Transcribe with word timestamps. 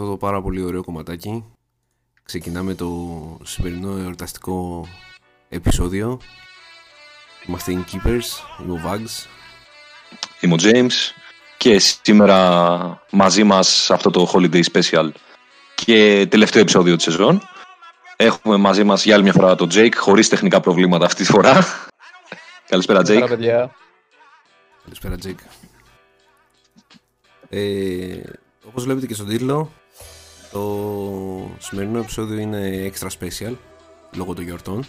αυτό 0.00 0.10
το 0.10 0.16
πάρα 0.16 0.42
πολύ 0.42 0.62
ωραίο 0.62 0.84
κομματάκι 0.84 1.44
ξεκινάμε 2.22 2.74
το 2.74 2.90
σημερινό 3.44 3.96
εορταστικό 3.96 4.88
επεισόδιο. 5.48 6.20
Είμαστε 7.46 7.72
οι 7.72 7.84
Keepers, 7.92 8.62
είμαι 8.62 8.72
ο 8.72 8.80
Vags. 8.84 9.26
Είμαι 10.40 10.54
ο 10.54 10.56
James 10.60 10.92
και 11.56 11.78
σήμερα 11.78 13.02
μαζί 13.10 13.44
μας 13.44 13.90
αυτό 13.90 14.10
το 14.10 14.30
Holiday 14.32 14.62
Special 14.72 15.10
και 15.74 16.26
τελευταίο 16.30 16.62
επεισόδιο 16.62 16.96
της 16.96 17.04
σεζόν. 17.04 17.42
Έχουμε 18.16 18.56
μαζί 18.56 18.84
μας 18.84 19.04
για 19.04 19.14
άλλη 19.14 19.22
μια 19.22 19.32
φορά 19.32 19.54
τον 19.54 19.68
Jake, 19.72 19.94
χωρίς 19.96 20.28
τεχνικά 20.28 20.60
προβλήματα 20.60 21.04
αυτή 21.04 21.24
τη 21.24 21.30
φορά. 21.30 21.64
Καλησπέρα, 22.70 23.00
Jake. 23.00 23.04
Καλησπέρα, 23.04 23.36
παιδιά. 23.36 23.74
Καλησπέρα, 24.82 25.16
Jake. 25.24 25.46
Ε, 27.48 28.20
όπως 28.66 28.84
βλέπετε 28.84 29.06
και 29.06 29.14
στον 29.14 29.28
τίτλο, 29.28 29.72
το 30.56 31.50
σημερινό 31.58 31.98
επεισόδιο 31.98 32.38
είναι 32.38 32.92
extra 32.92 33.06
special, 33.06 33.54
λόγω 34.16 34.34
των 34.34 34.44
γιορτών. 34.44 34.84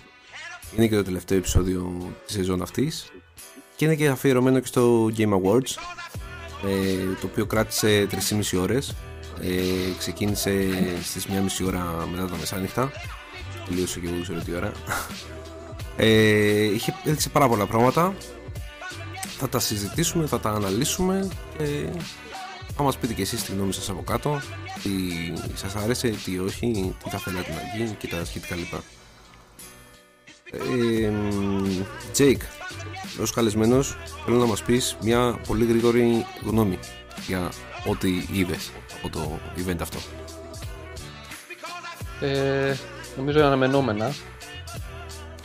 Είναι 0.75 0.87
και 0.87 0.95
το 0.95 1.03
τελευταίο 1.03 1.37
επεισόδιο 1.37 2.11
της 2.25 2.35
σεζόν 2.35 2.61
αυτής 2.61 3.11
και 3.75 3.85
είναι 3.85 3.95
και 3.95 4.07
αφιερωμένο 4.07 4.59
και 4.59 4.65
στο 4.65 5.09
Game 5.17 5.33
Awards, 5.33 5.75
ε, 6.65 7.15
το 7.21 7.27
οποίο 7.31 7.45
κράτησε 7.45 8.07
3,5 8.11 8.57
ώρες. 8.61 8.95
Ε, 9.41 9.51
ξεκίνησε 9.97 10.67
στις 11.03 11.25
1,5 11.25 11.66
ώρα 11.66 12.07
μετά 12.11 12.25
τα 12.25 12.35
μεσάνυχτα. 12.39 12.91
Τελείωσε 13.67 14.00
και 14.00 14.07
εγώ 14.07 14.22
ξέρω 14.22 14.39
τι 14.39 14.56
ώρα. 14.56 14.72
Ε, 16.00 16.63
είχε 16.63 16.95
έδειξε 17.03 17.29
πάρα 17.29 17.47
πολλά 17.47 17.66
πράγματα. 17.66 18.16
Θα 19.38 19.50
τα 19.50 19.59
συζητήσουμε, 19.59 20.27
θα 20.27 20.39
τα 20.39 20.50
αναλύσουμε 20.50 21.27
και 21.57 21.85
θα 22.77 22.83
μας 22.83 22.97
πείτε 22.97 23.13
και 23.13 23.21
εσείς 23.21 23.43
τη 23.43 23.51
γνώμη 23.51 23.73
σας 23.73 23.89
από 23.89 24.03
κάτω 24.03 24.41
τι 24.83 24.89
σας 25.53 25.75
άρεσε, 25.75 26.07
τι 26.07 26.39
όχι, 26.39 26.95
τι 27.03 27.09
θα 27.09 27.17
θέλατε 27.17 27.51
να 27.51 27.77
γίνει 27.77 27.95
και 27.95 28.07
τα 28.07 28.25
σχετικά 28.25 28.55
λοιπά. 28.55 28.83
Ε, 30.51 31.11
Jake, 32.17 32.41
ως 33.21 33.31
καλεσμένος 33.31 33.97
θέλω 34.25 34.38
να 34.38 34.45
μας 34.45 34.63
πεις 34.63 34.97
μια 35.01 35.39
πολύ 35.47 35.65
γρήγορη 35.65 36.25
γνώμη 36.45 36.79
για 37.27 37.51
ό,τι 37.85 38.25
είδες 38.31 38.71
από 38.97 39.09
το 39.09 39.39
event 39.57 39.81
αυτό. 39.81 39.97
Ε, 42.21 42.75
νομίζω 43.17 43.38
είναι 43.38 43.47
αναμενόμενα 43.47 44.13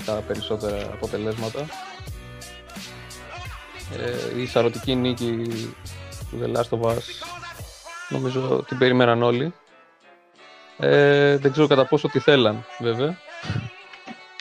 τα 0.05 0.13
περισσότερα 0.13 0.83
αποτελέσματα. 0.93 1.67
Ε, 3.99 4.41
η 4.41 4.47
σαρωτική 4.47 4.95
νίκη 4.95 5.47
του 6.33 6.41
The 6.43 6.57
Last 6.57 6.79
of 6.79 6.91
Us 6.91 6.99
νομίζω 8.09 8.65
την 8.69 8.79
περίμεναν 8.79 9.23
όλοι. 9.23 9.55
Ε, 10.79 11.37
δεν 11.37 11.53
ξέρω 11.53 11.67
κατά 11.67 11.85
πόσο 11.87 12.09
τη 12.09 12.19
θέλαν 12.19 12.65
βέβαια. 12.79 13.17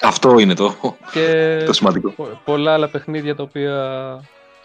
Αυτό 0.02 0.40
είναι 0.40 0.54
το, 0.54 0.76
Και 1.12 1.26
το 1.66 1.74
σημαντικό. 1.74 2.10
πο- 2.12 2.42
πολλά 2.46 2.74
άλλα 2.74 2.90
παιχνίδια 2.90 3.36
τα 3.36 3.44
οποία 3.44 3.76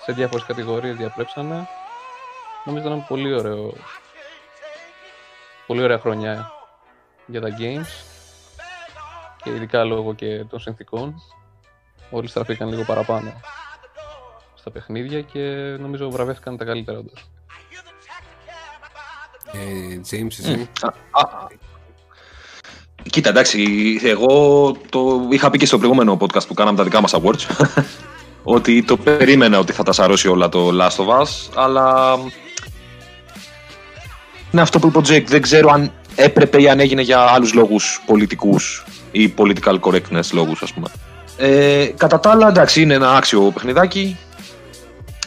σε 0.04 0.12
διάφορες 0.12 0.44
κατηγορίες 0.46 0.96
διαπρέψανε. 0.96 1.68
Νομίζω 2.64 2.86
ήταν 2.86 3.06
πολύ 3.06 3.34
ωραίο. 3.34 3.72
Πολύ 5.66 5.82
ωραία 5.82 5.98
χρονιά 5.98 6.50
για 7.26 7.40
τα 7.40 7.48
games. 7.58 8.04
Και 9.42 9.50
ειδικά 9.50 9.84
λόγω 9.84 10.14
και 10.14 10.44
των 10.44 10.60
συνθήκων. 10.60 11.22
Όλοι 12.10 12.28
στραφήκαν 12.28 12.68
λίγο 12.68 12.84
παραπάνω 12.84 13.40
στα 14.70 14.78
παιχνίδια 14.78 15.20
και 15.20 15.40
νομίζω 15.80 16.10
βραβεύτηκαν 16.10 16.56
τα 16.56 16.64
καλύτερα 16.64 16.98
όντως. 16.98 17.28
Ε, 19.52 20.00
James, 20.10 20.38
εσύ; 20.38 20.68
Α, 20.80 20.88
α, 21.20 21.46
Κοίτα, 23.10 23.28
εντάξει, 23.28 23.64
εγώ 24.02 24.72
το 24.88 25.28
είχα 25.30 25.50
πει 25.50 25.58
και 25.58 25.66
στο 25.66 25.78
προηγούμενο 25.78 26.16
podcast 26.20 26.46
που 26.46 26.54
κάναμε 26.54 26.76
τα 26.76 26.84
δικά 26.84 27.00
μας 27.00 27.14
awards 27.14 27.66
ότι 28.56 28.82
το 28.82 28.96
περίμενα 28.96 29.58
ότι 29.58 29.72
θα 29.72 29.82
τα 29.82 29.92
σαρώσει 29.92 30.28
όλα 30.28 30.48
το 30.48 30.70
Last 30.80 31.04
of 31.04 31.20
Us, 31.20 31.28
αλλά 31.54 32.16
είναι 34.52 34.62
αυτό 34.62 34.78
που 34.78 34.86
είπε 34.86 34.98
ο 34.98 35.02
Jake, 35.08 35.26
δεν 35.26 35.42
ξέρω 35.42 35.70
αν 35.72 35.92
έπρεπε 36.16 36.62
ή 36.62 36.68
αν 36.68 36.80
έγινε 36.80 37.02
για 37.02 37.20
άλλους 37.20 37.54
λόγους 37.54 38.02
πολιτικούς 38.06 38.84
ή 39.10 39.34
political 39.38 39.80
correctness 39.80 40.30
λόγους, 40.32 40.62
ας 40.62 40.72
πούμε. 40.72 40.88
Ε, 41.36 41.86
κατά 41.96 42.20
τα 42.20 42.30
άλλα, 42.30 42.48
εντάξει, 42.48 42.82
είναι 42.82 42.94
ένα 42.94 43.16
άξιο 43.16 43.40
παιχνιδάκι. 43.40 44.16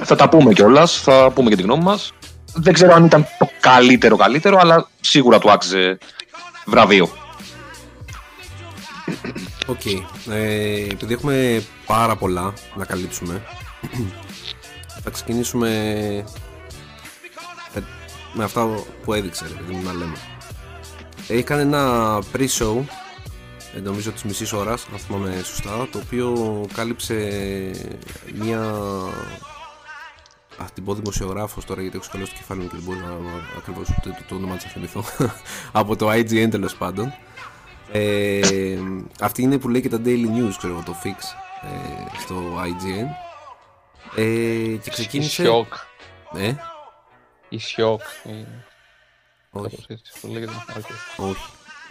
Θα 0.04 0.16
τα 0.16 0.30
πούμε 0.30 0.54
κιόλας, 0.54 1.02
θα 1.02 1.32
πούμε 1.36 1.50
και 1.50 1.56
τη 1.56 1.62
γνώμη 1.62 1.84
μας. 1.84 2.12
Δεν 2.54 2.74
ξέρω 2.74 2.94
αν 2.94 3.06
ήταν 3.06 3.26
το 3.40 3.50
καλύτερο 3.60 4.16
καλύτερο, 4.16 4.58
αλλά 4.62 4.88
σίγουρα 5.02 5.40
του 5.40 5.52
άξιζε 5.52 5.98
βραβείο. 6.66 7.10
Οκ. 9.66 9.86
Ε, 10.30 10.74
επειδή 10.92 11.14
έχουμε 11.14 11.64
πάρα 11.86 12.16
πολλά 12.16 12.54
να 12.76 12.86
καλύψουμε, 12.86 13.44
θα 15.04 15.10
ξεκινήσουμε 15.10 15.70
με- 17.74 17.84
με 18.34 18.44
αυτά 18.44 18.66
που 19.04 19.14
έδειξε, 19.14 19.46
ρε 19.48 19.54
παιδί 19.54 19.74
μου, 19.74 19.84
να 19.84 19.94
λέμε. 19.94 20.16
Έχει 21.28 21.44
κάνει 21.44 21.62
ένα 21.62 22.16
pre-show, 22.34 22.76
ε, 23.76 23.80
νομίζω 23.80 24.12
της 24.12 24.24
μισής 24.24 24.54
ώρας, 24.54 24.86
αν 24.94 25.00
θυμάμαι 25.00 25.42
σωστά, 25.44 25.88
το 25.92 26.00
οποίο 26.06 26.66
κάλυψε 26.74 27.16
μία... 28.34 28.62
Α, 30.62 30.66
την 30.74 30.84
πω 30.84 30.94
δημοσιογράφος 30.94 31.66
τώρα 31.66 31.82
γιατί 31.82 31.96
έχω 31.98 32.06
σκαλώσει 32.06 32.32
το 32.32 32.38
κεφάλι 32.38 32.62
μου 32.62 32.68
και 32.68 32.76
δεν 32.76 32.84
μπορώ 32.86 33.00
να 33.00 33.32
ακριβώς 33.58 33.90
ούτε 33.90 34.10
το, 34.10 34.24
το 34.28 34.36
όνομα 34.36 34.56
της 34.56 34.66
να 34.66 34.72
θυμηθώ. 34.72 35.04
Από 35.72 35.96
το 35.96 36.12
IGN 36.12 36.48
τέλος 36.52 36.76
πάντων. 36.76 37.14
Ε, 37.92 38.80
αυτή 39.22 39.42
είναι 39.42 39.58
που 39.58 39.70
λέει 39.70 39.82
και 39.82 39.90
τα 39.90 40.02
Daily 40.06 40.26
News, 40.26 40.54
ξέρω 40.58 40.74
εγώ, 40.74 40.84
το 40.86 40.96
Fix 41.04 41.18
ε, 41.64 42.20
στο 42.20 42.36
IGN. 42.66 43.08
Ε, 44.16 44.24
και 44.24 44.80
Η 44.86 44.90
ξεκίνησε. 44.90 45.30
Σιόκ. 45.44 45.74
Ε, 46.36 46.54
Η 47.50 47.58
Σιόκ. 47.60 48.02
η- 48.24 48.46
όχι, 49.52 49.70
κάπως 49.70 49.86
έτσι 49.88 50.12
το 50.22 50.28
λέγεται. 50.28 50.52
Οκ. 50.78 50.86
όχι. 51.30 51.42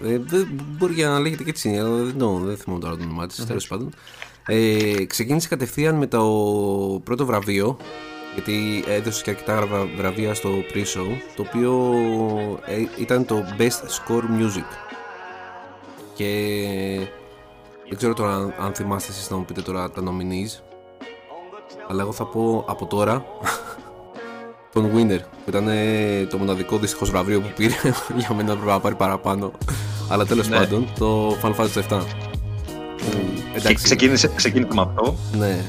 Ε, 0.03 0.19
δεν 0.19 0.49
μπορεί 0.53 0.94
και 0.94 1.06
να 1.06 1.19
λέγεται 1.21 1.43
και 1.43 1.50
έτσι, 1.50 1.76
αλλά 1.79 1.88
δεν, 1.97 2.19
το- 2.19 2.38
δεν 2.38 2.56
θυμάμαι 2.56 2.81
τώρα 2.81 2.97
το 2.97 3.03
όνομά 3.03 3.26
της, 3.26 3.47
τέλος 3.47 3.67
πάντων. 3.67 3.93
Ε, 4.47 5.05
ξεκίνησε 5.05 5.49
κατευθείαν 5.49 5.94
με 5.94 6.06
το 6.06 6.21
πρώτο 7.05 7.26
βραβείο, 7.26 7.76
γιατί 8.43 8.85
έδωσε 8.88 9.23
και 9.23 9.31
αρκετά 9.31 9.67
βραβ- 9.67 9.96
βραβεία 9.96 10.35
στο 10.35 10.49
pre-show, 10.73 11.17
το 11.37 11.44
οποίο 11.49 11.94
ε, 12.67 12.75
ήταν 13.02 13.25
το 13.25 13.44
Best 13.58 13.62
Score 13.88 14.23
Music. 14.23 14.64
Και 16.14 16.29
δεν 17.88 17.96
ξέρω 17.96 18.14
τώρα 18.14 18.35
αν, 18.35 18.55
αν 18.61 18.73
θυμάστε 18.75 19.12
εσείς 19.12 19.31
να 19.31 19.37
μου 19.37 19.44
πείτε 19.44 19.61
τώρα 19.62 19.90
τα 19.90 20.02
nominees, 20.05 20.61
αλλά 21.88 22.02
εγώ 22.02 22.12
θα 22.12 22.25
πω 22.25 22.64
από 22.69 22.87
τώρα 22.87 23.25
τον 24.75 24.90
Winner, 24.94 25.19
που 25.44 25.49
ήταν 25.49 25.69
ε, 25.69 26.26
το 26.31 26.38
μοναδικό 26.38 26.76
δυστυχώς 26.79 27.11
βραβείο 27.11 27.40
που 27.40 27.49
πήρε. 27.56 27.75
Για 28.19 28.35
μένα 28.35 28.52
έπρεπε 28.52 28.70
να 28.70 28.81
πάρει 28.81 28.94
παραπάνω. 28.94 29.52
Αλλά 30.08 30.26
τέλος 30.26 30.49
Ναι. 30.49 30.56
πάντων, 30.56 30.88
το 30.99 31.31
Final 31.43 31.55
Fantasy 31.55 31.82
7. 31.88 32.00
Που, 32.96 33.08
Και 33.52 33.58
εντάξει, 33.58 33.85
ξεκίνησε, 33.85 34.32
ξεκίνησε 34.35 34.75
με 34.75 34.81
αυτό. 34.81 35.14
ναι, 35.38 35.64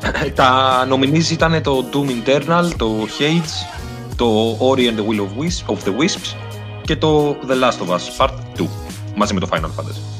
Τα 0.34 0.86
nominees 0.90 1.30
ήταν 1.30 1.62
το 1.62 1.84
Doom 1.92 2.28
Eternal, 2.28 2.70
το 2.76 3.06
Hades, 3.18 3.78
το 4.16 4.58
Ori 4.60 4.80
and 4.80 4.96
the 4.96 5.06
Will 5.06 5.20
of, 5.20 5.42
Wisp, 5.42 5.74
of 5.74 5.88
the 5.88 5.92
Wisps 6.00 6.34
και 6.82 6.96
το 6.96 7.36
The 7.48 7.64
Last 7.64 7.86
of 7.86 7.94
Us 7.94 8.26
Part 8.26 8.32
2 8.58 8.66
μαζί 9.16 9.34
με 9.34 9.40
το 9.40 9.48
Final 9.52 9.64
Fantasy. 9.64 10.18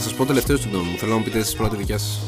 θα 0.00 0.06
σας 0.06 0.14
πω 0.14 0.24
τελευταίο 0.24 0.56
στην 0.56 0.70
γνώμη 0.70 0.88
μου. 0.88 0.96
Θέλω 0.98 1.10
να 1.10 1.18
μου 1.18 1.24
πείτε 1.24 1.38
εσείς 1.38 1.54
πρώτα 1.54 1.70
τη 1.70 1.76
δικιά 1.76 1.98
σας. 1.98 2.20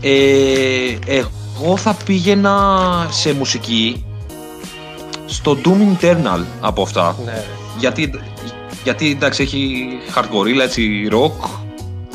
Ε, 0.00 0.98
εγώ 1.06 1.76
θα 1.76 1.96
πήγαινα 2.04 3.06
σε 3.10 3.32
μουσική 3.32 4.04
στο 5.26 5.58
Doom 5.64 5.96
Eternal 6.00 6.44
από 6.60 6.82
αυτά. 6.82 7.16
Ναι, 7.24 7.44
Γιατί, 7.78 8.10
γιατί 8.82 9.10
εντάξει, 9.10 9.42
έχει 9.42 9.88
hardcore, 10.14 10.60
έτσι, 10.60 11.08
rock, 11.10 11.48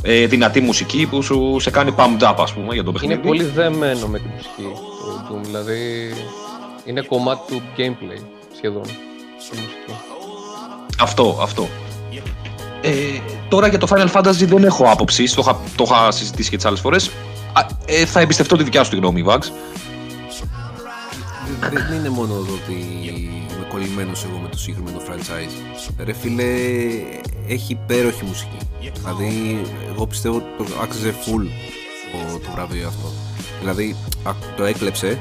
ε, 0.01 0.25
δυνατή 0.25 0.59
μουσική 0.59 1.07
που 1.09 1.21
σου 1.21 1.57
σε 1.59 1.69
κάνει 1.69 1.93
pumped 1.97 2.29
up, 2.29 2.35
ας 2.37 2.53
πούμε, 2.53 2.73
για 2.73 2.83
το 2.83 2.91
παιχνίδι. 2.91 3.13
Είναι 3.13 3.23
πολύ 3.23 3.43
δεμένο 3.43 4.07
με 4.07 4.19
τη 4.19 4.27
μουσική 4.27 4.61
το 4.61 5.35
Doom, 5.35 5.43
δηλαδή 5.43 6.13
είναι 6.85 7.01
κομμάτι 7.01 7.53
του 7.53 7.61
gameplay 7.77 8.21
σχεδόν 8.55 8.83
η 8.83 9.55
μουσική. 9.55 9.93
Αυτό, 10.99 11.39
αυτό. 11.41 11.67
Ε, 12.81 13.19
τώρα 13.49 13.67
για 13.67 13.77
το 13.77 13.87
Final 13.89 14.11
Fantasy 14.11 14.45
δεν 14.45 14.63
έχω 14.63 14.83
άποψη, 14.89 15.23
το 15.35 15.41
είχα, 15.41 15.59
το 15.75 15.85
είχα 15.87 16.11
συζητήσει 16.11 16.49
και 16.49 16.55
τις 16.55 16.65
άλλες 16.65 16.79
φορές. 16.79 17.11
Α, 17.53 17.65
ε, 17.85 18.05
θα 18.05 18.19
εμπιστευτώ 18.19 18.57
τη 18.57 18.63
δικιά 18.63 18.83
σου 18.83 18.89
τη 18.89 18.95
γνώμη, 18.95 19.23
Vax. 19.27 19.39
Δεν 21.71 21.97
είναι 21.97 22.09
μόνο 22.09 22.33
εδώ 22.33 22.53
ότι 22.63 23.29
με 23.56 23.56
κολλημένος 23.77 24.23
εγώ 24.23 24.37
με 24.37 24.49
το 24.49 24.57
συγκεκριμένο 24.57 25.01
franchise. 25.07 25.83
Ρε 26.03 26.13
φίλε, 26.13 26.43
έχει 27.47 27.71
υπέροχη 27.71 28.25
μουσική. 28.25 28.57
Δηλαδή, 28.93 29.61
εγώ 29.89 30.07
πιστεύω 30.07 30.35
ότι 30.35 30.71
το 30.71 30.79
άξιζε 30.81 31.11
full 31.11 31.45
το, 32.11 32.39
το 32.39 32.51
βραβείο 32.51 32.87
αυτό. 32.87 33.11
Δηλαδή, 33.59 33.95
α, 34.23 34.31
το 34.55 34.63
έκλεψε, 34.63 35.19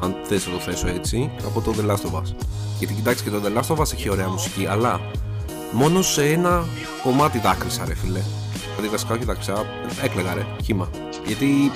αν 0.00 0.14
θες 0.22 0.46
να 0.46 0.52
το 0.52 0.58
θέσω 0.58 0.88
έτσι, 0.88 1.30
από 1.44 1.60
το 1.60 1.74
The 1.78 1.90
Last 1.90 2.10
of 2.10 2.18
Us. 2.18 2.34
Γιατί 2.78 2.94
κοιτάξτε 2.94 3.30
και 3.30 3.36
το 3.36 3.42
The 3.44 3.58
Last 3.58 3.76
of 3.76 3.80
Us 3.80 3.92
έχει 3.92 4.10
ωραία 4.10 4.28
μουσική, 4.28 4.66
αλλά 4.66 5.00
μόνο 5.72 6.02
σε 6.02 6.24
ένα 6.24 6.66
κομμάτι 7.02 7.38
δάκρυσα 7.38 7.84
ρε 7.86 7.94
φίλε. 7.94 8.20
Δηλαδή 8.70 8.88
βασικά 8.88 9.14
όχι 9.14 9.24
δάκρυσα, 9.24 9.66
έκλαιγα 10.02 10.34
ρε, 10.34 10.46
χήμα. 10.62 10.88
Γιατί 11.26 11.72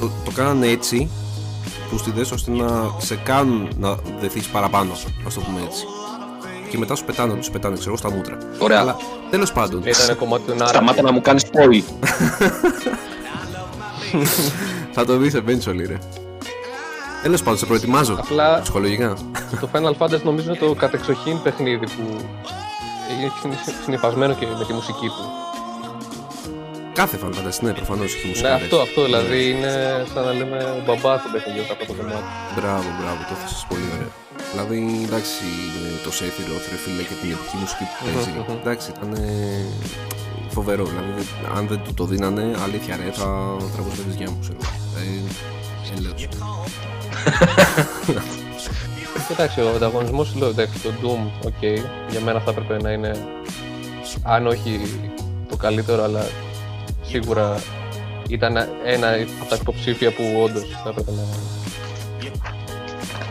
το, 0.00 0.10
το 0.24 0.30
κάνανε 0.30 0.66
έτσι, 0.66 1.08
πούστιδες, 1.90 2.30
ώστε 2.30 2.50
να 2.50 2.68
σε 2.98 3.16
κάνουν 3.16 3.68
να 3.78 3.96
δεθείς 4.20 4.46
παραπάνω, 4.46 4.92
ας 5.26 5.34
το 5.34 5.40
πούμε 5.40 5.60
έτσι. 5.66 5.84
Και 6.70 6.78
μετά 6.78 6.94
σου 6.94 7.04
πετάνε, 7.04 7.34
τους 7.34 7.50
πετάνε, 7.50 7.76
ξέρω, 7.78 7.96
στα 7.96 8.10
μούτρα. 8.10 8.38
Ωραία. 8.58 8.80
Αλλά 8.80 8.96
τέλος 9.30 9.52
πάντων, 9.52 9.82
Ήταν 9.84 10.16
κομμάτι 10.16 10.42
του 10.42 10.54
Νάρα. 10.54 10.66
Σταμάτα 10.68 11.02
να 11.02 11.12
μου 11.12 11.20
κάνεις 11.20 11.44
spoil. 11.44 11.82
θα 14.94 15.04
το 15.04 15.16
δεις 15.16 15.34
eventually 15.36 15.86
ρε. 15.86 15.98
Τέλος 17.22 17.42
πάντων, 17.42 17.58
σε 17.58 17.66
προετοιμάζω 17.66 18.14
Απλά 18.18 18.60
ψυχολογικά. 18.62 19.16
το 19.60 19.68
Final 19.72 19.92
Fantasy 19.98 20.22
νομίζω 20.22 20.48
είναι 20.50 20.58
το 20.58 20.74
κατεξοχήν 20.74 21.42
παιχνίδι 21.42 21.86
που 21.86 22.16
έχει 23.10 23.32
συνειφασμένο 23.84 24.34
και 24.34 24.46
με 24.58 24.64
τη 24.64 24.72
μουσική 24.72 25.06
του. 25.06 25.47
Κάθε 27.00 27.18
Final 27.22 27.34
Fantasy, 27.38 27.60
ναι, 27.60 27.72
προφανώς 27.72 28.14
έχει 28.14 28.26
μουσική. 28.26 28.46
Ναι, 28.46 28.52
αρέσει. 28.54 28.64
αυτό, 28.64 28.76
αυτό 28.86 29.00
δηλαδή 29.04 29.40
είναι 29.50 29.72
σαν 30.12 30.24
να 30.24 30.32
λέμε 30.38 30.58
ο 30.78 30.82
μπαμπά 30.86 31.12
του 31.22 31.28
παιχνιδιού 31.32 31.64
από 31.74 31.82
το 31.86 31.92
κομμάτι. 31.98 32.28
Μπράβο, 32.56 32.88
μπράβο, 32.98 33.20
το 33.28 33.32
έθεσες 33.36 33.62
πολύ 33.70 33.88
ωραία. 33.94 34.12
Δηλαδή, 34.52 34.76
εντάξει, 35.06 35.44
με 35.82 35.88
το 36.04 36.10
Sephiroth, 36.18 36.66
ρε 36.72 36.78
φίλε, 36.84 37.02
και 37.08 37.16
την 37.20 37.30
επική 37.36 37.56
μουσική 37.62 37.84
που 37.90 37.94
παίζει. 38.04 38.30
εντάξει, 38.60 38.86
ήταν 38.94 39.10
φοβερό. 40.56 40.84
Δηλαδή, 40.92 41.12
αν 41.56 41.62
δεν 41.70 41.78
του 41.84 41.92
το 41.94 42.04
δίνανε, 42.12 42.44
αλήθεια 42.64 42.94
ρε, 43.00 43.08
θα 43.20 43.28
τραβούσε 43.72 43.96
τα 44.00 44.04
βυζιά 44.08 44.28
μου, 44.30 44.38
ξέρω. 44.44 44.60
Ε, 44.98 45.02
έλεος. 45.96 46.20
Κοιτάξτε, 49.28 49.60
ο 49.62 49.70
ανταγωνισμός 49.78 50.34
λέω 50.38 50.48
εντάξει, 50.48 50.78
το 50.84 50.90
Doom, 51.02 51.22
ok, 51.48 51.62
για 52.10 52.20
μένα 52.20 52.40
θα 52.40 52.50
έπρεπε 52.50 52.74
να 52.82 52.90
είναι, 52.90 53.12
αν 54.22 54.46
όχι 54.46 54.80
το 55.48 55.56
καλύτερο, 55.56 56.02
αλλά 56.02 56.22
σίγουρα 57.08 57.60
ήταν 58.28 58.56
ένα 58.84 59.08
από 59.40 59.48
τα 59.48 59.56
υποψήφια 59.60 60.10
που 60.10 60.22
όντως 60.44 60.62
θα 60.84 60.88
έπρεπε 60.90 61.10
να 61.10 61.22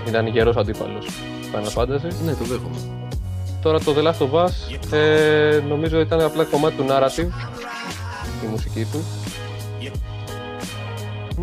ήταν 0.07 0.27
γερός 0.27 0.55
αντίπαλος 0.55 1.05
Final 1.53 1.81
Fantasy. 1.81 2.11
ναι, 2.25 2.31
το 2.31 2.43
δέχομαι. 2.43 2.77
Τώρα 3.61 3.79
το 3.79 3.93
The 3.97 4.03
Last 4.03 4.27
of 4.27 4.45
Us 4.45 4.93
ε, 4.93 5.61
νομίζω 5.67 5.99
ήταν 5.99 6.21
απλά 6.21 6.43
κομμάτι 6.43 6.75
του 6.75 6.85
narrative, 6.89 7.31
η 8.43 8.47
μουσική 8.51 8.87
του. 8.91 9.03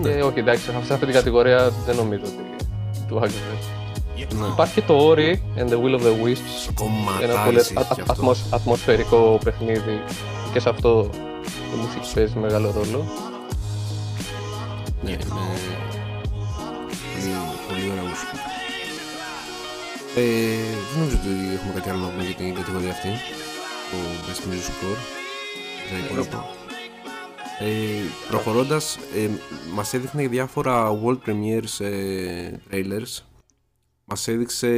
Ναι. 0.02 0.12
Και 0.14 0.22
όχι, 0.22 0.38
εντάξει, 0.38 0.62
σε 0.84 0.92
αυτή 0.92 1.04
την 1.04 1.14
κατηγορία 1.14 1.72
δεν 1.86 1.96
νομίζω 1.96 2.22
ότι 2.24 2.64
του 3.08 3.18
άξιζε. 3.18 3.40
Ναι. 4.16 4.46
Υπάρχει 4.46 4.74
και 4.74 4.82
το 4.86 5.10
Ori 5.10 5.32
and 5.58 5.68
the 5.68 5.74
Will 5.82 5.98
of 5.98 6.02
the 6.02 6.24
Wisps, 6.24 6.72
ένα 6.72 6.74
πολύ 6.74 6.74
Κομματάρις 6.74 7.70
α- 7.70 7.70
έχει 7.70 7.78
α- 7.78 7.86
αυτό. 7.90 8.04
ατμοσ- 8.12 8.54
ατμοσφαιρικό 8.54 9.38
παιχνίδι 9.44 10.00
και 10.52 10.60
σε 10.60 10.68
αυτό 10.68 11.10
η 11.74 11.76
μουσική 11.80 12.14
παίζει 12.14 12.38
μεγάλο 12.38 12.70
ρόλο. 12.70 13.04
Ναι, 15.02 15.10
είναι 15.10 15.24
πολύ, 15.24 15.44
πολύ 17.68 17.90
ωραία 17.90 18.02
μουσική. 18.02 18.36
Ε, 20.16 20.22
δεν 20.90 20.98
νομίζω 20.98 21.16
ότι 21.16 21.54
έχουμε 21.54 21.72
κάτι 21.74 21.90
άλλο 21.90 22.00
να 22.00 22.08
πούμε 22.08 22.24
για 22.24 22.34
την 22.34 22.54
κατηγορία 22.54 22.90
αυτή. 22.90 23.08
Το 23.90 23.96
Best 24.26 24.42
Music 24.48 24.68
Score. 24.70 24.98
Τα 25.90 25.96
υπόλοιπα. 26.04 26.44
Ε, 27.60 27.66
προχωρώντας, 28.28 28.98
ε, 29.14 29.28
μας 29.74 29.94
έδειχνε 29.94 30.26
διάφορα 30.26 31.00
World 31.04 31.18
Premiers 31.26 31.84
ε, 31.84 32.50
trailers. 32.70 33.22
Μας 34.04 34.28
έδειξε 34.28 34.68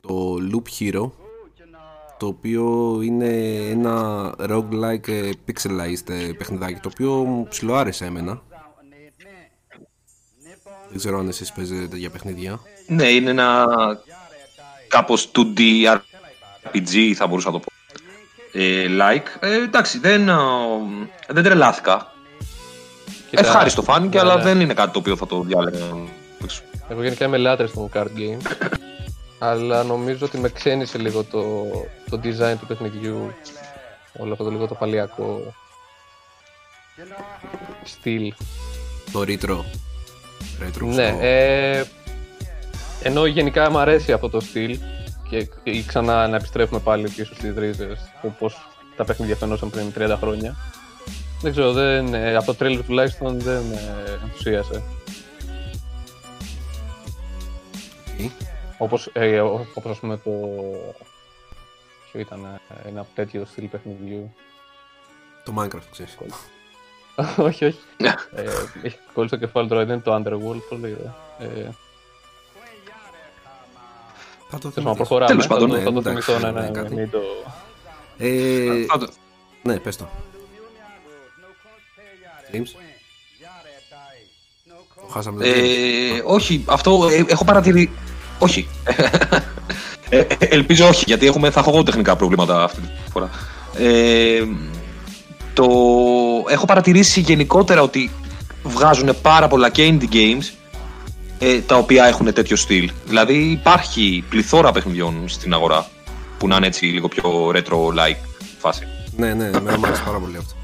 το 0.00 0.36
Loop 0.52 0.62
Hero, 0.78 1.10
το 2.18 2.26
οποίο 2.26 2.98
είναι 3.02 3.56
ένα 3.70 4.30
roguelike 4.38 5.08
ε, 5.08 5.30
pixelized 5.46 6.08
ε, 6.08 6.32
παιχνιδάκι, 6.38 6.80
το 6.80 6.90
οποίο 6.92 7.10
μου 7.10 7.46
ψιλοάρεσε 7.48 8.04
εμένα. 8.04 8.42
Δεν 10.88 10.98
ξέρω 10.98 11.18
αν 11.18 11.28
εσείς 11.28 11.52
παίζετε 11.52 11.86
τέτοια 11.86 12.10
παιχνίδια. 12.10 12.60
Ναι, 12.86 13.08
είναι 13.08 13.30
ένα 13.30 13.66
κάπως 14.88 15.30
2D 15.34 15.60
RPG 16.72 17.12
θα 17.14 17.26
μπορούσα 17.26 17.50
να 17.50 17.58
το 17.58 17.64
πω. 17.64 17.72
Ε, 18.52 18.86
like. 18.88 19.26
Ε, 19.40 19.54
εντάξει, 19.54 19.98
δεν, 19.98 20.30
α, 20.30 20.38
δεν 21.28 21.42
τρελάθηκα. 21.42 22.12
Κοίτα, 23.30 23.42
Ευχάριστο 23.42 23.82
φάνηκε, 23.82 24.16
ναι, 24.16 24.22
αλλά 24.22 24.36
ναι. 24.36 24.42
δεν 24.42 24.60
είναι 24.60 24.74
κάτι 24.74 24.92
το 24.92 24.98
οποίο 24.98 25.16
θα 25.16 25.26
το 25.26 25.40
διάλεγα. 25.40 25.84
Εγώ 26.88 27.02
γενικά 27.02 27.24
είμαι 27.24 27.36
λάτρης 27.36 27.72
των 27.72 27.90
card 27.94 28.06
games. 28.16 28.68
Αλλά 29.48 29.82
νομίζω 29.82 30.26
ότι 30.26 30.38
με 30.38 30.48
ξένησε 30.48 30.98
λίγο 30.98 31.24
το, 31.24 31.42
το 32.10 32.20
design 32.24 32.54
του 32.60 32.66
παιχνιδιού. 32.66 33.32
Όλο 34.18 34.32
αυτό 34.32 34.44
το 34.44 34.50
λίγο 34.50 34.66
το 34.66 34.74
παλιακό 34.74 35.54
στυλ. 37.84 38.32
Το 39.12 39.20
retro. 39.20 39.58
Retro 40.62 40.82
Ναι, 40.94 41.08
στο- 41.08 41.18
ε, 41.24 41.84
ενώ 43.02 43.26
γενικά 43.26 43.70
μου 43.70 43.78
αρέσει 43.78 44.12
αυτό 44.12 44.28
το 44.30 44.40
στυλ 44.40 44.78
και 45.28 45.48
ή 45.62 45.82
ξανά 45.82 46.28
να 46.28 46.36
επιστρέφουμε 46.36 46.80
πάλι 46.80 47.08
πίσω 47.08 47.34
στις 47.34 47.54
ρίζες 47.56 48.00
όπως 48.22 48.56
τα 48.96 49.04
παιχνίδια 49.04 49.36
φαινόσαν 49.36 49.70
πριν 49.70 49.92
30 49.98 50.16
χρόνια. 50.20 50.56
Δεν 51.40 51.52
ξέρω, 51.52 51.72
δεν, 51.72 52.14
ε, 52.14 52.36
από 52.36 52.46
το 52.46 52.54
τρέλερ 52.54 52.84
τουλάχιστον 52.84 53.40
δεν 53.40 53.62
με 53.62 53.80
ενθουσίασε. 54.22 54.82
Οκ. 58.24 58.30
Όπως, 58.78 59.10
ε, 59.12 59.40
ό- 59.40 59.66
όπως 59.74 59.90
ας 59.92 59.98
πούμε 59.98 60.16
το... 60.16 60.30
Ποιο 62.10 62.20
ήταν 62.20 62.60
ε, 62.84 62.88
ένα 62.88 63.06
τέτοιο 63.14 63.44
στυλ 63.44 63.64
παιχνιδιού. 63.66 64.34
Το 65.44 65.54
Minecraft, 65.58 65.88
ξέρεις. 65.92 66.16
όχι, 67.36 67.64
όχι. 67.64 67.78
Ναι. 67.96 68.08
ε, 68.42 68.42
έχει 68.82 68.98
κολλήσει 69.14 69.34
το 69.38 69.40
κεφάλι 69.46 69.68
τώρα, 69.68 69.84
δεν 69.84 69.94
είναι 69.94 70.02
το 70.02 70.14
Underworld, 70.14 70.60
πώς 70.68 70.78
λέγεται. 70.78 71.14
Ε, 71.38 71.68
Θα 74.50 74.58
το 74.58 74.70
Θες 74.70 74.84
να 74.84 74.92
θυμηθείς. 74.92 74.96
προχωράμε; 74.96 75.26
Τέλος 75.30 75.46
πάντων, 75.46 75.68
θα, 75.70 75.74
το- 75.74 75.78
ναι, 75.80 75.84
θα 75.84 75.92
το 75.92 75.98
εντάξει, 76.10 76.30
θυμηθώ, 76.32 76.46
ναι, 76.52 76.60
ναι, 76.60 76.66
ναι, 76.68 76.80
κάτι. 76.82 76.94
μην 76.94 77.10
το... 77.10 77.20
Ε, 78.18 78.84
Θα 78.84 78.98
το- 78.98 79.08
ναι, 79.62 79.78
πες 79.78 79.96
το. 79.96 80.08
James; 82.52 82.66
Το 85.00 85.06
χάσαμε 85.10 85.44
το 85.44 85.50
James. 85.50 85.54
Ε, 86.16 86.22
όχι, 86.24 86.64
αυτό 86.68 87.08
ε, 87.10 87.24
έχω 87.28 87.44
παρατηρήσει. 87.44 87.90
Όχι. 88.38 88.68
Ε, 90.08 90.18
ε, 90.18 90.26
ελπίζω 90.38 90.88
όχι, 90.88 91.04
γιατί 91.06 91.26
έχουμε, 91.26 91.50
θα 91.50 91.60
έχω 91.60 91.70
εγώ 91.70 91.82
τεχνικά 91.82 92.16
προβλήματα 92.16 92.62
αυτή 92.62 92.80
τη 92.80 92.88
φορά. 93.12 93.30
Ε, 93.78 94.44
το, 95.52 95.64
έχω 96.48 96.66
παρατηρήσει 96.66 97.20
γενικότερα 97.20 97.82
ότι 97.82 98.10
βγάζουν 98.62 99.16
πάρα 99.22 99.48
πολλά 99.48 99.70
και 99.70 99.94
indie 99.94 100.14
games 100.14 100.52
ε, 101.38 101.58
τα 101.58 101.76
οποία 101.76 102.04
έχουν 102.04 102.32
τέτοιο 102.32 102.56
στυλ. 102.56 102.90
Δηλαδή 103.06 103.34
υπάρχει 103.34 104.24
πληθώρα 104.28 104.72
παιχνιδιών 104.72 105.28
στην 105.28 105.54
αγορά 105.54 105.86
που 106.38 106.48
να 106.48 106.56
είναι 106.56 106.66
έτσι 106.66 106.84
λίγο 106.86 107.08
πιο 107.08 107.52
retro-like 107.54 108.24
φάση. 108.58 108.86
Ναι, 109.16 109.34
ναι, 109.34 109.44
εμένα 109.44 109.78
μου 109.78 109.86
άρεσε 109.86 110.02
πάρα 110.04 110.18
πολύ 110.18 110.36
αυτό. 110.36 110.54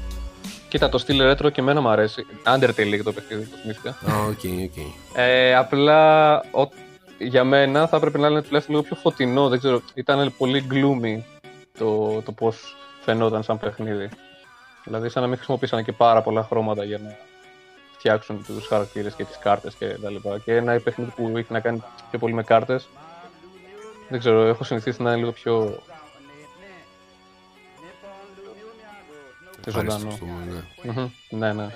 Κοίτα, 0.67 0.89
το 0.89 0.97
στυλ 0.97 1.21
retro 1.31 1.51
και 1.51 1.61
εμένα 1.61 1.81
μου 1.81 1.89
αρέσει. 1.89 2.25
Undertale 2.55 2.75
λέγεται 2.75 3.03
το 3.03 3.11
παιχνίδι, 3.11 3.43
το 3.43 3.57
θυμήθηκα. 3.61 3.89
Α, 3.89 4.25
OK, 4.27 4.39
OK. 4.63 4.85
Ε, 5.13 5.55
απλά 5.55 6.37
ο, 6.37 6.69
για 7.27 7.43
μένα 7.43 7.87
θα 7.87 7.97
έπρεπε 7.97 8.17
να 8.17 8.27
είναι 8.27 8.41
τουλάχιστον 8.41 8.75
λίγο 8.75 8.87
πιο 8.87 8.95
φωτεινό. 8.95 9.49
Δεν 9.49 9.59
ξέρω, 9.59 9.81
ήταν 9.93 10.33
πολύ 10.37 10.67
gloomy 10.71 11.21
το, 11.77 12.21
το 12.21 12.31
πώς 12.31 12.75
φαινόταν 13.01 13.43
σαν 13.43 13.59
παιχνίδι. 13.59 14.09
Δηλαδή, 14.83 15.09
σαν 15.09 15.21
να 15.21 15.27
μην 15.27 15.37
χρησιμοποίησαν 15.37 15.83
και 15.83 15.91
πάρα 15.91 16.21
πολλά 16.21 16.43
χρώματα 16.43 16.83
για 16.83 16.97
να 16.97 17.17
φτιάξουν 17.97 18.43
τους 18.45 18.67
χαρακτήρες 18.67 19.13
και 19.13 19.23
τις 19.23 19.37
κάρτες 19.37 19.75
και 19.75 19.85
τα 19.87 20.09
λοιπά. 20.09 20.39
Και 20.39 20.55
ένα 20.55 20.79
παιχνίδι 20.79 21.11
που 21.15 21.31
έχει 21.37 21.53
να 21.53 21.59
κάνει 21.59 21.83
πιο 22.09 22.19
πολύ 22.19 22.33
με 22.33 22.43
κάρτες. 22.43 22.87
Δεν 24.09 24.19
ξέρω, 24.19 24.41
έχω 24.41 24.63
συνηθίσει 24.63 25.01
να 25.01 25.09
είναι 25.09 25.19
λίγο 25.19 25.31
πιο. 25.31 25.81
πιο 29.61 29.63
Ευχαριστώ, 29.65 29.99
ζωντανό. 29.99 30.13
ας 30.13 30.19
πούμε, 30.19 30.63
ναι. 30.83 31.01
Μμμ, 31.01 31.09
Ναι, 31.29 31.53
ναι. 31.53 31.67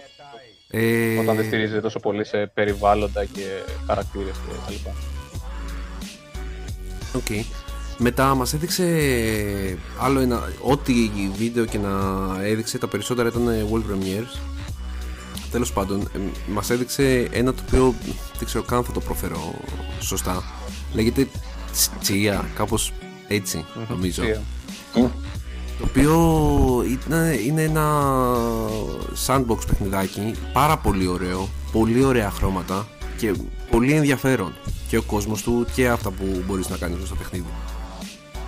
Ε, 0.69 1.17
Όταν 1.17 1.35
δεν 1.35 1.45
στηρίζεται 1.45 1.81
τόσο 1.81 1.99
πολύ 1.99 2.25
σε 2.25 2.47
περιβάλλοντα 2.47 3.25
και 3.25 3.45
χαρακτήρες 3.87 4.35
και 4.35 4.53
τα 4.65 4.71
λοιπά. 4.71 4.91
Οκ. 7.15 7.45
Μετά 7.97 8.35
μας 8.35 8.53
έδειξε 8.53 8.85
άλλο 9.99 10.19
ένα, 10.19 10.49
ό,τι 10.61 10.93
βίντεο 11.37 11.65
και 11.65 11.77
να 11.77 11.89
έδειξε, 12.43 12.77
τα 12.77 12.87
περισσότερα 12.87 13.27
ήταν 13.27 13.47
World 13.71 13.91
Premiers. 13.91 14.39
Τέλος 15.51 15.73
πάντων, 15.73 16.01
ε, 16.01 16.19
μας 16.47 16.69
έδειξε 16.69 17.27
ένα 17.31 17.53
το 17.53 17.61
οποίο 17.67 17.95
δεν 18.37 18.45
ξέρω 18.45 18.63
καν 18.63 18.83
θα 18.83 18.91
το 18.91 18.99
προφέρω 18.99 19.53
σωστά. 19.99 20.43
Λέγεται 20.93 21.27
Τσία, 22.01 22.49
κάπως 22.55 22.93
Έτσι, 23.27 23.65
νομίζω. 23.89 24.23
Ουσία. 24.23 24.41
Το 25.79 25.85
οποίο 25.87 26.13
είναι, 26.87 27.39
είναι 27.45 27.61
ένα 27.61 28.01
sandbox 29.27 29.57
παιχνιδάκι 29.67 30.35
πάρα 30.53 30.77
πολύ 30.77 31.07
ωραίο, 31.07 31.49
πολύ 31.71 32.03
ωραία 32.03 32.29
χρώματα 32.29 32.87
και 33.17 33.33
πολύ 33.75 33.93
ενδιαφέρον 33.93 34.53
και 34.87 34.97
ο 34.97 35.01
κόσμος 35.01 35.41
του 35.43 35.65
και 35.75 35.87
αυτά 35.87 36.11
που 36.11 36.43
μπορείς 36.47 36.69
να 36.69 36.77
κάνεις 36.77 37.05
στο 37.05 37.15
παιχνίδι. 37.15 37.45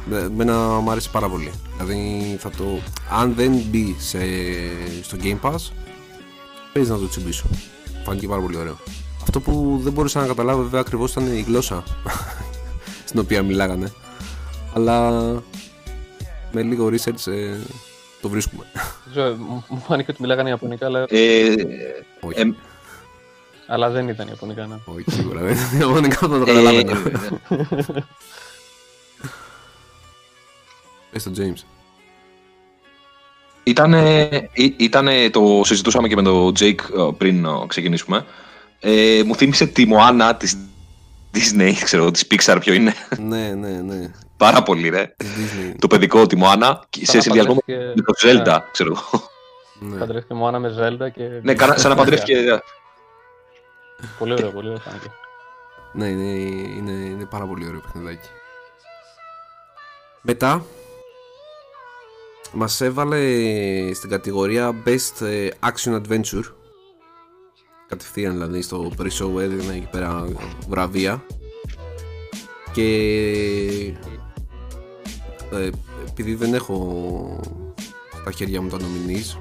Με- 0.05 0.29
Μένα 0.35 0.53
μου 0.67 0.91
άρεσε 0.91 1.09
πάρα 1.11 1.29
πολύ. 1.29 1.51
Δηλαδή 1.77 2.35
θα 2.39 2.49
το, 2.49 2.63
αν 3.11 3.33
δεν 3.33 3.51
μπει 3.69 3.95
σε, 3.99 4.19
στο 5.01 5.17
Game 5.23 5.39
Pass 5.41 5.55
παίζεις 6.73 6.91
να 6.91 6.97
το 6.97 7.07
τσιμπήσω. 7.09 7.45
Φάνηκε 8.05 8.27
πάρα 8.27 8.41
πολύ 8.41 8.57
ωραίο. 8.57 8.77
Αυτό 9.21 9.39
που 9.39 9.79
δεν 9.83 9.93
μπορούσα 9.93 10.19
να 10.21 10.27
καταλάβω 10.27 10.61
βέβαια 10.61 10.79
ακριβώς 10.79 11.11
ήταν 11.11 11.35
η 11.37 11.41
γλώσσα 11.47 11.83
στην 13.07 13.19
οποία 13.19 13.43
μιλάγανε. 13.43 13.91
Αλλά 14.73 15.11
με 16.51 16.61
λίγο 16.61 16.85
research 16.87 17.31
ε, 17.31 17.55
το 18.21 18.29
βρίσκουμε. 18.29 18.63
Δεν 18.73 19.11
ξέρω, 19.11 19.35
μου 19.35 19.63
μου 19.69 19.79
φάνηκε 19.87 20.11
ότι 20.11 20.21
μιλάγανε 20.21 20.49
Ιαπωνικά, 20.49 20.85
αλλά, 20.85 21.05
Ε, 21.09 21.53
Όχι. 22.21 22.39
ε, 22.39 22.53
αλλά 23.67 23.89
δεν 23.89 24.07
ήταν 24.07 24.27
Ιαπωνικά. 24.27 24.65
Ναι. 24.65 24.75
Όχι, 24.85 25.11
σίγουρα 25.11 25.39
δεν 25.41 25.57
είναι 25.73 25.83
ιαπωνικά 25.85 26.15
θα 26.17 26.27
το 26.27 26.35
ε, 26.35 26.45
καταλάβαινα. 26.45 26.97
Πες 31.11 31.23
το 31.23 31.31
James. 31.37 31.61
Ήτανε, 33.63 34.29
ή- 34.53 34.75
ήτανε, 34.77 35.29
το 35.29 35.61
συζητούσαμε 35.63 36.07
και 36.07 36.15
με 36.15 36.21
τον 36.21 36.53
Jake 36.59 36.79
ε, 36.97 37.09
πριν 37.17 37.45
ε, 37.45 37.49
ξεκινήσουμε. 37.67 38.25
Ε, 38.79 39.21
μου 39.25 39.35
θύμισε 39.35 39.65
τη 39.65 39.85
Μωάνα 39.87 40.35
της 40.35 40.57
Disney, 41.33 41.71
ξέρω, 41.83 42.11
της 42.11 42.27
Pixar 42.31 42.57
ποιο 42.59 42.73
είναι. 42.73 42.93
ναι, 43.19 43.53
ναι, 43.53 43.69
ναι. 43.69 44.11
Πάρα 44.37 44.63
πολύ, 44.63 44.89
ρε. 44.89 45.13
Της 45.17 45.27
Disney. 45.27 45.75
Το 45.79 45.87
παιδικό, 45.87 46.27
τη 46.27 46.35
Μωάνα, 46.35 46.83
και 46.89 47.05
Σαν 47.05 47.07
σε 47.07 47.15
να 47.17 47.21
συνδυασμό 47.23 47.53
με 47.65 47.73
παντρεύτηκε- 47.75 48.03
το 48.05 48.13
Zelda, 48.53 48.59
ξέρω 48.71 48.91
εγώ. 48.95 49.29
ναι. 49.79 49.97
Παντρεύτηκε 49.97 50.33
μου 50.33 50.47
Άννα 50.47 50.59
με 50.59 50.73
Zelda 50.79 51.11
και. 51.13 51.23
Ναι, 51.41 51.53
κάνα- 51.53 51.77
σαν 51.77 51.89
να 51.89 51.95
παντρεύτηκε. 51.97 52.61
Πολύ 54.19 54.31
ωραίο, 54.31 54.51
πολύ 54.51 54.67
ωραίο 54.67 54.79
φάνηκε. 54.79 55.11
Ναι, 55.93 56.07
είναι, 56.07 56.23
είναι, 56.77 56.91
είναι 56.91 57.25
πάρα 57.25 57.45
πολύ 57.45 57.67
ωραίο 57.67 57.79
παιχνιδάκι. 57.79 58.29
Μετά 60.21 60.65
μας 62.53 62.81
έβαλε 62.81 63.19
στην 63.93 64.09
κατηγορία 64.09 64.83
Best 64.85 65.25
ε, 65.25 65.49
Action 65.59 66.01
Adventure 66.01 66.43
κατευθείαν 67.87 68.33
δηλαδή 68.33 68.61
στο 68.61 68.91
pre-show 68.97 69.39
έδινε 69.39 69.73
εκεί 69.75 69.87
πέρα 69.91 70.27
βραβεία 70.67 71.23
και 72.73 72.83
ε, 75.51 75.69
επειδή 76.07 76.35
δεν 76.35 76.53
έχω 76.53 77.39
στα 78.21 78.31
χέρια 78.31 78.61
μου 78.61 78.69
τα 78.69 78.77
nominees 78.77 79.37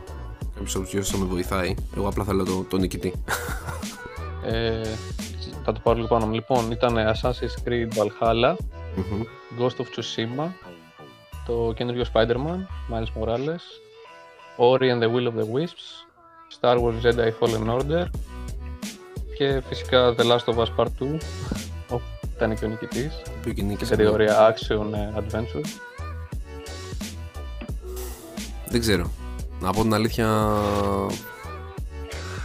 κάποιος 0.54 0.76
από 0.76 0.86
τους 0.86 1.10
θα 1.10 1.18
με 1.18 1.25
βοηθάει 1.25 1.75
εγώ 1.96 2.08
απλά 2.08 2.25
θέλω 2.25 2.44
τον, 2.44 2.66
τον 2.68 2.80
νικητή 2.80 3.12
Ε, 4.46 4.80
θα 5.64 5.72
το 5.72 5.80
πάρω 5.82 5.96
λίγο 5.96 6.08
πάνω 6.08 6.26
μου. 6.26 6.32
Λοιπόν, 6.32 6.70
ήταν 6.70 6.96
Assassin's 6.96 7.68
Creed 7.68 7.88
Valhalla, 7.98 8.54
Μμμ. 8.96 9.22
Ghost 9.58 9.76
of 9.82 9.86
Tsushima, 9.96 10.48
το 11.46 11.72
καινούριο 11.76 12.04
Spider-Man, 12.12 12.58
Miles 12.92 13.22
Morales, 13.22 13.64
Ori 14.56 14.90
and 14.90 15.02
the 15.02 15.08
Will 15.12 15.26
of 15.26 15.34
the 15.40 15.46
Wisps, 15.54 15.86
Star 16.60 16.76
Wars 16.78 17.00
Jedi 17.04 17.30
Fallen 17.40 17.78
Order 17.80 18.04
και 19.38 19.62
φυσικά 19.68 20.14
The 20.18 20.22
Last 20.22 20.54
of 20.54 20.56
Us 20.56 20.68
Part 20.76 20.88
2, 21.00 21.18
όπου 21.90 22.02
ήταν 22.36 22.54
και 22.58 22.64
ο 22.64 22.68
νικητής, 22.68 23.22
που 23.42 23.50
και 23.52 23.62
νίκησε. 23.62 23.84
στην 23.84 23.96
κατηγορία 23.96 24.54
Action 24.54 24.92
ε, 24.94 25.20
Adventure. 25.20 25.64
Δεν 28.68 28.80
ξέρω. 28.80 29.10
Να 29.60 29.72
πω 29.72 29.82
την 29.82 29.94
αλήθεια. 29.94 30.26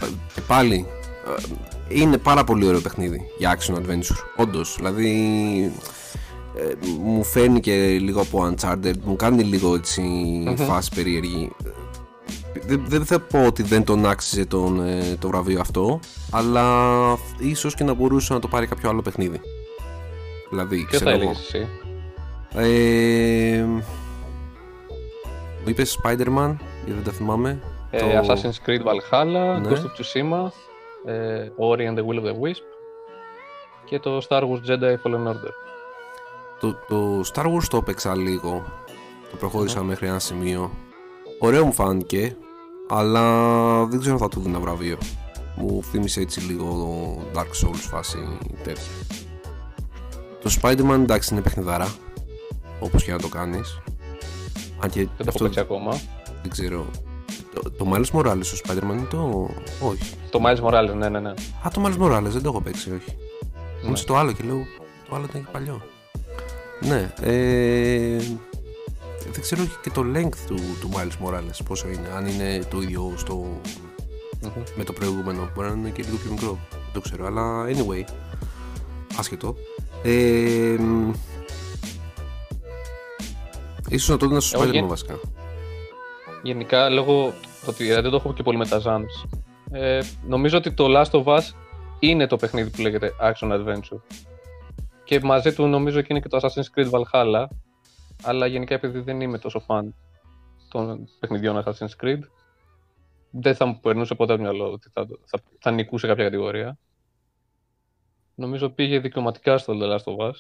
ε, 0.04 0.08
Και 0.34 0.42
πάλι. 0.48 0.88
Ε, 1.90 2.00
Είναι 2.00 2.18
πάρα 2.18 2.44
πολύ 2.44 2.66
ωραίο 2.68 2.80
παιχνίδι 2.82 3.22
για 3.38 3.58
action 3.58 3.76
adventure. 3.76 4.18
Όντως. 4.38 4.76
Δηλαδή. 4.78 5.12
ε, 6.56 6.74
μου 7.02 7.24
φέρνει 7.24 7.60
και 7.60 7.88
λίγο 7.88 8.22
από 8.22 8.50
Uncharted. 8.54 8.94
Μου 9.04 9.16
κάνει 9.16 9.44
λίγο 9.44 9.76
έτσι 9.76 10.02
φάση 10.58 10.90
περίεργη. 10.96 11.52
Ε, 11.66 11.70
Δεν, 12.66 12.84
δεν 12.88 13.06
θα 13.06 13.20
πω 13.20 13.46
ότι 13.46 13.64
δεν 13.64 13.84
τον 13.84 14.06
άξιζε 14.06 14.46
τον, 14.46 14.88
ε, 14.88 15.16
το 15.20 15.28
βραβείο 15.28 15.60
αυτό, 15.60 16.00
αλλά 16.32 16.66
ίσως 17.38 17.76
και 17.76 17.84
να 17.84 17.94
μπορούσε 17.94 18.34
να 18.34 18.40
το 18.40 18.48
πάρει 18.48 18.68
κάποιο 18.68 18.90
άλλο 18.90 19.02
παιχνίδι. 19.02 19.42
Δηλαδή, 20.50 20.76
Ποιο 20.76 20.86
θα 21.00 21.06
ξέρω 21.06 21.10
εγώ. 21.10 21.20
έλεγες 21.22 21.40
εσύ; 21.54 21.68
Ε, 22.56 23.64
μου 25.64 25.70
είπες 25.70 26.00
Spider-Man, 26.04 26.56
γιατί 26.86 26.92
δεν 27.02 27.04
τα 27.04 27.12
θυμάμαι. 27.12 27.60
Ε, 27.92 28.00
Το- 28.00 28.06
Assassin's 28.08 28.70
Creed 28.70 28.82
Valhalla, 28.82 29.62
Ναι. 29.62 29.70
Ghost 29.70 29.74
of 29.74 29.92
Tsushima, 29.98 30.46
ε, 30.46 30.50
Ori 31.58 31.86
and 31.88 31.98
the 31.98 32.06
Will 32.06 32.20
of 32.22 32.26
the 32.26 32.40
Wisp 32.42 32.64
και 33.86 34.00
το 34.00 34.22
Star 34.30 34.42
Wars 34.42 34.70
Jedi 34.70 34.96
Fallen 35.04 35.28
Order. 35.28 35.52
Το, 36.60 36.76
το 36.88 37.22
Star 37.34 37.46
Wars 37.46 37.64
το 37.70 37.78
έπαιξα 37.78 38.16
λίγο. 38.16 38.64
Το 39.32 39.38
προχώρησα 39.38 39.84
μέχρι 39.84 40.08
ένα 40.08 40.20
σημείο. 40.20 40.72
Ωραίο 41.40 41.66
μου 41.66 41.74
φάνηκε, 41.74 42.36
αλλά 42.90 43.22
δεν 43.86 44.00
ξέρω 44.00 44.14
αν 44.16 44.22
θα 44.22 44.28
του 44.28 44.40
δίνω 44.40 44.60
βραβείο. 44.60 44.98
Μου 45.56 45.84
θύμισε 45.84 46.22
έτσι 46.22 46.40
λίγο 46.40 46.64
το 46.64 47.22
Dark 47.40 47.68
Souls 47.68 47.76
φάση 47.90 48.18
τέτοια. 48.64 48.92
Το 50.42 50.58
Spider-Man 50.62 51.00
εντάξει 51.02 51.34
είναι 51.34 51.44
παιχνιδάρα, 51.44 51.88
όπως 52.80 53.04
και 53.04 53.12
να 53.12 53.20
το 53.20 53.28
κάνεις. 53.28 53.80
Αν 54.80 54.90
και 54.90 55.00
Δεν 55.00 55.08
το 55.08 55.14
έχω 55.20 55.30
αυτό 55.30 55.44
παίξει 55.44 55.60
ακόμα. 55.60 55.92
δεν 56.42 56.52
ξέρω. 56.52 56.86
Το, 57.54 57.72
το 57.72 57.92
Miles 57.94 58.12
Morales 58.20 58.40
στο 58.44 58.58
Spider-Man 58.64 58.92
είναι 58.94 59.08
το... 59.10 59.50
Όχι. 59.82 60.14
Το 60.30 60.40
Miles 60.46 60.60
Morales, 60.64 60.94
ναι, 60.98 61.10
ναι, 61.10 61.20
ναι. 61.20 61.30
Α, 61.30 61.70
το 61.74 61.82
Miles 61.86 61.98
Morales 62.02 62.28
δεν 62.30 62.42
το 62.42 62.50
έχω 62.50 62.62
παίξει, 62.62 62.90
όχι. 62.92 63.18
Ναι. 63.52 63.84
Νόμιζα 63.84 64.04
το 64.04 64.16
άλλο 64.18 64.32
και 64.32 64.44
λέω, 64.44 64.66
το 65.10 65.16
άλλο 65.16 65.26
ήταν 65.30 65.42
και 65.44 65.48
παλιό. 65.52 65.82
Ναι, 66.82 67.14
ε, 67.22 68.18
δεν 69.32 69.42
ξέρω 69.42 69.62
και 69.82 69.90
το 69.90 70.02
length 70.16 70.36
του, 70.48 70.56
του 70.82 70.90
Miles 70.94 71.28
Morales 71.28 71.60
πόσο 71.66 71.88
είναι, 71.88 72.10
αν 72.16 72.26
είναι 72.28 72.64
το 72.70 72.82
ίδιο 72.82 73.14
στο, 73.18 73.34
Μμμ. 74.42 74.64
με 74.76 74.84
το 74.84 74.94
προηγούμενο, 74.94 75.50
μπορεί 75.56 75.68
να 75.68 75.74
είναι 75.74 75.90
και 75.90 76.04
λίγο 76.04 76.18
πιο 76.18 76.32
μικρό, 76.32 76.58
δεν 76.70 76.80
το 76.94 77.02
ξέρω, 77.02 77.26
αλλά 77.26 77.66
anyway, 77.66 78.04
άσχετο. 79.18 79.56
Ε, 80.04 80.76
μ, 80.80 81.12
ίσως 83.90 84.10
να 84.10 84.18
το 84.18 84.26
έδινα 84.26 84.40
στο 84.42 84.58
Εγώ 84.62 84.70
Spider-Man 84.70 84.74
γεν- 84.74 84.88
βασικά. 84.88 85.20
Γενικά, 86.44 86.90
λόγω 86.90 87.30
του 87.30 87.50
ότι 87.68 87.94
δεν 87.94 88.10
το 88.10 88.16
έχω 88.16 88.34
και 88.34 88.44
πολύ 88.44 88.58
με 88.58 88.68
τα 88.68 88.82
genres, 88.86 89.40
ε, 89.72 90.00
νομίζω 90.28 90.58
ότι 90.58 90.74
το 90.74 90.86
Last 90.88 91.12
of 91.12 91.24
Us 91.24 91.42
είναι 92.00 92.28
το 92.28 92.36
παιχνίδι 92.36 92.70
που 92.70 92.82
λέγεται 92.82 93.14
Action 93.22 93.52
Adventure. 93.52 94.00
Και 95.04 95.20
μαζί 95.20 95.54
του 95.54 95.68
νομίζω 95.68 96.02
και 96.02 96.08
είναι 96.10 96.20
και 96.20 96.28
το 96.28 96.40
Assassin's 96.42 96.80
Creed 96.80 96.90
Valhalla, 96.90 97.46
αλλά 98.24 98.46
γενικά 98.46 98.76
επειδή 98.76 99.00
δεν 99.00 99.22
είμαι 99.22 99.38
τόσο 99.38 99.64
fan 99.68 99.84
των 100.70 101.08
παιχνιδιών 101.20 101.64
Assassin's 101.66 102.04
Creed, 102.04 102.20
δεν 103.32 103.56
θα 103.56 103.66
μου 103.66 103.80
περνούσε 103.80 104.16
ποτέ 104.16 104.34
από 104.34 104.44
το 104.44 104.50
μυαλό 104.50 104.72
ότι 104.72 104.90
θα, 104.94 105.08
θα, 105.26 105.40
θα 105.60 105.72
νικούσε 105.72 106.08
κάποια 106.08 106.24
κατηγορία. 106.24 106.78
Νομίζω 108.36 108.70
πήγε 108.70 109.00
δικαιωματικά 109.00 109.58
στο 109.58 109.74
The 109.82 109.84
Last 109.92 110.14
of 110.14 110.28
Us. 110.28 110.36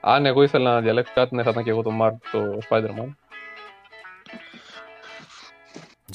Αν 0.00 0.26
εγώ 0.26 0.42
ήθελα 0.42 0.72
να 0.74 0.80
διαλέξω 0.80 1.12
κάτι, 1.14 1.34
ναι, 1.34 1.42
θα 1.42 1.50
ήταν 1.50 1.64
και 1.64 1.70
εγώ 1.70 1.82
το 1.82 1.90
Mark, 2.00 2.16
το 2.32 2.58
Spider-Man. 2.68 3.14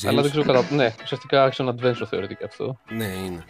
Αλλά 0.06 0.22
δεν 0.22 0.32
James? 0.32 0.42
ξέρω 0.42 0.54
κατά. 0.54 0.76
Ναι, 0.76 0.94
ουσιαστικά 1.04 1.52
action 1.52 1.66
adventure 1.66 2.08
θεωρείται 2.10 2.34
και 2.34 2.44
αυτό. 2.44 2.80
Ναι, 2.90 3.06
είναι. 3.06 3.46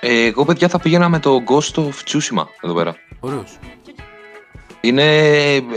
Ε, 0.00 0.26
εγώ, 0.26 0.44
παιδιά, 0.44 0.68
θα 0.68 0.78
πήγαινα 0.78 1.08
με 1.08 1.18
το 1.18 1.42
Ghost 1.48 1.74
of 1.74 1.88
Tsushima 1.88 2.44
εδώ 2.60 2.74
πέρα. 2.74 2.96
Ωραίος. 3.20 3.58
Είναι 4.80 5.02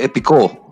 επικό. 0.02 0.70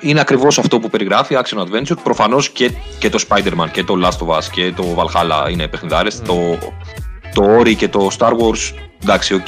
Είναι 0.00 0.20
ακριβώς 0.20 0.58
αυτό 0.58 0.80
που 0.80 0.90
περιγράφει, 0.90 1.36
action 1.42 1.58
adventure. 1.58 1.96
Προφανώς 2.02 2.50
και, 2.50 2.70
και 2.98 3.08
το 3.08 3.24
Spider-Man 3.28 3.66
και 3.72 3.84
το 3.84 3.94
Last 4.04 4.26
of 4.26 4.36
Us 4.36 4.44
και 4.52 4.72
το 4.72 4.84
Valhalla 4.96 5.50
είναι 5.50 5.68
παιχνιδάρες. 5.68 6.20
Το, 6.20 6.58
το 7.34 7.58
Ori 7.58 7.74
και 7.76 7.88
το 7.88 8.08
Star 8.18 8.30
Wars, 8.30 8.74
εντάξει, 9.02 9.34
οκ. 9.34 9.46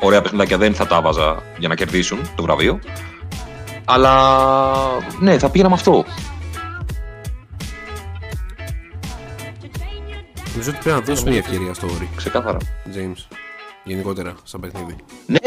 Ωραία 0.00 0.22
παιχνιδάκια 0.22 0.58
δεν 0.58 0.74
θα 0.74 0.86
τα 0.86 1.00
βάζα 1.00 1.42
για 1.58 1.68
να 1.68 1.74
κερδίσουν 1.74 2.18
το 2.34 2.42
βραβείο. 2.42 2.80
Αλλά 3.84 4.74
ναι, 5.20 5.38
θα 5.38 5.48
πήγαινα 5.48 5.68
με 5.68 5.74
αυτό. 5.74 6.04
Νομίζω 10.50 10.70
ότι 10.70 10.78
πρέπει 10.82 10.98
να 10.98 11.04
δώσουμε 11.04 11.30
μια 11.30 11.38
ευκαιρία 11.38 11.74
στο 11.74 11.88
Ori, 11.88 12.06
Ξεκάθαρα. 12.16 12.58
James. 12.94 13.36
Γενικότερα, 13.84 14.34
σαν 14.44 14.60
παιχνίδι. 14.60 14.96
Ναι, 15.26 15.38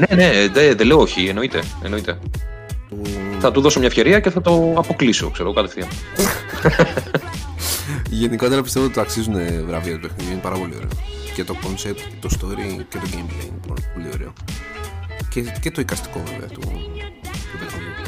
ναι, 0.00 0.16
ναι, 0.16 0.48
δεν 0.48 0.76
δεν 0.76 0.86
λέω 0.86 1.00
όχι, 1.00 1.26
εννοείται. 1.26 1.62
εννοείται. 1.82 2.18
Του... 2.88 3.02
Θα 3.40 3.52
του 3.52 3.60
δώσω 3.60 3.78
μια 3.78 3.88
ευκαιρία 3.88 4.20
και 4.20 4.30
θα 4.30 4.40
το 4.40 4.74
αποκλείσω, 4.76 5.30
ξέρω, 5.30 5.52
κατευθείαν. 5.52 5.88
Γενικότερα 8.10 8.62
πιστεύω 8.62 8.84
ότι 8.84 8.94
το 8.94 9.00
αξίζουν 9.00 9.34
βραβεία 9.66 9.94
του 9.94 10.00
παιχνιδιού. 10.00 10.32
Είναι 10.32 10.40
πάρα 10.40 10.56
πολύ 10.56 10.72
ωραίο. 10.76 10.88
Και 11.34 11.44
το 11.44 11.56
concept, 11.62 11.96
και 11.96 12.16
το 12.20 12.28
story 12.32 12.84
και 12.88 12.98
το 12.98 13.04
gameplay 13.04 13.46
είναι 13.46 13.60
πάρα 13.68 13.80
πολύ 13.94 14.08
ωραίο. 14.14 14.32
και, 15.28 15.40
και 15.60 15.70
το 15.70 15.80
εικαστικό 15.80 16.22
βέβαια 16.26 16.48
του, 16.48 16.60
του 17.52 17.58
παιχνιδιού. 17.58 18.04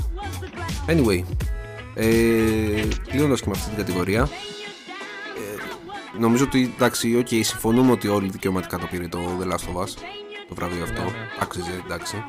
Anyway, 0.86 1.22
ε, 1.94 2.88
κλείνοντας 3.10 3.40
και 3.40 3.48
με 3.48 3.54
αυτή 3.56 3.68
την 3.68 3.76
κατηγορία, 3.78 4.28
ε, 5.36 6.18
νομίζω 6.18 6.44
ότι 6.44 6.72
εντάξει, 6.76 7.24
okay, 7.24 7.40
συμφωνούμε 7.44 7.90
ότι 7.92 8.08
όλοι 8.08 8.28
δικαιωματικά 8.28 8.78
το 8.78 8.86
πήρε 8.90 9.08
το 9.08 9.18
The 9.40 9.46
Last 9.46 9.74
of 9.76 9.82
Us, 9.82 9.88
το 10.48 10.54
βραβείο 10.54 10.82
αυτό, 10.82 11.02
Ναι, 11.02 11.08
ναι. 11.08 11.16
άξιζε, 11.40 11.82
εντάξει. 11.84 12.24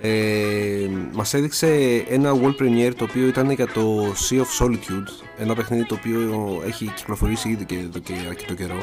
Ε, 0.00 0.88
μας 1.12 1.34
έδειξε 1.34 1.68
ένα 2.08 2.32
world 2.40 2.62
premiere 2.62 2.92
το 2.96 3.04
οποίο 3.04 3.26
ήταν 3.26 3.50
για 3.50 3.66
το 3.66 4.14
Sea 4.28 4.40
of 4.40 4.64
Solitude 4.64 5.08
ένα 5.38 5.54
παιχνίδι 5.54 5.84
το 5.84 5.94
οποίο 5.94 6.62
έχει 6.66 6.92
κυκλοφορήσει 6.96 7.48
ήδη 7.48 7.64
και 7.64 7.74
εδώ 7.74 7.98
και 7.98 8.14
αρκετό 8.28 8.54
καιρό 8.54 8.78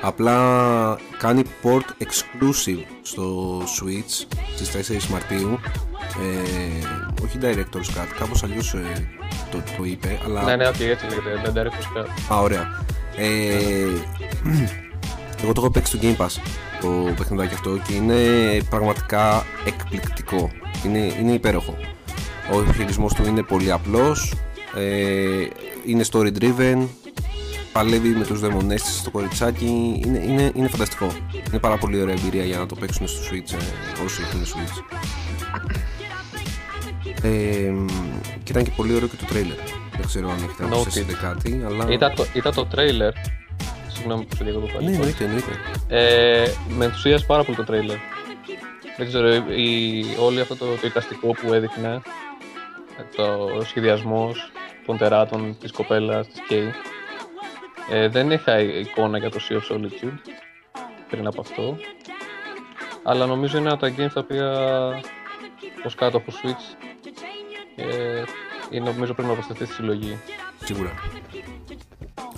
απλά 0.00 0.98
κάνει 1.18 1.42
port 1.62 2.02
exclusive 2.02 2.84
στο 3.02 3.58
Switch 3.60 4.36
στις 4.56 4.90
4 5.06 5.10
Μαρτίου 5.10 5.58
ε, 6.22 7.24
όχι 7.24 7.38
Director's 7.42 7.98
Cut 7.98 8.08
κάπως 8.18 8.42
αλλιώς 8.42 8.74
ε, 8.74 9.08
το, 9.50 9.62
το 9.76 9.84
είπε 9.84 10.20
αλλά 10.24 10.42
Ναι, 10.42 10.56
ναι, 10.56 10.66
όχι, 10.66 10.84
έτσι 10.84 11.06
λέγεται. 11.06 11.40
Δεν 11.44 11.52
τα 11.52 11.62
ρίχνω 11.62 11.80
σκάτω. 11.80 12.34
Α, 12.34 12.40
ωραία. 12.40 12.84
Ε, 13.16 13.88
εγώ 15.42 15.52
το 15.52 15.60
έχω 15.60 15.70
παίξει 15.70 15.96
στο 15.96 16.06
Game 16.06 16.24
Pass 16.24 16.40
το 16.80 17.12
παιχνιδάκι 17.16 17.54
αυτό 17.54 17.78
και 17.86 17.94
είναι 17.94 18.16
πραγματικά 18.70 19.44
εκπληκτικό. 19.66 20.50
Είναι, 20.86 20.98
είναι 20.98 21.32
υπέροχο. 21.32 21.76
Ο 22.52 22.72
χειρισμός 22.72 23.14
του 23.14 23.26
είναι 23.26 23.42
πολύ 23.42 23.72
απλός, 23.72 24.34
ε, 24.74 25.46
είναι 25.86 26.04
story 26.12 26.32
driven, 26.40 26.86
παλεύει 27.72 28.08
με 28.08 28.24
τους 28.24 28.40
δαιμονές 28.40 28.82
της 28.82 28.98
στο 28.98 29.10
κοριτσάκι, 29.10 30.00
είναι, 30.04 30.18
είναι, 30.18 30.52
είναι 30.54 30.68
φανταστικό. 30.68 31.06
Είναι 31.48 31.58
πάρα 31.58 31.76
πολύ 31.76 32.00
ωραία 32.00 32.14
εμπειρία 32.14 32.44
για 32.44 32.58
να 32.58 32.66
το 32.66 32.74
παίξουν 32.74 33.08
στο 33.08 33.20
Switch 33.20 33.52
ε, 33.52 34.04
όσοι 34.04 34.22
έχουν 34.22 34.42
Switch. 34.44 34.82
Ε, 37.22 37.72
και 38.42 38.50
ήταν 38.50 38.62
και 38.62 38.70
πολύ 38.76 38.94
ωραίο 38.94 39.08
και 39.08 39.16
το 39.16 39.26
trailer. 39.32 39.58
Δεν 39.96 40.06
ξέρω 40.06 40.30
αν 40.30 40.36
έχετε 40.36 40.64
Noted. 40.64 40.72
αποσύσετε 40.72 41.12
κάτι, 41.12 41.62
αλλά... 41.66 41.86
Είδα 41.88 42.12
το, 42.12 42.26
είδα 42.32 42.52
το 42.52 42.68
trailer. 42.74 43.12
Συγγνώμη 43.92 44.24
που 44.24 44.36
σε 44.36 44.44
λίγο 44.44 44.60
το 44.60 44.66
πάλι. 44.66 44.86
Ναι, 44.86 44.92
εννοείται, 44.92 45.24
εννοείται. 45.24 45.52
Ε, 45.88 46.50
με 46.76 46.84
ενθουσίασε 46.84 47.24
πάρα 47.26 47.44
πολύ 47.44 47.56
το 47.56 47.64
τρέιλερ. 47.64 47.96
Δεν 48.96 49.06
ξέρω, 49.06 49.28
η, 49.34 50.04
όλο 50.20 50.40
αυτό 50.40 50.56
το, 50.56 50.64
το 50.64 50.86
εικαστικό 50.86 51.32
που 51.32 51.52
έδειχνε, 51.52 52.00
το 53.16 53.48
σχεδιασμός 53.64 54.50
των 54.86 54.98
τεράτων, 54.98 55.56
της 55.60 55.72
κοπέλας, 55.72 56.26
της 56.26 56.40
Κέι. 56.48 56.72
Ε, 57.90 58.08
δεν 58.08 58.30
είχα 58.30 58.60
εικόνα 58.60 59.18
για 59.18 59.30
το 59.30 59.38
Sea 59.48 59.54
of 59.54 59.74
Solitude 59.74 60.18
πριν 61.10 61.26
από 61.26 61.40
αυτό. 61.40 61.76
Αλλά 63.02 63.26
νομίζω 63.26 63.58
είναι 63.58 63.70
από 63.70 63.80
τα 63.80 63.94
games 63.96 64.10
τα 64.14 64.20
οποία 64.20 64.50
ως 65.84 65.94
κάτω 65.94 66.16
από 66.16 66.32
Switch 66.32 66.86
ε, 67.76 68.22
είναι, 68.70 68.90
νομίζω 68.90 69.14
πρέπει 69.14 69.28
να 69.28 69.34
προσθεθεί 69.34 69.64
στη 69.64 69.74
συλλογή. 69.74 70.18
Σίγουρα. 70.64 70.90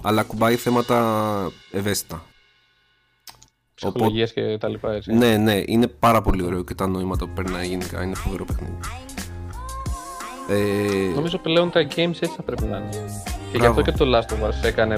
Αλλά 0.03 0.23
κουμπάει 0.23 0.57
θέματα 0.57 1.51
ευαίσθητα. 1.71 2.23
Ψυχολογίες 3.75 4.33
και 4.33 4.59
τα 4.59 4.69
λοιπά 4.69 4.93
έτσι. 4.93 5.13
Ναι, 5.13 5.37
ναι, 5.37 5.63
είναι 5.67 5.87
πάρα 5.87 6.23
πολύ 6.23 6.43
ωραίο 6.43 6.65
και 6.65 6.75
τα 6.75 6.87
νοήματα 6.87 7.27
που 7.27 7.33
περνάει 7.33 7.67
γενικά. 7.67 8.03
Είναι 8.03 8.15
φοβερό 8.15 8.45
παιχνίδι. 8.45 8.79
Ε, 10.49 11.15
Νομίζω 11.15 11.39
πλέον 11.39 11.71
τα 11.71 11.81
games 11.81 12.07
έτσι 12.07 12.33
θα 12.37 12.43
πρέπει 12.43 12.63
να 12.65 12.77
είναι. 12.77 12.89
Και 12.89 13.57
γι' 13.57 13.59
Μπράβο. 13.59 13.81
αυτό 13.81 13.91
και 13.91 13.99
το 13.99 14.05
Last 14.19 14.33
of 14.33 14.49
Us 14.49 14.65
έκανε 14.65 14.95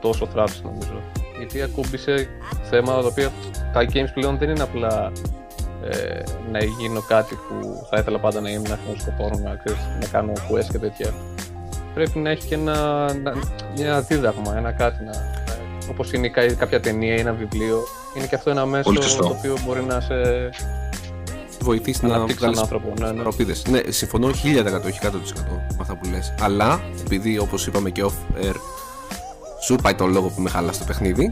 τόσο 0.00 0.26
θράψη 0.26 0.60
νομίζω. 0.64 1.00
Γιατί 1.38 1.62
ακούμπησε 1.62 2.28
θέματα 2.70 3.00
τα 3.00 3.06
οποία 3.06 3.30
τα 3.72 3.84
games 3.92 4.10
πλέον 4.14 4.38
δεν 4.38 4.48
είναι 4.50 4.62
απλά 4.62 5.12
ε, 5.84 6.22
να 6.52 6.58
γίνω 6.64 7.00
κάτι 7.00 7.34
που 7.48 7.86
θα 7.90 7.98
ήθελα 8.00 8.18
πάντα 8.18 8.40
να 8.40 8.50
ήμουν, 8.50 8.68
να 8.68 8.78
έχω 8.84 8.96
σκοπό 9.00 9.30
να, 9.42 9.54
ξέρεις, 9.64 9.82
να 10.00 10.06
κάνω 10.06 10.32
quest 10.32 10.66
και 10.72 10.78
τέτοια. 10.78 11.12
Πρέπει 11.94 12.18
να 12.18 12.30
έχει 12.30 12.46
και 12.46 12.54
ένα, 12.54 12.74
να, 13.22 13.32
ένα 13.78 14.00
δίδαγμα, 14.00 14.56
ένα 14.56 14.72
κάτι 14.72 15.04
να, 15.04 15.12
Όπως 15.90 16.12
είναι 16.12 16.28
κα- 16.28 16.52
κάποια 16.54 16.80
ταινία 16.80 17.14
ή 17.14 17.18
ένα 17.20 17.32
βιβλίο, 17.32 17.78
είναι 18.16 18.26
και 18.26 18.34
αυτό 18.34 18.50
ένα 18.50 18.66
μέσο 18.66 18.82
Πολύ 18.82 19.02
σωστό. 19.02 19.22
το 19.22 19.28
οποίο 19.38 19.56
μπορεί 19.66 19.82
να 19.82 20.00
σε 20.00 20.14
βοηθήσει 21.60 22.06
να 22.06 22.14
αναπτύξει 22.14 22.38
βγάλεις 22.44 22.58
έναν 22.60 22.72
άνθρωπο. 22.72 23.04
Ναι, 23.04 23.12
ναι. 23.12 23.20
Αρροπίδες. 23.20 23.66
Ναι, 23.66 23.80
συμφωνώ 23.88 24.26
1000% 24.28 24.32
όχι 24.86 24.98
100% 25.02 25.08
με 25.70 25.76
αυτά 25.80 25.96
που 25.96 26.08
λες. 26.10 26.34
Αλλά, 26.40 26.80
επειδή 27.04 27.38
όπως 27.38 27.66
είπαμε 27.66 27.90
και 27.90 28.04
off 28.04 28.44
air, 28.44 28.54
σου 29.62 29.76
πάει 29.82 29.94
το 29.94 30.06
λόγο 30.06 30.28
που 30.28 30.40
με 30.40 30.50
χαλάς 30.50 30.74
στο 30.74 30.84
παιχνίδι. 30.84 31.30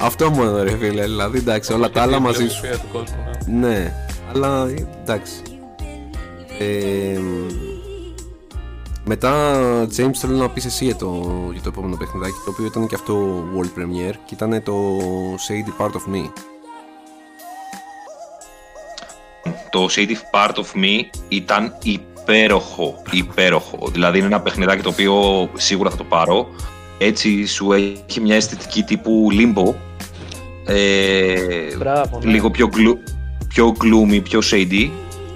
Αυτό 0.00 0.30
μόνο 0.30 0.62
ρε 0.62 0.76
φίλε, 0.76 1.02
δηλαδή 1.02 1.38
εντάξει, 1.38 1.72
όλα 1.72 1.90
τα 1.90 2.02
άλλα 2.02 2.12
Και 2.12 2.18
η 2.18 2.20
μαζί 2.20 2.48
σου. 2.48 2.60
φιλοσοφία 2.60 2.78
του 2.78 2.88
κόσμου, 2.92 3.16
ναι. 3.46 3.68
Ναι, 3.68 3.92
αλλά 4.34 4.66
εντάξει. 5.02 5.42
Ε, 6.58 7.20
μετά, 9.04 9.60
James, 9.96 10.14
θέλω 10.14 10.36
να 10.36 10.48
πεις 10.48 10.64
εσύ 10.64 10.84
για 10.84 10.96
το, 10.96 11.22
για 11.52 11.62
το 11.62 11.68
επόμενο 11.68 11.96
παιχνιδάκι, 11.96 12.36
το 12.44 12.50
οποίο 12.50 12.64
ήταν 12.66 12.86
και 12.86 12.94
αυτό 12.94 13.44
World 13.56 13.78
Premiere 13.78 14.14
και 14.24 14.34
ήταν 14.34 14.62
το 14.62 14.74
Shady 15.48 15.82
Part 15.82 15.90
of 15.90 16.14
Me. 16.14 16.30
Το 19.70 19.88
Shady 19.96 20.16
Part 20.32 20.54
of 20.54 20.76
Me 20.84 21.00
ήταν 21.28 21.74
υπέροχο, 22.28 23.02
υπέροχο. 23.10 23.88
Δηλαδή 23.92 24.18
είναι 24.18 24.26
ένα 24.26 24.40
παιχνιδάκι 24.40 24.82
το 24.82 24.88
οποίο 24.88 25.48
σίγουρα 25.54 25.90
θα 25.90 25.96
το 25.96 26.04
πάρω. 26.04 26.48
Έτσι 26.98 27.46
σου 27.46 27.72
έχει 27.72 28.20
μια 28.20 28.36
αισθητική 28.36 28.82
τύπου 28.82 29.28
limbo. 29.32 29.74
Ε, 30.66 31.76
Μπράβο, 31.76 32.20
ναι. 32.22 32.30
λίγο 32.30 32.50
πιο, 32.50 32.68
γλου, 32.74 32.98
πιο 33.48 33.74
gloomy, 33.82 34.22
πιο 34.22 34.40
shady, 34.50 34.90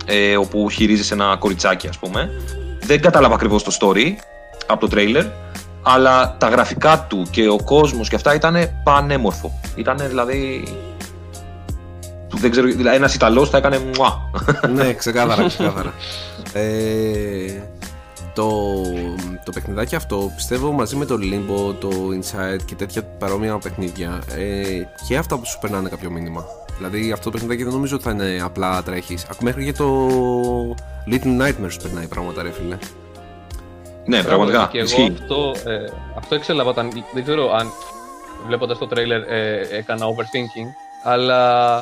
ε, 0.05 0.37
όπου 0.37 0.71
χειρίζεσαι 0.71 1.15
ένα 1.15 1.37
κοριτσάκι 1.39 1.89
ας 1.89 1.99
πούμε. 1.99 2.31
Δεν 2.81 3.01
κατάλαβα 3.01 3.35
ακριβώς 3.35 3.63
το 3.63 3.77
story 3.81 4.13
από 4.67 4.89
το 4.89 4.97
trailer, 4.97 5.27
αλλά 5.83 6.37
τα 6.39 6.49
γραφικά 6.49 7.07
του 7.09 7.27
και 7.31 7.49
ο 7.49 7.59
κόσμος 7.65 8.09
και 8.09 8.15
αυτά 8.15 8.35
ήταν 8.35 8.81
πανέμορφο. 8.85 9.61
Ήταν 9.75 9.97
δηλαδή... 10.09 10.65
Δεν 12.35 12.51
ξέρω, 12.51 12.67
δηλαδή 12.67 12.97
ένας 12.97 13.15
Ιταλός 13.15 13.51
θα 13.51 13.57
έκανε 13.57 13.79
μουά. 13.79 14.31
ναι, 14.75 14.93
ξεκάθαρα, 14.93 15.47
ξεκάθαρα. 15.47 15.93
Ε, 16.55 17.63
το, 18.35 18.49
το 19.45 19.53
παιχνιδάκι 19.53 19.95
αυτό 19.95 20.33
πιστεύω 20.37 20.73
μαζί 20.73 20.97
με 20.97 21.05
το 21.05 21.15
Limbo, 21.21 21.75
το 21.81 21.89
Inside 21.91 22.63
και 22.65 22.75
τέτοια 22.75 23.03
παρόμοια 23.03 23.59
παιχνίδια 23.59 24.23
ε, 24.37 24.83
και 25.09 25.17
αυτά 25.17 25.39
που 25.39 25.47
σου 25.47 25.59
περνάνε 25.59 25.89
κάποιο 25.89 26.11
μήνυμα. 26.11 26.45
Δηλαδή 26.77 27.13
αυτό 27.13 27.25
το 27.25 27.31
παιχνιδάκι 27.31 27.63
δεν 27.63 27.73
νομίζω 27.73 27.95
ότι 27.95 28.05
θα 28.05 28.11
είναι 28.11 28.41
απλά 28.45 28.83
τρέχεις. 28.83 29.25
Ακόμα 29.25 29.41
μέχρι 29.43 29.65
και 29.65 29.73
το 29.73 30.09
Little 31.11 31.41
Nightmares 31.41 31.71
σου 31.71 31.81
περνάει 31.83 32.07
πράγματα, 32.07 32.43
ρε 32.43 32.51
φίλε. 32.51 32.77
ναι, 34.07 34.23
πραγματικά. 34.23 34.69
Και 34.73 34.79
εγώ 34.79 34.87
Ισχύει. 34.87 35.17
αυτό, 35.21 35.55
ε, 35.71 35.85
αυτό 36.17 36.35
εξέλαβα 36.35 36.71
όταν. 36.71 37.05
Δεν 37.15 37.23
ξέρω 37.23 37.53
αν 37.55 37.69
βλέποντας 38.47 38.79
το 38.79 38.87
τρέιλερ 38.87 39.23
ε, 39.23 39.69
έκανα 39.71 40.07
overthinking, 40.07 40.69
αλλά 41.05 41.81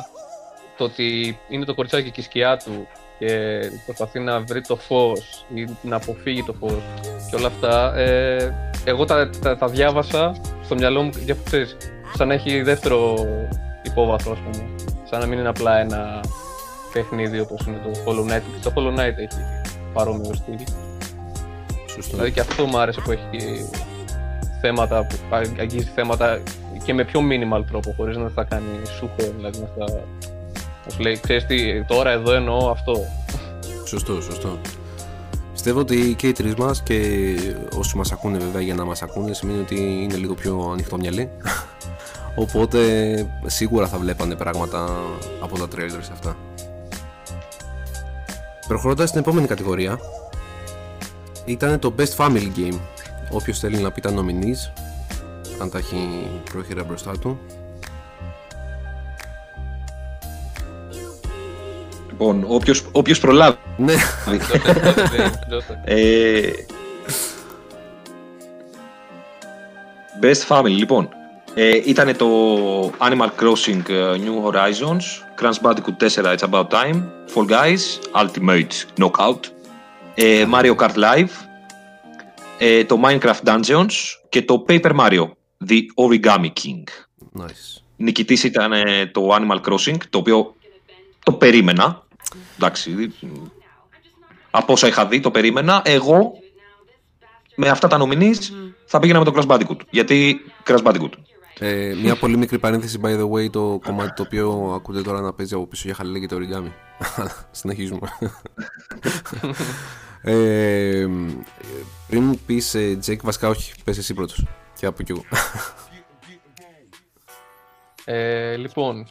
το 0.77 0.83
ότι 0.83 1.39
είναι 1.49 1.65
το 1.65 1.73
κοριτσάκι 1.73 2.11
και 2.11 2.21
η 2.21 2.23
σκιά 2.23 2.57
του 2.57 2.87
και 3.21 3.71
προσπαθεί 3.85 4.19
να 4.19 4.39
βρει 4.39 4.61
το 4.61 4.75
φως 4.75 5.45
ή 5.53 5.67
να 5.81 5.95
αποφύγει 5.95 6.43
το 6.43 6.53
φως 6.53 6.81
και 7.29 7.35
όλα 7.35 7.47
αυτά, 7.47 7.95
ε, 7.95 8.53
εγώ 8.83 9.05
τα, 9.05 9.29
τα, 9.41 9.57
τα 9.57 9.67
διάβασα 9.67 10.35
στο 10.63 10.75
μυαλό 10.75 11.01
μου 11.01 11.11
για 11.25 11.37
ξέρεις, 11.43 11.77
σαν 12.15 12.27
να 12.27 12.33
έχει 12.33 12.61
δεύτερο 12.61 13.25
υπόβαθρο, 13.83 14.31
ας 14.31 14.39
πούμε. 14.39 14.69
Σαν 15.03 15.19
να 15.19 15.25
μην 15.25 15.39
είναι 15.39 15.47
απλά 15.47 15.79
ένα 15.79 16.19
παιχνίδι 16.93 17.39
όπως 17.39 17.65
είναι 17.67 17.81
το 17.83 17.91
Hollow 18.05 18.31
Knight. 18.31 18.41
Και 18.41 18.69
το 18.69 18.73
Hollow 18.75 18.99
Knight 18.99 19.17
έχει 19.17 19.41
παρόμοιο 19.93 20.33
στυλ. 20.33 20.57
Σωστό. 21.87 22.11
Δηλαδή 22.11 22.31
και 22.31 22.39
αυτό 22.39 22.65
μου 22.65 22.79
άρεσε 22.79 23.01
που 23.01 23.11
έχει 23.11 23.69
θέματα, 24.61 25.07
που 25.07 25.35
αγγίζει 25.59 25.91
θέματα 25.95 26.41
και 26.83 26.93
με 26.93 27.03
πιο 27.03 27.19
minimal 27.19 27.63
τρόπο, 27.67 27.93
χωρίς 27.97 28.17
να 28.17 28.29
θα 28.29 28.43
κάνει 28.43 28.85
σούπερ, 28.97 29.29
δηλαδή 29.29 29.59
να 29.59 29.85
θα... 29.85 30.03
Να 30.91 30.97
σου 30.97 31.03
λέει, 31.03 31.19
ξέρεις 31.19 31.45
τι, 31.45 31.83
τώρα 31.83 32.11
εδώ 32.11 32.33
εννοώ 32.33 32.69
αυτό. 32.69 32.93
Σωστό, 33.85 34.21
σωστό. 34.21 34.59
Πιστεύω 35.51 35.79
ότι 35.79 36.15
και 36.17 36.27
οι 36.27 36.31
τρει 36.31 36.53
μας 36.57 36.81
και 36.83 37.35
όσοι 37.77 37.97
μας 37.97 38.11
ακούνε, 38.11 38.37
βέβαια, 38.37 38.61
για 38.61 38.73
να 38.73 38.85
μας 38.85 39.01
ακούνε, 39.01 39.33
σημαίνει 39.33 39.59
ότι 39.59 39.75
είναι 39.75 40.15
λίγο 40.15 40.33
πιο 40.33 40.69
ανοιχτόμυαλοι. 40.71 41.29
Οπότε 42.43 42.79
σίγουρα 43.45 43.87
θα 43.87 43.97
βλέπανε 43.97 44.35
πράγματα 44.35 45.01
από 45.41 45.57
τα 45.57 45.67
trailers 45.75 46.09
αυτά. 46.11 46.37
Προχωρώντας 48.67 49.09
στην 49.09 49.21
επόμενη 49.21 49.47
κατηγορία, 49.47 49.99
ήταν 51.45 51.79
το 51.79 51.93
Best 51.97 52.15
Family 52.15 52.51
Game. 52.57 52.79
Όποιος 53.31 53.59
θέλει 53.59 53.77
να 53.77 53.91
πει 53.91 54.01
τα 54.01 54.13
nominees, 54.13 54.81
αν 55.61 55.69
τα 55.69 55.77
έχει 55.77 56.27
πρόχειρα 56.51 56.83
μπροστά 56.83 57.11
του. 57.19 57.39
Λοιπόν, 62.21 62.45
όποιος, 62.47 62.83
όποιος 62.91 63.19
προλάβει. 63.19 63.57
Ναι, 63.77 63.93
Δώστε, 64.25 64.57
δώστε, 64.73 65.39
δώστε. 65.49 65.81
Ε, 65.85 66.51
Best 70.21 70.47
Family, 70.47 70.75
λοιπόν. 70.77 71.09
Ε, 71.53 71.81
ήταν 71.85 72.17
το 72.17 72.27
Animal 72.85 73.29
Crossing 73.39 73.89
ε, 73.89 74.15
New 74.15 74.45
Horizons, 74.45 75.01
Crash 75.41 75.61
Bandicoot 75.61 76.09
4 76.09 76.35
It's 76.35 76.49
About 76.49 76.67
Time, 76.67 77.03
Fall 77.33 77.47
Guys, 77.49 77.81
Ultimate 78.23 78.99
Knockout, 78.99 79.39
ε, 80.15 80.45
Mario 80.53 80.75
Kart 80.75 80.95
Live, 80.95 81.31
ε, 82.57 82.83
το 82.83 82.99
Minecraft 83.03 83.43
Dungeons 83.43 83.93
και 84.29 84.41
το 84.41 84.65
Paper 84.67 84.91
Mario, 84.99 85.29
The 85.69 85.79
Origami 85.95 86.51
King. 86.63 86.83
Nice. 87.39 87.81
Νικητής 87.95 88.43
ήταν 88.43 88.73
ε, 88.73 89.05
το 89.05 89.29
Animal 89.31 89.61
Crossing, 89.61 89.97
το 90.09 90.17
οποίο 90.17 90.55
το 91.23 91.31
περίμενα. 91.33 92.03
Εντάξει, 92.55 92.91
δι- 92.93 93.13
από 94.51 94.73
όσα 94.73 94.87
είχα 94.87 95.07
δει 95.07 95.19
το 95.19 95.31
περίμενα. 95.31 95.81
Εγώ 95.85 96.31
με 97.55 97.69
αυτά 97.69 97.87
τα 97.87 97.97
nominees 98.01 98.37
θα 98.85 98.99
πήγαινα 98.99 99.19
με 99.19 99.25
το 99.25 99.33
Crash 99.35 99.47
Bandicoot. 99.47 99.79
Γιατί 99.89 100.41
Crash 100.65 100.83
Bandicoot. 100.83 101.11
Ε, 101.59 101.93
μια 102.01 102.15
πολύ 102.15 102.37
μικρή 102.37 102.59
παρένθεση, 102.59 102.99
by 103.03 103.19
the 103.19 103.29
way, 103.29 103.49
το 103.51 103.79
κομμάτι 103.85 104.13
το 104.13 104.21
οποίο 104.21 104.71
ακούτε 104.75 105.01
τώρα 105.01 105.21
να 105.21 105.33
παίζει 105.33 105.53
από 105.53 105.67
πίσω 105.67 105.81
για 105.85 105.93
χαλί 105.95 106.11
λέγεται 106.11 106.35
origami. 106.39 106.71
Συνεχίζουμε. 107.51 108.09
ε, 110.21 111.07
πριν 112.07 112.39
πεις 112.45 112.73
ε, 112.75 112.99
Jake, 113.05 113.21
βασικά 113.21 113.47
όχι, 113.49 113.73
πες 113.83 113.97
εσύ 113.97 114.13
πρώτος. 114.13 114.45
Και 114.79 114.85
από 114.85 115.03
κι 115.03 115.11
εγώ. 115.11 115.23
Ε, 118.05 118.55
λοιπόν, 118.55 119.07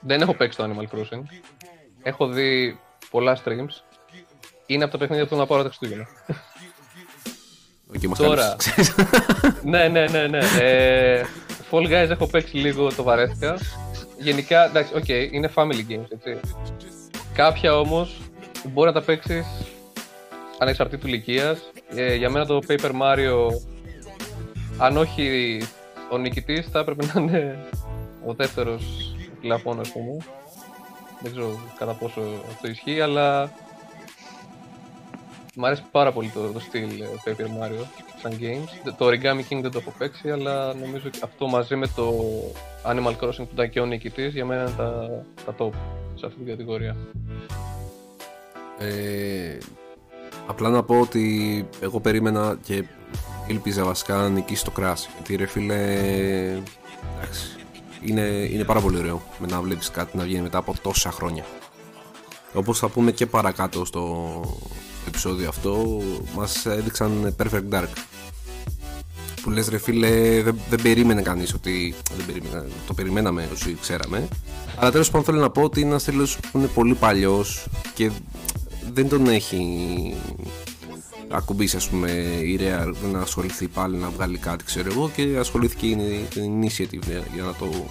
δεν 0.00 0.20
έχω 0.20 0.34
παίξει 0.34 0.58
το 0.58 0.64
Animal 0.64 0.96
Crossing. 0.96 1.22
Έχω 2.02 2.26
δει 2.26 2.78
πολλά 3.10 3.36
streams. 3.44 3.82
Είναι 4.66 4.84
από 4.84 4.92
τα 4.92 4.98
παιχνίδια 4.98 5.24
που 5.24 5.30
θέλω 5.30 5.40
να 5.40 5.46
πάρω 5.46 5.62
τα 5.62 5.68
Χριστούγεννα. 5.68 6.06
Okay, 7.94 8.06
μας 8.06 8.18
Τώρα. 8.18 8.42
κάλυψες. 8.42 8.94
ναι, 9.72 9.88
ναι, 9.88 10.06
ναι, 10.06 10.26
ναι. 10.26 10.38
Ε, 10.60 11.24
Fall 11.70 11.86
Guys 11.86 12.10
έχω 12.10 12.26
παίξει 12.26 12.56
λίγο, 12.56 12.92
το 12.94 13.02
βαρέθηκα. 13.02 13.58
Γενικά, 14.18 14.64
εντάξει, 14.64 14.92
οκ, 14.96 15.08
είναι 15.08 15.50
family 15.54 15.84
games, 15.88 16.06
έτσι. 16.08 16.40
Κάποια 17.34 17.78
όμως 17.78 18.20
μπορεί 18.64 18.86
να 18.86 18.92
τα 18.92 19.02
παίξεις 19.02 19.46
ανεξαρτήτου 20.58 21.06
ηλικίας. 21.06 21.70
Ε, 21.94 22.14
για 22.14 22.30
μένα 22.30 22.46
το 22.46 22.58
Paper 22.68 22.90
Mario, 22.90 23.46
αν 24.78 24.96
όχι 24.96 25.58
ο 26.10 26.18
νικητής, 26.18 26.66
θα 26.70 26.78
έπρεπε 26.78 27.06
να 27.06 27.20
είναι 27.20 27.68
ο 28.26 28.34
δεύτερος 29.40 29.62
κλαφών, 29.62 29.80
ας 29.80 29.92
πούμε. 29.92 30.16
Δεν 31.22 31.30
ξέρω 31.30 31.58
κατά 31.78 31.92
πόσο 31.92 32.20
αυτό 32.48 32.68
ισχύει, 32.68 33.00
αλλά 33.00 33.52
Μ' 35.54 35.64
αρέσει 35.64 35.82
πάρα 35.90 36.12
πολύ 36.12 36.28
το, 36.28 36.52
το 36.52 36.58
στυλ 36.58 37.00
ε, 37.00 37.06
Paper 37.24 37.64
Mario 37.64 37.84
σαν 38.22 38.38
games. 38.40 38.92
Το 38.96 39.06
Origami 39.06 39.52
King 39.52 39.60
δεν 39.62 39.70
το 39.70 39.78
έχω 39.78 39.94
παίξει, 39.98 40.30
αλλά 40.30 40.74
νομίζω 40.74 41.06
ότι 41.06 41.18
αυτό 41.22 41.46
μαζί 41.46 41.76
με 41.76 41.86
το 41.86 42.14
Animal 42.86 43.16
Crossing 43.20 43.36
που 43.36 43.50
ήταν 43.52 43.70
και 43.70 43.80
ο 43.80 43.86
νικητής 43.86 44.32
για 44.32 44.44
μένα 44.44 44.62
είναι 44.62 44.70
τα, 44.76 45.24
τα 45.44 45.54
top 45.58 45.70
σε 46.14 46.26
αυτή 46.26 46.38
την 46.38 46.46
κατηγορία. 46.46 46.96
Ε, 48.78 49.58
απλά 50.46 50.68
να 50.68 50.82
πω 50.82 51.00
ότι 51.00 51.66
εγώ 51.80 52.00
περίμενα 52.00 52.58
και 52.62 52.84
ήλπιζα 53.46 53.84
βασικά 53.84 54.14
να 54.14 54.28
νικήσει 54.28 54.64
το 54.64 54.72
Crash. 54.78 55.06
Γιατί 55.14 55.36
ρε 55.36 55.46
φίλε, 55.46 55.82
εντάξει, 57.16 57.59
είναι, 58.04 58.48
είναι 58.50 58.64
πάρα 58.64 58.80
πολύ 58.80 58.98
ωραίο 58.98 59.22
με 59.38 59.46
να 59.46 59.60
βλέπεις 59.60 59.90
κάτι 59.90 60.16
να 60.16 60.24
βγαίνει 60.24 60.42
μετά 60.42 60.58
από 60.58 60.74
τόσα 60.82 61.10
χρόνια. 61.10 61.44
Όπως 62.52 62.78
θα 62.78 62.88
πούμε 62.88 63.12
και 63.12 63.26
παρακάτω 63.26 63.84
στο 63.84 64.40
επεισόδιο 65.06 65.48
αυτό, 65.48 66.02
μας 66.34 66.66
έδειξαν 66.66 67.34
Perfect 67.42 67.74
Dark. 67.74 67.88
Που 69.42 69.50
λες 69.50 69.68
ρε 69.68 69.78
φίλε, 69.78 70.42
δεν, 70.42 70.58
δεν 70.70 70.82
περίμενε 70.82 71.22
κανείς 71.22 71.54
ότι... 71.54 71.94
Δεν 72.16 72.26
περίμενε, 72.26 72.68
το 72.86 72.94
περιμέναμε 72.94 73.48
όσοι 73.52 73.76
ξέραμε. 73.80 74.28
Αλλά 74.76 74.90
τέλος 74.90 75.10
πάντων 75.10 75.24
θέλω 75.24 75.38
να 75.38 75.50
πω 75.50 75.62
ότι 75.62 75.80
είναι 75.80 75.88
ένας 75.88 76.02
στήλος 76.02 76.38
που 76.52 76.58
είναι 76.58 76.66
πολύ 76.66 76.94
παλιός 76.94 77.66
και 77.94 78.10
δεν 78.92 79.08
τον 79.08 79.26
έχει 79.26 80.14
ακουμπήσει 81.30 81.76
ας 81.76 81.88
πούμε 81.88 82.10
η 82.42 82.58
Rare 82.60 82.92
να 83.12 83.20
ασχοληθεί 83.20 83.68
πάλι 83.68 83.96
να 83.96 84.08
βγάλει 84.08 84.38
κάτι 84.38 84.64
ξέρω 84.64 84.90
εγώ 84.92 85.10
και 85.14 85.36
ασχολήθηκε 85.38 85.86
η 85.86 86.26
την 86.30 86.62
Initiative 86.62 87.22
για 87.34 87.42
να 87.42 87.54
το 87.54 87.86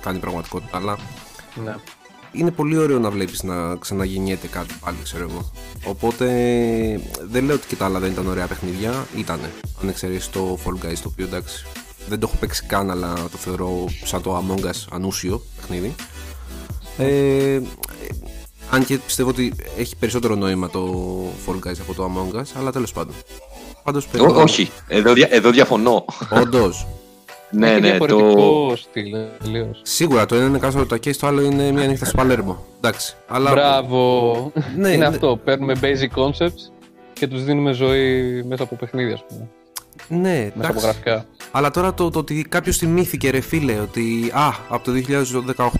κάνει 0.00 0.18
πραγματικότητα. 0.18 0.76
Αλλά 0.76 0.98
Ναι. 1.64 1.74
είναι 2.32 2.50
πολύ 2.50 2.76
ωραίο 2.76 2.98
να 2.98 3.10
βλέπεις 3.10 3.42
να 3.42 3.76
ξαναγεννιέται 3.76 4.46
κάτι 4.46 4.74
πάλι 4.80 4.96
ξέρω 5.02 5.28
εγώ. 5.30 5.50
Οπότε 5.84 6.26
δεν 7.30 7.44
λέω 7.44 7.54
ότι 7.54 7.66
και 7.66 7.76
τα 7.76 7.84
άλλα 7.84 7.98
δεν 7.98 8.10
ήταν 8.12 8.26
ωραία 8.26 8.46
παιχνίδια 8.46 9.06
ήτανε 9.16 9.50
αν 9.82 9.88
εξαιρέσεις 9.88 10.30
το 10.30 10.58
Fall 10.64 10.86
Guys 10.86 10.96
το 11.02 11.08
οποίο 11.08 11.24
εντάξει 11.24 11.64
δεν 12.08 12.18
το 12.18 12.26
έχω 12.30 12.36
παίξει 12.40 12.64
καν 12.64 12.90
αλλά 12.90 13.14
το 13.14 13.36
θεωρώ 13.38 13.84
σαν 14.04 14.22
το 14.22 14.38
Among 14.48 14.64
Us 14.64 14.86
ανούσιο 14.92 15.42
παιχνίδι. 15.60 15.94
Ε, 16.98 17.60
αν 18.72 18.84
και 18.84 18.98
πιστεύω 18.98 19.28
ότι 19.28 19.52
έχει 19.78 19.96
περισσότερο 19.96 20.34
νόημα 20.34 20.70
το 20.70 21.04
Fall 21.46 21.68
Guys 21.68 21.76
από 21.80 21.94
το 21.94 22.10
Among 22.10 22.36
Us, 22.38 22.44
αλλά 22.58 22.72
τέλος 22.72 22.92
πάντων. 22.92 23.14
Πάντως 23.82 24.08
Ό, 24.20 24.40
όχι, 24.40 24.70
εδώ, 24.88 25.12
δια- 25.12 25.28
εδώ 25.30 25.50
διαφωνώ. 25.50 26.04
Όντως. 26.30 26.86
ναι, 27.50 27.70
Έχει 27.70 27.80
ναι, 27.80 27.88
διαφορετικό 27.88 28.68
το... 28.68 28.76
στυλ, 28.76 29.14
ε, 29.14 29.28
τελείως. 29.42 29.80
Σίγουρα 29.82 30.26
το 30.26 30.34
ένα 30.34 30.46
είναι 30.46 30.58
κάστρο 30.58 30.86
το 30.86 30.96
και 30.96 31.14
το 31.14 31.26
άλλο 31.26 31.40
είναι 31.40 31.70
μια 31.70 31.86
νύχτα 31.86 32.04
στο 32.04 32.16
Παλέρμο. 32.16 32.64
Εντάξει. 32.76 33.14
Αλλά... 33.28 33.50
Μπράβο! 33.50 34.52
Ναι, 34.76 34.88
είναι 34.88 34.96
ναι. 34.96 35.06
αυτό. 35.06 35.40
Παίρνουμε 35.44 35.74
basic 35.80 36.22
concepts 36.22 36.72
και 37.12 37.26
τους 37.26 37.44
δίνουμε 37.44 37.72
ζωή 37.72 38.42
μέσα 38.42 38.62
από 38.62 38.76
παιχνίδια, 38.76 39.14
ας 39.14 39.24
πούμε. 39.28 39.48
Ναι, 40.08 40.18
Μέσα 40.18 40.52
από 40.54 40.62
εντάξει. 40.62 40.84
γραφικά. 40.84 41.26
Αλλά 41.50 41.70
τώρα 41.70 41.94
το, 41.94 42.10
το 42.10 42.18
ότι 42.18 42.46
κάποιος 42.48 42.76
θυμήθηκε, 42.76 43.30
ρε 43.30 43.40
φίλε, 43.40 43.80
ότι 43.80 44.30
α, 44.34 44.48
από 44.68 44.84
το 44.84 44.92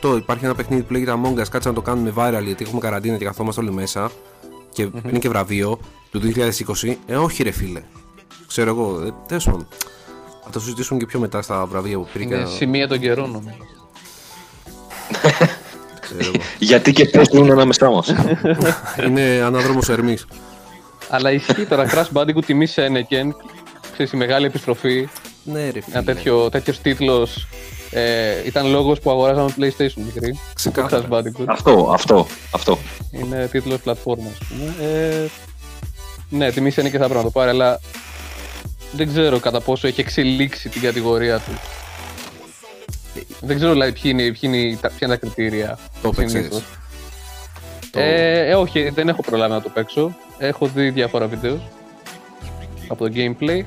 2018 0.02 0.16
υπάρχει 0.16 0.44
ένα 0.44 0.54
παιχνίδι 0.54 0.82
που 0.82 0.92
λέγεται 0.92 1.12
Among 1.22 1.40
Us, 1.40 1.48
κάτσε 1.50 1.68
να 1.68 1.74
το 1.74 1.82
κάνουμε 1.82 2.12
viral 2.16 2.42
γιατί 2.44 2.64
έχουμε 2.64 2.80
καραντίνα 2.80 3.16
και 3.16 3.24
καθόμαστε 3.24 3.60
όλοι 3.60 3.72
μέσα 3.72 4.10
και 4.72 4.82
είναι 4.82 5.18
και 5.18 5.28
βραβείο 5.28 5.78
του 6.10 6.20
2020. 6.82 6.94
Ε, 7.06 7.16
όχι, 7.16 7.42
ρε 7.42 7.50
φίλε. 7.50 7.80
Ξέρω 8.46 8.70
εγώ, 8.70 9.02
ε, 9.06 9.12
τέλος 9.26 9.44
πάντων. 9.44 9.66
Θα 10.44 10.50
το 10.50 10.60
συζητήσουμε 10.60 10.98
και 10.98 11.06
πιο 11.06 11.20
μετά 11.20 11.42
στα 11.42 11.66
βραβεία 11.66 11.98
που 11.98 12.06
πήρε. 12.12 12.24
Είναι 12.24 12.44
σημεία 12.56 12.88
των 12.88 13.00
καιρών, 13.00 13.30
νομίζω. 13.30 13.56
Ξέρω 16.00 16.20
εγώ. 16.20 16.32
Γιατί 16.58 16.92
και 16.92 17.04
πώς 17.04 17.28
δουν 17.28 17.50
ανάμεσά 17.50 17.90
μας. 17.90 18.14
είναι 19.06 19.42
ανάδρομος 19.44 19.88
Ερμής. 19.88 20.26
Αλλά 21.08 21.32
ισχύει 21.32 21.66
τώρα 21.66 21.86
Crash 21.90 22.18
Bandicoot 22.18 22.44
τιμή 22.46 22.66
Σένεκεν. 22.66 23.36
Ξέρεις, 23.92 24.12
η 24.12 24.16
μεγάλη 24.16 24.46
επιστροφή. 24.46 25.08
Ναι, 25.44 25.70
ρε 25.70 25.80
φίλε. 25.80 25.96
Ένα 25.96 26.04
τέτοιο, 26.04 26.48
τέτοιος 26.48 26.78
τίτλος 26.80 27.46
ε, 27.90 28.46
ήταν 28.46 28.66
λόγος 28.70 29.00
που 29.00 29.10
αγοράζαμε 29.10 29.54
PlayStation 29.58 29.92
μικρή. 30.04 30.30
Το 30.32 30.38
Ξεκάθαρα. 30.54 31.08
Crash 31.10 31.12
Bandicoot. 31.12 31.44
αυτό, 31.46 31.90
αυτό, 31.94 32.26
αυτό. 32.50 32.78
Είναι 33.10 33.48
τίτλος 33.50 33.80
πλατφόρμα, 33.80 34.30
ας 34.30 34.46
πούμε. 34.48 34.88
Ε, 34.88 35.26
ναι, 36.28 36.50
τιμή 36.52 36.70
Σένεκεν 36.70 37.00
θα 37.00 37.04
πρέπει 37.06 37.18
να 37.24 37.30
το 37.30 37.32
πάρει, 37.38 37.50
αλλά 37.50 37.80
δεν 38.92 39.08
ξέρω 39.08 39.38
κατά 39.40 39.60
πόσο 39.60 39.86
έχει 39.86 40.00
εξελίξει 40.00 40.68
την 40.68 40.80
κατηγορία 40.80 41.38
του. 41.38 41.52
Δεν 43.40 43.56
ξέρω 43.56 43.72
δηλαδή 43.72 43.92
ποιοι 43.92 44.02
είναι, 44.04 44.22
ποιοι 44.22 44.38
είναι, 44.40 44.78
τα- 44.80 44.88
ποια 44.88 44.98
είναι 45.06 45.16
τα 45.18 45.26
κριτήρια. 45.26 45.78
Το 46.02 46.08
έπαιξες. 46.08 46.30
συνήθως. 46.30 46.62
Το- 47.90 48.00
Ε, 48.00 48.48
ε, 48.50 48.54
όχι, 48.54 48.88
δεν 48.88 49.08
έχω 49.08 49.22
προλάβει 49.22 49.52
να 49.52 49.62
το 49.62 49.68
παίξω. 49.68 50.14
Έχω 50.38 50.66
δει 50.66 50.90
διάφορα 50.90 51.26
βίντεο 51.26 51.60
από 52.88 53.08
το 53.08 53.12
gameplay. 53.14 53.62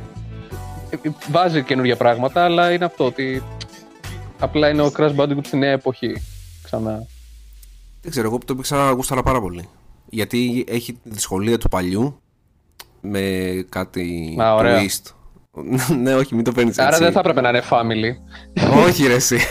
Ε, 0.89 0.95
ε, 1.07 1.11
Βάζει 1.31 1.63
καινούργια 1.63 1.95
πράγματα, 1.95 2.43
αλλά 2.43 2.71
είναι 2.71 2.85
αυτό 2.85 3.05
ότι 3.05 3.43
απλά 4.39 4.69
είναι 4.69 4.81
ο 4.81 4.91
Crash 4.97 5.15
Bandicoot 5.15 5.45
στη 5.45 5.57
νέα 5.57 5.71
εποχή. 5.71 6.21
Ξανά. 6.63 7.05
Δεν 8.01 8.11
ξέρω, 8.11 8.27
εγώ 8.27 8.37
που 8.37 8.45
το 8.45 8.53
έπαιξα 8.53 8.91
γούσταρα 8.91 9.23
πάρα 9.23 9.41
πολύ. 9.41 9.69
Γιατί 10.09 10.65
έχει 10.67 10.93
τη 10.93 11.09
δυσκολία 11.09 11.57
του 11.57 11.69
παλιού 11.69 12.19
με 13.01 13.65
κάτι 13.69 14.37
Α, 14.41 14.53
ωραία. 14.55 14.81
twist. 14.81 15.11
ναι, 16.01 16.15
όχι, 16.15 16.35
μην 16.35 16.43
το 16.43 16.51
παίρνεις 16.51 16.77
έτσι. 16.77 16.87
Άρα 16.87 16.97
δεν 16.97 17.11
θα 17.11 17.19
έπρεπε 17.19 17.41
να 17.41 17.49
είναι 17.49 17.61
family. 17.69 18.13
όχι, 18.87 19.07
ρε, 19.07 19.13
εσύ. 19.13 19.37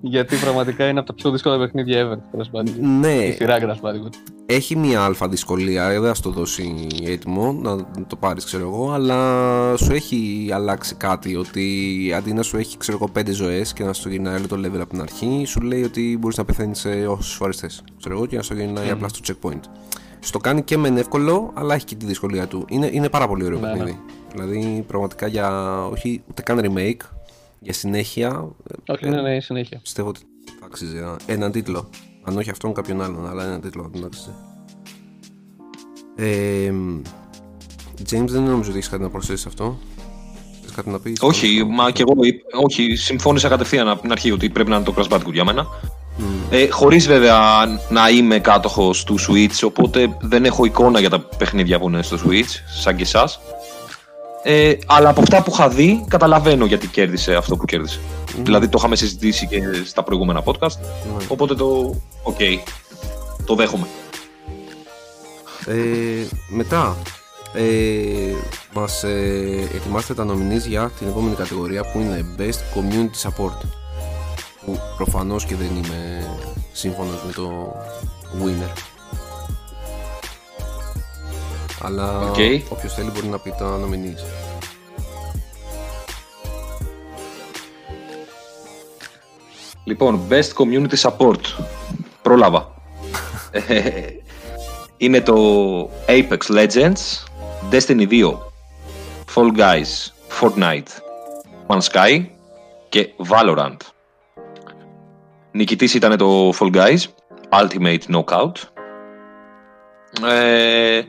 γιατί 0.00 0.36
πραγματικά 0.36 0.88
είναι 0.88 0.98
από 0.98 1.08
τα 1.08 1.14
πιο 1.14 1.30
δύσκολα 1.30 1.58
παιχνίδια 1.58 2.06
ever. 2.06 2.18
το 2.32 2.38
Crash 2.38 2.58
Bandicoot. 2.60 2.80
ναι, 3.00 3.14
Η 3.14 3.32
σειρά 3.32 3.58
Crash 3.60 3.86
Bandicoot. 3.86 4.12
έχει 4.46 4.76
μια 4.76 5.02
αλφα 5.02 5.28
δυσκολία. 5.28 5.84
ε, 5.88 5.98
Δεν 6.00 6.08
θα 6.08 6.14
σου 6.14 6.22
το 6.22 6.30
δώσει 6.30 6.86
έτοιμο 7.04 7.52
να 7.52 7.76
το 8.06 8.16
πάρεις, 8.16 8.44
ξέρω 8.44 8.62
εγώ. 8.68 8.90
Αλλά 8.92 9.76
σου 9.76 9.92
έχει 9.92 10.48
αλλάξει 10.52 10.94
κάτι. 10.94 11.36
Ότι 11.36 11.64
αντί 12.16 12.32
να 12.32 12.42
σου 12.42 12.56
έχει, 12.56 12.76
ξέρω 12.76 12.96
εγώ, 13.00 13.08
πέντε 13.12 13.32
ζωές 13.32 13.72
και 13.72 13.84
να 13.84 13.92
σου 13.92 14.08
γυρνάει 14.08 14.36
όλο 14.36 14.46
το 14.46 14.56
level 14.56 14.80
από 14.80 14.90
την 14.90 15.00
αρχή, 15.00 15.44
σου 15.46 15.60
λέει 15.60 15.82
ότι 15.82 16.16
μπορείς 16.20 16.36
να 16.36 16.44
πεθαίνεις 16.44 16.86
όσε 17.08 17.36
φορέ 17.36 17.52
θε. 17.52 17.66
Ξέρω 17.98 18.14
εγώ 18.14 18.26
και 18.26 18.36
να 18.36 18.42
σου 18.42 18.54
γυρνάει 18.54 18.90
απλά 18.90 19.08
στο 19.08 19.20
checkpoint. 19.26 19.60
Στο 20.20 20.38
κάνει 20.38 20.62
και 20.62 20.76
μεν 20.76 20.96
εύκολο, 20.96 21.50
αλλά 21.54 21.74
έχει 21.74 21.84
και 21.84 21.94
τη 21.94 22.06
δυσκολία 22.06 22.46
του. 22.46 22.64
Είναι, 22.68 22.88
είναι 22.92 23.08
πάρα 23.08 23.28
πολύ 23.28 23.44
ωραίο 23.44 23.58
Ναι, 23.58 23.66
παιχνίδι. 23.72 24.00
Δηλαδή, 24.32 24.84
πραγματικά 24.86 25.26
για. 25.26 25.78
Όχι 25.86 26.22
ούτε 26.30 26.42
καν 26.42 26.60
remake, 26.62 27.06
για 27.60 27.72
συνέχεια. 27.72 28.48
ε, 28.86 28.92
Όχι, 28.92 29.08
ναι, 29.08 29.20
ναι, 29.20 29.36
η 29.36 29.40
συνέχεια. 29.40 29.78
Πιστεύω 29.82 30.08
ότι 30.08 30.20
θα 30.60 30.66
άξιζε 30.66 30.98
ένα, 30.98 31.16
έναν 31.26 31.52
τίτλο. 31.52 31.88
Αν 32.24 32.38
όχι 32.38 32.50
αυτόν, 32.50 32.72
κάποιον 32.72 33.02
άλλον, 33.02 33.28
αλλά 33.28 33.44
έναν 33.44 33.60
τίτλο 33.60 33.82
θα 33.82 33.90
τον 33.90 34.04
άξιζε. 34.04 34.30
Ε, 36.16 36.72
James, 38.10 38.26
δεν 38.28 38.42
νομίζω 38.42 38.68
ότι 38.68 38.78
έχεις 38.78 38.88
κάτι 38.88 39.02
να 39.02 39.10
προσθέσεις 39.10 39.40
σε 39.40 39.48
αυτό. 39.48 39.78
Θες 40.62 40.70
κάτι 40.72 40.90
να 40.90 40.98
πεις; 41.00 41.18
Όχι, 41.20 41.64
μα 41.70 41.90
και 41.90 42.02
εγώ 42.02 42.14
όχι, 42.64 42.96
συμφώνησα 42.96 43.48
κατευθείαν 43.48 43.88
από 43.88 44.00
την 44.00 44.12
αρχή 44.12 44.30
ότι 44.30 44.50
πρέπει 44.50 44.70
να 44.70 44.76
είναι 44.76 44.84
το 44.84 44.94
Crash 44.96 45.08
Bandicoot 45.08 45.32
για 45.32 45.44
μένα. 45.44 45.66
Mm. 45.66 46.22
Ε, 46.50 46.68
χωρίς 46.68 47.06
βέβαια 47.06 47.38
να 47.90 48.08
είμαι 48.08 48.38
κάτοχος 48.38 49.04
του 49.04 49.16
Switch, 49.20 49.60
οπότε 49.66 50.16
δεν 50.20 50.44
έχω 50.44 50.64
εικόνα 50.64 51.00
για 51.00 51.10
τα 51.10 51.20
παιχνίδια 51.20 51.78
που 51.78 51.88
είναι 51.88 52.02
στο 52.02 52.16
Switch, 52.26 52.80
σαν 52.82 52.96
και 52.96 53.02
εσάς. 53.02 53.40
Ε, 54.50 54.76
αλλά 54.86 55.08
από 55.08 55.20
αυτά 55.20 55.42
που 55.42 55.50
είχα 55.52 55.68
δει, 55.68 56.04
καταλαβαίνω 56.08 56.64
γιατί 56.64 56.86
κέρδισε 56.86 57.34
αυτό 57.34 57.56
που 57.56 57.64
κέρδισε. 57.64 58.00
Δηλαδή 58.42 58.68
το 58.68 58.76
είχαμε 58.78 58.96
συζητήσει 58.96 59.46
και 59.46 59.60
στα 59.84 60.02
προηγούμενα 60.02 60.42
podcast, 60.44 60.76
Ναι. 61.18 61.24
οπότε 61.28 61.54
το 61.54 61.94
οκ, 62.22 62.36
το 63.44 63.54
δέχομαι. 63.54 63.86
Ε, 65.66 65.74
μετά, 66.48 66.96
ε, 67.54 67.62
μας 68.72 69.02
ε, 69.02 69.68
ετοιμάστε 69.74 70.14
τα 70.14 70.24
nominees 70.24 70.66
για 70.66 70.90
την 70.98 71.08
επόμενη 71.08 71.34
κατηγορία 71.34 71.82
που 71.92 71.98
είναι 71.98 72.24
Best 72.38 72.78
Community 72.78 73.28
Support 73.28 73.58
που 74.64 74.78
προφανώς 74.96 75.44
και 75.44 75.54
δεν 75.54 75.70
είμαι 75.76 76.26
σύμφωνος 76.72 77.22
με 77.26 77.32
το 77.32 77.74
winner 78.44 78.97
αλλά 81.82 82.20
Οκ. 82.20 82.36
όποιος 82.68 82.94
θέλει 82.94 83.10
μπορεί 83.10 83.26
να 83.26 83.38
πει 83.38 83.54
τα 83.58 83.64
nominees 83.76 84.24
Λοιπόν, 89.84 90.20
Best 90.30 90.52
Community 90.54 90.96
Support. 91.02 91.40
Πρόλαβα. 92.22 92.74
Ε, 93.50 93.90
είναι 94.96 95.20
το 95.20 95.34
Apex 96.06 96.38
Legends, 96.48 97.24
Destiny 97.70 98.08
2, 98.08 98.38
Fall 99.34 99.56
Guys, 99.56 100.10
Fortnite, 100.40 100.88
One 101.66 101.80
Sky 101.80 102.24
και 102.88 103.08
Valorant. 103.30 103.76
Νικητής 105.50 105.94
ήταν 105.94 106.16
το 106.16 106.48
Fall 106.58 106.74
Guys, 106.74 106.98
Ultimate 107.60 108.00
Knockout. 108.12 108.52
Ε, 110.28 111.00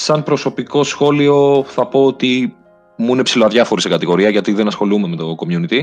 σαν 0.00 0.22
προσωπικό 0.22 0.82
σχόλιο 0.84 1.64
θα 1.66 1.86
πω 1.86 2.04
ότι 2.04 2.56
μου 2.96 3.12
είναι 3.12 3.22
ψηλοαδιάφορη 3.22 3.80
σε 3.80 3.88
κατηγορία 3.88 4.28
γιατί 4.28 4.52
δεν 4.52 4.66
ασχολούμαι 4.66 5.08
με 5.08 5.16
το 5.16 5.34
community 5.38 5.80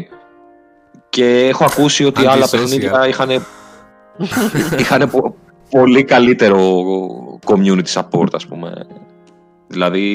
και 1.09 1.47
έχω 1.47 1.63
ακούσει 1.65 2.05
ότι 2.05 2.25
άλλα 2.25 2.45
Antisocial. 2.45 2.49
παιχνίδια 2.51 3.07
είχαν, 3.07 3.29
είχαν 4.79 5.09
πο- 5.09 5.35
πολύ 5.69 6.03
καλύτερο 6.03 6.83
community 7.45 7.87
support 7.93 8.27
ας 8.33 8.45
πούμε. 8.47 8.87
Δηλαδή, 9.67 10.07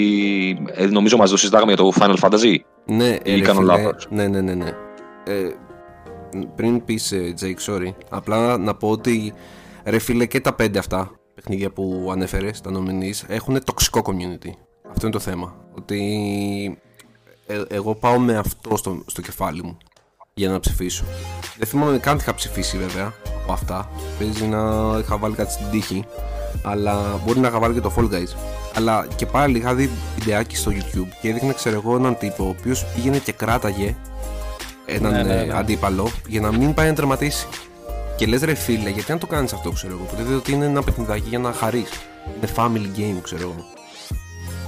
ε, 0.74 0.86
νομίζω 0.86 1.16
μας 1.16 1.30
το 1.30 1.36
συζητάγαμε 1.36 1.72
για 1.72 1.84
το 1.84 1.92
Final 2.00 2.16
Fantasy; 2.20 2.56
Ναι, 2.86 3.08
Ή 3.22 3.32
ε, 3.32 3.34
ρε 3.34 3.40
κάνω 3.40 3.60
φίλε, 3.60 3.72
λάθος; 3.72 4.06
Ναι, 4.10 4.26
ναι, 4.28 4.40
ναι, 4.40 4.54
ναι. 4.54 4.70
Ε, 5.24 5.50
πριν 6.56 6.84
πεις, 6.84 7.12
ε, 7.12 7.34
Jake, 7.40 7.72
sorry, 7.72 7.94
απλά 8.10 8.58
να 8.58 8.74
πω 8.74 8.88
ότι 8.90 9.32
ρε 9.84 9.98
φίλε 9.98 10.26
και 10.26 10.40
τα 10.40 10.54
πέντε 10.54 10.78
αυτά 10.78 11.10
παιχνίδια 11.40 11.70
που 11.70 12.09
ανέφερες, 12.12 12.61
τα 12.61 12.70
nominees, 12.74 13.24
έχουν 13.29 13.64
τοξικό 13.64 14.00
community. 14.05 14.50
Αυτό 14.90 15.07
είναι 15.07 15.11
το 15.11 15.18
θέμα. 15.18 15.55
Ότι 15.76 16.81
ε, 17.46 17.62
εγώ 17.68 17.94
πάω 17.94 18.18
με 18.18 18.37
αυτό 18.37 18.76
στο, 18.76 19.03
στο 19.07 19.20
κεφάλι 19.20 19.62
μου 19.62 19.79
για 20.35 20.48
να 20.48 20.61
ψηφίσω. 20.61 21.05
Δεν 21.59 21.66
θυμάμαι 21.66 21.98
καν 21.98 22.16
τι 22.16 22.22
είχα 22.22 22.35
ψηφίσει 22.35 22.79
βέβαια 22.79 23.12
από 23.42 23.53
αυτά. 23.53 23.90
Παίζει 24.18 24.44
να 24.46 24.59
είχα 24.98 25.16
βάλει 25.16 25.35
κάτι 25.35 25.53
στην 25.53 25.70
τύχη. 25.70 26.05
Αλλά 26.62 27.20
μπορεί 27.24 27.38
να 27.38 27.48
είχα 27.48 27.59
βάλει 27.59 27.74
και 27.74 27.81
το 27.81 27.92
Fall 27.96 28.11
Guys. 28.11 28.37
Αλλά 28.74 29.07
και 29.16 29.26
πάλι 29.26 29.59
είχα 29.59 29.74
δει 29.74 29.90
βιντεάκι 30.16 30.57
στο 30.57 30.70
YouTube 30.70 31.09
και 31.20 31.29
έδειχνε, 31.29 31.53
ξέρω 31.53 31.76
εγώ, 31.85 31.96
έναν 31.96 32.18
τύπο 32.18 32.44
ο 32.44 32.48
οποίος 32.48 32.87
πήγαινε 32.94 33.18
και 33.18 33.33
κράταγε 33.33 33.96
έναν 34.87 35.12
Ναι, 35.12 35.22
ναι, 35.22 35.40
ε, 35.40 35.44
ναι. 35.44 35.59
αντίπαλο 35.59 36.11
για 36.26 36.40
να 36.40 36.53
μην 36.53 36.74
πάει 36.74 36.88
να 36.88 36.94
τερματίσει. 36.94 37.46
Και 38.20 38.26
λες 38.26 38.42
ρε 38.42 38.54
φίλε, 38.54 38.90
γιατί 38.90 39.12
να 39.12 39.18
το 39.18 39.26
κάνεις 39.26 39.52
αυτό, 39.52 39.70
ξέρω 39.70 39.92
εγώ. 39.92 40.04
Ποτέ 40.04 40.35
ότι 40.35 40.52
είναι 40.52 40.64
ένα 40.64 40.83
παιχνιδάκι 40.83 41.28
για 41.28 41.38
να 41.38 41.52
χαρείς. 41.52 41.90
Είναι 42.37 42.52
family 42.56 42.98
game, 42.98 43.22
ξέρω 43.22 43.42
εγώ. 43.42 43.64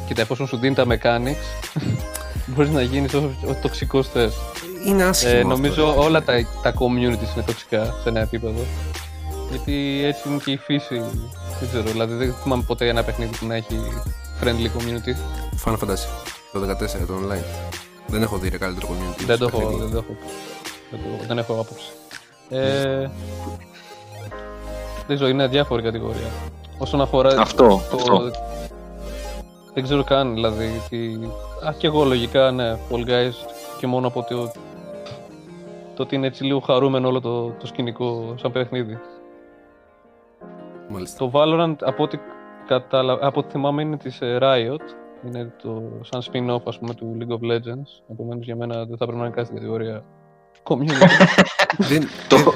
Κοίτα, 0.06 0.20
εφόσον 0.20 0.46
σου 0.46 0.56
δίνει 0.56 0.74
τα 0.74 0.84
mechanics, 0.88 1.70
μπορείς 2.46 2.70
να 2.70 2.82
γίνεις 2.82 3.14
όσο 3.14 3.30
όσο 3.44 3.56
τοξικός 3.62 4.08
θες. 4.08 4.34
Είναι 4.86 5.02
άσχημο. 5.02 5.32
Ε, 5.32 5.36
αυτό, 5.36 5.48
νομίζω 5.48 5.84
ρε. 5.84 5.98
όλα 5.98 6.22
τα, 6.22 6.32
τα 6.62 6.74
communities 6.74 7.34
είναι 7.34 7.44
τοξικά 7.46 7.84
σε 8.02 8.08
ένα 8.08 8.20
επίπεδο. 8.20 8.60
Γιατί 9.50 10.02
έτσι 10.04 10.28
είναι 10.28 10.40
και 10.44 10.50
η 10.50 10.56
φύση. 10.56 11.02
Δεν 11.60 11.68
ξέρω, 11.68 11.90
δηλαδή 11.90 12.14
δεν 12.14 12.34
θυμάμαι 12.42 12.62
ποτέ 12.66 12.88
ένα 12.88 13.02
παιχνίδι 13.02 13.36
που 13.36 13.46
να 13.46 13.54
έχει 13.54 13.80
friendly 14.42 14.70
community. 14.76 15.14
Final 15.64 15.78
Fantasy 15.78 16.06
το 16.52 16.60
14 16.70 17.06
το 17.06 17.14
online. 17.22 17.72
Δεν 18.06 18.22
έχω 18.22 18.38
δει 18.38 18.48
ρε 18.48 18.58
καλύτερο 18.58 18.88
community. 18.92 19.24
Δεν 19.26 19.38
το 19.38 19.48
στο 19.48 19.56
έχω, 19.58 19.68
παιχνίδι. 19.68 19.82
δεν 19.82 19.90
το 19.90 19.98
έχω, 19.98 20.16
δεν, 20.90 21.00
το, 21.00 21.26
δεν 21.26 21.38
έχω 21.38 21.52
άποψη. 21.52 21.86
Ε, 22.52 23.10
δεν 25.06 25.16
ξέρω, 25.16 25.28
είναι 25.28 25.42
αδιάφορη 25.42 25.82
κατηγορία. 25.82 26.28
Όσον 26.78 27.00
αφορά 27.00 27.40
Αυτό, 27.40 27.66
το... 27.66 27.96
αυτό. 27.96 28.30
Δεν 29.74 29.82
ξέρω 29.82 30.04
καν, 30.04 30.34
δηλαδή, 30.34 30.82
τι... 30.88 31.14
Α, 31.66 31.72
και 31.78 31.86
εγώ 31.86 32.04
λογικά, 32.04 32.50
ναι, 32.50 32.76
Fall 32.90 33.08
Guys 33.08 33.32
και 33.78 33.86
μόνο 33.86 34.06
από 34.06 34.22
το, 34.28 34.52
το 35.94 36.02
ότι 36.02 36.14
είναι 36.14 36.26
έτσι 36.26 36.44
λίγο 36.44 36.60
χαρούμενο 36.60 37.08
όλο 37.08 37.20
το, 37.20 37.48
το 37.48 37.66
σκηνικό 37.66 38.34
σαν 38.36 38.52
παιχνίδι. 38.52 38.98
Μάλιστα. 40.88 41.18
Το 41.18 41.30
Valorant, 41.34 41.76
από 41.80 42.02
ό,τι, 42.02 42.18
καταλα... 42.66 43.18
από 43.20 43.40
ό,τι 43.40 43.50
θυμάμαι, 43.50 43.82
είναι 43.82 43.96
της 43.96 44.20
ε, 44.20 44.38
Riot. 44.42 44.82
Είναι 45.26 45.52
το 45.62 45.82
σαν 46.00 46.22
spin-off, 46.22 46.62
ας 46.64 46.78
πούμε, 46.78 46.94
του 46.94 47.16
League 47.20 47.32
of 47.32 47.50
Legends. 47.52 48.10
Επομένως, 48.10 48.44
για 48.44 48.56
μένα 48.56 48.84
δεν 48.84 48.96
θα 48.96 49.04
πρέπει 49.04 49.18
να 49.18 49.24
είναι 49.24 49.34
κάτι 49.34 49.46
στην 49.46 49.56
κατηγορία 49.56 50.04
community. 50.62 51.06
δεν, 51.78 52.08
Το- 52.28 52.54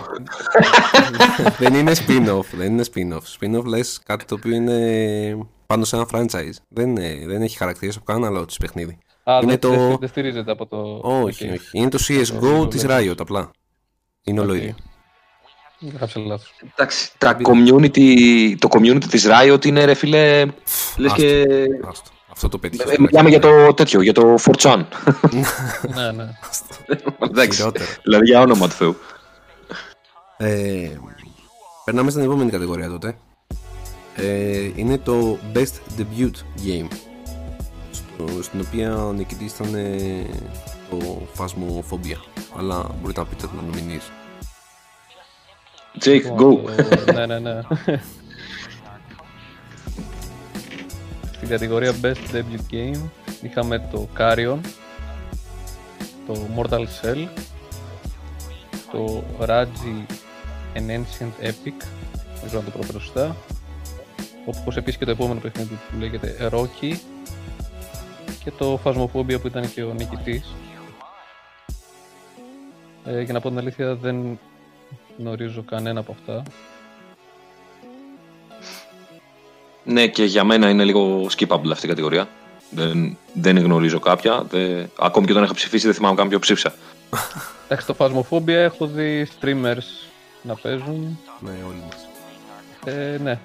δεν 1.58 1.74
είναι 1.74 1.92
spin-off. 2.06 2.44
Δεν 2.56 2.72
είναι 2.72 2.84
spin-off. 2.94 3.22
Spin-off 3.40 3.64
λες 3.64 4.00
κάτι 4.04 4.24
το 4.24 4.34
οποίο 4.34 4.54
είναι 4.54 5.46
πάνω 5.66 5.84
σε 5.84 5.96
ένα 5.96 6.06
franchise. 6.12 6.54
Δεν, 6.68 6.88
είναι, 6.88 7.22
δεν 7.26 7.42
έχει 7.42 7.56
χαρακτήρες 7.56 7.96
από 7.96 8.04
κανένα 8.04 8.26
άλλο 8.26 8.44
της 8.46 8.56
παιχνίδι. 8.56 8.98
Α, 9.24 9.38
Είναι 9.42 9.50
δεν, 9.50 9.58
το- 9.58 9.70
δεν, 9.70 9.96
δεν 10.00 10.08
στηρίζεται 10.08 10.50
από 10.50 10.66
το... 10.66 11.00
Όχι, 11.02 11.44
Οκ. 11.48 11.52
όχι. 11.52 11.68
Είναι 11.72 11.88
το 11.88 11.98
CSGO 12.08 12.70
της 12.70 12.84
Riot 12.88 13.14
απλά. 13.18 13.50
Είναι 14.24 14.40
όλο 14.40 14.52
Οκ. 14.52 14.58
ίδιο. 14.58 14.74
Γράψε 15.96 16.18
λάθος. 16.18 16.52
Εντάξει, 16.74 17.10
τα 17.18 17.36
community, 17.42 18.54
το 18.58 18.68
community 18.72 19.04
της 19.04 19.26
Riot 19.28 19.64
είναι 19.64 19.84
ρε 19.84 19.94
φίλε, 19.94 20.44
λες 20.96 21.12
Άστο. 21.12 21.14
και... 21.22 21.44
Άστο. 21.88 22.10
Αυτό 22.36 22.48
το 22.48 22.58
πέτυχε. 22.58 22.82
Ε, 22.90 22.94
Μιλάμε 22.98 23.28
για 23.28 23.40
το 23.40 23.74
τέτοιο, 23.74 24.00
για 24.02 24.12
το 24.12 24.34
4chan. 24.44 24.84
ναι, 25.94 26.12
ναι. 26.12 26.28
Εντάξει, 27.30 27.56
Χειρότερο. 27.58 27.84
δηλαδή 28.02 28.24
για 28.24 28.40
όνομα 28.40 28.68
του 28.68 28.74
Θεού. 28.74 28.96
Ε, 30.36 30.90
περνάμε 31.84 32.10
στην 32.10 32.22
επόμενη 32.22 32.50
κατηγορία 32.50 32.88
τότε. 32.88 33.16
Ε, 34.16 34.70
είναι 34.74 34.98
το 34.98 35.38
Best 35.54 35.98
Debut 35.98 36.30
Game. 36.66 36.88
Στο, 37.90 38.42
στην 38.42 38.60
οποία 38.66 38.96
ο 39.04 39.12
νικητής 39.12 39.52
ήταν 39.52 39.74
ε, 39.74 40.26
το 40.90 41.22
Phasmophobia. 41.38 42.20
Αλλά 42.58 42.86
μπορείτε 43.00 43.20
να 43.20 43.26
πείτε 43.26 43.46
να 43.56 43.62
νομινείς. 43.62 44.10
Jake, 46.04 46.26
go. 46.32 46.38
Το- 46.38 47.12
ναι, 47.12 47.26
ναι, 47.26 47.38
ναι. 47.38 47.60
Στην 51.46 51.58
κατηγορία 51.58 51.94
Best 52.02 52.34
Debut 52.34 52.72
Game 52.74 53.00
είχαμε 53.42 53.88
το 53.90 54.08
Carrion, 54.18 54.58
το 56.26 56.36
Mortal 56.56 56.80
Shell, 56.80 57.28
το 58.92 59.24
Raji 59.40 60.06
An 60.74 60.90
Ancient 60.90 61.44
Epic, 61.46 61.78
δεν 62.14 62.46
ξέρω 62.46 62.58
αν 62.58 62.64
το 62.64 62.70
προφέρω 62.70 63.00
σωστά, 63.00 63.36
όπως 64.46 64.76
επίσης 64.76 64.98
και 64.98 65.04
το 65.04 65.10
επόμενο 65.10 65.40
παιχνίδι 65.40 65.74
που 65.74 65.98
λέγεται 65.98 66.48
Rocky 66.52 66.96
και 68.44 68.50
το 68.50 68.80
Phasmophobia 68.84 69.40
που 69.40 69.46
ήταν 69.46 69.72
και 69.72 69.82
ο 69.82 69.92
νικητής. 69.92 70.54
Ε, 73.04 73.20
για 73.20 73.32
να 73.32 73.40
πω 73.40 73.48
την 73.48 73.58
αλήθεια 73.58 73.94
δεν 73.94 74.38
γνωρίζω 75.18 75.62
κανένα 75.62 76.00
από 76.00 76.12
αυτά. 76.12 76.42
Ναι, 79.86 80.06
και 80.06 80.24
για 80.24 80.44
μένα 80.44 80.68
είναι 80.68 80.84
λίγο 80.84 81.26
skippable 81.36 81.70
αυτή 81.72 81.86
η 81.86 81.88
κατηγορία. 81.88 82.28
Δεν, 82.70 83.18
δεν 83.32 83.58
γνωρίζω 83.58 83.98
κάποια. 83.98 84.46
Δεν, 84.50 84.90
ακόμη 84.98 85.26
και 85.26 85.32
όταν 85.32 85.44
είχα 85.44 85.54
ψηφίσει, 85.54 85.86
δεν 85.86 85.94
θυμάμαι 85.94 86.14
καν 86.14 86.28
ποιο 86.28 86.38
ψήφισα. 86.38 86.74
Εντάξει, 87.68 87.86
το 87.86 87.94
Phasmophobia 87.98 88.48
έχω 88.48 88.86
δει 88.86 89.28
streamers 89.40 90.08
να 90.42 90.54
παίζουν. 90.54 91.18
Ναι, 91.40 91.50
όλοι 91.50 91.82
μας. 91.90 92.08
Ε, 92.94 93.18
ναι. 93.22 93.38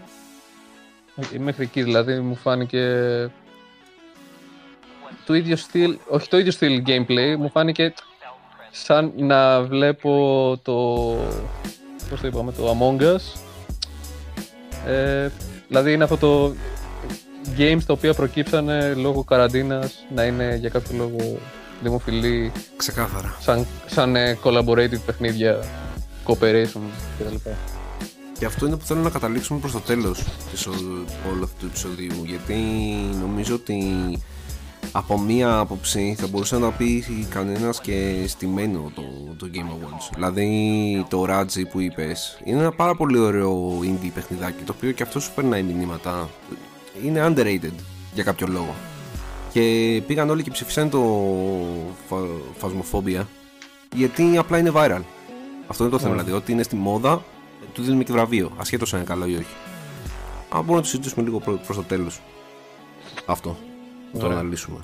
Ε, 1.33 1.37
Μέχρι 1.39 1.63
εκεί 1.63 1.83
δηλαδή 1.83 2.19
μου 2.19 2.35
φάνηκε 2.35 2.85
το 5.25 5.33
ίδιο 5.33 5.55
στυλ, 5.55 5.97
όχι 6.07 6.29
το 6.29 6.37
ίδιο 6.37 6.51
στυλ 6.51 6.83
gameplay, 6.87 7.35
μου 7.37 7.49
φάνηκε 7.49 7.93
σαν 8.71 9.11
να 9.15 9.61
βλέπω 9.61 10.59
το, 10.63 10.73
πώς 12.09 12.21
το 12.21 12.27
είπαμε, 12.27 12.51
το 12.51 12.77
Among 12.77 13.01
Us. 13.01 13.39
Ε, 14.87 15.29
δηλαδή 15.71 15.93
είναι 15.93 16.03
αυτό 16.03 16.17
το 16.17 16.53
games 17.57 17.83
τα 17.85 17.93
οποία 17.93 18.13
προκύψανε 18.13 18.93
λόγω 18.93 19.23
καραντίνας 19.23 20.05
να 20.15 20.23
είναι 20.23 20.55
για 20.59 20.69
κάποιο 20.69 20.97
λόγο 20.97 21.37
δημοφιλή 21.81 22.51
Ξεκάθαρα. 22.77 23.35
σαν, 23.39 23.65
σαν 23.85 24.15
ε, 24.15 24.37
collaborative 24.43 24.99
παιχνίδια, 25.05 25.59
cooperation 26.27 26.81
κτλ. 27.19 27.35
Και 28.39 28.45
αυτό 28.45 28.65
είναι 28.65 28.75
που 28.77 28.85
θέλω 28.85 29.01
να 29.01 29.09
καταλήξουμε 29.09 29.59
προς 29.59 29.71
το 29.71 29.79
τέλος 29.79 30.23
της, 30.51 30.65
ο- 30.67 30.71
όλου 31.31 31.43
αυτού 31.43 31.57
του 31.59 31.65
επεισοδίου 31.65 32.23
γιατί 32.25 32.55
νομίζω 33.21 33.55
ότι 33.55 33.83
από 34.91 35.19
μία 35.19 35.57
άποψη 35.57 36.15
θα 36.19 36.27
μπορούσε 36.27 36.57
να 36.57 36.71
πει 36.71 37.05
κανένας 37.29 37.81
και 37.81 38.23
στημένο 38.27 38.91
το, 38.95 39.01
το 39.37 39.49
Game 39.53 39.57
Awards 39.57 40.09
δηλαδή 40.13 41.05
το 41.09 41.25
Raji 41.29 41.63
που 41.71 41.79
είπες 41.79 42.41
είναι 42.43 42.59
ένα 42.59 42.71
πάρα 42.71 42.95
πολύ 42.95 43.17
ωραίο 43.17 43.79
indie 43.79 44.09
παιχνιδάκι 44.13 44.63
το 44.63 44.73
οποίο 44.77 44.91
και 44.91 45.03
αυτό 45.03 45.19
σου 45.19 45.31
περνάει 45.35 45.63
μηνύματα 45.63 46.29
είναι 47.05 47.25
underrated 47.27 47.75
για 48.13 48.23
κάποιο 48.23 48.47
λόγο 48.47 48.75
και 49.53 50.01
πήγαν 50.07 50.29
όλοι 50.29 50.43
και 50.43 50.51
ψηφίσαν 50.51 50.89
το 50.89 50.99
φα, 52.07 52.17
Phasmophobia 52.61 53.21
γιατί 53.95 54.37
απλά 54.37 54.57
είναι 54.57 54.71
viral 54.75 55.01
αυτό 55.71 55.83
είναι 55.83 55.91
το 55.91 55.99
θέμα, 55.99 56.13
δηλαδή 56.13 56.31
ότι 56.31 56.51
είναι 56.51 56.63
στη 56.63 56.75
μόδα 56.75 57.23
του 57.73 57.81
δίνουμε 57.81 58.03
και 58.03 58.11
βραβείο, 58.11 58.51
ασχέτως 58.57 58.93
αν 58.93 58.99
είναι 58.99 59.07
καλό 59.07 59.25
ή 59.25 59.35
όχι. 59.35 59.55
Αλλά 60.49 60.61
μπορούμε 60.61 60.75
να 60.75 60.81
το 60.81 60.87
συζητήσουμε 60.87 61.23
λίγο 61.23 61.39
προ 61.39 61.53
προς 61.53 61.75
το 61.77 61.83
τέλος. 61.83 62.21
Αυτό. 63.25 63.57
Να 64.13 64.19
το 64.19 64.25
Ωραία. 64.25 64.37
αναλύσουμε. 64.37 64.77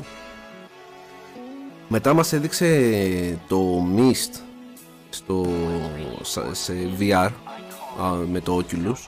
Μετά 1.88 2.14
μας 2.14 2.34
έδειξε 2.34 3.40
το 3.48 3.86
Mist 3.98 4.40
στο, 5.10 5.46
σα- 6.22 6.54
σε 6.54 6.74
VR 7.00 7.30
α, 8.02 8.12
με 8.32 8.40
το 8.40 8.64
Oculus. 8.64 9.08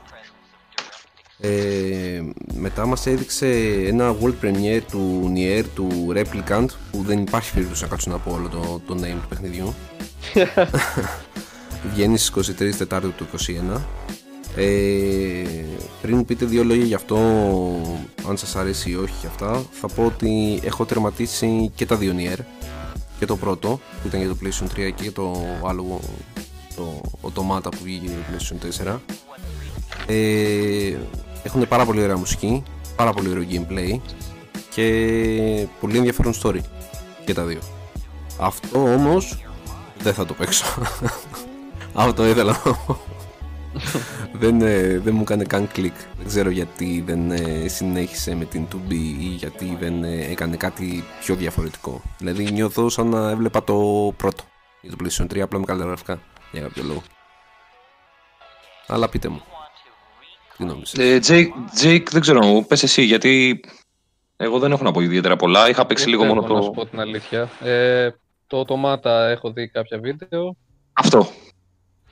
Ε, 1.42 2.22
μετά 2.54 2.86
μας 2.86 3.06
έδειξε 3.06 3.48
ένα 3.86 4.16
world 4.22 4.34
premiere 4.44 4.82
του 4.92 5.34
Nier, 5.36 5.64
του 5.76 6.14
Replicant 6.16 6.66
που 6.92 7.02
δεν 7.04 7.20
υπάρχει 7.20 7.54
περίπτωση 7.54 7.84
να 7.84 7.90
κάτσω 7.90 8.10
να 8.12 8.18
πω 8.18 8.32
όλο 8.32 8.48
το, 8.50 8.82
το 8.88 8.94
name 9.04 9.18
του 9.22 9.28
παιχνιδιού 9.30 9.74
Βγαίνει 11.94 12.18
στις 12.18 12.52
23 12.60 12.76
Τετάρτου 12.78 13.12
του 13.14 13.26
21 13.76 13.80
ε, 14.56 15.44
πριν 16.02 16.26
πείτε 16.26 16.46
δύο 16.46 16.64
λόγια 16.64 16.86
γι' 16.86 16.94
αυτό 16.94 17.18
αν 18.30 18.38
σας 18.38 18.56
αρέσει 18.56 18.90
ή 18.90 18.96
όχι 18.96 19.14
και 19.22 19.28
αυτά 19.28 19.64
θα 19.72 19.88
πω 19.88 20.06
ότι 20.06 20.60
έχω 20.64 20.86
τερματίσει 20.86 21.72
και 21.76 21.86
τα 21.86 21.96
δύο 21.96 22.16
Nier 22.18 22.40
και 23.20 23.26
το 23.26 23.36
πρώτο 23.36 23.80
που 24.02 24.08
ήταν 24.08 24.20
για 24.20 24.30
το 24.30 24.38
PlayStation 24.44 24.80
3 24.80 24.92
και 24.96 25.12
το 25.12 25.32
άλλο 25.64 26.00
το 26.76 27.02
Automata 27.22 27.72
που 27.72 27.78
βγήκε 27.84 28.06
για 28.06 28.16
το 28.16 28.24
PlayStation 28.32 28.94
4 28.94 28.98
ε, 30.08 30.98
έχουν 31.44 31.68
πάρα 31.68 31.86
πολύ 31.86 32.02
ωραία 32.02 32.18
μουσική 32.18 32.64
πάρα 32.96 33.14
πολύ 33.14 33.30
ωραίο 33.30 33.46
gameplay 33.52 34.00
και 34.74 35.68
πολύ 35.80 35.98
ενδιαφέρον 35.98 36.34
story 36.42 36.60
και 37.26 37.34
τα 37.34 37.44
δύο. 37.44 37.60
Αυτό 38.40 38.84
όμως 38.84 39.44
δεν 40.02 40.14
θα 40.14 40.26
το 40.26 40.34
παίξω. 40.34 40.66
Αυτό 41.94 42.28
ήθελα 42.28 42.52
να 42.52 42.74
πω 42.74 43.00
δεν, 44.34 44.62
ε, 44.62 44.98
δεν 45.00 45.15
μου 45.15 45.22
έκανε 45.22 45.44
καν 45.44 45.68
κλικ. 45.72 45.94
Δεν 46.18 46.28
ξέρω 46.28 46.50
γιατί 46.50 47.04
δεν 47.06 47.32
ε, 47.32 47.68
συνέχισε 47.68 48.36
με 48.36 48.46
την 48.46 48.68
2B 48.74 48.92
ή 48.92 49.36
γιατί 49.38 49.78
δεν 49.80 50.04
ε, 50.04 50.26
έκανε 50.32 50.56
κάτι 50.58 51.04
πιο 51.20 51.36
διαφορετικό. 51.36 52.02
Δηλαδή 52.18 52.52
νιώθω 52.52 52.89
σαν 52.89 53.08
να 53.08 53.30
έβλεπα 53.30 53.63
το 53.63 53.76
πρώτο 54.18 54.44
για 54.82 54.92
το 54.92 54.98
PlayStation 55.04 55.24
3 55.34 55.39
απλά 55.39 55.60
με 55.60 55.65
καλύτερα 55.65 55.89
γραφικά 55.92 56.20
για 56.52 56.62
κάποιο 56.62 56.84
λόγο. 56.84 57.02
Αλλά 58.88 59.10
πείτε 59.10 59.28
μου. 59.28 59.42
Τι 60.58 60.63
νόμιζες; 60.65 60.94
Ε, 60.98 61.20
Jake, 61.28 61.84
Jake, 61.84 62.06
δεν 62.12 62.22
ξέρω, 62.22 62.65
πες 62.68 62.84
εσύ, 62.84 63.02
γιατί 63.04 63.60
εγώ 64.38 64.60
δεν 64.60 64.72
έχω 64.72 64.84
να 64.84 64.92
πω 64.92 65.02
ιδιαίτερα 65.02 65.36
πολλά. 65.36 65.70
Είχα 65.70 65.86
παίξει 65.86 66.10
λίγο 66.10 66.22
Δεν 66.22 66.30
μόνο 66.30 66.42
θέλω 66.42 66.56
Να 66.56 66.62
σου 66.62 66.68
το... 66.68 66.74
πω 66.74 66.86
την 66.86 67.00
αλήθεια. 67.00 67.50
Ε, 67.62 68.10
το 68.48 68.65
Automata 68.68 69.06
έχω 69.30 69.52
δει 69.52 69.68
κάποια 69.68 70.00
βίντεο 70.00 70.56
Αυτό. 70.94 71.28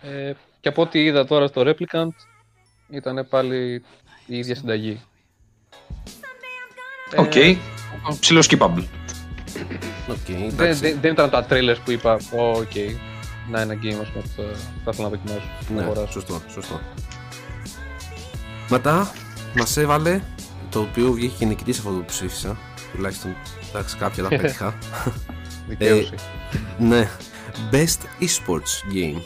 ε, 0.02 0.34
και 0.60 0.70
από 0.70 0.82
ό,τι 0.82 1.04
είδα 1.04 1.26
τώρα 1.26 1.48
στο 1.48 1.62
Replicant 1.66 2.08
ήταν 2.90 3.28
πάλι 3.30 3.84
η 4.26 4.38
ίδια 4.38 4.56
συνταγή. 4.56 5.02
Ε, 7.12 7.22
Οκ. 7.22 7.32
Ψιλο 8.20 8.44
skippable. 8.50 8.84
OK, 10.10 10.18
δεν, 10.26 10.44
εντάξει. 10.44 10.80
δεν, 10.82 10.98
δεν 11.02 11.12
ήταν 11.12 11.30
τα 11.30 11.46
trailers 11.50 11.78
που 11.86 11.92
είπα, 11.92 12.14
«Ω, 12.14 12.50
οκ, 12.52 12.72
να 13.50 13.62
ένα 13.62 13.74
game 13.74 13.98
ας 14.02 14.08
πούμε, 14.12 14.24
που 14.24 14.30
θα, 14.36 14.44
θα 14.84 14.90
ήθελα 14.92 15.10
να 15.10 15.16
δοκιμάσω. 15.16 15.48
να 15.70 15.76
Ναι, 15.76 15.82
αγοράσω». 15.82 16.12
σωστό, 16.12 16.42
σωστό. 16.52 16.82
Μετά 18.70 19.12
μας 19.56 19.78
έβαλε 19.78 20.22
το 20.70 20.80
οποίο 20.80 21.12
βγήκε 21.12 21.36
και 21.38 21.46
νικητής 21.46 21.78
αυτό 21.78 21.90
που 21.90 22.06
ψήφισα. 22.06 22.58
Τουλάχιστον 22.96 23.36
εντάξει, 23.70 23.98
κάποια 23.98 24.24
τα 24.24 24.30
πέτυχα. 24.38 24.78
Δικαίωση. 25.68 26.14
Ναι. 26.80 27.10
Best 27.72 28.24
esports 28.24 28.94
game. 28.94 29.22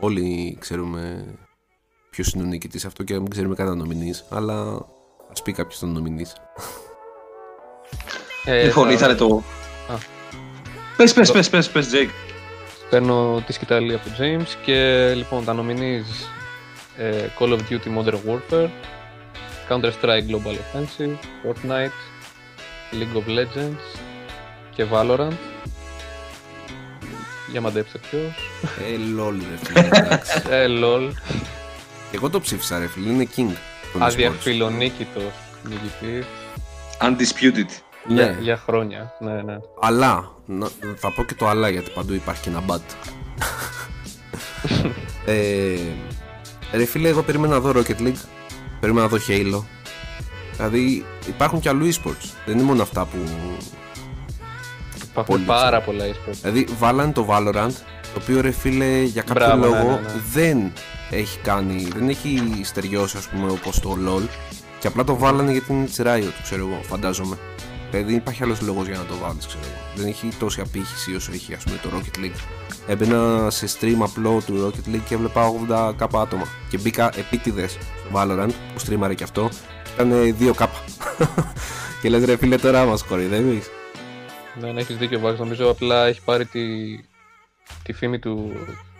Όλοι 0.00 0.56
ξέρουμε 0.60 1.24
ποιος 2.10 2.32
είναι 2.32 2.42
ο 2.42 2.46
νικητής 2.46 2.84
αυτό 2.84 3.02
και 3.02 3.14
δεν 3.14 3.28
ξέρουμε 3.28 3.54
κανένα 3.54 3.76
νομινή, 3.76 4.14
αλλά 4.30 4.86
ας 5.30 5.42
πει 5.42 5.52
κάποιος 5.52 5.78
τον 5.78 5.92
νομινή. 5.92 6.26
Ε, 8.44 8.64
λοιπόν, 8.66 8.86
θα- 8.86 8.92
ήταν 8.92 9.16
το... 9.16 9.42
Α. 9.88 9.94
Πες, 10.96 11.12
πες, 11.12 11.32
πες, 11.32 11.50
πες, 11.50 11.70
πες, 11.70 11.90
Jake. 11.92 12.10
Παίρνω 12.90 13.42
τη 13.46 13.52
σκητάλη 13.52 13.94
από 13.94 14.04
τον 14.04 14.12
James 14.18 14.48
και 14.64 15.12
λοιπόν 15.14 15.44
τα 15.44 15.54
nominees 15.58 16.28
ε, 16.96 17.26
Call 17.38 17.48
of 17.48 17.58
Duty 17.70 17.98
Modern 17.98 18.18
Warfare, 18.26 18.68
Counter-Strike 19.68 20.24
Global 20.30 20.54
Offensive, 20.54 21.16
Fortnite, 21.44 21.98
League 22.92 23.16
of 23.16 23.28
Legends 23.38 24.00
και 24.74 24.86
Valorant. 24.92 25.32
Για 27.50 27.60
μαντέψτε 27.60 27.98
ποιος. 27.98 28.34
Ε, 28.62 28.96
lol, 29.18 29.34
ρε 29.50 29.56
φίλε, 29.66 29.88
εντάξει. 30.02 30.42
Ε, 30.50 30.66
lol. 30.68 31.12
Εγώ 32.12 32.30
το 32.30 32.40
ψήφισα, 32.40 32.78
ρε 32.78 32.86
φίλε, 32.86 33.12
είναι 33.12 33.28
King. 33.36 33.50
των 33.92 34.00
esports. 34.00 34.04
Αδιαφιλονίκητος 34.04 35.32
νικητής. 35.62 36.26
Undisputed. 37.00 37.70
Για, 38.06 38.24
Ναι, 38.24 38.36
για 38.40 38.56
χρόνια. 38.56 39.12
Ναι, 39.20 39.42
ναι. 39.42 39.56
αλλά, 39.80 40.34
να, 40.46 40.68
θα 40.96 41.12
πω 41.12 41.24
και 41.24 41.34
το 41.34 41.48
αλλά 41.48 41.68
γιατί 41.68 41.90
παντού 41.90 42.14
υπάρχει 42.14 42.42
και 42.42 42.48
ένα 42.48 42.62
but. 42.66 42.80
ε, 45.26 45.76
ρε 46.72 46.84
φίλε, 46.84 47.08
εγώ 47.08 47.22
περίμενα 47.22 47.54
να 47.54 47.60
δω 47.60 47.70
Rocket 47.80 48.00
League, 48.00 48.22
περίμενα 48.80 49.06
να 49.06 49.16
δω 49.16 49.24
Halo. 49.28 49.62
Δηλαδή 50.56 51.04
υπάρχουν 51.28 51.60
και 51.60 51.68
αλλού 51.68 51.88
esports. 51.94 52.30
Δεν 52.46 52.54
είναι 52.54 52.64
μόνο 52.64 52.82
αυτά 52.82 53.04
που 53.04 53.18
Υπάρχουν 55.20 55.46
Πολύ 55.46 55.58
πάρα 55.60 55.80
πολλά 55.80 56.04
esports. 56.04 56.38
Δηλαδή 56.42 56.66
βάλανε 56.78 57.12
το 57.12 57.26
Valorant 57.30 57.72
το 58.14 58.20
οποίο 58.22 58.40
ρε 58.40 58.50
φίλε 58.50 59.02
για 59.02 59.22
κάποιο 59.22 59.46
Μπράβο, 59.46 59.56
ναι, 59.56 59.66
λόγο 59.66 59.90
ναι, 59.90 59.96
ναι. 59.96 60.12
δεν 60.32 60.72
έχει 61.10 61.38
κάνει, 61.38 61.88
δεν 61.94 62.08
έχει 62.08 62.60
στεριώσει 62.62 63.16
ας 63.16 63.28
πούμε 63.28 63.50
όπως 63.50 63.80
το 63.80 63.96
LOL 64.06 64.22
και 64.78 64.86
απλά 64.86 65.04
το 65.04 65.16
βάλανε 65.16 65.52
γιατί 65.52 65.72
είναι 65.72 65.84
της 65.84 66.00
Riot 66.02 66.32
ξέρω 66.42 66.66
εγώ 66.66 66.80
φαντάζομαι. 66.82 67.38
Δηλαδή 67.90 68.08
δεν 68.08 68.20
υπάρχει 68.20 68.42
άλλος 68.42 68.60
λόγος 68.60 68.86
για 68.86 68.96
να 68.96 69.04
το 69.04 69.14
βάλεις 69.22 69.46
ξέρω 69.46 69.64
εγώ. 69.64 69.74
Δεν 69.96 70.06
έχει 70.06 70.28
τόση 70.38 70.60
απήχηση 70.60 71.14
όσο 71.14 71.30
έχει 71.34 71.54
ας 71.54 71.64
πούμε 71.64 71.78
το 71.82 71.88
Rocket 71.94 72.24
League. 72.24 72.40
Έμπαινα 72.86 73.50
σε 73.50 73.66
stream 73.78 73.98
απλό 74.00 74.42
του 74.46 74.54
Rocket 74.66 74.94
League 74.94 75.00
και 75.08 75.14
έβλεπα 75.14 75.52
80 75.90 75.92
κάπα 75.96 76.20
άτομα 76.20 76.44
και 76.68 76.78
μπήκα 76.78 77.10
επίτηδες 77.16 77.70
στο 77.72 78.10
Valorant 78.12 78.50
που 78.72 78.78
στρίμαρε 78.78 79.14
και 79.14 79.24
αυτό 79.24 79.48
και 79.82 79.90
ήταν 80.02 80.36
2 80.40 80.54
κάπα. 80.56 80.78
και 82.02 82.08
λες 82.08 82.24
ρε 82.24 82.36
φίλε 82.36 82.56
τώρα 82.56 82.84
μας 82.84 83.02
κοροϊδεύεις. 83.02 83.70
Ναι, 84.54 84.72
ναι, 84.72 84.80
έχεις 84.80 84.96
δίκιο 84.96 85.18
Βάξ. 85.20 85.38
Νομίζω 85.38 85.70
απλά 85.70 86.06
έχει 86.06 86.20
πάρει 86.24 86.46
τη, 86.46 86.60
τη 87.82 87.92
φήμη 87.92 88.18
του 88.18 88.52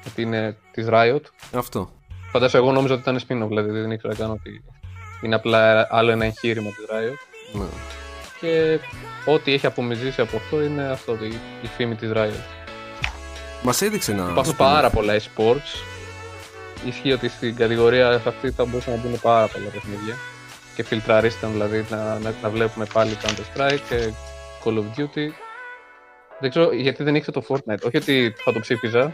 ότι 0.06 0.22
είναι 0.22 0.56
της 0.70 0.86
Riot. 0.90 1.20
Αυτό. 1.54 1.90
Φαντάζομαι 2.30 2.64
εγώ 2.64 2.72
νόμιζα 2.72 2.94
ότι 2.94 3.02
ήταν 3.02 3.18
spin-off, 3.18 3.48
δηλαδή 3.48 3.70
δεν 3.70 3.90
ήξερα 3.90 4.14
καν 4.14 4.30
ότι 4.30 4.64
είναι 5.22 5.34
απλά 5.34 5.86
άλλο 5.90 6.10
ένα 6.10 6.24
εγχείρημα 6.24 6.68
της 6.68 6.84
Riot. 6.90 7.16
Ναι. 7.60 7.66
Και 8.40 8.78
ό,τι 9.24 9.52
έχει 9.52 9.66
απομυζήσει 9.66 10.20
από 10.20 10.36
αυτό 10.36 10.62
είναι 10.62 10.82
αυτό, 10.82 11.12
η, 11.12 11.38
η 11.62 11.66
φήμη 11.76 11.94
της 11.94 12.10
Riot. 12.14 12.44
Μας 13.62 13.82
έδειξε 13.82 14.12
να... 14.12 14.30
Υπάρχουν 14.30 14.56
πάρα 14.56 14.90
πολλά 14.90 15.16
e-sports. 15.16 15.82
Ισχύει 16.84 17.12
ότι 17.12 17.28
στην 17.28 17.56
κατηγορία 17.56 18.22
αυτή 18.26 18.50
θα 18.50 18.64
μπορούσαν 18.64 18.94
να 18.94 19.00
μπουν 19.00 19.20
πάρα 19.20 19.46
πολλά 19.46 19.68
παιχνίδια. 19.68 20.14
Και 20.74 20.82
φιλτραρίστηκαν 20.82 21.52
δηλαδή 21.52 21.86
να, 21.90 22.18
να, 22.18 22.34
να 22.42 22.48
βλέπουμε 22.48 22.86
πάλι 22.92 23.16
Counter-Strike 23.22 23.78
και 23.88 24.10
Call 24.64 24.78
of 24.78 25.00
Duty. 25.00 25.28
Δεν 26.40 26.50
ξέρω 26.50 26.72
γιατί 26.72 27.02
δεν 27.02 27.14
ήξερα 27.14 27.40
το 27.40 27.46
Fortnite. 27.48 27.82
Όχι 27.86 27.96
ότι 27.96 28.34
θα 28.44 28.52
το 28.52 28.60
ψήφιζα. 28.60 29.12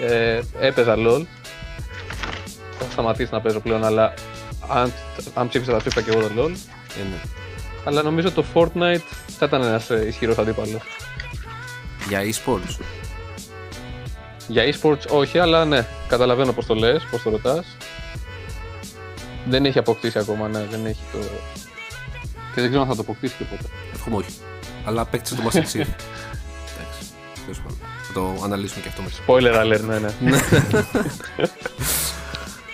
ε, 0.00 0.40
έπαιζα 0.60 0.94
LOL. 0.96 1.22
Θα 2.78 2.84
σταματήσει 2.90 3.32
να 3.32 3.40
παίζω 3.40 3.60
πλέον, 3.60 3.84
αλλά 3.84 4.14
αν, 4.68 4.92
αν 5.34 5.48
ψήφιζα 5.48 5.72
θα 5.72 5.78
ψήφιζα 5.78 6.02
και 6.02 6.10
εγώ 6.16 6.28
το 6.28 6.34
LOL. 6.36 6.50
Ε, 6.98 7.02
ναι. 7.02 7.20
Αλλά 7.84 8.02
νομίζω 8.02 8.30
το 8.30 8.44
Fortnite 8.54 9.02
θα 9.38 9.46
ήταν 9.46 9.62
ένας 9.62 9.90
ε, 9.90 10.06
ισχυρός 10.06 10.38
αντίπαλος. 10.38 10.82
Για 12.08 12.20
e-sports. 12.22 12.78
Για 14.48 14.64
e-sports 14.64 15.06
όχι, 15.08 15.38
αλλά 15.38 15.64
ναι, 15.64 15.86
καταλαβαίνω 16.08 16.52
πώς 16.52 16.66
το 16.66 16.74
λες, 16.74 17.06
πώς 17.10 17.22
το 17.22 17.30
ρωτάς. 17.30 17.76
Δεν 19.44 19.64
έχει 19.64 19.78
αποκτήσει 19.78 20.18
ακόμα, 20.18 20.48
ναι, 20.48 20.66
δεν 20.70 20.86
έχει 20.86 21.02
το... 21.12 21.18
Και 22.54 22.60
δεν 22.60 22.66
ξέρω 22.66 22.82
αν 22.82 22.88
θα 22.88 22.94
το 22.94 23.00
αποκτήσει 23.00 23.34
και 23.38 23.44
ποτέ. 23.44 23.68
Εύχομαι 23.98 24.16
όχι. 24.16 24.30
αλλά 24.84 25.00
απέκτησε 25.00 25.34
το 25.34 25.42
Master 25.44 25.56
Chief. 25.56 25.74
Εντάξει, 25.74 27.02
τέλος 27.44 27.58
πάντων. 27.58 27.78
Θα 28.02 28.12
το 28.12 28.34
αναλύσουμε 28.44 28.80
και 28.82 28.88
αυτό 28.88 29.02
μετά. 29.02 29.16
Spoiler 29.26 29.64
alert, 29.64 29.80
ναι, 29.84 29.98
ναι. 29.98 30.38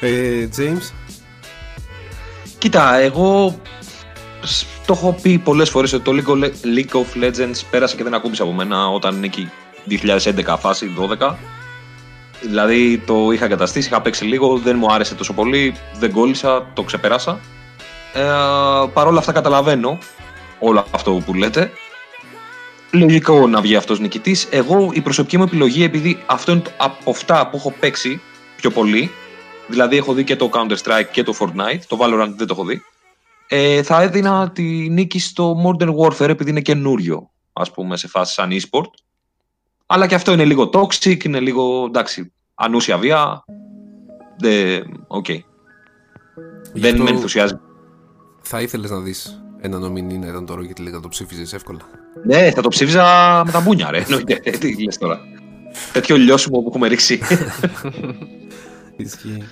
Ε, 0.00 0.48
James, 0.56 0.90
Κοίτα, 2.58 2.94
εγώ 2.96 3.58
σ- 4.42 4.66
το 4.86 4.92
έχω 4.92 5.16
πει 5.22 5.38
πολλές 5.38 5.70
φορές 5.70 5.92
ότι 5.92 6.02
το 6.04 6.12
League 6.14 6.30
of- 6.30 6.50
League 6.76 7.00
of 7.00 7.24
Legends 7.24 7.60
πέρασε 7.70 7.96
και 7.96 8.02
δεν 8.02 8.14
ακούμπησε 8.14 8.42
από 8.42 8.52
μένα 8.52 8.88
όταν 8.88 9.16
είναι 9.16 9.26
εκεί 9.26 9.50
2011 9.88 10.56
φάση, 10.58 10.90
12. 11.18 11.34
Δηλαδή 12.42 13.02
το 13.06 13.30
είχα 13.30 13.44
εγκαταστήσει, 13.44 13.88
είχα 13.88 14.00
παίξει 14.00 14.24
λίγο, 14.24 14.58
δεν 14.58 14.76
μου 14.78 14.92
άρεσε 14.92 15.14
τόσο 15.14 15.32
πολύ, 15.32 15.74
δεν 15.98 16.12
κόλλησα, 16.12 16.66
το 16.74 16.82
ξεπέρασα. 16.82 17.40
Ε, 18.14 18.22
Παρ' 18.92 19.06
όλα 19.06 19.18
αυτά 19.18 19.32
καταλαβαίνω 19.32 19.98
όλο 20.66 20.84
αυτό 20.90 21.22
που 21.26 21.34
λέτε. 21.34 21.70
Λογικό 22.92 23.46
να 23.46 23.60
βγει 23.60 23.76
αυτός 23.76 24.00
νικητής. 24.00 24.48
Εγώ 24.50 24.90
η 24.92 25.00
προσωπική 25.00 25.36
μου 25.36 25.42
επιλογή, 25.42 25.84
επειδή 25.84 26.22
αυτό 26.26 26.52
είναι 26.52 26.60
το- 26.60 26.70
από 26.78 27.10
αυτά 27.10 27.48
που 27.48 27.56
έχω 27.56 27.70
παίξει 27.80 28.20
πιο 28.56 28.70
πολύ, 28.70 29.10
δηλαδή 29.68 29.96
έχω 29.96 30.12
δει 30.12 30.24
και 30.24 30.36
το 30.36 30.50
Counter-Strike 30.52 31.08
και 31.12 31.22
το 31.22 31.34
Fortnite, 31.40 31.80
το 31.88 31.98
Valorant 32.00 32.32
δεν 32.36 32.46
το 32.46 32.54
έχω 32.58 32.64
δει, 32.64 32.82
ε, 33.48 33.82
θα 33.82 34.02
έδινα 34.02 34.50
τη 34.50 34.62
νίκη 34.90 35.18
στο 35.18 35.56
Modern 35.66 35.94
Warfare 35.96 36.28
επειδή 36.28 36.50
είναι 36.50 36.60
καινούριο, 36.60 37.30
ας 37.52 37.70
πούμε, 37.70 37.96
σε 37.96 38.08
φάση 38.08 38.32
σαν 38.32 38.50
e-sport. 38.52 38.90
Αλλά 39.86 40.06
και 40.06 40.14
αυτό 40.14 40.32
είναι 40.32 40.44
λίγο 40.44 40.70
toxic, 40.72 41.24
είναι 41.24 41.40
λίγο, 41.40 41.84
εντάξει, 41.86 42.32
ανούσια 42.54 42.98
βία. 42.98 43.44
Δεν, 44.38 45.04
οκ. 45.06 45.28
γι' 45.28 45.44
Δεν 46.72 46.90
αυτό 46.92 47.02
με 47.04 47.10
ενθουσιάζει. 47.10 47.54
θα 48.40 48.60
ήθελες 48.60 48.90
να 48.90 49.00
δεις 49.00 49.43
ένα 49.64 49.78
nominee 49.78 50.18
να 50.18 50.26
ήταν 50.26 50.46
το 50.46 50.54
Rocket 50.54 50.80
League 50.80 50.90
να 50.92 51.00
το 51.00 51.08
ψήφιζες 51.08 51.52
εύκολα. 51.52 51.78
Ναι, 52.24 52.50
θα 52.50 52.62
το 52.62 52.68
ψήφιζα 52.68 53.42
με 53.46 53.50
τα 53.52 53.60
μπούνια, 53.60 53.90
ρε. 53.90 53.98
Εννοείται. 53.98 54.40
Ε, 54.42 54.50
Τι 54.50 54.84
λες 54.84 54.98
τώρα. 54.98 55.20
Τέτοιο 55.92 56.16
λιώσιμο 56.16 56.60
που 56.60 56.68
έχουμε 56.68 56.88
ρίξει. 56.88 57.20
Ισχύει. 58.96 59.42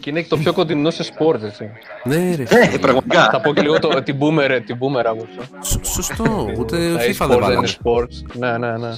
Και 0.00 0.10
είναι 0.10 0.20
και 0.22 0.28
το 0.28 0.36
πιο 0.36 0.52
κοντινό 0.52 0.90
σε 0.90 1.04
sport, 1.04 1.42
έτσι. 1.42 1.70
Ναι, 2.04 2.34
ρε. 2.34 2.42
Ε, 2.42 2.46
φίλε. 2.66 2.78
πραγματικά. 2.78 3.28
Θα 3.30 3.40
πω 3.40 3.54
και 3.54 3.60
λίγο 3.62 3.78
το, 3.78 4.02
την 4.02 4.16
boomer, 4.20 4.60
την 4.66 4.76
boomer 4.80 5.04
άποψη. 5.04 5.38
Σ- 5.60 5.84
Σωστό, 5.84 6.46
ούτε 6.58 6.92
Τα 6.92 7.00
FIFA 7.00 7.24
e-sports 7.24 7.28
δεν 7.28 7.28
δεν 7.28 7.36
είναι 7.36 7.40
βάλανε. 7.40 7.68
sports. 7.84 8.36
Ναι, 8.38 8.58
ναι, 8.58 8.76
ναι. 8.78 8.94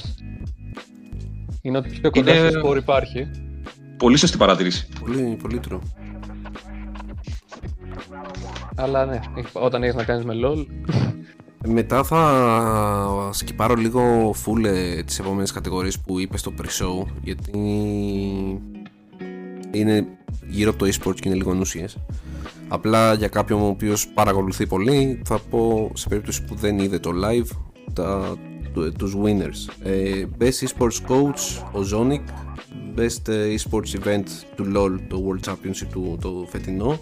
Είναι 1.62 1.78
ότι 1.78 1.88
πιο 2.00 2.10
κοντά 2.10 2.34
Είναι- 2.34 2.50
σε 2.50 2.60
sport 2.64 2.76
υπάρχει. 2.76 3.30
Πολύ 3.96 4.16
σωστή 4.16 4.36
παρατήρηση. 4.36 4.88
Πολύ, 5.00 5.38
πολύ 5.42 5.60
true. 5.70 5.78
Αλλά 8.74 9.06
ναι, 9.06 9.20
έχει- 9.36 9.48
όταν 9.52 9.82
έχεις 9.82 9.94
να 9.94 10.04
κάνεις 10.04 10.24
με 10.24 10.34
LOL. 10.44 10.66
Μετά 11.66 12.04
θα 12.04 13.30
σκυπάρω 13.32 13.74
λίγο 13.74 14.34
full 14.44 14.64
ε, 14.64 15.02
τις 15.02 15.18
επόμενες 15.18 15.52
κατηγορίες 15.52 15.98
που 16.00 16.18
είπες 16.18 16.40
στο 16.40 16.52
pre-show 16.60 17.06
γιατί 17.22 17.50
είναι 19.70 20.06
γύρω 20.48 20.70
από 20.70 20.78
το 20.78 20.86
e-sports 20.86 21.14
και 21.14 21.28
είναι 21.28 21.36
λίγο 21.36 21.54
νούσιες. 21.54 21.96
Απλά 22.68 23.14
για 23.14 23.28
κάποιον 23.28 23.60
ο 23.60 23.66
οποίος 23.66 24.08
παρακολουθεί 24.08 24.66
πολύ 24.66 25.22
θα 25.24 25.38
πω 25.50 25.90
σε 25.94 26.08
περίπτωση 26.08 26.44
που 26.44 26.54
δεν 26.54 26.78
είδε 26.78 26.98
το 26.98 27.10
live 27.24 27.56
τα, 27.92 28.36
του- 28.72 28.92
τους 28.92 29.16
winners. 29.24 29.72
Ε, 29.82 30.24
best 30.38 30.66
eSports 30.68 31.10
Coach 31.10 31.62
ο 31.72 31.80
Zonic 31.92 32.20
Best 32.98 33.28
ε, 33.28 33.54
eSports 33.54 34.04
Event 34.04 34.24
του 34.56 34.64
LoL 34.76 34.98
το 35.08 35.22
World 35.26 35.50
Championship 35.50 35.86
του 35.92 36.18
το 36.20 36.46
φετινό 36.50 36.98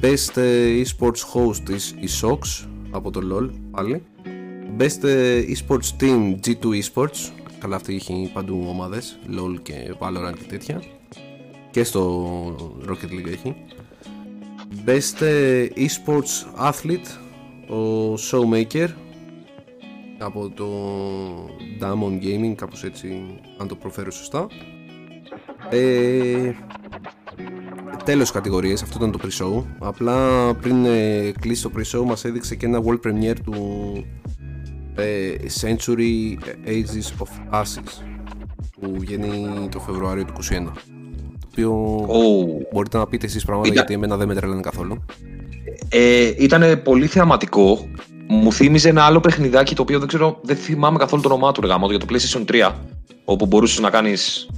Best 0.00 0.36
ε, 0.36 0.82
eSports 0.82 1.22
Host 1.34 1.70
is 1.70 2.00
η 2.00 2.08
Sox 2.20 2.66
από 2.90 3.10
το 3.10 3.20
LoL 3.32 3.50
πάλι 3.70 4.02
Best 4.78 5.04
ε, 5.04 5.42
eSports 5.42 6.00
Team 6.00 6.34
G2 6.46 6.82
eSports 6.82 7.30
καλά 7.58 7.76
αυτή 7.76 7.94
έχει 7.94 8.30
παντού 8.32 8.64
ομάδες 8.68 9.18
LoL 9.36 9.60
και 9.62 9.94
Valorant 9.98 10.34
και 10.38 10.44
τέτοια 10.48 10.82
και 11.70 11.84
στο 11.84 12.74
Rocket 12.88 13.10
League 13.10 13.32
έχει 13.32 13.54
Best 14.86 15.20
ε, 15.20 15.66
eSports 15.76 16.70
Athlete 16.70 17.08
ο 17.74 18.14
Showmaker 18.14 18.88
από 20.18 20.50
το 20.50 20.68
Damon 21.80 22.22
Gaming 22.22 22.52
κάπως 22.54 22.84
έτσι 22.84 23.26
αν 23.58 23.68
το 23.68 23.74
προφέρω 23.74 24.10
σωστά 24.10 24.46
ε, 25.70 26.52
τέλος 28.04 28.30
κατηγορίες, 28.30 28.82
αυτό 28.82 28.96
ήταν 28.98 29.10
το 29.10 29.18
pre-show 29.22 29.64
απλά 29.78 30.54
πριν 30.54 30.84
ε, 30.84 31.32
κλείσει 31.40 31.62
το 31.62 31.70
pre-show 31.76 32.04
μας 32.04 32.24
έδειξε 32.24 32.54
και 32.54 32.66
ένα 32.66 32.80
world 32.84 33.06
premiere 33.06 33.36
του 33.44 33.54
ε, 34.94 35.30
Century 35.60 36.34
Ages 36.66 37.22
of 37.24 37.60
Ashes 37.60 38.02
που 38.80 38.94
βγαίνει 38.98 39.68
το 39.70 39.78
Φεβρουάριο 39.80 40.24
του 40.24 40.32
2021 40.42 40.48
το 41.40 41.46
οποίο 41.50 41.96
Oh. 42.08 42.66
μπορείτε 42.72 42.98
να 42.98 43.06
πείτε 43.06 43.26
εσείς 43.26 43.44
πράγματα 43.44 43.66
Ήταν- 43.68 43.78
γιατί 43.78 43.94
εμένα 43.94 44.16
δεν 44.16 44.28
με 44.28 44.34
τρελάνε 44.34 44.60
καθόλου 44.60 45.04
Ε, 45.88 46.32
ήταν 46.38 46.82
πολύ 46.82 47.06
θεαματικό. 47.06 47.88
Μου 48.28 48.52
θύμιζε 48.52 48.88
ένα 48.88 49.02
άλλο 49.02 49.20
παιχνιδάκι 49.20 49.74
το 49.74 49.82
οποίο 49.82 49.98
δεν 49.98 50.08
ξέρω, 50.08 50.38
δεν 50.42 50.56
θυμάμαι 50.56 50.98
καθόλου 50.98 51.22
το 51.22 51.28
όνομά 51.28 51.52
του 51.52 51.60
ρε 51.60 51.66
γάμο, 51.66 51.88
για 51.90 51.98
το 51.98 52.06
PlayStation 52.10 52.44
3. 52.50 52.72
Όπου 53.24 53.46
μπορούσες 53.46 53.78
να 53.80 53.90
κάνεις 53.90 54.48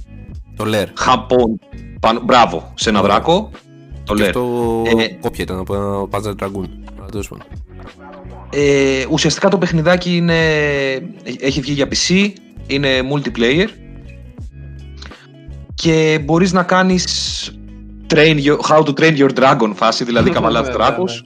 το 0.55 0.63
Lair 0.67 0.85
χαπών 0.93 1.59
πάνω. 2.03 2.19
Μπράβο, 2.23 2.71
σε 2.75 2.89
ένα 2.89 3.01
δράκο. 3.01 3.51
Το 4.03 4.13
και 4.13 4.21
λέω. 4.21 4.29
αυτό 4.29 4.83
Ε, 4.99 5.07
κόπια 5.07 5.43
ήταν 5.43 5.59
από 5.59 5.75
ένα 5.75 6.07
Panzer 6.11 6.43
Dragoon 6.43 6.69
Αλλά 6.99 7.09
τέλος 7.11 7.27
πάντων. 7.27 7.45
Ε, 8.49 9.05
ουσιαστικά 9.09 9.49
το 9.49 9.57
παιχνιδάκι 9.57 10.15
είναι, 10.15 10.37
έχει 11.39 11.61
βγει 11.61 11.71
για 11.71 11.87
PC, 11.87 12.29
είναι 12.67 12.89
multiplayer 13.13 13.67
και 15.73 16.19
μπορείς 16.23 16.53
να 16.53 16.63
κάνεις 16.63 17.51
train 18.13 18.43
your, 18.43 18.57
how 18.69 18.83
to 18.83 18.93
train 18.99 19.17
your 19.17 19.29
dragon 19.39 19.71
φάση, 19.73 20.03
δηλαδή 20.03 20.29
καβαλάς 20.35 20.61
Ναι, 20.61 20.67
ναι, 20.67 20.73
δράκους 20.73 21.23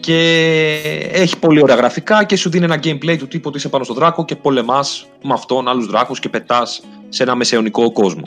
και 0.00 0.80
έχει 1.12 1.38
πολύ 1.38 1.62
ωραία 1.62 1.76
γραφικά 1.76 2.24
και 2.24 2.36
σου 2.36 2.50
δίνει 2.50 2.64
ένα 2.64 2.78
gameplay 2.82 3.16
του 3.18 3.28
τύπου 3.28 3.44
ότι 3.48 3.58
είσαι 3.58 3.68
πάνω 3.68 3.84
στο 3.84 3.94
δράκο 3.94 4.24
και 4.24 4.36
πολεμάς 4.36 5.06
με 5.22 5.32
αυτόν 5.32 5.68
άλλους 5.68 5.86
δράκους 5.86 6.20
και 6.20 6.28
πετάς 6.28 6.82
σε 7.08 7.22
ένα 7.22 7.34
μεσαιωνικό 7.34 7.92
κόσμο. 7.92 8.22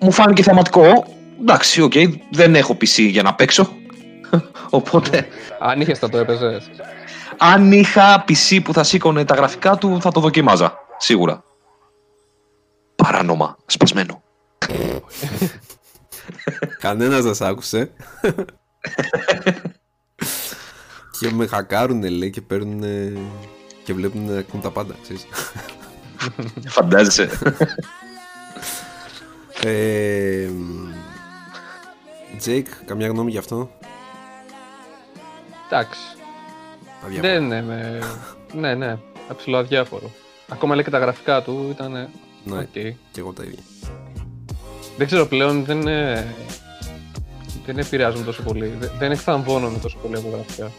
Μου 0.00 0.12
φάνηκε 0.12 0.42
θεματικό. 0.42 1.04
Εντάξει, 1.40 1.82
οκ, 1.82 1.92
δεν 2.30 2.54
έχω 2.54 2.72
PC 2.72 3.08
για 3.10 3.22
να 3.22 3.34
παίξω. 3.34 3.72
Οπότε 4.70 5.26
Αν 5.60 5.80
είχες 5.80 5.98
θα 5.98 6.08
το 6.08 6.18
έπαιζες. 6.18 6.70
αν 7.38 7.72
είχα 7.72 8.24
PC 8.28 8.60
που 8.64 8.72
θα 8.72 8.84
σήκωνε 8.84 9.24
τα 9.24 9.34
γραφικά 9.34 9.76
του, 9.76 9.98
θα 10.00 10.12
το 10.12 10.20
δοκίμαζα. 10.20 10.78
Σίγουρα. 10.98 11.42
Παράνομα. 12.96 13.56
Σπασμένο. 13.66 14.22
Κανένας 16.80 17.22
δεν 17.22 17.34
σ' 17.34 17.40
άκουσε. 17.40 17.90
και 21.20 21.30
με 21.30 21.46
χακάρουνε 21.46 22.08
λέει 22.08 22.30
και 22.30 22.40
παίρνουν 22.40 22.82
και 23.84 23.94
βλέπουν 23.94 24.24
να 24.24 24.38
ακούν 24.38 24.60
τα 24.60 24.70
πάντα, 24.70 24.94
ξέρεις. 25.02 25.26
Φαντάζεσαι. 26.66 27.28
Ε, 29.64 30.48
Jake, 32.38 32.66
καμιά 32.84 33.06
γνώμη 33.08 33.30
γι' 33.30 33.38
αυτό; 33.38 33.70
Εντάξει. 35.70 36.00
Αδιάφορο. 37.04 37.32
Δεν 37.32 37.44
είναι 37.44 37.62
με... 37.62 37.98
ναι, 38.54 38.74
ναι. 38.74 38.98
Α, 39.28 39.56
ψιλοαδιάφορο. 39.56 40.10
Ακόμα 40.48 40.74
λέει 40.74 40.84
και 40.84 40.90
τα 40.90 40.98
γραφικά 40.98 41.42
του 41.42 41.66
ήταν. 41.70 41.92
Ναι, 42.44 42.58
οκ. 42.58 42.72
και 42.72 42.94
εγώ 43.18 43.32
τα 43.32 43.42
ίδια. 43.42 43.58
Δεν 44.96 45.06
ξέρω 45.06 45.26
πλέον, 45.26 45.64
δεν, 45.64 45.80
είναι... 45.80 46.34
δεν 47.66 47.78
επηρεάζουν 47.78 48.24
τόσο 48.24 48.42
πολύ. 48.42 48.66
Δεν- 48.78 48.90
Δεν 48.98 49.10
εκθαμβώνονται 49.10 49.78
τόσο 49.78 49.98
πολύ 50.02 50.16
από 50.16 50.28
γραφικά. 50.28 50.70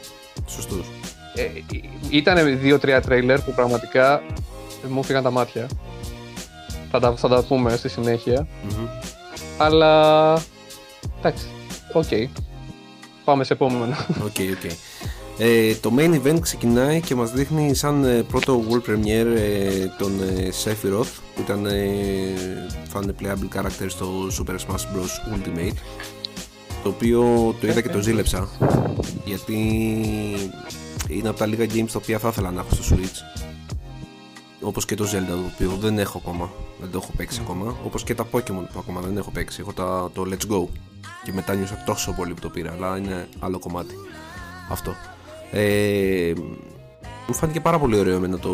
Σωστός. 0.47 0.85
Ε, 1.35 1.47
ήταν 2.09 2.59
δύο-τρία 2.59 3.01
τρέιλερ 3.01 3.41
που 3.41 3.51
πραγματικά 3.51 4.21
μου 4.89 4.99
έφυγαν 4.99 5.23
τα 5.23 5.31
μάτια. 5.31 5.67
Θα 6.91 6.99
τα, 6.99 7.15
θα 7.15 7.27
τα 7.27 7.43
πούμε 7.43 7.75
στη 7.75 7.89
συνέχεια. 7.89 8.47
Μμμ. 8.63 8.87
Αλλά. 9.57 10.33
Εντάξει. 11.19 11.45
Οκ. 11.93 12.29
Πάμε 13.23 13.43
σε 13.43 13.53
επόμενο. 13.53 13.95
Οκ, 14.09 14.35
οκ. 14.51 14.71
Ε, 15.37 15.75
το 15.75 15.91
main 15.97 16.21
event 16.21 16.39
ξεκινάει 16.41 17.01
και 17.01 17.15
μας 17.15 17.31
δείχνει 17.31 17.73
σαν 17.75 18.03
ε, 18.03 18.23
πρώτο 18.23 18.63
world 18.69 18.89
premiere 18.89 19.35
ε, 19.37 19.85
τον 19.97 20.21
ε, 20.21 20.49
Sephiroth 20.63 21.19
που 21.35 21.41
ήταν, 21.41 21.65
ε, 21.65 21.81
θα 22.89 22.99
είναι 23.03 23.15
playable 23.21 23.57
character 23.57 23.85
στο 23.87 24.07
Super 24.39 24.53
Smash 24.53 24.95
Bros. 24.95 25.35
Ultimate 25.35 25.77
το 26.83 26.89
οποίο 26.89 27.21
το 27.61 27.67
είδα 27.67 27.81
και 27.81 27.89
το 27.89 28.01
ζήλεψα 28.01 28.49
γιατί 29.25 29.55
είναι 31.07 31.29
από 31.29 31.37
τα 31.37 31.45
λίγα 31.45 31.65
games 31.65 31.89
τα 31.91 31.99
οποία 32.01 32.19
θα 32.19 32.27
ήθελα 32.27 32.51
να 32.51 32.61
έχω 32.61 32.69
στο 32.75 32.95
Switch 32.95 33.40
όπως 34.61 34.85
και 34.85 34.95
το 34.95 35.03
Zelda 35.03 35.27
το 35.27 35.51
οποίο 35.53 35.77
δεν 35.79 35.99
έχω 35.99 36.17
ακόμα 36.25 36.49
δεν 36.81 36.91
το 36.91 36.97
έχω 37.03 37.11
παίξει 37.17 37.39
ακόμα 37.43 37.75
όπως 37.85 38.03
και 38.03 38.15
τα 38.15 38.27
Pokemon 38.31 38.43
που 38.73 38.79
ακόμα 38.79 39.01
δεν 39.01 39.17
έχω 39.17 39.31
παίξει 39.31 39.57
έχω 39.61 39.73
τα, 39.73 40.09
το 40.13 40.25
Let's 40.29 40.51
Go 40.53 40.67
και 41.23 41.31
μετά 41.33 41.53
νιώσα 41.55 41.83
τόσο 41.85 42.11
πολύ 42.11 42.33
που 42.33 42.39
το 42.41 42.49
πήρα 42.49 42.71
αλλά 42.71 42.97
είναι 42.97 43.27
άλλο 43.39 43.59
κομμάτι 43.59 43.95
αυτό 44.69 44.95
Ε, 45.51 46.33
μου 47.27 47.33
φάνηκε 47.33 47.59
πάρα 47.59 47.79
πολύ 47.79 47.99
ωραίο 47.99 48.15
εμένα 48.15 48.39
το, 48.39 48.49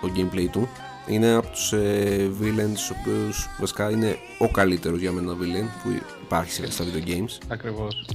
το 0.00 0.10
gameplay 0.16 0.46
του. 0.52 0.68
Είναι 1.06 1.32
από 1.34 1.46
τους 1.48 1.72
ε, 1.72 2.30
villains, 2.40 2.92
ο 2.92 2.96
οποίος 3.00 3.48
βασικά 3.60 3.90
είναι 3.90 4.16
ο 4.38 4.48
καλύτερος 4.50 5.00
για 5.00 5.12
μένα 5.12 5.32
villain 5.32 5.66
που 5.82 6.00
υπάρχει 6.22 6.52
σε- 6.52 6.70
στα 6.70 6.84
video 6.84 7.08
games. 7.08 7.38
Ακριβώς. 7.48 8.06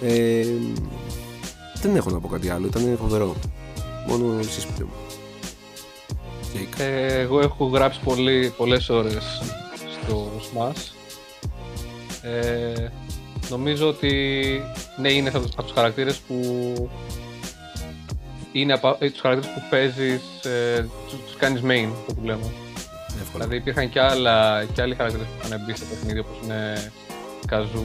Ε, 0.00 0.44
δεν 1.82 1.96
έχω 1.96 2.10
να 2.10 2.20
πω 2.20 2.28
κάτι 2.28 2.48
άλλο, 2.48 2.66
ήταν 2.66 2.96
φοβερό. 3.00 3.34
Μόνο 4.08 4.38
εσείς 4.38 4.66
πείτε 4.66 4.84
μου. 4.84 4.90
Jake. 6.54 6.80
Ε, 6.80 7.20
εγώ 7.20 7.40
έχω 7.40 7.64
γράψει 7.66 8.00
πολύ, 8.04 8.52
πολλές 8.56 8.88
ώρες 8.88 9.42
στο 10.02 10.30
Smash. 10.52 10.92
Ε, 12.22 12.88
νομίζω 13.48 13.88
ότι 13.88 14.12
ναι, 14.96 15.12
είναι 15.12 15.28
από 15.34 15.62
τους 15.62 15.72
χαρακτήρες 15.74 16.16
που 16.16 16.34
είναι 18.52 18.72
από 18.72 18.96
ε, 18.98 19.10
τους 19.10 19.20
χαρακτήρες 19.20 19.54
που 19.54 19.62
παίζεις, 19.70 20.22
ε, 20.44 20.88
τους, 21.08 21.18
τους 21.26 21.36
κάνεις 21.36 21.60
main, 21.64 21.88
που 22.06 22.22
λέμε. 22.24 22.52
Εύκολα. 23.22 23.44
Δηλαδή 23.44 23.56
υπήρχαν 23.56 23.88
και, 23.90 24.00
άλλα, 24.00 24.64
και 24.64 24.82
άλλοι 24.82 24.94
χαρακτήρες 24.94 25.26
που 25.26 25.46
είχαν 25.46 25.60
μπει 25.66 25.76
στο 25.76 25.84
παιχνίδι 25.84 26.18
όπως 26.18 26.36
είναι 26.44 26.92
Καζού, 27.46 27.84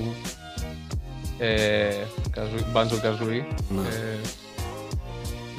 ε, 1.38 1.90
Καζού, 2.32 2.56
Banjo 2.74 3.06
Kazooie, 3.06 3.44
Ναι. 3.70 3.82
ε, 3.88 4.18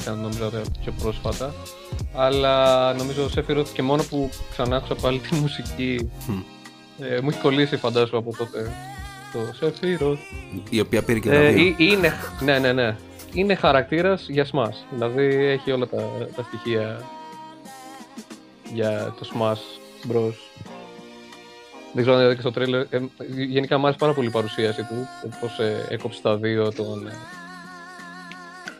ήταν 0.00 0.18
νομίζω 0.20 0.50
τα 0.50 0.60
πιο 0.80 0.92
πρόσφατα. 1.02 1.54
Αλλά 2.14 2.92
νομίζω 2.94 3.24
ο 3.24 3.28
Sephiroth 3.36 3.68
και 3.72 3.82
μόνο 3.82 4.02
που 4.02 4.30
ξανά 4.50 4.76
άκουσα 4.76 4.94
πάλι 4.94 5.18
τη 5.18 5.34
μουσική 5.34 6.10
Μμ. 6.26 6.38
ε, 7.04 7.20
μου 7.20 7.28
έχει 7.28 7.40
κολλήσει 7.40 7.76
φαντάζομαι 7.76 8.18
από 8.18 8.36
τότε 8.36 8.72
το 9.32 9.38
Sephiroth. 9.60 10.18
Η 10.70 10.80
οποία 10.80 11.02
πήρε 11.02 11.18
και 11.18 11.28
τα 11.28 11.34
Ε, 11.34 11.50
δύο. 11.50 11.64
ή- 11.64 11.76
είναι, 11.78 12.12
ναι, 12.40 12.58
ναι, 12.58 12.72
ναι. 12.72 12.96
Είναι 13.32 13.54
χαρακτήρας 13.54 14.26
για 14.28 14.46
Smash. 14.52 14.76
Δηλαδή 14.90 15.24
έχει 15.34 15.70
όλα 15.72 15.86
τα, 15.86 15.96
τα 16.36 16.42
στοιχεία 16.42 17.00
για 18.74 19.14
το 19.18 19.28
Smash 19.34 20.10
Bros. 20.12 20.34
Δεν 21.92 22.02
ξέρω 22.02 22.16
αν 22.16 22.20
είδατε 22.22 22.34
και 22.34 22.40
στο 22.40 22.50
τρέλερ. 22.52 22.80
Ε, 22.80 23.00
γενικά 23.28 23.78
μου 23.78 23.82
άρεσε 23.84 23.98
πάρα 23.98 24.12
πολύ 24.12 24.26
η 24.28 24.30
παρουσίαση 24.30 24.82
του. 24.82 25.06
Πώς 25.40 25.58
ε, 25.58 25.86
έκοψε 25.88 26.20
τα 26.22 26.36
δύο 26.36 26.72
τον, 26.72 27.06
ε, 27.06 27.12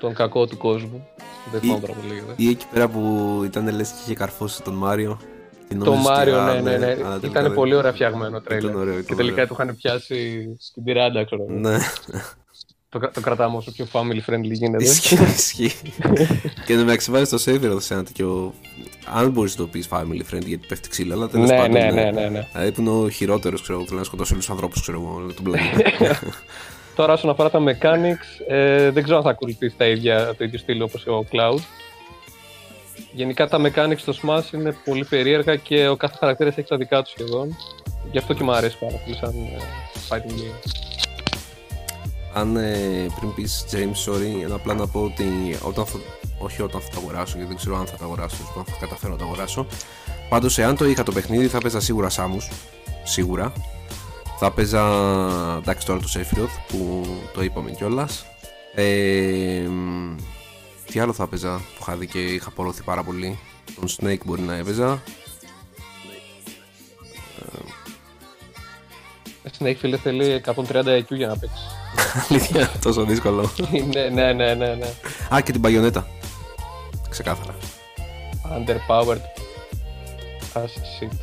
τον 0.01 0.15
κακό 0.15 0.47
του 0.47 0.57
κόσμου. 0.57 1.09
Δεν 1.53 1.61
θυμάμαι 1.61 1.81
τώρα 1.81 1.93
πολύ. 1.93 2.13
γιατί. 2.13 2.45
Ή 2.45 2.49
εκεί 2.49 2.65
πέρα 2.73 2.89
που 2.89 3.41
ήταν 3.45 3.75
λες 3.77 3.89
και 3.89 3.95
είχε 4.05 4.15
καρφώσει 4.15 4.63
τον 4.63 4.75
Μάριο. 4.75 5.19
και 5.69 5.75
Το 5.77 5.85
νόμιζες 5.85 6.07
ότι, 6.07 6.17
Μάριο, 6.19 6.39
α, 6.39 6.55
ναι, 6.55 6.61
ναι, 6.61 6.77
ναι. 6.77 6.87
αλλά 6.87 7.19
τελικά 7.19 7.27
Ήταν 7.27 7.43
δεν- 7.43 7.55
πολύ 7.55 7.75
ωραία 7.75 7.93
φτιαγμένο 7.93 8.41
τρέλερ. 8.41 8.77
ωραίο, 8.77 8.93
ήταν 8.93 9.05
Και 9.05 9.15
τελικά 9.15 9.35
ωραίο. 9.35 9.47
του 9.47 9.57
είχαν 9.61 9.77
πιάσει 9.77 10.49
στην 10.61 10.85
τυράντα, 10.85 11.25
ξέρω. 11.25 11.47
εγώ. 11.49 11.59
Ναι, 11.59 11.79
Το, 12.89 12.99
κρα- 12.99 13.11
το 13.11 13.21
κρατάμε 13.21 13.57
όσο 13.57 13.73
πιο 13.73 13.87
family 13.93 14.31
friendly 14.31 14.51
γίνεται. 14.53 14.85
ισχύει, 14.85 15.15
ισχύει. 15.25 15.73
και 16.67 16.75
να 16.75 16.85
με 16.85 16.93
αξιβάζει 16.93 17.31
το 17.31 17.39
Σέφυρο 17.39 17.81
σε 17.81 17.95
ένα 17.95 18.05
τέτοιο. 18.05 18.55
Αν 19.15 19.31
μπορείς 19.31 19.57
να 19.59 19.65
το 19.65 19.71
πεις 19.71 19.89
family 19.91 20.35
friend 20.35 20.45
γιατί 20.47 20.67
πέφτει 20.67 20.89
ξύλα, 20.89 21.15
αλλά 21.15 21.29
τέλος 21.29 21.49
ναι, 21.49 21.57
πάντων. 21.57 21.71
ναι, 21.73 21.91
ναι, 21.91 22.11
ναι, 22.11 22.29
ναι. 22.29 22.49
Δηλαδή 22.53 22.73
που 22.73 22.81
είναι 22.81 22.91
ο 22.91 23.09
χειρότερος, 23.09 23.63
ξέρω 23.63 23.75
εγώ, 23.75 23.83
που 23.83 23.89
θέλει 23.89 24.01
να 24.01 24.07
σκοτώσει 24.07 24.33
όλους 24.33 24.45
τους 24.45 24.55
ανθρώπους, 24.55 24.81
ξέρω 24.81 25.01
εγώ, 25.01 25.15
όλο 25.15 25.33
τον 25.33 25.45
πλανήτη. 25.45 25.83
Τώρα 27.01 27.13
όσον 27.13 27.31
αφορά 27.31 27.51
τα 27.51 27.63
mechanics, 27.67 28.47
ε, 28.49 28.91
δεν 28.91 29.03
ξέρω 29.03 29.19
αν 29.19 29.25
θα 29.25 29.31
ακολουθήσει 29.31 29.77
τα 29.77 29.87
ίδια, 29.87 30.35
το 30.39 30.45
ίδιο 30.45 30.59
στυλ 30.59 30.83
όπως 30.83 31.07
ο 31.07 31.25
Cloud. 31.33 31.59
Γενικά 33.13 33.49
τα 33.49 33.61
mechanics 33.61 33.99
στο 33.99 34.13
Smash 34.23 34.53
είναι 34.55 34.77
πολύ 34.85 35.05
περίεργα 35.05 35.57
και 35.57 35.89
ο 35.89 35.97
κάθε 35.97 36.17
χαρακτήρας 36.19 36.57
έχει 36.57 36.69
τα 36.69 36.77
δικά 36.77 37.03
του 37.03 37.11
σχεδόν. 37.11 37.57
Γι' 38.11 38.19
αυτό 38.19 38.35
και 38.35 38.45
μου 38.45 38.53
αρέσει 38.53 38.79
πάρα 38.79 38.97
πολύ 39.05 39.17
σαν 39.17 39.31
ε, 39.31 39.59
fighting 40.09 40.41
game. 40.41 40.71
Αν 42.35 42.57
ε, 42.57 43.07
πριν 43.19 43.35
πεις 43.35 43.65
James, 43.73 44.13
sorry, 44.13 44.49
να 44.49 44.55
απλά 44.55 44.75
να 44.75 44.87
πω 44.87 45.01
ότι 45.01 45.59
όταν 45.63 45.87
θα, 45.87 45.99
όχι 46.39 46.63
όταν 46.63 46.81
θα 46.81 46.89
το 46.91 46.97
αγοράσω, 47.01 47.33
γιατί 47.33 47.49
δεν 47.49 47.57
ξέρω 47.57 47.77
αν 47.77 47.87
θα 47.87 47.97
το 47.97 48.05
αγοράσω, 48.05 48.37
αν 48.59 48.65
θα 48.65 48.77
καταφέρω 48.81 49.13
να 49.13 49.19
το 49.19 49.25
αγοράσω. 49.25 49.67
Πάντως, 50.29 50.59
εάν 50.59 50.77
το 50.77 50.85
είχα 50.85 51.03
το 51.03 51.13
παιχνίδι, 51.13 51.47
θα 51.47 51.59
παίζα 51.59 51.81
σίγουρα 51.81 52.09
Σάμου. 52.09 52.39
Σίγουρα. 53.05 53.53
Θα 54.43 54.51
παίζα. 54.51 54.83
Εντάξει, 55.57 55.87
τώρα 55.87 56.01
το 56.01 56.09
Sephiroth 56.15 56.63
που 56.69 57.07
το 57.35 57.43
είπαμε 57.43 57.71
κιόλας. 57.71 58.25
Ε, 58.75 59.67
μ, 59.69 60.17
τι 60.87 61.01
άλλο 61.01 61.13
θα 61.13 61.27
παίζα 61.27 61.57
που 61.57 61.79
είχα 61.81 61.97
δει 61.97 62.07
και 62.07 62.19
είχα 62.19 62.49
απορροφηθεί 62.49 62.83
πάρα 62.83 63.03
πολύ. 63.03 63.39
Τον 63.75 63.89
Snake 63.89 64.25
μπορεί 64.25 64.41
να 64.43 64.55
έπαιζα. 64.55 65.03
Snake 69.59 69.77
φίλε 69.79 69.97
θέλει 69.97 70.43
130 70.47 70.55
IQ 70.85 71.05
για 71.09 71.27
να 71.27 71.37
παίξεις. 71.37 71.67
Αλήθεια, 72.29 72.71
τόσο 72.83 73.05
δύσκολο. 73.05 73.51
ναι, 73.95 74.09
ναι, 74.09 74.33
ναι, 74.33 74.55
ναι, 74.55 74.75
ναι. 74.75 74.95
Α, 75.35 75.41
και 75.41 75.53
την 75.53 75.61
παγιονέτα. 75.61 76.07
Ξεκάθαρα. 77.09 77.55
Underpowered 78.45 79.23
as 80.55 81.03
shit. 81.03 81.17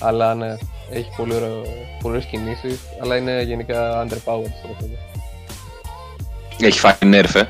Αλλά 0.00 0.34
ναι, 0.34 0.56
έχει 0.90 1.10
πολύ, 1.16 1.34
ωραίο, 1.34 1.62
πολύ 2.02 2.14
ωραίες 2.14 2.24
κινήσεις, 2.24 2.80
αλλά 3.02 3.16
είναι 3.16 3.42
γενικά 3.42 4.02
underpowered 4.06 4.52
στο 4.58 4.68
παιχνίδι. 4.68 4.98
Έχει 6.60 6.78
φάει 6.78 6.94
nerf, 7.00 7.34
ε. 7.34 7.44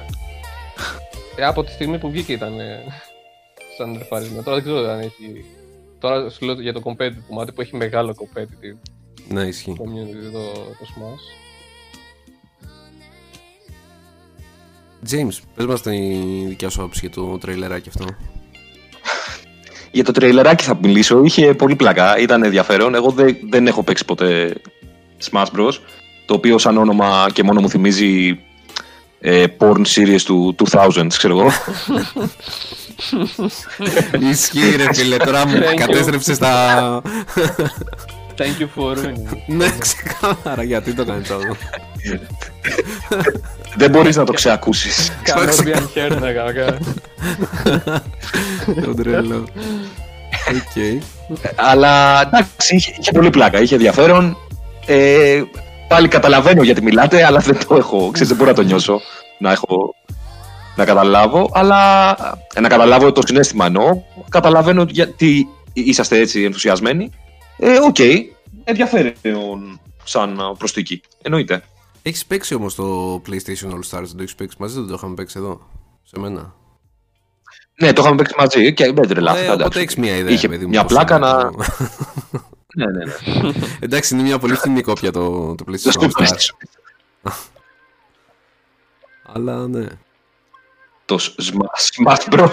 Ε, 1.36 1.44
από 1.44 1.64
τη 1.64 1.70
στιγμή 1.70 1.98
που 1.98 2.10
βγήκε 2.10 2.32
ήταν 2.32 2.60
ε, 2.60 2.82
σαν 3.76 3.90
νερφάρισμα. 3.92 4.42
Τώρα 4.42 4.56
δεν 4.56 4.64
ξέρω 4.64 4.90
αν 4.90 4.98
έχει. 5.00 5.44
Τώρα 5.98 6.30
σου 6.30 6.44
λέω 6.44 6.60
για 6.60 6.72
το 6.72 6.82
competitive 6.84 7.22
κομμάτι 7.28 7.52
που 7.52 7.60
έχει 7.60 7.76
μεγάλο 7.76 8.14
competitive 8.18 8.78
Ναι, 9.28 9.42
ισχύει. 9.42 9.76
community 9.78 10.32
το, 10.32 10.52
το 10.52 10.86
Smash. 10.96 11.40
James, 15.10 15.38
πες 15.54 15.66
μας 15.66 15.82
τη 15.82 15.96
δικιά 16.46 16.68
σου 16.68 16.80
άποψη 16.80 17.00
για 17.00 17.10
το 17.10 17.38
τρέιλεράκι 17.38 17.88
αυτό. 17.88 18.04
Για 19.90 20.04
το 20.04 20.12
τρέιλεράκι 20.12 20.64
θα 20.64 20.78
μιλήσω. 20.82 21.20
Είχε 21.24 21.54
πολύ 21.54 21.76
πλακά, 21.76 22.18
ήταν 22.18 22.42
ενδιαφέρον. 22.42 22.94
Εγώ 22.94 23.10
δεν, 23.10 23.36
δεν 23.50 23.66
έχω 23.66 23.82
παίξει 23.82 24.04
ποτέ 24.04 24.54
Smash 25.30 25.44
Bros. 25.56 25.72
Το 26.26 26.34
οποίο 26.34 26.58
σαν 26.58 26.76
όνομα 26.76 27.26
και 27.32 27.42
μόνο 27.42 27.60
μου 27.60 27.68
θυμίζει 27.68 28.40
ε, 29.20 29.44
porn 29.58 29.82
series 29.94 30.20
του 30.24 30.56
2000, 30.70 31.06
ξέρω 31.08 31.38
εγώ. 31.38 31.50
Ισχύει 34.30 34.76
ρε 34.76 34.94
φίλε, 34.94 35.16
τώρα 35.16 35.46
μου 35.46 35.54
Thank 35.54 35.72
you. 35.72 35.76
κατέστρεψες 35.76 36.38
τα... 36.38 37.02
Thank 38.40 38.58
you 38.60 38.68
for 38.76 38.94
ruining 38.96 39.32
it. 39.32 39.38
ναι, 39.46 39.68
ξεκάθαρα, 39.78 40.62
γιατί 40.62 40.92
το 40.92 41.04
κάνεις 41.04 41.30
αυτό. 41.30 41.56
δεν 43.76 43.90
μπορείς 43.90 44.16
να 44.16 44.24
το 44.24 44.32
ξεακούσεις. 44.32 45.12
Cannot 45.26 45.64
be 45.64 45.74
unheard, 45.76 46.20
ναι, 46.20 46.32
κανονικά. 46.32 46.78
Το 48.84 48.94
τρελό. 48.94 49.44
Οκ. 50.50 51.02
Αλλά 51.56 52.20
εντάξει, 52.20 52.76
είχε, 52.76 52.94
είχε 53.00 53.12
πολύ 53.12 53.30
πλάκα, 53.30 53.60
είχε 53.60 53.74
ενδιαφέρον. 53.74 54.36
Ε, 54.86 55.42
πάλι 55.88 56.08
καταλαβαίνω 56.08 56.62
γιατί 56.62 56.82
μιλάτε, 56.82 57.24
αλλά 57.24 57.38
δεν 57.38 57.58
το 57.68 57.74
έχω. 57.76 58.10
Ξέρεις, 58.10 58.28
δεν 58.28 58.36
μπορώ 58.36 58.50
να 58.50 58.56
το 58.56 58.62
νιώσω. 58.62 59.00
Να 59.38 59.50
έχω. 59.52 59.94
Να 60.76 60.84
καταλάβω, 60.84 61.50
αλλά. 61.52 62.10
ε, 62.54 62.60
να 62.60 62.68
καταλάβω 62.68 63.12
το 63.12 63.22
συναίσθημα 63.26 63.66
εννοώ. 63.66 64.02
Καταλαβαίνω 64.28 64.84
γιατί 64.88 65.46
είσαστε 65.72 66.18
έτσι 66.18 66.42
ενθουσιασμένοι. 66.42 67.10
Ε, 67.60 67.78
οκ. 67.78 67.96
Ενδιαφέρον 68.64 69.80
σαν 70.04 70.54
προσθήκη. 70.58 71.00
Εννοείται. 71.22 71.62
Έχεις 72.02 72.26
παίξει 72.26 72.54
όμως 72.54 72.74
το 72.74 73.14
PlayStation 73.26 73.70
All 73.70 73.80
Stars, 73.90 74.02
δεν 74.02 74.16
το 74.16 74.22
έχεις 74.22 74.34
παίξει 74.34 74.56
μαζί, 74.58 74.78
δεν 74.78 74.86
το 74.88 74.94
είχαμε 74.94 75.14
παίξει 75.14 75.38
εδώ, 75.38 75.60
σε 76.02 76.18
μένα. 76.18 76.54
Ναι, 77.80 77.92
το 77.92 78.02
είχαμε 78.02 78.16
παίξει 78.16 78.34
μαζί 78.38 78.74
και 78.74 78.92
δεν 78.92 79.08
τρελάθηκα. 79.08 79.40
Ε, 79.42 79.44
εντάξει. 79.44 79.62
οπότε 79.62 79.80
έχεις 79.80 79.96
μια 79.96 80.16
ιδέα, 80.16 80.32
Είχε 80.32 80.48
παιδί 80.48 80.62
μου. 80.64 80.68
μια 80.70 80.82
πώς 80.82 80.92
πλάκα 80.92 81.16
είναι 81.16 81.26
να. 81.26 81.50
το- 81.50 81.64
ναι, 82.76 82.86
ναι, 82.86 83.04
ναι. 83.04 83.52
Εντάξει, 83.80 84.14
είναι 84.14 84.22
μια 84.22 84.38
πολύ 84.38 84.54
φθηνή 84.54 84.80
κόπια 84.82 85.12
το, 85.12 85.54
το 85.54 85.64
Δεν 85.66 85.74
PlayStation 85.74 85.90
στο 85.92 86.00
All 86.00 86.22
Stars. 86.22 86.26
PlayStation. 86.26 86.54
Αλλά 89.32 89.68
ναι. 89.68 89.86
Το 91.04 91.18
Smash, 91.20 92.04
Smash 92.06 92.34
Bros. 92.34 92.48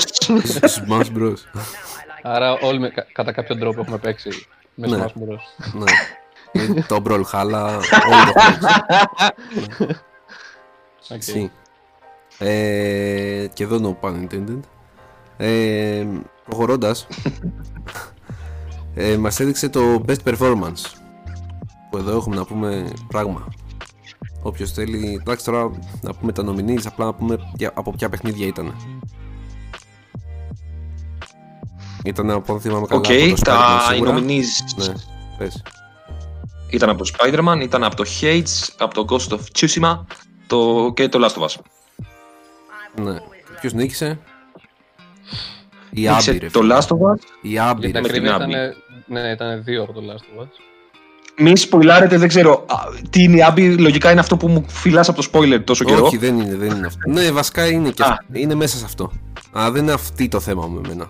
Smash 0.62 1.18
Bros. 1.18 1.34
Άρα 2.22 2.51
όλοι 2.51 2.80
με, 2.80 2.89
κα- 2.89 3.08
κατά 3.14 3.32
κάποιο 3.32 3.58
τρόπο 3.58 3.82
έχουμε 3.82 3.97
παίξει 3.97 4.30
με 4.78 4.88
Ναι. 4.88 4.97
Smash 5.05 5.07
Bros. 5.23 5.73
ναι. 5.73 5.91
Ε, 6.51 6.82
Το 6.88 7.01
Brawlhalla, 7.05 7.80
όλοι 8.07 8.23
το 8.25 8.34
έχουν 8.34 8.34
παίξει. 8.34 8.65
Οκ. 11.13 11.17
Ισχύει. 11.17 11.51
Ε, 12.39 13.47
και 13.53 13.63
εδώ 13.63 13.97
no 14.01 14.05
pun 14.07 14.28
intended. 14.28 14.59
Ε, 15.38 16.05
προχωρώντας, 16.45 17.07
ε, 18.93 19.17
μας 19.17 19.39
έδειξε 19.39 19.69
το 19.69 20.03
best 20.07 20.23
performance. 20.23 20.97
Που 21.89 21.97
εδώ 21.97 22.15
έχουμε 22.17 22.36
να 22.36 22.45
πούμε 22.45 22.88
πράγμα. 23.07 23.47
Όποιος 24.41 24.71
θέλει, 24.71 25.17
εντάξει 25.21 25.45
τώρα 25.45 25.71
να 26.01 26.13
πούμε 26.13 26.32
τα 26.32 26.43
nominees, 26.45 26.82
απλά 26.86 27.05
να 27.05 27.13
πούμε 27.13 27.38
για- 27.55 27.71
από 27.73 27.91
ποια 27.91 28.09
παιχνίδια 28.09 28.47
ήταν. 28.47 28.75
Ήταν 32.08 32.32
από 32.32 32.53
ό,τι 32.53 32.62
θυμάμαι 32.62 32.86
καλά 32.88 32.99
Οκ, 32.99 33.05
από 33.05 33.36
το 33.36 33.41
τα 33.41 33.80
Spider-Man 33.80 33.91
οι 33.91 33.93
σίγουρα. 33.93 34.18
nominees 34.18 34.86
Ναι, 34.88 34.93
πες. 35.38 35.64
ήταν 36.70 36.89
από 36.89 37.03
το 37.03 37.12
Spider-Man, 37.18 37.60
ήταν 37.62 37.84
από 37.84 37.95
το 37.95 38.03
Hades, 38.22 38.68
από 38.78 38.93
το 38.93 39.05
Ghost 39.10 39.34
of 39.34 39.39
Tsushima 39.60 39.99
το... 40.47 40.91
και 40.95 41.08
το 41.10 41.20
Last 41.26 41.41
of 41.41 41.45
Us. 41.45 41.55
Ναι. 43.03 43.18
Ποιος 43.62 43.74
νίκησε; 43.74 44.20
Η 45.89 46.01
Νίκησε 46.10 46.30
Abby, 46.30 46.39
ρε. 46.39 46.49
το 46.49 46.60
φίλε. 46.60 46.76
Last 46.78 46.88
of 46.88 47.12
Us. 47.12 47.20
Η 47.41 47.60
Abby, 47.60 47.89
Για 47.89 48.01
την 48.01 48.12
ρε. 48.12 48.20
με 48.20 48.20
την 48.20 48.28
ακρίβεια 48.30 48.36
Abby. 48.36 48.49
ήταν, 48.49 48.74
ναι, 49.05 49.32
ήταν 49.32 49.64
δύο 49.64 49.84
από 49.84 49.93
το 49.93 50.01
Last 50.01 50.39
of 50.39 50.43
Us. 50.43 50.47
Μη 51.39 51.58
σποιλάρετε, 51.58 52.18
δεν 52.18 52.28
ξέρω. 52.28 52.66
Α, 52.68 52.76
Τι 53.10 53.24
είναι 53.24 53.38
η 53.38 53.43
Abby, 53.43 53.78
λογικά 53.78 54.12
είναι 54.12 54.20
αυτό 54.20 54.38
που 54.38 54.47
μου 54.47 54.66
φυλάς 54.68 55.10
από 55.10 55.22
το 55.22 55.30
spoiler 55.34 55.62
τόσο 55.64 55.84
καιρό. 55.84 56.05
Όχι, 56.05 56.18
δεν 56.18 56.39
είναι, 56.39 56.55
δεν 56.55 56.70
είναι 56.78 56.88
αυτό. 56.88 57.10
ναι, 57.10 57.32
βασικά 57.32 57.66
είναι 57.68 57.89
και 57.89 58.03
Α. 58.03 58.08
αυτό. 58.10 58.24
Είναι 58.32 58.55
μέσα 58.55 58.78
σε 58.78 58.86
αυτό. 58.86 59.12
Αλλά 59.51 59.72
δεν 59.72 59.84
είναι 59.84 59.91
αυτή 59.91 60.28
το 60.28 60.39
θέμα 60.39 60.68
μου 60.68 60.82
εμένα. 60.86 61.10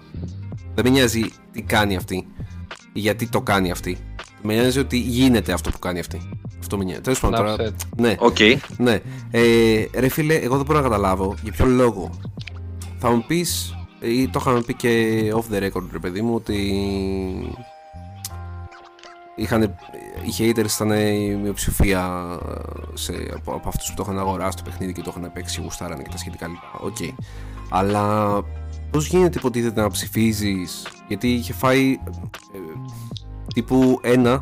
Δεν 0.78 0.86
με 0.86 0.92
νοιάζει 0.92 1.22
τι 1.52 1.62
κάνει 1.62 1.96
αυτή. 1.96 2.28
ή 2.94 3.00
Γιατί 3.00 3.28
το 3.28 3.42
κάνει 3.42 3.72
αυτή. 3.72 3.98
Με 4.42 4.54
νοιάζει 4.54 4.80
ότι 4.80 4.98
γίνεται 4.98 5.54
αυτό 5.54 5.70
που 5.70 5.80
κάνει 5.80 6.00
αυτή. 6.00 6.30
Αυτό 6.60 6.78
με 6.78 6.84
νοιάζει. 6.84 7.02
Τέλος 7.02 7.20
πάντων 7.20 7.38
τώρα. 7.38 7.56
Enough 7.56 7.68
said. 7.68 7.74
Ναι, 7.98 8.16
Οκ. 8.20 8.38
ναι. 8.78 9.00
Ε, 9.32 9.86
ρε 9.94 10.08
φίλε, 10.08 10.34
εγώ 10.36 10.56
δεν 10.56 10.66
μπορώ 10.66 10.78
να 10.78 10.84
καταλάβω 10.84 11.36
για 11.44 11.52
ποιο 11.52 11.66
λόγο. 11.66 12.10
Θα 13.00 13.10
μου 13.10 13.24
πεις, 13.28 13.76
ή 14.00 14.28
το 14.28 14.40
είχαμε 14.42 14.62
πει 14.62 14.74
και 14.74 15.22
off 15.36 15.54
the 15.56 15.64
record, 15.64 15.84
ρε 15.92 16.00
παιδί 16.00 16.22
μου, 16.22 16.36
ότι 16.36 16.56
είχαν, 19.36 19.62
οι 20.24 20.34
haters 20.38 20.72
ήταν 20.76 20.92
η 20.92 21.36
μειοψηφία 21.42 22.26
σε, 22.94 23.14
από, 23.36 23.54
από 23.54 23.68
αυτούς 23.68 23.90
που 23.90 23.94
το 23.96 24.04
είχαν 24.06 24.20
αγοράσει 24.20 24.58
το 24.58 24.64
παιχνίδι 24.64 24.94
και 24.94 25.02
το 25.02 25.14
είχαν 25.18 25.32
παίξει, 25.34 25.62
γουστάρανε 25.62 26.04
και 26.04 26.10
τα 26.12 26.18
σχετικά 26.18 26.48
λοιπά. 26.48 26.80
Οκ. 26.80 26.98
Αλλά 27.70 28.34
πώς 28.92 29.08
γίνεται 29.08 29.38
υποτίθεται 29.38 29.82
να 29.82 29.90
ψηφίζεις, 29.90 30.88
γιατί 31.08 31.34
είχε 31.34 31.54
φάει 31.54 31.92
ε, 32.54 32.58
τύπου 33.54 34.00
1 34.04 34.42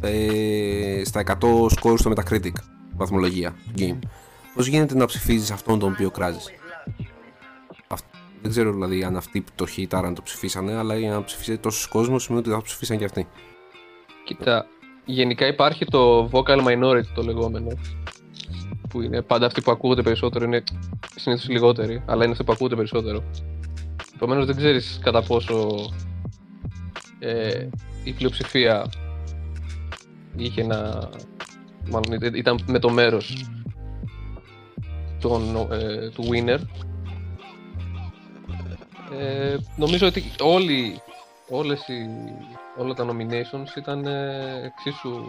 ε, 0.00 1.02
στα 1.04 1.22
100 1.40 1.66
scores 1.66 1.98
στο 1.98 2.12
Metacritic 2.16 2.52
βαθμολογία 2.96 3.50
του 3.50 3.72
game. 3.78 3.98
Πώς 4.54 4.66
γίνεται 4.66 4.94
να 4.94 5.06
ψηφίζεις 5.06 5.50
αυτόν 5.50 5.78
τον 5.78 5.92
οποίο 5.92 6.10
κράζεις; 6.10 6.50
Αυ- 7.88 8.04
Δεν 8.42 8.50
ξέρω 8.50 8.72
δηλαδή 8.72 9.04
αν 9.04 9.16
αυτοί 9.16 9.40
που 9.40 9.50
το 9.54 9.66
χειτάραν 9.66 10.14
το 10.14 10.22
ψηφίσανε, 10.22 10.74
αλλά 10.74 10.96
για 10.98 11.10
να 11.10 11.24
ψηφίσει 11.24 11.58
τόσο 11.58 11.88
κόσμος 11.90 12.22
σημαίνει 12.22 12.40
ότι 12.40 12.50
θα 12.50 12.56
το 12.56 12.62
ψηφίσαν 12.64 12.98
και 12.98 13.04
αυτοί. 13.04 13.26
Κοίτα, 14.24 14.66
γενικά 15.04 15.46
υπάρχει 15.46 15.84
το 15.84 16.28
vocal 16.32 16.58
minority 16.66 17.06
το 17.14 17.22
λεγόμενο. 17.22 17.68
Που 18.88 19.02
είναι 19.02 19.22
πάντα 19.22 19.46
αυτοί 19.46 19.60
που 19.62 19.70
ακούγονται 19.70 20.02
περισσότερο, 20.02 20.44
είναι 20.44 20.62
συνήθως 21.16 21.48
λιγότεροι, 21.48 22.02
αλλά 22.06 22.22
είναι 22.22 22.32
αυτοί 22.32 22.44
που 22.44 22.52
ακούγονται 22.52 22.76
περισσότερο. 22.76 23.22
Επομένως 24.16 24.46
δεν 24.46 24.56
ξέρεις 24.56 24.98
κατά 25.02 25.22
πόσο 25.22 25.68
ε, 27.18 27.68
η 28.04 28.12
πλειοψηφία 28.12 28.86
είχε 30.36 30.60
ένα. 30.60 31.08
Μάλλον 31.90 32.12
ήταν- 32.12 32.34
ήταν 32.34 32.64
με 32.66 32.78
το 32.78 32.90
μέρος 32.90 33.46
ε, 35.70 36.08
του 36.10 36.24
winner. 36.30 36.60
Ε, 39.18 39.56
νομίζω 39.76 40.06
ότι 40.06 40.22
όλοι, 40.40 41.00
όλες 41.48 41.88
οι, 41.88 42.08
όλα 42.76 42.94
τα 42.94 43.06
nominations 43.10 43.76
ήταν 43.76 44.06
ε, 44.06 44.62
εξίσου 44.64 45.20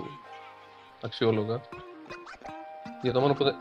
αξιόλογα. 1.01 1.61
Για 3.01 3.11
το 3.11 3.19
μόνο 3.19 3.33
που 3.33 3.43
δεν... 3.43 3.55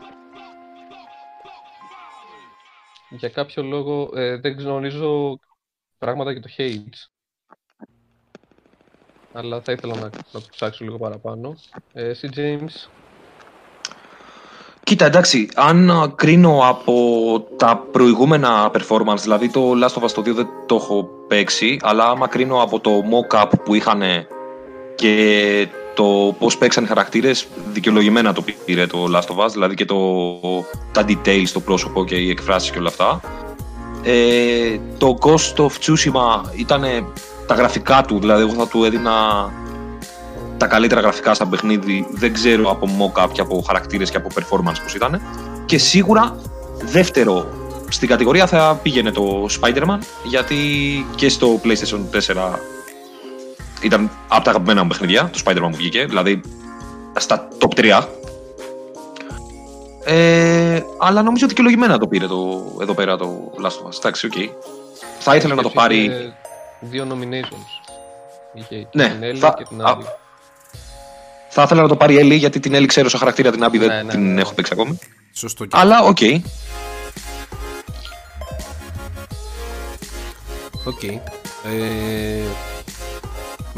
Για 3.09 3.29
κάποιο 3.29 3.63
λόγο 3.63 4.11
ε, 4.15 4.37
δεν 4.37 4.59
γνωρίζω 4.59 5.39
πράγματα 5.97 6.31
για 6.31 6.41
το 6.41 6.49
Hades. 6.57 7.09
Αλλά 9.33 9.61
θα 9.61 9.71
ήθελα 9.71 9.95
να, 9.95 10.09
να 10.31 10.41
το 10.41 10.45
ψάξω 10.51 10.83
λίγο 10.83 10.97
παραπάνω. 10.97 11.55
Ε, 11.93 12.07
εσύ, 12.07 12.29
James, 12.35 12.89
Κοίτα, 14.87 15.05
εντάξει, 15.05 15.49
αν 15.55 15.91
α, 15.91 16.11
κρίνω 16.15 16.59
από 16.63 16.93
τα 17.57 17.87
προηγούμενα 17.91 18.71
performance, 18.73 19.19
δηλαδή 19.21 19.49
το 19.49 19.71
Last 19.71 20.01
of 20.01 20.03
Us 20.03 20.11
το 20.11 20.21
2 20.21 20.33
δεν 20.33 20.47
το 20.65 20.75
έχω 20.75 21.09
παίξει, 21.27 21.77
αλλά 21.81 22.09
άμα 22.09 22.27
κρίνω 22.27 22.61
από 22.61 22.79
το 22.79 22.91
mock-up 22.91 23.49
που 23.63 23.73
είχαν 23.73 24.01
και 24.95 25.67
το 25.97 26.35
πώς 26.39 26.57
παίξαν 26.57 26.83
οι 26.83 26.87
χαρακτήρες, 26.87 27.47
δικαιολογημένα 27.73 28.33
το 28.33 28.43
πήρε 28.65 28.85
το 28.87 29.05
Last 29.13 29.35
of 29.35 29.45
Us, 29.45 29.49
δηλαδή 29.51 29.75
και 29.75 29.85
το, 29.85 29.95
τα 30.91 31.05
details 31.07 31.43
στο 31.45 31.59
πρόσωπο 31.59 32.05
και 32.05 32.15
οι 32.15 32.29
εκφράσεις 32.29 32.71
και 32.71 32.79
όλα 32.79 32.87
αυτά. 32.87 33.21
Ε, 34.03 34.79
το 34.97 35.17
Ghost 35.21 35.63
of 35.63 35.67
Tsushima 35.67 36.55
ήταν 36.55 36.83
τα 37.47 37.55
γραφικά 37.55 38.03
του, 38.07 38.19
δηλαδή 38.19 38.41
εγώ 38.41 38.53
θα 38.53 38.67
του 38.67 38.83
έδινα 38.83 39.11
τα 40.57 40.67
καλύτερα 40.67 41.01
γραφικά 41.01 41.33
στα 41.33 41.47
παιχνίδι 41.47 42.07
δεν 42.11 42.33
ξέρω 42.33 42.69
από 42.69 42.87
mocap 42.99 43.27
και 43.31 43.41
από 43.41 43.63
χαρακτήρες 43.67 44.09
και 44.11 44.17
από 44.17 44.29
performance 44.35 44.79
πως 44.83 44.93
ήταν 44.95 45.21
και 45.65 45.77
σίγουρα 45.77 46.35
δεύτερο 46.83 47.47
στην 47.89 48.07
κατηγορία 48.07 48.47
θα 48.47 48.79
πήγαινε 48.83 49.11
το 49.11 49.45
Spider-Man 49.59 49.99
γιατί 50.23 50.55
και 51.15 51.29
στο 51.29 51.61
PlayStation 51.63 51.99
4 52.35 52.76
ήταν 53.81 54.11
από 54.27 54.43
τα 54.43 54.49
αγαπημένα 54.49 54.81
μου 54.81 54.87
παιχνίδια 54.87 55.29
το 55.33 55.39
Spider-Man 55.45 55.69
που 55.71 55.75
βγήκε 55.75 56.05
δηλαδή 56.05 56.41
στα 57.17 57.47
top 57.59 57.79
3 57.79 58.05
ε, 60.05 60.81
αλλά 60.99 61.21
νομίζω 61.21 61.45
ότι 61.45 61.47
δικαιολογημένα 61.47 61.97
το 61.97 62.07
πήρε 62.07 62.27
το, 62.27 62.71
εδώ 62.81 62.93
πέρα 62.93 63.17
το 63.17 63.51
Last 63.63 63.65
of 63.85 63.89
Us 63.89 63.97
εντάξει, 63.97 64.25
οκ 64.25 64.33
θα 65.19 65.35
ήθελα 65.35 65.55
να 65.55 65.61
το 65.61 65.67
είχε 65.67 65.77
πάρει 65.77 66.11
δύο 66.79 67.07
nominations. 67.11 67.91
Είχε 68.53 68.87
Ναι, 68.91 69.07
την 69.09 69.21
Ellie 69.31 69.37
θα- 69.37 69.53
και 69.57 69.63
την 69.63 69.81
α, 69.81 69.95
Abby. 69.97 70.03
θα 71.49 71.61
ήθελα 71.63 71.81
να 71.81 71.87
το 71.87 71.95
πάρει 71.95 72.13
η 72.13 72.19
Ellie 72.21 72.37
γιατί 72.37 72.59
την 72.59 72.75
Ellie 72.75 72.85
ξέρω 72.87 73.09
σαν 73.09 73.19
χαρακτήρα 73.19 73.51
την 73.51 73.63
Abby 73.65 73.77
δεν 73.77 73.87
Ναι, 73.87 74.01
ναι, 74.03 74.11
την 74.11 74.33
ναι. 74.33 74.41
έχω 74.41 74.53
παίξει 74.53 74.73
ακόμη 74.73 74.99
Σωστό 75.33 75.65
και 75.65 75.77
αλλά 75.79 76.01
οκ 76.03 76.17
Οκ. 80.83 81.03
Ε, 81.03 81.19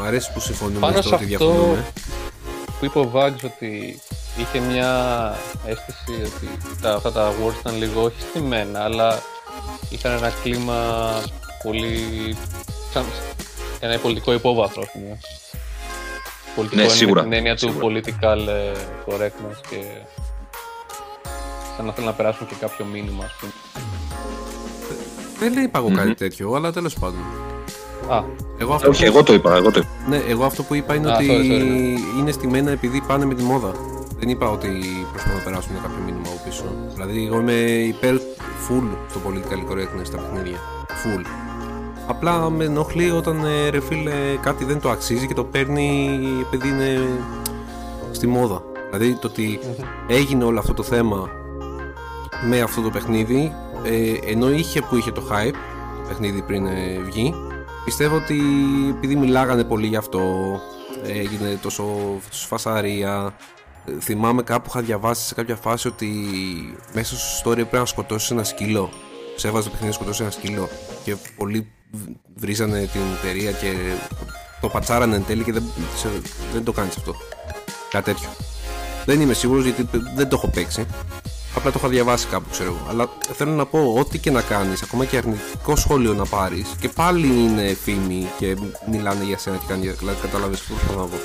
μ' 0.00 0.06
αρέσει 0.06 0.32
που 0.32 0.40
συμφωνούμε 0.40 0.78
Πάνω 0.80 0.92
στο 1.00 1.08
σε 1.08 1.14
ότι 1.14 1.24
αυτό- 1.34 1.46
διαφωνούμε. 1.46 1.84
που 2.78 2.84
είπε 2.84 2.98
ο 2.98 3.10
Vags 3.14 3.44
ότι 3.44 4.00
είχε 4.36 4.58
μια 4.58 4.90
αίσθηση 5.66 6.22
ότι 6.36 6.48
τα, 6.82 6.94
αυτά 6.94 7.12
τα 7.12 7.30
awards 7.32 7.58
ήταν 7.60 7.76
λίγο 7.78 8.02
όχι 8.02 8.20
στημένα, 8.20 8.82
αλλά 8.84 9.22
είχαν 9.90 10.12
ένα 10.12 10.32
κλίμα 10.42 11.10
πολύ. 11.62 12.36
σαν 12.92 13.04
ένα 13.80 13.98
πολιτικό 13.98 14.32
υπόβαθρο, 14.32 14.82
ας 14.82 14.90
πούμε. 14.92 15.18
Πολιτικό 16.54 16.80
Ναι, 16.80 16.86
είναι 16.86 16.96
σίγουρα, 16.96 17.22
με 17.22 17.28
την 17.28 17.36
έννοια 17.36 17.56
σίγουρα. 17.56 17.78
του 17.78 17.86
political 17.86 18.48
ε, 18.48 18.72
correctness 19.06 19.56
και 19.70 19.76
σαν 21.76 21.86
να 21.86 21.92
θέλουν 21.92 22.08
να 22.08 22.14
περάσουν 22.14 22.46
και 22.46 22.54
κάποιο 22.60 22.84
μήνυμα, 22.84 23.24
ας 23.24 23.32
πούμε. 23.40 23.52
Δεν 25.38 25.62
είπα 25.62 25.78
εγώ 25.78 25.88
κάτι 25.94 26.06
Μμμ. 26.06 26.14
τέτοιο, 26.14 26.52
αλλά 26.52 26.72
τέλος 26.72 26.94
πάντων. 26.94 27.24
Α, 28.10 28.24
Εγώ 28.58 28.74
αυτό, 28.74 28.88
όχι 28.88 29.00
που, 29.02 29.06
εγώ 29.06 29.22
το 29.22 29.32
είπα 29.34 29.56
εγώ 29.56 29.70
το 29.70 29.78
είπα 29.78 29.88
ναι, 30.08 30.22
εγώ 30.28 30.44
αυτό 30.44 30.62
που 30.62 30.74
είπα 30.74 30.94
είναι 30.94 31.10
Α, 31.10 31.14
ότι 31.14 31.26
sorry, 31.30 31.52
sorry, 31.52 32.18
είναι 32.18 32.30
στημένα 32.30 32.70
επειδή 32.70 33.02
πάνε 33.06 33.24
με 33.24 33.34
τη 33.34 33.42
μόδα. 33.42 33.72
Δεν 34.18 34.28
είπα 34.28 34.50
ότι 34.50 34.68
προσπαθούν 35.10 35.38
να 35.38 35.44
περάσουν 35.44 35.72
κάποιο 35.74 35.98
μήνυμα 36.04 36.26
από 36.26 36.40
πίσω. 36.44 36.64
Δηλαδή, 36.94 37.26
εγώ 37.26 37.40
είμαι 37.40 37.52
υπέρ 37.94 38.14
full 38.14 38.88
στο 39.10 39.20
political 39.26 39.72
correctness 39.72 40.04
στα 40.04 40.16
παιχνίδια. 40.16 40.58
Full. 40.88 41.24
Απλά 42.06 42.50
με 42.50 42.64
ενοχλεί 42.64 43.10
όταν 43.10 43.44
ε, 43.44 43.68
ρε 43.68 43.80
φίλε 43.80 44.12
κάτι 44.42 44.64
δεν 44.64 44.80
το 44.80 44.90
αξίζει 44.90 45.26
και 45.26 45.34
το 45.34 45.44
παίρνει 45.44 46.18
επειδή 46.40 46.68
είναι 46.68 46.98
στη 48.10 48.26
μόδα. 48.26 48.62
Δηλαδή 48.90 49.14
το 49.14 49.26
ότι 49.26 49.58
έγινε 50.06 50.44
όλο 50.44 50.58
αυτό 50.58 50.74
το 50.74 50.82
θέμα 50.82 51.30
με 52.48 52.60
αυτό 52.60 52.80
το 52.80 52.90
παιχνίδι 52.90 53.52
ε, 53.82 54.30
ενώ 54.30 54.50
είχε 54.50 54.80
που 54.80 54.96
είχε 54.96 55.12
το 55.12 55.22
hype 55.30 55.54
το 56.02 56.08
παιχνίδι 56.08 56.42
πριν 56.42 56.66
ε, 56.66 56.98
βγει 57.04 57.34
πιστεύω 57.84 58.16
ότι 58.16 58.40
επειδή 58.96 59.16
μιλάγανε 59.16 59.64
πολύ 59.64 59.86
γι' 59.86 59.96
αυτό 59.96 60.20
ε, 61.04 61.12
έγινε 61.18 61.58
τόσο 61.62 61.84
φασαρία 62.30 63.36
ε, 63.86 63.92
θυμάμαι 64.00 64.42
κάπου 64.42 64.64
είχα 64.68 64.80
διαβάσει 64.80 65.26
σε 65.26 65.34
κάποια 65.34 65.56
φάση 65.56 65.88
ότι 65.88 66.08
μέσα 66.92 67.16
στο 67.16 67.50
story 67.50 67.54
πρέπει 67.54 67.76
να 67.76 67.84
σκοτώσει 67.86 68.32
ένα 68.32 68.44
σκύλο. 68.44 68.90
Σε 69.36 69.48
έβαζε 69.48 69.64
το 69.64 69.70
παιχνίδι 69.70 69.92
να 69.92 69.98
σκοτώσει 70.00 70.22
ένα 70.22 70.30
σκύλο 70.30 70.68
και 71.04 71.16
πολλοί 71.36 71.72
β- 71.90 72.08
βρίζανε 72.34 72.88
την 72.92 73.00
εταιρεία 73.18 73.50
και 73.52 73.72
το 74.60 74.68
πατσάρανε 74.68 75.16
εν 75.16 75.24
τέλει 75.26 75.42
και 75.44 75.52
δεν, 75.52 75.62
σε- 75.96 76.22
δεν 76.52 76.64
το 76.64 76.72
κάνεις 76.72 76.96
αυτό. 76.96 77.14
Κάτι 77.90 78.04
τέτοιο. 78.04 78.28
Δεν 79.04 79.20
είμαι 79.20 79.32
σίγουρος 79.32 79.64
γιατί 79.64 79.88
δεν 80.14 80.28
το 80.28 80.36
έχω 80.36 80.48
παίξει. 80.48 80.86
Απλά 81.54 81.70
το 81.70 81.78
έχω 81.78 81.88
διαβάσει 81.88 82.26
κάπου, 82.26 82.48
ξέρω 82.50 82.68
εγώ. 82.70 82.86
Αλλά 82.88 83.08
θέλω 83.32 83.50
να 83.52 83.66
πω, 83.66 83.94
ό,τι 83.98 84.18
και 84.18 84.30
να 84.30 84.42
κάνεις, 84.42 84.82
ακόμα 84.82 85.04
και 85.04 85.16
αρνητικό 85.16 85.76
σχόλιο 85.76 86.14
να 86.14 86.24
πάρεις, 86.26 86.66
και 86.80 86.88
πάλι 86.88 87.26
είναι 87.26 87.76
φήμη 87.84 88.28
και 88.38 88.56
μιλάνε 88.90 89.24
για 89.24 89.38
σένα 89.38 89.56
και 89.56 89.64
κάνει. 89.68 89.88
Δηλαδή, 89.88 90.18
κατάλαβες 90.20 90.60
αυτό 90.60 90.74
που 90.74 90.80
θέλω 90.86 90.98
να 91.00 91.06
πω. 91.06 91.16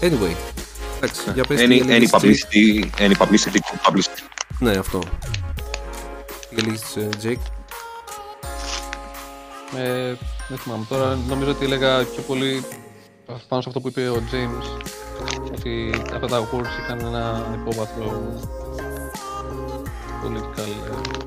Anyway. 0.00 0.34
Εντάξει, 0.96 1.20
για 1.34 1.44
πες 1.44 1.58
τι 1.60 1.66
any, 1.66 1.70
έλεγες, 1.70 2.10
any 2.10 2.14
Jake. 2.14 2.18
publicity 2.20 2.84
any 2.98 3.12
publicity 3.24 3.58
good 3.58 3.90
publicity 3.90 4.22
Ναι, 4.58 4.70
αυτό. 4.70 4.98
Τι 6.50 6.56
έλεγες, 6.58 6.96
ε, 6.96 7.08
Jake; 7.22 7.50
Ε, 9.76 10.14
δεν 10.48 10.58
θυμάμαι 10.58 10.84
τώρα. 10.88 11.18
Νομίζω 11.28 11.50
ότι 11.50 11.64
έλεγα 11.64 12.04
πιο 12.04 12.22
πολύ 12.22 12.64
πάνω 13.48 13.62
σε 13.62 13.68
αυτό 13.68 13.80
που 13.80 13.88
είπε 13.88 14.08
ο 14.08 14.22
James. 14.32 14.86
Ότι 15.56 15.90
αυτά 16.14 16.26
τα 16.26 16.40
awards 16.40 16.80
είχαν 16.82 16.98
ένα 16.98 17.56
υπόβαθρο 17.60 18.34
political 20.24 20.58
ε, 20.58 21.18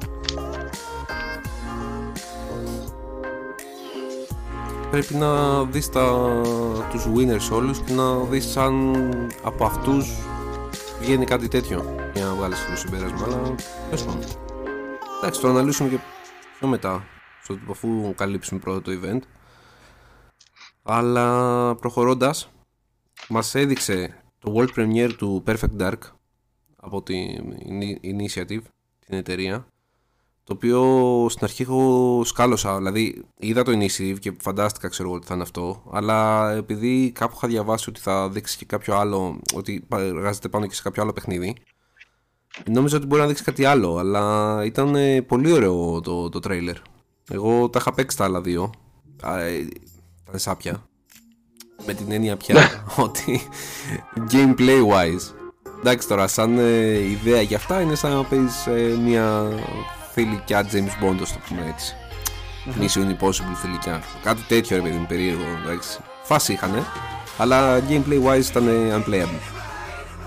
Πρέπει 4.91 5.16
να 5.16 5.64
δεις 5.64 5.89
τα, 5.89 6.32
τους 6.89 7.06
winners 7.16 7.56
όλους 7.56 7.80
και 7.80 7.93
να 7.93 8.16
δεις 8.20 8.58
αν 8.58 8.95
από 9.43 9.66
αυτούς 9.66 10.18
βγαίνει 11.02 11.26
κάτι 11.26 11.47
τέτοιο 11.47 11.95
για 12.14 12.26
να 12.26 12.34
βγάλεις 12.34 12.66
το 12.66 12.76
συμπέρασμα, 12.76 13.26
αλλά 13.26 13.56
τέλος 13.89 14.04
πάντων. 14.06 14.24
Εντάξει, 15.18 15.41
το 15.41 15.47
αναλύσουμε 15.47 15.89
και 15.89 15.97
πιο 16.60 16.68
μετά, 16.68 17.04
στο, 17.43 17.58
αφού 17.70 18.14
καλύψουμε 18.16 18.60
πρώτα 18.60 18.82
το 18.82 18.91
event. 18.91 19.22
Αλλά 20.93 21.75
προχωρώντας, 21.75 22.49
μας 23.29 23.55
έδειξε 23.55 24.23
το 24.39 24.53
world 24.55 24.79
premiere 24.79 25.11
του 25.17 25.43
Perfect 25.47 25.77
Dark 25.79 25.99
από 26.75 27.03
την 27.03 27.53
Initiative, 28.03 28.61
την 29.05 29.17
εταιρεία 29.17 29.65
το 30.43 30.53
οποίο 30.53 31.25
στην 31.29 31.43
αρχή 31.43 31.61
εγώ 31.61 32.21
σκάλωσα, 32.25 32.77
δηλαδή 32.77 33.23
είδα 33.39 33.63
το 33.63 33.71
Initiative 33.71 34.19
και 34.19 34.33
φαντάστηκα 34.41 34.87
ξέρω 34.87 35.07
εγώ 35.07 35.17
ότι 35.17 35.27
θα 35.27 35.33
είναι 35.33 35.43
αυτό, 35.43 35.83
αλλά 35.91 36.49
επειδή 36.51 37.11
κάπου 37.11 37.33
είχα 37.37 37.47
διαβάσει 37.47 37.89
ότι 37.89 37.99
θα 37.99 38.29
δείξει 38.29 38.57
και 38.57 38.65
κάποιο 38.65 38.95
άλλο, 38.95 39.39
ότι 39.53 39.87
εργάζεται 39.89 40.49
πάνω 40.49 40.65
και 40.65 40.73
σε 40.73 40.81
κάποιο 40.81 41.01
άλλο 41.03 41.13
παιχνίδι, 41.13 41.55
νόμιζα 42.69 42.97
ότι 42.97 43.05
μπορεί 43.05 43.21
να 43.21 43.27
δείξει 43.27 43.43
κάτι 43.43 43.65
άλλο, 43.65 43.97
αλλά 43.97 44.65
ήταν 44.65 44.95
ε, 44.95 45.21
πολύ 45.21 45.51
ωραίο 45.51 46.01
το, 46.01 46.29
το 46.29 46.39
trailer. 46.43 46.75
Εγώ 47.29 47.69
τα 47.69 47.79
είχα 47.81 47.93
παίξει 47.93 48.17
τα 48.17 48.23
άλλα 48.23 48.41
δύο, 48.41 48.69
ε, 49.23 49.57
ήταν 49.57 49.90
σάπια, 50.38 50.84
με 51.86 51.93
την 51.93 52.11
έννοια 52.11 52.38
πια 52.38 52.55
ότι 52.95 53.41
gameplay 54.32 54.88
wise 54.88 55.41
Εντάξει 55.82 56.07
τώρα, 56.07 56.27
σαν 56.27 56.57
ε, 56.57 56.99
ιδέα 56.99 57.41
για 57.41 57.57
αυτά 57.57 57.82
είναι 57.82 57.95
σαν 57.95 58.11
να 58.11 58.23
παίζεις 58.23 58.65
ε, 58.65 58.97
μια 59.05 59.47
θηλυκιά 60.13 60.65
James 60.71 61.05
Bond, 61.05 61.15
το 61.17 61.25
πούμε 61.47 61.73
έτσι. 61.73 61.95
Mm-hmm. 62.65 62.82
Mission 62.82 63.05
Impossible 63.05 63.55
θηλυκιά. 63.61 64.01
Κάτι 64.23 64.41
τέτοιο 64.47 64.75
ρε 64.75 64.82
παιδί 64.84 64.97
μου, 64.97 65.05
περίεργο. 65.07 65.43
Εντάξει. 65.63 65.99
Φάση 66.23 66.53
είχανε, 66.53 66.84
αλλά 67.38 67.79
gameplay 67.89 68.23
wise 68.25 68.45
ήταν 68.49 68.67
unplayable. 68.67 69.41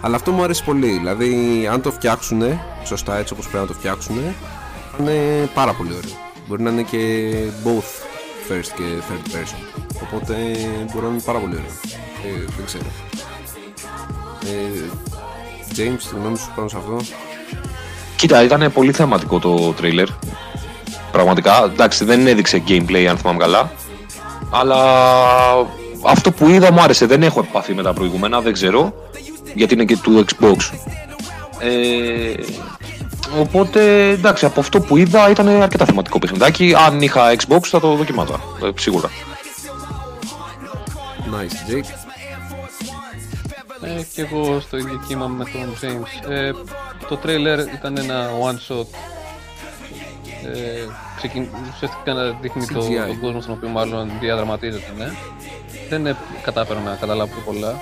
Αλλά 0.01 0.17
αυτό 0.17 0.33
μου 0.33 0.43
άρεσε 0.43 0.63
πολύ. 0.65 0.91
Δηλαδή, 0.91 1.67
αν 1.71 1.83
το 1.83 1.91
φτιάξουν 1.91 2.43
σωστά 2.85 3.17
έτσι 3.17 3.33
όπως 3.33 3.49
πρέπει 3.49 3.63
να 3.63 3.73
το 3.73 3.79
φτιάξουν, 3.79 4.17
θα 4.97 5.03
είναι 5.03 5.49
πάρα 5.55 5.73
πολύ 5.73 5.91
ωραίο. 5.91 6.19
Μπορεί 6.49 6.63
να 6.63 6.71
είναι 6.71 6.83
και 6.83 7.33
both 7.65 8.14
first 8.49 8.71
και 8.77 8.83
third 9.09 9.35
person. 9.35 9.83
Οπότε 10.03 10.35
μπορεί 10.93 11.05
να 11.05 11.11
είναι 11.11 11.23
πάρα 11.25 11.39
πολύ 11.39 11.55
ωραίο. 11.55 11.71
Ε, 12.25 12.45
δεν 12.57 12.65
ξέρω. 12.65 12.85
Ε, 14.45 14.89
James, 15.77 16.03
τη 16.11 16.17
γνώμη 16.17 16.39
σου 16.39 16.53
πάνω 16.57 16.69
σε 16.69 16.77
αυτό; 16.77 17.01
Κοίτα, 18.17 18.43
ήταν 18.43 18.73
πολύ 18.73 18.93
θεματικό 18.93 19.39
το 19.39 19.73
τρέιλερ. 19.73 20.09
Πραγματικά. 21.13 21.65
Εντάξει, 21.65 22.05
δεν 22.05 22.27
έδειξε 22.27 22.63
gameplay 22.69 23.05
αν 23.05 23.17
θυμάμαι 23.17 23.39
καλά. 23.39 23.73
Αλλά 24.51 24.85
αυτό 26.07 26.31
που 26.31 26.49
είδα 26.49 26.73
μου 26.73 26.81
άρεσε. 26.81 27.07
Δεν 27.07 27.23
έχω 27.23 27.41
επαφή 27.41 27.75
με 27.75 27.83
τα 27.83 27.93
προηγούμενα, 27.93 28.41
δεν 28.41 28.53
ξέρω. 28.53 28.95
Γιατί 29.55 29.75
είναι 29.75 29.85
και 29.85 29.97
του 29.97 30.25
Xbox. 30.25 30.57
Ε, 31.59 32.35
οπότε 33.39 34.09
εντάξει, 34.09 34.45
από 34.45 34.61
αυτό 34.61 34.81
που 34.81 34.97
είδα 34.97 35.31
ήταν 35.31 35.49
αρκετά 35.49 35.85
θεματικό 35.85 36.19
παιχνιδάκι. 36.19 36.75
Αν 36.87 37.01
είχα 37.01 37.35
Xbox 37.37 37.61
θα 37.63 37.81
το 37.81 37.95
δοκιμάτα. 37.95 38.41
Ε, 38.63 38.69
σίγουρα. 38.81 39.11
Nice, 41.31 41.71
Jake. 41.71 42.05
Ε, 43.81 44.03
και 44.15 44.23
εγώ 44.23 44.61
στο 44.61 44.77
ίδιο 44.77 45.01
κύμα 45.09 45.27
με 45.27 45.45
τον 45.45 45.75
James. 45.81 46.31
Ε, 46.31 46.53
το 47.09 47.17
τρέιλερ 47.17 47.59
ήταν 47.59 47.97
ένα 47.97 48.31
one 48.43 48.73
shot. 48.73 48.87
Ε, 50.45 50.89
ξεκιν... 51.17 51.47
Ουσιαστικά 51.75 52.13
να 52.13 52.31
δείχνει 52.31 52.67
το, 52.67 52.81
τον 52.81 53.21
κόσμο 53.21 53.41
στον 53.41 53.55
οποίο 53.55 53.69
μάλλον 53.69 54.11
διαδραματίζεται. 54.21 54.93
Ναι. 54.97 55.11
Δεν 55.89 56.07
ε, 56.07 56.17
κατάφερα 56.43 56.81
να 56.81 56.95
καταλάβω 56.95 57.35
πολλά. 57.45 57.81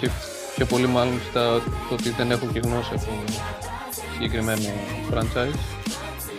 Και 0.00 0.10
πιο 0.56 0.66
πολύ 0.66 0.86
μάλλον 0.86 1.20
στα 1.30 1.40
το 1.88 1.94
ότι 1.94 2.10
δεν 2.10 2.30
έχω 2.30 2.46
και 2.52 2.58
γνώση 2.58 2.90
από 2.94 3.10
συγκεκριμένο 4.16 4.68
franchise. 5.10 5.58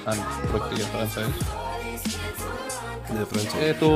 Αν 0.05 0.17
πρόκειται 0.51 0.75
για 0.75 0.85
franchise. 0.93 1.45
Ναι, 3.13 3.19
franchise. 3.31 3.67
Ε, 3.67 3.73
το 3.73 3.89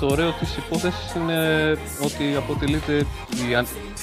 το 0.00 0.06
ωραίο 0.06 0.32
της 0.32 0.56
υπόθεσης 0.56 1.14
είναι 1.14 1.70
ότι 2.04 2.34
αποτελείται 2.36 3.06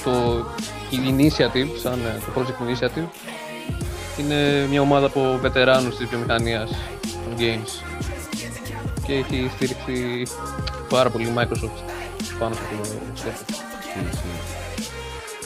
το 0.03 0.45
initiative, 0.91 1.67
σαν 1.81 1.99
ε, 2.05 2.19
το 2.25 2.41
project 2.41 2.67
initiative, 2.67 3.07
είναι 4.19 4.65
μια 4.69 4.81
ομάδα 4.81 5.05
από 5.05 5.37
βετεράνους 5.41 5.95
της 5.95 6.07
βιομηχανίας 6.07 6.69
των 7.01 7.35
games 7.37 7.83
και 9.05 9.13
έχει 9.13 9.51
στηριχθεί 9.55 10.27
πάρα 10.89 11.09
πολύ 11.09 11.33
Microsoft 11.37 11.79
πάνω 12.39 12.55
σε 12.55 12.61
αυτό 12.61 12.83
το 12.83 13.19
σκέφτο. 13.19 14.56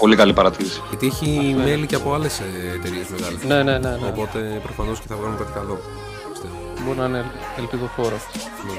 Πολύ 0.02 0.16
καλή 0.16 0.34
παρατήρηση. 0.34 0.82
Γιατί 0.89 1.06
έχει 1.08 1.54
ναι. 1.58 1.64
μέλη 1.64 1.86
και 1.86 1.95
από 1.95 2.14
άλλες 2.14 2.39
ε, 2.39 2.43
εταιρείες 2.76 3.08
μεγάλες. 3.10 3.43
Ναι, 3.43 3.64
ναι, 3.64 3.78
ναι, 3.78 3.89
ναι. 3.89 4.08
Οπότε 4.08 4.60
προφανώς 4.64 4.99
και 4.99 5.06
θα 5.08 5.16
βγάλουν 5.16 5.38
κάτι 5.38 5.52
καλό. 5.52 5.80
Μπορεί 6.86 6.97
να 6.97 7.06
είναι 7.06 7.26
ελπιδοφόρο. 7.58 8.20
Ναι. 8.68 8.74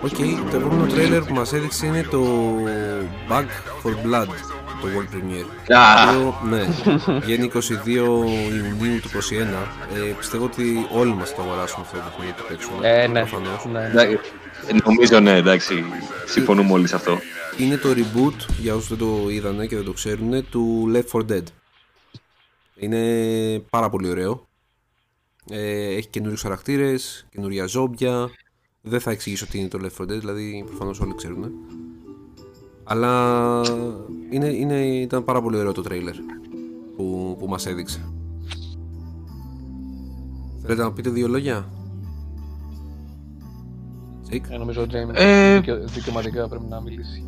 Οκ, 0.00 0.10
okay, 0.18 0.50
το 0.50 0.56
επόμενο 0.56 0.86
τρέιλερ 0.86 1.22
που 1.22 1.34
μας 1.34 1.52
έδειξε 1.52 1.86
είναι 1.86 2.02
το 2.10 2.24
Back 3.28 3.44
4 3.82 3.90
Blood, 3.90 4.26
το 4.80 4.88
World 4.94 5.14
Premiere. 5.14 5.72
Ah. 5.76 6.32
ναι, 6.48 6.64
βγαίνει 7.20 7.50
22 7.54 7.60
Ιουνίου 7.86 9.00
του 9.00 9.08
2021. 9.08 9.18
Ε, 9.94 10.12
πιστεύω 10.18 10.44
ότι 10.44 10.86
όλοι 10.92 11.14
μας 11.14 11.34
το 11.34 11.42
αγοράσουμε 11.42 11.84
αυτό 11.84 11.96
το 11.96 12.02
παιχνίδι 12.04 12.32
που 12.32 12.44
παίξουμε. 12.48 12.88
Ε, 12.88 13.06
ναι. 13.06 13.20
ναι. 13.72 14.02
ναι. 14.02 14.18
Νομίζω 14.84 15.20
ναι, 15.20 15.36
εντάξει, 15.36 15.84
συμφωνούμε 16.26 16.72
όλοι 16.72 16.88
σε 16.88 16.94
αυτό. 16.94 17.18
Είναι 17.58 17.76
το 17.76 17.88
reboot, 17.88 18.54
για 18.60 18.74
όσους 18.74 18.88
δεν 18.88 18.98
το 18.98 19.30
είδανε 19.30 19.66
και 19.66 19.76
δεν 19.76 19.84
το 19.84 19.92
ξέρουν, 19.92 20.48
του 20.50 20.92
Left 20.94 21.20
4 21.20 21.30
Dead. 21.30 21.42
Είναι 22.76 23.58
πάρα 23.70 23.90
πολύ 23.90 24.08
ωραίο. 24.08 24.46
Ε, 25.50 25.94
έχει 25.94 26.08
καινούριους 26.08 26.42
χαρακτήρες, 26.42 27.26
καινούρια 27.30 27.66
ζόμπια, 27.66 28.30
δεν 28.80 29.00
θα 29.00 29.10
εξηγήσω 29.10 29.46
τι 29.46 29.58
είναι 29.58 29.68
το 29.68 29.78
Left 29.82 30.02
4 30.02 30.04
Dead, 30.04 30.18
δηλαδή 30.18 30.64
προφανώς 30.66 31.00
όλοι 31.00 31.14
ξέρουν. 31.14 31.50
Αλλά 32.84 33.62
είναι, 34.30 34.46
είναι, 34.46 34.86
ήταν 34.86 35.24
πάρα 35.24 35.42
πολύ 35.42 35.56
ωραίο 35.56 35.72
το 35.72 35.82
τρέιλερ 35.82 36.14
που, 36.96 37.36
που 37.38 37.48
μας 37.48 37.66
έδειξε. 37.66 38.12
Θέλετε 40.62 40.82
να 40.82 40.92
πείτε 40.92 41.10
δύο 41.10 41.28
λόγια; 41.28 41.68
Ε, 44.30 44.56
νομίζω 44.56 44.82
ότι 44.82 44.96
ε... 45.12 45.60
δικαιωματικά 45.84 46.48
πρέπει 46.48 46.64
να 46.68 46.80
μιλήσει. 46.80 47.24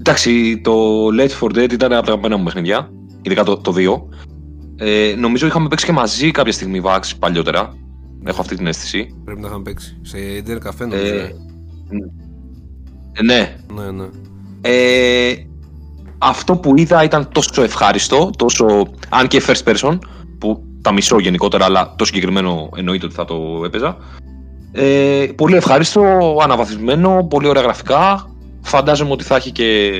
Εντάξει, 0.00 0.60
το 0.60 1.06
Left 1.06 1.38
4 1.40 1.46
Dead 1.46 1.72
ήταν 1.72 1.92
από 1.92 2.06
τα 2.06 2.12
αγαπημένα 2.12 2.36
μου 2.36 2.44
παιχνίδια, 2.44 2.90
ειδικά 3.22 3.44
το, 3.44 3.56
το 3.56 3.74
2. 3.76 4.02
Ε, 4.76 5.14
νομίζω 5.18 5.46
είχαμε 5.46 5.68
παίξει 5.68 5.86
και 5.86 5.92
μαζί 5.92 6.30
κάποια 6.30 6.52
στιγμή 6.52 6.80
Vax 6.84 7.00
παλιότερα. 7.18 7.74
Έχω 8.24 8.40
αυτή 8.40 8.56
την 8.56 8.66
αίσθηση. 8.66 9.14
Πρέπει 9.24 9.40
να 9.40 9.46
είχαμε 9.46 9.62
παίξει. 9.62 9.98
Σε 10.02 10.18
Ιντερ 10.18 10.58
καφέ 10.58 10.86
νομίζω. 10.86 11.14
Ε, 11.14 11.34
ε, 13.12 13.22
ναι. 13.22 13.56
Ναι, 13.74 13.90
ναι. 13.90 14.08
Ε, 14.60 15.34
αυτό 16.18 16.56
που 16.56 16.76
είδα 16.76 17.04
ήταν 17.04 17.28
τόσο 17.32 17.62
ευχάριστο, 17.62 18.30
τόσο, 18.36 18.86
αν 19.08 19.28
και 19.28 19.42
first 19.46 19.72
person, 19.72 19.98
που 20.38 20.64
τα 20.82 20.92
μισώ 20.92 21.18
γενικότερα, 21.18 21.64
αλλά 21.64 21.94
το 21.96 22.04
συγκεκριμένο 22.04 22.68
εννοείται 22.76 23.06
ότι 23.06 23.14
θα 23.14 23.24
το 23.24 23.62
έπαιζα. 23.64 23.96
Ε, 24.72 25.26
πολύ 25.36 25.56
ευχάριστο, 25.56 26.02
αναβαθμισμένο, 26.42 27.26
πολύ 27.30 27.48
ωραία 27.48 27.62
γραφικά. 27.62 28.30
Φαντάζομαι 28.62 29.10
ότι 29.10 29.24
θα 29.24 29.36
έχει 29.36 29.50
και 29.50 29.90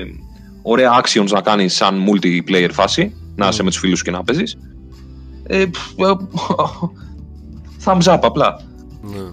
ωραία 0.62 1.00
actions 1.02 1.28
να 1.30 1.40
κάνει 1.40 1.68
σαν 1.68 2.04
multiplayer 2.08 2.70
φάση, 2.72 3.14
να 3.34 3.48
είσαι 3.48 3.62
με 3.62 3.70
τους 3.70 3.78
φίλους 3.78 3.98
σου 3.98 4.04
και 4.04 4.10
να 4.10 4.24
παίζεις. 4.24 4.56
Ε, 5.42 5.64
thumbs 7.84 8.02
up 8.02 8.18
απλά. 8.22 8.60
Ναι. 9.02 9.32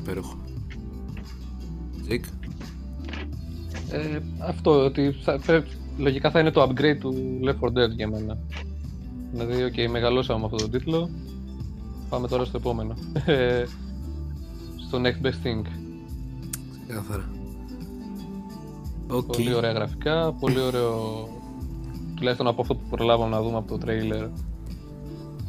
Υπέροχο. 0.00 0.36
Τζικ. 2.06 2.24
Ε, 3.90 4.18
αυτό, 4.48 4.84
ότι 4.84 5.16
θα, 5.22 5.64
λογικά 5.98 6.30
θα 6.30 6.40
είναι 6.40 6.50
το 6.50 6.62
upgrade 6.62 6.96
του 7.00 7.40
Left 7.44 7.64
4 7.64 7.68
Dead 7.68 7.90
για 7.96 8.08
μένα. 8.08 8.38
Δηλαδή, 9.32 9.72
ok, 9.72 9.90
μεγαλώσαμε 9.90 10.38
με 10.38 10.44
αυτόν 10.44 10.60
τον 10.60 10.70
τίτλο. 10.70 11.10
Πάμε 12.08 12.28
τώρα 12.28 12.44
στο 12.44 12.56
επόμενο. 12.56 12.94
Ε, 13.26 13.64
στο 14.86 15.00
Next 15.02 15.26
Best 15.26 15.46
Thing. 15.46 15.62
Ξεκάθαρα. 16.86 17.24
Okay. 19.12 19.26
Πολύ 19.26 19.54
ωραία 19.54 19.72
γραφικά, 19.72 20.32
πολύ 20.32 20.60
ωραίο 20.60 21.28
τουλάχιστον 22.16 22.46
από 22.46 22.60
αυτό 22.60 22.74
που 22.74 22.88
προλάβαμε 22.90 23.36
να 23.36 23.42
δούμε 23.42 23.56
από 23.56 23.78
το 23.78 23.86
trailer 23.86 24.28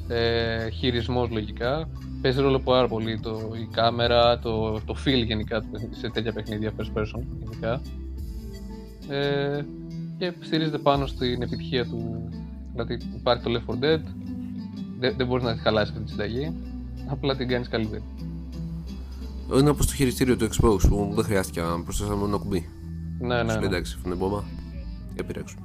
ε, 0.08 0.70
χειρισμός 0.70 1.30
λογικά. 1.30 1.90
Παίζει 2.22 2.42
ρόλο 2.42 2.60
πάρα 2.60 2.88
πολύ 2.88 3.20
το, 3.20 3.52
η 3.62 3.68
κάμερα, 3.72 4.40
το, 4.40 4.80
το 4.86 4.96
feel 5.06 5.26
γενικά 5.26 5.64
σε 5.90 6.10
τέτοια 6.10 6.34
παιχνίδια 6.34 6.72
first 6.78 7.00
person 7.00 7.22
γενικά. 7.40 7.82
Ε, 9.08 9.66
και 10.18 10.34
στηρίζεται 10.40 10.78
πάνω 10.78 11.06
στην 11.06 11.42
επιτυχία 11.42 11.86
του. 11.86 12.30
Δηλαδή 12.72 12.98
υπάρχει 13.16 13.44
το 13.44 13.52
Left 13.52 13.72
4 13.72 13.76
Dead, 13.76 14.02
δεν, 15.00 15.14
δεν 15.18 15.28
μπορείς 15.28 15.44
να 15.44 15.54
τη 15.54 15.60
χαλάσεις 15.60 15.90
αυτή 15.90 16.04
τη 16.04 16.10
συνταγή, 16.10 16.54
απλά 17.08 17.36
την 17.36 17.48
κάνεις 17.48 17.68
καλύτερη. 17.70 18.04
Είναι 19.60 19.70
όπως 19.70 19.88
το 19.88 19.94
χειριστήριο 19.94 20.38
του 20.38 20.46
Xbox 20.46 20.88
που 20.90 21.12
δεν 21.16 21.24
χρειάστηκε 21.24 21.62
να 21.62 21.84
προσθέσαμε 21.84 22.16
μόνο 22.16 22.40
κουμπί. 22.40 22.70
Ναι, 23.24 23.44
ναι, 23.44 23.52
Σου 23.52 23.60
λέει 23.60 23.70
ναι. 23.70 23.76
εντάξει, 23.76 23.98
φωνή 24.04 24.16
μπόμπα. 24.16 24.42
Και 25.16 25.24
πειράξουμε. 25.24 25.62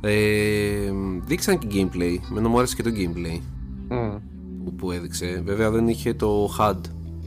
Ε, 0.00 0.92
δείξαν 1.24 1.58
και 1.58 1.66
gameplay. 1.70 2.16
Μένω 2.32 2.48
μου 2.48 2.58
άρεσε 2.58 2.76
και 2.76 2.82
το 2.82 2.90
gameplay 2.94 3.40
Μμ. 3.88 4.16
που, 4.64 4.74
που 4.74 4.90
έδειξε. 4.90 5.42
Βέβαια 5.44 5.70
δεν 5.70 5.88
είχε 5.88 6.14
το 6.14 6.50
HUD 6.58 6.80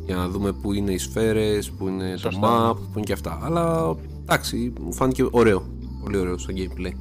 για 0.06 0.16
να 0.16 0.30
δούμε 0.30 0.52
πού 0.54 0.74
είναι 0.74 0.92
οι 0.92 0.98
σφαίρες, 0.98 1.72
πού 1.72 1.88
είναι 1.88 2.16
Σωστά, 2.18 2.40
το 2.40 2.70
map, 2.70 2.76
πού 2.76 2.92
είναι 2.96 3.06
και 3.06 3.14
αυτά. 3.14 3.40
Αλλά 3.42 3.96
εντάξει, 4.22 4.74
μου 4.82 4.94
φάνηκε 4.94 5.26
ωραίο. 5.32 5.66
Πολύ 6.04 6.18
ωραίο 6.18 6.38
στο 6.38 6.54
gameplay. 6.58 6.92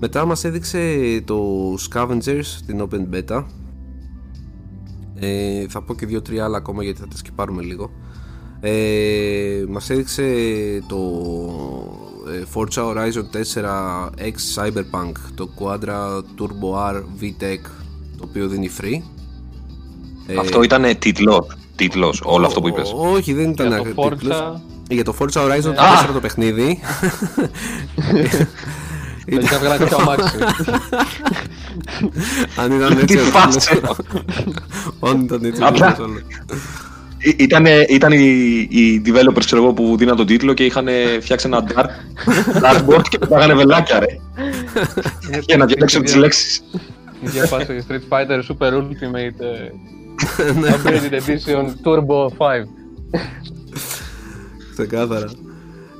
Μετά 0.00 0.24
μας 0.24 0.44
έδειξε 0.44 1.22
το 1.24 1.74
Scavengers, 1.74 2.58
την 2.66 2.88
Open 2.88 3.14
Beta. 3.14 3.44
Ε, 5.14 5.66
θα 5.68 5.82
πω 5.82 5.94
και 5.94 6.06
δύο-τρία 6.06 6.44
άλλα 6.44 6.56
ακόμα 6.56 6.82
γιατί 6.82 7.00
θα 7.00 7.08
τα 7.08 7.16
σκυπάρουμε 7.16 7.62
λίγο. 7.62 7.90
Ε, 8.60 9.64
μας 9.68 9.90
έδειξε 9.90 10.22
το 10.88 10.96
ε, 12.32 12.42
Forza 12.54 12.82
Horizon 12.82 13.24
4 13.54 14.08
X 14.18 14.36
Cyberpunk, 14.62 15.12
το 15.34 15.48
Quadra 15.58 16.18
Turbo 16.38 16.92
R 16.92 16.96
VTEC, 17.20 17.58
το 18.18 18.24
οποίο 18.28 18.48
δίνει 18.48 18.70
free. 18.80 19.00
Ε, 20.26 20.36
Αυτό 20.38 20.62
ήταν 20.62 20.98
τίτλος. 20.98 21.46
Τίτλος, 21.76 22.20
όλο 22.24 22.46
αυτό 22.46 22.60
που 22.60 22.68
είπες. 22.68 22.92
Ό- 22.92 23.10
Όχι, 23.12 23.32
δεν 23.32 23.50
ήταν 23.50 23.68
Για 23.68 23.94
το 23.94 24.08
τίτλος. 24.08 24.36
Forza, 24.38 24.60
Για 24.88 25.04
το 25.04 25.14
Forza 25.18 25.40
Horizon 25.44 25.62
το 25.74 25.82
Α! 25.82 26.08
4 26.08 26.12
το 26.12 26.20
παιχνίδι. 26.20 26.78
έχει 29.26 29.50
να 29.52 29.58
βγάλει 29.58 29.78
κάποιο 29.78 29.96
αμάξι. 29.96 30.36
Αν 32.56 32.72
ήταν 32.72 32.92
έτσι. 32.92 33.04
Τι 33.04 33.16
ο 33.18 33.24
φάση. 33.24 33.58
τίτλος- 33.74 33.98
Αν 35.10 35.20
ήταν 35.20 35.44
έτσι. 35.44 35.62
Ο 37.24 37.28
Απλά- 37.28 37.34
τίτλος, 37.34 37.34
όλο. 37.34 37.38
Ή- 37.38 37.44
Ήτανε, 37.44 37.84
ήταν 37.88 38.12
οι, 38.12 38.66
οι 38.70 39.02
developers 39.06 39.44
ξέρω 39.44 39.62
εγώ, 39.62 39.72
που 39.72 39.96
δίναν 39.96 40.16
τον 40.16 40.26
τίτλο 40.26 40.52
και 40.54 40.64
είχαν 40.64 40.86
φτιάξει 41.20 41.46
ένα 41.46 41.64
dark, 41.68 41.86
dartboard 42.62 43.02
και 43.08 43.18
πετάγανε 43.18 43.54
βελάκια 43.54 43.98
ρε. 43.98 44.06
για 45.46 45.56
να 45.56 45.64
διαλέξουν 45.66 46.02
τις 46.02 46.14
λέξεις. 46.14 46.62
Η 47.20 47.28
διαβάση 47.28 47.84
Street 47.88 48.02
Fighter 48.08 48.40
Super 48.48 48.72
Ultimate 48.72 49.40
ε, 49.40 49.70
Upgraded 50.74 51.12
Edition 51.12 51.64
Turbo 51.84 52.26
5. 52.26 52.28
Ξεκάθαρα. 54.72 55.30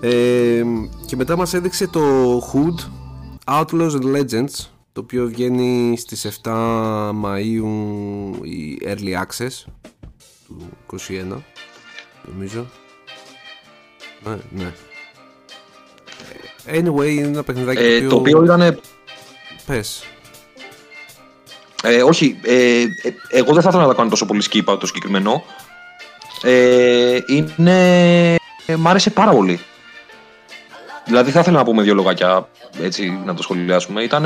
Ε, 0.01 0.62
και 1.07 1.16
μετά 1.16 1.37
μας 1.37 1.55
έδειξε 1.55 1.87
το 1.89 2.01
Hood 2.39 2.85
Outlaws 3.45 3.91
and 3.91 4.16
Legends 4.16 4.66
το 4.93 5.01
οποίο 5.01 5.27
βγαίνει 5.27 5.97
στις 5.99 6.41
7 6.43 6.51
Μαΐου 7.25 7.66
η 8.43 8.79
Early 8.87 9.23
Access 9.23 9.64
του 10.49 10.99
21 11.09 11.42
νομίζω 12.22 12.66
ναι, 14.24 14.36
ναι. 14.51 14.72
Ε, 16.64 16.78
Anyway 16.78 17.09
είναι 17.09 17.26
ένα 17.26 17.42
παιχνιδάκι 17.42 17.82
Ε, 17.82 18.07
το 18.07 18.16
οποίο 18.16 18.44
ήταν. 18.44 18.80
Πες 19.66 20.05
Ε, 21.82 22.03
όχι, 22.03 22.38
ε, 22.42 22.80
ε, 22.80 22.86
εγώ 23.30 23.53
δεν 23.53 23.62
θα 23.62 23.68
ήθελα 23.68 23.82
να 23.82 23.88
τα 23.88 23.94
κάνω 23.94 24.09
τόσο 24.09 24.26
πολύ 24.26 24.42
skip 24.51 24.64
out 24.64 24.80
το 24.80 24.86
συγκεκριμένο. 24.86 25.44
Ε, 26.42 27.18
είναι. 27.26 28.36
Ε, 28.66 28.76
μ' 28.76 28.88
άρεσε 28.88 29.11
πάρα 29.11 29.30
πολύ. 29.30 29.61
Δηλαδή 31.05 31.30
θα 31.30 31.40
ήθελα 31.40 31.57
να 31.57 31.64
πούμε 31.64 31.82
δύο 31.82 31.94
λογάκια 31.94 32.49
έτσι 32.80 33.20
να 33.24 33.34
το 33.34 33.42
σχολιάσουμε. 33.42 34.03
Ήταν 34.03 34.24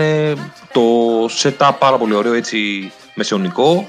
το 0.72 0.82
setup 1.24 1.72
πάρα 1.78 1.96
πολύ 1.96 2.14
ωραίο 2.14 2.32
έτσι 2.32 2.92
μεσαιωνικό. 3.14 3.88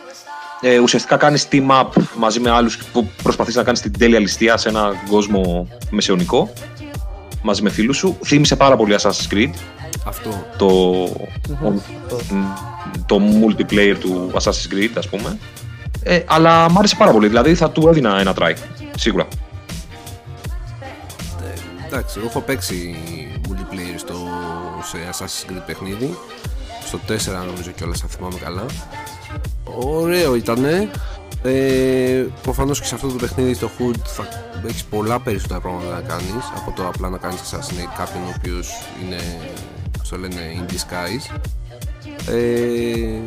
Ε, 0.65 0.79
ουσιαστικά 0.79 1.17
κάνεις 1.17 1.47
team 1.51 1.69
up 1.69 1.87
μαζί 2.17 2.39
με 2.39 2.49
άλλους 2.49 2.77
που 2.77 3.09
προσπαθείς 3.23 3.55
να 3.55 3.63
κάνεις 3.63 3.81
την 3.81 3.97
τέλεια 3.97 4.19
ληστεία 4.19 4.57
σε 4.57 4.69
έναν 4.69 4.95
κόσμο 5.09 5.67
μεσαιωνικό 5.89 6.53
μαζί 7.41 7.61
με 7.61 7.69
φίλους 7.69 7.97
σου. 7.97 8.17
Θύμισε 8.25 8.55
πάρα 8.55 8.75
πολύ 8.75 8.95
Assassin's 8.99 9.33
Creed 9.33 9.51
αυτό 10.05 10.45
το, 10.57 11.03
το 13.05 13.21
multiplayer 13.41 13.95
του 13.99 14.31
Assassin's 14.33 14.73
Creed, 14.73 14.91
ας 14.97 15.09
πούμε. 15.09 15.37
Ε, 16.03 16.21
αλλά 16.25 16.71
μ' 16.71 16.77
άρεσε 16.77 16.95
πάρα 16.95 17.11
πολύ, 17.11 17.27
δηλαδή 17.27 17.55
θα 17.55 17.71
του 17.71 17.87
έδινα 17.87 18.19
ένα 18.19 18.33
try, 18.39 18.53
σίγουρα. 18.95 19.27
Εντάξει, 21.85 22.15
εγώ 22.17 22.27
έχω 22.27 22.39
παίξει 22.39 22.95
multiplayer 23.49 23.95
στο, 23.95 24.15
σε 24.83 24.97
Assassin's 25.11 25.51
Creed 25.51 25.61
παιχνίδι. 25.65 26.17
Στο 26.85 26.99
4 27.07 27.45
νομίζω 27.45 27.71
κιόλας, 27.71 28.03
αν 28.03 28.09
θυμάμαι 28.09 28.37
καλά. 28.43 28.65
Ωραίο 29.63 30.35
ήτανε. 30.35 30.89
Ε, 31.43 32.25
προφανώς 32.41 32.79
και 32.79 32.85
σε 32.85 32.95
αυτό 32.95 33.07
το 33.07 33.13
παιχνίδι 33.13 33.53
στο 33.53 33.69
HUD 33.79 33.97
θα 34.03 34.27
έχεις 34.67 34.83
πολλά 34.83 35.19
περισσότερα 35.19 35.59
πράγματα 35.59 35.93
να 35.93 36.01
κάνεις 36.01 36.51
από 36.55 36.71
το 36.75 36.87
απλά 36.87 37.09
να 37.09 37.17
κάνεις 37.17 37.39
assassinate 37.41 37.93
κάποιον 37.97 38.23
ο 38.23 38.33
οποίος 38.37 38.69
είναι, 39.03 39.17
πώς 39.97 40.09
το 40.09 40.17
λένε, 40.17 40.41
in 40.57 40.71
disguise. 40.71 41.37
Ε, 42.29 43.19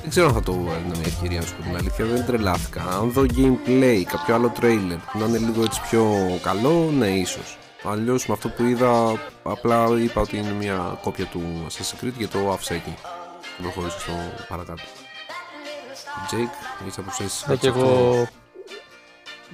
δεν 0.00 0.10
ξέρω 0.10 0.26
αν 0.26 0.34
θα 0.34 0.42
το 0.42 0.52
έδινα 0.52 0.96
μια 0.98 1.06
ευκαιρία 1.06 1.40
να 1.40 1.46
σου 1.46 1.54
πω 1.56 1.62
την 1.62 1.76
αλήθεια, 1.76 2.04
δεν 2.04 2.26
τρελάθηκα. 2.26 2.82
Αν 2.82 3.10
δω 3.10 3.22
gameplay, 3.22 4.02
κάποιο 4.06 4.34
άλλο 4.34 4.52
trailer 4.60 4.98
που 5.12 5.18
να 5.18 5.24
είναι 5.26 5.38
λίγο 5.38 5.62
έτσι 5.62 5.80
πιο 5.90 6.04
καλό, 6.42 6.90
ναι, 6.98 7.08
ίσως. 7.08 7.58
Αλλιώς 7.84 8.26
με 8.26 8.34
αυτό 8.34 8.48
που 8.48 8.64
είδα, 8.64 9.20
απλά 9.42 9.86
είπα 10.02 10.20
ότι 10.20 10.36
είναι 10.36 10.52
μια 10.52 10.98
κόπια 11.02 11.24
του 11.24 11.42
Assassin's 11.68 12.04
Creed 12.04 12.12
και 12.18 12.26
το 12.26 12.50
άφησα 12.52 12.74
εκεί. 12.74 12.94
Και 13.40 13.62
προχώρησα 13.62 13.98
στο 13.98 14.12
παρακάτω. 14.48 14.82
Jake, 16.30 16.82
έχεις 16.82 16.96
να 16.96 17.02
προσθέσει 17.02 17.44
Ναι, 17.48 17.56
και 17.56 17.66
εγώ 17.66 18.28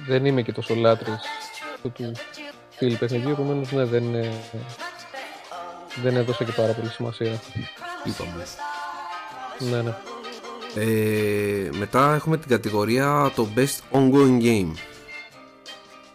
δεν 0.07 0.25
είμαι 0.25 0.41
και 0.41 0.51
τόσο 0.51 0.75
λάτρης 0.75 1.19
αυτού 1.75 1.91
του 1.91 2.11
στυλ 2.69 2.97
παιχνιδιού, 2.97 3.29
επομένως 3.29 3.71
ναι, 3.71 3.85
δεν, 3.85 4.15
ε, 4.15 4.31
δεν 6.01 6.15
έδωσα 6.15 6.43
και 6.43 6.51
πάρα 6.51 6.73
πολύ 6.73 6.89
σημασία. 6.89 7.41
Είπαμε. 8.03 8.45
Ναι, 9.59 9.81
ναι. 9.81 9.95
Ε, 10.77 11.69
μετά 11.77 12.13
έχουμε 12.13 12.37
την 12.37 12.49
κατηγορία 12.49 13.31
το 13.35 13.47
Best 13.55 13.97
Ongoing 13.97 14.41
Game. 14.41 14.71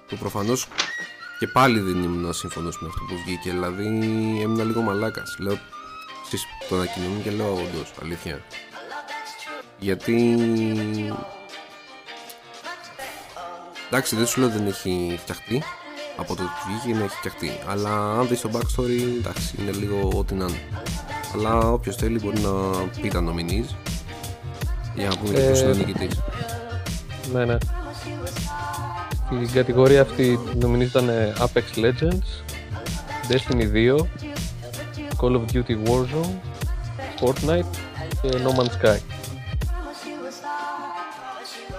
Που 0.09 0.16
προφανώς 0.16 0.68
και 1.38 1.46
πάλι 1.46 1.80
δεν 1.80 2.03
ήμουν 2.03 2.32
σύμφωνος 2.32 2.80
με 2.80 2.88
αυτό 2.88 3.05
που 3.05 3.14
βγήκε. 3.24 3.51
Δηλαδή 3.51 3.84
έμεινα 4.42 4.64
λίγο 4.64 4.80
μαλάκας. 4.80 5.36
Λέω, 5.38 5.59
εσείς 6.26 6.46
το 6.68 6.74
ανακοινώνουν 6.74 7.22
και 7.22 7.30
λέω 7.30 7.53
όντως, 7.53 7.92
αλήθεια. 8.03 8.44
Γιατί... 9.81 10.39
Εντάξει, 13.89 14.16
δεν 14.16 14.26
σου 14.26 14.41
λέω 14.41 14.49
δεν 14.49 14.66
έχει 14.66 15.18
φτιαχτεί. 15.22 15.62
Από 16.16 16.37
το 16.37 16.43
που 16.43 16.51
βγήκε 16.68 16.99
να 16.99 17.05
έχει 17.05 17.16
φτιαχτεί. 17.16 17.51
Αλλά 17.66 18.18
αν 18.18 18.28
δεις 18.28 18.41
το 18.41 18.51
backstory, 18.53 19.18
εντάξει, 19.18 19.55
είναι 19.59 19.70
λίγο 19.70 20.11
ό,τι 20.18 20.35
να 20.35 20.45
είναι. 20.45 20.59
Αλλά 21.35 21.72
όποιος 21.72 21.97
θέλει 21.97 22.18
μπορεί 22.18 22.41
να 22.41 22.51
πει 23.01 23.09
τα 23.09 23.24
nominees 23.24 23.74
για 24.95 25.09
να 25.09 25.16
πούμε 25.16 25.33
και 25.33 25.41
ποιος 25.41 25.61
Ε, 25.61 25.64
είναι 25.64 25.72
ο 25.72 25.74
νικητής. 25.74 26.20
Ναι, 27.33 27.45
ναι. 27.45 27.57
Στην 29.26 29.53
κατηγορία 29.53 30.01
αυτή 30.01 30.39
νομίζω 30.55 30.89
ήταν 30.89 31.09
ε, 31.09 31.33
Apex 31.39 31.85
Legends, 31.85 32.55
Destiny 33.28 33.72
2, 33.74 33.97
Call 35.20 35.35
of 35.37 35.43
Duty 35.53 35.76
Warzone, 35.87 36.35
Fortnite 37.20 37.76
και 38.22 38.28
No 38.45 38.61
Man's 38.61 38.87
Sky. 38.87 38.99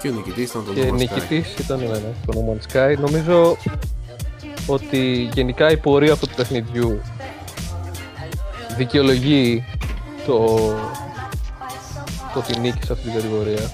Και 0.01 0.07
ο 0.07 0.11
νικητής 0.11 0.49
ήταν 0.49 0.65
το 0.65 0.73
Και 0.73 0.81
No 0.81 0.91
Man's 0.91 0.93
Sky. 0.93 0.97
νικητής 0.97 1.53
ήταν 1.57 1.79
ναι, 1.79 1.85
ναι, 1.85 2.13
το 2.25 2.33
No 2.33 2.51
Man's 2.51 2.73
Sky. 2.77 2.97
Νομίζω 2.99 3.57
ότι 4.65 5.29
γενικά 5.33 5.71
η 5.71 5.77
πορεία 5.77 6.13
αυτού 6.13 6.27
του 6.27 6.35
παιχνιδιού 6.35 7.01
δικαιολογεί 8.77 9.63
το, 10.25 10.55
το 12.33 12.39
ότι 12.39 12.59
νίκη 12.59 12.85
σε 12.85 12.91
αυτή 12.93 13.03
την 13.05 13.13
κατηγορία. 13.13 13.71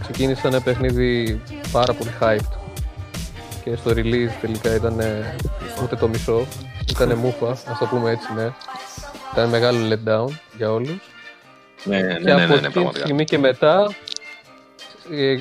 Ξεκίνησε 0.00 0.46
ένα 0.46 0.60
παιχνίδι 0.60 1.40
πάρα 1.72 1.92
πολύ 1.94 2.10
hyped 2.20 2.58
και 3.64 3.76
στο 3.76 3.90
release 3.90 4.30
τελικά 4.40 4.74
ήταν 4.74 5.00
ούτε 5.82 5.96
το 5.96 6.08
μισό, 6.08 6.46
ήταν 6.90 7.12
μούφα, 7.14 7.50
ας 7.50 7.78
το 7.78 7.86
πούμε 7.90 8.10
έτσι 8.10 8.26
ναι. 8.36 8.52
Ήταν 9.32 9.48
μεγάλο 9.48 9.78
letdown 9.88 10.32
για 10.56 10.72
όλους 10.72 10.98
Ναι, 11.84 12.00
ναι, 12.00 12.14
και 12.14 12.22
ναι, 12.24 12.32
από 12.32 12.40
ναι, 12.40 12.46
ναι, 12.46 12.52
αυτή 12.54 12.66
τη 12.66 12.70
πραγματικά. 12.72 13.04
στιγμή 13.04 13.24
και 13.24 13.38
μετά 13.38 13.82
ε, 13.82 13.86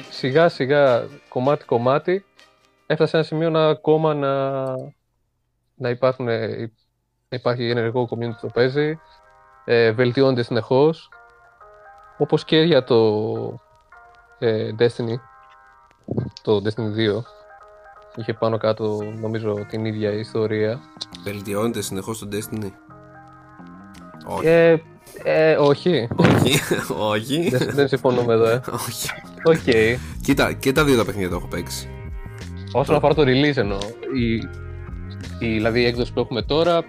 σιγά 0.10 0.50
σιγά 0.50 1.08
κομμάτι 1.30 1.66
κομμάτι 1.66 2.26
έφτασε 2.86 3.10
σε 3.10 3.18
ένα 3.18 3.26
σημείο 3.26 3.50
να 3.50 3.68
ακόμα 3.68 4.14
να, 4.14 4.64
να, 5.76 5.90
υπάρχουν, 5.90 6.28
ε, 6.28 6.72
να 7.30 7.38
υπάρχει 7.38 7.70
ενεργό 7.70 8.10
community 8.12 8.32
που 8.32 8.38
το 8.42 8.48
παίζει 8.48 9.00
ε, 9.66 9.92
βελτιώνεται 9.92 10.44
συνεχώς 10.44 11.12
όπως 12.18 12.46
και 12.46 12.58
για 12.58 12.84
το 12.84 13.60
ε, 14.40 14.70
Destiny 14.80 15.16
το 16.42 16.62
Destiny 16.64 17.18
2 17.18 17.22
είχε 18.16 18.34
πάνω 18.34 18.58
κάτω 18.58 19.04
νομίζω 19.20 19.54
την 19.70 19.86
ίδια 19.86 20.12
ιστορία. 20.12 20.80
Βελτιώνεται 21.24 21.82
συνεχώς 21.82 22.20
το 22.20 22.28
Destiny; 22.32 22.72
Όχι. 24.28 24.48
Ε, 24.48 24.82
ε, 25.28 25.56
όχι. 25.56 26.08
Όχι. 26.16 26.60
Όχι. 26.98 27.50
δεν, 27.50 27.70
δεν 27.74 27.88
συμφωνούμε 27.88 28.34
εδώ, 28.34 28.48
ε. 28.50 28.62
Όχι. 28.88 29.10
Οκ. 29.44 29.76
Κοίτα, 30.22 30.54
και 30.54 30.72
τα 30.72 30.84
δύο 30.86 30.98
τα 30.98 31.06
παιχνίδια 31.06 31.30
το 31.30 31.36
έχω 31.36 31.48
παίξει. 31.48 31.90
Όσον 32.72 32.96
αφορά 32.96 33.14
το 33.14 33.22
release 33.22 33.56
εννοώ, 33.58 33.78
η, 34.16 34.34
η, 35.48 35.54
δηλαδή 35.54 35.82
η 35.82 35.86
έκδοση 35.86 36.14
που 36.14 36.20
έχουμε 36.20 36.42
τώρα, 36.42 36.84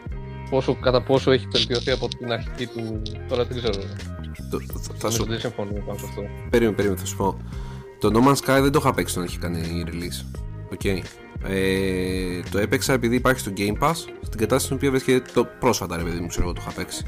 πόσο, 0.50 0.74
κατά 0.74 1.02
πόσο 1.02 1.30
έχει 1.30 1.46
βελτιωθεί 1.52 1.90
από 1.90 2.08
την 2.08 2.32
αρχική 2.32 2.66
του. 2.66 3.02
Τώρα 3.28 3.44
δεν 3.44 3.56
ξέρω. 3.58 3.74
Το- 4.50 4.60
θα- 4.60 4.80
θα 4.80 5.08
Νομίζω 5.08 5.22
σου 5.22 5.24
Δεν 5.28 5.38
συμφωνούμε 5.40 5.78
πάνω 5.86 5.98
σε 5.98 6.04
αυτό. 6.08 6.22
Περίμενε, 6.50 6.76
περίμενε, 6.76 7.00
θα 7.00 7.06
σου 7.06 7.16
πω. 7.16 7.36
Το 8.00 8.10
No 8.14 8.28
Man's 8.28 8.36
Sky 8.58 8.62
δεν 8.62 8.72
το 8.72 8.78
είχα 8.82 8.92
παίξει 8.94 9.14
όταν 9.18 9.28
είχε 9.28 9.38
κάνει 9.38 9.84
release. 9.86 10.38
Οκ. 10.72 10.84
Ε, 11.48 12.40
το 12.50 12.58
έπαιξα 12.58 12.92
επειδή 12.92 13.16
υπάρχει 13.16 13.40
στο 13.40 13.52
Game 13.56 13.78
Pass, 13.84 13.94
στην 14.22 14.38
κατάσταση 14.38 14.64
στην 14.64 14.76
οποία 14.76 14.90
βρίσκεται 14.90 15.22
το 15.34 15.46
πρόσφατα, 15.60 15.96
ρε 15.96 16.02
παιδί 16.02 16.20
μου, 16.20 16.26
ξέρω 16.26 16.44
εγώ 16.44 16.52
το 16.52 16.60
είχα 16.66 16.72
παίξει. 16.76 17.04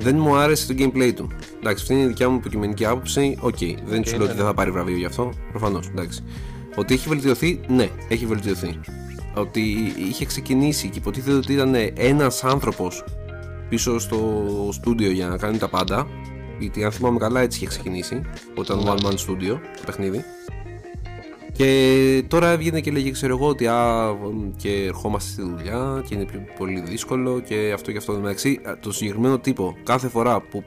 Δεν 0.00 0.18
μου 0.18 0.36
άρεσε 0.36 0.74
το 0.74 0.84
gameplay 0.84 1.12
του. 1.14 1.30
Εντάξει, 1.58 1.82
αυτή 1.82 1.94
είναι 1.94 2.02
η 2.02 2.06
δικιά 2.06 2.28
μου 2.28 2.36
υποκειμενική 2.36 2.84
άποψη. 2.84 3.38
Οκ, 3.40 3.58
δεν 3.86 4.04
σου 4.04 4.10
λέω 4.10 4.18
ναι, 4.18 4.24
ότι 4.24 4.36
δεν 4.36 4.46
θα 4.46 4.54
πάρει 4.54 4.70
βραβείο 4.70 4.96
γι' 4.96 5.04
αυτό. 5.04 5.32
Προφανώς, 5.50 5.88
εντάξει. 5.88 6.24
Ότι 6.76 6.94
έχει 6.94 7.08
βελτιωθεί, 7.08 7.60
ναι, 7.68 7.88
έχει 8.08 8.26
βελτιωθεί. 8.26 8.80
Ότι 9.34 9.60
είχε 10.08 10.24
ξεκινήσει 10.24 10.88
και 10.88 10.98
υποτίθεται 10.98 11.36
ότι 11.36 11.52
ήταν 11.52 11.74
ένας 11.94 12.44
άνθρωπος 12.44 13.04
πίσω 13.68 13.98
στο 13.98 14.18
στούντιο 14.72 15.10
για 15.10 15.26
να 15.26 15.36
κάνει 15.36 15.58
τα 15.58 15.68
πάντα. 15.68 16.06
Γιατί 16.58 16.84
αν 16.84 16.92
θυμάμαι 16.92 17.18
καλά 17.18 17.40
έτσι 17.40 17.58
είχε 17.58 17.68
ξεκινήσει. 17.68 18.22
Όταν 18.54 18.80
One 18.84 19.06
Man 19.06 19.12
Studio 19.12 19.58
το 19.76 19.82
παιχνίδι. 19.86 20.24
Και 21.58 22.24
τώρα 22.28 22.50
έβγαινε 22.50 22.80
και 22.80 22.90
λέγε, 22.90 23.10
ξέρω 23.10 23.36
εγώ, 23.36 23.48
ότι 23.48 23.66
α, 23.66 24.14
και 24.56 24.84
ερχόμαστε 24.84 25.30
στη 25.30 25.42
δουλειά 25.42 26.04
και 26.08 26.14
είναι 26.14 26.24
πιο 26.24 26.44
πολύ 26.58 26.80
δύσκολο 26.80 27.40
και 27.40 27.72
αυτό 27.74 27.92
και 27.92 27.98
αυτό. 27.98 28.12
Εν 28.12 28.18
τω 28.18 28.24
μεταξύ, 28.24 28.60
α, 28.68 28.78
το 28.80 28.92
συγκεκριμένο 28.92 29.38
τύπο 29.38 29.76
κάθε 29.82 30.08
φορά 30.08 30.40
που. 30.40 30.64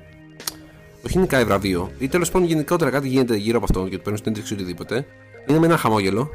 Όχι 1.05 1.17
νικάει 1.19 1.43
βραβείο, 1.43 1.91
ή 1.99 2.07
τέλος 2.07 2.31
πάντων 2.31 2.47
γενικότερα 2.47 2.89
κάτι 2.89 3.07
γίνεται 3.07 3.35
γύρω 3.35 3.57
από 3.57 3.65
αυτό 3.69 3.87
και 3.87 3.97
του 3.97 4.03
παίρνει 4.03 4.17
στην 4.17 4.31
έντευξη 4.31 4.53
οτιδήποτε, 4.53 5.05
είναι 5.47 5.59
με 5.59 5.65
ένα 5.65 5.77
χαμόγελο. 5.77 6.29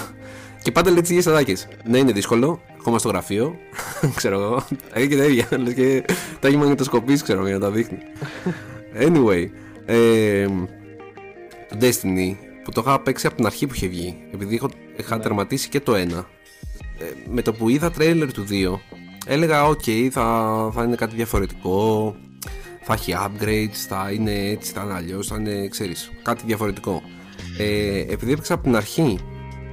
και 0.62 0.72
πάντα 0.72 0.90
λέει 0.90 1.00
τις 1.00 1.10
ίδιες 1.10 1.26
αδάκε. 1.26 1.54
Ναι, 1.84 1.98
είναι 1.98 2.12
δύσκολο, 2.12 2.60
ερχόμαστε 2.76 3.08
στο 3.08 3.08
γραφείο, 3.08 3.56
ξέρω 4.16 4.40
εγώ. 4.40 4.64
Τα 4.92 5.06
και 5.06 5.16
τα 5.16 5.24
ίδια. 5.24 5.48
Λες 5.58 5.74
και 5.74 6.04
τα 6.40 6.48
έχει 6.48 6.56
μαγνητοσκοπήσει, 6.56 7.22
ξέρω 7.22 7.46
για 7.46 7.54
να 7.54 7.60
τα 7.60 7.70
δείχνει. 7.70 7.98
Anyway, 9.06 9.46
ε, 9.86 10.46
το 11.68 11.76
Destiny 11.80 12.36
που 12.64 12.70
το 12.70 12.82
είχα 12.86 13.00
παίξει 13.00 13.26
από 13.26 13.36
την 13.36 13.46
αρχή 13.46 13.66
που 13.66 13.74
είχε 13.74 13.86
βγει, 13.86 14.16
επειδή 14.32 14.54
είχα, 14.54 14.68
είχα 14.96 15.18
τερματίσει 15.18 15.68
και 15.68 15.80
το 15.80 15.92
1. 15.94 15.96
Ε, 15.96 17.04
με 17.30 17.42
το 17.42 17.52
που 17.52 17.68
είδα 17.68 17.90
τρέιλερ 17.90 18.32
του 18.32 18.44
2, 18.50 18.78
έλεγα: 19.26 19.68
OK, 19.68 20.08
θα, 20.10 20.70
θα 20.74 20.82
είναι 20.84 20.94
κάτι 20.96 21.14
διαφορετικό. 21.14 22.14
Θα 22.84 22.92
έχει 22.92 23.14
upgrades, 23.16 23.76
θα 23.88 24.10
είναι 24.12 24.32
έτσι, 24.32 24.72
θα 24.72 24.82
είναι 24.82 24.92
αλλιώς, 24.94 25.26
θα 25.26 25.36
είναι 25.36 25.68
ξέρεις, 25.68 26.10
κάτι 26.22 26.42
διαφορετικό. 26.46 27.02
Ε, 27.58 27.98
επειδή 27.98 28.32
έπαιξα 28.32 28.54
από 28.54 28.62
την 28.62 28.76
αρχή, 28.76 29.18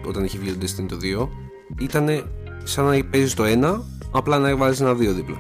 όταν 0.08 0.24
είχε 0.24 0.38
βγει 0.38 0.52
το 0.52 0.58
Destiny 0.66 0.86
το 0.88 0.98
2, 1.02 1.30
ήταν 1.80 2.32
σαν 2.64 2.86
να 2.86 3.04
παίζεις 3.04 3.34
το 3.34 3.44
1, 3.46 3.82
απλά 4.12 4.38
να 4.40 4.56
βάζεις 4.56 4.80
ένα 4.80 4.92
2 4.92 4.96
δίπλα. 4.98 5.38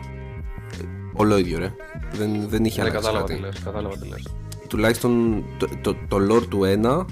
Ε, 0.81 0.83
Όλο 1.13 1.37
ίδιο, 1.37 1.59
ρε. 1.59 1.73
Δεν, 2.13 2.49
δεν 2.49 2.65
είχε 2.65 2.81
Ναι, 2.81 2.89
αλλάξει 2.89 3.05
κατάλαβα 3.05 3.27
κάτι 3.27 3.39
τι 3.39 3.45
λες, 3.45 3.59
κατάλαβα 3.63 3.97
τι 3.97 4.07
λες. 4.07 4.27
τουλάχιστον 4.67 5.43
το, 5.57 5.67
το, 5.81 5.95
το 6.07 6.17
lore 6.29 6.47
του 6.47 6.61
1 6.83 7.05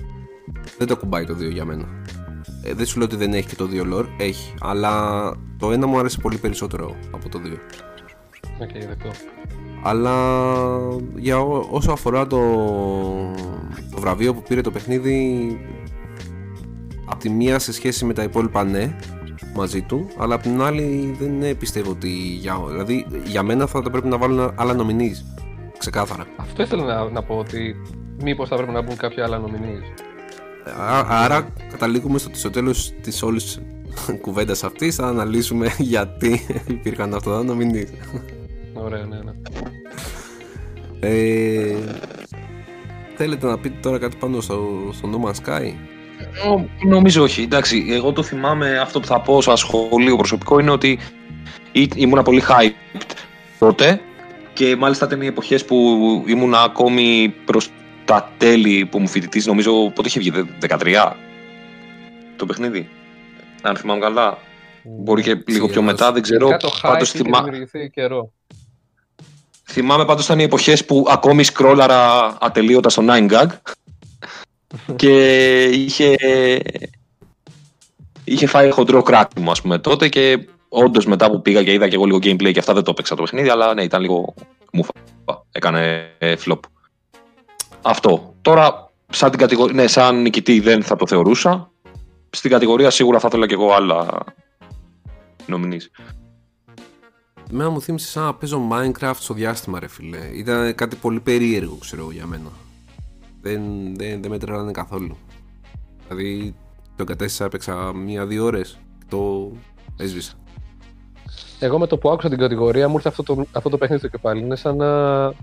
δεν 0.78 0.88
το 0.88 0.98
κουμπάει 0.98 1.26
το 1.26 1.34
2 1.34 1.52
για 1.52 1.66
μένα. 1.66 1.86
Ε, 2.64 2.74
δεν 2.74 2.86
σου 2.86 2.98
λέω 2.98 3.06
ότι 3.08 3.16
δεν 3.16 3.34
έχει 3.34 3.48
και 3.48 3.56
το 3.56 3.68
2 3.72 3.93
lore, 3.93 4.06
έχει. 4.18 4.54
Αλλά 4.62 5.32
το 5.58 5.72
1 5.72 5.86
μου 5.86 6.00
άρεσε 6.00 6.20
πολύ 6.22 6.38
περισσότερο 6.38 6.95
από 7.12 7.30
το 7.30 7.39
2. 7.45 7.58
Οκ, 8.62 8.72
δεκτό. 8.88 9.10
Αλλά 9.84 10.14
για 11.16 11.39
ό- 11.39 11.68
όσο 11.72 11.91
αφορά 11.91 12.28
το, 12.28 12.39
το 13.91 14.00
βραβείο 14.00 14.34
που 14.34 14.41
πήρε 14.48 14.62
το 14.62 14.72
παιχνίδι, 14.72 15.50
από 17.06 17.20
τη 17.20 17.30
μία 17.30 17.60
σε 17.60 17.74
σχέση 17.74 18.06
με 18.06 18.14
τα 18.14 18.24
υπόλοιπα 18.24 18.64
ναι, 18.64 18.95
μαζί 19.56 19.82
του, 19.82 20.08
αλλά 20.18 20.34
από 20.36 20.43
την 20.43 20.62
άλλη 20.62 21.16
δεν 21.20 21.41
ε, 21.43 21.54
πιστεύω 21.54 21.91
ότι 21.91 22.10
για, 22.18 22.58
δηλαδή, 22.68 23.06
για 23.26 23.43
μένα 23.43 23.68
θα 23.68 23.82
το 23.82 23.89
πρέπει 23.89 24.08
να 24.08 24.18
βάλουν 24.18 24.52
άλλα 24.56 24.74
nominees, 24.74 25.26
ξεκάθαρα. 25.78 26.26
Αυτό 26.38 26.62
ήθελα 26.64 26.84
να, 26.84 27.10
να 27.10 27.24
πω 27.24 27.36
ότι 27.38 27.76
μήπως 28.24 28.50
θα 28.50 28.56
πρέπει 28.56 28.72
να 28.72 28.82
μπουν 28.82 28.95
κάποια 28.98 29.24
άλλα 29.24 29.41
nominees. 29.45 30.02
Α- 30.70 31.05
Άρα 31.24 31.53
καταλήγουμε 31.72 32.18
στο 32.18 32.30
ότι 32.30 32.39
στο 32.39 32.49
τέλος 32.49 32.93
της 33.01 33.22
όλης 33.24 33.61
κουβέντας 34.22 34.63
αυτής 34.63 34.95
θα 34.95 35.07
αναλύσουμε 35.07 35.76
γιατί 35.93 36.45
υπήρχαν 36.68 37.13
αυτά 37.13 37.32
τα 37.32 37.43
νομινείς. 37.43 37.89
Ωραία, 38.74 39.03
ναι, 39.05 39.15
ναι. 39.18 39.32
Ε, 40.99 41.76
θέλετε 43.15 43.47
να 43.47 43.57
πείτε 43.57 43.76
τώρα 43.82 43.97
κάτι 43.97 44.15
πάνω 44.20 44.41
στο, 44.41 44.68
στο 44.91 45.09
No 45.11 45.26
Man's 45.28 45.49
Sky; 45.49 45.72
Νο- 46.47 46.70
Νομίζω 46.89 47.24
όχι. 47.24 47.41
Εντάξει, 47.41 47.86
εγώ 47.89 48.11
το 48.11 48.24
θυμάμαι 48.24 48.80
αυτό 48.80 48.99
που 48.99 49.07
θα 49.07 49.22
πω 49.22 49.41
σαν 49.41 49.57
σχολείο 49.57 50.15
προσωπικό 50.15 50.59
είναι 50.59 50.72
ότι 50.72 50.99
ή- 51.72 51.89
ήμουνα 51.95 52.24
πολύ 52.24 52.41
hyped 52.47 53.01
τότε 53.59 54.01
και 54.53 54.76
μάλιστα 54.76 55.05
ήταν 55.05 55.22
οι 55.22 55.26
εποχές 55.26 55.65
που 55.65 55.76
ήμουν 56.28 56.53
ακόμη 56.53 57.34
προς 57.45 57.70
τα 58.08 58.32
τέλη 58.38 58.86
που 58.86 58.99
μου 58.99 59.08
φοιτητής, 59.08 59.45
νομίζω 59.45 59.89
πότε 59.89 60.08
είχε 60.08 60.20
βγει, 60.20 60.30
δε- 60.30 60.43
13 60.60 61.12
το 62.36 62.45
παιχνίδι. 62.45 62.89
Αν 63.62 63.76
θυμάμαι 63.76 63.99
καλά. 63.99 64.38
Μπορεί 64.84 65.22
και 65.24 65.43
λίγο 65.47 65.66
πιο 65.66 65.74
Σιγά. 65.74 65.82
μετά, 65.91 66.12
δεν 66.12 66.22
ξέρω. 66.22 66.45
Γενικά 66.47 66.68
το 66.68 66.74
hype 66.78 66.89
Πάντως 66.91 67.14
είχε 67.14 67.24
θυμά... 67.24 67.43
δημιουργηθεί 67.43 67.89
καιρό. 67.89 68.32
θυμάμαι 69.64 70.05
πάντως 70.05 70.26
ήταν 70.26 70.39
οι 70.39 70.43
εποχές 70.43 70.86
που 70.86 71.05
ακόμη 71.10 71.43
σκρόλαρα 71.43 72.38
ατελείωτα 72.41 72.89
στο 72.89 73.03
9gag 73.08 73.47
και 74.95 75.64
είχε, 75.64 76.16
είχε 78.24 78.47
φάει 78.47 78.70
χοντρό 78.72 79.01
κράτημα 79.01 79.51
ας 79.51 79.62
πούμε 79.62 79.78
τότε 79.80 80.10
και 80.10 80.47
όντως 80.70 81.05
μετά 81.05 81.30
που 81.32 81.41
πήγα 81.41 81.64
και 81.64 81.74
είδα 81.74 81.88
και 81.88 81.95
εγώ 81.95 82.05
λίγο 82.05 82.18
gameplay 82.18 82.51
και 82.51 82.60
αυτά 82.60 82.74
δεν 82.74 82.84
το 82.84 82.91
έπαιξα 82.91 83.16
το 83.16 83.22
παιχνίδι 83.22 83.49
αλλά 83.49 83.74
ναι 83.74 83.84
ήταν 83.84 84.01
λίγο 84.01 84.34
μουφα, 84.74 84.91
έκανε 85.51 86.10
ε, 86.18 86.34
flop. 86.45 86.60
Αυτό. 87.88 88.36
Τώρα 88.42 88.92
σαν, 89.10 89.30
την 89.30 89.40
κατηγορία, 89.40 89.74
ναι, 89.76 89.88
σαν 89.88 90.22
νικητή 90.22 90.60
δεν 90.60 90.84
θα 90.84 90.96
το 90.96 91.08
θεωρούσα. 91.08 91.72
Στην 92.30 92.52
κατηγορία 92.52 92.90
σίγουρα 92.90 93.20
θα 93.20 93.28
ήθελα 93.28 93.48
και 93.48 93.54
εγώ 93.54 93.74
άλλα 93.74 94.08
νομινείς. 95.46 95.92
Μένα 97.52 97.70
μου 97.70 97.82
θύμισε 97.82 98.08
σαν 98.08 98.24
να 98.24 98.34
παίζω 98.34 98.68
Minecraft 98.72 99.16
στο 99.20 99.34
διάστημα 99.34 99.80
ρε 99.80 99.88
φίλε. 99.88 100.18
Ήταν 100.34 100.76
κάτι 100.76 100.96
πολύ 100.96 101.20
περίεργο 101.20 101.76
ξέρω 101.80 102.02
εγώ 102.02 102.12
για 102.12 102.26
μένα. 102.26 102.50
Δεν, 103.42 103.62
δεν, 103.96 104.22
δεν 104.22 104.32
με 104.32 104.38
τρελάνε 104.38 104.72
καθόλου. 104.72 105.18
Δηλαδή 106.08 106.56
το 106.96 107.02
εγκατέστησα, 107.08 107.46
έπαιξα 107.46 107.94
μία-δύο 107.94 108.46
ώρες 108.46 108.80
και 109.00 109.06
το 109.10 109.52
έσβησα. 109.98 110.34
Εγώ 111.60 111.80
με 111.80 111.88
το 111.88 111.98
που 111.98 112.10
άκουσα 112.10 112.30
την 112.30 112.38
κατηγορία 112.38 112.88
μου 112.88 112.96
ήρθε 112.96 113.10
αυτό 113.10 113.24
το, 113.24 113.46
αυτό 113.52 113.70
το 113.70 113.78
παιχνίδι 113.78 114.02
στο 114.08 114.18
κεφάλι. 114.18 114.42
Είναι 114.42 114.56
σαν 114.56 114.76
να, 114.76 115.34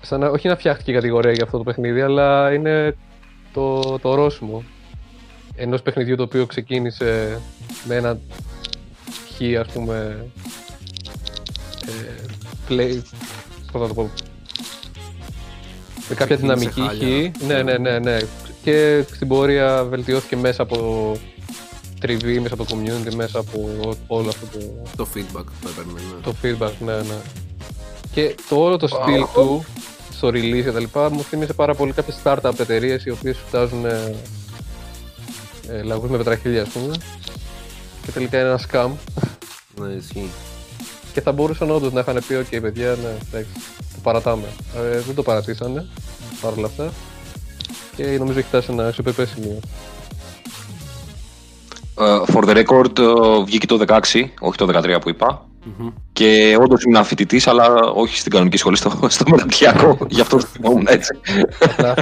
σαν 0.00 0.20
να. 0.20 0.28
Όχι 0.28 0.48
να 0.48 0.56
φτιάχτηκε 0.56 0.90
η 0.90 0.94
κατηγορία 0.94 1.32
για 1.32 1.44
αυτό 1.44 1.56
το 1.58 1.64
παιχνίδι, 1.64 2.00
αλλά 2.00 2.52
είναι 2.52 2.96
το, 3.52 3.80
το 3.98 4.08
ορόσημο 4.08 4.64
ενός 5.54 5.82
παιχνιδιού 5.82 6.16
το 6.16 6.22
οποίο 6.22 6.46
ξεκίνησε 6.46 7.40
με 7.84 7.94
ένα 7.94 8.18
χ, 9.36 9.58
ας 9.60 9.66
πούμε. 9.72 10.26
Ε, 11.86 12.22
play. 12.68 13.00
Πώς 13.72 13.80
θα 13.82 13.88
το 13.88 13.94
πω. 13.94 14.10
Με 16.08 16.14
κάποια 16.14 16.36
Ξεκίνησε 16.36 16.70
δυναμική 16.70 16.80
χάλια. 17.02 17.32
χ. 17.38 17.46
Ναι, 17.46 17.62
ναι, 17.62 17.78
ναι, 17.78 17.98
ναι. 17.98 18.18
Και 18.62 19.04
στην 19.14 19.28
πορεία 19.28 19.84
βελτιώθηκε 19.84 20.36
μέσα 20.36 20.62
από 20.62 21.12
τριβή, 22.00 22.40
μέσα 22.40 22.54
από 22.54 22.64
το 22.64 22.76
community, 22.76 23.14
μέσα 23.14 23.38
από 23.38 23.68
όλο 24.06 24.28
αυτό 24.28 24.46
το, 24.58 24.58
Το 24.96 25.06
feedback 25.14 25.44
που 25.60 25.68
έπαιρνε. 25.68 25.92
Ναι. 25.92 26.20
το 26.22 26.34
feedback, 26.42 26.72
ναι, 26.84 26.96
ναι. 26.96 27.20
Και 28.12 28.34
το 28.48 28.56
όλο 28.56 28.76
το 28.76 28.86
στυλ 28.86 29.24
του 29.34 29.64
στο 30.20 30.28
release 30.28 30.62
και 30.64 30.72
τα 30.72 30.80
λοιπά 30.80 31.10
μου 31.10 31.22
θύμισε 31.22 31.52
πάρα 31.52 31.74
πολύ 31.74 31.92
κάποιες 31.92 32.18
startup 32.24 32.58
εταιρείες 32.58 33.04
οι 33.04 33.10
οποίες 33.10 33.38
φτάζουν 33.46 33.84
ε, 33.84 34.14
ε, 35.68 35.82
λαγούς 35.82 36.10
με 36.10 36.16
πετραχίλια 36.16 36.62
ας 36.62 36.68
πούμε 36.68 36.94
και 38.04 38.10
τελικά 38.10 38.38
είναι 38.38 38.48
ένα 38.48 38.60
scam 38.70 38.90
ναι, 39.80 39.92
ισχύει. 39.92 40.30
και 41.12 41.20
θα 41.20 41.32
μπορούσαν 41.32 41.70
όντως 41.70 41.92
να 41.92 42.00
είχαν 42.00 42.22
πει 42.26 42.34
ok 42.34 42.58
παιδιά, 42.60 42.96
ναι, 43.02 43.08
εντάξει, 43.28 43.52
το 43.78 43.98
παρατάμε. 44.02 44.46
Ε, 44.76 45.00
δεν 45.00 45.14
το 45.14 45.22
παρατήσανε 45.22 45.86
παρόλα 46.40 46.66
αυτά 46.66 46.92
και 47.96 48.04
νομίζω 48.04 48.38
έχει 48.38 48.48
φτάσει 48.48 48.66
σε 48.66 48.72
ένα 48.72 48.88
ισοπεπέ 48.88 49.26
σημείο. 49.26 49.60
Ε, 52.00 52.20
for 52.26 52.44
the 52.44 52.64
record, 52.64 52.98
ε, 52.98 53.44
βγήκε 53.44 53.66
το 53.66 53.84
16, 53.86 53.98
όχι 54.40 54.56
το 54.56 54.68
13 54.74 54.98
που 55.00 55.08
είπα. 55.08 55.49
Και 56.12 56.56
όντως 56.60 56.82
ήμουν 56.82 57.04
φοιτητής, 57.04 57.46
αλλά 57.46 57.74
όχι 57.94 58.18
στην 58.18 58.32
κανονική 58.32 58.56
σχολή, 58.56 58.76
στο, 58.76 58.98
στο 59.08 59.24
μεταπτυχιακό. 59.30 59.98
Γι' 60.08 60.20
αυτό 60.20 60.40
θυμόμουν 60.40 60.86
έτσι. 60.88 61.18
Απλά 61.60 61.94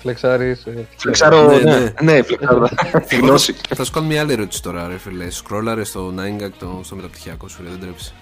φλεξάρεις. 0.00 0.66
Φλεξάρω, 0.96 1.46
Ναι, 1.50 1.56
ναι, 1.56 1.78
ναι. 1.78 1.92
ναι, 2.12 2.22
φλεξάρω 2.22 2.68
τη 3.08 3.16
γνώση. 3.22 3.54
Θα 3.76 3.84
σου 3.84 3.92
κάνω 3.92 4.06
μια 4.06 4.20
άλλη 4.20 4.32
ερώτηση 4.32 4.62
τώρα, 4.62 4.86
ρε 4.86 4.98
φίλε. 4.98 5.30
Σκρόλαρες 5.30 5.88
στο 5.88 6.14
9gag 6.16 6.50
το, 6.58 6.80
στο 6.84 6.96
μεταπτυχιακό 6.96 7.48
σου, 7.48 7.58
ρε, 7.62 7.68
δεν 7.70 7.80
τρέψει. 7.80 8.12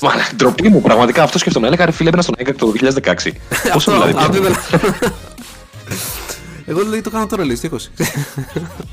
Μα 0.00 0.10
ντροπή 0.36 0.68
μου, 0.68 0.80
πραγματικά 0.80 1.22
αυτό 1.22 1.38
σκέφτομαι. 1.38 1.66
Έλεγα 1.66 1.84
ρε 1.84 1.90
φίλε, 1.92 2.08
έμπαινα 2.08 2.22
στον 2.22 2.34
έγκακτο 2.38 2.66
το 2.66 2.72
2016. 3.04 3.14
Πόσο 3.72 3.92
δηλαδή. 3.92 4.12
Αυτό 4.16 4.40
πια. 4.40 4.50
ήθελα. 4.50 5.12
Εγώ 6.66 6.80
δηλαδή 6.80 7.00
το 7.00 7.10
κάνω 7.10 7.26
τώρα, 7.26 7.44
λέει, 7.44 7.56
στο 7.56 7.68
20. 7.72 7.76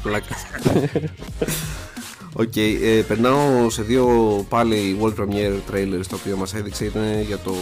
Πλάκα. 0.03 0.35
Οκ, 2.35 2.55
ε, 2.55 3.03
περνάω 3.07 3.69
σε 3.69 3.81
δύο 3.81 4.05
πάλι 4.49 4.97
World 5.01 5.13
Premiere 5.19 5.71
trailers 5.71 6.05
τα 6.09 6.15
οποία 6.15 6.35
μας 6.35 6.53
έδειξε 6.53 6.85
ήταν 6.85 7.21
για 7.21 7.37
το 7.37 7.55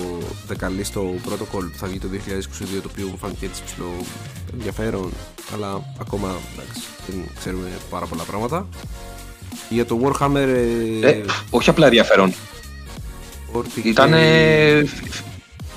δεκαλίστο 0.48 1.14
Protocol 1.26 1.64
που 1.72 1.78
θα 1.78 1.88
βγει 1.88 2.00
το 2.00 2.08
2022 2.08 2.82
το 2.82 2.90
οποίο 2.92 3.08
μου 3.08 3.18
φάνηκε 3.18 3.46
έτσι 3.46 3.62
ψηλό 3.66 3.92
ενδιαφέρον 4.54 5.12
αλλά 5.54 5.82
ακόμα 6.00 6.36
εντάξει, 6.54 6.82
δεν 7.08 7.24
ξέρουμε 7.40 7.68
πάρα 7.90 8.06
πολλά 8.06 8.24
πράγματα 8.24 8.68
για 9.70 9.86
το 9.86 10.00
Warhammer 10.04 10.48
ε, 11.02 11.10
Ε, 11.10 11.24
όχι 11.50 11.70
απλά 11.70 11.86
ενδιαφέρον. 11.86 12.34
40K 13.54 13.84
Ήταν. 13.84 14.14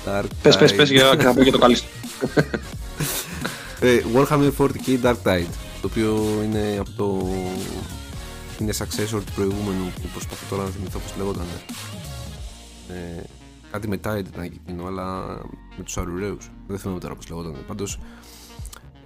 Dark 0.05 0.23
Πες, 0.41 0.57
πες, 0.57 0.71
Tide. 0.71 0.75
πε 0.75 0.83
για 0.83 1.03
να 1.23 1.33
πω 1.33 1.41
για 1.41 1.51
το 1.51 1.57
καλύτερο. 1.57 1.87
Ε, 3.79 4.01
Warhammer 4.15 4.51
40k 4.57 5.03
Dark 5.03 5.15
Tide 5.23 5.45
το 5.81 5.89
οποίο 5.91 6.23
είναι 6.43 6.77
από 6.79 6.89
το 6.97 7.27
είναι 8.63 8.73
successor 8.77 9.21
του 9.25 9.31
προηγούμενου 9.35 9.91
που 10.01 10.07
προσπαθώ 10.11 10.45
τώρα 10.49 10.63
να 10.63 10.69
θυμηθώ 10.69 10.99
πως 10.99 11.13
λέγονταν 11.17 11.45
ε, 12.89 13.23
κάτι 13.71 13.87
με 13.87 13.95
Tide 13.95 14.25
ήταν 14.27 14.43
εκείνο 14.43 14.85
αλλά 14.85 15.25
με 15.77 15.83
τους 15.83 15.97
αρουραίους. 15.97 16.51
Δεν 16.67 16.77
θυμάμαι 16.77 16.99
τώρα 16.99 17.15
πως 17.15 17.29
λέγονταν 17.29 17.55
πάντως 17.67 17.99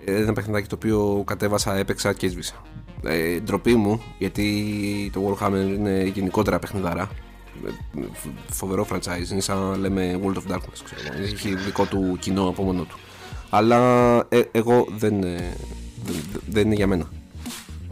ε, 0.06 0.16
ένα 0.16 0.34
παιχνιδάκι 0.34 0.68
το 0.68 0.76
οποίο 0.76 1.24
κατέβασα, 1.26 1.76
έπαιξα 1.76 2.14
και 2.14 2.26
έσβησα. 2.26 2.62
Ε, 3.04 3.40
ντροπή 3.40 3.76
μου 3.76 4.02
γιατί 4.18 5.10
το 5.14 5.38
Warhammer 5.40 5.74
είναι 5.76 6.04
γενικότερα 6.04 6.60
παιχνιδάρα. 6.60 7.10
Ε, 7.66 8.02
φοβερό 8.50 8.88
franchise 8.92 9.32
είναι 9.32 9.42
σαν 9.42 9.58
να 9.58 9.78
λέμε 9.78 10.20
World 10.24 10.36
of 10.36 10.54
Darkness 10.54 10.82
ξέρω. 10.84 11.02
εγώ. 11.14 11.24
έχει 11.24 11.56
δικό 11.56 11.86
του 11.86 12.18
κοινό 12.20 12.48
από 12.48 12.64
μόνο 12.64 12.84
του. 12.84 12.98
Αλλά 13.50 14.18
ε, 14.30 14.42
εγώ 14.52 14.88
δεν, 14.98 15.24
ε, 15.24 15.56
δεν, 16.04 16.16
δεν 16.50 16.66
είναι 16.66 16.76
για 16.76 16.88
μένα 16.88 17.10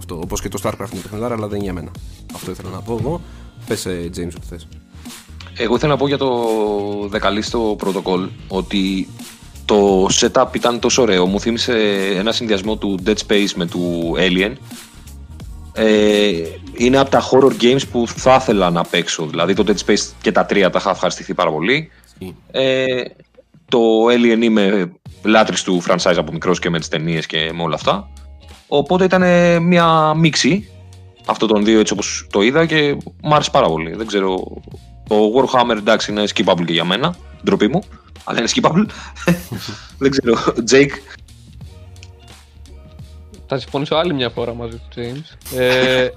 αυτό, 0.06 0.20
όπως 0.24 0.42
και 0.42 0.50
το 0.50 0.60
Starcraft 0.64 0.92
είναι 0.92 1.02
παιχνιδάρα 1.02 1.34
αλλά 1.36 1.48
δεν 1.48 1.56
είναι 1.56 1.64
για 1.64 1.74
μένα 1.74 1.92
αυτό 2.34 2.52
ήθελα 2.52 2.70
να 2.70 2.82
πω 2.82 2.98
εγώ 3.00 3.22
πες 3.68 3.86
ε, 3.86 4.10
James 4.16 4.34
ό,τι 4.36 4.48
θες 4.50 4.68
Εγώ 5.58 5.76
ήθελα 5.76 5.92
να 5.92 5.98
πω 5.98 6.08
για 6.08 6.18
το 6.18 6.48
δεκαλίστο 7.10 7.76
πρωτοκόλ 7.78 8.30
ότι 8.48 9.08
το 9.66 10.08
setup 10.20 10.48
ήταν 10.56 10.80
τόσο 10.80 11.02
ωραίο. 11.02 11.26
Μου 11.26 11.40
θύμισε 11.40 11.74
ένα 12.16 12.32
συνδυασμό 12.32 12.78
του 12.78 13.00
Dead 13.06 13.16
Space 13.28 13.52
με 13.56 13.66
του 13.66 14.14
Alien. 14.18 14.54
Ε, 15.74 16.32
είναι 16.74 16.98
από 16.98 17.10
τα 17.10 17.30
horror 17.30 17.62
games 17.62 17.82
που 17.92 18.08
θα 18.08 18.36
ήθελα 18.42 18.70
να 18.70 18.84
παίξω. 18.84 19.26
Δηλαδή 19.26 19.54
το 19.54 19.64
Dead 19.68 19.86
Space 19.86 20.12
και 20.22 20.32
τα 20.32 20.46
τρία 20.46 20.70
τα 20.70 20.80
είχα 20.80 20.90
ευχαριστηθεί 20.90 21.34
πάρα 21.34 21.52
πολύ. 21.52 21.92
Ε, 22.52 23.04
το 23.70 23.80
Alien 24.06 24.42
είμαι 24.42 24.92
λάτρης 25.24 25.64
του 25.64 25.84
franchise 25.88 26.16
από 26.18 26.32
μικρός 26.32 26.60
και 26.60 26.70
με 26.70 26.80
τις 26.80 26.88
ταινίες 26.88 27.26
και 27.26 27.52
με 27.54 27.62
όλα 27.62 27.76
αυτά. 27.76 28.10
Οπότε 28.68 29.04
ήταν 29.04 29.22
ε, 29.22 29.60
μια 29.60 30.14
μίξη 30.14 30.70
αυτών 31.26 31.48
των 31.48 31.66
δύο 31.66 31.80
έτσι 31.80 31.94
όπως 31.94 32.28
το 32.32 32.42
είδα 32.42 32.66
και 32.66 32.98
μου 33.22 33.34
άρεσε 33.34 33.50
πάρα 33.52 33.68
πολύ. 33.68 33.96
Δεν 33.96 34.08
ξέρω, 34.08 34.44
το 35.08 35.16
Warhammer 35.36 35.76
εντάξει 35.78 36.12
είναι 36.12 36.24
skippable 36.34 36.66
και 36.66 36.74
για 36.74 36.84
μένα, 36.84 37.16
ντροπή 37.44 37.68
μου, 37.68 37.84
αλλά 38.24 38.40
είναι 38.40 38.50
skippable. 38.54 38.86
Δεν 40.00 40.12
ξέρω, 40.12 40.36
Jake, 40.72 41.16
Θα 43.48 43.60
συμφωνήσω 43.60 43.96
άλλη 43.96 44.14
μια 44.14 44.30
φορά 44.30 44.54
μαζί 44.54 44.78
του 44.78 45.02
James. 45.02 45.58
Ε, 45.60 46.10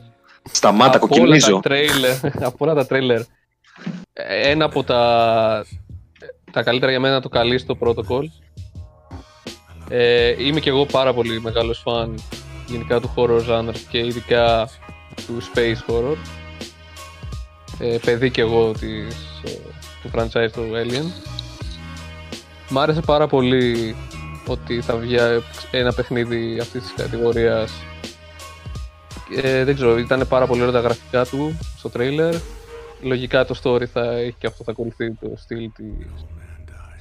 σταμάτα, 0.51 0.97
από 0.97 1.07
όλα 1.11 1.17
κοκκινίζω. 1.17 1.53
τα 1.53 1.61
τρέιλερ, 1.61 2.17
από 2.49 2.57
όλα 2.59 2.75
τα 2.75 2.87
τρέιλερ, 2.87 3.21
ένα 4.43 4.65
από 4.65 4.85
τα, 4.85 5.65
τα 6.51 6.63
καλύτερα 6.63 6.91
για 6.91 7.01
μένα 7.01 7.21
το 7.21 7.29
καλή 7.29 7.59
στο 7.59 7.79
Protocol. 7.81 8.25
Ε, 9.89 10.45
είμαι 10.45 10.61
και 10.61 10.68
εγώ 10.68 10.86
πάρα 10.86 11.14
πολύ 11.14 11.41
μεγάλος 11.41 11.78
φαν 11.78 12.14
γενικά 12.66 13.01
του 13.01 13.12
horror 13.16 13.41
genre 13.49 13.76
και 13.89 13.99
ειδικά 13.99 14.68
του 15.26 15.39
space 15.55 15.93
horror. 15.93 16.16
Ε, 17.78 17.98
παιδί 18.05 18.31
και 18.31 18.40
εγώ 18.40 18.73
της, 18.73 19.16
ε, 19.44 19.51
του 20.02 20.10
franchise 20.15 20.51
του 20.52 20.70
Alien. 20.74 21.27
Μ' 22.69 22.78
άρεσε 22.78 23.01
πάρα 23.01 23.27
πολύ 23.27 23.97
ότι 24.47 24.81
θα 24.81 24.97
βγει 24.97 25.16
ένα 25.70 25.93
παιχνίδι 25.93 26.59
αυτής 26.60 26.82
της 26.82 26.93
κατηγορίας 26.97 27.73
ε, 29.36 29.65
δεν 29.65 29.74
ξέρω, 29.74 29.98
ήταν 29.98 30.27
πάρα 30.28 30.47
πολύ 30.47 30.60
ωραία 30.60 30.73
τα 30.73 30.81
γραφικά 30.81 31.24
του 31.24 31.59
στο 31.77 31.89
τρέιλερ. 31.90 32.35
Λογικά 33.02 33.44
το 33.44 33.60
story 33.62 33.85
θα 33.85 34.16
έχει 34.16 34.35
και 34.39 34.47
αυτό 34.47 34.65
θα 34.65 34.70
ακολουθεί 34.70 35.12
το 35.12 35.32
στυλ 35.36 35.70
της, 35.73 36.24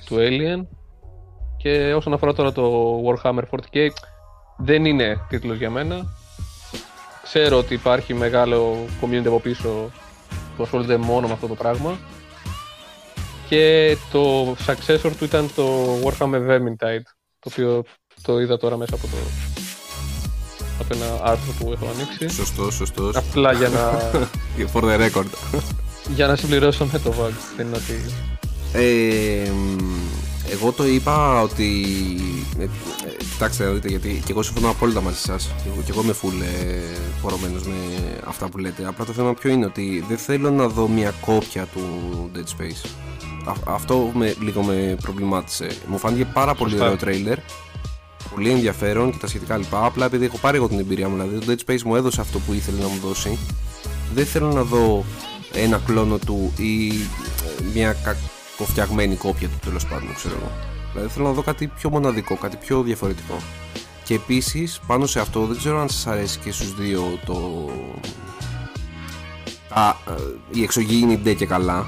του 0.05 0.15
Alien. 0.19 0.65
Και 1.57 1.93
όσον 1.93 2.13
αφορά 2.13 2.33
τώρα 2.33 2.51
το 2.51 2.95
Warhammer 3.05 3.41
40k, 3.51 3.87
δεν 4.57 4.85
είναι 4.85 5.19
τίτλος 5.29 5.57
για 5.57 5.69
μένα. 5.69 6.05
Ξέρω 7.23 7.57
ότι 7.57 7.73
υπάρχει 7.73 8.13
μεγάλο 8.13 8.85
community 9.01 9.25
από 9.25 9.39
πίσω 9.39 9.91
που 10.57 10.63
ασχολείται 10.63 10.97
μόνο 10.97 11.27
με 11.27 11.33
αυτό 11.33 11.47
το 11.47 11.55
πράγμα. 11.55 11.97
Και 13.49 13.95
το 14.11 14.51
successor 14.51 15.11
του 15.17 15.23
ήταν 15.23 15.49
το 15.55 15.65
Warhammer 16.03 16.49
Vermintide, 16.49 17.07
το 17.39 17.49
οποίο 17.51 17.83
το 18.21 18.39
είδα 18.39 18.57
τώρα 18.57 18.77
μέσα 18.77 18.95
από 18.95 19.07
το 19.07 19.17
από 20.79 20.95
ένα 20.95 21.31
άρθρο 21.31 21.53
που 21.59 21.71
έχω 21.71 21.87
ανοίξει. 21.93 22.35
Σωστός, 22.35 22.73
σωστός 22.73 23.15
Απλά 23.15 23.53
για 23.53 23.69
να, 23.69 23.91
For 24.73 24.83
the 24.83 25.09
record 25.09 25.27
για 26.15 26.27
να 26.27 26.35
συμπληρώσω 26.35 26.85
με 26.85 26.99
το 26.99 27.13
VAG. 27.19 27.31
Δεν 27.55 27.67
είναι 27.67 27.75
ότι. 27.75 27.93
Ε, 28.73 29.49
μ, 29.49 29.77
εγώ 30.51 30.71
το 30.71 30.87
είπα 30.87 31.41
ότι. 31.41 31.85
Ε, 32.59 32.63
ε, 32.63 32.67
κοιτάξτε 33.31 33.65
να 33.65 33.71
δείτε, 33.71 33.87
γιατί 33.87 34.21
και 34.25 34.31
εγώ 34.31 34.41
συμφωνώ 34.43 34.69
απόλυτα 34.69 35.01
μαζί 35.01 35.17
σας. 35.17 35.49
Και 35.85 35.91
εγώ 35.91 36.01
είμαι 36.01 36.15
full 36.21 36.41
ε, 36.41 36.97
πορωμένος 37.21 37.63
με 37.63 37.75
αυτά 38.27 38.49
που 38.49 38.57
λέτε. 38.57 38.85
Απλά 38.87 39.05
το 39.05 39.11
θέμα 39.13 39.33
ποιο 39.33 39.49
είναι 39.51 39.65
ότι 39.65 40.03
δεν 40.07 40.17
θέλω 40.17 40.51
να 40.51 40.67
δω 40.67 40.87
μια 40.87 41.13
κόπια 41.25 41.65
του 41.73 41.81
Dead 42.35 42.39
Space. 42.61 42.89
Α- 43.45 43.73
αυτό 43.73 44.11
με, 44.13 44.35
λίγο 44.41 44.61
με 44.63 44.97
προβλημάτισε. 45.01 45.67
Μου 45.87 45.97
φάνηκε 45.97 46.25
πάρα 46.25 46.53
πολύ 46.55 46.69
Σωστά. 46.71 46.85
ωραίο 46.85 46.97
τρέιλερ. 46.97 47.37
Πολύ 48.35 48.49
ενδιαφέρον 48.49 49.11
και 49.11 49.17
τα 49.17 49.27
σχετικά 49.27 49.57
λοιπά. 49.57 49.85
Απλά 49.85 50.05
επειδή 50.05 50.25
έχω 50.25 50.37
πάρει 50.37 50.57
εγώ 50.57 50.67
την 50.67 50.79
εμπειρία 50.79 51.09
μου, 51.09 51.15
δηλαδή 51.15 51.45
το 51.45 51.53
Dead 51.67 51.71
Space 51.71 51.81
μου 51.81 51.95
έδωσε 51.95 52.21
αυτό 52.21 52.39
που 52.39 52.53
ήθελε 52.53 52.77
να 52.81 52.87
μου 52.87 52.99
δώσει. 53.03 53.37
Δεν 54.13 54.25
θέλω 54.25 54.51
να 54.53 54.63
δω 54.63 55.05
ένα 55.53 55.81
κλόνο 55.85 56.17
του 56.17 56.53
ή 56.57 56.87
ε, 56.87 57.63
μια 57.73 57.95
κακοφτιαγμένη 58.57 59.15
κόπια 59.15 59.47
του 59.47 59.59
τέλος 59.63 59.85
πάντων, 59.85 60.13
ξέρω 60.15 60.35
εγώ. 60.35 60.51
Δηλαδή 60.93 61.09
θέλω 61.13 61.25
να 61.27 61.33
δω 61.33 61.41
κάτι 61.41 61.67
πιο 61.67 61.89
μοναδικό, 61.89 62.35
κάτι 62.35 62.57
πιο 62.57 62.81
διαφορετικό. 62.81 63.35
Και 64.03 64.13
επίσης 64.13 64.79
πάνω 64.87 65.05
σε 65.05 65.19
αυτό 65.19 65.45
δεν 65.45 65.57
ξέρω 65.57 65.79
αν 65.79 65.89
σας 65.89 66.07
αρέσει 66.07 66.39
και 66.39 66.51
στους 66.51 66.75
δύο 66.75 67.19
το. 67.25 67.69
Α, 69.69 69.89
ε, 69.89 69.93
η 70.51 70.63
εξωγήινη 70.63 71.17
ντε 71.17 71.33
και 71.33 71.45
καλά. 71.45 71.85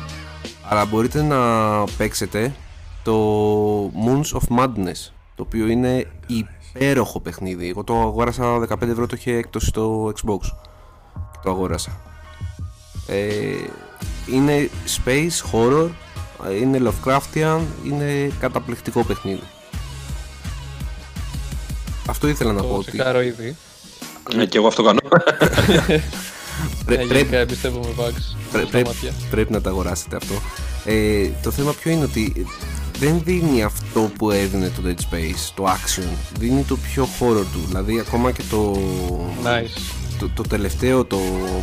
Αλλά 0.70 0.86
μπορείτε 0.86 1.22
να 1.22 1.84
παίξετε 1.98 2.56
το 3.04 3.16
Moons 3.86 4.40
of 4.40 4.60
Madness 4.60 5.12
το 5.36 5.46
οποίο 5.46 5.68
είναι 5.68 6.08
υπέροχο 6.28 7.20
παιχνίδι. 7.20 7.70
Εγώ 7.70 7.84
το 7.84 8.02
αγόρασα 8.02 8.60
15 8.60 8.82
ευρώ, 8.82 9.08
το 9.08 9.16
είχε 9.18 9.32
έκπτωση 9.32 9.66
στο 9.66 10.14
Xbox. 10.16 10.42
Και 11.14 11.40
το 11.44 11.50
αγόρασα. 11.50 12.00
Ε, 13.08 13.56
είναι 14.34 14.70
space, 14.86 15.52
horror, 15.52 15.90
είναι 16.62 16.82
Lovecraftian, 16.84 17.60
είναι 17.86 18.32
καταπληκτικό 18.40 19.04
παιχνίδι. 19.04 19.44
Αυτό 22.10 22.28
ήθελα 22.28 22.54
να 22.54 22.62
πω 22.62 22.68
Το 22.68 22.74
ότι 22.76 22.92
τσεκάρω 22.92 23.22
ήδη. 23.22 23.56
Ναι, 24.36 24.46
και 24.46 24.58
εγώ 24.58 24.68
αυτό 24.68 24.84
κάνω. 24.84 25.00
πρέ- 26.86 27.00
Ε, 27.00 27.06
πρέπει, 27.06 27.14
γενικά 27.16 27.38
εμπιστεύομαι 27.38 27.86
VAGs. 27.98 28.36
πρέ- 28.52 28.64
στα 28.64 28.72
πρέ- 28.72 28.86
μάτια. 28.86 29.12
πρέπει 29.30 29.52
να 29.52 29.62
τα 29.62 29.70
αγοράσετε 29.70 30.16
αυτό. 30.16 30.34
Ε, 30.86 31.30
το 31.44 31.52
θέμα 31.52 31.74
ποιο 31.74 31.92
είναι 31.92 32.04
ότι 32.04 32.46
δεν 33.00 33.22
δίνει 33.24 33.64
αυτό 33.64 34.12
που 34.18 34.32
έδινε 34.32 34.70
το 34.76 34.82
Dead 34.86 34.90
Space, 35.14 35.52
το 35.56 35.66
action. 35.66 36.08
Δίνει 36.40 36.64
το 36.64 36.78
πιο 36.78 37.08
horror 37.20 37.46
του. 37.54 37.60
Δηλαδή 37.68 38.00
ακόμα 38.00 38.32
και 38.32 38.44
το, 38.50 38.78
Nice. 39.44 39.82
το, 40.20 40.30
το 40.36 40.42
τελευταίο, 40.44 41.06
το 41.06 41.20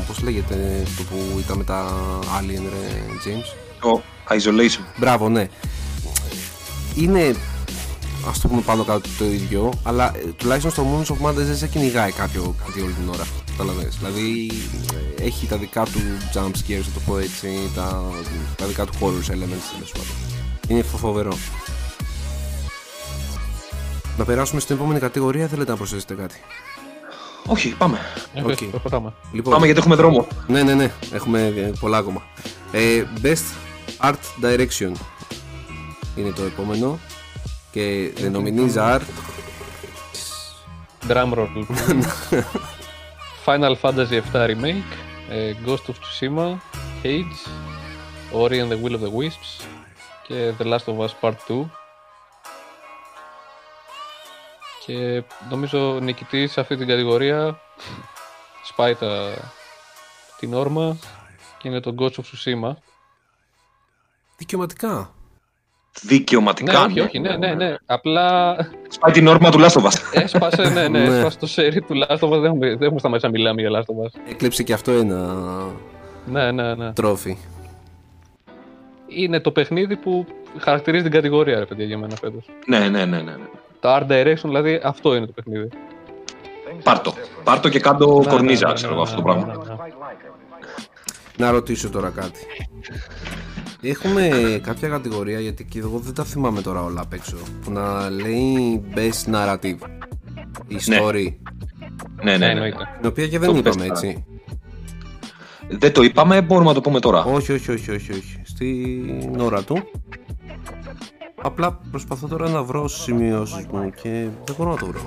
πώς 0.07 0.21
λέγεται, 0.23 0.83
το 0.97 1.03
που 1.03 1.39
ήταν 1.39 1.57
με 1.57 1.65
τα 1.65 1.93
Alien, 2.41 2.63
ρε, 2.63 3.03
James; 3.25 3.57
Το 3.81 4.03
isolation. 4.31 4.85
Μπράβο, 4.97 5.29
ναι. 5.29 5.49
Είναι, 6.97 7.35
ας 8.29 8.41
το 8.41 8.49
πούμε 8.49 8.61
πάνω 8.61 8.85
κάτω 8.85 9.09
το 9.19 9.25
ίδιο, 9.25 9.73
αλλά 9.83 10.17
ε, 10.17 10.21
τουλάχιστον 10.37 10.71
στο 10.71 10.87
Moons 10.87 11.13
of 11.15 11.29
Madness 11.29 11.35
δεν 11.35 11.57
σε 11.57 11.67
κυνηγάει 11.67 12.13
κάποιο 12.13 12.55
κάτι 12.67 12.81
όλη 12.81 12.93
την 12.93 13.09
ώρα. 13.09 13.27
Καταλαβαίνεις. 13.51 13.97
Δηλαδή 13.97 14.51
ε, 15.19 15.25
έχει 15.25 15.47
τα 15.47 15.57
δικά 15.57 15.83
του 15.85 16.01
jump 16.35 16.47
scares, 16.51 16.83
θα 16.83 16.91
το 16.95 17.01
πω 17.07 17.19
έτσι, 17.19 17.49
τα, 17.75 18.03
τα 18.57 18.67
δικά 18.67 18.85
του 18.85 18.93
horror 19.01 19.31
elements 19.31 19.67
τέλος 19.75 19.93
πάντων. 19.93 20.15
Είναι 20.69 20.83
φο- 20.83 20.97
φοβερό. 20.97 21.37
Να 24.19 24.25
περάσουμε 24.25 24.61
στην 24.61 24.77
επόμενη 24.77 25.01
κατηγορία, 25.01 25.47
θέλετε 25.47 25.71
να 25.71 25.77
προσθέσετε 25.77 26.15
κάτι; 26.15 26.35
Όχι, 27.47 27.69
πάμε. 27.79 27.99
Ε, 28.35 28.41
Οκ. 28.41 28.47
πες, 28.47 28.59
προχωράμε. 28.71 29.13
Λοιπόν, 29.33 29.53
Πάμε 29.53 29.65
γιατί 29.65 29.81
έχουμε 29.81 29.95
δρόμο. 29.95 30.27
ναι, 30.47 30.63
ναι, 30.63 30.75
ναι, 30.75 30.91
έχουμε 31.13 31.47
ε, 31.57 31.73
πολλά 31.81 31.97
ακόμα. 31.99 32.23
Ε, 32.73 33.05
best 33.23 33.45
Art 34.03 34.45
Direction 34.45 34.93
είναι 36.17 36.31
το 36.31 36.43
επόμενο. 36.43 36.99
Και 37.71 38.13
the 38.17 38.33
nominees 38.33 38.77
are 38.77 39.01
Drum 41.09 41.33
roll. 41.35 41.65
Final 43.47 43.77
Fantasy 43.83 44.21
VII 44.33 44.47
Remake, 44.47 44.93
ε, 45.31 45.55
Ghost 45.67 45.87
of 45.87 45.97
Tsushima, 46.03 46.59
Hades, 47.03 47.49
Ori 48.33 48.59
and 48.61 48.71
the 48.73 48.79
Will 48.83 48.95
of 48.95 49.01
the 49.01 49.13
Wisps 49.13 49.65
και 50.27 50.53
The 50.59 50.65
Last 50.65 50.85
of 50.85 50.99
Us 50.99 51.15
Part 51.21 51.37
2. 51.49 51.65
Και 54.87 55.23
νομίζω 55.51 55.99
νικητής 56.01 56.53
σε 56.53 56.61
αυτή 56.61 56.77
την 56.77 56.87
κατηγορία 56.87 57.61
σπάει 58.65 58.95
τα, 58.95 59.35
την 60.39 60.55
όρμα 60.55 60.97
και 61.59 61.69
είναι 61.69 61.81
το 61.81 61.95
Ghost 61.99 62.13
of 62.13 62.23
Tsushima. 62.23 62.73
Δικαιωματικά. 64.37 65.11
Δικαιωματικά. 66.03 66.73
Ναι, 66.73 66.85
όχι, 66.87 67.01
όχι, 67.01 67.19
ναι, 67.19 67.37
ναι, 67.37 67.55
ναι. 67.55 67.75
Απλά 67.87 68.57
Σπάει 68.89 69.13
την 69.13 69.27
όρμα 69.27 69.51
του 69.51 69.59
Last 69.61 69.69
of 69.81 69.83
Us. 69.85 69.93
έσπασε, 70.13 70.63
ναι, 70.63 70.89
ναι, 70.89 70.99
Ναι. 71.09 71.17
έσπασε 71.17 71.39
το 71.39 71.47
σερί 71.47 71.81
του 71.81 71.95
Last 71.95 72.19
of 72.19 72.29
Us. 72.29 72.41
Δεν 72.41 72.45
έχουμε, 72.45 72.69
δεν 72.69 72.83
έχουμε 72.83 72.99
σταματήσει 72.99 73.27
να 73.27 73.31
μιλάμε 73.31 73.61
για 73.61 73.71
Last 73.71 73.95
of 73.95 74.07
Us. 74.07 74.21
Έκλεψε 74.31 74.63
και 74.63 74.73
αυτό 74.73 74.91
ένα 74.93 75.35
Ναι, 76.27 76.53
ναι, 76.53 76.75
ναι. 76.75 76.93
τρόφι. 76.93 77.37
είναι 79.07 79.41
το 79.41 79.51
παιχνίδι 79.51 79.97
που 79.97 80.27
χαρακτηρίζει 80.59 81.03
την 81.03 81.13
κατηγορία, 81.13 81.59
ρε 81.59 81.65
παιδιά, 81.65 81.85
για 81.85 81.99
μένα 81.99 82.17
φέτος. 82.17 82.45
ναι, 82.67 82.79
ναι, 82.79 82.89
ναι, 82.89 83.05
ναι. 83.05 83.21
ναι. 83.23 83.37
Το 83.81 83.95
Art 83.97 84.07
Direction, 84.11 84.41
δηλαδή, 84.45 84.81
αυτό 84.85 85.15
είναι 85.15 85.27
το 85.27 85.33
παιχνίδι. 85.33 85.69
Πάρτο. 86.83 87.15
Πάρτο 87.45 87.69
και 87.69 87.81
κάτω 87.81 88.07
Ναι, 88.19 88.25
ναι, 88.25 88.31
κορνίζα, 88.31 88.67
ναι, 88.69 88.73
ξέρω 88.75 88.91
ναι, 88.91 88.97
εγώ 88.97 89.05
αυτό 89.09 89.23
το 89.23 89.29
ναι, 89.29 89.35
πράγμα. 89.45 89.65
ναι, 89.65 89.73
ναι. 89.75 89.77
Να 91.37 91.51
ρωτήσω 91.51 91.91
τώρα 91.91 92.09
κάτι. 92.11 92.41
Έχουμε 93.81 94.31
κάποια 94.63 94.89
κατηγορία, 94.89 95.41
γιατί 95.41 95.65
και 95.65 95.79
εγώ 95.79 95.99
δεν 95.99 96.15
τα 96.15 96.25
θυμάμαι 96.25 96.61
τώρα 96.63 96.83
όλα 96.83 97.01
απ' 97.01 97.13
έξω, 97.13 97.37
που 97.65 97.71
να 97.71 98.11
λέει 98.11 98.83
Best 98.95 99.35
Narrative. 99.35 99.77
Η 100.69 100.75
Ναι. 100.87 100.99
story. 101.01 101.35
Ναι, 102.23 102.31
ναι, 102.31 102.37
ναι. 102.37 102.47
εννοείται. 102.47 102.89
Την 103.01 103.09
οποία 103.09 103.29
και 103.29 103.39
δεν 103.39 103.53
Το 103.53 103.57
είπαμε 103.59 103.85
Best 103.85 103.91
έτσι. 103.91 104.25
Δεν 105.69 105.93
το 105.93 106.03
είπαμε, 106.03 106.43
μπορούμε 106.43 106.69
να 106.69 106.75
το 106.75 106.81
πούμε 106.81 107.01
τώρα. 107.01 107.25
Όχι, 107.25 107.53
όχι, 107.53 107.71
όχι, 107.71 107.91
όχι, 107.91 108.13
όχι. 108.13 108.41
Στην 108.45 109.41
ώρα 109.41 109.63
του. 109.63 109.89
Απλά 111.43 111.81
προσπαθώ 111.91 112.27
τώρα 112.29 112.49
να 112.49 112.63
βρω 112.63 112.89
σημειώσεις 112.89 113.67
μου 113.73 113.91
και 114.03 114.09
δεν 114.45 114.55
μπορώ 114.59 114.71
να 114.71 114.77
το 114.77 114.87
βρω. 114.87 115.01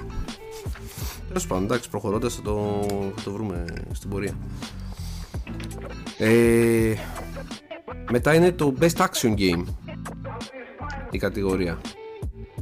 Τέλος 1.28 1.48
πάντων, 1.48 1.64
εντάξει, 1.64 1.90
προχωρώντας 1.90 2.36
θα, 2.36 2.42
το, 2.42 2.86
θα 3.16 3.24
το 3.24 3.32
βρούμε 3.32 3.64
στην 3.92 4.10
πορεία. 4.10 4.34
Ε, 6.18 6.94
μετά 8.12 8.34
είναι 8.34 8.52
το 8.52 8.74
Best 8.80 8.96
Action 8.96 9.34
Game 9.38 9.64
η 11.12 11.18
κατηγορία. 11.18 11.82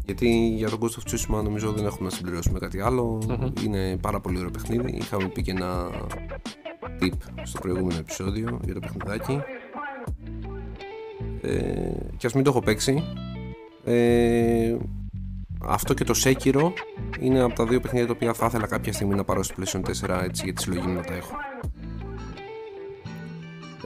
Γιατί 0.05 0.47
για 0.55 0.69
τον 0.69 0.79
Ghost 0.81 0.85
of 0.85 1.11
Tsushima 1.11 1.43
νομίζω 1.43 1.71
δεν 1.71 1.85
έχουμε 1.85 2.09
να 2.09 2.15
συμπληρώσουμε 2.15 2.59
κάτι 2.59 2.81
άλλο. 2.81 3.21
Είναι 3.63 3.97
πάρα 3.97 4.19
πολύ 4.19 4.37
ωραίο 4.37 4.51
παιχνίδι. 4.51 4.97
Είχαμε 4.97 5.27
πει 5.27 5.41
και 5.41 5.51
ένα 5.51 5.89
tip 7.01 7.11
στο 7.43 7.59
προηγούμενο 7.59 7.99
επεισόδιο 7.99 8.59
για 8.63 8.73
το 8.73 8.79
παιχνιδάκι. 8.79 9.41
Ε, 11.41 11.91
και 12.17 12.27
ας 12.27 12.33
μην 12.33 12.43
το 12.43 12.49
έχω 12.49 12.59
παίξει. 12.59 13.03
Ε, 13.83 14.77
αυτό 15.61 15.93
και 15.93 16.03
το 16.03 16.13
Sekiro 16.23 16.71
είναι 17.19 17.39
από 17.39 17.53
τα 17.53 17.65
δύο 17.65 17.79
παιχνίδια 17.79 18.07
τα 18.07 18.13
οποία 18.15 18.33
θα 18.33 18.45
ήθελα 18.45 18.67
κάποια 18.67 18.93
στιγμή 18.93 19.15
να 19.15 19.23
πάρω 19.23 19.43
στο 19.43 19.55
PlayStation 19.57 19.81
4 20.07 20.21
έτσι 20.23 20.43
για 20.43 20.53
τη 20.53 20.61
συλλογή 20.61 20.87
μου 20.87 20.93
να 20.93 21.03
τα 21.03 21.13
έχω. 21.13 21.35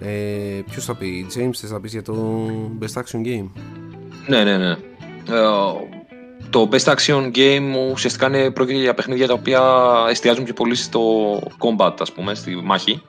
Ε, 0.03 0.61
ποιος 0.71 0.85
θα 0.85 0.95
πει, 0.95 1.25
James 1.35 1.53
θες 1.55 1.71
να 1.71 1.79
πεις 1.79 1.91
για 1.91 2.01
το 2.01 2.45
Best 2.81 3.01
Action 3.01 3.25
Game; 3.27 3.49
Ναι, 4.27 4.43
ναι, 4.43 4.57
ναι. 4.57 4.71
Ε, 4.71 4.77
το 6.49 6.69
Best 6.71 6.93
Action 6.95 7.31
Game 7.35 7.91
ουσιαστικά 7.91 8.27
είναι 8.27 8.51
πρόκειται 8.51 8.79
για 8.79 8.93
παιχνίδια 8.93 9.27
τα 9.27 9.33
οποία 9.33 9.61
εστιάζουν 10.09 10.43
πιο 10.43 10.53
πολύ 10.53 10.75
στο 10.75 11.01
combat, 11.59 11.93
ας 11.99 12.11
πούμε, 12.11 12.35
στη 12.35 12.55
μάχη. 12.55 13.01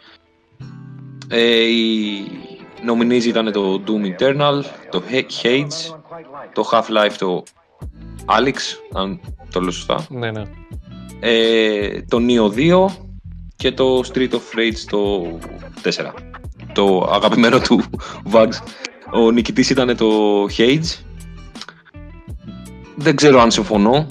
Ε, 1.28 1.62
οι 1.62 2.24
nominees 2.86 3.24
ήταν 3.24 3.52
το 3.52 3.82
Doom 3.86 4.20
Eternal, 4.20 4.62
το 4.90 5.02
H- 5.10 5.44
Hades, 5.47 5.97
το 6.52 6.69
Half-Life, 6.73 7.12
το 7.19 7.43
Alex, 8.27 8.56
αν 8.93 9.20
το 9.52 9.60
λέω 9.60 9.70
σωστά, 9.70 10.06
Ναι, 10.10 10.31
ναι. 10.31 10.43
ε, 11.20 12.02
το 12.09 12.19
Neo 12.20 12.55
2 12.55 12.86
και 13.56 13.73
το 13.73 13.98
Street 14.12 14.31
of 14.31 14.59
Rage 14.59 14.78
το 14.90 15.23
4. 15.82 16.12
Το 16.73 17.09
αγαπημένο 17.12 17.59
του 17.61 17.82
Vags. 18.32 18.59
Ο 19.12 19.31
νικητής 19.31 19.70
ήταν 19.70 19.97
το 19.97 20.07
Hades. 20.59 21.01
Δεν 22.97 23.16
ξέρω 23.16 23.40
αν 23.40 23.51
συμφωνώ. 23.51 24.07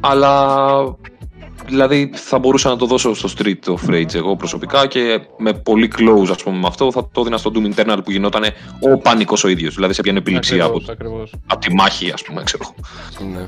Αλλά 0.00 0.46
δηλαδή 1.66 2.10
θα 2.14 2.38
μπορούσα 2.38 2.68
να 2.68 2.76
το 2.76 2.86
δώσω 2.86 3.14
στο 3.14 3.28
Street 3.38 3.64
of 3.74 3.90
Rage 3.90 4.14
εγώ 4.14 4.36
προσωπικά 4.36 4.86
και 4.86 5.20
με 5.38 5.52
πολύ 5.52 5.92
close 5.98 6.28
ας 6.30 6.42
πούμε 6.42 6.58
με 6.58 6.66
αυτό 6.66 6.92
θα 6.92 7.08
το 7.12 7.20
έδινα 7.20 7.36
στο 7.36 7.52
Doom 7.54 7.74
Eternal 7.74 7.98
που 8.04 8.10
γινόταν 8.10 8.42
ο 8.80 8.98
πανικός 8.98 9.44
ο 9.44 9.48
ίδιος. 9.48 9.74
Δηλαδή 9.74 9.94
σε 9.94 10.02
πιάνε 10.02 10.18
επιληψία 10.18 10.64
από, 10.64 10.76
Ακριβώς, 10.76 10.88
ακριβώς. 10.88 11.32
από 11.46 11.60
τη 11.60 11.74
μάχη 11.74 12.10
ας 12.10 12.22
πούμε 12.22 12.42
ξέρω. 12.42 12.74
Ναι. 13.32 13.46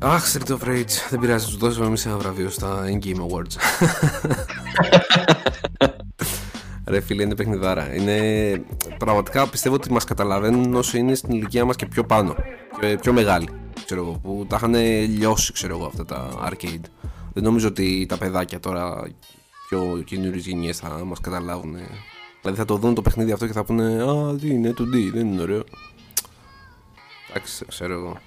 Αχ, 0.00 0.32
Street 0.32 0.50
of 0.50 0.58
Rage. 0.68 0.90
Δεν 1.10 1.18
πειράζει, 1.20 1.50
του 1.50 1.58
δώσαμε 1.58 1.86
εμεί 1.86 1.96
ένα 2.06 2.16
βραβείο 2.16 2.50
στα 2.50 2.84
In-Game 2.86 3.16
Awards. 3.16 3.56
Ρε 6.86 7.00
φίλε, 7.00 7.22
είναι 7.22 7.34
παιχνιδάρα. 7.34 7.94
Είναι... 7.94 8.16
Πραγματικά 8.98 9.48
πιστεύω 9.48 9.74
ότι 9.74 9.92
μας 9.92 10.04
καταλαβαίνουν 10.04 10.74
όσοι 10.74 10.98
είναι 10.98 11.14
στην 11.14 11.30
ηλικία 11.30 11.64
μας 11.64 11.76
και 11.76 11.86
πιο 11.86 12.04
πάνω. 12.04 12.34
Και 12.80 12.98
πιο 13.00 13.12
μεγάλοι. 13.12 13.48
Ξέρω 13.84 14.00
εγώ, 14.00 14.12
που 14.12 14.46
τα 14.48 14.56
είχαν 14.56 14.74
λιώσει, 15.08 15.52
ξέρω 15.52 15.76
εγώ, 15.76 15.86
αυτά 15.86 16.04
τα 16.04 16.48
arcade. 16.50 16.84
Δεν 17.32 17.42
νομίζω 17.42 17.68
ότι 17.68 18.06
τα 18.08 18.18
παιδάκια 18.18 18.60
τώρα 18.60 19.10
πιο 19.68 20.02
καινούριες 20.04 20.46
γενιές 20.46 20.78
θα 20.78 21.04
μας 21.04 21.20
καταλάβουν. 21.20 21.76
Δηλαδή 22.40 22.58
θα 22.58 22.64
το 22.64 22.76
δουν 22.76 22.94
το 22.94 23.02
παιχνίδι 23.02 23.32
αυτό 23.32 23.46
και 23.46 23.52
θα 23.52 23.64
πούνε 23.64 24.02
Α, 24.02 24.36
τι 24.36 24.48
είναι, 24.48 24.74
2D, 24.78 25.10
δεν 25.12 25.26
είναι 25.26 25.42
ωραίο. 25.42 25.64
Εντάξει, 27.30 27.64
ξέρω 27.68 27.92
εγώ. 27.92 28.18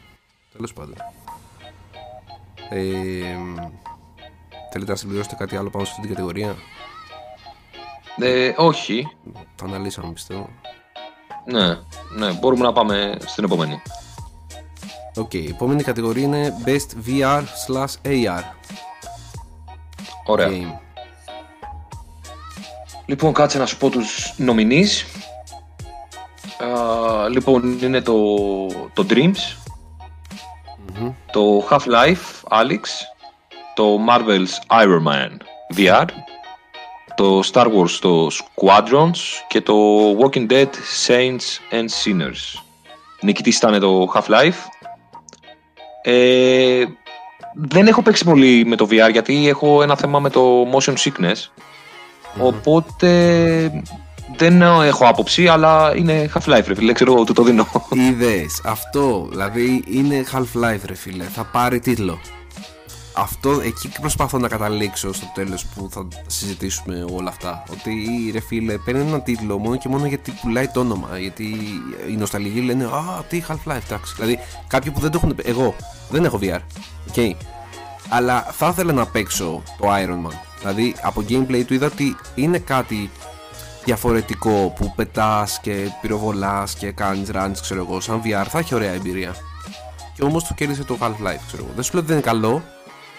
Τέλος 0.54 0.74
πάντων. 0.74 0.96
Ε, 2.74 3.38
θέλετε 4.72 4.92
να 4.92 4.98
συμπληρώσετε 4.98 5.36
κάτι 5.36 5.56
άλλο 5.56 5.70
πάνω 5.70 5.86
σε 5.86 5.92
αυτή 5.92 6.02
την 6.02 6.16
κατηγορία; 6.16 6.56
Ε, 8.20 8.54
όχι. 8.58 9.08
Τα 9.56 9.66
αναλύσαμε 9.66 10.12
πιστεύω. 10.14 10.50
Ναι, 11.46 11.68
ναι, 12.18 12.34
μπορούμε 12.40 12.64
να 12.64 12.74
πάμε 12.74 13.18
στην 13.26 13.44
επόμενη. 13.44 13.82
Οκ, 15.16 15.34
η 15.34 15.48
επόμενη 15.50 15.84
κατηγορία 15.84 16.24
είναι 16.24 16.54
Best 16.66 17.08
VR 17.08 17.44
slash 17.68 18.08
AR 18.08 18.44
Ωραία. 20.26 20.48
Game. 20.50 20.80
Λοιπόν, 23.06 23.34
κάτσε 23.34 23.58
να 23.58 23.66
σου 23.66 23.78
πω 23.78 23.90
τους 23.90 24.36
nominees. 24.38 25.06
Α, 26.64 27.30
λοιπόν, 27.30 27.80
είναι 27.82 28.02
το, 28.02 28.16
το 28.94 29.06
Dreams, 29.10 29.58
Μμμ. 31.00 31.12
το 31.32 31.68
Half-Life 31.70 32.31
Alyx, 32.52 32.82
το 33.74 34.00
Marvel's 34.10 34.82
Iron 34.84 35.04
Man 35.08 35.32
VR, 35.78 36.06
το 37.16 37.42
Star 37.52 37.66
Wars 37.66 37.92
το 38.02 38.28
Squadrons 38.28 39.18
και 39.48 39.62
το 39.62 39.76
Walking 40.20 40.52
Dead 40.52 40.70
Saints 41.08 41.72
and 41.72 41.86
Sinners. 42.04 42.62
Νικητής 43.22 43.58
ήταν 43.58 43.80
το 43.80 44.12
Half-Life. 44.16 44.58
Ε, 46.02 46.84
δεν 47.54 47.88
έχω 47.88 48.02
παίξει 48.02 48.24
πολύ 48.24 48.66
με 48.66 48.76
το 48.76 48.88
VR 48.92 49.12
γιατί 49.12 49.48
έχω 49.48 49.82
ένα 49.82 49.96
θέμα 49.96 50.20
με 50.20 50.30
το 50.30 50.68
motion 50.72 50.94
sickness. 50.94 51.64
Οπότε 52.40 53.84
δεν 54.38 54.62
έχω 54.62 55.08
άποψη, 55.08 55.48
αλλά 55.48 55.94
είναι 55.96 56.30
Half-Life, 56.34 56.64
ρε 56.68 56.76
φίλε. 56.76 56.94
Ξέρω, 56.94 57.24
του 57.24 57.34
το 57.34 57.44
δίνω. 57.44 57.68
Είδες, 57.92 58.62
αυτό, 58.66 59.28
δηλαδή 59.30 59.84
είναι 59.88 60.26
Half-Life 60.34 60.82
ρε 60.86 60.96
φίλε, 60.96 61.24
θα 61.24 61.44
πάρει 61.44 61.80
τίτλο. 61.80 62.20
Αυτό, 63.14 63.62
εκεί 63.64 63.92
προσπαθώ 64.02 64.38
να 64.38 64.48
καταλήξω 64.48 65.14
στο 65.14 65.32
τέλος 65.34 65.66
που 65.66 65.90
θα 65.92 66.08
συζητήσουμε 66.28 67.06
όλα 67.14 67.30
αυτά. 67.30 67.64
Ότι 67.72 67.92
ρε 68.34 68.40
φίλε, 68.40 68.78
παίρνει 68.78 69.02
ένα 69.02 69.22
τίτλο 69.22 69.58
μόνο 69.58 69.78
και 69.78 69.90
μόνο 69.90 70.06
γιατί 70.06 70.32
πουλάει 70.42 70.68
το 70.68 70.80
όνομα. 70.80 71.18
Γιατί 71.18 71.44
οι 72.10 72.16
νοσταλγοί 72.18 72.62
λένε 72.62 72.84
Α, 72.84 73.24
τι 73.30 73.44
Half-Life, 73.48 73.82
εντάξει. 73.86 74.14
Δηλαδή, 74.16 74.40
κάποιοι 74.68 74.92
που 74.92 75.00
δεν 75.00 75.12
το 75.12 75.20
έχουν. 75.24 75.36
Εγώ 75.44 75.76
δεν 76.10 76.26
έχω 76.26 76.40
VR. 76.42 76.60
Okay. 77.16 77.32
αλλά 78.10 78.42
θα 78.42 78.68
ήθελα 78.68 78.94
να 78.94 79.06
παίξω 79.06 79.64
το 79.80 79.88
Iron 79.88 80.28
Man. 80.28 80.34
Δηλαδή 80.60 80.96
από 81.02 81.24
gameplay 81.30 81.64
του 81.66 81.74
είδα 81.74 81.86
ότι 81.86 82.16
είναι 82.36 82.58
κάτι 82.58 83.10
διαφορετικό 83.84 84.74
που 84.76 84.94
πετάς 84.96 85.60
και 85.60 85.88
πυροβολάς 86.02 86.74
και 86.74 86.92
κάνεις 86.92 87.30
runs 87.34 87.56
ξέρω 87.62 87.86
εγώ 87.90 88.00
σαν 88.00 88.22
VR 88.26 88.46
θα 88.50 88.60
έχει 88.60 88.76
ωραία 88.76 88.92
εμπειρία 88.92 89.36
και 90.16 90.24
όμως 90.24 90.44
του 90.44 90.54
κέρδισε 90.54 90.84
το 90.84 90.98
Half-Life 91.02 91.42
ξέρω 91.48 91.64
εγώ 91.64 91.72
δεν 91.76 91.84
σου 91.84 91.94
λέω 91.94 92.02
ότι 92.02 92.14
δεν 92.14 92.18
είναι 92.18 92.26
καλό 92.26 92.64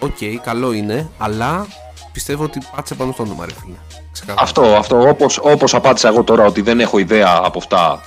οκ 0.03 0.41
καλό 0.43 0.71
είναι 0.71 1.09
αλλά 1.17 1.67
πιστεύω 2.11 2.43
ότι 2.43 2.59
πάτησε 2.75 2.95
πάνω 2.95 3.11
στο 3.11 3.23
όνομα 3.23 3.45
ρε 3.45 3.51
φίλε 3.61 3.75
Ξεκάθαρα. 4.11 4.41
Αυτό, 4.43 4.61
αυτό 4.75 5.09
όπως, 5.09 5.37
όπως 5.37 5.73
απάντησα 5.73 6.07
εγώ 6.07 6.23
τώρα 6.23 6.45
ότι 6.45 6.61
δεν 6.61 6.79
έχω 6.79 6.97
ιδέα 6.97 7.41
από 7.43 7.57
αυτά 7.57 8.01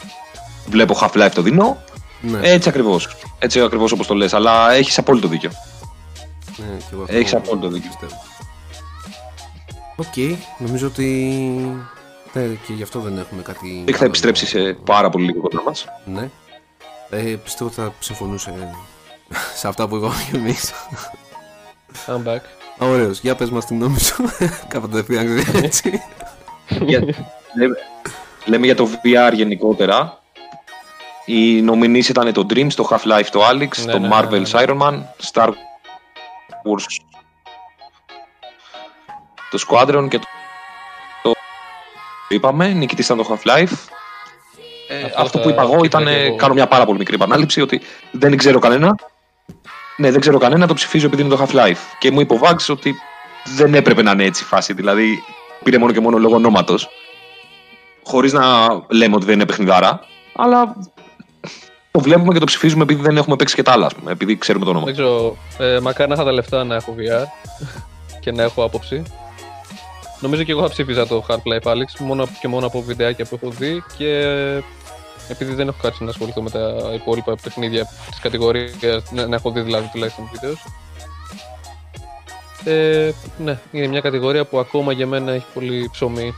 βλέπω 0.67 0.97
Half-Life 1.01 1.31
το 1.35 1.43
δίνω 1.43 1.77
ναι, 2.21 2.39
έτσι 2.43 2.69
ακριβώς, 2.69 3.17
έτσι 3.39 3.61
ακριβώς 3.61 3.93
όπως 3.93 4.07
το 4.07 4.15
λες 4.15 4.35
αλλά 4.35 4.73
έχεις 4.73 4.99
απόλυτο 4.99 5.29
δίκιο 5.29 5.51
ναι, 6.57 6.77
και 6.77 6.85
εγώ 6.93 7.03
αυτό 7.03 7.17
έχεις 7.17 7.35
απόλυτο 7.35 7.69
δίκιο. 7.69 7.89
πιστεύω. 7.89 8.23
Οκ, 9.97 10.39
νομίζω 10.59 10.87
ότι 10.87 11.05
ναι, 12.33 12.43
και 12.43 12.73
γι' 12.73 12.83
αυτό 12.83 13.01
δεν 13.01 13.19
έχουμε 13.19 13.43
κάτι 13.43 13.83
και 13.87 13.93
θα 13.93 13.99
άλλο 13.99 14.07
επιστρέψεις 14.07 14.55
να- 14.55 14.61
σε 14.61 14.73
πάρα 14.73 15.11
πολύ 15.11 15.25
λίγο 15.25 15.41
κοντά 15.41 15.63
μας 15.63 15.85
Ναι. 16.05 16.31
Ε, 17.11 17.19
πιστεύω 17.23 17.71
ότι 17.71 17.81
θα 17.81 17.93
συμφωνούσε 17.99 18.75
σε 19.57 19.69
αυτά 19.69 19.89
που 19.89 19.97
είπαμε 19.97 20.15
κι 20.31 20.37
εμείς. 20.37 20.73
I'm 22.07 22.29
back. 22.33 22.41
Α, 22.79 22.87
Ωραίος. 22.87 23.21
Για 23.21 23.35
πες 23.35 23.51
μας 23.51 23.65
την 23.67 23.79
γνώμη 23.79 23.99
σου. 24.01 24.25
Κατευθείαν 24.69 25.45
έτσι. 25.63 26.03
Για- 26.69 27.01
λέμε, 27.57 27.77
λέμε 28.45 28.67
για 28.67 28.75
το 28.77 28.89
VR 29.05 29.33
γενικότερα. 29.35 30.21
Οι 31.25 31.65
nominees 31.71 32.09
ήταν 32.09 32.33
το 32.33 32.47
Dreams, 32.51 32.73
το 32.75 32.89
Half-Life, 32.91 33.27
το 33.31 33.49
Alex, 33.49 33.85
Ναι, 33.85 33.93
το 33.93 33.99
ναι, 33.99 34.09
ναι, 34.09 34.17
Marvel's 34.21 34.31
ναι. 34.51 34.65
Iron 34.67 34.79
Man, 34.81 35.03
Star 35.33 35.49
Wars, 36.65 36.97
το 39.51 39.65
Squadron 39.69 40.07
και 40.09 40.19
το... 40.19 40.25
το 41.23 41.33
είπαμε, 42.29 42.69
νικητής 42.69 43.05
ήταν 43.05 43.17
το 43.17 43.25
Half-Life. 43.45 43.73
Ε, 44.89 45.05
Αυτό 45.05 45.21
αυτό 45.23 45.39
θα 45.39 45.45
που 45.45 45.49
είπα 45.51 45.63
εγώ 45.63 45.71
σκέφτηκα 45.79 46.01
ήταν, 46.03 46.15
και 46.15 46.21
εγώ. 46.21 46.37
κάνω 46.37 46.55
μια 46.55 46.67
πάρα 46.67 46.85
πολύ 46.85 46.99
μικρή 46.99 47.15
επανάληψη, 47.15 47.61
ότι 47.61 47.81
δεν 48.11 48.37
ξέρω 48.37 48.59
κανένα. 48.59 48.95
Ναι, 49.97 50.11
δεν 50.11 50.21
ξέρω 50.21 50.39
κανένα, 50.39 50.67
το 50.67 50.75
ψηφίζω 50.75 51.07
επειδή 51.07 51.23
είναι 51.23 51.35
το 51.35 51.47
Half-Life. 51.47 51.97
Και 51.99 52.11
μου 52.11 52.21
είπε 52.21 52.35
ο 52.35 52.41
Vax 52.43 52.57
ότι 52.69 52.95
δεν 53.57 53.75
έπρεπε 53.75 54.03
να 54.03 54.11
είναι 54.11 54.25
έτσι 54.25 54.43
η 54.43 54.47
φάση. 54.47 54.73
Δηλαδή, 54.73 55.23
πήρε 55.63 55.79
μόνο 55.79 55.93
και 55.93 56.01
μόνο 56.01 56.19
λόγω 56.19 56.35
ονόματος. 56.35 56.89
Χωρίς 58.05 58.33
να 58.33 58.43
λέμε 58.89 59.15
ότι 59.15 59.25
δεν 59.25 59.35
είναι 59.35 59.47
παιχνιδάρα. 59.47 60.01
Αλλά 60.37 60.77
το 61.91 62.01
βλέπουμε 62.01 62.33
και 62.33 62.39
το 62.39 62.45
ψηφίζουμε 62.45 62.83
επειδή 62.83 63.03
δεν 63.03 63.17
έχουμε 63.17 63.37
παίξει 63.37 63.55
και 63.55 63.63
τα 63.63 63.73
άλλα, 63.73 63.87
ας 63.87 63.95
πούμε, 63.95 64.13
επειδή 64.13 64.39
ξέρουμε 64.39 64.65
το 64.65 64.71
όνομα. 64.71 64.85
Δεν 64.85 64.95
ξέρω, 64.95 65.37
ε, 65.59 65.79
μακάρι 65.81 66.09
να 66.09 66.15
είχα 66.15 66.25
τα 66.25 66.33
λεφτά 66.33 66.65
να 66.65 66.75
έχω 66.75 66.95
VR 66.99 67.25
και 68.21 68.33
να 68.33 68.43
έχω 68.43 68.65
άποψη. 68.65 69.03
Νομίζω 70.21 70.43
και 70.43 70.53
εγώ 70.53 70.63
θα 70.63 70.69
ψήφιζα 70.69 71.07
το 71.07 71.25
Half-Life 71.29 71.73
Alex 71.73 71.99
μόνο 71.99 72.29
και 72.41 72.49
μόνο 72.49 72.67
από 72.67 72.83
βιντεάκια 72.83 73.25
που 73.25 73.39
έχω 73.43 73.53
δει 73.53 73.83
και 73.97 74.23
επειδή 75.29 75.55
δεν 75.55 75.69
έχω 75.69 75.79
κάτσει 75.83 76.05
να 76.05 76.11
ασχοληθώ 76.11 76.43
με 76.43 76.51
τα 76.51 76.93
υπόλοιπα 76.95 77.37
παιχνίδια 77.43 77.89
της 78.11 78.19
κατηγορίας, 78.21 78.73
να, 79.11 79.27
να 79.27 79.37
έχω 79.37 79.51
δει 79.51 79.61
δηλαδή 79.61 79.89
τουλάχιστον 79.93 80.29
βίντεος. 80.33 80.65
Ε, 82.65 83.13
ναι, 83.39 83.59
είναι 83.71 83.87
μια 83.87 84.01
κατηγορία 84.01 84.45
που 84.45 84.59
ακόμα 84.59 84.93
για 84.93 85.07
μένα 85.07 85.33
έχει 85.33 85.47
πολύ 85.55 85.89
ψωμί. 85.93 86.35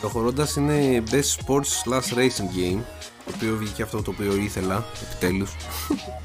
Προχωρώντας 0.00 0.56
είναι 0.56 1.02
Best 1.10 1.46
Sports 1.46 1.70
Slash 1.84 2.18
Racing 2.18 2.50
Game. 2.56 2.80
Το 3.24 3.32
οποίο 3.34 3.56
βγήκε 3.56 3.82
αυτό 3.82 4.02
το 4.02 4.10
οποίο 4.10 4.36
ήθελα, 4.36 4.84
επιτέλους. 5.02 5.56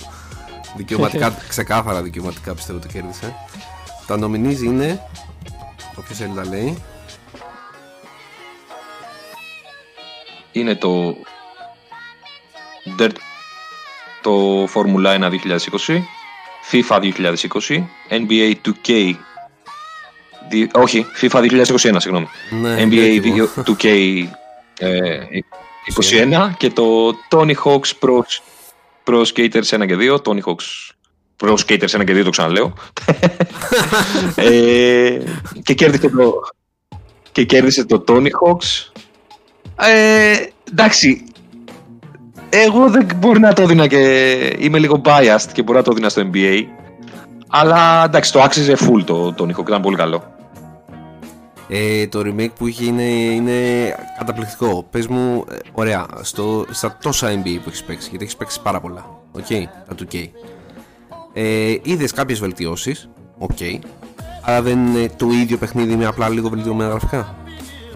δικαιωματικά, 0.78 1.38
ξεκάθαρα 1.48 2.02
δικαιωματικά 2.02 2.54
πιστεύω 2.54 2.78
ότι 2.78 2.88
κέρδισε. 2.88 3.36
Τα 4.08 4.18
nominees 4.22 4.62
είναι. 4.64 5.02
Όποιος 5.96 6.18
θέλει 6.18 6.34
τα 6.36 6.46
λέει. 6.46 6.78
Είναι 10.54 10.76
το 10.76 11.18
Dirt, 13.00 13.16
το 14.22 14.64
Formula 14.64 15.20
1 15.20 15.30
2020, 15.30 16.02
FIFA 16.72 17.14
2020, 17.14 17.84
NBA 18.10 18.54
2K, 18.66 19.14
δι- 20.50 20.78
όχι, 20.78 21.06
FIFA 21.22 21.40
2021, 21.40 21.66
συγγνώμη. 21.76 22.28
Ναι, 22.62 22.84
NBA 22.84 22.98
έτοιμο. 22.98 23.50
2K 23.68 23.86
ε, 24.80 25.20
21 25.96 26.50
και 26.58 26.70
το 26.70 27.10
Tony 27.30 27.54
Hawk's 27.64 27.92
Pro, 28.00 28.22
Pro 29.04 29.24
Skaters 29.26 29.82
1 29.82 29.86
και 29.88 29.96
2. 30.00 30.16
Tony 30.24 30.40
Hawk's 30.46 30.92
Pro 31.42 31.56
Skaters 31.56 32.00
1 32.00 32.06
και 32.06 32.20
2 32.20 32.24
το 32.24 32.30
ξαναλέω. 32.30 32.74
ε, 34.36 35.20
και 35.64 35.74
κέρδισε 35.74 36.10
το, 36.10 36.34
και 37.32 37.44
κέρδισε 37.44 37.86
το 37.86 38.04
Tony 38.08 38.28
Hawk's. 38.28 38.92
Ε, 39.80 40.36
εντάξει, 40.72 41.24
εγώ 42.50 42.90
δεν 42.90 43.08
μπορεί 43.16 43.40
να 43.40 43.54
το 43.54 43.62
έδινα 43.62 43.88
και 43.88 43.98
είμαι 44.60 44.80
λίγο 44.80 45.02
biased 45.06 45.50
και 45.52 45.64
μπορεί 45.64 45.78
να 45.78 45.84
το 45.84 45.92
έδινα 45.92 46.10
στο 46.10 46.30
NBA. 46.34 46.64
Αλλά 47.48 48.04
εντάξει, 48.04 48.32
το 48.32 48.42
άξιζε 48.42 48.76
full 48.80 49.04
το 49.06 49.36
Tony 49.38 49.56
Hawk, 49.56 49.68
ήταν 49.68 49.82
πολύ 49.82 49.96
καλό. 49.96 50.34
Ε, 51.68 52.08
το 52.08 52.20
remake 52.20 52.54
που 52.58 52.68
είχε 52.68 52.86
είναι, 52.86 53.04
είναι 53.04 53.54
καταπληκτικό. 54.18 54.86
Πες 54.92 55.08
μου, 55.08 55.46
ε, 55.52 55.56
ωραία, 55.72 56.06
στο, 56.22 56.66
στα 56.70 56.98
τόσα 57.02 57.28
NBA 57.28 57.58
που 57.64 57.68
έχεις 57.68 57.84
παίξει, 57.84 58.08
γιατί 58.10 58.24
έχεις 58.24 58.36
παίξει 58.36 58.62
πάρα 58.62 58.80
πολλά. 58.80 59.06
Οκ, 59.32 59.48
τα 59.88 59.96
2K. 60.00 60.28
Ε, 61.34 61.76
είδες 61.82 62.12
κάποιες 62.12 62.40
βελτιώσεις, 62.40 63.10
οκ. 63.38 63.58
αλλά 64.42 64.62
δεν 64.62 64.86
είναι 64.86 65.10
το 65.18 65.30
ίδιο 65.30 65.58
παιχνίδι 65.58 65.96
με 65.96 66.06
απλά 66.06 66.30
λίγο 66.30 66.50
βελτιωμένα 66.50 66.90
γραφικά; 66.90 67.36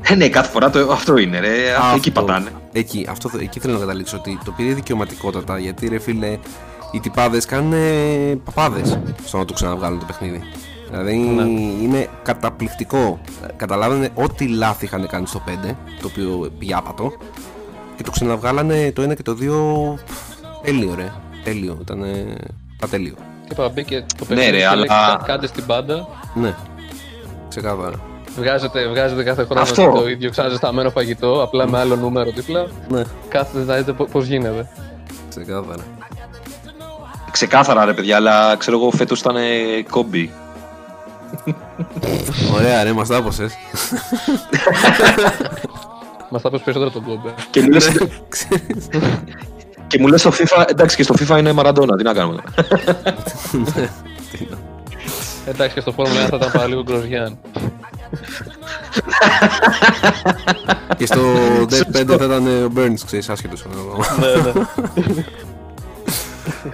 Ε, 0.02 0.16
ναι, 0.16 0.30
κάθε 0.30 0.52
φορά 0.52 0.70
το, 0.70 0.92
αυτό 0.92 1.18
είναι, 1.18 1.40
ρε. 1.40 1.48
Εκεί 1.68 1.72
Αυτό. 1.82 2.12
πατάνε. 2.12 2.50
Εκεί, 2.72 3.08
αυτό, 3.10 3.30
θε- 3.30 3.42
εκεί 3.42 3.60
θέλω 3.60 3.74
να 3.74 3.80
καταλήξω 3.80 4.18
ότι 4.18 4.40
το 4.46 4.52
πήρε 4.52 4.74
δικαιωματικότατα 4.74 5.58
γιατί 5.60 5.88
ρε 5.88 6.00
φίλε 6.00 6.38
οι 6.92 7.00
τυπάδες 7.00 7.46
κάνουν 7.46 7.74
ε, 7.74 8.36
παπάδες 8.44 9.00
στο 9.26 9.38
να 9.38 9.46
το 9.46 9.54
ξαναβγάλουν 9.54 10.00
το 10.00 10.06
παιχνίδι. 10.06 10.42
Δηλαδή 10.90 11.14
είναι 11.84 12.08
καταπληκτικό. 12.24 13.20
Ε, 13.44 13.52
Καταλάβανε 13.56 14.10
ό,τι 14.14 14.48
λάθη 14.48 14.86
είχαν 14.86 15.08
κάνει 15.08 15.28
στο 15.28 15.42
5, 15.48 15.76
το 16.02 16.08
οποίο 16.08 16.52
πήγε 16.60 16.74
άπατο, 16.74 17.12
και 17.96 18.04
το 18.04 18.12
ξαναβγάλανε 18.12 18.92
το 18.92 19.02
1 19.04 19.16
και 19.16 19.24
το 19.24 19.38
2 19.40 20.00
πφ, 20.06 20.36
τέλειο 20.64 20.94
ρε. 20.96 21.12
Τέλειο, 21.44 21.78
ήταν 21.82 22.04
ατέλειο. 22.82 23.14
Είπα, 23.52 23.70
μπήκε 23.70 24.06
το 24.18 24.24
Ναι, 24.24 24.26
παιχνίδι 24.28 24.52
ρε, 24.52 24.58
και 24.58 24.66
αλλά- 24.66 24.76
λέει, 24.76 24.86
«Κα- 24.88 25.22
κάντε 25.26 25.48
στην 25.48 25.66
πάντα. 25.66 26.08
Ναι, 26.34 26.56
ξεκάθαρα. 27.50 28.00
Βγάζετε, 28.38 28.88
βγάζετε 28.88 29.24
κάθε 29.24 29.44
χρόνο 29.44 29.62
Αυτό. 29.62 29.92
το 29.96 30.10
ίδιο 30.10 30.30
ξαναζεσταμένο 30.30 30.90
φαγητό, 30.90 31.42
απλά 31.44 31.70
με 31.70 31.80
άλλο 31.80 31.96
νούμερο 31.96 32.32
δίπλα. 32.32 32.66
Ναι, 32.90 33.02
Κάθετε 33.28 33.64
να 33.66 33.76
δείτε 33.76 33.94
πώς 34.12 34.26
γίνεται. 34.26 34.70
ξεκάθαρα. 35.30 35.84
Ξεκάθαρα 37.32 37.86
ρε 37.86 37.94
παιδιά, 37.94 38.16
αλλά 38.16 38.56
ξέρω 38.58 38.78
εγώ 38.78 38.92
φέτος 38.92 39.20
ήταν 39.20 39.36
ε, 39.36 39.42
κόμπι. 39.90 40.32
Ωραία 42.56 42.84
ρε, 42.84 42.94
μας 42.94 43.08
τα 43.08 43.18
άποσες. 43.18 43.54
Μας 46.30 46.42
θα 46.42 46.50
πει 46.50 46.60
περισσότερο 46.60 46.90
τον 46.92 47.04
κόμπε. 47.04 47.34
Και 47.52 47.62
μου 47.62 47.70
λες, 47.70 47.92
Ξέρεις. 48.30 48.88
και 49.88 50.00
μου 50.00 50.08
λες 50.08 50.20
στο 50.22 50.32
FIFA, 50.38 50.64
εντάξει 50.68 50.96
και 50.96 51.04
στο 51.04 51.16
FIFA 51.20 51.38
είναι 51.40 51.52
Μαραντόνα, 51.52 51.96
τι 51.98 52.04
να 52.04 52.14
κάνουμε. 52.14 52.44
Εντάξει 55.46 55.74
και 55.74 55.80
στο 55.82 55.92
Φόρμουλα 55.92 56.26
1 56.26 56.30
θα 56.30 56.36
ήταν 56.36 56.52
παραλίγο 56.52 56.84
Γκροζιάν. 56.84 57.38
Και 60.98 61.06
στο 61.06 61.20
Dead 61.70 61.98
5 62.02 62.18
θα 62.18 62.26
ήταν 62.26 62.48
ε, 62.48 62.64
ο 62.64 62.72
Burns, 62.76 63.00
ξέρεις, 63.06 63.30
άσχετος. 63.30 63.66
ναι, 64.20 64.52
ναι. 64.52 64.66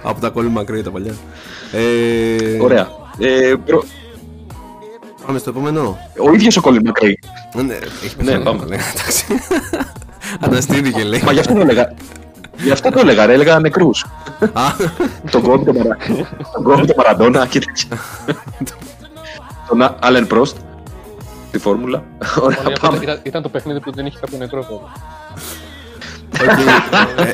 Από 0.02 0.20
τα 0.20 0.28
κόλλη 0.28 0.48
μακρύ 0.48 0.82
τα 0.82 0.90
παλιά. 0.90 1.12
Ε, 1.72 2.58
Ωραία. 2.60 2.88
Ε, 3.18 3.54
προ- 3.66 3.84
Πάμε 5.26 5.38
στο 5.38 5.50
επόμενο. 5.50 5.98
ο 6.18 6.32
ίδιος 6.32 6.56
ο 6.56 6.60
Colin 6.64 6.76
McRae. 6.88 7.12
Ναι, 7.54 7.62
ναι, 7.62 7.74
έχει 8.04 8.16
πεθάνει. 8.16 8.44
πάμε. 8.44 8.64
ναι, 8.64 8.74
εντάξει. 8.94 9.24
Αναστήθηκε 10.40 11.02
λέει. 11.04 11.22
Μα 11.24 11.32
γι' 11.32 11.38
αυτό 11.38 11.54
το 11.54 11.60
έλεγα. 11.60 11.94
Γι' 12.56 12.70
αυτό 12.70 12.90
το 12.90 13.00
έλεγα, 13.00 13.26
ρε, 13.26 13.32
έλεγα 13.32 13.58
νεκρούς. 13.60 14.06
Α, 14.52 14.62
τον 15.30 15.42
Κόμπι 15.42 15.64
τον 15.64 15.76
Μαρα- 15.76 15.96
τον 16.54 16.62
Κόμπι 16.62 16.86
τον 16.86 16.94
Μαραντόνα 16.96 17.46
και 17.46 17.58
τέτοια. 17.58 17.98
τον 19.68 19.96
Άλεν 20.00 20.26
Πρόστ. 20.26 20.56
Τη 21.54 21.60
φόρμουλα. 21.60 22.04
Ωραία, 22.40 22.62
Μόνο 22.62 22.76
πάμε. 22.80 22.98
Ήταν, 23.02 23.20
ήταν 23.22 23.42
το 23.42 23.48
παιχνίδι 23.48 23.80
που 23.80 23.92
δεν 23.92 24.06
είχε 24.06 24.18
κάποιο 24.20 24.38
νεκρό 24.38 24.66
οκ. 24.70 24.80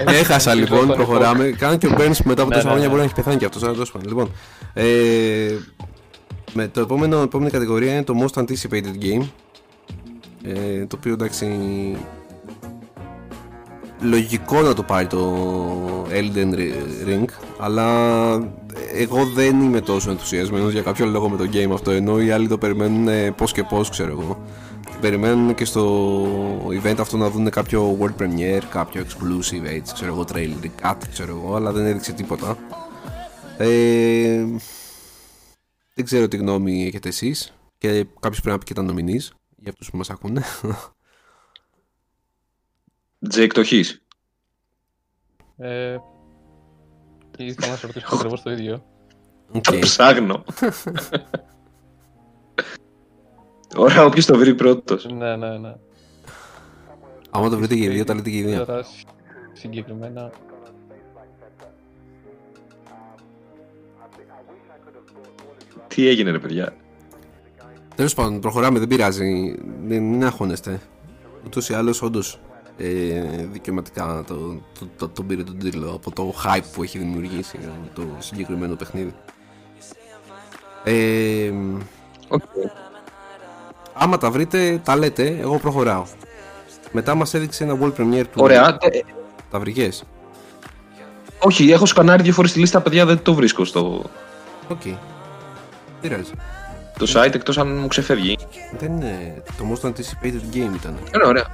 Ε, 0.09 0.19
Έχασα 0.19 0.55
λοιπόν, 0.55 0.81
Λίγο 0.81 0.95
προχωράμε. 0.95 1.45
Κάνε 1.51 1.77
και 1.77 1.87
ο 1.87 1.91
Burns 1.99 2.17
μετά 2.25 2.43
από 2.43 2.51
Ναι, 2.51 2.55
τόσα 2.55 2.57
ναι, 2.57 2.61
χρόνια 2.61 2.81
ναι. 2.81 2.87
μπορεί 2.87 2.99
να 2.99 3.03
έχει 3.05 3.15
πεθάνει 3.15 3.37
και 3.37 3.45
αυτός. 3.45 3.63
αλλά 3.63 3.73
τέλος 3.73 3.93
πάντων. 3.93 4.09
Λοιπόν, 4.09 4.31
ε, 4.73 5.57
με 6.53 6.69
το 6.69 6.81
επόμενο, 6.81 7.21
επόμενη 7.23 7.51
κατηγορία 7.51 7.93
είναι 7.93 8.03
το 8.03 8.15
Most 8.25 8.43
Anticipated 8.43 9.03
Game. 9.03 9.29
Ε, 10.43 10.87
το 10.87 10.97
οποίο 10.99 11.13
εντάξει. 11.13 11.47
Λογικό 14.01 14.61
να 14.63 14.75
το 14.75 14.83
πάρει 14.83 15.07
το 15.07 16.07
Elden 16.11 16.55
Ring, 17.07 17.25
Αλλά 17.59 18.33
εγώ 18.95 19.25
δεν 19.25 19.61
είμαι 19.61 19.81
τόσο 19.81 20.11
ενθουσιασμένος 20.11 20.73
για 20.73 20.83
κάποιο 20.83 21.07
λόγο 21.07 21.29
με 21.29 21.37
το 21.37 21.49
game 21.53 21.71
αυτό 21.73 21.91
ενώ 21.91 22.21
οι 22.21 22.31
άλλοι 22.31 22.49
το 22.49 22.59
περιμένουν 22.59 23.09
ε, 23.09 23.31
πώς 23.31 23.53
και 23.53 23.63
πώς 23.63 23.91
ξέρω 23.91 24.11
εγώ 24.11 24.39
περιμένουν 25.01 25.55
και 25.55 25.65
στο 25.65 26.27
event 26.83 26.97
αυτό 26.99 27.17
να 27.17 27.31
δουν 27.31 27.51
κάποιο 27.51 27.99
world 28.01 28.23
premiere, 28.23 28.63
κάποιο 28.71 29.05
exclusive 29.05 29.65
έτσι, 29.65 29.95
ξέρω 29.95 30.13
εγώ, 30.13 30.25
trailer, 30.33 30.69
κάτι 30.81 31.09
ξέρω 31.09 31.37
εγώ, 31.37 31.57
αλλά 31.57 31.73
δεν 31.73 31.87
έδειξε 31.87 32.13
τίποτα. 32.13 32.57
Ε, 33.59 34.45
δεν 35.95 36.05
ξέρω 36.05 36.29
τι 36.29 36.37
γνώμη 36.37 36.87
έχετε 36.87 37.09
εσείς 37.09 37.53
και 37.79 38.07
κάποιος 38.21 38.41
πρέπει 38.41 38.51
να 38.51 38.59
πει 38.59 38.65
και 38.65 38.75
τα 38.75 38.83
nominees 38.83 39.33
για 39.57 39.71
αυτούς 39.71 39.91
που 39.91 39.97
μας 39.97 40.11
ακούνε. 40.11 40.43
Τζέικ 43.29 43.53
το 43.53 43.63
'χεις. 43.63 44.03
Ε, 45.57 45.97
και 47.31 47.45
ήθελα 47.45 47.71
να 47.71 47.77
σε 47.77 47.87
ρωτήσω 47.87 48.15
ακριβώς 48.15 48.43
το 48.43 48.51
ίδιο. 48.51 48.85
Το 49.61 49.79
ψάχνω. 49.81 50.45
Ωραία, 53.77 54.05
όποιος 54.05 54.27
το 54.27 54.39
βρει 54.39 54.55
πρώτος. 54.55 55.07
Ναι, 55.07 55.37
ναι, 55.37 55.59
ναι. 55.59 55.75
Άμα 57.31 57.49
το 57.49 57.57
βρείτε 57.57 57.75
και 57.75 57.85
οι 57.85 57.89
δύο, 57.89 58.05
τα 58.05 58.15
λέτε 58.15 58.31
και 58.31 58.37
οι 58.37 58.43
δύο. 58.43 58.65
Τώρα, 58.65 58.85
συγκεκριμένα. 59.53 60.33
Τι 65.87 66.07
έγινε 66.07 66.31
ρε 66.31 66.39
παιδιά; 66.39 66.77
Τέλος 67.95 68.15
πάντων, 68.15 68.41
προχωράμε, 68.41 68.79
δεν 68.79 68.89
πειράζει. 68.89 69.55
Δεν 69.85 70.03
μην 70.03 70.25
αγχώνεστε. 70.25 70.81
Ούτως 71.45 71.69
ή 71.69 71.75
άλλως, 71.75 72.03
όντως 72.03 72.41
ε, 72.83 73.47
δικαιωματικά 73.53 74.25
το, 74.27 74.35
το, 74.79 74.89
το, 74.97 75.09
τον 75.09 75.27
πήρε 75.27 75.43
τον 75.43 75.59
τίτλο 75.59 75.91
από 75.95 76.11
το 76.11 76.35
hype 76.45 76.65
που 76.75 76.83
έχει 76.83 76.99
δημιουργήσει 76.99 77.59
το 77.95 78.03
συγκεκριμένο 78.19 78.75
παιχνίδι. 78.75 79.15
Ε, 80.85 81.53
Okay. 82.33 82.71
άμα 83.95 84.19
τα 84.19 84.31
βρείτε, 84.31 84.81
τα 84.85 84.97
λέτε, 84.97 85.37
εγώ 85.41 85.59
προχωράω. 85.59 86.05
Μετά 86.93 87.15
μας 87.15 87.35
έδειξε 87.35 87.65
ένα 87.65 87.79
world 87.81 87.93
premiere 88.01 88.25
του. 88.25 88.37
Ωραία. 88.37 88.77
Ε, 88.81 89.01
Τα 89.51 89.59
βρήκες; 89.59 90.05
όχι, 91.39 91.71
έχω 91.71 91.87
σκανάρει 91.87 92.23
δύο 92.23 92.33
φορές 92.33 92.53
τη 92.53 92.59
λίστα, 92.59 92.81
παιδιά, 92.81 93.07
δεν 93.07 93.23
το 93.23 93.35
βρίσκω 93.35 93.65
στο 93.65 94.03
Οκ. 94.69 94.81
Πειράζει. 96.01 96.33
το 96.99 97.07
site, 97.15 97.35
εκτός 97.35 97.59
αν 97.59 97.77
μου 97.79 97.87
ξεφεύγει. 97.89 98.37
Δεν 98.79 98.93
είναι. 98.93 99.43
Το 99.59 99.65
most 99.73 99.89
anticipated 99.89 100.55
game 100.55 100.75
ήταν. 100.75 100.99
Είναι 101.15 101.27
ωραία. 101.27 101.47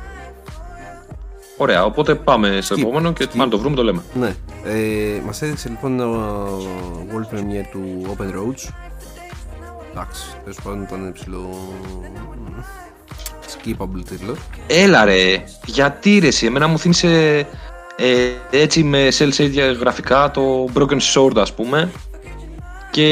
Ωραία, 1.57 1.85
οπότε 1.85 2.15
πάμε 2.15 2.59
στο 2.61 2.75
Skip. 2.75 2.81
επόμενο 2.81 3.13
και 3.13 3.25
Skip. 3.25 3.31
πάμε 3.31 3.45
να 3.45 3.51
το 3.51 3.59
βρούμε, 3.59 3.77
το 3.77 3.83
λέμε. 3.83 4.03
Ναι. 4.15 4.35
Ε, 4.65 5.21
μας 5.27 5.43
έδειξε 5.43 5.69
λοιπόν 5.69 6.01
ένα 6.01 6.07
world 7.13 7.35
premiere 7.35 7.67
του 7.71 8.07
Open 8.17 8.23
Roads. 8.35 8.71
Εντάξει, 9.91 10.23
τέλος 10.43 10.59
πάντων 10.63 10.83
ήταν 10.83 11.13
ψηλό... 11.13 11.49
Skippable 13.47 14.05
τίτλος. 14.09 14.39
Έλα 14.67 15.05
ρε, 15.05 15.45
γιατί 15.67 16.19
ρε 16.19 16.27
εσύ, 16.27 16.47
εμένα 16.47 16.67
μου 16.67 16.79
θύμισε 16.79 17.39
ε, 17.97 18.29
έτσι 18.51 18.83
με 18.83 19.09
cel 19.19 19.33
shaded 19.37 19.77
γραφικά 19.81 20.31
το 20.31 20.69
Broken 20.75 20.99
Sword 21.15 21.37
ας 21.37 21.53
πούμε 21.55 21.91
και 22.91 23.07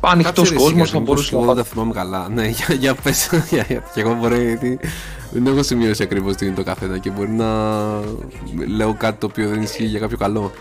ανοιχτός 0.00 0.34
Κάτσε 0.34 0.54
ρε 0.54 0.54
εσύ, 0.54 0.64
κόσμος 0.64 0.74
γιατί 0.74 0.90
θα 0.90 0.98
μήπως 0.98 1.14
μπορούσε 1.14 1.34
να 1.34 1.36
εγώ 1.36 1.46
πάει. 1.46 1.54
δεν 1.54 1.64
τα 1.64 1.70
θυμάμαι 1.70 1.92
καλά. 1.92 2.28
Ναι, 2.28 2.46
για, 2.46 2.74
για 2.74 2.94
πες. 2.94 3.30
για, 3.50 3.64
για, 3.68 3.82
και 3.94 4.00
εγώ 4.00 4.14
μπορεί 4.14 4.46
γιατί 4.46 4.78
δεν 5.34 5.46
έχω 5.46 5.62
σημειώσει 5.62 6.02
ακριβώς 6.02 6.36
τι 6.36 6.46
είναι 6.46 6.54
το 6.54 6.62
καθένα 6.62 6.98
και 6.98 7.10
μπορεί 7.10 7.30
να 7.30 7.46
λέω 8.76 8.94
κάτι 8.94 9.18
το 9.18 9.26
οποίο 9.26 9.48
δεν 9.48 9.62
ισχύει 9.62 9.84
για 9.84 9.98
κάποιο 9.98 10.16
καλό 10.16 10.52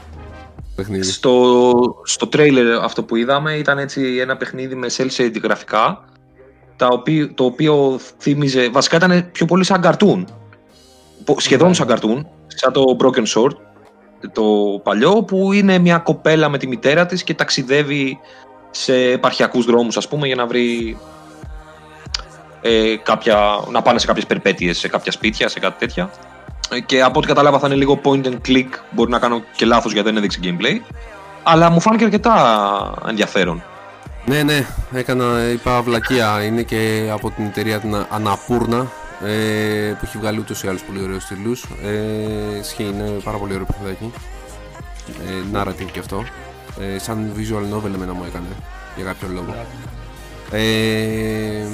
παιχνίδι. 0.75 1.03
Στο, 1.03 1.71
στο 2.03 2.29
trailer 2.33 2.79
αυτό 2.81 3.03
που 3.03 3.15
είδαμε 3.15 3.53
ήταν 3.53 3.77
έτσι 3.77 4.17
ένα 4.19 4.37
παιχνίδι 4.37 4.75
με 4.75 4.87
cel 4.97 5.07
shaded 5.17 5.41
γραφικά 5.43 6.05
τα 6.75 6.87
οποίο, 6.87 7.33
το 7.33 7.45
οποίο 7.45 7.99
θύμιζε, 8.17 8.69
βασικά 8.69 8.95
ήταν 8.95 9.29
πιο 9.31 9.45
πολύ 9.45 9.63
σαν 9.63 9.81
cartoon 9.83 10.23
Πο- 11.23 11.39
σχεδόν 11.39 11.73
σαν 11.73 11.87
cartoon 11.89 12.21
σαν 12.47 12.73
το 12.73 12.83
Broken 12.99 13.25
Sword 13.35 13.55
το 14.31 14.43
παλιό 14.83 15.23
που 15.23 15.53
είναι 15.53 15.77
μια 15.77 15.97
κοπέλα 15.97 16.49
με 16.49 16.57
τη 16.57 16.67
μητέρα 16.67 17.05
της 17.05 17.23
και 17.23 17.33
ταξιδεύει 17.33 18.19
σε 18.71 18.95
επαρχιακούς 18.95 19.65
δρόμους 19.65 19.97
ας 19.97 20.07
πούμε 20.07 20.27
για 20.27 20.35
να 20.35 20.45
βρει 20.45 20.97
ε, 22.65 22.95
κάποια, 23.03 23.39
να 23.71 23.81
πάνε 23.81 23.99
σε 23.99 24.05
κάποιες 24.05 24.25
περιπέτειες, 24.25 24.77
σε 24.77 24.87
κάποια 24.87 25.11
σπίτια, 25.11 25.47
σε 25.47 25.59
κάτι 25.59 25.79
τέτοια 25.79 26.09
Ε, 26.69 26.79
και 26.79 27.01
από 27.01 27.19
ό,τι 27.19 27.27
κατάλαβα 27.27 27.59
θα 27.59 27.67
είναι 27.67 27.75
λίγο 27.75 28.01
point 28.03 28.25
and 28.25 28.37
click 28.47 28.69
μπορεί 28.91 29.11
να 29.11 29.19
κάνω 29.19 29.43
και 29.55 29.65
λάθος 29.65 29.93
γιατί 29.93 30.07
δεν 30.07 30.17
έδειξε 30.17 30.39
gameplay 30.43 30.93
αλλά 31.43 31.69
μου 31.69 31.79
φάνηκε 31.79 32.03
αρκετά 32.03 32.93
ενδιαφέρον 33.07 33.63
Ναι, 34.25 34.43
ναι, 34.43 34.65
έκανα, 34.93 35.49
είπα 35.53 35.81
βλακεία. 35.81 36.43
Είναι 36.43 36.61
και 36.61 37.09
από 37.11 37.31
την 37.31 37.45
εταιρεία 37.45 37.79
την 37.79 38.05
Αναπούρνα 38.09 38.87
ε, 39.25 39.93
που 39.99 40.05
έχει 40.05 40.17
βγάλει 40.17 40.39
ούτως 40.39 40.63
ή 40.63 40.67
άλλως 40.67 40.83
πολύ 40.83 41.03
ωραίους 41.03 41.23
στυλούς. 41.23 41.65
Ε, 41.83 42.57
ισχύει, 42.59 42.83
είναι 42.83 43.09
πάρα 43.23 43.37
πολύ 43.37 43.53
ωραίο 43.53 43.65
παιχνιδάκι. 43.65 44.13
Ε, 45.07 45.59
narrative 45.59 45.91
και 45.91 45.99
αυτό. 45.99 46.23
Ε, 46.79 46.99
σαν 46.99 47.31
visual 47.37 47.75
novel 47.75 47.93
εμένα 47.93 48.13
μου 48.13 48.23
έκανε, 48.27 48.47
για 48.95 49.05
κάποιο 49.05 49.27
λόγο. 49.33 49.55
Ε, 50.55 51.65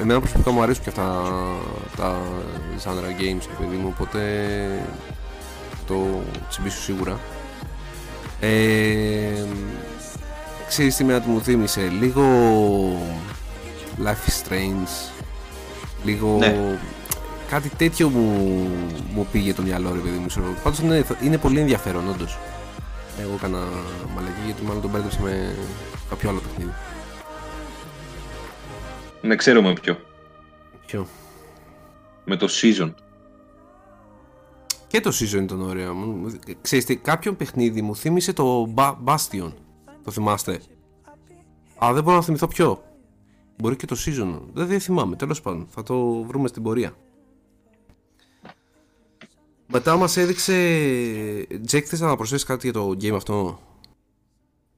εμένα 0.00 0.20
προσωπικά 0.20 0.50
μου 0.50 0.62
αρέσουν 0.62 0.82
και 0.82 0.88
αυτά 0.88 1.22
τα 1.96 2.18
genre 2.84 3.20
games, 3.20 3.42
ρε 3.48 3.64
παιδί 3.64 3.76
μου, 3.76 3.94
οπότε 3.94 4.20
το 5.86 6.22
τσιμπήσω 6.48 6.80
σίγουρα. 6.80 7.18
Ε, 8.40 9.44
ξέρεις 10.68 10.96
τι 10.96 11.04
με 11.04 11.22
μου 11.26 11.40
θύμισε 11.42 11.80
λίγο 12.00 12.22
Life 14.04 14.28
is 14.28 14.48
Strange 14.48 15.12
λίγο 16.04 16.36
Ναι. 16.38 16.78
κάτι 17.50 17.68
τέτοιο 17.68 18.08
μου, 18.08 18.68
μου 19.14 19.26
πήγε 19.32 19.54
το 19.54 19.62
μυαλό 19.62 19.92
ρε 19.94 19.98
παιδί 20.00 20.16
μου 20.18 20.26
ξέρω. 20.26 20.44
πάντως 20.62 20.78
είναι, 20.78 21.04
είναι 21.22 21.38
πολύ 21.38 21.58
ενδιαφέρον 21.60 22.08
όντως 22.08 22.38
εγώ 23.20 23.32
έκανα 23.38 23.58
μαλακή 24.14 24.40
γιατί 24.44 24.62
μάλλον 24.62 24.82
τον 24.82 24.90
μπέρδεψα 24.90 25.20
με 25.20 25.54
κάποιο 26.10 26.28
άλλο 26.28 26.40
παιχνίδι 26.40 26.70
ναι 29.22 29.36
ξέρω 29.36 29.62
με 29.62 29.72
ποιο 29.72 29.98
Ποιο; 30.86 31.06
με 32.24 32.36
το 32.36 32.48
season 32.50 32.94
Και 34.86 35.00
το 35.00 35.10
season 35.10 35.42
ήταν 35.42 35.60
ωραίο. 35.60 35.94
Μου- 35.94 36.38
Ξέρεις 36.60 36.84
τι, 36.84 36.96
κάποιο 36.96 37.34
παιχνίδι 37.34 37.82
μου 37.82 37.96
θύμισε 37.96 38.32
το 38.32 38.72
Ba- 38.76 38.96
Bastion. 39.04 39.52
Το 40.04 40.10
θυμάστε; 40.10 40.60
Α, 41.84 41.92
δεν 41.92 42.02
μπορώ 42.02 42.16
να 42.16 42.22
θυμηθώ 42.22 42.46
ποιο. 42.46 42.82
Μπορεί 43.58 43.76
και 43.76 43.86
το 43.86 43.96
season. 44.06 44.40
Δεν, 44.52 44.66
δεν 44.66 44.80
θυμάμαι, 44.80 45.16
τέλος 45.16 45.40
πάντων. 45.40 45.66
Θα 45.70 45.82
το 45.82 46.22
βρούμε 46.22 46.48
στην 46.48 46.62
πορεία. 46.62 46.92
Μετά 49.66 49.96
μας 49.96 50.16
έδειξε... 50.16 50.52
Τζέκ, 51.66 51.86
θες 51.88 52.00
να 52.00 52.16
προσθέσεις 52.16 52.46
κάτι 52.46 52.70
για 52.70 52.80
το 52.80 52.88
game 52.88 53.14
αυτό; 53.14 53.60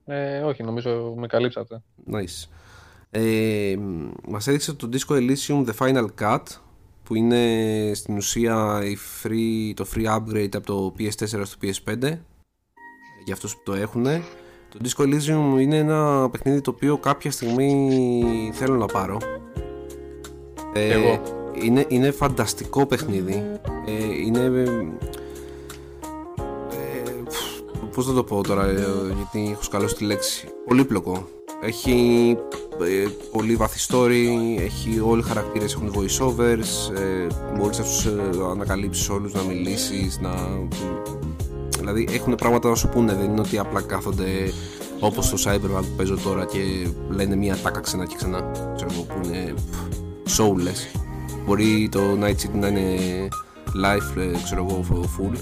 Ε, 0.04 0.40
όχι, 0.40 0.62
νομίζω 0.62 1.14
με 1.16 1.26
καλύψατε. 1.26 1.82
Nice. 2.12 2.48
Ε, 3.14 3.76
μας 4.28 4.46
έδειξε 4.46 4.72
το 4.72 4.88
Disco 4.92 5.14
Elysium 5.14 5.64
The 5.64 5.74
Final 5.78 6.06
Cut 6.20 6.42
που 7.04 7.14
είναι 7.14 7.90
στην 7.94 8.16
ουσία 8.16 8.80
η 8.84 8.96
free, 9.22 9.72
το 9.74 9.86
free 9.94 10.06
upgrade 10.06 10.54
από 10.54 10.66
το 10.66 10.94
PS4 10.98 11.26
στο 11.26 11.56
PS5 11.62 12.18
για 13.24 13.34
αυτούς 13.34 13.54
που 13.56 13.60
το 13.64 13.72
έχουν. 13.72 14.04
Το 14.68 14.78
Disco 14.82 15.02
Elysium 15.02 15.60
είναι 15.60 15.76
ένα 15.76 16.28
παιχνίδι 16.30 16.60
το 16.60 16.70
οποίο 16.70 16.98
κάποια 16.98 17.30
στιγμή 17.30 18.50
θέλω 18.54 18.76
να 18.76 18.86
πάρω. 18.86 19.18
Ε, 20.72 20.92
εγώ. 20.92 21.22
Είναι, 21.62 21.84
είναι 21.88 22.10
φανταστικό 22.10 22.86
παιχνίδι. 22.86 23.42
Ε, 23.86 24.04
είναι... 24.26 24.40
Ε, 26.70 27.12
πώς 27.94 28.06
θα 28.06 28.12
το 28.12 28.24
πω 28.24 28.42
τώρα, 28.42 28.66
ε, 28.66 28.86
γιατί 29.16 29.50
έχω 29.52 29.62
σκαλώσει 29.62 29.94
τη 29.94 30.04
λέξη. 30.04 30.48
Πολύπλοκο. 30.66 31.28
Έχει 31.64 32.36
ε, 32.80 33.08
πολύ 33.32 33.56
βάθη 33.56 33.86
story, 33.88 34.26
έχει 34.60 35.00
όλοι 35.00 35.20
οι 35.20 35.24
χαρακτήρες 35.24 35.74
έχουν 35.74 35.94
voiceovers, 35.94 36.94
ε, 36.98 37.26
μπορείς 37.56 37.78
να 37.78 37.84
τους 37.84 38.04
ε, 38.04 38.20
ανακαλύψεις 38.50 39.08
όλους, 39.08 39.32
να 39.32 39.42
μιλήσεις, 39.42 40.18
να... 40.20 40.30
Δηλαδή 41.78 42.08
έχουν 42.12 42.34
πράγματα 42.34 42.68
να 42.68 42.74
σου 42.74 42.88
πούνε, 42.88 43.14
δεν 43.14 43.30
είναι 43.30 43.40
ότι 43.40 43.58
απλά 43.58 43.80
κάθονται 43.80 44.52
όπως 45.00 45.30
το 45.30 45.36
Cyberpunk 45.46 45.80
που 45.80 45.96
παίζω 45.96 46.16
τώρα 46.16 46.44
και 46.44 46.58
λένε 47.08 47.36
μία 47.36 47.56
τάκα 47.62 47.80
ξανά 47.80 48.06
και 48.06 48.16
ξανά, 48.16 48.50
ξέρω 48.74 48.90
εγώ, 48.92 49.02
που 49.02 49.20
είναι 49.24 49.54
soulless. 50.36 51.00
Μπορεί 51.46 51.88
το 51.90 52.00
Night 52.20 52.46
City 52.46 52.54
να 52.54 52.66
είναι 52.68 53.28
live, 53.84 54.20
ε, 54.20 54.42
ξέρω 54.44 54.66
εγώ, 54.70 54.84
full, 55.18 55.38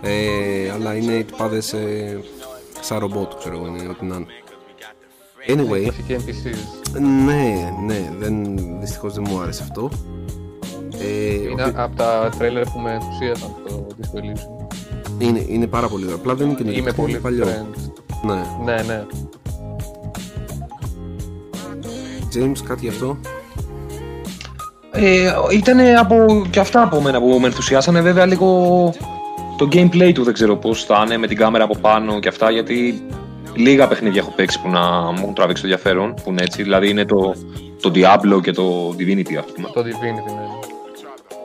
ε, 0.00 0.70
αλλά 0.70 0.94
είναι 0.94 1.12
οι 1.12 1.24
τυπάδες 1.24 1.72
ε, 1.72 2.20
σαν 2.80 2.98
ρομπότ, 2.98 3.32
ξέρω 3.38 3.56
εγώ, 3.56 3.66
είναι 3.66 3.88
ό,τι 3.88 4.04
να 4.04 4.14
είναι. 4.14 4.26
Anyway, 5.48 5.82
Κλασική 5.82 6.16
NPCs. 6.18 6.98
ναι, 7.00 7.70
ναι, 7.86 8.10
δεν, 8.18 8.58
δυστυχώς 8.80 9.14
δεν 9.14 9.24
μου 9.28 9.40
άρεσε 9.40 9.62
αυτό. 9.62 9.90
Ε, 10.98 11.34
Είναι 11.50 11.62
ο- 11.62 11.72
από 11.76 11.96
τα 11.96 12.30
τρέλερ 12.38 12.64
που 12.64 12.78
με 12.78 12.92
ενθουσίασαν 12.92 13.50
το 13.68 13.86
Disco 14.00 14.18
Elysium. 14.18 14.74
είναι, 15.18 15.44
είναι 15.48 15.66
πάρα 15.66 15.88
πολύ 15.88 16.04
ωραίο. 16.04 16.16
Απλά 16.16 16.34
δεν 16.34 16.46
είναι 16.46 16.56
καινούργιο. 16.56 16.80
Είμαι 16.80 16.90
είναι 16.90 16.98
πολύ 17.02 17.18
παλιό. 17.18 17.44
friend. 17.46 17.90
Ναι. 18.26 18.42
Ναι, 18.64 18.82
ναι. 18.82 19.04
James, 22.34 22.58
κάτι 22.66 22.80
γι' 22.80 22.88
αυτό; 22.88 23.18
Ε, 24.92 25.32
ήταν 25.52 25.78
από, 25.98 26.46
και 26.50 26.60
αυτά 26.60 26.82
από 26.82 27.00
μένα 27.00 27.20
που 27.20 27.38
με 27.40 27.46
ενθουσιάσανε 27.46 28.00
βέβαια 28.00 28.26
λίγο 28.26 28.48
το 29.56 29.68
gameplay 29.72 30.10
του 30.14 30.22
δεν 30.24 30.32
ξέρω 30.34 30.56
πώς 30.56 30.84
θα 30.84 31.02
είναι 31.06 31.16
με 31.16 31.26
την 31.26 31.36
κάμερα 31.36 31.64
από 31.64 31.76
πάνω 31.80 32.18
και 32.20 32.28
αυτά 32.28 32.50
γιατί 32.50 33.02
λίγα 33.54 33.88
παιχνίδια 33.88 34.20
έχω 34.20 34.32
παίξει 34.36 34.60
που 34.60 34.68
να 34.68 34.80
μου 35.00 35.18
έχουν 35.22 35.34
τραβήξει 35.34 35.62
το 35.62 35.68
ενδιαφέρον 35.68 36.14
που 36.14 36.30
είναι 36.30 36.42
έτσι, 36.42 36.62
δηλαδή 36.62 36.88
είναι 36.88 37.04
το, 37.04 37.34
το 37.80 37.92
Diablo 37.94 38.42
και 38.42 38.52
το 38.52 38.88
Divinity 38.98 39.34
ας 39.34 39.44
πούμε. 39.54 39.68
Το 39.72 39.80
Divinity, 39.80 40.34
ναι. 40.34 40.62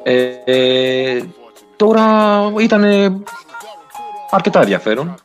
Ε, 0.03 0.41
ε, 0.45 1.23
τώρα 1.75 2.05
ήταν 2.59 2.83
αρκετά 4.29 4.59
ενδιαφέρον. 4.59 5.15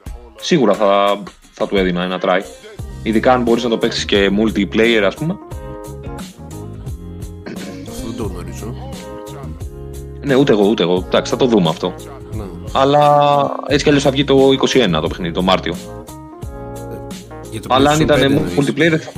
Σίγουρα 0.41 0.75
θα, 0.75 1.23
θα 1.53 1.67
του 1.69 1.77
έδινα 1.77 2.03
ένα 2.03 2.21
try. 2.23 2.41
Ειδικά 3.03 3.33
αν 3.33 3.43
μπορείς 3.43 3.63
να 3.63 3.69
το 3.69 3.79
παίξεις 3.79 4.05
και 4.05 4.31
multiplayer 4.39 5.03
ας 5.07 5.15
πούμε. 5.15 5.39
Αυτό 7.89 8.07
δεν 8.07 8.17
το 8.17 8.25
γνωρίζω. 8.25 8.75
Ναι, 10.21 10.35
ούτε 10.35 10.53
εγώ, 10.53 10.69
ούτε 10.69 10.83
εγώ. 10.83 11.05
Εντάξει, 11.07 11.31
θα 11.33 11.39
το 11.39 11.47
δούμε 11.47 11.69
αυτό. 11.69 11.95
Ναι. 12.33 12.45
Αλλά 12.73 13.57
έτσι 13.67 13.83
κι 13.83 13.89
αλλιώς 13.89 14.05
θα 14.05 14.11
βγει 14.11 14.25
το 14.25 14.49
21 14.49 14.99
το 15.01 15.09
παιχνίδι, 15.09 15.35
το 15.35 15.43
Μάρτιο. 15.43 15.75
Για 17.53 17.61
το 17.61 17.75
Αλλά 17.75 17.91
αν 17.91 17.97
PlayStation 17.97 18.01
5 18.01 18.05
ήταν 18.05 18.21
εννοείς. 18.23 18.53
multiplayer. 18.57 18.91
δεν 18.91 19.01
θα- 19.01 19.13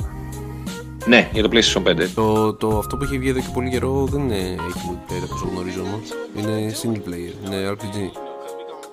Ναι, 1.07 1.29
για 1.33 1.43
το 1.43 1.49
PlayStation 1.51 1.81
5. 1.83 2.07
Το, 2.15 2.53
το, 2.53 2.77
αυτό 2.77 2.97
που 2.97 3.03
έχει 3.03 3.17
βγει 3.17 3.29
εδώ 3.29 3.39
και 3.39 3.45
πολύ 3.53 3.69
καιρό 3.69 4.07
δεν 4.11 4.21
είναι, 4.21 4.35
έχει 4.37 4.79
multiplayer 4.89 5.23
όπως 5.23 5.41
το 5.41 5.47
γνωρίζω 5.51 5.81
όμως. 5.81 6.01
Είναι 6.37 6.73
single 6.81 7.09
player, 7.09 7.45
είναι 7.45 7.69
RPG. 7.71 8.11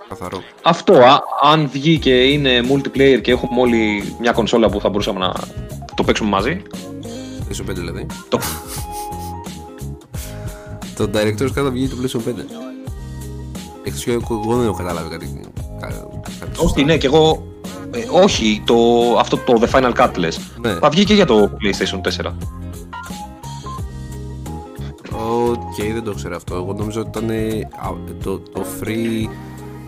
Καθαρό. 0.09 0.43
Αυτό, 0.63 0.93
α, 0.95 1.21
αν 1.43 1.69
βγει 1.73 1.99
και 1.99 2.25
είναι 2.25 2.61
multiplayer 2.73 3.21
και 3.23 3.31
έχουμε 3.31 3.61
όλοι 3.61 4.15
μια 4.21 4.33
κονσόλα 4.33 4.69
που 4.71 4.81
θα 4.81 4.89
μπορούσαμε 4.89 5.19
να 5.19 5.33
το 5.95 6.03
παίξουμε 6.05 6.31
μαζί. 6.31 6.63
PlayStation 7.49 7.71
5 7.71 7.75
δηλαδή. 7.75 8.07
Το... 8.29 8.39
Το 10.97 11.11
Director's 11.15 11.47
Cut 11.49 11.53
θα 11.65 11.71
βγει 11.71 11.89
το 11.89 11.97
PlayStation 12.03 12.29
5. 12.29 12.33
Εκτός 13.85 14.05
και 14.05 14.11
εγώ 14.11 14.57
δεν 14.57 14.67
έχω 14.67 14.77
καταλάβει 14.77 15.09
κάτι. 15.11 15.41
κα- 15.81 15.87
κάτι 16.41 16.57
σωστά. 16.57 16.63
όχι, 16.65 16.85
ναι, 16.85 16.97
και 16.97 17.07
εγώ. 17.07 17.47
Ε, 17.95 18.07
όχι, 18.11 18.63
το, 18.67 18.75
αυτό 19.19 19.37
το 19.37 19.61
The 19.63 19.71
Final 19.71 19.93
Cut 19.95 20.11
λες. 20.17 20.39
Ναι. 20.61 20.75
Θα 20.75 20.89
βγει 20.89 21.05
και 21.05 21.15
για 21.15 21.27
το 21.27 21.51
PlayStation 21.61 22.01
4. 22.27 22.33
Οκ, 25.49 25.75
δεν 25.93 26.03
το 26.03 26.15
ξέρω 26.15 26.37
αυτό. 26.37 26.55
Εγώ 26.55 26.73
νομίζω 26.73 27.01
ότι 27.01 27.09
ήταν 27.09 27.31
ε, 27.31 27.69
α, 27.77 27.91
το, 28.23 28.39
το 28.39 28.65
free, 28.81 29.27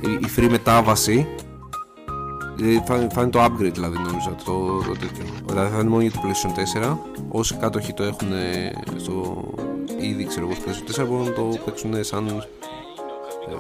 η, 0.01 0.10
η 0.10 0.26
free 0.36 0.48
μετάβαση. 0.51 1.26
ε, 2.62 2.81
Θα, 2.86 3.06
θα 3.12 3.20
είναι 3.20 3.31
το 3.31 3.44
upgrade 3.44 3.72
δηλαδή 3.72 3.97
νομίζω 3.98 4.36
το, 4.44 4.78
το 4.78 4.93
τέτοιο. 5.01 5.24
Δηλαδή 5.47 5.70
θα 5.70 5.81
είναι 5.81 5.89
μόνο 5.89 6.02
για 6.02 6.10
το 6.10 6.18
PlayStation 6.22 6.82
4. 6.82 6.97
Όσοι 7.28 7.55
κάτοχοι 7.55 7.93
το 7.93 8.02
έχουν 8.02 8.32
ε, 8.32 8.72
στο 8.97 9.44
ήδη 10.01 10.24
ξέρω 10.24 10.47
εγώ 10.47 10.55
στο 10.55 10.64
PlayStation 10.70 11.02
4 11.05 11.09
μπορούν 11.09 11.24
να 11.24 11.32
το 11.32 11.59
παίξουν 11.64 12.05
σαν 12.05 12.26
ε, 12.28 12.43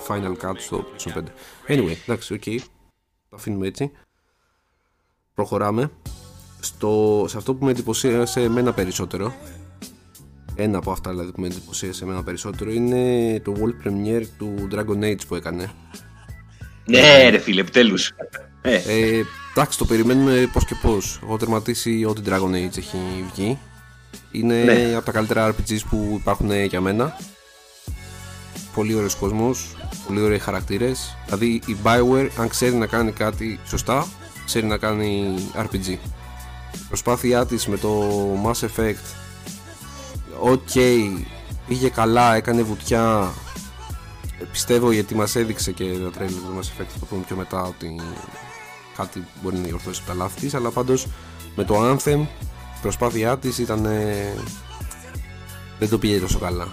final 0.08 0.46
cut 0.48 0.54
στο 0.56 0.84
PlayStation 0.84 1.18
5. 1.18 1.22
Anyway, 1.72 1.94
εντάξει, 2.06 2.34
οκ. 2.34 2.44
Το 3.28 3.36
αφήνουμε 3.36 3.66
έτσι. 3.66 3.90
Προχωράμε. 5.34 5.90
Στο, 6.60 7.24
σε 7.28 7.36
αυτό 7.36 7.54
που 7.54 7.64
με 7.64 7.70
εντυπωσίασε 7.70 8.40
εμένα 8.40 8.72
περισσότερο 8.72 9.34
ένα 10.54 10.78
από 10.78 10.90
αυτά 10.90 11.10
δηλαδή 11.10 11.32
που 11.32 11.40
με 11.40 11.46
εντυπωσίασε 11.46 12.04
εμένα 12.04 12.22
περισσότερο 12.22 12.70
είναι 12.72 13.40
το 13.44 13.54
World 13.58 13.86
Premiere 13.88 14.24
του 14.38 14.68
Dragon 14.72 15.04
Age 15.04 15.26
που 15.28 15.34
έκανε. 15.34 15.70
Ναι, 16.86 17.28
ρε 17.30 17.38
φίλε, 17.38 17.60
επιτέλους. 17.60 18.12
Ε, 18.62 18.74
Ε, 18.74 19.22
εντάξει, 19.54 19.78
το 19.78 19.84
περιμένουμε 19.84 20.50
πώς 20.52 20.64
και 20.64 20.74
πώς. 20.82 21.20
Έχω 21.22 21.36
τερματίσει 21.36 22.04
ό,τι 22.08 22.20
Dragon 22.26 22.50
Age 22.50 22.76
έχει 22.78 22.98
βγει. 23.34 23.58
Είναι 24.30 24.62
Ναι. 24.64 24.94
από 24.96 25.04
τα 25.04 25.12
καλύτερα 25.12 25.54
RPGs 25.54 25.78
που 25.90 26.16
υπάρχουν 26.20 26.64
για 26.64 26.80
μένα. 26.80 27.16
Πολύ 28.74 28.94
ωραίος 28.94 29.14
κόσμος, 29.14 29.76
πολύ 30.06 30.20
ωραίοι 30.20 30.38
χαρακτήρες. 30.38 31.16
Δηλαδή 31.24 31.60
η 31.66 31.76
Bioware 31.84 32.28
αν 32.38 32.48
ξέρει 32.48 32.74
να 32.74 32.86
κάνει 32.86 33.12
κάτι 33.12 33.58
σωστά, 33.66 34.06
ξέρει 34.44 34.66
να 34.66 34.76
κάνει 34.76 35.34
RPG. 35.56 35.86
Η 36.72 36.86
προσπάθειά 36.88 37.46
της 37.46 37.66
με 37.66 37.76
το 37.76 38.02
Mass 38.44 38.68
Effect 38.68 39.24
OK, 40.40 40.72
πήγε 41.66 41.88
καλά, 41.88 42.34
έκανε 42.34 42.62
βουτιά. 42.62 43.32
Ε, 44.40 44.44
Πιστεύω 44.44 44.92
γιατί 44.92 45.14
μας 45.14 45.36
έδειξε 45.36 45.72
και 45.72 45.84
το 45.84 46.10
τρέιλερ 46.10 46.34
του 46.34 46.58
Mass 46.58 46.64
Effect, 46.64 46.86
θα 46.88 46.98
το 47.00 47.06
πούμε 47.06 47.22
πιο 47.26 47.36
μετά 47.36 47.62
ότι 47.62 48.00
κάτι 48.96 49.24
μπορεί 49.42 49.56
να 49.56 49.62
διορθώσει 49.62 50.00
από 50.04 50.10
τα 50.10 50.16
λάθη 50.16 50.40
της, 50.40 50.54
αλλά 50.54 50.70
πάντως 50.70 51.06
με 51.56 51.64
το 51.64 51.90
Anthem 51.90 52.20
η 52.76 52.80
προσπάθειά 52.82 53.38
της 53.38 53.58
ήταν 53.58 53.84
ε, 53.84 54.34
δεν 55.78 55.88
το 55.88 55.98
πήγε 55.98 56.20
τόσο 56.20 56.38
καλά. 56.38 56.68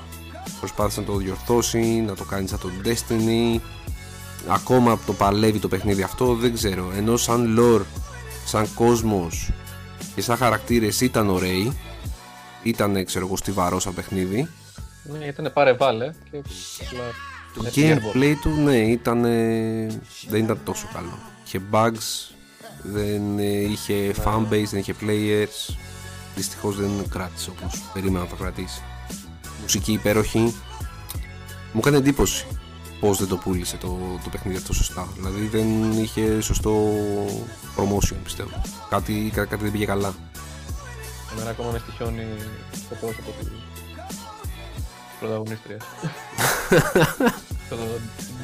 Προσπάθησε 0.59 0.99
να 0.99 1.05
το 1.05 1.15
διορθώσει, 1.15 1.79
να 1.79 2.15
το 2.15 2.23
κάνει 2.23 2.47
σαν 2.47 2.59
το 2.59 2.69
Destiny. 2.85 3.59
Ακόμα 4.47 4.99
το 5.05 5.13
παλεύει 5.13 5.59
το 5.59 5.67
παιχνίδι 5.67 6.01
αυτό, 6.01 6.35
δεν 6.35 6.53
ξέρω. 6.53 6.91
Ενώ 6.95 7.17
σαν 7.17 7.59
lore, 7.59 7.85
σαν 8.45 8.73
κόσμος 8.75 9.51
και 10.15 10.21
σαν 10.21 10.37
χαρακτήρες 10.37 11.01
ήταν 11.01 11.29
ωραίοι, 11.29 11.77
ήταν 12.63 13.05
ξέρω 13.05 13.25
εγώ 13.25 13.37
στιβαρός 13.37 13.83
σαν 13.83 13.93
παιχνίδι. 13.93 14.47
Ναι, 15.03 15.25
ήταν 15.25 15.51
πάρε 15.53 15.73
βάλε 15.73 16.13
και 16.31 16.41
απλά 16.85 17.03
Το 17.55 17.63
έφυγε 17.65 17.99
airball. 17.99 18.17
gameplay 18.17 18.33
του 18.41 18.49
ναι 18.49 18.77
ήταν, 18.77 19.25
ε, 19.25 19.87
δεν 20.27 20.43
ήταν 20.43 20.59
τόσο 20.63 20.87
καλό. 20.93 21.17
Είχε 21.45 21.61
bugs, 21.71 22.35
δεν 22.83 23.39
ε, 23.39 23.43
είχε 23.43 24.13
fanbase, 24.23 24.65
δεν 24.69 24.79
είχε 24.79 24.95
players. 25.01 25.75
Δυστυχώς 26.35 26.75
δεν 26.75 26.89
κράτησε 27.09 27.49
όπως 27.49 27.81
περίμενα 27.93 28.23
να 28.23 28.29
το 28.29 28.35
κρατήσει. 28.35 28.81
Μουσική 29.61 29.91
υπέροχη. 29.91 30.39
Μου 31.73 31.79
έκανε 31.79 31.97
εντύπωση 31.97 32.45
πώς 33.01 33.17
δεν 33.17 33.27
το 33.27 33.37
πούλησε 33.37 33.77
το, 33.77 33.87
το 34.23 34.29
παιχνίδι 34.29 34.57
αυτό 34.57 34.73
σωστά. 34.73 35.07
Δηλαδή 35.15 35.47
δεν 35.47 35.91
είχε 35.91 36.41
σωστό 36.41 36.93
promotion 37.77 38.15
πιστεύω. 38.23 38.61
Κάτι, 38.89 39.31
κά- 39.33 39.47
κάτι 39.49 39.63
δεν 39.63 39.71
πήγε 39.71 39.85
καλά. 39.85 40.13
Εμένα 41.33 41.49
ακόμα 41.49 41.71
με 41.71 41.77
στοιχιώνει 41.79 42.25
το 42.89 42.95
πρόσωπο 42.95 43.31
της 43.39 43.47
πρωταγωνίστριας. 45.19 45.83
Το 47.69 47.77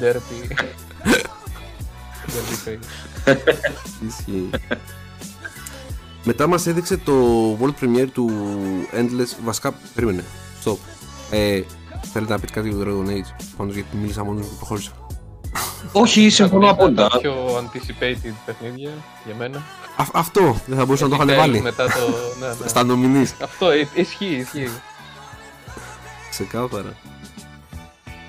derpy. 0.00 0.52
derpy 2.26 2.68
face. 2.68 2.84
Ισχύει. 4.08 4.50
Μετά 6.24 6.46
μας 6.46 6.66
έδειξε 6.66 6.96
το 6.96 7.12
World 7.60 7.84
Premiere 7.84 8.08
του 8.12 8.30
Endless 8.92 9.36
Βασικά, 9.44 9.74
περίμενε, 9.94 10.24
stop 10.64 10.76
ε, 11.30 11.62
Θέλετε 12.02 12.32
να 12.32 12.38
πείτε 12.38 12.52
κάτι 12.52 12.68
για 12.68 12.78
το 12.78 12.84
Dragon 12.84 13.08
Age, 13.08 13.44
πάντως 13.56 13.74
γιατί 13.74 13.96
μίλησα 13.96 14.24
μόνος 14.24 14.46
και 14.46 14.52
προχώρησα. 14.56 14.90
Όχι, 15.92 16.28
συμφωνώ 16.28 16.70
απόλυτα. 16.70 17.08
πιο 17.20 17.34
anticipated 17.58 18.32
παιχνίδια 18.46 18.90
για 19.24 19.34
μένα. 19.38 19.62
Αυτό 20.12 20.60
δεν 20.66 20.76
θα 20.78 20.84
μπορούσα 20.84 21.06
να 21.06 21.16
το 21.16 21.22
είχαν 21.22 21.36
βάλει. 21.36 21.60
Μετά 21.60 21.84
το... 21.84 21.90
ναι, 22.84 22.96
ναι. 23.08 23.26
Αυτό 23.42 23.70
ε, 23.70 23.88
ισχύει, 23.94 24.34
ισχύει. 24.34 24.70
Ξεκάθαρα. 26.30 26.96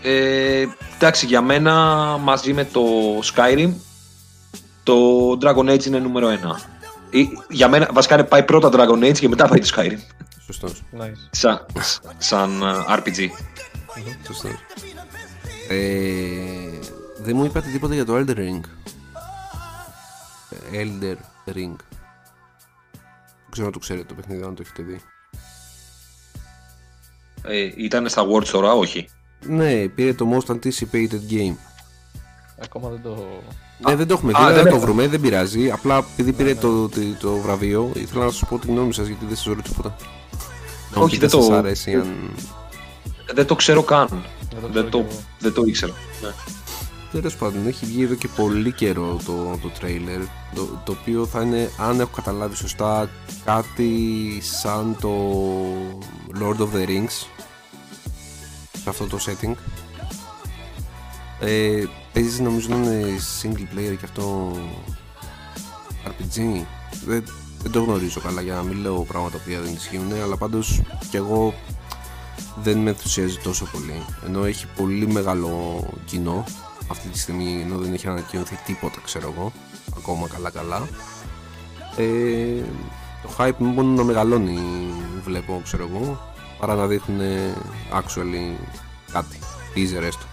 Ε, 0.01 0.65
εντάξει, 0.95 1.25
για 1.25 1.41
μένα 1.41 1.73
μαζί 2.23 2.53
με 2.53 2.65
το 2.65 2.81
Skyrim 3.33 3.73
το 4.83 4.93
Dragon 5.41 5.73
Age 5.73 5.85
είναι 5.85 5.99
νούμερο 5.99 6.27
ένα 6.27 6.59
για 7.49 7.67
μένα 7.67 7.89
βασικά 7.93 8.13
είναι 8.15 8.23
πάει 8.23 8.43
πρώτα 8.43 8.69
Dragon 8.73 9.03
Age 9.09 9.17
και 9.19 9.27
μετά 9.29 9.47
πάει 9.47 9.59
το 9.59 9.69
Skyrim. 9.75 9.97
Σωστός, 10.45 10.83
Nice. 10.99 11.27
Σαν, 11.31 11.65
σαν 12.17 12.61
ε, 12.61 12.65
RPG. 12.87 13.27
σωστός 14.25 14.51
ε, 15.69 16.79
Δεν 17.17 17.35
μου 17.35 17.45
είπατε 17.45 17.69
τίποτα 17.71 17.93
για 17.93 18.05
το 18.05 18.15
Elder 18.15 18.35
Ring 18.37 18.59
Ε, 20.71 20.83
Elder 20.83 21.15
Ring 21.55 21.75
Δεν 23.41 23.49
ξέρω 23.49 23.67
αν 23.67 23.73
το 23.73 23.79
ξέρετε 23.79 24.05
το 24.05 24.13
παιχνίδι, 24.13 24.43
αν 24.43 24.55
το 24.55 24.61
έχετε 24.65 24.83
δει 24.83 25.01
Ε, 27.43 27.71
ήταν 27.75 28.09
στα 28.09 28.25
Words 28.27 28.47
τώρα, 28.47 28.73
όχι; 28.73 29.09
Ναι, 29.45 29.87
πήρε 29.87 30.13
το 30.13 30.37
most 30.37 30.53
anticipated 30.55 31.19
game 31.29 31.55
Ακόμα 32.63 32.89
δεν 32.89 33.01
το... 33.01 33.41
Ναι, 33.87 33.95
δεν 33.95 34.07
το 34.07 34.13
έχουμε 34.13 34.31
α, 34.35 34.39
δει, 34.39 34.45
δεν 34.45 34.53
δεν 34.53 34.63
θα 34.63 34.69
το 34.69 34.75
έχουμε. 34.75 34.85
βρούμε, 34.91 35.07
δεν 35.07 35.21
πειράζει. 35.21 35.71
Απλά 35.71 35.97
επειδή 36.11 36.31
πήρε 36.33 36.55
το, 36.55 36.89
το, 36.89 36.99
το 37.19 37.35
βραβείο, 37.35 37.91
ήθελα 37.95 38.25
να 38.25 38.31
σα 38.31 38.45
πω 38.45 38.57
τη 38.57 38.67
γνώμη 38.67 38.93
σας 38.93 39.07
γιατί 39.07 39.25
δεν 39.25 39.35
σας 39.35 39.45
ρωτήσω 39.45 39.69
τίποτα. 39.73 39.95
Να 40.93 40.97
μου 40.99 41.03
Όχι, 41.03 41.13
πείτε 41.17 41.27
δεν 41.27 41.39
αν 41.39 41.45
το- 41.45 41.51
σας 41.51 41.57
αρέσει, 41.59 41.93
αν. 41.93 42.29
Δεν 43.33 43.45
το 43.45 43.55
ξέρω 43.55 43.83
καν. 43.83 44.07
Δεν 44.09 44.61
το 44.61 44.67
Δεν 44.67 44.71
ξέρω 44.71 44.89
το, 44.89 44.97
κι 44.97 45.05
εγώ. 45.11 45.21
δεν 45.39 45.53
το 45.53 45.63
ήξερα. 45.65 45.93
Ναι. 46.21 46.29
Τέλος 47.11 47.35
πάντων, 47.35 47.67
έχει 47.67 47.85
βγει 47.85 48.03
εδώ 48.03 48.13
και 48.15 48.27
πολύ 48.35 48.71
καιρό 48.71 49.19
το, 49.25 49.59
το 49.61 49.71
trailer. 49.81 50.27
Το, 50.55 50.81
το 50.85 50.95
οποίο 51.01 51.25
θα 51.25 51.41
είναι, 51.41 51.69
αν 51.77 51.99
έχω 51.99 52.09
καταλάβει 52.15 52.55
σωστά, 52.55 53.09
κάτι 53.45 53.91
σαν 54.41 54.95
το 55.01 55.11
Lord 56.41 56.57
of 56.57 56.67
the 56.75 56.87
Rings. 56.87 57.27
Σε 58.83 58.89
αυτό 58.89 59.05
το 59.05 59.17
setting. 59.25 59.53
Ε, 61.39 61.83
παίζεις 62.13 62.39
νομίζω 62.39 62.67
να 62.69 62.75
είναι 62.75 63.05
single 63.41 63.77
player 63.77 63.95
και 63.99 64.05
αυτό 64.05 64.51
RPG. 66.05 66.65
Δεν, 67.05 67.23
δεν 67.61 67.71
το 67.71 67.83
γνωρίζω 67.83 68.19
καλά 68.19 68.41
για 68.41 68.53
να 68.53 68.63
μην 68.63 68.77
λέω 68.77 69.03
πράγματα 69.03 69.37
που 69.37 69.49
δεν 69.63 69.73
ισχύουν, 69.73 70.13
αλλά 70.13 70.37
πάντως 70.37 70.81
κι 71.09 71.15
εγώ 71.15 71.53
δεν 72.63 72.77
με 72.77 72.89
ενθουσιάζει 72.89 73.37
τόσο 73.37 73.65
πολύ. 73.71 74.05
Ενώ 74.25 74.45
έχει 74.45 74.67
πολύ 74.75 75.07
μεγάλο 75.07 75.83
κοινό 76.05 76.43
αυτή 76.87 77.07
τη 77.07 77.19
στιγμή, 77.19 77.61
ενώ 77.61 77.77
δεν 77.77 77.93
έχει 77.93 78.07
ανακοινωθεί 78.07 78.59
τίποτα, 78.65 79.01
ξέρω 79.03 79.33
εγώ, 79.35 79.51
ακόμα 79.97 80.27
καλά 80.27 80.49
καλά. 80.49 80.87
Ε, 81.97 82.63
το 83.21 83.29
hype 83.37 83.57
μόνο 83.57 83.89
να 83.89 84.03
μεγαλώνει 84.03 84.59
βλέπω, 85.23 85.61
ξέρω 85.63 85.89
εγώ, 85.91 86.33
παρά 86.59 86.75
να 86.75 86.87
δείχνουν 86.87 87.19
actually 87.93 88.55
κάτι, 89.11 89.39
teaser 89.75 90.03
έστω. 90.03 90.28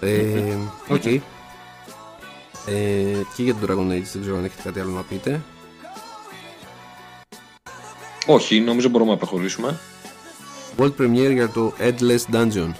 Ε, 0.00 0.56
OK. 0.88 1.02
Okay. 1.04 1.18
Ε, 2.66 3.20
και 3.36 3.42
για 3.42 3.54
το 3.54 3.58
Dragon 3.62 3.90
Age 3.90 4.02
δεν 4.12 4.20
ξέρω 4.20 4.36
αν 4.36 4.44
έχετε 4.44 4.62
κάτι 4.62 4.80
άλλο 4.80 4.90
να 4.90 5.02
πείτε. 5.02 5.40
Όχι, 8.26 8.60
νομίζω 8.60 8.88
μπορούμε 8.88 9.10
να 9.10 9.16
προχωρήσουμε. 9.16 9.78
World 10.78 10.92
Premiere 10.98 11.32
για 11.32 11.48
το 11.48 11.72
Endless 11.78 12.20
Dungeon. 12.32 12.70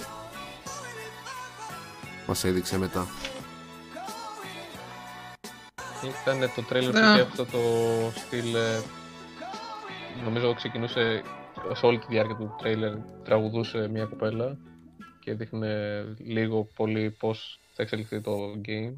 Μας 2.27 2.43
έδειξε 2.43 2.77
μετά. 2.77 3.07
Ήταν 6.21 6.51
το 6.55 6.61
τρέλερ 6.61 6.91
που 6.91 6.97
είχε 6.97 7.21
αυτό 7.21 7.45
το 7.45 7.59
στυλ. 8.15 8.55
ε, 8.55 8.81
Νομίζω 10.23 10.53
ξεκινούσε 10.53 11.21
σε 11.73 11.85
όλη 11.85 11.99
τη 11.99 12.05
διάρκεια 12.09 12.35
του 12.35 12.55
τρέιλερ 12.57 12.93
τραγουδούσε 13.23 13.89
μια 13.91 14.05
κοπέλα 14.05 14.57
και 15.27 15.33
δείχνε 15.33 16.03
λίγο 16.17 16.67
πολύ 16.75 17.11
πώς 17.11 17.59
θα 17.73 17.83
εξελιχθεί 17.83 18.21
το 18.21 18.31
game. 18.65 18.93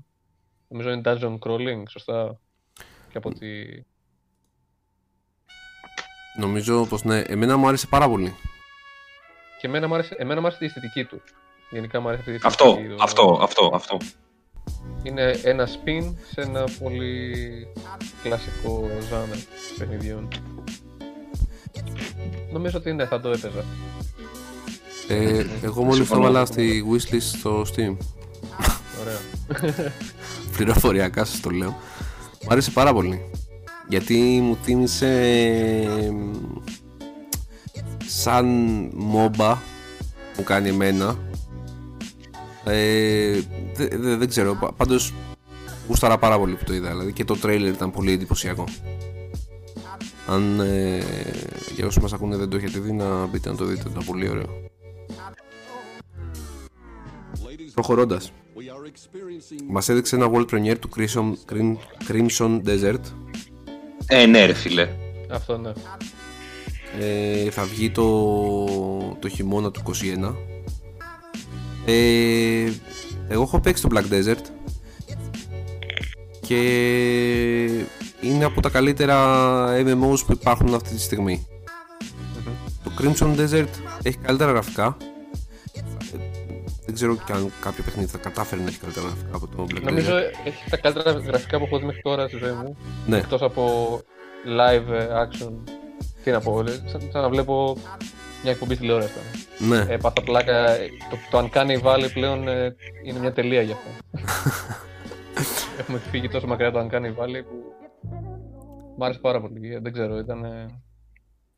Νομίζω 0.67 0.91
είναι 0.91 1.01
dungeon 1.05 1.37
crawling, 1.39 1.83
σωστά; 1.89 2.39
Και 3.09 3.17
από 3.17 3.29
ότι... 3.29 3.85
Νομίζω 6.37 6.85
πως 6.85 7.03
ναι, 7.03 7.19
εμένα 7.19 7.57
μου 7.57 7.67
άρεσε 7.67 7.87
πάρα 7.87 8.09
πολύ. 8.09 8.35
Και 9.59 9.67
εμένα 9.67 9.87
μου 9.87 9.93
άρεσε, 9.93 10.15
εμένα 10.17 10.39
μου 10.41 10.47
άρεσε 10.47 10.63
η 10.63 10.67
αισθητική 10.67 11.03
του. 11.03 11.21
Γενικά 11.69 11.99
μου 11.99 12.07
άρεσε 12.07 12.21
αυτή 12.21 12.31
η 12.31 12.39
Αυτό, 12.43 12.65
αισθητική 12.65 12.95
του. 12.95 13.03
αυτό, 13.03 13.39
αυτό, 13.41 13.69
αυτό. 13.73 13.97
Είναι 15.03 15.39
ένα 15.43 15.67
spin 15.67 16.13
σε 16.31 16.41
ένα 16.41 16.63
πολύ 16.79 17.67
κλασικό 18.23 18.87
ζάνερ 19.09 19.37
παιχνιδιών. 19.77 20.27
Νομίζω 22.51 22.77
ότι 22.77 22.93
ναι, 22.93 23.05
θα 23.05 23.19
το 23.19 23.29
έπαιζα. 23.29 23.63
Ε, 25.09 25.45
εγώ 25.61 25.81
μόλις 25.83 25.97
το 25.97 26.03
Συμφωνώ. 26.05 26.21
έβαλα 26.21 26.45
στη 26.45 26.83
wishlist 26.91 27.21
στο 27.21 27.61
Steam. 27.61 27.95
Ωραία. 29.01 29.19
Πληροφοριακά 30.57 31.25
σας 31.25 31.39
το 31.39 31.49
λέω. 31.49 31.69
Μου 32.43 32.47
άρεσε 32.49 32.71
πάρα 32.71 32.93
πολύ. 32.93 33.21
Γιατί 33.87 34.15
μου 34.43 34.57
θύμισε 34.63 35.07
εμ, 36.01 36.31
σαν 38.07 38.45
MOBA 39.13 39.55
μου 40.37 40.43
κάνει 40.43 40.69
εμένα. 40.69 41.17
Ε, 42.63 43.39
δε- 43.73 43.87
δε- 43.97 44.15
δεν 44.15 44.27
ξέρω, 44.29 44.55
πα- 44.55 44.71
πάντως 44.73 45.13
γούσταρα 45.87 46.17
πάρα 46.17 46.37
πολύ 46.39 46.55
που 46.55 46.63
το 46.63 46.73
είδα. 46.73 46.89
Δηλαδή 46.89 47.13
και 47.13 47.25
το 47.25 47.35
τρέιλερ 47.37 47.73
ήταν 47.73 47.91
πολύ 47.91 48.11
εντυπωσιακό. 48.11 48.63
Αν 50.27 50.59
ε, 50.59 50.97
για 51.75 51.85
όσους 51.85 52.01
μας 52.03 52.13
ακούνε 52.13 52.35
δεν 52.35 52.49
το 52.49 52.57
έχετε 52.57 52.79
δει 52.79 52.91
να 52.91 53.25
μπείτε 53.25 53.49
να 53.49 53.55
το 53.55 53.65
δείτε, 53.65 53.83
ήταν 53.89 54.03
πολύ 54.05 54.29
ωραίο. 54.29 54.68
Προχωρώντας, 57.79 58.31
μας 59.67 59.89
έδειξε 59.89 60.15
ένα 60.15 60.29
world 60.33 60.45
premiere 60.45 60.77
του 60.79 60.89
Crimson, 60.95 61.33
Crim- 61.51 61.77
Crimson 62.11 62.61
Desert. 62.65 63.01
Ε, 64.07 64.25
ναι, 64.25 64.45
ρε 64.45 64.53
φίλε. 64.53 64.89
Αυτό 65.31 65.57
ναι. 65.57 65.71
Ε, 66.99 67.49
θα 67.49 67.63
βγει 67.63 67.91
το, 67.91 68.05
το 69.19 69.29
χειμώνα 69.29 69.71
του 69.71 69.81
21. 69.85 70.35
Ε, 71.85 72.71
εγώ 73.27 73.41
έχω 73.41 73.59
παίξει 73.59 73.87
το 73.87 73.89
Black 73.93 74.13
Desert 74.13 74.43
και 76.41 76.59
είναι 78.21 78.43
από 78.45 78.61
τα 78.61 78.69
καλύτερα 78.69 79.67
MMOs 79.85 80.25
που 80.25 80.31
υπάρχουν 80.31 80.73
αυτή 80.73 80.89
τη 80.95 81.01
στιγμή. 81.01 81.47
Το 82.83 82.91
Crimson 82.99 83.35
Desert 83.35 83.67
έχει 84.01 84.17
καλύτερα 84.17 84.51
γραφικά. 84.51 84.97
Ε, 86.89 86.91
Δεν 86.91 86.93
ξέρω 86.93 87.15
και 87.15 87.31
αν 87.33 87.51
κάποιο 87.61 87.83
παιχνίδι 87.83 88.07
θα 88.09 88.17
κατάφερε 88.17 88.61
να 88.61 88.67
έχει 88.67 88.79
καλύτερα 88.79 89.05
γραφικά 89.07 89.35
από 89.35 89.47
το 89.47 89.67
Black 89.71 89.81
Νομίζω 89.83 90.11
Desert. 90.17 90.45
έχει 90.47 90.69
τα 90.69 90.77
καλύτερα 90.77 91.11
γραφικά 91.11 91.57
που 91.57 91.65
έχω 91.65 91.79
δει 91.79 91.85
μέχρι 91.85 92.01
τώρα 92.01 92.27
στη 92.27 92.37
ζωή 92.37 92.51
μου. 92.51 92.77
Ναι, 93.07 93.17
Εκτός 93.17 93.41
από 93.41 93.63
live 94.59 94.91
ε, 94.91 95.07
action. 95.23 95.53
Τι 96.23 96.31
να 96.31 96.39
πω, 96.39 96.59
ε, 96.59 96.71
σαν, 96.85 97.01
σαν 97.11 97.21
να 97.21 97.29
βλέπω 97.29 97.77
μια 98.43 98.51
εκπομπή 98.51 98.75
τηλεόρασης. 98.77 99.11
ήταν. 99.15 99.67
ναι. 99.69 99.93
Ε, 99.93 99.97
πάθα 99.97 100.21
πλάκα. 100.23 100.69
ε, 100.69 100.87
Το, 101.09 101.17
το 101.41 101.49
Uncanny 101.53 101.81
Valley 101.81 102.09
πλέον 102.13 102.47
ε, 102.47 102.75
είναι 103.05 103.19
μια 103.19 103.33
τελεία 103.33 103.61
γι' 103.61 103.71
αυτό. 103.71 103.89
Έχουμε 105.79 105.97
φύγει 106.11 106.27
τόσο 106.29 106.47
μακριά 106.47 106.71
το 106.71 106.79
Uncanny 106.79 107.07
Valley 107.23 107.43
που 107.49 107.73
μ' 108.97 109.03
άρεσε 109.03 109.19
πάρα 109.19 109.41
πολύ. 109.41 109.73
Ε, 109.73 109.79
Δεν 109.79 109.91
ξέρω, 109.93 110.17
ήταν. 110.17 110.43
ε, 110.43 110.65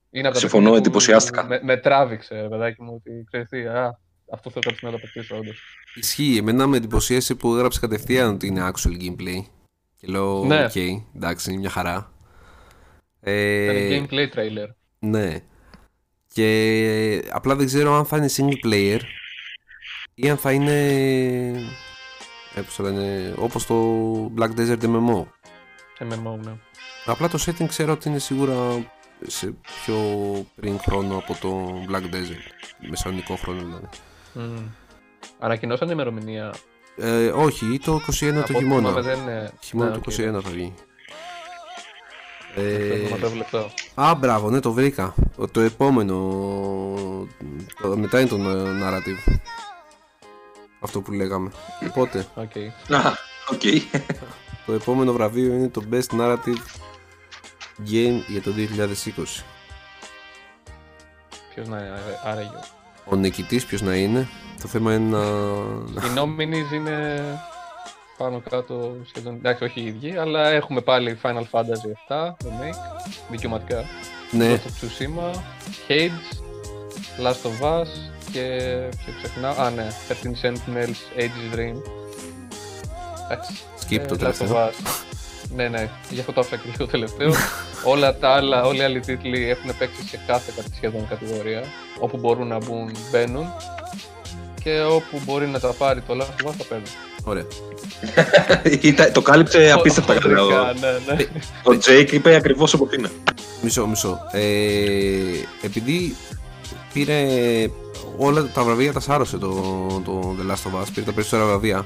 Είναι 0.10 0.26
από 0.28 0.34
τα 0.34 0.40
Συμφωνώ, 0.40 0.64
παιχνίδια 0.64 0.70
που 0.72 0.76
εντυπωσιάστηκα. 0.76 1.44
Με, 1.46 1.60
με 1.64 1.78
τράβηξε, 1.78 2.42
ρε 2.42 2.48
παιδάκι 2.48 2.82
μου, 2.84 2.94
ότι 2.96 3.24
ξέρεις 3.28 3.48
τι, 3.50 3.66
α, 3.66 4.00
αυτό 4.34 4.50
θέλω 4.50 4.64
κάποια 4.64 4.78
στιγμή 4.78 4.94
να 4.94 5.00
το 5.00 5.06
παιχτήσω, 5.06 5.38
όντως. 5.38 5.62
Ισχύει, 5.96 6.38
εμένα 6.38 6.68
με 6.68 6.78
εντυπωσίασε 6.78 7.36
που 7.36 7.54
έγραψε 7.56 7.80
κατευθείαν 7.80 8.34
ότι 8.34 8.48
είναι 8.48 8.72
actual 8.74 9.02
gameplay. 9.02 9.42
Και 9.98 10.08
λέω, 10.08 10.46
Ναι. 10.46 10.64
οκ, 10.66 10.76
εντάξει, 11.16 11.52
είναι 11.52 11.60
μια 11.60 11.70
χαρά. 11.70 12.14
Ε, 13.20 13.86
Ήταν 13.86 14.08
gameplay 14.10 14.38
trailer. 14.38 14.68
ναι. 15.00 15.40
Και 16.34 17.24
απλά 17.32 17.56
δεν 17.56 17.66
ξέρω 17.66 17.94
αν 17.94 18.06
θα 18.06 18.18
είναι 18.18 18.30
single 18.38 18.66
player 18.66 19.00
ή 20.14 20.30
αν 20.30 20.38
θα 20.38 20.52
είναι, 20.52 20.80
ε, 22.56 22.62
πώς 22.62 22.76
το 22.76 22.84
λένε, 22.84 23.34
όπως 23.38 23.66
το 23.66 23.76
Black 24.38 24.50
Desert 24.60 24.82
MMO. 24.84 25.26
MMO, 26.00 26.38
ναι. 26.44 26.52
Απλά 27.06 27.28
το 27.28 27.44
setting 27.46 27.66
ξέρω 27.68 27.92
ότι 27.92 28.10
είναι 28.10 28.20
σίγουρα 28.20 28.86
σε 29.28 29.54
πιο 29.86 29.98
πριν 30.56 30.80
χρόνο 30.80 31.18
από 31.18 31.38
το 31.42 31.82
Black 31.90 32.04
Desert. 32.16 32.88
Μεσαιωνικό 32.90 33.36
χρόνο 33.36 33.60
δηλαδή. 33.64 33.88
Mm. 34.36 34.64
Ανακοινώσαν 35.40 35.90
ημερομηνία. 35.90 36.54
Ε, 36.98 37.28
όχι, 37.28 37.80
το 37.84 37.96
21 37.96 38.00
το 38.20 38.30
Από 38.30 38.40
ό,τι 38.40 38.54
χειμώνα. 38.54 38.88
θυμάμαι 38.90 39.02
δεν 39.02 39.20
είναι. 39.20 39.52
Χειμώνα 39.64 39.90
Ναι, 39.90 39.96
του 39.98 40.02
οκ, 40.06 40.14
21 40.14 40.42
θα 40.44 40.50
βγει. 40.50 40.74
Το 42.56 42.62
Ε, 42.62 43.00
ονοματόβλεπτο. 43.00 43.70
α, 43.96 44.14
μπράβο, 44.16 44.50
ναι, 44.50 44.60
το 44.60 44.72
βρήκα. 44.72 45.14
Το 45.52 45.60
επόμενο. 45.62 46.16
το- 47.82 47.98
μετά 47.98 48.20
είναι 48.20 48.30
το 48.30 48.38
na- 48.40 48.84
narrative. 48.84 49.36
Αυτό 50.80 51.02
που 51.02 51.12
λέγαμε. 51.12 51.52
Οπότε, 51.88 52.28
Οκ. 52.36 52.58
Α, 52.96 53.12
οκ. 53.52 53.62
το 54.66 54.74
επόμενο 54.74 55.14
βραβείο 55.14 55.54
είναι 55.54 55.70
το 55.70 55.84
Best 55.92 56.20
Narrative 56.20 56.58
Game 57.92 58.22
για 58.28 58.42
το 58.44 58.52
2020. 58.52 59.44
Ποιος 61.54 61.68
να 61.68 61.78
είναι 61.78 61.92
άραγε. 62.24 62.50
Ο 63.06 63.16
νικητής 63.16 63.66
ποιος 63.66 63.82
να 63.82 63.96
είναι; 63.96 64.28
Το 64.62 64.68
θέμα 64.68 64.94
είναι 64.94 65.18
να... 65.18 65.24
Οι 66.06 66.14
nominees 66.16 66.74
είναι 66.74 67.22
πάνω 68.18 68.42
κάτω 68.50 68.96
σχεδόν. 69.06 69.36
Εντάξει, 69.36 69.64
όχι 69.64 69.80
οι 69.82 69.86
ίδιοι, 69.86 70.18
αλλά 70.18 70.48
έχουμε 70.50 70.82
πάλι 70.82 71.20
Final 71.24 71.44
Fantasy 71.52 72.10
7 72.10 72.28
remake, 72.28 73.02
δικαιωματικά. 73.30 73.84
ναι, 74.32 74.56
Ghost 74.56 74.68
of 74.68 74.86
Tsushima, 74.86 75.36
Hades, 75.88 76.38
Last 77.26 77.48
of 77.50 77.66
Us 77.82 77.88
και 78.32 78.58
ποιο 79.04 79.14
ξεχνάω. 79.24 79.54
Α, 79.62 79.70
ναι, 79.70 79.88
13 80.10 80.46
Sentinels, 80.46 81.20
Age's 81.20 81.56
Dream. 81.56 81.76
Εντάξει. 83.26 83.54
skip 83.80 84.00
το 84.00 84.02
ε, 84.02 84.06
Last 84.08 84.14
of 84.14 84.18
τελευταίο. 84.18 84.68
Us. 84.68 85.11
Ναι, 85.56 85.68
ναι, 85.68 85.90
γι' 86.10 86.20
αυτό 86.20 86.32
το 86.32 86.40
άφησα 86.42 86.56
και 86.56 86.78
το 86.78 86.88
τελευταίο. 86.88 87.32
όλα 87.84 88.16
τα 88.18 88.30
άλλα, 88.30 88.64
όλοι 88.64 88.78
οι 88.78 88.82
άλλοι 88.84 89.00
τίτλοι 89.00 89.50
έχουν 89.50 89.78
παίξει 89.78 90.08
σε 90.08 90.20
κάθε 90.28 90.52
κα- 90.56 90.64
σχεδόν 90.76 91.08
κατηγορία. 91.08 91.64
Όπου 92.00 92.18
μπορούν 92.18 92.48
να 92.48 92.58
μπουν, 92.58 92.92
μπαίνουν. 93.12 93.46
Και 94.64 94.82
όπου 94.82 95.22
μπορεί 95.26 95.48
να 95.48 95.60
τα 95.60 95.68
πάρει 95.74 96.02
το 96.02 96.14
Last 96.20 96.46
of 96.46 96.50
Us, 96.50 96.54
θα 96.58 96.64
παίρνει. 96.70 96.84
Ωραία. 97.24 97.46
Ήταν- 98.82 99.12
το 99.14 99.22
κάλυψε 99.22 99.72
απίστευτα 99.78 100.20
καλά. 100.20 100.38
Χοντρικά, 100.42 100.62
Ο- 100.70 100.74
Ναι, 100.74 101.14
ναι. 101.16 101.26
Ο 101.74 101.78
Τζέικ 101.78 102.12
είπε 102.12 102.36
ακριβώς 102.36 102.74
όπως 102.74 102.94
είναι. 102.98 103.10
Μισό, 103.62 103.88
μισό. 103.88 104.20
Ε, 104.32 104.40
επειδή 105.62 106.16
πήρε 106.94 107.26
όλα 108.18 108.50
τα 108.54 108.64
βραβεία 108.64 108.94
τα 108.94 109.00
σάρωσε 109.00 109.38
το, 109.38 109.48
το 110.06 110.36
The 110.40 110.52
Last 110.52 110.72
of 110.72 110.82
Us, 110.82 110.86
πήρε 110.94 111.06
τα 111.06 111.12
περισσότερα 111.12 111.46
βραβεία 111.50 111.86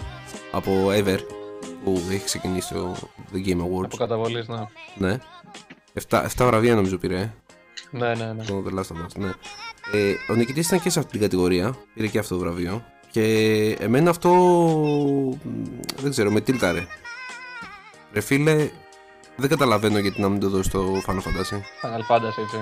από 0.51 0.71
Ever 0.91 1.17
που 1.85 2.01
έχει 2.11 2.23
ξεκινήσει 2.23 2.73
το 2.73 2.95
The 3.33 3.47
Game 3.47 3.59
Από 3.59 3.79
Awards. 3.81 3.97
καταβολής, 3.97 4.47
ναι. 4.47 4.67
Ναι. 4.97 5.17
7, 6.09 6.23
7 6.23 6.27
βραβεία 6.45 6.75
νομίζω 6.75 6.97
πήρε 6.97 7.15
ε, 7.19 7.31
Ναι, 7.89 8.13
ναι, 8.15 8.33
ναι. 8.33 8.43
το 8.43 8.63
The 8.67 8.73
Last 8.73 8.79
of 8.81 9.05
Us. 9.05 9.15
Ναι. 9.15 9.27
Ε, 9.91 10.13
ο 10.31 10.35
νικητής 10.35 10.67
ήταν 10.67 10.81
και 10.81 10.89
σε 10.89 10.99
αυτή 10.99 11.11
την 11.11 11.21
κατηγορία, 11.21 11.75
πήρε 11.93 12.07
και 12.07 12.19
αυτό 12.19 12.35
το 12.35 12.41
βραβείο. 12.41 12.83
Και 13.11 13.23
εμένα 13.79 14.09
αυτό 14.09 14.29
μ, 14.33 15.31
δεν 16.01 16.11
ξέρω, 16.11 16.31
με 16.31 16.41
τίλταρε. 16.41 16.87
Ρε 18.13 18.21
φίλε, 18.21 18.69
δεν 19.35 19.49
καταλαβαίνω 19.49 19.99
γιατί 19.99 20.21
να 20.21 20.29
μην 20.29 20.39
το 20.39 20.49
δώσεις 20.49 20.71
το 20.71 21.01
Final 21.07 21.11
Fantasy. 21.19 21.55
Final 21.81 22.15
Fantasy, 22.15 22.41
έτσι. 22.43 22.57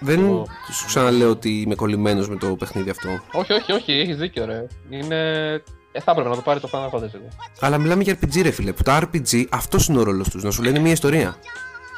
Δεν 0.00 0.18
Εγώ- 0.24 0.46
σου 0.72 0.86
ξαναλέω 0.86 1.30
ότι 1.30 1.60
είμαι 1.60 1.74
κολλημένος 1.74 2.28
με 2.28 2.36
το 2.36 2.56
παιχνίδι 2.56 2.90
αυτό. 2.90 3.08
Όχι, 3.32 3.52
όχι, 3.52 3.72
όχι, 3.72 3.92
έχεις 3.92 4.16
δίκιο, 4.16 4.44
ρε. 4.44 4.66
Είναι. 4.90 5.62
Ε, 5.96 6.00
θα 6.00 6.10
έπρεπε 6.10 6.28
να 6.28 6.34
το 6.34 6.40
πάρει 6.40 6.60
το 6.60 6.68
Final 6.72 6.96
Fantasy. 6.96 7.02
εδώ. 7.14 7.28
Αλλά 7.60 7.78
μιλάμε 7.78 8.02
για 8.02 8.18
RPG, 8.20 8.42
ρε 8.42 8.50
φίλε. 8.50 8.72
Που 8.72 8.82
τα 8.82 9.00
RPG 9.02 9.44
αυτός 9.50 9.86
είναι 9.86 9.98
ο 9.98 10.02
ρόλος 10.02 10.28
τους. 10.28 10.42
Να 10.42 10.50
σου 10.50 10.62
λένε 10.62 10.78
μια 10.78 10.92
ιστορία. 10.92 11.36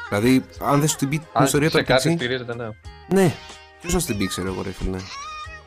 Δηλαδή, 0.09 0.45
αν 0.59 0.79
δεν 0.79 0.87
σου 0.89 0.95
την 0.95 1.09
πει 1.09 1.17
την 1.17 1.27
Αν 1.33 1.43
ιστορία 1.45 1.69
του 1.69 1.77
σε 1.77 1.83
κάτι 1.83 2.09
RPG. 2.09 2.15
στηρίζεται, 2.15 2.55
ναι. 2.55 2.67
Ναι, 3.07 3.33
ποιος 3.81 3.93
θα 3.93 3.99
σου 3.99 4.05
την 4.05 4.17
πει, 4.17 4.27
ξέρω 4.27 4.47
εγώ, 4.47 4.61
ρε 4.61 4.71
φίλε. 4.71 4.97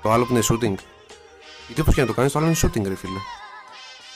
Το 0.03 0.13
άλλο 0.13 0.25
που 0.25 0.33
είναι 0.33 0.43
shooting. 0.51 0.75
Γιατί 1.67 1.81
όπως 1.81 1.95
και 1.95 2.01
να 2.01 2.07
το 2.07 2.13
κάνεις, 2.13 2.33
το 2.33 2.39
άλλο 2.39 2.49
είναι 2.49 2.57
shooting, 2.63 2.85
ρε 2.89 2.95
φίλε. 2.95 3.19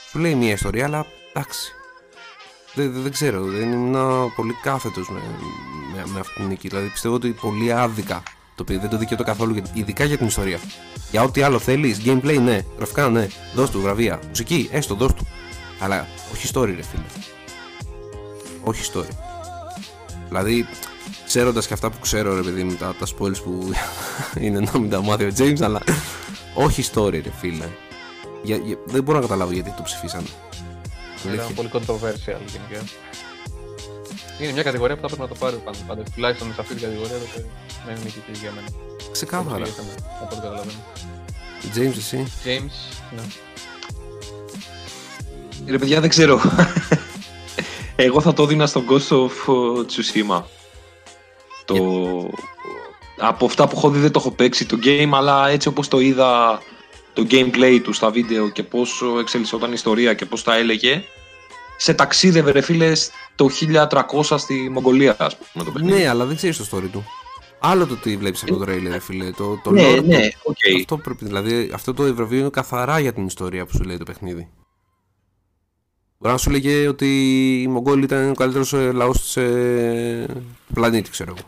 Σου 0.09 0.19
λέει 0.19 0.35
μια 0.35 0.51
ιστορία, 0.51 0.85
αλλά 0.85 1.05
εντάξει. 1.33 1.71
Δεν, 2.73 2.91
δεν, 2.93 3.01
δεν 3.01 3.11
ξέρω, 3.11 3.41
δεν 3.43 3.71
ήμουν 3.71 4.33
πολύ 4.35 4.53
κάθετος 4.61 5.09
με, 5.09 5.19
με, 5.95 6.03
με 6.13 6.19
αυτή 6.19 6.33
την 6.33 6.45
νίκη. 6.45 6.67
Δηλαδή 6.67 6.87
πιστεύω 6.87 7.15
ότι 7.15 7.29
πολύ 7.29 7.73
άδικα 7.73 8.23
το 8.57 8.63
πήρε. 8.63 8.79
Δεν 8.79 8.89
το 8.89 8.97
δικαιώτο 8.97 9.23
καθόλου, 9.23 9.53
για- 9.53 9.63
ειδικά 9.73 10.03
για 10.03 10.17
την 10.17 10.27
ιστορία. 10.27 10.59
Για 11.11 11.23
ό,τι 11.23 11.41
άλλο 11.41 11.59
θέλεις, 11.59 12.01
gameplay 12.05 12.39
ναι, 12.43 12.61
γραφικά 12.77 13.09
ναι, 13.09 13.27
δώσ' 13.55 13.69
του 13.69 13.81
βραβεία. 13.81 14.19
Μουσική, 14.27 14.69
έστω, 14.71 14.95
δώσ' 14.95 15.13
του. 15.13 15.27
Αλλά 15.79 16.07
όχι 16.33 16.49
story, 16.53 16.73
ρε 16.75 16.83
φίλε. 16.83 17.03
Όχι 18.63 18.91
story. 18.93 19.09
Δηλαδή, 20.27 20.67
ξέροντας 21.25 21.67
και 21.67 21.73
αυτά 21.73 21.89
που 21.89 21.97
ξέρω, 21.99 22.35
ρε 22.35 22.41
παιδί 22.41 22.63
μου, 22.63 22.73
τα, 22.75 22.95
τα 22.99 23.05
spoils 23.05 23.41
που 23.43 23.71
είναι 24.43 24.59
να 24.59 24.79
μην 24.79 24.89
τα 24.89 25.01
μάθει 25.01 25.23
ο 25.25 25.31
James, 25.37 25.61
αλλά 25.61 25.81
όχι 26.53 26.89
story, 26.93 27.11
ρε 27.23 27.31
φίλε. 27.39 27.65
Για, 28.43 28.55
για- 28.55 28.77
δεν 28.85 29.03
μπορώ 29.03 29.17
να 29.17 29.23
καταλάβω 29.23 29.51
γιατί 29.51 29.73
το 29.77 29.81
ψηφίσανε. 29.83 30.27
Ήταν 31.25 31.31
Αλήθεια. 31.39 31.55
πολύ 31.55 31.69
controversial 31.73 32.39
γενικά. 32.51 32.83
Είναι 34.39 34.51
μια 34.51 34.63
κατηγορία 34.63 34.95
που 34.95 35.01
θα 35.01 35.07
πρέπει 35.07 35.21
να 35.21 35.27
το 35.27 35.35
πάρει 35.39 35.55
πάντα. 35.55 35.77
πάντα. 35.87 36.03
Τουλάχιστον 36.15 36.53
σε 36.53 36.61
αυτή 36.61 36.73
την 36.73 36.83
κατηγορία 36.83 37.17
δεν 37.17 37.45
να 37.85 37.91
είναι 37.91 38.01
νικητή 38.03 38.31
για 38.41 38.51
μένα. 38.51 38.67
Ξεκάθαρα. 39.11 39.65
Έτσι, 39.65 39.71
ήταν, 39.71 39.85
Από 40.21 40.25
ό,τι 40.25 40.35
καταλαβαίνω. 40.35 40.71
James, 41.75 41.97
εσύ. 41.97 42.27
James, 42.45 42.75
ναι. 43.15 43.21
Ρε 45.71 45.77
παιδιά, 45.77 45.99
δεν 46.01 46.09
ξέρω. 46.09 46.41
Εγώ 47.95 48.21
θα 48.21 48.33
το 48.33 48.43
έδινα 48.43 48.65
στον 48.65 48.85
Ghost 48.89 49.15
of 49.15 49.53
uh, 49.53 49.85
Tsushima. 49.85 50.43
Το... 51.65 51.75
Από 53.19 53.45
αυτά 53.45 53.67
που 53.67 53.77
έχω 53.77 53.89
δει 53.89 53.99
δεν 53.99 54.11
το 54.11 54.19
έχω 54.19 54.31
παίξει 54.31 54.65
το 54.65 54.77
game, 54.83 55.09
αλλά 55.13 55.47
έτσι 55.47 55.67
όπως 55.67 55.87
το 55.87 55.99
είδα 55.99 56.61
το 57.13 57.27
gameplay 57.31 57.79
του 57.83 57.93
στα 57.93 58.09
βίντεο 58.09 58.49
και 58.49 58.63
πώς 58.63 59.03
εξελισσόταν 59.19 59.69
η 59.69 59.73
ιστορία 59.75 60.13
και 60.13 60.25
πώς 60.25 60.43
τα 60.43 60.55
έλεγε, 60.55 61.03
σε 61.77 61.93
ταξίδευε 61.93 62.51
ρε 62.51 62.61
φίλε 62.61 62.91
το 63.35 63.49
1300 64.21 64.37
στη 64.37 64.69
Μογγολία, 64.69 65.15
ας 65.19 65.37
πούμε 65.37 65.63
το 65.65 65.71
παιχνίδι. 65.71 65.97
Ναι, 66.01 66.07
αλλά 66.09 66.25
δεν 66.25 66.35
ξέρεις 66.35 66.57
το 66.69 66.77
story 66.77 66.89
του. 66.91 67.03
Άλλο 67.59 67.85
το 67.87 67.95
τι 67.95 68.17
βλέπεις 68.17 68.41
από 68.43 68.51
το 68.57 68.59
τρέιλερ, 68.65 68.91
ρε 68.91 68.99
φίλε. 68.99 69.31
Το, 69.31 69.59
το 69.63 69.71
ναι, 69.71 69.91
lore 69.93 69.95
του- 69.97 70.05
ναι, 70.05 70.29
οκ. 70.43 70.55
Αυτό 70.79 70.97
πρέπει, 70.97 71.25
δηλαδή, 71.25 71.71
αυτό 71.73 71.93
το 71.93 72.15
βραβείο 72.15 72.39
είναι 72.39 72.49
καθαρά 72.49 72.99
για 72.99 73.13
την 73.13 73.25
ιστορία 73.25 73.65
που 73.65 73.71
σου 73.75 73.83
λέει 73.83 73.97
το 73.97 74.03
παιχνίδι. 74.03 74.49
Μπορεί 76.17 76.33
να 76.33 76.39
σου 76.39 76.49
λέγε 76.49 76.87
ότι 76.87 77.07
οι 77.61 77.67
Μογγόλοι 77.67 78.03
ήταν 78.03 78.29
ο 78.29 78.33
καλύτερος 78.33 78.71
λαός 78.73 79.33
του 79.33 79.41
πλανήτη, 80.73 81.09
ξέρω 81.09 81.33
εγώ. 81.37 81.47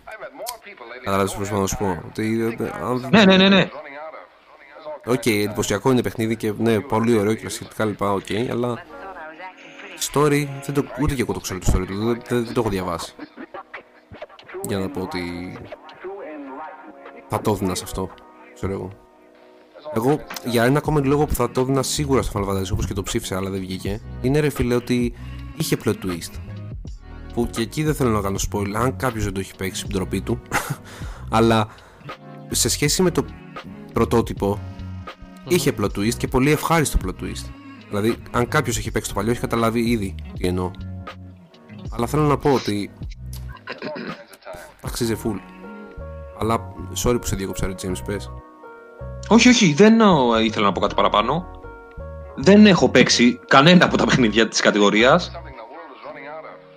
Κατάλαβε 1.03 1.29
τι 1.29 1.35
προσπαθώ 1.35 1.61
να 1.61 1.67
σου 1.67 1.77
πω. 1.77 2.03
Ότι, 2.07 2.55
ε, 2.59 2.69
αν- 2.83 3.07
Ναι, 3.11 3.25
ναι, 3.25 3.37
ναι, 3.37 3.49
ναι. 3.49 3.69
Οκ, 5.05 5.25
εντυπωσιακό 5.25 5.91
είναι 5.91 6.01
παιχνίδι 6.01 6.35
και 6.35 6.53
ναι, 6.57 6.79
πολύ 6.79 7.17
ωραίο 7.17 7.33
και 7.33 7.49
σχετικά 7.49 7.85
λοιπά, 7.85 8.11
οκ, 8.13 8.25
αλλά 8.51 8.85
story, 10.11 10.47
δεν 10.65 10.73
το, 10.73 10.83
ούτε 11.01 11.13
και 11.15 11.21
εγώ 11.21 11.33
το 11.33 11.39
ξέρω 11.39 11.59
το 11.59 11.65
story 11.75 11.85
του, 11.87 11.97
δεν, 12.05 12.21
δεν- 12.27 12.43
δεν 12.45 12.53
το 12.53 12.59
έχω 12.59 12.69
διαβάσει. 12.69 13.13
Για 14.67 14.77
να 14.77 14.89
πω 14.89 15.01
ότι 15.01 15.57
θα 17.27 17.41
το 17.41 17.51
έδινα 17.51 17.75
σε 17.75 17.83
αυτό, 17.83 18.09
ξέρω 18.53 18.71
εγώ. 18.71 18.89
Εγώ 19.95 20.19
για 20.45 20.63
ένα 20.63 20.77
ακόμα 20.77 21.01
λόγο 21.05 21.25
που 21.25 21.33
θα 21.33 21.51
το 21.51 21.61
έδινα 21.61 21.83
σίγουρα 21.83 22.21
στο 22.21 22.39
Final 22.39 22.49
Fantasy 22.49 22.71
όπως 22.71 22.85
και 22.87 22.93
το 22.93 23.03
ψήφισα 23.03 23.37
αλλά 23.37 23.49
δεν 23.49 23.59
βγήκε 23.59 24.01
είναι 24.21 24.39
ρε 24.39 24.49
φίλε 24.49 24.75
ότι 24.75 25.13
είχε 25.57 25.77
plot 25.83 25.93
twist 26.03 26.31
που 27.33 27.47
και 27.51 27.61
εκεί 27.61 27.83
δεν 27.83 27.95
θέλω 27.95 28.09
να 28.09 28.21
κάνω 28.21 28.37
spoil 28.51 28.71
αν 28.75 28.95
κάποιος 28.95 29.23
δεν 29.23 29.33
το 29.33 29.39
έχει 29.39 29.55
παίξει 29.55 29.83
την 29.83 29.93
τροπή 29.93 30.21
του 30.21 30.41
αλλά 31.37 31.67
σε 32.49 32.69
σχέση 32.69 33.01
με 33.01 33.11
το 33.11 33.25
πρωτότυπο 33.93 34.59
είχε 35.47 35.73
plot 35.79 35.85
twist 35.97 36.13
και 36.17 36.27
πολύ 36.27 36.51
ευχάριστο 36.51 36.97
plot 37.05 37.23
twist 37.23 37.45
δηλαδή 37.89 38.15
αν 38.31 38.47
κάποιος 38.47 38.77
έχει 38.77 38.91
παίξει 38.91 39.09
το 39.09 39.15
παλιό 39.15 39.31
έχει 39.31 39.39
καταλάβει 39.39 39.89
ήδη 39.89 40.15
τι 40.37 40.47
εννοώ 40.47 40.71
αλλά 41.91 42.07
θέλω 42.07 42.23
να 42.23 42.37
πω 42.37 42.53
ότι 42.53 42.91
αξίζει 44.81 45.15
full 45.23 45.39
αλλά 46.39 46.73
sorry 47.03 47.17
που 47.21 47.27
σε 47.27 47.35
διέκοψα 47.35 47.67
ρε 47.67 47.73
James 47.81 48.01
πες 48.05 48.31
Όχι, 49.27 49.49
όχι, 49.49 49.73
δεν 49.73 49.99
ε, 49.99 50.05
ήθελα 50.43 50.65
να 50.65 50.71
πω 50.71 50.79
κάτι 50.79 50.95
παραπάνω. 50.95 51.45
Δεν 52.35 52.65
έχω 52.65 52.89
παίξει 52.89 53.39
κανένα 53.47 53.85
από 53.85 53.97
τα 53.97 54.05
παιχνίδια 54.05 54.47
της 54.47 54.61
κατηγορίας. 54.61 55.31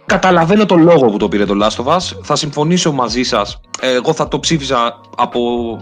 Καταλαβαίνω 0.06 0.66
τον 0.66 0.82
λόγο 0.82 1.06
που 1.06 1.16
το 1.16 1.28
πήρε 1.28 1.44
το 1.44 1.55
Last 1.62 1.84
of 1.84 1.97
Us. 1.97 2.01
Θα 2.22 2.36
συμφωνήσω 2.36 2.93
μαζί 2.93 3.22
σας. 3.22 3.60
Ε, 3.80 3.94
Εγώ 3.94 4.12
θα 4.12 4.28
το 4.28 4.40
ψήφιζα 4.40 5.01
από 5.16 5.40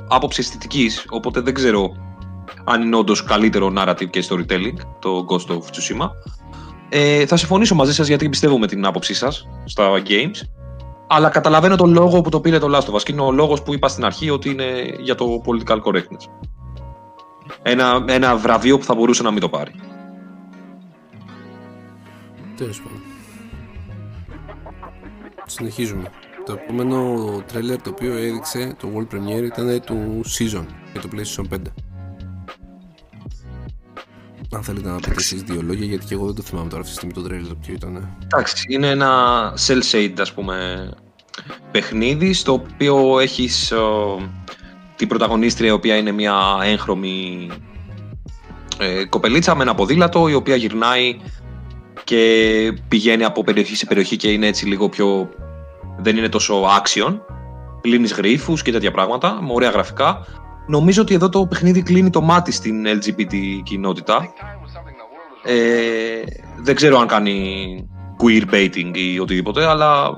άποψη 0.09 0.40
αισθητικής, 0.40 1.05
οπότε 1.11 1.40
δεν 1.40 1.55
ξέρω 1.55 1.93
αν 2.65 2.83
είναι 2.83 2.97
όντως 2.97 3.25
καλύτερο 3.25 3.73
narrative 3.77 4.11
και 4.11 4.25
storytelling 4.29 4.77
το 4.99 5.27
Ghost 5.29 5.53
of 5.53 5.59
Tsushima. 5.59 6.11
Ε, 6.89 7.27
θα 7.27 7.37
συμφωνήσω 7.37 7.75
μαζί 7.75 7.95
σας 7.95 8.07
γιατί 8.07 8.29
πιστεύω 8.29 8.59
με 8.59 8.67
την 8.67 8.87
άποψή 8.87 9.15
σας 9.15 9.49
στα 9.65 10.03
games. 10.07 10.49
Αλλά 11.07 11.29
καταλαβαίνω 11.29 11.77
τον 11.77 11.93
λόγο 11.93 12.21
που 12.21 12.29
το 12.29 12.41
πήρε 12.41 12.59
το 12.59 12.77
Last 12.77 12.93
of 12.93 12.95
Us 12.95 13.03
και 13.03 13.13
είναι 13.13 13.21
ο 13.21 13.33
λόγος 13.33 13.63
που 13.63 13.75
είπα 13.75 13.89
στην 13.89 14.05
αρχή 14.05 14.31
ότι 14.31 14.51
είναι 14.51 14.97
για 15.01 15.15
το 15.15 15.43
political 15.47 15.81
correctness. 15.83 16.49
Ένα, 17.63 18.05
ένα 18.09 18.37
βραβείο 18.37 18.79
που 18.79 18.85
θα 18.85 18.95
μπορούσε 18.95 19.23
να 19.23 19.31
μην 19.31 19.41
το 19.41 19.49
πάρει. 19.49 19.73
Τέλος 22.57 22.83
πάντων. 22.83 23.01
Συνεχίζουμε. 25.47 26.11
Το 26.45 26.53
επόμενο 26.53 27.17
τρέλερ 27.47 27.83
το 27.83 27.91
οποίο 27.91 28.17
έδειξε 28.17 28.77
το 28.79 28.89
World 28.95 29.15
Premiere 29.15 29.43
ήταν 29.43 29.81
του 29.85 30.21
Season 30.25 30.65
για 30.93 31.01
το 31.01 31.09
PlayStation 31.13 31.55
5. 31.55 31.59
Αν 34.53 34.63
θέλετε 34.63 34.89
να 34.89 34.97
πείτε 34.97 35.15
εσείς 35.17 35.43
δύο 35.43 35.63
λόγια, 35.63 35.87
γιατί 35.87 36.07
και 36.07 36.15
εγώ 36.15 36.27
δεν 36.27 36.35
το 36.35 36.43
θυμάμαι 36.43 36.69
τώρα 36.69 36.81
αυτή 36.81 36.93
τη 36.93 36.97
στιγμή 36.97 37.15
το 37.15 37.23
τρέλερ 37.23 37.49
το 37.49 37.55
ποιο 37.55 37.75
ήταν. 37.75 38.17
Εντάξει, 38.25 38.67
είναι 38.69 38.89
ένα 38.89 39.53
cell-shade 39.67 40.15
ας 40.21 40.33
πούμε 40.33 40.89
παιχνίδι 41.71 42.33
στο 42.33 42.53
οποίο 42.53 43.19
έχεις 43.19 43.73
ο, 43.73 44.19
την 44.97 45.09
πρωταγωνίστρια 45.09 45.69
η 45.69 45.73
οποία 45.73 45.97
είναι 45.97 46.13
μια 46.13 46.59
έγχρωμη 46.63 47.49
ε, 48.79 49.05
κοπελίτσα 49.05 49.55
με 49.55 49.63
ένα 49.63 49.75
ποδήλατο 49.75 50.29
η 50.29 50.35
οποία 50.35 50.57
γυρνάει 50.57 51.21
και 52.05 52.73
πηγαίνει 52.89 53.25
από 53.25 53.45
περιοχή 53.45 53.77
σε 53.77 53.87
περιοχή 53.87 54.17
και 54.17 54.33
είναι 54.33 54.47
έτσι 54.47 54.67
λίγο 54.67 54.89
πιο 54.89 55.29
δεν 55.99 56.17
είναι 56.17 56.29
τόσο 56.29 56.63
action 56.63 57.19
κλείνεις 57.81 58.13
γρίφους 58.13 58.63
και 58.63 58.73
τέτοια 58.73 58.91
πράγματα 58.91 59.43
με 59.43 59.53
ωραία 59.53 59.71
γραφικά 59.71 60.27
νομίζω 60.66 61.03
ότι 61.03 61.15
εδώ 61.15 61.28
το 61.28 61.47
παιχνίδι 61.47 61.82
κλείνει 61.82 62.11
το 62.11 62.20
μάτι 62.20 62.53
στην 62.53 62.87
LGBT 62.87 63.35
κοινότητα 63.62 64.32
ε, 65.45 66.23
δεν 66.62 66.74
ξέρω 66.74 66.99
αν 66.99 67.07
κάνει 67.07 67.89
queer 68.23 68.55
baiting 68.55 68.91
ή 68.93 69.19
οτιδήποτε, 69.19 69.66
αλλά 69.66 70.16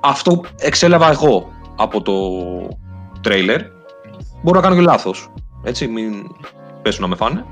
αυτό 0.00 0.40
εξέλαβα 0.56 1.10
εγώ 1.10 1.52
από 1.76 2.02
το 2.02 2.14
τρέιλερ. 3.20 3.60
Μπορώ 4.42 4.60
να 4.60 4.64
κάνω 4.66 4.74
και 4.74 4.86
λάθος, 4.86 5.32
έτσι, 5.62 5.86
μην 5.86 6.12
πέσουν 6.82 7.02
να 7.02 7.08
με 7.08 7.16
φάνε. 7.16 7.44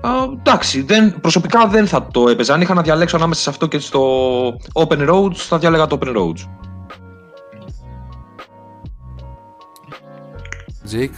Α, 0.00 0.10
εντάξει, 0.38 0.82
δεν, 0.82 1.20
προσωπικά 1.20 1.66
δεν 1.66 1.86
θα 1.86 2.06
το 2.06 2.28
έπαιζα. 2.28 2.54
Αν 2.54 2.60
είχα 2.60 2.74
να 2.74 2.82
διαλέξω 2.82 3.16
ανάμεσα 3.16 3.40
σε 3.40 3.50
αυτό 3.50 3.66
και 3.66 3.78
στο 3.78 4.02
Open 4.72 5.10
Roads, 5.10 5.34
θα 5.34 5.58
διάλεγα 5.58 5.86
το 5.86 5.98
Open 6.00 6.16
Roads. 6.16 6.48
Jake, 10.90 11.14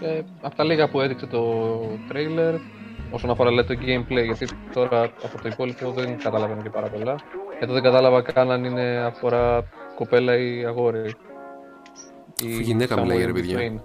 Ε, 0.00 0.22
από 0.40 0.56
τα 0.56 0.64
λίγα 0.64 0.88
που 0.88 1.00
έδειξε 1.00 1.26
το 1.26 1.80
trailer, 2.12 2.58
όσον 3.10 3.30
αφορά 3.30 3.50
λέει, 3.50 3.64
το 3.64 3.74
gameplay, 3.74 4.24
γιατί 4.24 4.46
τώρα 4.72 5.02
από 5.02 5.42
το 5.42 5.48
υπόλοιπο 5.48 5.90
δεν 5.90 6.18
καταλαβαίνω 6.18 6.62
και 6.62 6.70
πάρα 6.70 6.88
πολλά. 6.88 7.16
Εδώ 7.60 7.72
δεν 7.72 7.82
κατάλαβα 7.82 8.22
καν 8.22 8.50
αν 8.50 8.64
είναι 8.64 8.96
αφορά 8.96 9.64
κοπέλα 9.94 10.36
ή 10.36 10.64
αγόρι. 10.64 11.14
Ή 12.42 12.52
Αφού 12.52 12.60
γυναίκα 12.60 12.94
somewhere 12.96 13.00
μιλάει, 13.02 13.24
ρε 13.24 13.30
in 13.30 13.34
παιδιά. 13.34 13.58
between. 13.58 13.80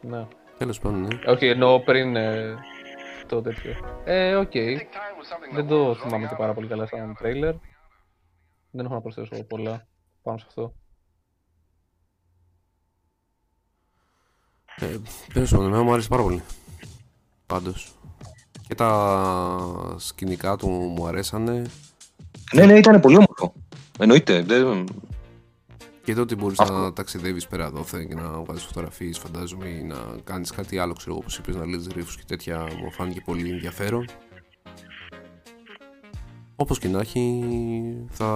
Ναι. 0.00 0.26
τέλος 0.58 0.78
πάντων, 0.80 1.00
ναι. 1.00 1.08
Όχι, 1.32 1.46
εννοώ 1.46 1.80
πριν 1.80 2.16
ε, 2.16 2.54
το 3.26 3.42
τέτοιο. 3.42 3.72
Ε, 4.04 4.34
οκ. 4.34 4.52
Δεν 5.54 5.66
το 5.68 5.94
θυμάμαι 5.94 6.26
και 6.26 6.34
πάρα 6.38 6.52
πολύ 6.54 6.66
καλά 6.66 6.86
σαν 6.86 7.16
trailer. 7.22 7.54
Δεν 8.70 8.84
έχω 8.84 8.94
να 8.94 9.00
προσθέσω 9.00 9.44
πολλά 9.44 9.86
πάνω 10.22 10.38
σε 10.38 10.44
αυτό. 10.48 10.72
Ε, 14.80 14.96
τέλος 15.32 15.50
πάντων, 15.50 15.66
εμένα 15.66 15.82
μου 15.82 15.92
άρεσε 15.92 16.08
πάρα 16.08 16.22
πολύ. 16.22 16.42
Πάντως. 17.46 17.94
και 18.68 18.74
τα 18.74 19.94
σκηνικά 19.96 20.56
του 20.56 20.68
μου 20.68 21.06
αρέσανε. 21.06 21.62
Ναι, 22.54 22.64
ναι, 22.64 22.78
ήταν 22.78 23.00
πολύ 23.00 23.16
όμορφο. 23.16 23.52
Εννοείται. 23.98 24.42
Δεν... 24.42 24.86
Και 26.02 26.14
το 26.14 26.20
ότι 26.20 26.34
μπορείς 26.34 26.58
Αυτό. 26.58 26.72
να 26.72 26.92
ταξιδεύεις 26.92 27.46
πέρα 27.46 27.70
δόθε 27.70 28.04
και 28.04 28.14
να 28.14 28.42
βγάζεις 28.42 28.64
φωτογραφίες, 28.64 29.18
φαντάζομαι, 29.18 29.68
ή 29.68 29.82
να 29.82 29.96
κάνεις 30.24 30.50
κάτι 30.50 30.78
άλλο, 30.78 30.92
ξέρω 30.92 31.10
εγώ, 31.10 31.20
όπως 31.20 31.38
είπες, 31.38 31.54
να 31.56 31.64
λύσει 31.64 31.88
γρήφου 31.90 32.16
και 32.16 32.24
τέτοια, 32.26 32.58
μου 32.58 32.92
φάνηκε 32.92 33.20
πολύ 33.24 33.50
ενδιαφέρον. 33.50 34.04
Όπως 36.56 36.78
και 36.78 36.88
να 36.88 37.00
έχει, 37.00 37.44
θα. 38.10 38.26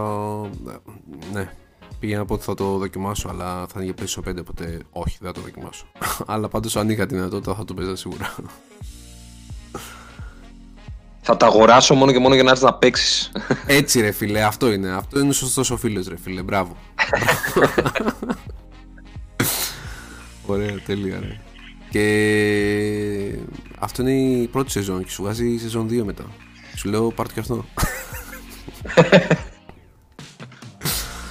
Ναι, 1.33 1.53
πήγα 2.01 2.18
να 2.18 2.24
πω 2.24 2.35
ότι 2.35 2.44
θα 2.44 2.55
το 2.55 2.78
δοκιμάσω, 2.78 3.28
αλλά 3.28 3.66
θα 3.66 3.82
είναι 3.82 3.85
για 3.85 3.94
PlayStation 3.98 4.28
5, 4.28 4.36
οπότε 4.40 4.78
όχι, 4.90 5.16
δεν 5.20 5.32
θα 5.32 5.32
το 5.32 5.40
δοκιμάσω. 5.40 5.86
αλλά 6.32 6.48
πάντως, 6.48 6.77
αν 6.77 6.90
είχα 6.90 7.06
τη 7.06 7.14
δυνατότητα, 7.14 7.55
θα 7.55 7.64
το 7.64 7.74
παίζα 7.74 7.97
σίγουρα. 7.97 8.35
Θα 11.22 11.36
τα 11.36 11.47
αγοράσω 11.47 11.94
μόνο 11.94 12.12
και 12.12 12.18
μόνο 12.18 12.35
για 12.35 12.43
να 12.43 12.51
έρθεις 12.51 12.64
να 12.64 12.74
παίξεις. 12.74 13.32
Έτσι, 13.66 14.01
ρε 14.01 14.10
φίλε, 14.10 14.43
αυτό 14.43 14.72
είναι. 14.72 14.90
Αυτό 14.90 15.20
είναι 15.20 15.28
ο 15.28 15.32
σωστός 15.32 15.70
ο 15.70 15.77
φίλος, 15.77 16.09
ρε 16.09 16.16
φίλε. 16.16 16.43
Μπράβο. 16.43 16.77
Ωραία, 20.47 20.81
τέλεια, 20.86 21.20
ρε. 21.20 21.40
Και 21.90 23.39
αυτό 23.78 24.02
είναι 24.02 24.12
η 24.12 24.47
πρώτη 24.47 24.70
σεζόν 24.70 25.05
και 25.05 25.10
σου 25.10 25.22
βγάζει 25.22 25.47
η 25.47 25.59
σεζόν 25.59 25.89
2 25.89 26.02
μετά. 26.05 26.24
Σου 26.77 26.89
λέω 26.89 27.10
πάρ' 27.10 27.27
το 27.27 27.32
και 27.35 27.40
αυτό. 27.40 27.64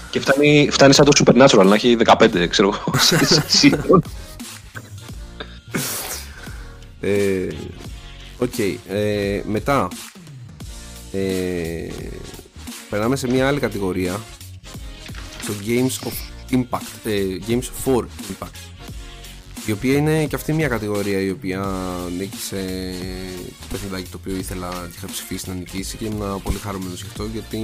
Και 0.10 0.19
φτάνει, 0.19 0.68
φτάνει 0.72 0.94
σαν 0.94 1.06
το 1.06 1.11
Supernatural 1.26 1.65
να 1.65 1.76
έχει 1.76 1.98
15, 2.06 2.48
ξέρω 2.49 2.68
εγώ. 2.68 2.98
σε- 3.07 3.26
σε 3.26 3.45
season. 3.61 3.99
Ε, 7.02 7.48
Οκ. 8.38 8.57
ε, 8.90 9.41
μετά 9.45 9.88
ε, 11.11 11.88
περνάμε 12.90 13.15
σε 13.15 13.27
μια 13.27 13.48
άλλη 13.48 13.60
κατηγορία 13.60 14.19
στο 15.41 15.53
Games 15.65 16.07
of 16.07 16.14
Impact 16.56 17.06
ε, 17.10 17.22
Games 17.48 17.68
for 17.86 18.02
Impact 18.02 18.68
η 19.69 19.71
οποία 19.71 19.97
είναι 19.97 20.25
και 20.25 20.35
αυτή 20.35 20.53
μια 20.53 20.67
κατηγορία 20.67 21.19
η 21.19 21.29
οποία 21.29 21.65
νίκησε 22.17 22.93
το 23.59 23.65
παιχνιδάκι 23.71 24.09
το 24.09 24.19
οποίο 24.21 24.35
ήθελα 24.35 24.69
και 24.69 24.93
είχα 24.95 25.07
ψηφίσει 25.07 25.49
να 25.49 25.55
νικήσει 25.55 25.97
και 25.97 26.05
ήμουν 26.05 26.41
πολύ 26.41 26.57
χαρούμενος 26.57 27.01
γι' 27.01 27.07
αυτό 27.07 27.25
γιατί 27.25 27.59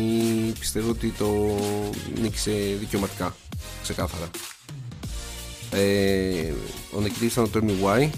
πιστεύω 0.59 0.89
ότι 0.89 1.09
το 1.09 1.57
νίκησε 2.21 2.51
δικαιωματικά 2.79 3.35
ξεκάθαρα 3.81 4.29
ε, 5.71 6.53
ο 6.95 6.99
νικητής 7.01 7.31
ήταν 7.31 7.43
ο 7.43 7.49
Tell 7.53 7.63
Me 7.63 7.85
Why 7.85 8.09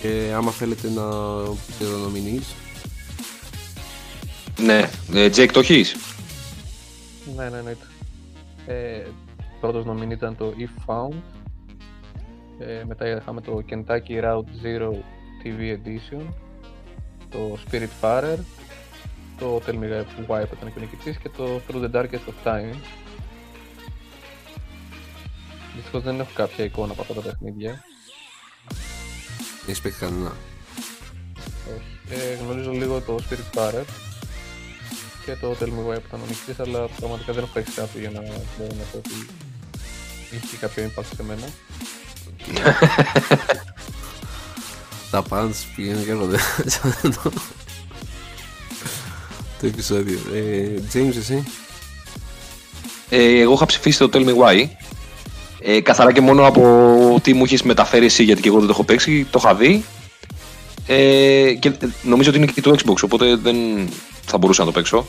και 0.00 0.32
άμα 0.34 0.50
θέλετε 0.50 0.88
να 0.88 1.02
πείτε 1.66 1.84
το 1.84 2.10
nominees 2.10 2.54
ναι, 4.58 4.90
ε, 5.12 5.26
Jake 5.26 5.50
το 5.52 5.60
έχεις; 5.60 5.96
Ναι, 7.36 7.48
ναι, 7.48 7.56
εννοείται. 7.56 7.86
Ε, 8.66 9.06
πρώτος 9.60 9.84
nominee 9.86 10.10
ήταν 10.10 10.36
το 10.36 10.54
If 10.58 10.84
Found. 10.86 11.41
Ε, 12.66 12.84
μετά 12.84 13.06
είχαμε 13.08 13.40
το 13.40 13.64
Kentucky 13.70 14.22
Route 14.24 14.64
Zero 14.64 14.90
TV 15.44 15.76
Edition. 15.76 16.22
Το 17.30 17.58
Spirit 17.66 17.88
Farer. 18.00 18.38
Το 19.38 19.60
Tell 19.66 19.74
Me 19.74 20.04
Why 20.26 20.44
που 20.48 20.56
ήταν 20.56 20.72
και 20.72 20.78
ο 20.78 20.80
νικητής 20.80 21.16
και 21.16 21.28
το 21.28 21.60
Through 21.68 21.84
the 21.84 21.90
Darkest 21.96 22.04
of 22.28 22.44
Time. 22.44 22.74
Δυστυχώς 25.74 26.02
δεν 26.02 26.20
έχω 26.20 26.30
κάποια 26.34 26.64
εικόνα 26.64 26.92
από 26.92 27.00
αυτά 27.00 27.14
τα 27.14 27.20
παιχνίδια. 27.20 27.84
δεν 29.60 29.68
έχει 29.70 29.82
παίξει 29.82 29.98
κανένα 29.98 30.32
Όχι. 31.76 32.20
Ε, 32.20 32.34
γνωρίζω 32.34 32.70
λίγο 32.70 33.00
το 33.00 33.18
Spirit 33.28 33.58
Farer 33.58 33.84
και 35.24 35.36
το 35.40 35.56
Tell 35.60 35.64
Me 35.64 35.90
Why 35.90 36.00
που 36.00 36.06
ήταν 36.06 36.20
ο 36.20 36.26
νικητής, 36.26 36.60
αλλά 36.60 36.88
πραγματικά 36.88 37.32
δεν 37.32 37.42
έχω 37.42 37.52
παίξει 37.52 37.72
κάποιο 37.72 38.00
για 38.00 38.10
να 38.10 38.20
μπορώ 38.20 38.74
να 38.78 38.84
πω 38.84 38.96
ότι 38.98 39.26
είχε 40.30 40.46
και 40.46 40.56
κάποιο 40.60 40.84
impact 40.84 41.04
σε 41.16 41.22
μένα. 41.22 41.46
Τα 45.10 45.22
πάντα 45.22 45.50
πηγαίνουν 45.76 46.04
και 46.04 46.10
έρχονται 46.10 46.38
σαν 46.64 46.94
το, 47.02 47.30
το 49.60 49.66
επεισόδιο 49.66 50.18
ε, 50.34 50.68
James 50.94 51.16
εσύ; 51.16 51.44
Ε, 53.08 53.40
εγώ 53.40 53.52
είχα 53.52 53.66
ψηφίσει 53.66 53.98
το 53.98 54.08
Tell 54.12 54.26
Me 54.26 54.36
Why. 54.36 54.68
Ε, 55.60 55.80
καθαρά 55.80 56.12
και 56.12 56.20
μόνο 56.20 56.46
από 56.46 57.20
τι 57.22 57.34
μου 57.34 57.44
έχει 57.44 57.66
μεταφέρει 57.66 58.04
εσύ, 58.04 58.22
γιατί 58.22 58.40
και 58.40 58.48
εγώ 58.48 58.58
δεν 58.58 58.66
το 58.66 58.72
έχω 58.72 58.84
παίξει, 58.84 59.26
το 59.30 59.40
είχα 59.42 59.54
δει. 59.54 59.84
Ε, 60.86 61.52
και 61.58 61.72
νομίζω 62.02 62.30
ότι 62.30 62.38
είναι 62.38 62.46
και 62.46 62.60
το 62.60 62.74
Xbox, 62.78 62.96
οπότε 63.02 63.36
δεν 63.36 63.56
θα 64.24 64.38
μπορούσα 64.38 64.60
να 64.60 64.66
το 64.66 64.72
παίξω. 64.72 65.06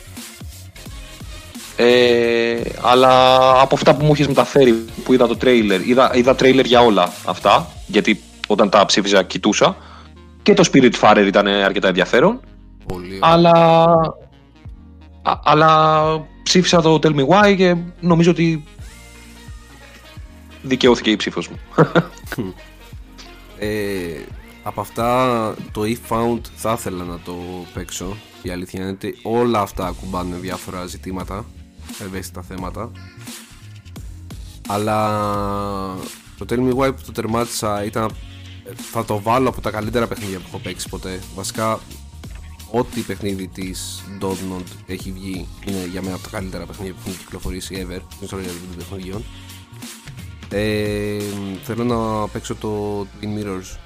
Ε, 1.86 2.62
αλλά 2.82 3.38
από 3.62 3.76
αυτά 3.76 3.96
που 3.96 4.06
μου 4.06 4.12
έχεις 4.12 4.28
μεταφέρει, 4.28 4.86
που 5.04 5.14
είδα 5.14 5.28
το 5.28 5.38
τρέιλερ, 5.38 5.82
είδα, 5.88 6.12
είδα 6.16 6.36
τρέιλερ 6.36 6.66
για 6.66 6.82
όλα 6.82 7.12
αυτά, 7.26 7.68
γιατί 7.88 8.22
όταν 8.48 8.70
τα 8.70 8.86
ψήφιζα 8.86 9.24
κοιτούσα. 9.24 9.76
Και 10.44 10.54
το 10.54 10.70
Spirit 10.72 10.92
Farer 11.02 11.24
ήταν 11.28 11.48
αρκετά 11.48 11.88
ενδιαφέρον. 11.88 12.40
πολύ 12.88 13.06
ωραία. 13.08 13.20
Αλλά, 13.22 13.52
α- 15.22 15.40
αλλά 15.44 16.04
ψήφισα 16.44 16.82
το 16.82 17.00
Tell 17.04 17.16
Me 17.16 17.26
Why 17.28 17.56
και 17.58 17.76
νομίζω 18.00 18.32
ότι 18.32 18.64
δικαιώθηκε 20.62 21.10
η 21.10 21.16
ψήφος 21.16 21.48
μου. 21.48 21.58
Ε, 23.60 23.68
από 24.64 24.82
αυτά 24.82 25.54
το 25.72 25.82
If 25.82 26.14
Found 26.14 26.40
θα 26.56 26.72
ήθελα 26.78 27.04
να 27.04 27.20
το 27.26 27.36
παίξω 27.74 28.18
η 28.42 28.50
αλήθεια 28.50 28.82
είναι 28.82 28.90
ότι 28.90 29.16
όλα 29.24 29.60
αυτά 29.60 29.86
ακουμπάνε 29.86 30.36
διάφορα 30.36 30.86
ζητήματα 30.86 31.46
ευαίσθητα 32.02 32.42
θέματα. 32.42 32.92
Αλλά 34.68 34.98
το 36.38 36.46
Tell 36.50 36.60
Me 36.60 36.74
Why 36.76 36.96
που 36.96 37.02
το 37.06 37.12
τερμάτισα 37.12 37.84
ήταν 37.84 38.10
θα 38.92 39.06
το 39.06 39.22
βάλω 39.22 39.50
από 39.50 39.62
τα 39.62 39.72
καλύτερα 39.72 40.08
παιχνίδια 40.08 40.40
που 40.40 40.46
έχω 40.48 40.58
παίξει 40.58 40.90
ποτέ. 40.90 41.20
Βασικά 41.36 41.80
ό,τι 42.76 43.02
παιχνίδι 43.02 43.48
της 43.48 44.04
Dortmund 44.22 44.64
έχει 44.86 45.12
βγει 45.12 45.48
είναι 45.66 45.86
για 45.92 46.02
μένα 46.02 46.16
από 46.16 46.24
τα 46.24 46.30
καλύτερα 46.30 46.66
παιχνίδια 46.66 46.94
που 46.94 47.00
έχουν 47.06 47.18
κυκλοφορήσει 47.18 47.88
ever 47.88 48.02
στην 48.12 48.24
ιστορία 48.24 48.48
των 48.48 48.78
παιχνιδιών 48.78 49.24
ε, 50.50 51.20
θέλω 51.64 51.84
να 51.84 52.28
παίξω 52.28 52.56
το 52.56 53.02
Twin 53.02 53.40
Mirrors 53.40 53.78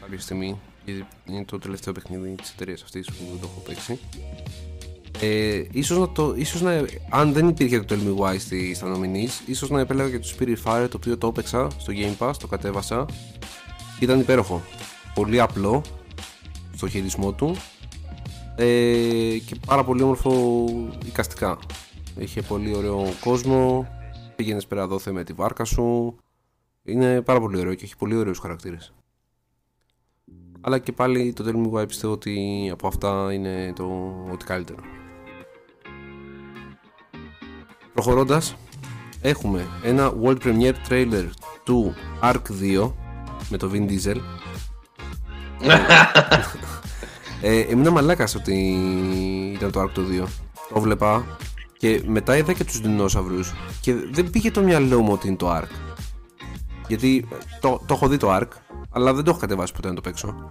κάποια 0.00 0.20
στιγμή 0.20 0.60
γιατί 0.84 1.06
είναι 1.24 1.44
το 1.44 1.58
τελευταίο 1.58 1.92
παιχνίδι 1.92 2.34
της 2.34 2.50
εταιρείας 2.50 2.82
αυτής 2.82 3.06
που 3.06 3.24
δεν 3.30 3.40
το 3.40 3.48
έχω 3.52 3.60
παίξει 3.60 3.98
ε, 5.20 5.62
ίσως 5.72 5.98
να 5.98 6.08
το, 6.08 6.34
ίσως 6.36 6.60
να, 6.60 6.84
αν 7.10 7.32
δεν 7.32 7.48
υπήρχε 7.48 7.80
το 7.80 7.94
Tell 7.94 7.98
Me 7.98 8.24
Why 8.24 8.36
στη, 8.38 8.74
στα 8.74 8.96
nominees 8.96 9.46
ίσως 9.46 9.70
να 9.70 9.80
επέλεγα 9.80 10.10
και 10.10 10.18
το 10.18 10.28
Spirit 10.38 10.56
Fire 10.64 10.86
το 10.90 10.96
οποίο 10.96 11.18
το 11.18 11.26
έπαιξα 11.26 11.70
στο 11.78 11.92
Game 11.96 12.26
Pass, 12.26 12.32
το 12.38 12.46
κατέβασα. 12.46 13.06
Ήταν 14.00 14.20
υπέροχο. 14.20 14.62
Πολύ 15.14 15.40
απλό 15.40 15.82
στο 16.76 16.88
χειρισμό 16.88 17.32
του. 17.32 17.56
Ε, 18.56 19.38
και 19.46 19.56
πάρα 19.66 19.84
πολύ 19.84 20.02
όμορφο 20.02 20.64
εικαστικά. 21.06 21.58
Είχε 22.18 22.42
πολύ 22.42 22.76
ωραίο 22.76 23.12
κόσμο. 23.20 23.88
Πήγαινες 24.36 24.66
πέρα 24.66 24.86
δόθε 24.86 25.12
με 25.12 25.24
τη 25.24 25.32
βάρκα 25.32 25.64
σου. 25.64 26.16
Είναι 26.84 27.22
πάρα 27.22 27.40
πολύ 27.40 27.58
ωραίο 27.58 27.74
και 27.74 27.84
έχει 27.84 27.96
πολύ 27.96 28.16
ωραίους 28.16 28.38
χαρακτήρες. 28.38 28.94
Αλλά 30.60 30.78
και 30.78 30.92
πάλι 30.92 31.32
το 31.32 31.44
Tell 31.46 31.66
Me 31.66 31.78
Why 31.78 31.88
πιστεύω 31.88 32.12
ότι 32.12 32.68
από 32.72 32.86
αυτά 32.86 33.32
είναι 33.32 33.72
το 33.76 34.14
ότι 34.32 34.44
καλύτερο. 34.44 34.99
Προχωρώντας, 38.02 38.56
έχουμε 39.20 39.66
ένα 39.82 40.12
World 40.22 40.36
Premiere 40.44 40.74
Trailer 40.88 41.24
του 41.64 41.94
Ark 42.22 42.42
2 42.82 42.92
με 43.48 43.56
το 43.56 43.70
Vin 43.72 43.88
Diesel. 43.88 44.16
ε, 47.42 47.60
έμεινα 47.60 47.90
μαλάκας 47.90 48.34
ότι 48.34 48.54
ήταν 49.54 49.70
το 49.70 49.82
Ark 49.82 49.90
το 49.92 50.02
2. 50.22 50.26
Το 50.74 50.80
βλέπα 50.80 51.38
και 51.78 52.02
μετά 52.06 52.36
είδα 52.36 52.52
και 52.52 52.64
τους 52.64 52.80
δεινόσαυρους 52.80 53.52
και 53.80 53.94
δεν 54.10 54.30
πήγε 54.30 54.50
το 54.50 54.60
μυαλό 54.60 55.00
μου 55.00 55.12
ότι 55.12 55.26
είναι 55.26 55.36
το 55.36 55.56
Ark. 55.56 55.70
Γιατί 56.88 57.28
ε, 57.32 57.36
το, 57.60 57.82
το 57.86 57.94
έχω 57.94 58.08
δει 58.08 58.16
το 58.16 58.36
Ark, 58.36 58.48
αλλά 58.90 59.14
δεν 59.14 59.24
το 59.24 59.30
έχω 59.30 59.40
κατεβάσει 59.40 59.72
ποτέ 59.72 59.88
να 59.88 59.94
το 59.94 60.00
παίξω. 60.00 60.50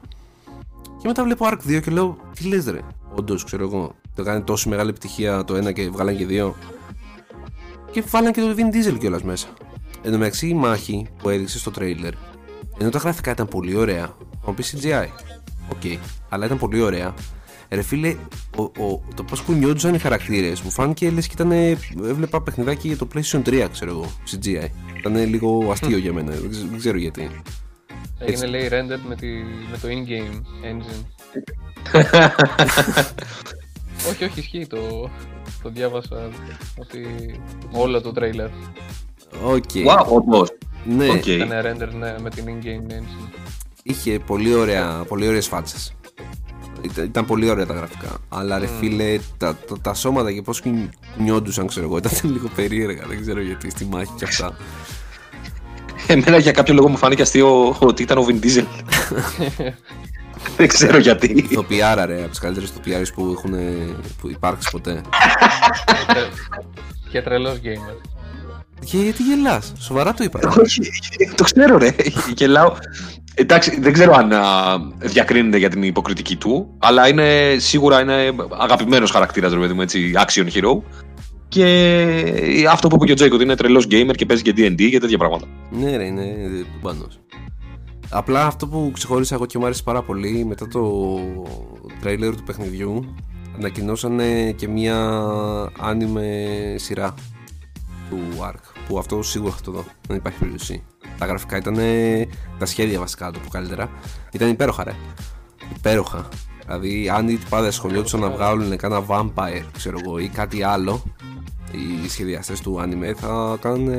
Και 1.02 1.08
μετά 1.08 1.24
βλέπω 1.24 1.46
Ark 1.52 1.70
2 1.70 1.82
και 1.84 1.92
λέω, 1.92 2.18
τι 2.34 2.48
λες 2.48 2.66
ρε, 2.66 2.80
όντως 3.16 3.44
ξέρω 3.44 3.64
εγώ, 3.64 3.96
το 4.16 4.24
κάνει 4.24 4.42
τόσο 4.42 4.70
μεγάλη 4.70 4.90
επιτυχία 4.90 5.44
το 5.44 5.56
ένα 5.56 5.72
και 5.72 5.90
βγάλαν 5.90 6.18
και 6.18 6.26
δύο. 6.26 6.56
Και 7.92 8.04
βάλαν 8.10 8.32
και 8.34 8.42
το 8.42 8.56
Vin 8.58 8.76
Diesel 8.76 8.98
κιόλας 9.00 9.24
μέσα. 9.24 9.48
Εν 10.04 10.12
τω 10.12 10.18
μεταξύ 10.18 10.48
η 10.48 10.54
μάχη 10.54 11.08
που 11.18 11.30
έδειξε 11.30 11.60
στο 11.60 11.72
τρέιλερ, 11.72 12.14
ενώ 12.78 12.90
τα 12.90 12.98
γραφικά 12.98 13.32
ήταν 13.32 13.48
πολύ 13.48 13.76
ωραία, 13.76 14.06
θα 14.32 14.48
μου 14.48 14.54
πεις 14.54 14.76
CGI. 14.78 15.08
OK, 15.72 16.00
αλλά 16.30 16.46
ήταν 16.46 16.58
πολύ 16.58 16.82
ωραία. 16.82 17.14
Ρε 17.70 17.82
φίλε, 17.82 18.16
ο, 18.58 18.62
ο, 18.64 19.04
το 19.16 19.24
πώς 19.24 19.42
κουνιόντουσαν 19.42 19.94
οι 19.94 20.00
χαρακτήρες 20.00 20.62
μου 20.62 20.70
φάνηκε 20.70 21.10
λες 21.10 21.28
και 21.28 21.34
ήταν. 21.44 21.52
Έβλεπα 22.04 22.42
παιχνιδάκι 22.42 22.88
για 22.88 22.98
το 22.98 23.08
PlayStation 23.14 23.42
3, 23.44 23.68
ξέρω 23.72 23.92
εγώ, 23.92 24.12
CGI. 24.32 24.68
Ήταν 24.98 25.16
λίγο 25.16 25.72
αστείο 25.72 25.98
για 25.98 26.14
μένα, 26.14 26.32
δεν 26.32 26.50
ξε- 26.50 26.70
δεν 26.70 26.78
ξέρω 26.80 26.98
γιατί. 26.98 27.42
Έγινε 28.20 28.46
λέει 28.46 28.70
rendered 28.72 29.00
με, 29.08 29.16
τη, 29.16 29.28
με 29.72 29.78
το 29.82 29.88
in-game 29.88 30.42
engine. 30.66 31.04
όχι, 34.10 34.24
όχι, 34.24 34.40
ισχύει 34.40 34.68
το, 34.68 35.10
το 35.64 35.70
διάβασα 35.70 36.30
ότι 36.78 37.06
όλο 37.72 38.02
το 38.02 38.14
trailer 38.16 38.50
OK. 39.44 39.64
Wow, 39.74 40.06
όντως. 40.06 40.50
Ναι, 40.86 41.10
Οκ. 41.10 41.26
ήταν 41.26 41.50
render 41.50 41.90
ναι, 42.00 42.16
με 42.22 42.30
την 42.30 42.46
in-game 42.48 42.92
engine. 42.92 43.30
είχε 43.84 44.20
πολύ, 44.20 44.54
ωραία, 44.54 45.04
πολύ 45.08 45.28
ωραίες 45.28 45.48
φάτσες. 45.48 45.94
Ήταν, 46.82 47.06
ήταν 47.06 47.26
πολύ 47.26 47.50
ωραία 47.50 47.66
τα 47.66 47.74
γραφικά. 47.74 48.18
Αλλά 48.30 48.60
ρε 48.60 48.68
φίλε, 48.80 49.20
τα, 49.38 49.56
τα, 49.56 49.76
τα 49.82 49.94
σώματα 49.94 50.32
και 50.32 50.42
πώς 50.42 50.62
κουνι- 50.62 50.90
κουνιόντουσαν, 51.16 51.68
ξέρω 51.68 51.86
εγώ, 51.86 51.98
ήταν 51.98 52.12
λίγο 52.34 52.50
περίεργα. 52.56 53.06
Δεν 53.08 53.22
ξέρω 53.22 53.42
γιατί 53.42 53.70
στη 53.70 53.86
μάχη 53.86 54.12
και 54.18 54.26
αυτά. 54.26 54.58
Εμένα 56.08 56.38
για 56.38 56.52
κάποιο 56.52 56.74
λόγο 56.74 56.88
μου 56.90 56.98
φάνηκε 56.98 57.22
αστείο 57.22 57.76
ότι 57.80 58.04
ήταν 58.04 58.18
ο 58.18 58.26
Vin 58.28 58.46
Diesel. 58.46 58.66
Δεν 60.58 60.68
ξέρω 60.68 60.98
γιατί. 60.98 61.46
Ηθοποιάρα 61.50 62.06
ρε, 62.06 62.20
από 62.20 62.30
τις 62.30 62.40
καλύτερες 62.40 62.70
ηθοποιάρες 62.70 63.12
που 63.12 63.36
έχουν 63.38 63.54
που 64.22 64.30
υπάρξει 64.30 64.70
ποτέ. 64.72 65.02
και 67.12 67.22
τρελός 67.22 67.60
gamer. 67.64 68.10
Και 68.86 68.98
γιατί 68.98 69.24
γελάς, 69.24 69.74
σοβαρά 69.80 70.14
το 70.14 70.24
είπα. 70.24 70.40
Όχι, 70.62 70.82
το 71.36 71.44
ξέρω 71.44 71.78
ρε. 71.78 71.96
Γελάω. 72.36 72.74
Εντάξει, 73.34 73.80
δεν 73.80 73.94
ξέρω 73.94 74.14
αν 74.14 74.34
α, 74.34 74.44
διακρίνεται 74.98 75.58
για 75.58 75.70
την 75.70 75.84
υποκριτική 75.84 76.36
του, 76.36 76.76
αλλά 76.80 77.08
είναι, 77.08 77.56
σίγουρα 77.58 78.02
είναι 78.02 78.36
αγαπημένος 78.60 79.12
χαρακτήρας, 79.12 79.54
ρε 79.54 79.60
παιδί 79.60 79.74
μου, 79.74 79.82
έτσι, 79.82 80.12
action 80.16 80.46
hero. 80.54 80.82
Και 81.48 82.66
αυτό 82.70 82.88
που 82.88 82.96
είπε 82.96 83.06
και 83.06 83.12
ο 83.12 83.16
Τζέικο, 83.16 83.36
ότι 83.36 83.44
είναι 83.44 83.56
τρελός 83.56 83.88
gamer 83.92 84.16
και 84.16 84.26
παίζει 84.26 84.44
και 84.44 84.54
D&D 84.58 84.90
και 84.90 85.00
τέτοια 85.00 85.18
πράγματα. 85.18 85.46
Ναι, 85.72 85.98
ρε, 85.98 86.06
είναι 86.06 86.24
του 86.60 86.80
μπάνος. 86.82 87.20
Απλά 88.10 88.46
αυτό 88.46 88.68
που 88.68 88.92
ξεχώρισα 88.94 89.36
εγώ 89.36 89.46
και 89.46 89.58
μου 89.58 89.66
άρεσε 89.66 89.84
πάρα 89.84 90.02
πολύ 90.02 90.46
μετά 90.46 90.68
το 90.68 91.00
τρέιλερ 92.00 92.36
του 92.36 92.44
παιχνιδιού 92.44 93.16
ανακοινώσανε 93.58 94.52
και 94.52 94.68
μία 94.68 94.98
άνιμε 95.80 96.46
σειρά 96.78 97.14
του 98.10 98.20
Ark 98.42 98.80
που 98.88 98.98
αυτό 98.98 99.22
σίγουρα 99.24 99.52
θα 99.52 99.62
το 99.62 99.72
δω, 99.72 99.84
δεν 100.08 100.18
υπάρχει 100.18 100.40
περίπτωση. 100.40 100.84
Τα 101.18 101.26
γραφικά 101.26 101.58
ήταν 101.58 101.78
τα 102.60 102.66
σχέδια 102.66 103.00
βασικά 103.00 103.32
το 103.32 103.40
πω 103.40 103.50
καλύτερα. 103.50 103.90
Ήταν 104.32 104.50
υπέροχα 104.50 104.84
ρε. 104.84 104.96
Υπέροχα. 105.76 106.28
Δηλαδή 106.66 107.10
αν 107.10 107.28
οι 107.28 107.36
τυπάδες 107.36 107.68
ασχολιόντουσαν 107.68 108.20
να 108.20 108.30
βγάλουν 108.30 108.78
κάνα 108.78 109.06
vampire 109.08 109.64
ξέρω 109.72 109.98
εγώ 110.06 110.20
ή 110.20 110.28
κάτι 110.28 110.64
άλλο 110.64 111.04
οι 111.72 112.10
σχεδιαστές 112.10 112.62
του 112.62 112.80
anime 112.82 113.14
θα 113.16 113.58
κάνουν 113.62 113.90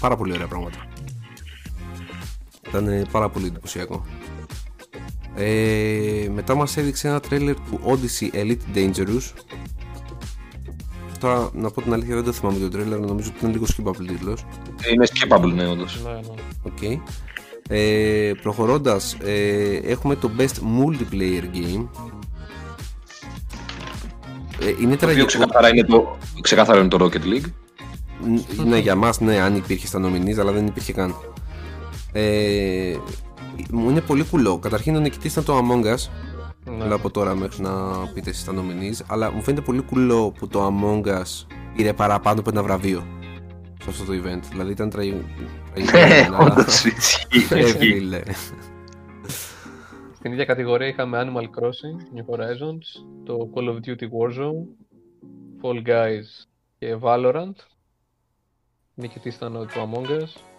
πάρα 0.00 0.16
πολύ 0.16 0.32
ωραία 0.32 0.46
πράγματα. 0.46 0.78
Ήταν 2.68 3.06
πάρα 3.10 3.28
πολύ 3.28 3.46
εντυπωσιακό. 3.46 4.06
Ε, 5.36 6.28
μετά 6.34 6.54
μας 6.54 6.76
έδειξε 6.76 7.08
ένα 7.08 7.20
τρέιλερ 7.20 7.54
του 7.54 7.80
Odyssey 7.84 8.34
Elite 8.34 8.76
Dangerous 8.76 9.32
Τώρα 11.20 11.50
να 11.52 11.70
πω 11.70 11.82
την 11.82 11.92
αλήθεια 11.92 12.14
δεν 12.14 12.24
το 12.24 12.32
θυμάμαι 12.32 12.58
το 12.58 12.68
τρέιλερ 12.68 12.98
νομίζω 12.98 13.28
ότι 13.28 13.38
ήταν 13.38 13.50
λίγο 13.50 13.64
skippable 13.68 14.06
τίτλος 14.06 14.44
Είναι 14.92 15.06
skippable, 15.14 15.52
ναι, 15.54 15.66
όντως. 15.66 16.02
Ναι, 16.04 16.10
ναι. 16.12 16.20
Οκ. 16.62 17.00
Ε, 17.68 18.32
προχωρώντας 18.42 19.16
ε, 19.24 19.74
έχουμε 19.84 20.16
το 20.16 20.30
Best 20.38 20.44
Multiplayer 20.78 21.42
Game 21.54 21.86
ε, 24.60 24.68
Είναι 24.68 24.76
Το 24.78 24.84
οποίο 24.86 24.96
τραγικό 24.96 25.24
ξεκάθαρα 25.26 25.68
είναι 25.68 25.84
το, 25.84 26.16
ξεκάθαρα 26.40 26.78
είναι 26.80 26.88
το 26.88 27.04
Rocket 27.04 27.24
League. 27.24 27.50
Ν- 28.58 28.64
Ναι, 28.68 28.78
για 28.78 28.94
μας 28.94 29.20
ναι, 29.20 29.40
αν 29.40 29.56
υπήρχε 29.56 29.86
στα 29.86 30.00
nominees, 30.04 30.38
αλλά 30.38 30.52
δεν 30.52 30.66
υπήρχε 30.66 30.92
καν. 30.92 31.14
Ε, 32.12 32.96
μου 33.70 33.90
είναι 33.90 34.00
πολύ 34.00 34.24
κουλό. 34.24 34.58
Καταρχήν 34.58 34.96
ο 34.96 35.00
νικητής 35.00 35.32
ήταν 35.32 35.44
το 35.44 35.58
Among 35.58 35.84
Us. 35.84 36.10
Ναι. 36.64 36.84
Λέω 36.84 36.96
από 36.96 37.10
τώρα 37.10 37.34
μέχρι 37.34 37.62
να 37.62 37.70
πείτε 38.14 38.30
εσείς 38.30 38.44
τα 38.44 38.52
nominees. 38.52 39.04
Αλλά 39.06 39.32
μου 39.32 39.42
φαίνεται 39.42 39.62
πολύ 39.62 39.82
κουλό 39.82 40.30
που 40.30 40.48
το 40.48 40.66
Among 40.66 41.06
Us 41.06 41.46
πήρε 41.76 41.92
παραπάνω 41.92 42.40
από 42.40 42.50
ένα 42.50 42.62
βραβείο 42.62 43.04
σε 43.82 43.90
αυτό 43.90 44.04
το 44.04 44.12
event. 44.12 44.42
Δηλαδή 44.50 44.70
ήταν 44.70 44.90
τραγικό. 44.90 45.16
Ναι, 45.74 46.28
όντως, 46.40 46.84
ισχύει. 46.84 47.54
Ε, 47.54 47.58
ισχύει. 47.58 47.76
φίλε. 47.78 48.22
Στην 50.14 50.32
ίδια 50.32 50.44
κατηγορία 50.44 50.86
είχαμε 50.86 51.24
Animal 51.24 51.44
Crossing, 51.44 52.16
New 52.16 52.34
Horizons, 52.34 53.04
το 53.24 53.50
Call 53.54 53.68
of 53.68 53.74
Duty 53.74 54.04
Warzone, 54.04 54.66
Fall 55.62 55.86
Guys 55.86 56.46
και 56.78 56.96
Valorant. 57.00 57.54
Νικητής 58.94 59.34
ήταν 59.34 59.52
το 59.52 59.90
Among 59.90 60.06
Us. 60.06 60.49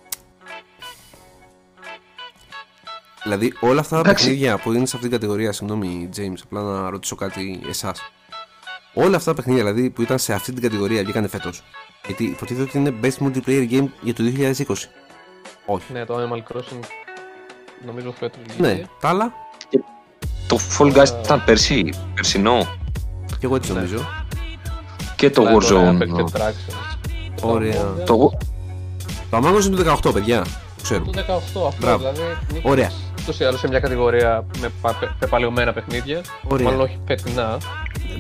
Δηλαδή 3.23 3.53
όλα 3.60 3.80
αυτά 3.80 3.95
τα 3.95 3.99
Εντάξει. 4.02 4.23
παιχνίδια 4.26 4.57
που 4.57 4.69
είναι 4.73 4.85
σε 4.85 4.95
αυτήν 4.95 5.10
την 5.10 5.11
κατηγορία, 5.19 5.52
συγγνώμη 5.52 6.10
James, 6.18 6.41
απλά 6.43 6.61
να 6.61 6.89
ρωτήσω 6.89 7.15
κάτι 7.15 7.61
εσάς. 7.69 7.99
Όλα 8.93 9.15
αυτά 9.18 9.30
τα 9.30 9.35
παιχνίδια 9.35 9.64
δηλαδή 9.64 9.89
που 9.89 10.02
ήταν 10.02 10.19
σε 10.19 10.34
αυτή 10.34 10.53
την 10.53 10.61
κατηγορία 10.61 11.03
βγήκανε 11.03 11.27
φέτος. 11.27 11.64
Γιατί 12.06 12.23
υποτίθεται 12.23 12.61
ότι 12.61 12.77
είναι 12.77 12.93
best 13.03 13.26
multiplayer 13.26 13.72
game 13.72 13.88
για 14.02 14.14
το 14.14 14.23
2020. 14.23 14.73
Όχι. 15.65 15.93
Ναι, 15.93 16.06
το 16.06 16.15
Animal 16.15 16.38
Crossing 16.56 16.80
νομίζω 17.85 18.11
φέτος 18.19 18.41
βγήκε. 18.48 18.61
Ναι, 18.61 18.81
τα 18.99 19.10
άλλα; 19.10 19.34
Το 20.48 20.57
Fall 20.80 20.93
Guys 20.98 21.07
ήταν 21.23 21.43
πέρσι, 21.45 21.93
περσινό. 22.14 22.68
και 23.39 23.45
εγώ 23.45 23.56
έτσι 23.56 23.72
Ναι. 23.73 23.80
νομίζω. 23.80 24.06
Και 25.15 25.30
το 25.30 25.41
Ναι, 25.43 25.49
τώρα 25.60 25.61
Warzone. 25.98 26.02
Apex 26.02 26.23
Attraction. 26.23 26.73
Το 27.41 27.48
Ωραία. 27.49 27.93
Among 27.95 28.02
Us, 28.02 28.06
Το, 28.06 28.31
Το 29.30 29.38
Among 29.38 29.57
Us 29.61 29.65
είναι 29.65 29.76
το 29.76 29.84
18, 29.84 30.14
παιδιά. 30.14 30.41
Το 30.77 30.84
ξέρω. 30.84 31.03
Το 31.03 31.11
18 31.11 31.35
αυτό, 31.35 31.73
Μπράβο. 31.80 31.98
δηλαδή. 32.11 32.38
νίκησε 32.52 32.68
Ωραία. 32.69 32.91
Ούτως 33.22 33.39
ή 33.39 33.43
άλλως 33.43 33.60
σε 33.60 33.68
μια 33.68 33.80
κατηγορία 33.80 34.45
με 34.61 34.69
πα- 34.81 34.93
πε- 34.99 35.10
πεπαλαιωμένα 35.19 35.73
παιχνίδια. 35.73 36.22
Ωραία. 36.43 36.65
Μάλλον 36.65 36.81
όχι 36.81 36.99
φετινά. 37.07 37.57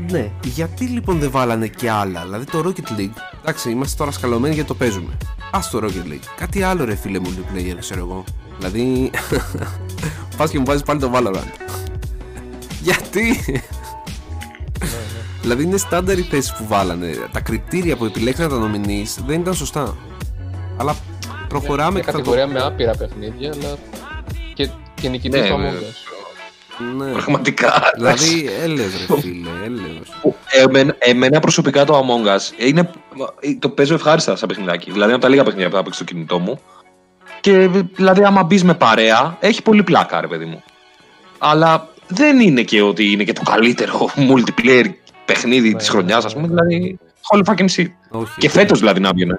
Ναι, 0.09 0.31
γιατί 0.43 0.85
λοιπόν 0.85 1.19
δεν 1.19 1.31
βάλανε 1.31 1.67
και 1.67 1.89
άλλα. 1.91 2.21
Δηλαδή 2.23 2.45
το 2.45 2.63
Rocket 2.65 2.99
League. 2.99 3.13
Εντάξει, 3.41 3.69
είμαστε 3.71 3.97
τώρα 3.97 4.11
σκαλωμένοι 4.11 4.53
γιατί 4.53 4.67
το 4.69 4.75
παίζουμε. 4.75 5.17
Α 5.51 5.59
το 5.71 5.79
Rocket 5.83 6.11
League. 6.11 6.25
Κάτι 6.37 6.61
άλλο 6.63 6.85
ρε 6.85 6.95
φίλε 6.95 7.19
multiplayer, 7.23 7.75
ξέρω 7.79 7.99
εγώ. 7.99 8.23
Δηλαδή. 8.57 9.11
Πας 10.37 10.49
και 10.49 10.57
μου 10.59 10.65
βάζεις 10.65 10.83
πάλι 10.83 10.99
το 10.99 11.11
Valorant. 11.15 11.71
γιατί; 12.87 13.43
δηλαδή 15.41 15.63
είναι 15.63 15.77
στάνταρ 15.77 16.17
οι 16.17 16.21
θέσεις 16.21 16.53
που 16.53 16.65
βάλανε. 16.67 17.11
Τα 17.31 17.39
κριτήρια 17.39 17.95
που 17.97 18.05
επιλέξανε 18.05 18.49
τα 18.49 18.55
nominees 18.71 19.23
δεν 19.25 19.39
ήταν 19.41 19.53
σωστά. 19.53 19.95
Αλλά 20.77 20.95
προχωράμε 21.47 21.91
Μια 21.91 21.99
και 21.99 22.05
θα 22.05 22.11
το. 22.11 22.17
κατηγορία 22.17 22.47
με 22.47 22.59
άπειρα 22.59 22.91
παιχνίδια, 22.95 23.53
αλλά 23.53 23.75
και, 24.53 24.69
και 25.01 25.09
νικητής 25.09 25.41
Ναι, 25.41 25.47
του 25.47 25.55
Among 25.55 25.59
ναι. 25.59 25.69
Us. 25.69 27.05
Ναι. 27.05 27.11
πραγματικά. 27.11 27.91
Δηλαδή 27.95 28.49
έλεος 28.61 28.91
ρε 29.07 29.21
φίλε, 29.21 29.49
έλεος. 29.65 30.35
Εμένα, 30.51 30.95
εμένα 30.99 31.39
προσωπικά 31.39 31.85
το 31.85 31.99
Among 32.07 32.27
Us 32.35 32.39
είναι, 32.57 32.89
το 33.59 33.69
παίζω 33.69 33.93
ευχάριστα 33.93 34.35
σαν 34.35 34.47
παιχνιδάκι. 34.47 34.91
Δηλαδή 34.91 35.11
από 35.11 35.21
τα 35.21 35.29
λίγα 35.29 35.43
παιχνίδια 35.43 35.69
που 35.69 35.75
θα 35.75 35.83
παίξει 35.83 36.03
στο 36.03 36.13
κινητό 36.13 36.39
μου. 36.39 36.59
Και 37.41 37.67
δηλαδή 37.95 38.23
άμα 38.23 38.43
μπεις 38.43 38.63
με 38.63 38.73
παρέα, 38.73 39.37
έχει 39.39 39.61
πολύ 39.61 39.83
πλάκα 39.83 40.21
ρε 40.21 40.27
παιδί 40.27 40.45
μου. 40.45 40.63
Αλλά 41.37 41.89
δεν 42.07 42.39
είναι 42.39 42.61
και 42.61 42.81
ότι 42.81 43.11
είναι 43.11 43.23
και 43.23 43.33
το 43.33 43.41
καλύτερο 43.41 44.09
multiplayer 44.29 44.85
παιχνίδι 45.25 45.69
Ναι, 45.71 45.77
της 45.77 45.87
ναι, 45.87 45.93
χρονιάς 45.93 46.19
ναι, 46.23 46.25
ας 46.25 46.33
πούμε. 46.33 46.47
ναι. 46.47 46.53
Δηλαδή, 46.53 46.99
holy 47.31 47.43
fucking 47.53 47.69
shit. 47.75 47.87
Όχι. 48.09 48.33
Και 48.37 48.49
φέτος 48.49 48.79
δηλαδή 48.79 48.99
να 48.99 49.11
βγαίνει. 49.13 49.33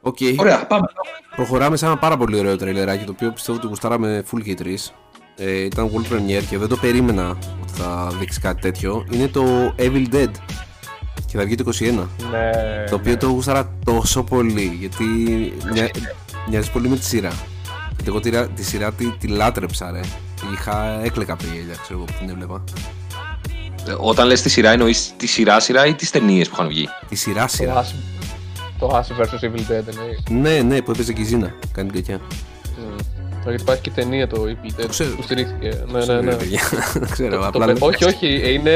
Οκ. 0.00 0.16
Ωραία, 0.36 0.66
πάμε. 0.66 0.86
Προχωράμε 1.36 1.76
σε 1.76 1.86
ένα 1.86 1.96
πάρα 1.96 2.16
πολύ 2.16 2.38
ωραίο 2.38 2.56
τρεϊλεράκι 2.56 3.04
το 3.04 3.12
οποίο 3.14 3.30
πιστεύω 3.32 3.58
ότι 3.58 3.66
γουστάραμε 3.66 4.24
full 4.32 4.42
και 4.42 4.50
οι 4.50 4.54
τρεις. 4.54 4.94
Ε, 5.36 5.50
ήταν 5.64 5.90
World 5.90 6.12
Premiere 6.12 6.42
και 6.50 6.58
δεν 6.58 6.68
το 6.68 6.76
περίμενα 6.76 7.28
ότι 7.62 7.72
θα 7.72 8.12
δείξει 8.18 8.40
κάτι 8.40 8.60
τέτοιο. 8.60 9.06
Είναι 9.10 9.28
το 9.28 9.74
Evil 9.78 10.06
Dead 10.14 10.30
και 11.26 11.36
θα 11.38 11.44
βγει 11.44 11.54
το 11.54 11.64
21. 11.80 12.08
Ναι, 12.30 12.50
Το 12.90 12.94
οποίο 12.94 13.16
το 13.16 13.26
γουστάρα 13.28 13.72
τόσο 13.84 14.22
πολύ 14.22 14.76
γιατί 14.80 15.04
μοια- 15.72 15.90
μοιάζει 16.48 16.70
πολύ 16.70 16.88
με 16.88 16.96
τη 16.96 17.04
σειρά. 17.04 17.32
Γιατί 17.90 18.04
εγώ 18.06 18.20
τη, 18.20 18.48
τη 18.54 18.64
σειρά 18.64 18.92
τη, 18.92 19.10
τη 19.10 19.26
λάτρεψα 19.26 19.90
ρε. 19.90 20.00
Είχα 20.52 21.00
έκλεκα 21.04 21.32
από 21.32 21.42
τη 21.42 21.48
γέλια, 21.48 21.74
ξέρω 21.82 21.98
εγώ 21.98 22.04
που 22.04 22.12
την 22.18 22.28
έβλεπα. 22.30 22.64
Ε, 23.88 23.94
Όταν 23.98 24.26
λες 24.26 24.42
τη 24.42 24.48
σειρά 24.48 24.70
εννοείς 24.70 25.14
τη 25.16 25.26
σειρά 25.26 25.60
σειρά 25.60 25.86
ή 25.86 25.94
τις 25.94 26.10
ταινίες 26.10 26.48
που 26.48 26.54
είχαν 26.54 26.68
βγει; 26.68 26.88
Τη 27.08 27.14
σειρά 27.14 27.42
το 27.46 27.48
σειρά. 27.52 27.84
Ash, 28.80 29.04
το 29.08 29.18
Ash 29.22 29.22
vs 29.22 29.44
Evil 29.44 29.58
Dead 29.72 29.84
εννοείς; 29.88 30.18
Ναι, 30.30 30.62
ναι, 30.62 30.82
που 30.82 30.90
έπαιζε 30.90 31.12
και 31.12 31.20
η 31.20 31.24
Ζήνα. 31.24 31.54
Κάνει 31.72 31.90
τέτοια. 31.90 32.18
Mm. 32.18 33.00
Γιατί 33.44 33.62
υπάρχει 33.62 33.82
και 33.82 33.90
ταινία 33.90 34.28
το 34.28 34.42
Evil 34.46 34.80
Dead 34.80 34.86
ξέρω. 34.88 35.10
που 35.16 35.22
στηρίχθηκε. 35.22 35.84
Ναι, 35.92 36.04
ναι, 36.04 36.20
ναι. 36.20 36.34
παιδιά. 36.34 36.60
Δεν 36.92 37.08
ξέρω, 37.12 37.38
Το 37.40 37.46
απλά. 37.46 37.66
παι- 37.66 37.82
όχι, 37.82 38.04
όχι, 38.04 38.52
είναι 38.54 38.72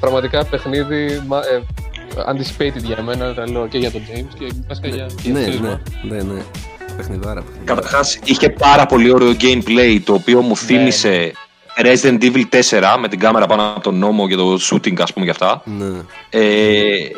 πραγματικά 0.00 0.44
παιχνίδι 0.44 1.22
μα- 1.26 1.38
ε, 1.46 1.62
anticipated 2.32 2.82
για 2.84 3.02
μένα, 3.02 3.34
τα 3.34 3.50
λέω 3.50 3.66
και 3.66 3.78
για 3.78 3.90
τον 3.90 4.00
James 4.14 4.34
και 4.38 4.52
βασικά 4.68 4.88
για, 4.88 5.06
για 5.22 5.32
Ναι, 5.32 5.44
τους 5.44 5.60
ναι, 5.60 5.68
μας. 5.68 5.78
ναι, 6.02 6.16
ναι. 6.16 6.22
Παιχνιδάρα. 6.22 6.42
παιχνιδάρα. 6.96 7.42
Καταρχάς 7.64 8.18
είχε 8.24 8.50
πάρα 8.50 8.86
πολύ 8.86 9.12
ωραίο 9.12 9.32
gameplay 9.40 9.98
το 10.04 10.12
οποίο 10.14 10.40
μου 10.40 10.56
θύμισε 10.56 11.32
Resident 11.76 12.22
Evil 12.22 12.44
4 12.70 12.96
με 13.00 13.08
την 13.08 13.18
κάμερα 13.18 13.46
πάνω 13.46 13.62
από 13.62 13.80
τον 13.80 13.98
νόμο 13.98 14.28
και 14.28 14.36
το 14.36 14.58
shooting 14.70 15.00
ας 15.00 15.12
πούμε 15.12 15.24
και 15.24 15.30
αυτά. 15.30 15.62
Ναι. 15.64 16.00
Ε, 16.30 17.08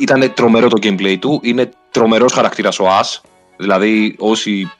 ήταν 0.00 0.32
τρομερό 0.34 0.68
το 0.68 0.78
gameplay 0.82 1.16
του. 1.20 1.40
Είναι 1.42 1.70
τρομερός 1.90 2.32
χαρακτήρας 2.32 2.78
ο 2.78 2.84
As. 3.00 3.20
Δηλαδή 3.56 4.16
όσοι 4.18 4.70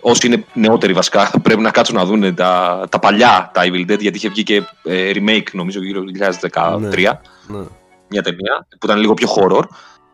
όσοι 0.00 0.26
είναι 0.26 0.44
νεότεροι 0.52 0.92
βασικά 0.92 1.30
πρέπει 1.42 1.60
να 1.60 1.70
κάτσουν 1.70 1.96
να 1.96 2.04
δουν 2.04 2.34
τα, 2.34 2.84
τα 2.90 2.98
παλιά 2.98 3.50
τα 3.54 3.62
Evil 3.64 3.90
Dead 3.92 3.98
γιατί 3.98 4.16
είχε 4.16 4.28
βγει 4.28 4.42
και 4.42 4.62
ε, 4.84 5.10
remake 5.14 5.50
νομίζω 5.52 5.82
γύρω 5.82 6.04
το 6.04 6.12
2013 6.50 6.80
Ναι. 6.80 6.88
Ναι. 6.88 7.64
μια 8.08 8.22
ταινία 8.22 8.66
που 8.70 8.86
ήταν 8.86 8.98
λίγο 8.98 9.14
πιο 9.14 9.28
horror 9.36 9.62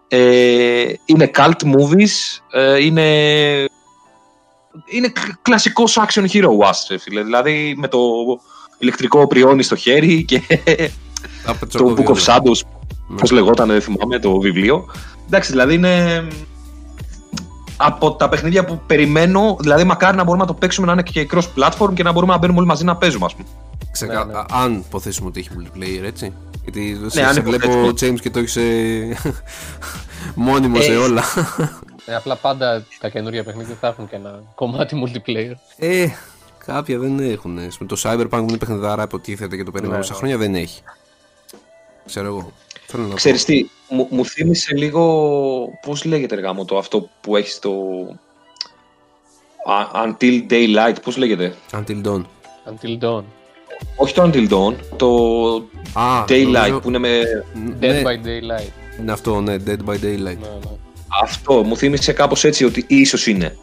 ε, 0.09 0.93
είναι 1.05 1.31
cult 1.37 1.63
movies 1.77 2.39
ε, 2.51 2.85
είναι 2.85 3.05
είναι 4.85 5.09
κλ- 5.09 5.33
κλασικός 5.43 5.99
action 6.07 6.25
hero 6.33 6.49
watch 6.49 6.87
ρε 6.91 6.99
φίλε 6.99 7.23
δηλαδή 7.23 7.75
με 7.79 7.89
το 7.89 7.99
ηλεκτρικό 8.79 9.27
πριόνι 9.27 9.63
στο 9.63 9.77
χέρι 9.77 10.25
και 10.25 10.41
Τα 11.45 11.53
το 11.53 11.57
πετσοκόβια, 11.61 12.05
Book 12.07 12.11
of 12.11 12.15
ναι. 12.17 12.23
Shadows 12.27 12.61
Ναι. 13.09 13.17
Πώς 13.21 13.31
λεγόταν, 13.31 13.69
δεν 13.69 13.81
θυμάμαι 13.81 14.19
το 14.19 14.39
βιβλίο. 14.39 14.85
Εντάξει, 15.27 15.51
δηλαδή 15.51 15.75
είναι 15.75 16.27
από 17.77 18.13
τα 18.13 18.29
παιχνίδια 18.29 18.65
που 18.65 18.81
περιμένω, 18.87 19.57
δηλαδή 19.61 19.85
μακάρι 19.85 20.17
να 20.17 20.25
μπορούμε 20.25 20.45
να 20.45 20.51
το 20.53 20.55
παίξουμε 20.59 20.87
να 20.87 20.93
είναι 20.93 21.03
και 21.03 21.27
cross-platform 21.33 21.95
και 21.95 22.03
να 22.03 22.13
μπορούμε 22.13 22.33
να 22.33 22.39
μπαίνουμε 22.39 22.59
όλοι 22.59 22.69
μαζί 22.69 22.85
να 22.85 22.97
παίζουμε, 22.97 23.25
ας 23.25 23.35
πούμε. 23.35 23.47
Ξεκα... 23.93 24.25
Ναι, 24.25 24.33
ναι. 24.33 24.39
α- 24.39 24.47
Αν 24.51 24.75
υποθέσουμε 24.87 25.29
ότι 25.29 25.41
έχει 25.41 25.49
multiplayer, 25.59 26.03
έτσι. 26.05 26.33
Γιατί 26.63 27.01
σε, 27.07 27.23
αν 27.25 27.35
σε 27.35 27.41
βλέπω 27.41 27.71
υποθέσουμε. 27.73 28.13
James 28.17 28.21
και 28.21 28.31
το 28.31 28.39
έχεις 28.39 28.59
μόνιμο 30.35 30.81
σε 30.81 30.93
Ε, 30.93 30.97
όλα. 30.97 31.23
Ε, 32.07 32.15
απλά 32.15 32.37
πάντα 32.37 32.85
τα 33.01 33.09
καινούργια 33.09 33.45
παιχνίδια 33.45 33.77
θα 33.81 33.87
έχουν 33.87 34.09
και 34.09 34.17
ένα 34.17 34.43
κομμάτι 34.55 35.03
multiplayer. 35.07 35.53
Ε, 35.77 36.07
κάποια 36.67 36.99
δεν 36.99 37.19
έχουν. 37.19 37.53
Με 37.55 37.87
το 37.87 37.97
Cyberpunk 38.03 38.29
που 38.31 38.47
είναι 38.49 38.57
παιχνιδάρα 38.57 39.03
υποτίθεται 39.03 39.57
και 39.57 39.65
το 39.65 39.71
περιμένουμε 39.71 40.01
Ναι, 40.01 40.07
τόσα 40.09 40.13
ναι. 40.13 40.19
χρόνια 40.19 40.39
δεν 40.47 40.63
έχει. 40.63 40.83
Ξέρω 42.07 42.27
εγώ. 42.27 42.53
Θέλω 42.87 43.03
να 43.03 43.09
πω. 43.09 43.15
Ξέρεις 43.15 43.45
τι, 43.45 43.67
μου, 43.89 44.07
μου 44.11 44.25
θύμισε 44.25 44.75
λίγο, 44.77 45.69
πώς 45.83 46.05
λέγεται 46.05 46.35
εργά 46.35 46.53
μου 46.53 46.65
το 46.65 46.79
αυτό 46.79 47.09
που 47.21 47.37
έχεις 47.37 47.53
στο... 47.55 47.71
Α- 49.67 50.05
Until 50.07 50.47
Daylight, 50.51 50.95
πώς 51.03 51.17
λέγεται; 51.17 51.55
Until 51.73 52.03
Dawn. 52.07 52.23
Until 52.67 52.99
Dawn. 53.01 53.23
Όχι 53.97 54.15
το 54.15 54.23
Until 54.33 54.49
Dawn, 54.51 54.75
το 54.97 55.07
Α, 56.01 56.25
Daylight 56.29 56.51
νομίζω- 56.53 56.81
που 56.81 56.89
είναι 56.89 56.99
με... 56.99 57.21
Dead 57.55 57.79
ναι, 57.79 58.03
by 58.05 58.27
Daylight. 58.27 58.99
είναι 59.01 59.13
αυτό, 59.13 59.41
ναι, 59.41 59.57
Dead 59.67 59.79
by 59.87 59.95
Daylight. 59.95 60.19
Ναι, 60.23 60.33
ναι. 60.33 60.77
Αυτό, 61.23 61.63
μου 61.63 61.77
θύμισε 61.77 62.13
κάπως 62.13 62.45
έτσι 62.45 62.65
ότι 62.65 62.85
ίσως 62.87 63.27
είναι. 63.27 63.57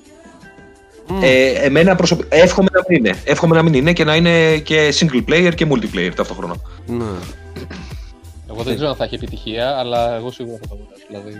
Μμ, 1.07 1.19
Ε, 1.23 1.47
εμένα 1.51 1.95
προσωπικά, 1.95 2.35
εύχομαι 2.35 2.69
να 2.73 2.81
μην 2.87 2.97
είναι. 3.05 3.15
Εύχομαι 3.23 3.55
να 3.55 3.61
μην 3.63 3.73
είναι 3.73 3.93
και 3.93 4.03
να 4.03 4.15
είναι 4.15 4.57
και 4.57 4.93
single 4.99 5.23
player 5.29 5.51
και 5.55 5.67
multiplayer 5.69 6.11
ταυτόχρονα. 6.15 6.55
ναι. 6.87 7.05
Εγώ 8.53 8.63
δεν 8.63 8.75
ξέρω 8.75 8.89
αν 8.89 8.95
θα 8.95 9.03
έχει 9.03 9.15
επιτυχία, 9.15 9.77
αλλά 9.77 10.15
εγώ 10.15 10.31
σίγουρα 10.31 10.57
θα 10.61 10.67
το 10.67 10.75
αγοράσω. 10.75 11.05
Δηλαδή, 11.09 11.39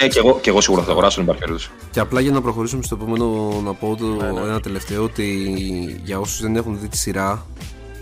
Ναι, 0.00 0.08
και 0.08 0.18
εγώ, 0.18 0.38
και 0.42 0.50
εγώ 0.50 0.60
σίγουρα 0.60 0.80
θα 0.80 0.86
το 0.86 0.92
αγοράσω, 0.92 1.14
δεν 1.16 1.24
υπάρχει 1.24 1.40
περίπτωση. 1.42 1.70
Και 1.90 2.00
απλά 2.00 2.20
για 2.20 2.30
να 2.32 2.40
προχωρήσουμε 2.42 2.82
στο 2.82 2.98
επόμενο, 3.00 3.60
να 3.64 3.72
πω 3.74 3.96
το 3.98 4.04
Ναι, 4.06 4.30
ναι. 4.30 4.40
ένα 4.40 4.60
τελευταίο 4.60 5.02
ότι 5.02 5.24
για 6.04 6.18
όσους 6.18 6.40
δεν 6.40 6.56
έχουν 6.56 6.78
δει 6.80 6.88
τη 6.88 6.96
σειρά 6.96 7.46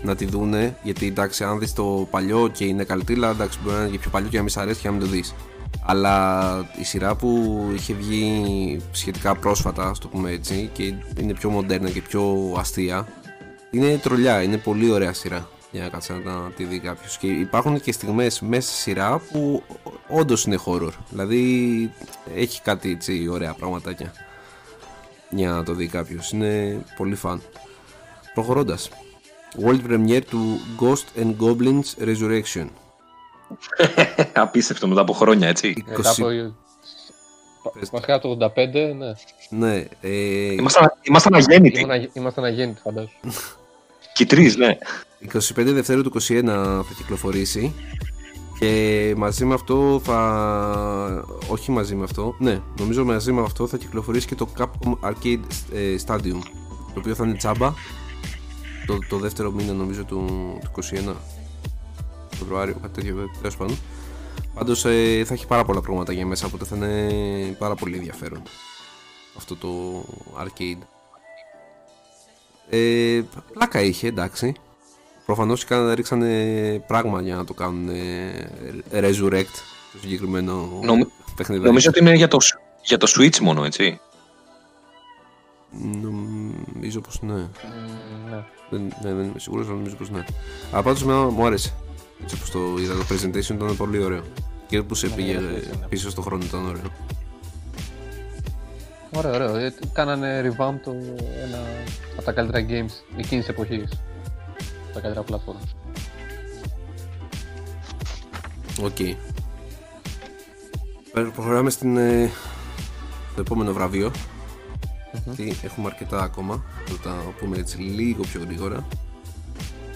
να 0.03 0.15
τη 0.15 0.25
δούνε, 0.25 0.75
γιατί 0.83 1.05
εντάξει, 1.07 1.43
αν 1.43 1.59
δεις 1.59 1.73
το 1.73 2.07
παλιό 2.11 2.49
και 2.53 2.65
είναι 2.65 2.83
καλτήλα, 2.83 3.29
εντάξει, 3.29 3.57
μπορεί 3.63 3.75
να 3.75 3.81
είναι 3.81 3.91
και 3.91 3.97
πιο 3.99 4.09
παλιό 4.09 4.27
και 4.29 4.35
να 4.35 4.41
μην 4.41 4.51
σ' 4.51 4.57
αρέσει 4.57 4.81
και 4.81 4.87
να 4.87 4.93
μην 4.93 5.03
το 5.03 5.07
δεις. 5.11 5.33
Αλλά 5.85 6.65
η 6.79 6.83
σειρά 6.83 7.15
που 7.15 7.59
είχε 7.73 7.93
βγει 7.93 8.81
σχετικά 8.91 9.35
πρόσφατα, 9.35 9.87
ας 9.89 9.99
το 9.99 10.07
πούμε 10.07 10.31
έτσι, 10.31 10.69
και 10.73 10.83
είναι 11.19 11.33
πιο 11.33 11.49
μοντέρνα 11.49 11.89
και 11.89 12.01
πιο 12.01 12.53
αστεία, 12.57 13.07
είναι 13.71 13.97
τρολιά, 13.97 14.41
είναι 14.41 14.57
πολύ 14.57 14.91
ωραία 14.91 15.13
σειρά 15.13 15.49
για 15.71 15.83
να 15.83 15.89
κάτσει 15.89 16.13
να 16.23 16.51
τη 16.55 16.63
δει 16.63 16.79
κάποιος. 16.79 17.17
Και 17.17 17.27
υπάρχουν 17.27 17.81
και 17.81 17.91
στιγμές 17.91 18.41
μέσα 18.41 18.71
στη 18.71 18.79
σειρά 18.79 19.21
που 19.31 19.63
όντως 20.07 20.45
είναι 20.45 20.59
horror. 20.65 20.91
Δηλαδή 21.09 21.91
έχει 22.35 22.61
κάτι 22.61 22.91
έτσι 22.91 23.27
ωραία 23.27 23.53
πραγματάκια 23.53 24.13
για 25.29 25.51
να 25.51 25.63
το 25.63 25.73
δει 25.73 25.87
κάποιος. 25.87 26.31
Είναι 26.31 26.83
πολύ 26.97 27.15
φαν. 27.15 27.41
Προχωρώντας. 28.33 28.89
World 29.65 29.81
Premiere 29.89 30.21
του 30.29 30.59
Ghost 30.79 31.21
and 31.21 31.35
Goblins 31.39 32.07
Resurrection. 32.07 32.67
Απίστευτο 34.33 34.87
μετά 34.87 35.01
από 35.01 35.13
χρόνια, 35.13 35.47
έτσι. 35.47 35.83
μετά 35.87 36.09
από. 36.09 36.25
Πες. 37.73 37.89
Βασικά 37.91 38.19
το 38.19 38.37
85, 38.41 38.49
ναι. 38.97 39.13
Ναι, 39.49 39.85
ε, 40.01 40.53
Ήμασταν, 40.53 40.93
ήμασταν 41.01 41.33
αγέννητοι. 41.33 41.79
Ήμουν, 41.79 42.09
ήμασταν 42.13 42.43
αγέννητοι, 42.43 42.81
φαντάζομαι. 42.81 43.13
Και 44.13 44.23
οι 44.23 44.25
τρεις, 44.25 44.55
ναι. 44.55 44.77
25 45.33 45.39
Δευτέρου 45.55 46.01
του 46.01 46.11
21 46.21 46.43
θα 46.45 46.93
κυκλοφορήσει 46.97 47.73
και 48.59 49.13
μαζί 49.17 49.45
με 49.45 49.53
αυτό 49.53 50.01
θα... 50.03 51.25
όχι 51.47 51.71
μαζί 51.71 51.95
με 51.95 52.03
αυτό, 52.03 52.35
ναι, 52.39 52.61
νομίζω 52.79 53.05
μαζί 53.05 53.31
με 53.31 53.41
αυτό 53.41 53.67
θα 53.67 53.77
κυκλοφορήσει 53.77 54.27
και 54.27 54.35
το 54.35 54.47
Capcom 54.57 55.09
Arcade 55.09 55.39
ε, 55.73 55.95
Stadium 56.07 56.39
το 56.93 56.99
οποίο 56.99 57.15
θα 57.15 57.25
είναι 57.25 57.35
τσάμπα 57.35 57.73
το, 58.85 58.97
το 59.09 59.17
δεύτερο 59.17 59.51
μήνα 59.51 59.73
νομίζω 59.73 60.03
του, 60.03 60.25
του 60.61 60.83
21 60.83 61.13
Φεβρουάριο, 62.41 62.75
κάτι 62.81 63.01
τέτοιο 63.01 63.31
τέλος 63.37 63.57
πάντων 63.57 63.77
Πάντως 64.53 64.85
ε, 64.85 65.23
θα 65.25 65.33
έχει 65.33 65.47
πάρα 65.47 65.63
πολλά 65.63 65.81
πράγματα 65.81 66.13
για 66.13 66.25
μέσα 66.25 66.45
οπότε 66.45 66.65
θα 66.65 66.75
είναι 66.75 67.55
πάρα 67.59 67.75
πολύ 67.75 67.95
ενδιαφέρον 67.97 68.41
αυτό 69.37 69.55
το 69.55 69.69
arcade 70.43 70.81
ε, 72.69 73.21
πλάκα 73.53 73.81
είχε 73.81 74.07
εντάξει 74.07 74.53
Προφανώς 75.25 75.65
ρίξανε 75.93 76.83
πράγμα 76.87 77.21
για 77.21 77.35
να 77.35 77.45
το 77.45 77.53
κάνουν 77.53 77.89
ε, 77.89 78.49
resurrect 78.91 79.55
το 79.91 79.99
συγκεκριμένο 80.01 80.79
Νομ- 80.83 81.07
παιχνίδι. 81.35 81.63
Νομίζω 81.65 81.89
ότι 81.89 81.99
είναι 81.99 82.15
για 82.15 82.27
το, 82.27 82.37
για 82.81 82.97
το 82.97 83.13
Switch 83.15 83.39
μόνο, 83.39 83.63
έτσι. 83.63 83.99
Νομίζω 86.01 87.01
πως 87.01 87.21
ναι. 87.21 87.33
Μ, 87.33 88.29
ναι. 88.29 88.43
Δεν, 88.69 88.93
ναι, 89.03 89.13
δεν 89.13 89.25
είμαι 89.25 89.39
σίγουρος, 89.39 89.67
αλλά 89.67 89.75
νομίζω 89.75 89.95
πως 89.95 90.09
ναι. 90.09 90.25
Αλλά 90.71 90.83
πάντως 90.83 91.01
εμένα 91.01 91.19
μου 91.19 91.45
άρεσε. 91.45 91.73
Έτσι 92.23 92.35
όπως 92.35 92.49
το 92.51 92.59
είδα, 92.79 92.93
το 92.95 93.05
presentation 93.09 93.53
ήταν 93.53 93.77
πολύ 93.77 94.03
ωραίο. 94.03 94.23
Και 94.67 94.81
που 94.81 94.95
σε 94.95 95.07
Ναι, 95.07 95.13
πήγε 95.15 95.33
ναι, 95.33 95.39
ναι, 95.39 95.47
ναι. 95.51 95.87
πίσω 95.89 96.09
στον 96.09 96.23
χρόνο 96.23 96.43
ήταν 96.43 96.65
ωραίο. 96.67 96.81
Ωραίο, 99.15 99.33
ωραίο. 99.33 99.55
Ε, 99.55 99.73
κάνανε 99.93 100.41
revamp 100.49 100.73
το 100.83 100.91
ένα 101.45 101.57
από 102.15 102.21
τα 102.25 102.31
καλύτερα 102.31 102.65
games 102.69 103.17
εκείνης 103.17 103.45
της 103.45 103.47
εποχής. 103.47 103.89
Τα 104.93 104.99
καλύτερα 104.99 105.25
platforms. 105.29 105.67
OK. 108.83 108.95
Πέρα- 111.13 111.29
Προχωράμε 111.29 111.69
στην, 111.69 111.97
ε, 111.97 112.29
στο 113.31 113.41
επόμενο 113.41 113.73
βραβείο. 113.73 114.11
Γιατί 115.25 115.55
έχουμε 115.63 115.87
αρκετά 115.87 116.23
ακόμα. 116.23 116.63
Θα 116.85 117.09
τα 117.09 117.15
πούμε 117.39 117.57
έτσι 117.57 117.77
λίγο 117.77 118.21
πιο 118.23 118.41
γρήγορα. 118.45 118.87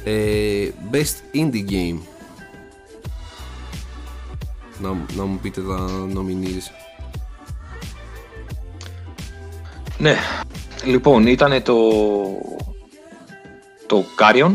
Ε, 0.03 0.69
best 0.91 1.35
Indie 1.35 1.69
Game. 1.69 1.97
Να, 4.79 4.95
να 5.15 5.23
μου 5.25 5.39
πείτε 5.41 5.61
τα 5.61 5.87
nominees. 6.13 6.85
Ναι. 9.97 10.15
Λοιπόν, 10.83 11.27
ήταν 11.27 11.63
το. 11.63 11.77
Το 13.87 14.03
Carrion, 14.19 14.51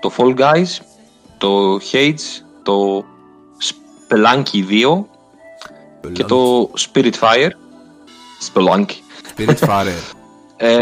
το 0.00 0.12
Fall 0.16 0.38
Guys, 0.38 0.84
το 1.38 1.76
Hades, 1.92 2.42
το 2.62 3.04
Spelunky 4.08 4.68
2 4.68 5.04
και 6.12 6.24
το 6.24 6.70
Spirit 6.78 7.12
Fire. 7.20 7.50
Spelunky. 8.52 8.96
Spirit 9.36 9.58
Farer. 9.58 10.14
Ε, 10.56 10.78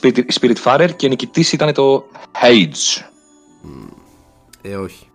Spirit, 0.00 0.24
Spirit 0.40 0.56
Fire 0.64 0.90
και 0.96 1.08
νικητής 1.08 1.52
ήταν 1.52 1.72
το 1.72 2.04
Hades. 2.42 3.04
ε, 4.62 4.76
όχι. 4.76 5.09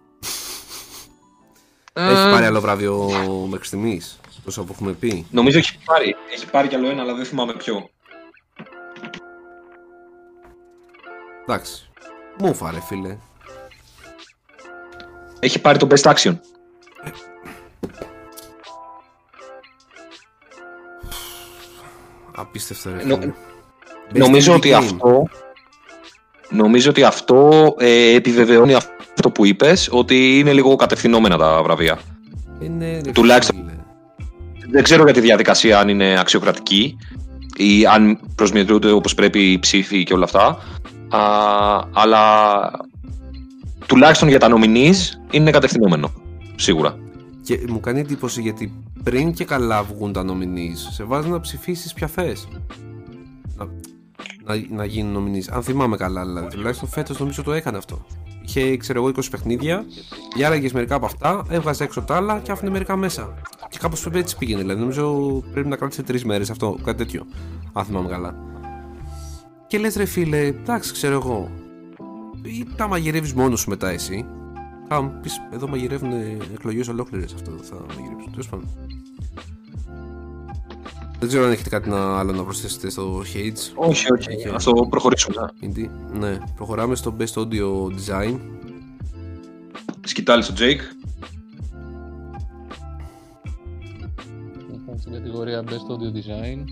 Ε, 1.98 2.12
Έχει 2.12 2.32
πάρει 2.32 2.46
άλλο 2.46 2.62
βραβείο 2.62 3.10
μέχρι 3.50 3.66
στιγμής. 3.66 4.20
Τόσο 4.46 4.64
που 4.64 4.72
έχουμε 4.74 4.92
πει. 4.92 5.26
Νομίζω 5.32 5.58
έχει 5.58 5.78
πάρει. 5.86 6.16
Έχει 6.34 6.46
πάρει 6.50 6.68
κι 6.68 6.76
άλλο 6.76 6.90
ένα, 6.90 7.02
αλλά 7.02 7.14
δεν 7.14 7.26
θυμάμαι 7.26 7.54
ποιο. 7.54 7.90
Εντάξει. 11.42 11.90
Μου 12.38 12.54
φάρε, 12.54 12.80
φίλε. 12.80 13.18
Έχει 15.40 15.62
πάρει 15.62 15.78
το 15.78 15.88
Best 15.92 16.14
Action. 16.14 16.38
Απίστευτο 22.36 22.90
ρε. 22.90 23.04
Νο- 23.04 23.16
φίλε. 23.20 23.34
Best 24.14 24.18
Νομίζω 24.18 24.54
Indie 24.54 24.56
ότι 24.56 24.70
Game. 24.72 24.74
αυτό 24.84 25.28
Νομίζω 26.50 26.90
ότι 26.90 27.04
αυτό 27.04 27.74
ε, 27.78 28.16
επιβεβαιώνει 28.16 28.74
αυτό 28.74 28.94
που 29.34 29.46
είπες 29.46 29.90
ότι 29.92 30.40
είναι 30.40 30.54
λίγο 30.54 30.76
κατευθυνόμενα 30.76 31.38
τα 31.38 31.64
βραβεία. 31.64 32.00
Είναι, 32.62 33.02
ρε, 33.06 33.12
Τουλάχιστον- 33.12 33.56
φίλε. 33.58 33.74
Δεν 34.72 34.84
ξέρω 34.84 35.04
για 35.04 35.14
τη 35.14 35.20
διαδικασία 35.20 35.80
αν 35.80 35.90
είναι 35.90 36.20
αξιοκρατική 36.20 36.98
ή 37.58 37.86
αν 37.86 38.20
προσμετρούνται 38.36 38.92
όπως 38.92 39.14
πρέπει 39.14 39.52
οι 39.52 39.60
ψήφοι 39.60 40.04
και 40.04 40.14
όλα 40.14 40.24
αυτά. 40.24 40.58
Α, 41.10 41.20
αλλά 41.94 42.32
τουλάχιστον 43.86 44.28
για 44.30 44.40
τα 44.40 44.48
nominees 44.52 44.96
είναι 45.32 45.52
κατευθυνόμενο. 45.52 46.12
Σίγουρα. 46.56 46.98
Και 47.44 47.60
μου 47.70 47.80
κάνει 47.80 48.00
εντύπωση 48.00 48.42
γιατί 48.42 48.74
πριν 49.04 49.34
και 49.34 49.46
καλά 49.46 49.84
βγουν 49.84 50.14
τα 50.14 50.26
nominees, 50.28 50.78
σε 50.94 51.04
βάζει 51.04 51.30
να 51.30 51.40
ψηφίσεις 51.40 51.94
ποια 51.94 52.08
θες. 52.08 52.48
Να, 53.58 53.66
να, 54.56 54.62
να 54.70 54.86
γίνουν 54.86 55.24
nominees. 55.34 55.48
Αν 55.52 55.64
θυμάμαι 55.64 55.98
καλά, 55.98 56.26
δηλαδή. 56.26 56.56
Τουλάχιστον 56.56 56.90
φέτος 56.90 57.20
νομίζω 57.20 57.44
το 57.44 57.54
έκανε 57.54 57.78
αυτό. 57.78 58.06
Είχε, 58.46 58.78
ξέρω 58.78 59.00
εγώ, 59.00 59.12
20 59.16 59.22
παιχνίδια, 59.32 59.86
διάλεγε 60.36 60.70
μερικά 60.74 60.96
από 60.96 61.06
αυτά, 61.06 61.46
έβγαζε 61.50 61.84
έξω 61.84 62.02
τα 62.02 62.16
άλλα 62.16 62.40
και 62.40 62.52
άφηνε 62.52 62.72
μερικά 62.72 62.96
μέσα. 62.96 63.34
Και 63.70 63.78
κάπως 63.82 64.08
έτσι 64.14 64.38
πήγαινε. 64.38 64.62
Δηλαδή, 64.62 64.80
νομίζω 64.80 65.44
πρέπει 65.52 65.68
να 65.68 65.76
κράτησε 65.76 66.04
τρεις 66.04 66.26
μέρες 66.26 66.50
αυτό, 66.50 66.78
κάτι 66.84 66.98
τέτοιο. 66.98 67.26
Αν 67.74 67.86
θυμάμαι 67.86 68.10
καλά. 68.10 68.36
Και 69.68 69.78
λες, 69.78 69.96
ρε 69.96 70.06
φίλε, 70.06 70.38
εντάξει, 70.38 70.94
ξέρω 70.94 71.16
εγώ. 71.16 71.50
Ή 72.42 72.66
τα 72.76 72.88
μαγειρεύεις 72.88 73.34
μόνος 73.34 73.60
σου 73.60 73.70
μετά 73.70 73.90
εσύ. 73.90 74.26
Α, 74.94 75.02
μου 75.02 75.20
πεις, 75.22 75.42
εδώ 75.54 75.68
μαγειρεύουν 75.68 76.12
εκλογές 76.54 76.88
ολόκληρες 76.88 77.34
αυτό 77.34 77.52
θα 77.52 77.76
μαγειρέψουν. 77.88 78.32
Τέλος 78.32 78.50
πάντων. 78.50 78.70
Δεν 81.20 81.28
ξέρω 81.28 81.46
αν 81.46 81.52
έχετε 81.52 81.70
κάτι 81.70 81.90
να, 81.90 82.20
άλλο 82.20 82.32
να 82.32 82.44
προσθέσετε 82.44 82.90
στο 82.90 83.22
Hades. 83.34 83.72
Όχι, 83.76 84.14
όχι. 84.14 84.48
Α 84.50 84.58
το 84.64 84.88
προχωρήσουμε. 84.90 85.36
Indie. 85.62 85.90
Ναι, 86.14 86.38
προχωράμε 86.56 86.96
στο 86.96 87.16
Best 87.20 87.34
Audio 87.34 87.86
Design. 87.86 88.40
Σκητάλη 90.04 90.44
στο 90.44 90.54
Jake. 90.58 90.82
Λοιπόν, 94.72 95.00
στην 95.00 95.12
κατηγορία 95.12 95.64
Best 95.64 95.72
Audio 95.72 96.16
Design. 96.18 96.64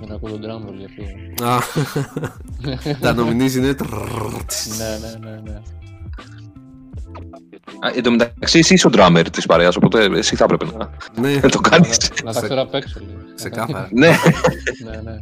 Δεν 0.00 0.12
ακούω 0.12 0.30
τον 0.30 0.40
drum 0.42 0.68
roll 0.68 0.74
για 0.76 0.88
αυτό. 0.88 1.44
Α, 1.44 1.58
τα 3.00 3.14
nominees 3.14 3.52
είναι. 3.52 3.76
ναι, 4.78 4.98
ναι, 5.00 5.30
ναι, 5.30 5.40
ναι. 5.40 5.60
Α, 7.80 7.90
εν 7.94 8.02
τω 8.02 8.10
μεταξύ, 8.10 8.58
εσύ 8.58 8.74
είσαι 8.74 8.86
ο 8.86 8.90
drummer 8.92 9.26
της 9.32 9.46
παρέας, 9.46 9.76
οπότε 9.76 10.04
εσύ 10.04 10.36
θα 10.36 10.44
έπρεπε 10.44 10.64
να, 10.76 10.90
ναι, 11.20 11.34
να 11.36 11.48
το 11.48 11.58
κάνεις. 11.58 12.10
Να, 12.10 12.22
να 12.24 12.32
τα 12.32 12.40
ξέρω 12.40 12.60
απ' 12.60 12.74
έξω 12.74 13.00
λίγο. 13.00 13.18
ξεκάθαρα. 13.34 13.88
ναι. 13.92 14.08
ναι, 14.90 15.00
ναι. 15.00 15.18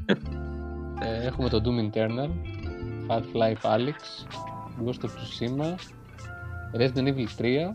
Ε, 1.01 1.27
έχουμε 1.27 1.49
το 1.49 1.61
Doom 1.65 1.97
Eternal, 1.97 2.31
Half-Life 3.09 3.77
Alyx, 3.77 3.99
Ghost 4.85 5.05
of 5.05 5.11
Tsushima, 5.11 5.75
Resident 6.81 7.07
Evil 7.07 7.27
3 7.43 7.75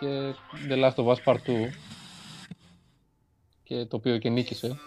και 0.00 0.32
The 0.68 0.84
Last 0.84 0.94
of 0.94 1.06
Us 1.06 1.18
Part 1.24 1.34
2 1.34 1.38
και 3.62 3.84
το 3.84 3.96
οποίο 3.96 4.18
και 4.18 4.28
νίκησε. 4.28 4.78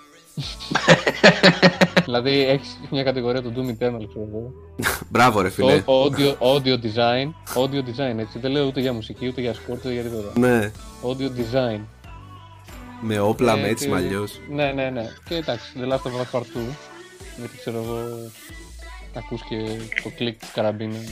δηλαδή 2.05 2.45
έχεις 2.47 2.79
μια 2.91 3.03
κατηγορία 3.03 3.41
το 3.41 3.51
Doom 3.55 3.67
Eternal, 3.69 4.05
ξέρω 4.09 4.27
εγώ. 4.31 4.51
Μπράβο, 5.11 5.41
ρε 5.41 5.49
φίλε. 5.49 5.81
Το 5.81 6.03
audio, 6.03 6.35
audio 6.39 6.73
design, 6.75 7.29
audio 7.55 7.79
design, 7.79 8.17
έτσι. 8.17 8.39
Δεν 8.39 8.51
λέω 8.51 8.65
ούτε 8.65 8.79
για 8.81 8.93
μουσική, 8.93 9.27
ούτε 9.27 9.41
για 9.41 9.53
σκορ, 9.53 9.75
ούτε 9.77 9.91
για 9.93 10.01
τίποτα. 10.01 10.39
Ναι, 10.39 10.71
Audio 11.03 11.27
design. 11.39 11.79
με 13.01 13.19
όπλα, 13.19 13.53
Ε, 13.57 13.61
με 13.61 13.67
έτσι 13.67 13.85
και- 13.85 13.91
με 13.91 13.97
αλλιώς. 13.97 14.39
Ναι, 14.49 14.71
ναι, 14.71 14.89
ναι. 14.89 15.05
Και 15.27 15.35
εντάξει, 15.35 15.73
The 15.79 15.87
Last 15.93 15.95
of 16.01 16.21
Us 16.21 16.39
Part 16.39 16.41
2. 16.43 16.75
Γιατί 17.37 17.57
ξέρω 17.57 17.77
εγώ, 17.83 17.97
ακούς 19.17 19.41
και 19.49 19.55
το 20.03 20.09
κλικ 20.17 20.39
της 20.39 20.51
καραμπίνας 20.51 21.03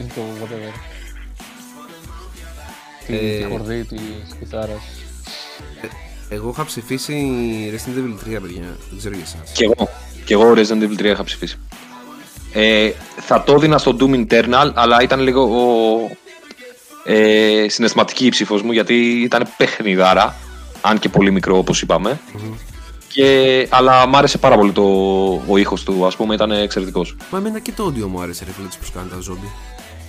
ή 0.00 0.02
το 0.14 0.20
whatever. 0.42 0.72
Τη, 3.06 3.14
Ε, 3.16 3.38
τη 3.38 3.44
χορδή 3.50 3.84
της 3.84 4.00
κιθάρας. 4.38 4.82
Εγώ 6.28 6.50
είχα 6.50 6.64
ψηφίσει 6.64 7.14
Resident 7.74 7.98
Evil 7.98 8.36
3, 8.36 8.40
παιδιά. 8.42 8.76
Δεν 8.90 8.98
ξέρω 8.98 9.14
για 9.14 9.24
εσάς. 9.24 9.52
Κι 9.52 9.64
εγώ. 9.64 9.88
Κι 10.24 10.32
εγώ 10.32 10.52
Resident 10.52 10.82
Evil 10.82 11.00
3 11.00 11.04
είχα 11.04 11.24
ψηφίσει. 11.24 11.58
Ε, 12.52 12.90
θα 13.16 13.42
το 13.42 13.52
έδινα 13.52 13.78
στο 13.78 13.96
Doom 14.00 14.26
Internal, 14.26 14.70
αλλά 14.74 15.02
ήταν 15.02 15.20
λίγο 15.20 15.42
ο, 15.42 16.16
ε, 17.04 17.68
συναισθηματική 17.68 18.26
η 18.26 18.28
ψήφος 18.28 18.62
μου, 18.62 18.72
γιατί 18.72 18.94
ήταν 19.22 19.48
παιχνιδάρα, 19.56 20.36
αν 20.80 20.98
και 20.98 21.08
πολύ 21.08 21.30
μικρό 21.30 21.58
όπως 21.58 21.82
είπαμε. 21.82 22.20
Και, 23.08 23.66
αλλά 23.70 24.06
μ' 24.06 24.16
άρεσε 24.16 24.38
πάρα 24.38 24.56
πολύ 24.56 24.72
το, 24.72 24.82
ο 25.46 25.56
ήχος 25.56 25.82
του, 25.82 26.06
ας 26.06 26.16
πούμε, 26.16 26.34
ήταν 26.34 26.50
εξαιρετικός. 26.50 27.16
Μα 27.30 27.38
εμένα 27.38 27.58
και 27.58 27.72
το 27.72 27.86
audio 27.86 28.06
μου 28.06 28.20
άρεσε, 28.20 28.44
ρε 28.44 28.52
φίλε, 28.52 28.66
έτσι 28.66 28.78
που 28.78 28.86
κάνει 28.94 29.08
τα 29.08 29.20
ζόμπι. 29.20 29.50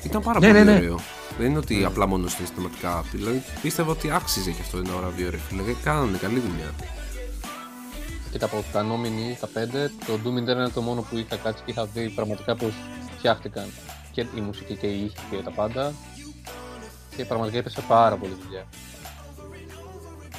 Ήταν 0.04 0.22
πάρα 0.22 0.40
Ναι, 0.40 0.48
πολύ 0.48 0.60
ναι, 0.64 0.72
ναι. 0.72 0.78
ωραίο. 0.78 1.00
Δεν 1.38 1.48
είναι 1.50 1.58
ότι 1.58 1.84
απλά 1.86 2.06
μόνο 2.08 2.28
συναισθηματικά. 2.28 3.04
Δηλαδή 3.12 3.44
πίστευα 3.62 3.92
ότι 3.92 4.12
άξιζε 4.12 4.52
και 4.52 4.62
αυτό 4.62 4.78
ένα 4.78 4.92
βραβείο, 4.98 5.30
ρε 5.30 5.38
φίλε. 5.38 5.62
Και 5.62 5.74
Κάνανε 5.84 6.18
καλή 6.18 6.40
δουλειά. 6.40 6.72
Και 8.32 8.44
από 8.44 8.64
τα 8.72 8.86
nominee, 8.86 9.36
τα 9.40 9.48
πέντε, 9.48 9.92
το 10.06 10.14
Doom 10.24 10.34
Eternal 10.38 10.56
είναι 10.56 10.70
το 10.70 10.82
μόνο 10.82 11.02
που 11.02 11.18
είχα 11.18 11.36
κάτσει 11.36 11.64
και 11.66 11.72
είχα 11.72 11.86
δει 11.86 12.10
πραγματικά 12.10 12.56
πως 12.56 12.74
φτιάχτηκαν 13.18 13.66
και 14.12 14.22
η 14.36 14.40
μουσική 14.42 14.76
και 14.76 14.88
οι 14.88 15.04
ήχοι 15.04 15.16
και 15.30 15.36
τα 15.44 15.52
πάντα. 15.52 15.94
Και 17.16 17.26
πραγματικά 17.26 17.58
έπεσε 17.58 17.82
πάρα 17.88 18.16
πολύ 18.16 18.38
δουλειά. 18.44 18.66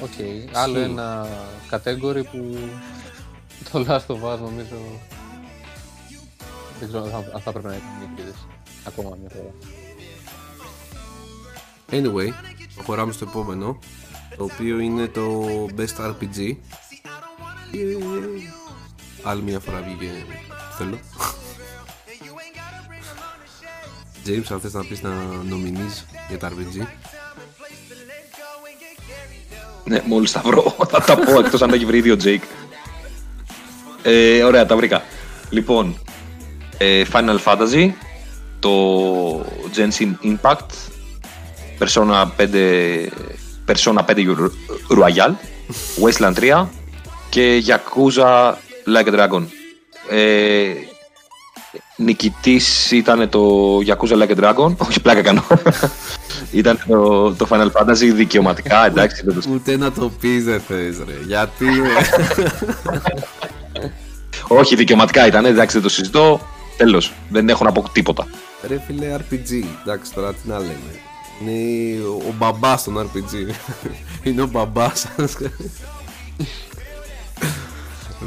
Οκ, 0.02 0.56
άλλο 0.56 0.78
Ισχύει. 0.78 0.90
ένα 0.90 1.26
category 1.70 2.22
που 2.32 2.58
το 3.72 3.84
Last 3.88 4.06
of 4.14 4.34
Us 4.34 4.38
νομίζω 4.38 4.76
δεν 6.78 6.88
ξέρω 6.88 7.04
αν 7.04 7.10
θα- 7.10 7.30
αν 7.34 7.40
θα 7.40 7.52
πρέπει 7.52 7.66
να 7.66 7.72
είναι 7.72 7.82
νικητής 8.00 8.34
ακόμα 8.86 9.16
μια 9.20 9.30
φορά. 9.34 9.54
Anyway, 11.90 12.32
προχωράμε 12.74 13.12
στο 13.12 13.26
επόμενο. 13.28 13.78
Το 14.36 14.44
οποίο 14.44 14.78
είναι 14.78 15.06
το 15.06 15.44
Best 15.76 16.06
RPG. 16.06 16.56
Yay. 17.72 17.96
Άλλη 19.22 19.42
μια 19.42 19.60
φορά 19.60 19.82
βγήκε. 19.82 20.10
Θέλω. 20.78 20.98
James, 24.26 24.46
αν 24.50 24.60
θες 24.60 24.72
να 24.72 24.84
πεις 24.84 25.02
να 25.02 25.10
νομινείς 25.48 26.06
για 26.28 26.38
τα 26.38 26.48
RPG. 26.48 26.86
Ναι, 29.84 30.02
μόλις 30.06 30.32
τα 30.32 30.40
βρω, 30.44 30.76
θα 30.90 31.00
τα 31.00 31.16
πω, 31.16 31.38
εκτός 31.38 31.62
αν 31.62 31.68
τα 31.68 31.74
έχει 31.74 31.84
βρει 31.84 31.98
ήδη 31.98 32.10
ο 32.10 32.16
Jake. 32.24 32.42
Ε, 34.02 34.42
ωραία, 34.42 34.66
τα 34.66 34.76
βρήκα. 34.76 35.02
Λοιπόν, 35.50 35.98
ε, 36.78 37.02
Final 37.12 37.38
Fantasy, 37.44 37.90
το 38.60 39.40
Genshin 39.76 40.12
Impact, 40.24 40.66
Persona 41.78 42.26
5, 42.36 43.08
Persona 43.66 44.04
5 44.06 44.14
Ru- 44.16 44.52
Royal, 44.98 45.30
Wasteland 46.02 46.34
3 46.34 46.66
και 47.28 47.62
Yakuza 47.66 48.52
Like 48.94 49.08
a 49.08 49.18
Dragon. 49.18 49.42
Ε, 50.10 50.72
νικητής 51.96 52.90
ήταν 52.90 53.28
το 53.28 53.76
Yakuza 53.86 54.22
Like 54.22 54.36
a 54.36 54.40
Dragon, 54.40 54.76
όχι 54.88 55.00
πλάκα 55.00 55.22
κάνω. 55.22 55.44
ήταν 56.50 56.78
το, 56.88 57.32
το 57.34 57.46
Final 57.50 57.70
Fantasy 57.70 58.10
δικαιωματικά, 58.14 58.86
εντάξει, 58.86 59.22
δεν 59.24 59.34
το 59.34 59.50
Ούτε 59.52 59.76
να 59.76 59.92
το 59.92 60.10
πεις 60.20 60.44
δεν 60.44 60.60
θες 60.60 60.96
ρε. 61.06 61.14
Γιατί 61.26 61.64
ρε. 61.64 62.50
Όχι, 64.52 64.74
δικαιωματικά 64.76 65.26
ήταν, 65.26 65.44
εντάξει, 65.44 65.74
δεν 65.74 65.82
το 65.82 65.88
συζητώ. 65.88 66.40
Τέλος. 66.76 67.12
Δεν 67.28 67.48
έχω 67.48 67.64
να 67.64 67.72
πω 67.72 67.88
τίποτα. 67.92 68.26
Ρε 68.68 68.80
φίλε 68.86 69.16
RPG, 69.16 69.64
εντάξει 69.82 70.12
τώρα 70.12 70.32
τι 70.32 70.48
να 70.48 70.58
λέμε. 70.58 70.74
Είναι 71.42 72.02
ο, 72.04 72.12
ο 72.28 72.32
μπαμπάς 72.38 72.82
των 72.82 73.10
RPG. 73.10 73.54
Είναι 74.26 74.42
ο 74.42 74.46
μπαμπάς 74.46 75.06
σας. 75.16 75.36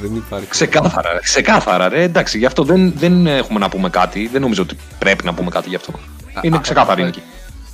Δεν 0.02 0.16
υπάρχει. 0.16 0.48
Ξεκάθαρα, 0.48 1.12
ρε, 1.14 1.20
ξεκάθαρα, 1.20 1.90
ρε. 1.90 2.04
Εντάξει, 2.04 2.38
γι' 2.38 2.46
αυτό 2.46 2.64
δεν, 2.64 2.94
δεν 2.96 3.28
έχουμε 3.28 3.60
να 3.60 3.70
πούμε 3.70 3.90
κάτι. 3.90 4.28
Δεν 4.28 4.42
νομίζω 4.42 4.62
ότι 4.62 4.78
πρέπει 5.00 5.26
να 5.26 5.34
πούμε 5.34 5.50
κάτι 5.50 5.70
γι' 5.70 5.76
αυτό. 5.76 5.94
Είναι 6.42 6.60
ξεκάθαρη 6.60 7.02
η 7.02 7.06
νίκη. 7.06 7.22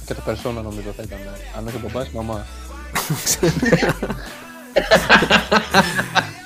Και 0.06 0.14
το 0.14 0.22
Persona 0.28 0.64
νομίζω 0.64 0.94
θα 0.98 1.04
ήταν, 1.04 1.18
αν 1.58 1.68
όχι 1.68 1.76
ο 1.76 1.80
μπαμπάς, 1.84 2.10
μαμά. 2.10 2.46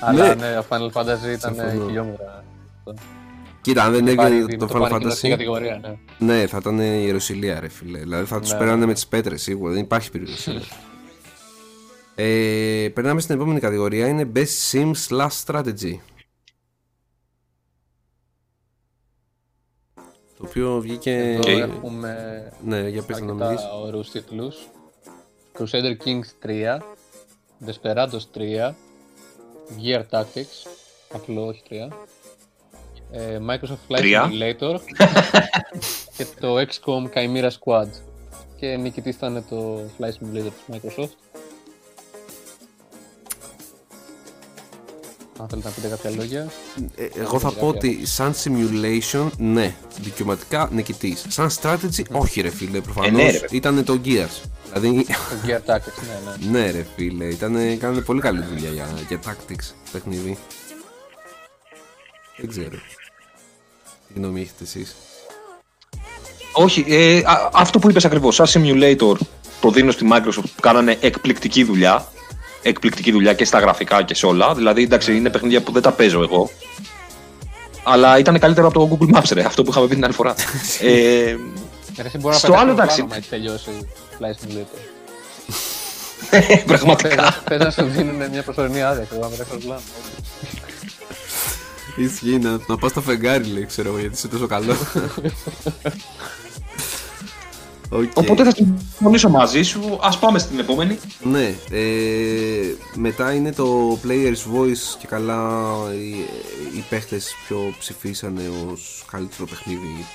Αλλά 0.00 0.34
ναι, 0.34 0.58
ο 0.58 0.64
Final 0.68 0.90
Fantasy 0.92 1.32
ήταν 1.36 1.54
Συμφωνώ. 1.54 1.84
χιλιόμετρα. 1.86 2.44
Κοίτα, 3.64 3.82
αν 3.84 3.92
δεν 4.04 4.14
Πάρει- 4.14 4.34
έγινε 4.34 4.56
το 4.56 4.66
το 4.66 4.74
Final 4.76 4.80
πάρει 4.80 4.98
κοινό 4.98 5.10
στην 5.14 5.28
Fantasy. 5.28 5.32
κατηγορία, 5.32 5.98
ναι. 6.18 6.34
Ναι, 6.34 6.46
θα 6.46 6.56
ήταν 6.60 6.78
η 6.78 7.00
ιεροσυλία, 7.04 7.60
ρε 7.60 7.68
φίλε. 7.68 7.98
Δηλαδή 7.98 8.24
θα 8.24 8.40
τους 8.40 8.52
Ναι. 8.52 8.58
παίρνανε 8.58 8.86
με 8.86 8.92
τις 8.94 9.06
πέτρες 9.06 9.42
σίγουρα. 9.42 9.72
Δεν 9.72 9.82
υπάρχει 9.82 10.10
περίπτωση. 10.10 10.60
ε, 12.14 12.88
περνάμε 12.94 13.20
στην 13.20 13.34
επόμενη 13.34 13.60
κατηγορία. 13.60 14.06
Είναι 14.08 14.30
Best 14.34 14.70
Sim 14.72 14.90
Slash 15.08 15.28
Strategy. 15.46 15.94
Το 20.36 20.44
οποίο 20.46 20.80
βγήκε. 20.80 21.16
Εδώ 21.18 21.38
Οκ. 21.40 21.46
έχουμε 21.58 22.52
Ναι, 22.64 22.88
για 22.88 23.02
πες 23.02 23.20
να 23.20 23.24
αρκετά 23.26 23.44
νομίζεις. 23.44 23.66
ωραίους 23.84 24.10
τίτλους. 24.10 24.56
Crusader 25.58 25.96
Kings 26.04 26.28
3, 26.46 26.78
Desperados 27.66 28.20
3, 28.34 28.74
Gear 29.82 30.02
Tactics, 30.10 30.66
απλό 31.12 31.46
όχι 31.46 31.62
3, 31.68 31.74
ε, 31.74 31.88
Microsoft 33.48 33.92
Flight 33.92 33.96
Τρία. 33.96 34.30
Simulator 34.30 34.78
και 36.16 36.26
το 36.40 36.56
XCOM 36.60 37.08
Chimera 37.14 37.50
Squad. 37.50 37.88
Και 38.56 38.76
νικητής 38.76 39.14
ήταν 39.14 39.44
το 39.50 39.80
Flight 39.98 40.08
Simulator 40.08 40.50
της 40.50 40.64
Microsoft. 40.72 41.34
Αν 45.40 45.48
θέλετε 45.48 45.68
να 45.68 45.74
πείτε 45.74 45.88
κάποια 45.88 46.10
λόγια. 46.10 46.50
Ε, 46.96 47.08
εγώ 47.20 47.38
θα 47.38 47.52
πω 47.52 47.68
ότι 47.68 48.06
σαν 48.06 48.34
simulation, 48.44 49.28
ναι, 49.38 49.74
δικαιωματικά 50.00 50.68
νικητής. 50.72 51.24
Σαν 51.28 51.50
strategy, 51.62 52.04
όχι 52.12 52.40
ρε 52.40 52.50
φίλε, 52.50 52.80
προφανώς 52.80 53.20
Ε, 53.20 53.24
ναι, 53.24 53.30
ρε. 53.30 53.46
ήταν 53.50 53.84
το 53.84 54.00
Gears. 54.04 54.42
Δηλαδή, 54.72 55.04
Το 55.04 55.36
Gear 55.46 55.74
Tactics, 55.74 56.02
ναι, 56.06 56.48
ναι. 56.50 56.50
ναι 56.60 56.70
ρε 56.70 56.86
φίλε, 56.96 57.24
ήταν, 57.24 57.78
κάνανε 57.78 58.00
πολύ 58.00 58.20
καλή 58.20 58.42
δουλειά 58.42 58.70
για, 58.70 58.88
για 59.08 59.18
tactics 59.26 59.72
παιχνίδι. 59.92 60.38
Δεν 62.36 62.48
ξέρω. 62.48 62.78
Τι 64.14 64.20
γνώμη 64.20 64.40
έχετε 64.40 64.64
εσείς. 64.64 64.94
Όχι, 66.52 66.84
ε, 66.88 67.18
α- 67.24 67.50
αυτό 67.52 67.78
που 67.78 67.90
είπες 67.90 68.04
ακριβώς, 68.04 68.34
σαν 68.34 68.46
simulator 68.52 69.14
το 69.60 69.70
δίνω 69.70 69.90
στη 69.90 70.08
Microsoft 70.12 70.42
που 70.54 70.60
κάνανε 70.60 70.96
εκπληκτική 71.00 71.64
δουλειά. 71.64 72.06
Εκπληκτική 72.62 73.12
δουλειά 73.12 73.34
και 73.34 73.44
στα 73.44 73.58
γραφικά 73.58 74.02
και 74.02 74.14
σε 74.14 74.26
όλα. 74.26 74.54
Δηλαδή, 74.54 74.82
εντάξει, 74.82 75.16
είναι 75.16 75.30
παιχνίδια 75.30 75.62
που 75.62 75.72
δεν 75.72 75.82
τα 75.82 75.92
παίζω 75.92 76.22
εγώ. 76.22 76.50
Αλλά 77.82 78.18
ήταν 78.18 78.38
καλύτερο 78.38 78.66
από 78.66 78.78
το 78.78 78.98
Google 79.00 79.16
Maps, 79.16 79.30
ρε, 79.32 79.44
αυτό 79.44 79.62
που 79.62 79.70
είχαμε 79.70 79.86
πει 79.86 79.94
την 79.94 80.04
άλλη 80.04 80.12
φορά. 80.12 80.34
ε, 80.80 81.36
Ρε, 81.98 82.06
εσύ 82.06 82.18
μπορείς 82.18 82.42
να 82.42 82.48
Στο 82.48 82.48
πετάξεις 82.48 82.62
άλλο, 82.62 82.74
το 82.74 82.82
εντάξει. 82.82 82.96
πλάνο, 82.96 83.12
άμα 83.12 83.16
έχει 83.16 83.28
τελειώσει 83.28 83.88
Flight 84.18 84.36
Simulator. 84.44 84.80
πραγματικά. 86.66 87.42
Θες 87.48 87.58
να 87.58 87.70
σου 87.70 87.84
δίνουν 87.84 88.30
μια 88.30 88.42
προσωρινή 88.42 88.82
άδεια 88.82 89.06
Ισχύει 91.96 92.38
να, 92.38 92.58
να 92.66 92.76
πας 92.76 92.90
στο 92.90 93.00
φεγγάρι 93.00 93.44
λέει, 93.44 93.66
ξέρω 93.66 93.88
εγώ, 93.88 93.98
γιατί 93.98 94.14
είσαι 94.14 94.28
τόσο 94.28 94.46
καλό. 94.46 94.74
Οκ. 97.88 98.10
Οπότε 98.14 98.44
θα 98.44 98.50
συμφωνήσω 98.54 99.28
μαζί 99.28 99.62
σου. 99.62 99.98
Ας 100.02 100.18
πάμε 100.18 100.38
στην 100.38 100.58
επόμενη. 100.58 100.98
Ναι, 101.22 101.54
ε, 101.70 102.74
μετά 102.94 103.32
είναι 103.32 103.52
το 103.52 103.98
Player's 104.06 104.54
Voice 104.54 104.96
και 104.98 105.06
καλά 105.06 105.70
οι, 105.94 106.08
οι 106.76 106.84
παίχτες 106.88 107.34
ποιο 107.46 107.74
ψηφίσανε 107.78 108.42
ως 108.72 109.04
καλύτερο 109.10 109.44
παιχνίδι. 109.46 110.06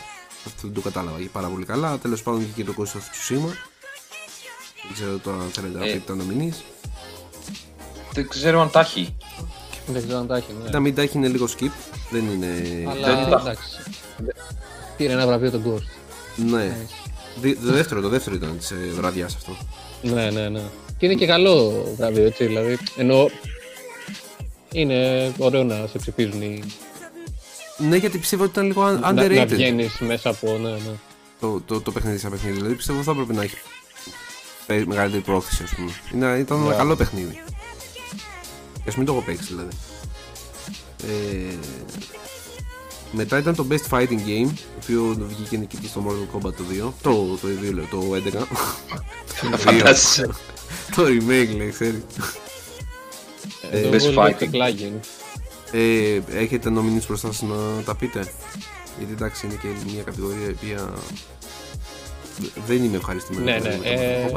Αυτό 0.45 0.61
δεν 0.61 0.73
το 0.73 0.81
κατάλαβα 0.81 1.17
πάρα 1.31 1.47
πολύ 1.47 1.65
καλά. 1.65 1.97
Τέλος 1.97 2.21
πάντων 2.23 2.53
και 2.55 2.63
το 2.63 2.73
Ghost 2.77 2.81
of 2.81 2.83
Tsushima. 3.33 3.51
Δεν 4.83 4.93
ξέρω 4.93 5.17
τώρα 5.17 5.37
αν 5.37 5.49
θέλετε 5.53 5.77
να 5.79 5.85
Ε. 5.85 5.91
πείτε 5.91 6.03
τα 6.05 6.15
νομινείς. 6.15 6.63
Δεν 8.13 8.27
ξέρω 8.27 8.61
αν 8.61 8.69
τα 8.69 8.79
έχει. 8.79 9.15
Δεν 9.93 10.03
ξέρω 10.03 10.19
αν 10.19 10.27
τα 10.27 10.35
έχει, 10.37 10.47
ναι. 10.63 10.69
Να 10.69 10.79
μην 10.79 10.95
τα 10.95 11.01
έχει 11.01 11.17
είναι 11.17 11.27
λίγο 11.27 11.47
skip. 11.59 11.71
Δεν 12.09 12.23
είναι... 12.33 12.47
Αλλά 12.89 13.15
δεν 13.15 13.29
τα- 13.29 13.39
εντάξει. 13.41 13.67
Πήρε 14.97 15.13
ένα 15.13 15.25
βραβείο 15.27 15.51
τον 15.51 15.63
Ghost. 15.65 15.83
Ναι. 16.35 16.77
Δι- 17.41 17.57
Το 17.65 17.71
δεύτερο, 17.71 18.01
το 18.01 18.09
δεύτερο 18.09 18.35
ήταν 18.35 18.57
της 18.57 18.71
ε, 18.71 18.75
βραδιάς 18.95 19.35
αυτό. 19.35 19.57
Ναι, 20.01 20.29
ναι, 20.29 20.49
ναι. 20.49 20.61
Και 20.97 21.05
είναι 21.05 21.15
και 21.15 21.25
καλό 21.25 21.83
βραβείο, 21.97 22.25
έτσι. 22.25 22.45
Δηλαδή, 22.45 22.77
ενώ 22.97 23.29
είναι 24.71 25.31
ωραίο 25.37 25.63
να 25.63 25.87
σε 25.91 25.97
ψηφίζουν 25.97 26.41
οι... 26.41 26.63
Ναι, 27.77 27.95
γιατί 27.95 28.17
πιστεύω 28.17 28.43
ότι 28.43 28.51
ήταν 28.51 28.65
λίγο 28.65 28.87
un- 28.87 28.99
να, 28.99 29.11
να 29.11 29.23
underrated 29.23 29.47
βγαίνεις 29.47 29.99
μέσα 29.99 30.29
από. 30.29 30.57
Ναι, 30.61 30.69
ναι. 30.69 30.77
το, 31.39 31.61
το, 31.65 31.81
το 31.81 31.91
παιχνίδι 31.91 32.17
σαν 32.17 32.31
παιχνίδι. 32.31 32.55
Δηλαδή 32.55 32.75
πιστεύω 32.75 33.03
θα 33.03 33.11
έπρεπε 33.11 33.33
να 33.33 33.43
έχει 33.43 33.55
πε- 34.65 34.85
μεγαλύτερη 34.85 35.23
πρόθεση, 35.23 35.63
ας 35.63 35.69
πούμε. 35.75 35.91
Είναι, 36.13 36.37
ήταν 36.39 36.57
ένα 36.61 36.69
Ναι. 36.69 36.75
καλό 36.75 36.95
παιχνίδι. 36.95 37.43
Και 38.83 38.89
ας 38.89 38.95
μην 38.95 39.05
το 39.05 39.11
έχω 39.13 39.21
παίξει, 39.21 39.47
δηλαδή. 39.47 39.75
Ε, 41.03 41.55
μετά 43.11 43.37
ήταν 43.37 43.55
το 43.55 43.65
Best 43.69 43.89
Fighting 43.89 44.19
Game, 44.27 44.49
το 44.53 44.79
οποίο 44.83 45.27
βγήκε 45.27 45.57
νικητή 45.57 45.87
στο 45.87 46.03
Mortal 46.07 46.35
Kombat 46.37 46.53
το 46.53 46.63
2. 46.87 46.91
Το, 47.01 47.37
το 47.41 47.47
2 47.69 47.73
λέω, 47.73 47.85
το 47.85 48.03
11. 48.13 48.43
Φαντάζεσαι. 49.57 50.29
το 50.95 51.03
remake, 51.05 51.55
λέει, 51.57 51.69
ξέρεις. 51.69 52.01
Εδώ 53.71 53.89
Best 53.89 54.13
πολύ 54.13 54.35
Fighting. 54.39 54.47
κλάγιν. 54.51 54.93
Ε, 55.71 56.19
έχετε 56.33 56.69
νομινείς 56.69 57.07
μπροστά 57.07 57.31
σας 57.31 57.41
να 57.41 57.83
τα 57.85 57.95
πείτε. 57.95 58.31
Γιατί 58.97 59.13
εντάξει 59.13 59.45
είναι 59.45 59.55
και 59.61 59.67
μια 59.91 60.03
κατηγορία 60.03 60.47
η 60.47 60.51
οποία 60.51 60.93
δεν 62.67 62.83
είμαι 62.83 62.97
ευχαριστημένος 62.97 63.63
Ναι, 63.63 63.69
με 63.69 63.75
ναι, 63.75 64.29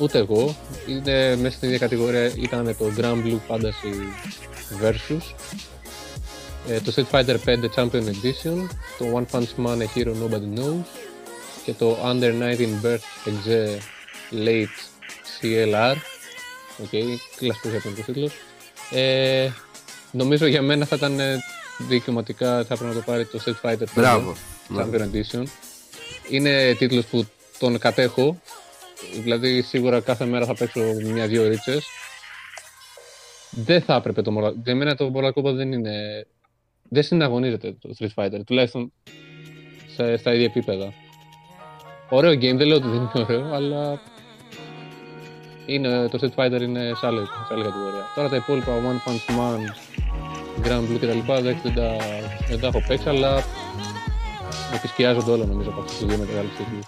Ούτε 0.00 0.18
εγώ. 0.18 0.56
Είναι 0.86 1.36
μέσα 1.36 1.56
στην 1.56 1.68
ίδια 1.68 1.78
κατηγορία 1.78 2.32
ήταν 2.36 2.76
το 2.78 2.92
Grand 2.96 3.24
Blue 3.24 3.38
Fantasy 3.48 3.94
Versus. 4.82 5.34
ε, 6.68 6.80
το 6.80 6.92
Street 6.96 7.10
Fighter 7.10 7.36
5 7.44 7.64
Champion 7.76 8.04
Edition, 8.04 8.66
το 8.98 9.04
One 9.14 9.36
Punch 9.36 9.66
Man 9.66 9.78
A 9.78 9.86
Hero 9.98 10.12
Nobody 10.22 10.58
Knows 10.58 10.84
και 11.64 11.72
το 11.72 11.96
Under 12.04 12.32
Night 12.40 12.56
In-Birth 12.82 13.28
Exe 13.28 13.78
Late 14.32 14.76
CLR. 15.40 15.96
OK, 16.82 16.88
okay, 16.92 17.04
κλασικός 17.36 17.72
ιαπωνικός 17.72 18.04
τίτλος. 18.04 18.32
Ε, 18.90 19.48
νομίζω 20.10 20.46
για 20.46 20.62
μένα 20.62 20.84
θα 20.84 20.96
ήταν 20.96 21.20
ε, 21.20 21.38
δικαιωματικά 21.88 22.64
θα 22.64 22.74
έπρεπε 22.74 22.84
να 22.84 22.92
το 22.94 23.00
πάρει 23.00 23.24
το 23.24 23.40
Street 23.44 23.68
Fighter 23.68 23.82
5 23.82 23.84
Μπράβο. 23.94 24.34
Ναι. 24.68 24.84
Champion 24.84 25.00
Edition. 25.00 25.42
Είναι 26.28 26.74
τίτλος 26.78 27.04
που 27.04 27.26
τον 27.58 27.78
κατέχω. 27.78 28.40
Δηλαδή 29.22 29.62
σίγουρα 29.62 30.00
κάθε 30.00 30.24
μέρα 30.24 30.46
θα 30.46 30.54
παίξω 30.54 30.80
μια-δυο 31.12 31.48
ρίτσες. 31.48 31.86
Δεν 33.50 33.82
θα 33.82 33.94
έπρεπε 33.94 34.22
το 34.22 34.32
Mortal 34.38 34.54
Για 34.64 34.74
μένα 34.74 34.94
το 34.96 35.12
Mortal 35.14 35.32
Kombat 35.32 35.54
δεν 35.54 35.72
είναι... 35.72 36.26
Δεν 36.88 37.02
συναγωνίζεται 37.02 37.76
το 37.80 37.94
Street 37.98 38.14
Fighter, 38.14 38.40
τουλάχιστον 38.46 38.92
σε, 39.94 40.16
στα 40.16 40.34
ίδια 40.34 40.44
επίπεδα. 40.44 40.92
Ωραίο 42.08 42.32
game, 42.32 42.56
δεν 42.56 42.66
λέω 42.66 42.76
ότι 42.76 42.88
δεν 42.88 42.96
είναι 42.96 43.10
ωραίο, 43.14 43.54
αλλά 43.54 44.00
είναι, 45.66 46.08
το 46.08 46.18
Street 46.20 46.44
Fighter 46.44 46.60
είναι 46.60 46.92
σε 46.94 47.06
άλλη, 47.06 47.26
σε 47.26 47.54
άλλη 47.54 47.64
κατηγορία. 47.64 48.04
Τώρα 48.14 48.28
τα 48.28 48.36
υπόλοιπα, 48.36 48.72
One 48.72 49.08
Punch 49.08 49.38
Man, 49.38 49.58
Grand 50.66 50.80
Blue 50.80 50.98
κτλ. 51.00 51.32
εντάξει, 51.32 51.60
Δεν, 51.62 51.74
τα, 51.74 51.96
δεν 52.48 52.60
τα 52.60 52.66
έχω 52.66 52.82
παίξει, 52.88 53.08
αλλά 53.08 53.42
επισκιάζονται 54.74 55.30
όλα 55.30 55.44
νομίζω 55.44 55.70
από 55.70 55.80
αυτούς 55.80 55.98
τους 55.98 56.06
δύο 56.06 56.18
μεγάλους 56.18 56.56
τίτλους. 56.56 56.86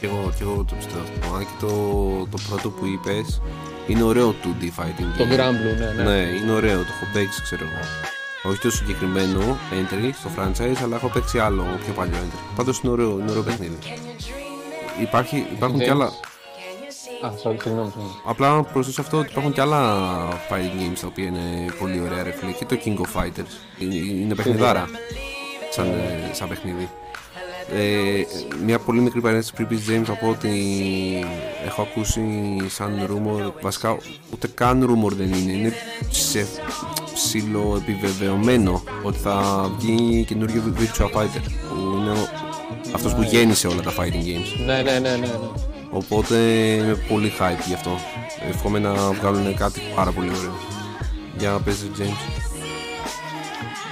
Και 0.00 0.06
εγώ, 0.06 0.32
και 0.36 0.42
εγώ 0.42 0.64
το 0.68 0.74
πιστεύω 0.74 1.02
αυτό. 1.02 1.34
Αν 1.34 1.40
και 1.40 1.56
το, 1.60 1.68
το 2.30 2.38
πρώτο 2.48 2.68
που 2.70 2.86
είπες 2.86 3.40
είναι 3.86 4.02
ωραίο 4.02 4.34
2D 4.44 4.62
fighting 4.64 5.10
Το 5.18 5.24
game. 5.24 5.32
Grand 5.36 5.56
Blue, 5.60 5.78
ναι, 5.78 6.02
ναι. 6.02 6.02
Ναι, 6.02 6.18
είναι 6.36 6.52
ωραίο, 6.52 6.78
το 6.78 6.86
έχω 6.96 7.06
παίξει 7.12 7.42
ξέρω 7.42 7.62
εγώ. 7.64 7.80
Όχι 8.50 8.60
το 8.60 8.70
συγκεκριμένο 8.70 9.56
entry 9.72 10.10
στο 10.18 10.30
franchise, 10.36 10.76
αλλά 10.82 10.96
έχω 10.96 11.08
παίξει 11.08 11.38
άλλο 11.38 11.64
πιο 11.84 11.92
παλιό 11.92 12.14
entry. 12.16 12.38
Πάντως 12.56 12.78
είναι 12.80 12.92
ωραίο, 12.92 13.18
είναι 13.20 13.30
ωραίο 13.30 13.42
παιχνίδι. 13.42 13.78
Υπάρχει, 15.00 15.46
υπάρχουν 15.52 15.78
Δεν- 15.78 15.86
και 15.86 15.92
άλλα, 15.92 16.04
Α, 17.24 17.28
sorry, 17.44 17.56
συγγνώμη, 17.62 17.88
συγγνώμη. 17.90 18.14
Απλά 18.24 18.54
να 18.54 18.62
προσθέσω 18.62 19.00
αυτό 19.00 19.18
ότι 19.18 19.30
υπάρχουν 19.30 19.52
και 19.52 19.60
άλλα 19.60 19.80
fighting 20.48 20.80
games 20.80 20.98
τα 21.00 21.06
οποία 21.06 21.24
είναι 21.24 21.72
πολύ 21.78 22.00
ωραία 22.00 22.22
ρε 22.22 22.30
φίλε. 22.30 22.50
Και 22.50 22.64
το 22.64 22.76
King 22.84 22.96
of 22.98 23.20
Fighters. 23.20 23.52
Είναι, 23.78 23.94
είναι 23.94 24.34
παιχνιδάρα. 24.34 24.88
Σαν, 25.70 25.86
ε, 25.86 26.34
σαν 26.34 26.48
παιχνίδι. 26.48 26.88
Ε, 27.76 28.22
μια 28.64 28.78
πολύ 28.78 29.00
μικρή 29.00 29.20
παρένθεση 29.20 29.52
πριν 29.52 29.68
πεις 29.68 29.80
James 29.88 30.08
από 30.08 30.28
ότι 30.28 30.50
έχω 31.66 31.82
ακούσει 31.82 32.20
σαν 32.68 33.08
rumor 33.10 33.52
βασικά 33.62 33.96
ούτε 34.32 34.48
καν 34.54 34.84
rumor 34.84 35.12
δεν 35.12 35.32
είναι 35.32 35.52
είναι 35.52 35.72
σε 36.10 36.46
ψηλό 37.14 37.82
επιβεβαιωμένο 37.82 38.82
ότι 39.02 39.18
θα 39.18 39.70
βγει 39.78 40.24
καινούριο 40.24 40.74
Virtua 40.78 41.04
Fighter 41.04 41.42
που 41.68 41.96
είναι 41.96 42.10
ο, 42.10 42.28
αυτός 42.94 43.14
που 43.14 43.22
γέννησε 43.22 43.66
όλα 43.66 43.80
τα 43.80 43.92
fighting 43.92 44.24
games 44.24 44.64
Ναι, 44.66 44.82
ναι, 44.82 44.98
ναι, 44.98 44.98
ναι. 44.98 45.16
ναι. 45.16 45.26
Οπότε 45.90 46.36
είμαι 46.36 47.04
πολύ 47.08 47.32
hype 47.38 47.66
γι' 47.66 47.74
αυτό. 47.74 47.90
Εύχομαι 48.48 48.78
να 48.78 48.94
βγάλουν 48.94 49.54
κάτι 49.56 49.80
πάρα 49.94 50.10
πολύ 50.10 50.28
ωραίο. 50.28 50.54
Για 51.38 51.50
να 51.50 51.60
παίζει 51.60 51.90
James. 51.98 52.49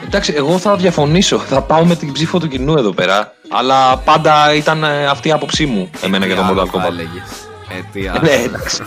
Εντάξει, 0.07 0.33
εγώ 0.37 0.59
θα 0.59 0.77
διαφωνήσω. 0.77 1.39
Θα 1.39 1.62
πάω 1.62 1.85
με 1.85 1.95
την 1.95 2.12
ψήφο 2.12 2.39
του 2.39 2.49
κοινού 2.49 2.75
εδώ 2.79 2.93
πέρα. 2.93 3.33
Αλλά 3.49 3.97
πάντα 3.97 4.55
ήταν 4.55 4.85
ε, 4.85 5.07
αυτή 5.07 5.29
η 5.29 5.33
άποψή 5.33 5.66
μου 5.66 5.91
εμένα 6.03 6.27
για 6.27 6.37
το 6.37 6.43
Mortal 6.51 6.79
Kombat. 6.79 6.93
Ε, 7.69 7.81
τι 7.93 8.01
Ναι, 8.01 8.43
εντάξει. 8.45 8.83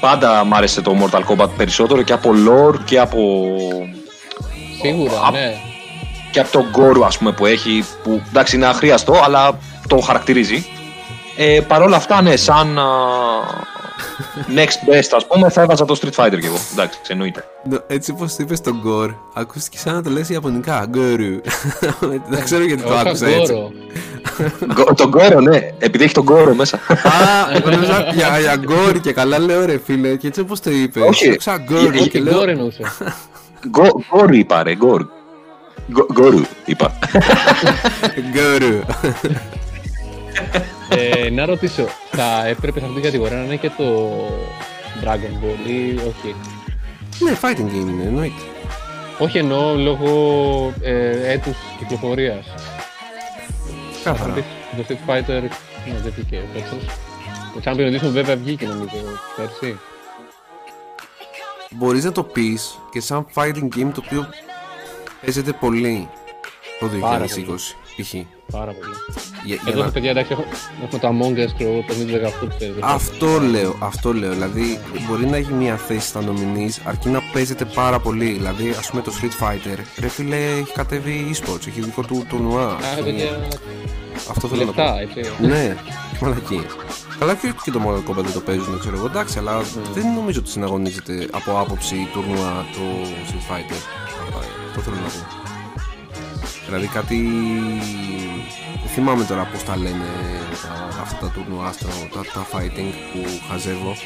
Πάντα 0.00 0.44
μ' 0.44 0.54
άρεσε 0.54 0.80
το 0.80 0.96
Mortal 1.00 1.20
Kombat 1.20 1.48
περισσότερο 1.56 2.02
και 2.02 2.12
από 2.12 2.30
lore 2.30 2.78
και 2.84 2.98
από, 2.98 3.18
Σίγουρα, 4.82 5.20
Α, 5.26 5.30
ναι. 5.30 5.54
και 6.30 6.40
από 6.40 6.52
τον 6.52 6.64
gore 6.74 7.02
ας 7.06 7.18
πούμε 7.18 7.32
που 7.32 7.46
έχει 7.46 7.84
που 8.02 8.22
εντάξει 8.28 8.56
είναι 8.56 8.66
αχρίαστο 8.66 9.20
αλλά 9.24 9.58
το 9.88 9.98
χαρακτηρίζει. 9.98 10.66
Ε, 11.36 11.60
Παρ' 11.68 11.82
όλα 11.82 11.96
αυτά 11.96 12.22
ναι, 12.22 12.36
σαν 12.36 12.78
α, 12.78 12.84
next 14.54 14.88
best 14.90 15.08
ας 15.16 15.26
πούμε 15.26 15.48
θα 15.50 15.62
έβαζα 15.62 15.84
το 15.84 15.98
Street 16.02 16.24
Fighter 16.24 16.38
κι 16.40 16.46
εγώ. 16.46 16.56
Εντάξει, 16.72 16.98
εννοείται. 17.08 17.44
Έτσι 17.86 18.10
όπως 18.10 18.30
το 18.36 18.42
είπες 18.42 18.60
τον 18.60 18.82
Gore, 18.86 19.14
ακούστηκε 19.34 19.78
σαν 19.78 19.94
να 19.94 20.02
το 20.02 20.10
λες 20.10 20.28
Ιαπωνικά. 20.28 20.86
Γκόρου. 20.88 21.40
Δεν 22.30 22.44
ξέρω 22.44 22.64
γιατί 22.64 22.82
το 22.82 22.88
Εγώ 22.88 22.98
άκουσα 22.98 23.28
είχα 23.28 23.38
έτσι. 23.40 23.52
γκόρο. 23.52 23.72
Γκο- 24.74 24.94
τον 24.94 25.12
Goro 25.16 25.42
ναι, 25.42 25.68
επειδή 25.78 26.04
έχει 26.04 26.14
τον 26.14 26.24
Goro 26.28 26.52
μέσα. 26.54 26.76
Α, 26.88 27.56
εγώ 27.56 27.70
νόμιζα 27.70 28.10
για, 28.14 28.38
για 28.40 28.56
γκόρ 28.56 29.00
και 29.00 29.12
καλά 29.12 29.38
λέω 29.38 29.64
ρε 29.66 29.78
φίλε. 29.84 30.16
Και 30.16 30.26
έτσι 30.26 30.40
όπως 30.40 30.60
το 30.60 30.70
είπες. 30.70 31.02
Όχι. 31.08 31.28
Άκουσα 31.30 31.58
γκόρου 31.58 31.86
Όχι, 31.88 31.98
και 32.02 32.08
Και 32.08 32.20
λέω 32.20 32.32
γκόρο 32.34 32.50
εννοούσε. 32.50 32.82
Γκο- 33.68 34.00
Γκόρου 34.10 34.34
είπα 34.34 34.62
ρε, 34.62 34.74
Γκόρου. 34.74 35.06
Γκο- 35.92 36.06
Γκόρου 36.12 36.40
είπα. 36.64 36.98
γκόρου. 38.32 38.80
Ε, 40.88 41.30
να 41.30 41.46
ρωτήσω, 41.46 41.84
θα 42.10 42.46
έπρεπε 42.46 42.78
σε 42.78 42.84
αυτήν 42.86 42.94
την 42.94 43.02
κατηγορία 43.02 43.36
να 43.36 43.44
είναι 43.44 43.56
και 43.56 43.70
το 43.76 44.16
Dragon 45.04 45.44
Ball 45.44 45.68
ή 45.68 45.94
όχι; 45.94 46.34
Ναι, 47.18 47.38
fighting 47.42 47.70
game 47.70 47.90
είναι, 47.90 48.02
εννοείται. 48.02 48.42
Όχι 49.18 49.38
εννοώ 49.38 49.74
λόγω 49.74 50.72
ε, 50.80 51.32
έτους 51.32 51.56
κυκλοφορίας. 51.78 52.46
Κάθαρα. 54.04 54.34
Το 54.76 54.84
Street 54.88 55.10
Fighter 55.10 55.42
ναι, 55.86 55.98
δεν 56.02 56.12
βγήκε 56.16 56.42
φέτος. 56.54 56.84
Το 57.54 57.60
Champion 57.64 57.94
Edition 57.94 58.10
βέβαια 58.10 58.36
βγήκε 58.36 58.66
νομίζω 58.66 58.96
πέρσι. 59.36 59.78
Μπορείς 61.70 62.04
να 62.04 62.12
το 62.12 62.22
πεις 62.22 62.78
και 62.90 63.00
σαν 63.00 63.26
fighting 63.34 63.68
game 63.76 63.90
το 63.94 64.02
οποίο 64.04 64.28
παίζεται 65.24 65.52
πολύ 65.52 66.08
το 66.80 66.86
2020 66.96 67.00
Πάρα 67.00 67.24
π.χ. 67.24 68.14
Πάρα 68.52 68.72
πολύ. 68.72 68.94
Για- 69.44 69.54
για 69.64 69.72
Εδώ 69.72 69.82
να- 69.84 69.90
παιδιά 69.90 70.10
εντάξει 70.10 70.32
έχω- 70.32 70.44
έχουμε 70.84 70.98
το 71.00 71.08
Among 71.08 71.38
Us 71.48 71.52
ξέρω 71.54 71.70
εγώ, 71.70 71.82
παιχνίδι 71.86 72.12
18 72.12 72.46
που 72.46 72.56
παίζει. 72.58 72.78
Αυτό 72.82 73.40
λέω, 73.40 73.76
αυτό 73.78 74.12
λέω. 74.12 74.32
Δηλαδή, 74.32 74.78
μπορεί 75.08 75.26
να 75.26 75.36
έχει 75.36 75.52
μια 75.52 75.76
θέση 75.76 76.06
στα 76.08 76.20
nominees 76.20 76.80
αρκεί 76.84 77.08
να 77.08 77.20
παίζεται 77.32 77.64
πάρα 77.64 77.98
πολύ. 78.00 78.24
Δηλαδή, 78.32 78.70
ας 78.78 78.90
πούμε 78.90 79.02
το 79.02 79.12
Street 79.20 79.44
Fighter, 79.44 79.78
ρε 80.00 80.08
φίλε, 80.08 80.36
έχει 80.36 80.72
κατέβει 80.72 81.30
e-sports, 81.34 81.66
έχει 81.66 81.80
δικό 81.80 82.02
του 82.02 82.24
τουρνουά. 82.28 82.66
Α, 82.70 82.76
έχει- 82.92 83.02
παιδιά, 83.04 83.48
Αυτό 84.30 84.48
θέλω 84.48 84.64
να 84.64 84.72
πω. 84.72 84.80
λεφτά, 84.82 85.00
έτσι. 85.00 85.32
Ναι, 85.40 85.76
μαλακίες. 86.20 86.76
Καλά 87.18 87.34
και, 87.34 87.52
και 87.64 87.70
το 87.70 87.80
Mortal 87.86 88.10
Kombat 88.10 88.22
δεν 88.24 88.32
το 88.32 88.40
παίζουν, 88.40 88.78
ξέρω 88.78 88.96
εγώ, 88.96 89.06
εντάξει, 89.06 89.38
αλλά 89.38 89.60
δεν 89.94 90.12
νομίζω 90.14 90.40
ότι 90.40 90.50
συναγωνίζεται 90.50 91.28
από 91.30 91.58
άποψη 91.60 92.08
τουρνουά 92.12 92.66
το 92.72 92.80
Street 93.26 93.52
Fighter. 93.54 93.80
Αυτό 94.68 94.80
θέλω 94.80 94.96
να 94.96 95.02
πω. 95.08 95.45
Δηλαδή 96.66 96.86
κάτι... 96.86 97.16
Δεν 98.82 98.90
θυμάμαι 98.94 99.24
τώρα 99.24 99.42
πώς 99.52 99.62
τα 99.64 99.76
λένε 99.76 100.04
τα, 100.62 101.00
αυτά 101.00 101.16
τα 101.20 101.26
τουρνουά, 101.34 101.72
στα- 101.72 101.86
τα, 102.12 102.20
τα 102.34 102.46
fighting 102.52 102.92
που 103.12 103.28
χαζεύω. 103.50 103.96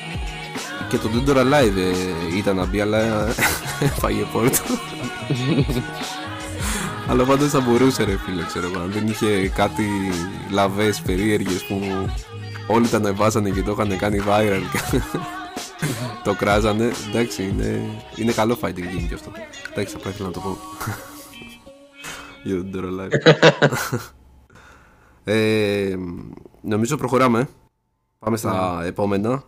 Και 0.89 0.97
το 0.99 1.11
Dead 1.15 1.29
or 1.31 1.37
Alive 1.37 1.77
ε, 1.77 2.37
ήταν 2.37 2.57
να 2.57 2.65
μπει, 2.67 2.81
αλλά 2.81 3.27
φάγε 4.01 4.23
πόρτο. 4.33 4.59
Αλλά 7.09 7.25
πάντως 7.25 7.51
θα 7.51 7.61
μπορούσε 7.61 8.05
ρε 8.05 8.17
φίλε, 8.25 8.43
ξέρω 8.45 8.71
εγώ, 8.75 8.83
αν 8.83 8.91
δεν 8.93 9.07
είχε 9.09 9.49
κάτι 9.49 9.87
λαβές 10.51 11.01
περίεργες 11.01 11.63
που 11.65 12.09
όλοι 12.67 12.89
τα 12.89 12.97
ανεβάζανε 12.97 13.51
και 13.51 13.63
το 13.63 13.73
είχαν 13.73 13.97
κάνει 13.99 14.21
viral 14.29 14.63
και 14.73 15.01
το 16.25 16.35
κράζανε. 16.35 16.91
Εντάξει, 17.09 17.43
είναι, 17.43 17.83
είναι 18.17 18.33
καλό 18.33 18.59
fighting 18.63 18.69
game 18.95 19.07
και 19.09 19.15
αυτό. 19.15 19.31
Εντάξει, 19.73 19.97
θα 20.03 20.09
ήθελα 20.11 20.27
να 20.29 20.33
το 20.35 20.41
πω. 20.41 20.59
Για 22.43 22.57
τον 22.57 22.71
Dead 22.75 22.79
or 22.79 22.85
Alive. 22.85 23.11
ε, 25.25 25.97
νομίζω 26.61 26.97
προχωράμε. 26.97 27.49
Πάμε 28.19 28.37
στα 28.37 28.83
επόμενα. 28.85 29.43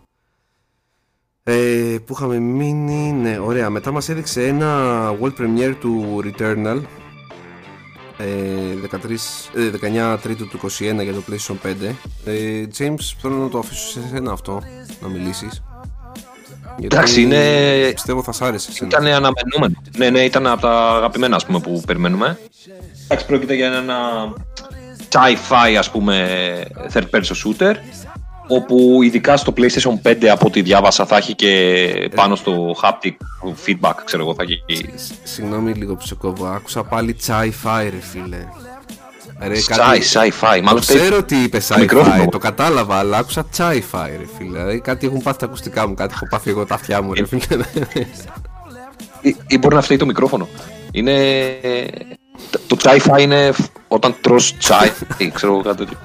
Ε, 1.43 1.97
που 2.07 2.13
είχαμε 2.13 2.39
μείνει, 2.39 3.13
ναι, 3.13 3.39
ωραία. 3.39 3.71
Μετά 3.71 3.91
μας 3.91 4.09
έδειξε 4.09 4.47
ένα 4.47 5.11
world 5.21 5.35
premiere 5.39 5.75
του 5.81 6.23
Returnal 6.25 6.83
ε, 8.19 8.75
13, 8.91 9.17
ε, 9.55 10.15
19 10.15 10.19
Τρίτου 10.23 10.49
του 10.49 10.59
21 10.59 10.69
για 10.79 11.13
το 11.13 11.23
PlayStation 11.29 11.57
5. 11.63 11.95
Ε, 12.25 12.67
James, 12.79 13.15
θέλω 13.19 13.37
να 13.37 13.49
το 13.49 13.59
αφήσω 13.59 13.89
σε 13.89 14.01
εσένα 14.01 14.33
αυτό, 14.33 14.63
να 15.01 15.09
μιλήσεις. 15.09 15.63
Γιατί 16.79 16.97
Εντάξει, 16.97 17.23
είναι- 17.23 17.91
Πιστεύω 17.93 18.23
θα 18.23 18.33
σ' 18.33 18.43
άρεσε 18.43 18.71
εσένα. 18.71 18.89
Ήταν 18.93 19.07
αναμενόμενο. 19.07 19.83
Ναι, 19.97 20.11
ναι, 20.11 20.21
ήταν 20.21 20.47
από 20.47 20.61
τα 20.61 20.89
αγαπημένα 20.97 21.37
ας 21.37 21.47
πούμε, 21.47 21.61
που 21.61 21.83
περιμένουμε. 21.87 22.39
Εντάξει, 23.05 23.27
πρόκειται 23.27 23.55
για 23.55 23.67
ένα 23.67 23.99
sci-fi 25.11 25.75
ας 25.79 25.91
πούμε 25.91 26.27
third 26.93 27.03
person 27.11 27.21
shooter 27.45 27.75
όπου 28.49 29.03
ειδικά 29.03 29.37
στο 29.37 29.53
PlayStation 29.57 29.93
5 30.03 30.27
από 30.27 30.47
ό,τι 30.47 30.63
διάβασα 30.63 31.07
θα 31.07 31.17
έχει 31.17 31.35
και 31.35 32.11
πάνω 32.15 32.35
στο 32.37 32.75
haptic 32.83 33.13
feedback 33.67 33.93
ξέρω 34.05 34.23
εγώ 34.23 34.35
θα 34.35 34.43
έχει 34.43 34.85
Σ- 34.99 35.13
Συγγνώμη 35.23 35.73
λίγο 35.73 35.95
που 35.95 36.07
σε 36.07 36.15
κόβω, 36.15 36.47
άκουσα 36.47 36.83
πάλι 36.85 37.17
sci-fi 37.27 37.87
ρε 37.91 38.01
φίλε. 38.01 38.45
Ρε, 39.47 39.55
sci, 39.55 39.99
sci-fi 40.13 40.57
Το 40.57 40.63
μάλλον 40.63 40.81
ξέρω 40.81 41.23
τι 41.23 41.43
είπε 41.43 41.61
sci-fi, 41.69 41.79
μικρόφωνο. 41.81 42.27
το 42.29 42.39
κατάλαβα, 42.39 42.97
αλλά 42.97 43.19
άκουσα 43.19 43.47
sci-fi 43.57 44.07
ρε 44.19 44.27
φίλε. 44.39 44.59
Δηλαδή 44.59 44.81
κάτι 44.81 45.07
έχουν 45.07 45.23
πάθει 45.23 45.39
τα 45.39 45.47
ακουστικά 45.47 45.89
μου, 45.89 45.95
κάτι 45.95 46.13
έχω 46.15 46.27
πάθει 46.29 46.51
εγώ 46.51 46.65
τα 46.67 46.75
αυτιά 46.75 47.03
μου 47.03 47.13
ρε 47.13 47.27
φίλε. 47.27 47.65
ή, 49.21 49.37
ή 49.47 49.59
μπορεί 49.59 49.75
να 49.75 49.81
φταίει 49.81 49.97
το 49.97 50.07
μικρόφωνο 50.07 50.49
είναι 50.93 51.13
το 52.67 52.77
sci-fi 52.83 53.21
είναι 53.21 53.53
όταν 53.89 54.15
τρως 54.21 54.57
τσάι 54.57 54.91
ξέρω 55.35 55.53
εγώ 55.53 55.63
κάτι 55.63 55.77
τέτοιο 55.77 55.99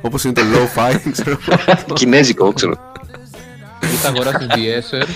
Όπως 0.00 0.24
είναι 0.24 0.32
το 0.32 0.42
low-fi, 0.54 0.96
ξέρω 1.12 1.38
εγώ. 1.48 1.94
κινέζικο 1.94 2.52
ξέρω 2.52 2.74
Ή 3.82 3.86
θα 3.86 4.08
αγοράσεις 4.08 4.46
De-esser 4.50 5.06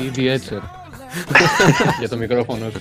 ή 0.00 0.10
De-esser. 0.16 0.60
Για 1.98 2.08
το 2.08 2.16
μικρόφωνο 2.16 2.70
σου. 2.70 2.80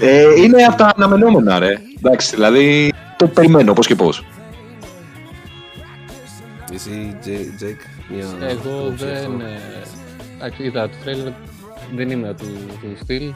Ε, 0.00 0.22
είναι 0.44 0.62
από 0.64 0.76
τα 0.76 0.92
αναμενόμενα, 0.96 1.58
ρε. 1.58 1.74
Εντάξει, 1.98 2.34
δηλαδή 2.34 2.92
το 3.16 3.26
περιμένω 3.26 3.72
πώς 3.72 3.86
και 3.86 3.94
πώς. 3.94 4.24
Εσύ, 6.74 7.16
Τζέι- 7.20 7.56
Τζέικ, 7.56 7.80
μια 8.08 8.24
Εγώ 8.48 8.78
άποψη 8.80 9.04
δεν. 9.04 9.14
αυτό. 9.16 9.44
ε, 9.44 9.58
Εντάξει, 10.36 10.62
είδα 10.62 10.88
το 10.88 10.94
τρέιλερ, 11.04 11.32
δεν 11.94 12.10
είμαι 12.10 12.34
του, 12.38 12.46
του 12.80 12.96
στυλ, 13.02 13.32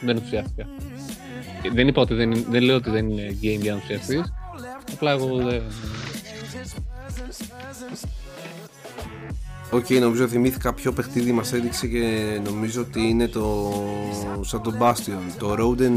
δεν 0.00 0.16
ενθουσιάστηκα. 0.16 0.66
Ε, 1.62 1.68
Δεν 1.72 1.88
είπα 1.88 2.00
ότι 2.02 2.14
δεν, 2.14 2.30
είναι- 2.30 2.44
δεν 2.50 2.62
λέω 2.62 2.76
ότι 2.76 2.90
δεν 2.90 3.10
είναι 3.10 3.36
game 3.42 3.58
για 3.60 3.70
να 3.72 3.76
ενθουσιαστείς, 3.76 4.32
απλά 4.92 5.10
εγώ 5.10 5.36
δεν... 5.36 5.62
Οκ, 9.70 9.90
νομίζω 9.90 10.28
θυμήθηκα 10.28 10.72
ποιο 10.72 10.92
παιχνίδι 10.92 11.32
μας 11.32 11.52
έδειξε 11.52 11.86
και 11.86 12.40
νομίζω 12.44 12.80
ότι 12.80 13.00
είναι 13.00 13.28
το 13.28 13.72
σαν 14.40 14.62
το 14.62 14.72
Bastion. 14.80 15.18
Το 15.38 15.54
Road 15.58 15.80
96 15.80 15.88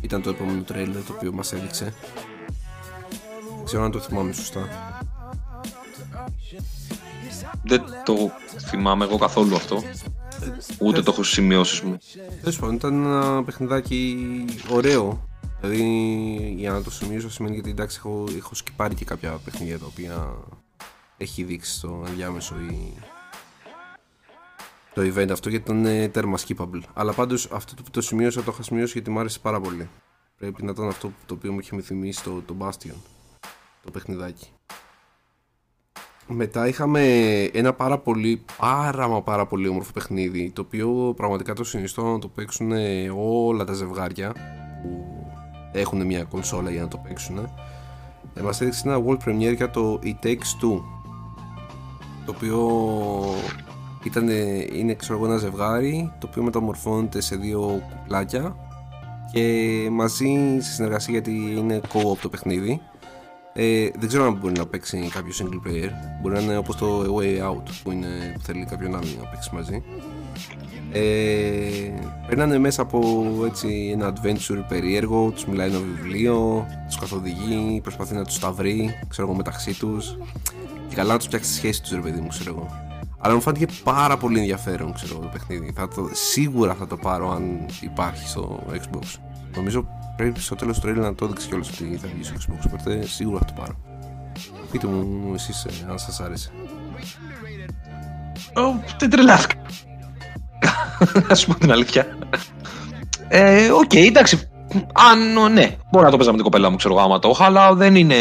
ήταν 0.00 0.22
το 0.22 0.30
επόμενο 0.30 0.62
τρέιλερ 0.62 1.02
το 1.02 1.12
οποίο 1.16 1.32
μας 1.32 1.52
έδειξε. 1.52 1.94
Δεν 3.56 3.64
ξέρω 3.64 3.82
αν 3.82 3.90
το 3.90 4.00
θυμάμαι 4.00 4.32
σωστά. 4.32 4.68
Δεν 7.64 7.82
το 8.04 8.30
θυμάμαι 8.66 9.04
εγώ 9.04 9.18
καθόλου 9.18 9.56
αυτό. 9.56 9.82
Ούτε 10.78 11.02
το 11.02 11.10
έχω 11.12 11.22
στις 11.22 11.34
σημειώσεις 11.34 11.80
μου. 11.80 11.98
Τέλος 12.40 12.58
πάντων, 12.58 12.74
ήταν 12.74 13.04
ένα 13.04 13.44
παιχνιδάκι 13.44 14.16
ωραίο. 14.70 15.28
Δηλαδή, 15.60 15.84
για 16.56 16.70
να 16.70 16.82
το 16.82 16.90
σημειώσω 16.90 17.30
σημαίνει 17.30 17.54
γιατί 17.54 17.70
εντάξει, 17.70 17.96
έχω, 17.98 18.24
έχω 18.36 18.54
σκυπάρει 18.54 18.94
και 18.94 19.04
κάποια 19.04 19.40
παιχνίδια 19.44 19.78
τα 19.78 19.86
οποία 19.86 20.36
έχει 21.16 21.42
δείξει 21.42 21.72
στο 21.72 22.04
ενδιάμεσο 22.06 22.54
η... 22.60 22.94
το 24.94 25.02
event 25.02 25.28
αυτό 25.30 25.48
γιατί 25.48 25.70
ήταν 25.70 25.84
ε, 25.84 26.08
τέρμα 26.08 26.38
skippable. 26.38 26.80
Αλλά 26.94 27.12
πάντως 27.12 27.50
αυτό 27.52 27.74
το 27.74 27.82
που 27.82 27.90
το 27.90 28.00
σημείωσα 28.00 28.42
το 28.42 28.50
είχα 28.52 28.62
σημειώσει 28.62 28.92
γιατί 28.92 29.10
μου 29.10 29.18
άρεσε 29.18 29.38
πάρα 29.38 29.60
πολύ. 29.60 29.88
Πρέπει 30.38 30.64
να 30.64 30.70
ήταν 30.70 30.88
αυτό 30.88 31.12
το 31.26 31.34
οποίο 31.34 31.52
μου 31.52 31.58
είχε 31.58 31.80
θυμίσει 31.80 32.22
το, 32.22 32.42
το 32.46 32.54
Bastion, 32.58 32.94
το 33.84 33.90
παιχνιδάκι. 33.90 34.48
Μετά 36.28 36.68
είχαμε 36.68 37.02
ένα 37.42 37.72
πάρα 37.72 37.98
πολύ, 37.98 38.44
πάρα 38.56 39.08
μα 39.08 39.22
πάρα 39.22 39.46
πολύ 39.46 39.68
όμορφο 39.68 39.92
παιχνίδι 39.92 40.50
το 40.50 40.60
οποίο 40.60 41.12
πραγματικά 41.16 41.52
το 41.52 41.64
συνιστώ 41.64 42.12
να 42.12 42.18
το 42.18 42.28
παίξουν 42.28 42.72
όλα 43.16 43.64
τα 43.64 43.72
ζευγάρια 43.72 44.32
που 44.82 45.26
έχουν 45.72 46.06
μια 46.06 46.24
κονσόλα 46.24 46.70
για 46.70 46.82
να 46.82 46.88
το 46.88 46.96
παίξουν. 46.96 47.38
Ε, 48.34 48.42
μας 48.42 48.60
έδειξε 48.60 48.88
ένα 48.88 49.02
world 49.06 49.28
premiere 49.28 49.56
για 49.56 49.70
το 49.70 49.98
It 50.02 50.26
Takes 50.26 50.62
Two 50.62 50.95
το 52.26 52.32
οποίο 52.36 52.80
ήταν, 54.04 54.28
είναι 54.74 54.94
ξέρω 54.94 55.18
εγώ 55.18 55.26
ένα 55.26 55.36
ζευγάρι 55.36 56.12
το 56.18 56.26
οποίο 56.30 56.42
μεταμορφώνεται 56.42 57.20
σε 57.20 57.36
δύο 57.36 57.82
κουκλάκια 57.90 58.56
και 59.32 59.88
μαζί 59.90 60.58
σε 60.60 60.72
συνεργασία 60.72 61.12
γιατί 61.12 61.54
είναι 61.56 61.80
co-op 61.92 62.18
το 62.20 62.28
παιχνίδι 62.28 62.80
ε, 63.58 63.88
δεν 63.98 64.08
ξέρω 64.08 64.24
αν 64.24 64.34
μπορεί 64.34 64.52
να 64.58 64.66
παίξει 64.66 65.08
κάποιο 65.12 65.32
single 65.38 65.68
player. 65.68 65.90
Μπορεί 66.20 66.34
να 66.34 66.40
είναι 66.40 66.56
όπως 66.56 66.76
το 66.76 67.02
A 67.02 67.08
Way 67.08 67.50
Out 67.50 67.62
που, 67.82 67.90
είναι, 67.90 68.32
που 68.34 68.40
θέλει 68.40 68.64
κάποιον 68.64 68.96
άλλον 68.96 69.10
να 69.22 69.28
παίξει 69.28 69.50
μαζί. 69.54 69.82
Ε, 70.92 71.92
περνάνε 72.26 72.58
μέσα 72.58 72.82
από 72.82 73.26
έτσι, 73.46 73.90
ένα 73.92 74.12
adventure 74.12 74.64
περίεργο, 74.68 75.30
τους 75.30 75.46
μιλάει 75.46 75.68
ένα 75.68 75.78
βιβλίο, 75.78 76.66
τους 76.86 76.98
καθοδηγεί, 76.98 77.80
προσπαθεί 77.82 78.14
να 78.14 78.24
τους 78.24 78.38
τα 78.38 78.52
βρει, 78.52 78.90
ξέρω 79.08 79.28
εγώ 79.28 79.36
μεταξύ 79.36 79.78
τους 79.78 80.16
και 80.74 80.75
καλά 80.96 81.12
να 81.12 81.18
τους 81.18 81.26
φτιάξεις 81.26 81.52
τη 81.52 81.56
σχέση 81.56 81.82
τους 81.82 81.90
ρε 81.90 82.00
παιδί 82.00 82.20
μου, 82.20 82.28
ξέρω 82.28 82.50
εγώ. 82.50 82.84
Αλλά 83.18 83.34
μου 83.34 83.40
φάνηκε 83.40 83.66
πάρα 83.84 84.16
πολύ 84.16 84.38
ενδιαφέρον, 84.38 84.92
ξέρω 84.92 85.12
εγώ, 85.12 85.22
το 85.22 85.28
παιχνίδι. 85.32 85.72
Θα 85.76 85.88
το, 85.88 86.08
σίγουρα 86.12 86.74
θα 86.74 86.86
το 86.86 86.96
πάρω 86.96 87.30
αν 87.30 87.66
υπάρχει 87.80 88.28
στο 88.28 88.66
Xbox. 88.72 89.18
Νομίζω 89.54 89.86
πρέπει 90.16 90.40
στο 90.40 90.54
τέλος 90.54 90.78
του 90.78 90.88
trailer 90.88 91.00
να 91.00 91.14
το 91.14 91.26
δείξει 91.26 91.48
κιόλας 91.48 91.68
ότι 91.68 91.98
θα 92.02 92.08
βγει 92.14 92.24
στο 92.24 92.34
Xbox, 92.38 92.64
οπότε 92.66 93.06
σίγουρα 93.06 93.38
θα 93.38 93.44
το 93.44 93.52
πάρω. 93.60 93.76
Πείτε 94.70 94.86
μου 94.86 95.34
εσείς 95.34 95.64
ε, 95.64 95.70
αν 95.90 95.98
σας 95.98 96.20
άρεσε. 96.20 96.50
Ω, 98.56 98.80
Δεν 98.98 99.10
τρελάθηκα. 99.10 99.54
Να 101.28 101.34
σου 101.34 101.46
πω 101.46 101.54
την 101.54 101.72
αλήθεια. 101.72 102.06
Ε, 103.28 103.70
οκ, 103.70 103.94
εντάξει. 103.94 104.48
Αν, 104.92 105.52
ναι, 105.52 105.76
μπορώ 105.90 106.04
να 106.04 106.10
το 106.10 106.16
παίζα 106.16 106.30
με 106.30 106.36
την 106.36 106.44
κοπέλα 106.44 106.70
μου, 106.70 106.76
ξέρω 106.76 106.94
εγώ, 106.94 107.02
άμα 107.02 107.18
το 107.18 107.28
είχα, 107.28 107.44
αλλά 107.44 107.74
δεν 107.74 107.94
είναι... 107.94 108.14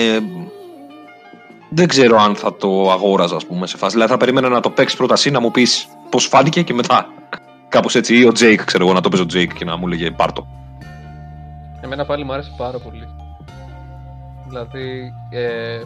δεν 1.75 1.87
ξέρω 1.87 2.17
αν 2.17 2.35
θα 2.35 2.55
το 2.55 2.91
αγόραζα, 2.91 3.35
ας 3.35 3.45
πούμε, 3.45 3.67
σε 3.67 3.77
φάση. 3.77 3.93
Δηλαδή 3.93 4.11
θα 4.11 4.17
περίμενα 4.17 4.49
να 4.49 4.59
το 4.59 4.69
παίξεις 4.69 4.97
πρώτα 4.97 5.13
εσύ, 5.13 5.31
να 5.31 5.39
μου 5.39 5.51
πεις 5.51 5.87
πώς 6.09 6.25
φάνηκε 6.25 6.61
και 6.61 6.73
μετά. 6.73 7.07
Κάπως 7.69 7.95
έτσι. 7.95 8.17
Ή 8.17 8.25
ο 8.25 8.31
Τζέικ, 8.31 8.63
ξέρω 8.63 8.83
εγώ, 8.83 8.93
να 8.93 9.01
το 9.01 9.09
παίζω 9.09 9.23
ο 9.23 9.25
Τζέικ 9.25 9.53
και 9.53 9.65
να 9.65 9.77
μου 9.77 9.87
λέγε 9.87 10.11
πάρτο. 10.11 10.47
Εμένα 11.81 12.05
πάλι 12.05 12.23
μου 12.23 12.33
άρεσε 12.33 12.53
πάρα 12.57 12.77
πολύ. 12.77 13.07
Δηλαδή, 14.47 15.13
ε, 15.29 15.81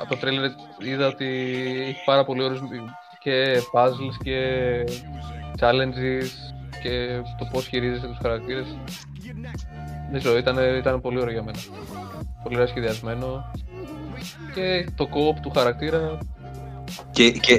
από 0.00 0.08
το 0.08 0.16
τρέιλερ 0.16 0.50
είδα 0.78 1.06
ότι 1.06 1.26
έχει 1.88 2.02
πάρα 2.04 2.24
πολύ 2.24 2.42
όρους 2.42 2.60
και 3.18 3.60
puzzles 3.72 4.16
και 4.22 4.38
challenges 5.60 6.28
και 6.82 7.20
το 7.38 7.48
πώς 7.52 7.66
χειρίζεσαι 7.66 8.06
τους 8.06 8.18
χαρακτήρες. 8.22 8.66
Δεν 10.10 10.20
ξέρω, 10.20 10.36
ήταν, 10.36 10.58
ήταν 10.76 11.00
πολύ 11.00 11.20
ωραίο 11.20 11.32
για 11.32 11.42
μένα. 11.42 11.58
Πολύ 12.42 12.54
ωραία 12.54 12.66
σχεδιασμένο. 12.66 13.50
Και 14.54 14.86
το 14.96 15.08
co-op 15.12 15.40
του 15.42 15.50
χαρακτήρα. 15.54 16.18
Και, 17.10 17.30
και, 17.30 17.56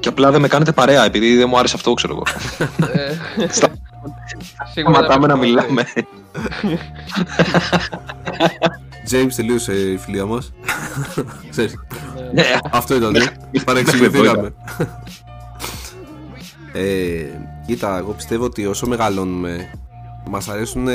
και 0.00 0.08
απλά 0.08 0.30
δεν 0.30 0.40
με 0.40 0.48
κάνετε 0.48 0.72
παρέα 0.72 1.04
επειδή 1.04 1.36
δεν 1.36 1.48
μου 1.48 1.58
άρεσε 1.58 1.76
αυτό, 1.76 1.94
ξέρω 1.94 2.12
εγώ. 2.12 2.22
ε, 2.92 3.48
Στα- 3.48 3.68
σίγουρα 4.72 4.94
Σταματάμε 4.94 5.26
να 5.26 5.36
δεν 5.36 5.48
μιλάμε. 5.48 5.84
James 9.10 9.32
τελείωσε 9.36 9.72
η 9.72 9.96
φιλία 9.96 10.26
μας. 10.26 10.52
Ξέρεις, 11.50 11.74
Ναι. 12.14 12.42
Ναι, 12.42 12.58
αυτό 12.70 12.94
ήταν. 12.94 13.16
Παρεξηγηθήκαμε. 13.64 14.54
ε, 16.72 17.24
κοίτα, 17.66 17.96
εγώ 17.98 18.12
πιστεύω 18.12 18.44
ότι 18.44 18.66
όσο 18.66 18.86
μεγαλώνουμε, 18.86 19.70
μας 20.30 20.48
αρέσουν 20.48 20.88
ε, 20.88 20.94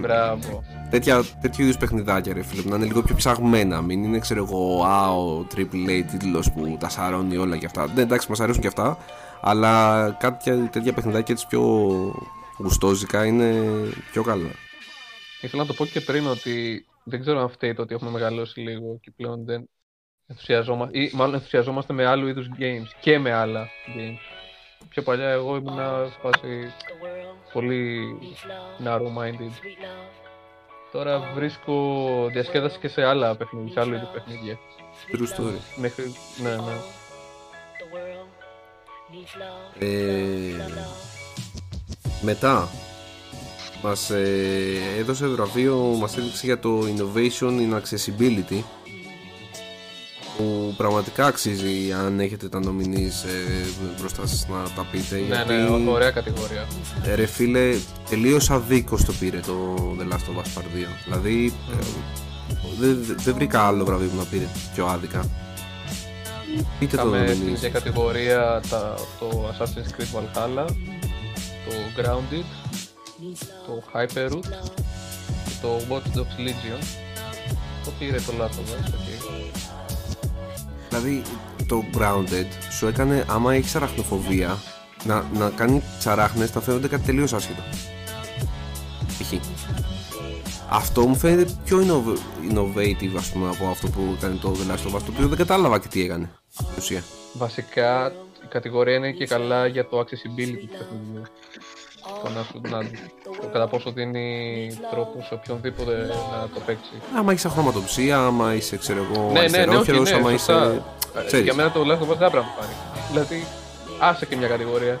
Μπράβο. 0.00 0.62
Τέτοια, 0.90 1.24
τέτοιου 1.40 1.62
είδους 1.62 1.76
παιχνιδάκια, 1.76 2.32
ρε 2.32 2.42
φίλε, 2.42 2.62
που 2.62 2.68
να 2.68 2.76
είναι 2.76 2.84
λίγο 2.84 3.02
πιο 3.02 3.14
ψαγμένα. 3.14 3.80
Μην 3.80 4.04
είναι, 4.04 4.18
ξέρω 4.18 4.44
εγώ, 4.44 4.84
α, 4.84 5.10
ο 5.10 5.46
AAA 5.56 6.02
τίτλος 6.10 6.52
που 6.52 6.76
τα 6.80 6.88
σαρώνει 6.88 7.36
όλα 7.36 7.56
και 7.56 7.66
αυτά. 7.66 7.92
Ναι, 7.94 8.02
εντάξει, 8.02 8.26
μας 8.30 8.40
αρέσουν 8.40 8.60
και 8.60 8.66
αυτά, 8.66 8.98
αλλά 9.40 10.10
κάτι 10.20 10.68
τέτοια 10.68 10.92
παιχνιδάκια 10.92 11.34
έτσι 11.34 11.46
πιο 11.46 11.62
γουστόζικα 12.58 13.24
είναι 13.24 13.54
πιο 14.12 14.22
καλά. 14.22 14.50
Ήθελα 15.40 15.62
να 15.62 15.68
το 15.68 15.74
πω 15.74 15.86
και 15.86 16.00
πριν 16.00 16.26
ότι 16.26 16.86
δεν 17.04 17.20
ξέρω 17.20 17.40
αν 17.40 17.48
φταίει 17.48 17.74
το 17.74 17.82
ότι 17.82 17.94
έχουμε 17.94 18.10
μεγαλώσει 18.10 18.60
λίγο 18.60 18.98
και 19.00 19.12
πλέον 19.16 19.44
δεν 19.44 19.68
ενθουσιαζόμαστε, 20.26 20.98
ή 20.98 21.10
μάλλον 21.14 21.34
ενθουσιαζόμαστε 21.34 21.92
με 21.92 22.06
άλλου 22.06 22.28
είδους 22.28 22.48
games 22.58 22.88
και 23.00 23.18
με 23.18 23.32
άλλα 23.32 23.68
games. 23.86 24.18
Πιο 24.88 25.02
παλιά 25.02 25.28
εγώ 25.28 25.56
ήμουνα 25.56 26.06
σε 26.10 26.18
φάση 26.22 26.72
πολύ 27.52 28.18
narrow-minded. 28.84 29.52
Τώρα 30.96 31.32
βρίσκω 31.34 31.74
διασκέδαση 32.32 32.78
και 32.78 32.88
σε 32.88 33.02
άλλα 33.04 33.36
παιχνίδια, 33.36 33.72
σε 33.72 33.80
άλλου 33.80 33.94
είδους 33.94 34.08
παιχνίδια. 34.08 34.58
True 35.12 35.40
story. 35.40 35.58
Μέχρι, 35.76 36.14
ναι, 36.42 36.50
ναι. 36.50 36.72
Ε, 39.78 40.54
μετά 42.22 42.68
μας 43.82 44.10
ε, 44.10 44.78
έδωσε 44.98 45.26
βραβείο, 45.26 45.76
μας 45.76 46.16
έδειξε 46.16 46.46
για 46.46 46.58
το 46.58 46.80
Innovation 46.80 47.50
in 47.50 47.80
Accessibility 47.80 48.62
που 50.36 50.74
πραγματικά 50.76 51.26
αξίζει 51.26 51.92
αν 51.92 52.20
έχετε 52.20 52.48
τα 52.48 52.60
nominees 52.64 53.26
ε, 53.28 53.64
μπροστά 54.00 54.26
σας 54.26 54.46
να 54.48 54.70
τα 54.76 54.86
πείτε 54.90 55.16
Ναι, 55.28 55.54
ναι, 55.56 55.90
ωραία 55.90 56.10
κατηγορία. 56.10 56.66
ε, 57.04 57.14
ρε 57.14 57.26
φίλε 57.26 57.74
τελείως 58.10 58.50
αδίκως 58.50 59.04
το 59.04 59.12
πήρε 59.12 59.40
το 59.46 59.74
The 59.98 60.12
Last 60.12 60.16
of 60.16 60.40
Us 60.42 60.58
Part 60.58 60.64
2 60.64 60.66
δηλαδή 61.04 61.52
ε, 61.72 61.76
δεν 62.80 63.02
δεν- 63.06 63.16
δεν 63.18 63.34
βρήκα 63.34 63.60
άλλο 63.66 63.84
βραβείο 63.84 64.08
που 64.08 64.16
να 64.16 64.24
πήρε 64.24 64.46
πιο 64.74 64.86
άδικα 64.86 65.24
πείτε 66.78 66.96
το 66.96 67.02
Είχαμε 67.02 67.26
στην 67.26 67.46
nominees 67.48 67.56
ίδια 67.56 67.68
κατηγορία 67.68 68.60
τα, 68.70 68.94
το 69.20 69.50
Assassin's 69.50 70.00
Creed 70.00 70.18
Valhalla, 70.18 70.66
το 71.66 71.72
Grounded, 71.96 72.44
το 73.66 73.82
Hyperroot 73.94 74.40
και 75.44 75.52
το 75.62 75.80
Watch 75.90 76.18
Dogs 76.18 76.40
Legion. 76.46 76.82
Το 77.84 77.90
πήρε 77.98 78.16
το 78.16 78.32
Last 78.40 78.44
of 78.44 78.74
Us, 78.74 78.88
ok. 78.88 79.15
Δηλαδή 80.88 81.22
το 81.66 81.84
grounded 81.96 82.46
σου 82.70 82.86
έκανε 82.86 83.24
άμα 83.28 83.54
έχεις 83.54 83.76
αραχνοφοβία 83.76 84.56
να, 85.04 85.24
να 85.34 85.50
κάνει 85.50 85.82
τσαράχνες 85.98 86.50
θα 86.50 86.60
φαίνονται 86.60 86.88
κάτι 86.88 87.02
τελείως 87.04 87.32
άσχετο. 87.32 87.62
Π.χ. 89.18 89.32
Αυτό 90.68 91.06
μου 91.06 91.16
φαίνεται 91.16 91.52
πιο 91.64 91.78
innov- 91.78 92.52
innovative 92.52 93.16
ας 93.16 93.30
πούμε 93.32 93.48
από 93.48 93.66
αυτό 93.66 93.88
που 93.88 94.14
έκανε 94.16 94.34
το 94.34 94.56
The 94.56 94.70
Last 94.70 94.92
of 94.92 94.96
Us 94.96 95.02
το 95.02 95.12
οποίο 95.12 95.28
δεν 95.28 95.38
κατάλαβα 95.38 95.78
και 95.78 95.88
τι 95.88 96.02
έκανε 96.02 96.30
στην 96.48 96.66
ουσία. 96.78 97.02
Βασικά 97.32 98.12
η 98.44 98.46
κατηγορία 98.48 98.94
είναι 98.94 99.12
και 99.12 99.26
καλά 99.26 99.66
για 99.66 99.88
το 99.88 99.98
accessibility 99.98 100.58
του 100.60 100.68
παιχνιδιού. 100.78 101.22
Το, 102.26 102.32
να, 102.38 102.42
σου- 102.42 102.60
να, 102.72 102.78
το 103.40 103.46
κατά 103.52 103.66
πόσο 103.68 103.90
δίνει 103.90 104.68
τρόπο 104.90 105.24
σε 105.28 105.34
οποιονδήποτε 105.34 105.92
να 106.32 106.48
το 106.54 106.60
παίξει. 106.66 106.90
Άμα 107.18 107.32
είσαι 107.32 107.46
αχρωματοψία, 107.48 108.18
άμα 108.18 108.54
είσαι 108.54 108.76
ξέρω 108.76 109.06
εγώ 109.12 109.30
ναι, 109.32 109.40
ναι, 109.40 109.40
ναι, 109.40 109.46
όχι, 109.46 109.58
αριστερόχειρος, 109.58 110.10
ναι, 110.10 110.16
άμα 110.16 110.30
σωστά. 110.30 110.64
είσαι... 110.64 110.82
Ε, 111.22 111.26
ξέρεις. 111.26 111.44
Για 111.44 111.54
μένα 111.54 111.70
το 111.70 111.80
Last 111.80 112.04
of 112.08 112.12
Us 112.12 112.16
δεν 112.18 112.26
έπρεπε 112.26 112.36
να 112.36 112.42
το 112.42 112.54
πάρει. 112.60 112.72
Δηλαδή, 113.10 113.46
άσε 114.00 114.26
και 114.26 114.36
μια 114.36 114.48
κατηγορία. 114.48 115.00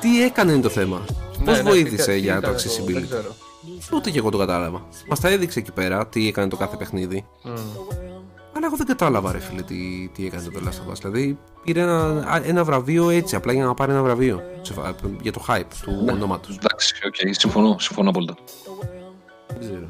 Τι 0.00 0.22
έκανε 0.24 0.52
είναι 0.52 0.60
το 0.62 0.68
θέμα; 0.68 1.04
Ναι, 1.38 1.44
Πώς 1.44 1.56
ναι, 1.62 1.70
βοήθησε 1.70 2.04
τι- 2.10 2.12
τι 2.12 2.18
για 2.18 2.40
το 2.40 2.50
ήταν 2.50 2.52
Δεν 2.56 2.60
accessibility; 2.96 3.06
ξέρω. 3.08 3.34
Ούτε 3.94 4.10
και 4.10 4.18
εγώ 4.18 4.30
το 4.30 4.38
κατάλαβα. 4.38 4.82
Μας 5.08 5.20
τα 5.20 5.28
έδειξε 5.28 5.58
εκεί 5.58 5.72
πέρα 5.72 6.06
τι 6.06 6.28
έκανε 6.28 6.48
το 6.48 6.56
κάθε 6.56 6.76
παιχνίδι. 6.76 7.26
Μμ. 7.42 7.52
Αλλά 8.60 8.68
εγώ 8.68 8.76
δεν 8.78 8.86
κατάλαβα, 8.86 9.32
ρε 9.32 9.38
φίλε, 9.38 9.62
τι, 9.62 10.08
τι 10.14 10.26
έκανε 10.26 10.42
το 10.42 10.50
The 10.54 10.66
Last 10.68 10.88
of 10.88 10.92
Us. 10.92 10.96
Δηλαδή, 11.00 11.38
πήρε 11.64 11.80
ένα, 11.80 12.06
α, 12.32 12.40
ένα 12.44 12.64
βραβείο 12.64 13.10
έτσι, 13.10 13.36
απλά 13.36 13.52
για 13.52 13.64
να 13.64 13.74
πάρει 13.74 13.92
ένα 13.92 14.02
βραβείο. 14.02 14.42
Σε 14.62 14.72
φα- 14.72 14.94
για 15.22 15.32
το 15.32 15.44
hype 15.48 15.62
του 15.84 16.02
Ναι. 16.04 16.12
ονόματος. 16.12 16.48
Εντάξει, 16.58 16.94
οκ, 17.06 17.34
συμφωνώ, 17.34 17.76
συμφωνώ 17.78 18.08
απόλυτα. 18.10 18.34
Δεν 19.48 19.58
ξέρω. 19.60 19.86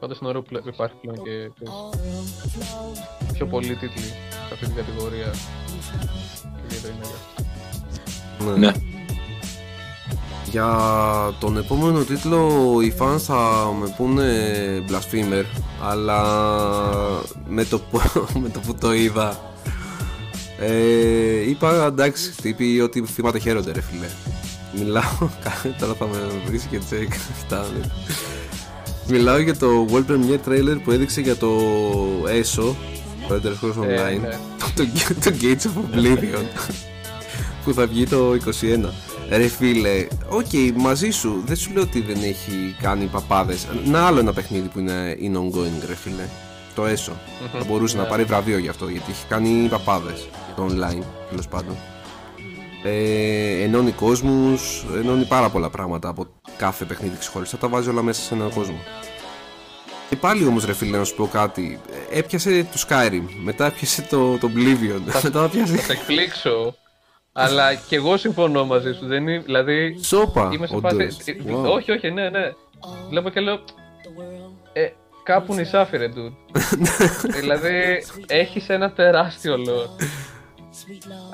Πάντως 0.00 0.18
είναι 0.18 0.28
ωραίο 0.28 0.42
που 0.42 0.60
υπάρχει 0.66 0.94
πλέον 1.00 1.16
και 1.16 1.30
ξέρεις, 1.54 1.72
πιο 3.32 3.46
πολλοί 3.46 3.76
τίτλοι 3.76 4.02
σε 4.48 4.52
αυτή 4.52 4.66
την 4.66 4.74
κατηγορία. 4.74 5.30
Και 6.68 6.76
για 6.76 6.80
το 6.80 6.88
είναι 6.88 8.56
Ναι. 8.58 8.66
Ναι. 8.66 8.72
Για 10.50 10.78
τον 11.40 11.56
επόμενο 11.56 11.98
τίτλο 12.02 12.48
οι 12.82 12.94
fans 12.98 13.18
θα 13.18 13.72
με 13.80 13.94
πούνε 13.96 14.24
Blasphemer 14.88 15.44
αλλά 15.82 16.22
με 17.48 17.64
το, 17.64 17.78
που, 17.78 18.00
με 18.42 18.48
το 18.48 18.60
που 18.60 18.74
το 18.74 18.94
είδα 18.94 19.40
ε, 20.60 21.48
είπα 21.48 21.86
εντάξει 21.86 22.36
τύποι 22.42 22.80
ότι 22.80 23.04
θύματα 23.06 23.38
χαίρονται 23.38 23.72
ρε 23.72 23.80
φίλε 23.80 24.06
Μιλάω, 24.78 25.28
τώρα 25.80 25.94
θα 25.94 26.06
με 26.06 26.18
βρεις 26.46 26.62
και 26.62 26.78
τσεκ 26.78 27.12
φτάνει. 27.44 27.80
Μιλάω 29.08 29.38
για 29.38 29.56
το 29.56 29.86
World 29.90 30.10
Premiere 30.10 30.48
trailer 30.48 30.78
που 30.84 30.90
έδειξε 30.90 31.20
για 31.20 31.36
το 31.36 31.50
ESO 32.24 32.74
το 33.28 33.34
Elder 33.34 33.46
Scrolls 33.46 33.84
Ε, 33.88 33.96
Online 33.96 34.20
ναι. 34.20 34.38
το, 34.74 34.84
το 35.24 35.36
Gates 35.40 35.64
of 35.64 35.98
Oblivion 35.98 36.44
που 37.64 37.72
θα 37.74 37.86
βγει 37.86 38.06
το 38.06 38.32
21 38.32 38.36
Ρε 39.30 39.48
φίλε, 39.48 40.06
οκ, 40.28 40.76
μαζί 40.76 41.10
σου. 41.10 41.42
Δεν 41.46 41.56
σου 41.56 41.72
λέω 41.72 41.82
ότι 41.82 42.00
δεν 42.00 42.22
έχει 42.22 42.76
κάνει 42.82 43.06
παπάδες 43.06 43.66
Να 43.84 44.06
άλλο 44.06 44.18
ένα 44.18 44.32
παιχνίδι 44.32 44.68
που 44.68 44.78
είναι, 44.78 45.16
είναι 45.18 45.38
ongoing, 45.38 45.86
ρε 45.86 45.94
φίλε. 45.94 46.28
Το 46.74 46.82
ESO. 46.84 47.12
Θα 47.52 47.64
μπορούσε 47.66 47.96
να 47.96 48.04
πάρει 48.04 48.24
βραβείο 48.24 48.58
γι' 48.58 48.68
αυτό, 48.68 48.88
γιατί 48.88 49.10
έχει 49.10 49.26
κάνει 49.28 49.68
παπάδες 49.70 50.28
για 50.46 50.54
το 50.56 50.66
online, 50.70 51.02
τέλος 51.28 51.48
πάντων. 51.48 51.76
Ε, 52.82 53.62
ενώνει 53.62 53.90
κόσμους, 53.90 54.84
ενώνει 54.94 55.24
πάρα 55.24 55.48
πολλά 55.48 55.70
πράγματα 55.70 56.08
από 56.08 56.26
κάθε 56.56 56.84
παιχνίδι 56.84 57.16
ξεχωριστά. 57.18 57.56
Τα 57.56 57.68
βάζει 57.68 57.88
όλα 57.88 58.02
μέσα 58.02 58.22
σε 58.22 58.34
έναν 58.34 58.50
κόσμο. 58.50 58.78
Και 60.08 60.16
πάλι 60.16 60.46
όμως 60.46 60.64
ρε 60.64 60.72
φίλε 60.72 60.98
να 60.98 61.04
σου 61.04 61.14
πω 61.14 61.28
κάτι 61.32 61.80
Ε, 62.10 62.18
Έπιασε 62.18 62.66
το 62.72 62.84
Skyrim 62.88 63.22
Μετά 63.42 63.66
έπιασε 63.66 64.02
το, 64.02 64.38
το 64.38 64.50
Oblivion 64.54 65.00
Μετά 65.22 65.44
έπιασε 65.44 65.76
Θα 65.76 65.82
σε 65.82 65.92
εκπλήξω. 65.92 66.74
Αλλά 67.38 67.74
και 67.74 67.96
εγώ 67.96 68.16
συμφωνώ 68.16 68.64
μαζί 68.66 68.92
σου. 68.92 69.06
Δεν 69.06 69.28
είναι, 69.28 69.38
δηλαδή, 69.38 69.98
Σόπα 70.02 70.50
είμαι 70.52 70.66
σε 70.66 70.74
όντως. 70.76 70.92
φάση. 70.92 71.36
ε, 71.46 71.52
Wow. 71.52 71.64
Όχι, 71.72 71.90
όχι, 71.92 72.10
ναι, 72.10 72.28
ναι. 72.30 72.52
Βλέπω 73.08 73.28
και 73.30 73.40
λέω. 73.40 73.58
Ε, 74.72 74.88
κάπου 75.22 75.54
νησάφι 75.54 75.96
ρε 75.96 76.08
dude. 76.14 76.32
δηλαδή, 77.40 78.04
έχεις 78.26 78.68
ένα 78.68 78.92
τεράστιο 78.92 79.54
lore. 79.54 80.02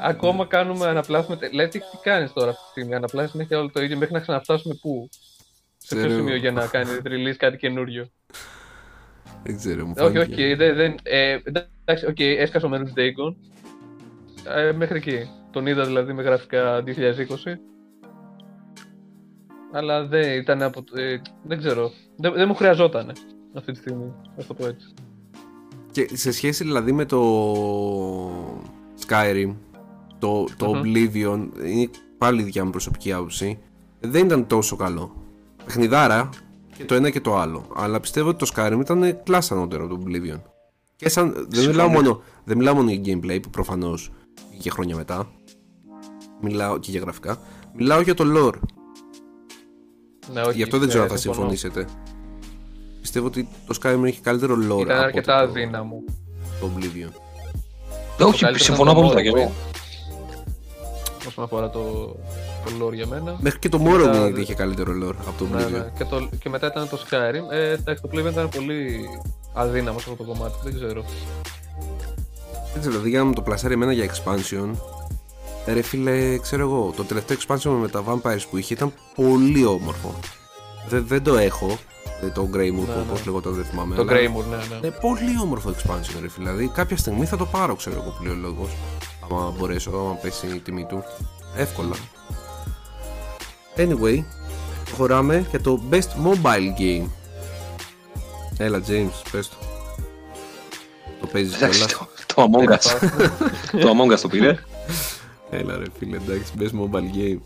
Ακόμα 0.02 0.46
κάνουμε 0.46 0.86
αναπλάσουμε. 0.86 1.36
Δηλαδή, 1.50 1.70
τι, 1.70 1.78
τι 1.78 1.96
κάνεις 2.02 2.32
τώρα 2.32 2.50
αυτή 2.50 2.62
τη 2.64 2.70
στιγμή. 2.70 2.94
Αναπλάσεις 2.94 3.30
συνέχεια 3.30 3.58
όλο 3.58 3.70
το 3.72 3.82
ίδιο 3.82 3.96
μέχρι 3.96 4.14
να 4.14 4.20
ξαναφτάσουμε 4.20 4.74
πού; 4.80 5.08
Σε 5.76 5.94
ποιο 5.94 6.04
Ξέρω. 6.04 6.14
σημείο 6.18 6.36
για 6.36 6.52
να 6.52 6.66
κάνει 6.66 6.90
release 7.04 7.36
κάτι 7.36 7.56
καινούριο; 7.56 8.06
Δεν 9.42 9.56
ξέρω 9.56 9.86
μου 9.86 9.94
Όχι, 9.98 10.16
φάνηκε. 10.16 10.32
όχι, 10.42 10.54
δεν. 10.54 10.74
δεν 10.76 10.94
ε, 11.02 11.38
εντάξει, 11.44 12.06
οκ, 12.06 12.20
έσκασε 12.20 12.66
ο 12.66 12.68
Mehrunes 12.68 12.92
Dagon. 12.96 13.34
Ε, 14.56 14.72
μέχρι 14.72 14.96
εκεί. 14.96 15.28
Τον 15.52 15.66
είδα 15.66 15.84
δηλαδή 15.84 16.12
με 16.12 16.22
γραφικά 16.22 16.82
2020. 16.86 17.58
Αλλά 19.72 20.06
δεν 20.06 20.38
ήταν 20.38 20.62
από. 20.62 20.82
το- 20.82 21.00
Ε, 21.00 21.22
δεν 21.42 21.58
ξέρω. 21.58 21.90
Δεν, 22.16 22.32
δεν 22.32 22.48
μου 22.48 22.54
χρειαζόταν. 22.54 23.12
αυτή 23.54 23.72
τη 23.72 23.78
στιγμή. 23.78 24.04
Α 24.04 24.44
το 24.46 24.54
πω 24.54 24.66
έτσι. 24.66 24.86
Και 25.90 26.08
σε 26.16 26.32
σχέση 26.32 26.64
δηλαδή 26.64 26.92
με 26.92 27.04
το 27.04 27.20
Skyrim, 29.06 29.54
το, 30.18 30.44
το 30.56 30.66
Μμμ. 30.74 30.80
Oblivion, 30.84 31.48
είναι 31.64 31.90
πάλι 32.18 32.40
η 32.40 32.44
δικιά 32.44 32.64
μου 32.64 32.70
προσωπική 32.70 33.12
άποψη, 33.12 33.58
δεν 34.00 34.24
ήταν 34.24 34.46
τόσο 34.46 34.76
καλό. 34.76 35.14
Παιχνιδάρα 35.64 36.28
και 36.76 36.84
το 36.84 36.94
ένα 36.94 37.10
και 37.10 37.20
το 37.20 37.36
άλλο. 37.36 37.64
Αλλά 37.76 38.00
πιστεύω 38.00 38.28
ότι 38.28 38.46
το 38.46 38.52
Skyrim 38.56 38.78
ήταν 38.80 39.22
κλάσσα 39.22 39.54
ανώτερο 39.54 39.84
από 39.84 39.94
το 39.96 40.02
Oblivion. 40.06 40.40
Και 40.96 41.08
σαν, 41.08 41.32
δεν, 41.32 41.44
Συμφωνώ. 41.50 41.70
μιλάω 41.70 41.88
μόνο, 41.88 42.22
δεν 42.44 42.56
μιλάω 42.56 42.74
μόνο 42.74 42.90
για 42.90 43.14
gameplay 43.16 43.38
που 43.42 43.50
προφανώς 43.50 44.12
βγήκε 44.50 44.70
χρόνια 44.70 44.96
μετά. 44.96 45.28
Μιλάω 46.42 46.78
και 46.78 46.90
για 46.90 47.00
γραφικά. 47.00 47.38
Μιλάω 47.76 48.00
για 48.00 48.14
το 48.14 48.24
lore. 48.26 48.58
Ναι, 50.32 50.40
όχι, 50.40 50.56
Γι' 50.56 50.62
αυτό 50.62 50.78
δεν 50.78 50.88
ξέρω 50.88 51.02
αν 51.02 51.08
θα 51.08 51.16
συμφωνώ. 51.16 51.48
συμφωνήσετε. 51.50 51.92
Πιστεύω 53.00 53.26
ότι 53.26 53.48
το 53.66 53.78
Skyrim 53.82 54.02
έχει 54.04 54.20
καλύτερο 54.20 54.54
lore 54.54 54.80
Ήταν 54.80 54.96
από 54.96 55.04
αρκετά 55.04 55.38
το, 55.38 55.48
αδύναμο. 55.48 56.02
το 56.60 56.70
Oblivion. 56.76 57.10
Ε, 58.18 58.24
Όχι, 58.24 58.40
καλύτερο 58.42 58.64
συμφωνώ 58.64 58.90
ήταν 58.90 59.02
το 59.02 59.08
απόλυτα 59.08 59.22
και 59.22 59.30
lore, 59.30 59.40
εγώ. 59.40 59.52
Όσον 61.28 61.44
αφορά 61.44 61.70
το, 61.70 61.80
το 62.64 62.86
lore 62.86 62.92
για 62.94 63.06
μένα. 63.06 63.36
Μέχρι 63.40 63.58
και 63.58 63.68
το 63.68 63.78
Μετά- 63.78 64.24
Morrowind 64.26 64.38
είχε 64.38 64.54
καλύτερο 64.54 64.92
lore 64.92 65.14
από 65.26 65.38
το 65.38 65.44
Ναι, 65.56 65.64
Oblivion. 65.64 65.70
ναι. 65.70 65.92
Και, 65.98 66.04
το, 66.04 66.28
και 66.42 66.48
μετά 66.48 66.66
ήταν 66.66 66.88
το 66.88 66.98
Skyrim. 67.10 67.52
Ε, 67.52 67.70
εντάξει, 67.72 68.02
το 68.02 68.08
Oblivion 68.12 68.30
ήταν 68.30 68.48
πολύ 68.48 69.04
αδύναμος 69.54 70.02
σε 70.02 70.10
αυτό 70.10 70.24
το 70.24 70.30
κομμάτι. 70.32 70.54
Δεν 70.64 70.74
ξέρω. 70.74 71.04
Δεν 72.72 72.80
ξέρω, 72.80 72.90
δηλαδή 72.90 73.08
για 73.08 73.18
να 73.18 73.24
μου 73.24 73.32
το 73.32 73.42
πλασάρει 73.42 73.74
εμένα 73.74 73.92
για 73.92 74.10
expansion. 74.12 74.70
Ε, 75.66 75.72
Ρε 75.72 75.82
φίλε, 75.82 76.38
ξέρω 76.38 76.62
εγώ, 76.62 76.92
το 76.96 77.04
τελευταίο 77.04 77.36
expansion 77.36 77.76
με 77.80 77.88
τα 77.88 78.02
vampires 78.08 78.42
που 78.50 78.56
είχε 78.56 78.74
ήταν 78.74 78.92
πολύ 79.14 79.64
όμορφο. 79.64 80.14
Δεν, 80.88 81.06
δεν 81.06 81.22
το 81.22 81.36
έχω, 81.36 81.78
ε, 82.22 82.26
το 82.26 82.48
Grey 82.54 82.56
Moon, 82.68 82.86
Ναι, 82.86 83.00
όπως 83.00 83.18
ναι. 83.18 83.24
λεγόταν 83.24 83.52
δεν 83.54 83.64
θυμάμαι. 83.64 83.94
Το 83.94 84.02
αλλά- 84.02 84.12
Greymore, 84.12 84.44
ναι, 84.50 84.56
ναι. 84.56 84.78
Ναι, 84.80 84.90
πολύ 84.90 85.38
όμορφο 85.42 85.70
expansion 85.70 86.16
ρε 86.20 86.28
φίλε. 86.28 86.50
Δηλαδή 86.50 86.68
κάποια 86.74 86.96
στιγμή 86.96 87.26
θα 87.26 87.36
το 87.36 87.46
πάρω, 87.46 87.74
ξέρω 87.74 87.96
εγώ, 88.00 88.16
πλέον 88.22 88.40
λόγος. 88.40 88.68
Άμα 89.30 89.54
μπορέσω, 89.58 89.90
άμα 89.90 90.12
πέσει 90.14 90.46
η 90.46 90.58
τιμή 90.58 90.84
του. 90.84 91.04
Εύκολα. 91.56 91.94
Anyway, 93.76 94.24
προχωράμε 94.84 95.46
για 95.50 95.60
το 95.60 95.80
Best 95.90 96.26
Mobile 96.26 96.78
Game. 96.80 97.04
Έλα, 98.56 98.80
James, 98.88 99.22
πες 99.30 99.48
το. 99.48 99.56
Το 101.20 101.26
παίζεις 101.26 101.54
Εντάξει, 101.56 101.78
κιόλας. 101.86 101.96
το, 102.26 102.34
το 102.34 102.48
Among 102.50 102.68
Us. 102.72 103.08
το 103.82 103.90
Among 103.90 104.12
Us 104.14 104.18
το 104.20 104.28
πήρε. 104.28 104.58
Έλα 105.54 105.76
ρε 105.78 105.84
φίλε, 105.98 106.16
εντάξει, 106.16 106.52
best 106.58 106.80
mobile 106.80 107.16
game. 107.16 107.38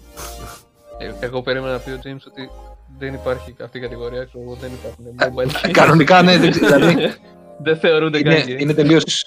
Ε, 0.99 1.13
Εγώ 1.21 1.43
περίμενα 1.43 1.73
να 1.73 1.79
πει 1.79 1.91
ο 1.91 1.99
James 2.05 2.21
ότι 2.27 2.51
δεν 2.99 3.15
υπάρχει 3.15 3.55
αυτή 3.63 3.79
η 3.79 3.81
κατηγορία. 3.81 4.25
Ξέρω, 4.25 4.43
εγώ, 4.45 4.55
δεν 4.55 4.71
υπάρχουν 4.73 5.05
mobile 5.19 5.67
games. 5.67 5.71
Κανονικά, 5.71 6.23
ναι, 6.23 6.39
δεν 6.39 6.51
ξέρω, 6.51 6.77
δηλαδή 6.79 7.15
δεν 7.65 7.77
θεωρούνται 7.79 8.19
είναι, 8.19 8.35
καν 8.35 8.45
games. 8.47 8.61
είναι 8.61 8.75
τελείως, 8.75 9.25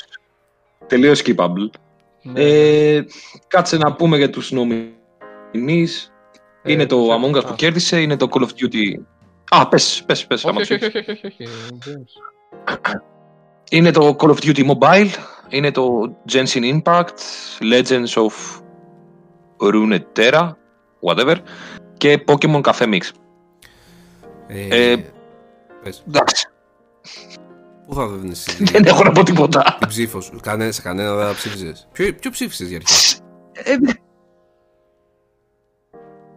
τελείως 0.87 1.21
skippable. 1.25 1.69
Ναι. 2.21 2.41
Ε, 2.43 3.05
κάτσε 3.47 3.77
να 3.77 3.93
πούμε 3.93 4.17
για 4.17 4.29
τους 4.29 4.51
nominees. 4.53 5.89
Ε, 6.63 6.71
Είναι 6.71 6.85
το 6.85 6.95
ποιο- 6.97 7.15
Among 7.19 7.35
Us 7.35 7.43
α. 7.45 7.47
που 7.47 7.55
κέρδισε, 7.55 8.01
είναι 8.01 8.15
το 8.17 8.27
Call 8.31 8.41
of 8.41 8.47
Duty. 8.47 9.01
Α, 9.49 9.67
πες, 9.67 10.03
πες, 10.05 10.25
πες. 10.27 10.45
άμα 10.45 10.59
Όχι, 10.61 10.73
όχι, 10.73 10.89
ξέρεις. 10.89 11.07
όχι, 11.09 11.11
όχι, 11.27 11.27
όχι, 11.27 11.43
όχι, 11.43 11.79
James. 11.85 12.93
Είναι 13.71 13.91
το 13.91 14.15
Call 14.19 14.29
of 14.29 14.37
Duty 14.43 14.69
Mobile, 14.71 15.07
είναι 15.49 15.71
το 15.71 16.15
Genshin 16.31 16.79
Impact, 16.81 17.13
Legends 17.73 18.13
of 18.13 18.58
Runeterra, 19.61 20.51
whatever, 21.01 21.35
και 21.97 22.23
Pokemon 22.27 22.61
Cafe 22.61 22.83
Mix. 22.93 23.01
Ε, 24.47 24.91
Ε, 24.91 24.97
πες, 25.83 26.03
Εντάξει, 26.07 26.47
πού 27.87 27.93
θα 27.95 28.07
δίνεις 28.07 28.47
εσύ 28.47 28.63
δεν 28.71 28.85
έχω 28.85 29.03
να 29.03 29.11
πω 29.11 29.23
τίποτα. 29.23 29.75
την 29.79 29.87
ψήφο 29.87 30.21
σου, 30.21 30.39
κανένα, 30.41 30.71
σε 30.71 30.81
κανένα 30.81 31.15
δεν 31.15 31.33
ψήφισες. 31.35 31.87
Ποιο, 31.91 32.13
ποιο 32.21 32.31
ψήφισες 32.31 32.67
για 32.67 32.77
αρχή; 32.77 33.17
Ε, 33.53 33.75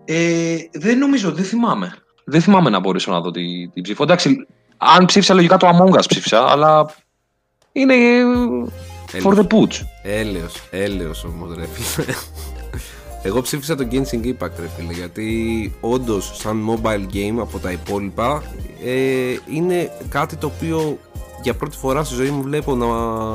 ε, 0.05 0.57
δεν 0.73 0.99
νομίζω, 0.99 1.33
δεν 1.33 1.45
θυμάμαι. 1.45 1.95
Δεν 2.25 2.41
θυμάμαι 2.41 2.71
να 2.71 2.81
μπορέσω 2.81 3.11
να 3.13 3.21
δω 3.21 3.31
την 3.31 3.71
τη 3.73 3.81
ψήφο. 3.81 4.03
Εντάξει, 4.03 4.47
αν 4.77 5.05
ψήφισα 5.05 5.35
λογικά 5.35 5.57
το 5.57 5.69
Among 5.69 5.99
Us 5.99 6.05
ψήφισα, 6.09 6.47
αλλά 6.51 6.95
είναι 7.73 7.95
ε, 7.95 8.23
for 9.23 9.35
the 9.35 9.47
pooch. 9.47 9.81
Έλεος, 10.03 10.69
έλεος 10.71 11.25
όμως 11.25 11.55
ρε 11.57 11.67
φίλε. 11.67 12.13
Εγώ 13.23 13.41
ψήφισα 13.41 13.75
το 13.75 13.89
Genshin 13.91 14.25
Impact 14.27 14.57
ρε 14.61 14.69
φίλε 14.77 14.93
γιατί 14.93 15.73
όντως 15.81 16.33
σαν 16.35 16.65
mobile 16.71 17.15
game 17.15 17.37
από 17.39 17.59
τα 17.59 17.71
υπόλοιπα 17.71 18.43
ε, 18.85 19.37
είναι 19.55 19.91
κάτι 20.09 20.37
το 20.37 20.47
οποίο 20.47 20.99
για 21.43 21.55
πρώτη 21.55 21.77
φορά 21.77 22.05
στη 22.05 22.15
ζωή 22.15 22.31
μου 22.31 22.43
βλέπω 22.43 22.75
να 22.75 22.87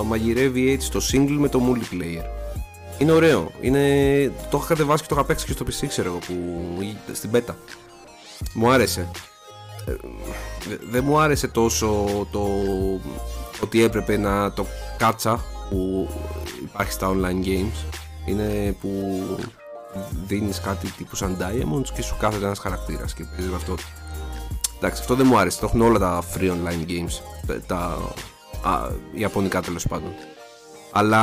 μαγειρεύει 0.03 0.71
έτσι 0.71 0.91
το 0.91 1.01
single 1.11 1.35
με 1.39 1.49
το 1.49 1.61
multiplayer. 1.67 2.23
Είναι 2.97 3.11
ωραίο. 3.11 3.51
Είναι... 3.61 3.79
Το 4.49 4.57
είχα 4.57 4.67
κατεβάσει 4.67 5.01
και 5.01 5.07
το 5.09 5.15
είχα 5.15 5.25
παίξει 5.25 5.45
και 5.45 5.51
στο 5.51 5.65
PC 5.65 5.87
ξέρω 5.87 6.09
εγώ 6.09 6.17
που... 6.17 6.35
στην 7.13 7.29
beta. 7.33 7.53
Μου 8.53 8.71
άρεσε. 8.71 9.07
Ε, 9.85 9.91
δε- 10.69 10.77
δεν 10.89 11.03
μου 11.07 11.19
άρεσε 11.19 11.47
τόσο 11.47 12.05
το 12.31 12.47
ότι 13.61 13.83
έπρεπε 13.83 14.17
να 14.17 14.51
το 14.53 14.65
κάτσα 14.97 15.43
που 15.69 16.09
υπάρχει 16.63 16.91
στα 16.91 17.09
online 17.09 17.45
games. 17.47 17.97
Είναι 18.25 18.75
που 18.81 18.89
δίνεις 20.27 20.61
κάτι 20.61 20.91
τύπου 20.91 21.15
σαν 21.15 21.37
diamonds 21.39 21.87
και 21.93 22.01
σου 22.01 22.15
κάθεται 22.19 22.45
ένας 22.45 22.59
χαρακτήρας 22.59 23.13
και 23.13 23.23
παίζεις 23.23 23.49
με 23.49 23.55
αυτό. 23.55 23.75
Εντάξει, 24.77 25.01
αυτό 25.01 25.15
δεν 25.15 25.25
μου 25.25 25.37
άρεσε. 25.37 25.59
Το 25.59 25.65
έχουν 25.65 25.81
όλα 25.81 25.99
τα 25.99 26.23
free 26.33 26.49
online 26.49 26.89
games. 26.89 27.21
Τα, 27.47 27.61
τα 27.67 27.97
α, 28.69 28.89
ιαπωνικά 29.13 29.61
τέλος 29.61 29.87
πάντων. 29.87 30.11
Αλλά 30.91 31.21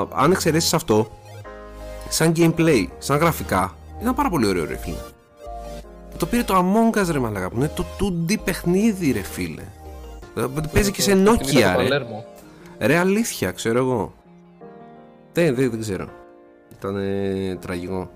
αν 0.00 0.32
εξαιρέσεις 0.32 0.74
αυτό, 0.74 1.10
σαν 2.08 2.32
gameplay, 2.36 2.86
σαν 2.98 3.18
γραφικά, 3.18 3.76
ήταν 4.00 4.14
πάρα 4.14 4.28
πολύ 4.28 4.46
ωραίο 4.46 4.64
ρε 4.64 4.76
φίλε. 4.76 4.96
Το 6.16 6.26
πήρε 6.26 6.42
το 6.42 6.54
Among 6.56 6.98
Us 6.98 7.06
ρε 7.10 7.18
μαλάκα 7.18 7.50
που 7.50 7.56
είναι 7.56 7.72
το 7.74 7.84
2D 8.00 8.38
παιχνίδι 8.44 9.12
ρε 9.12 9.22
φίλε. 9.22 9.62
Δηλαδή, 10.34 10.68
Παίζει 10.68 10.90
και 10.90 11.02
σε 11.02 11.14
Το 11.14 11.32
Nokia 11.32 11.38
παιχνίδι 11.38 11.64
από 11.64 11.72
το 11.74 11.80
ρε. 11.80 11.88
Παλέρμο. 11.88 12.24
Ρε 12.78 12.98
αλήθεια, 12.98 13.50
ξέρω 13.50 13.78
εγώ. 13.78 14.14
Δεν, 15.32 15.54
δεν, 15.54 15.70
δεν 15.70 15.80
ξέρω. 15.80 16.08
Ήταν 16.88 17.58
τραγικό. 17.60 18.10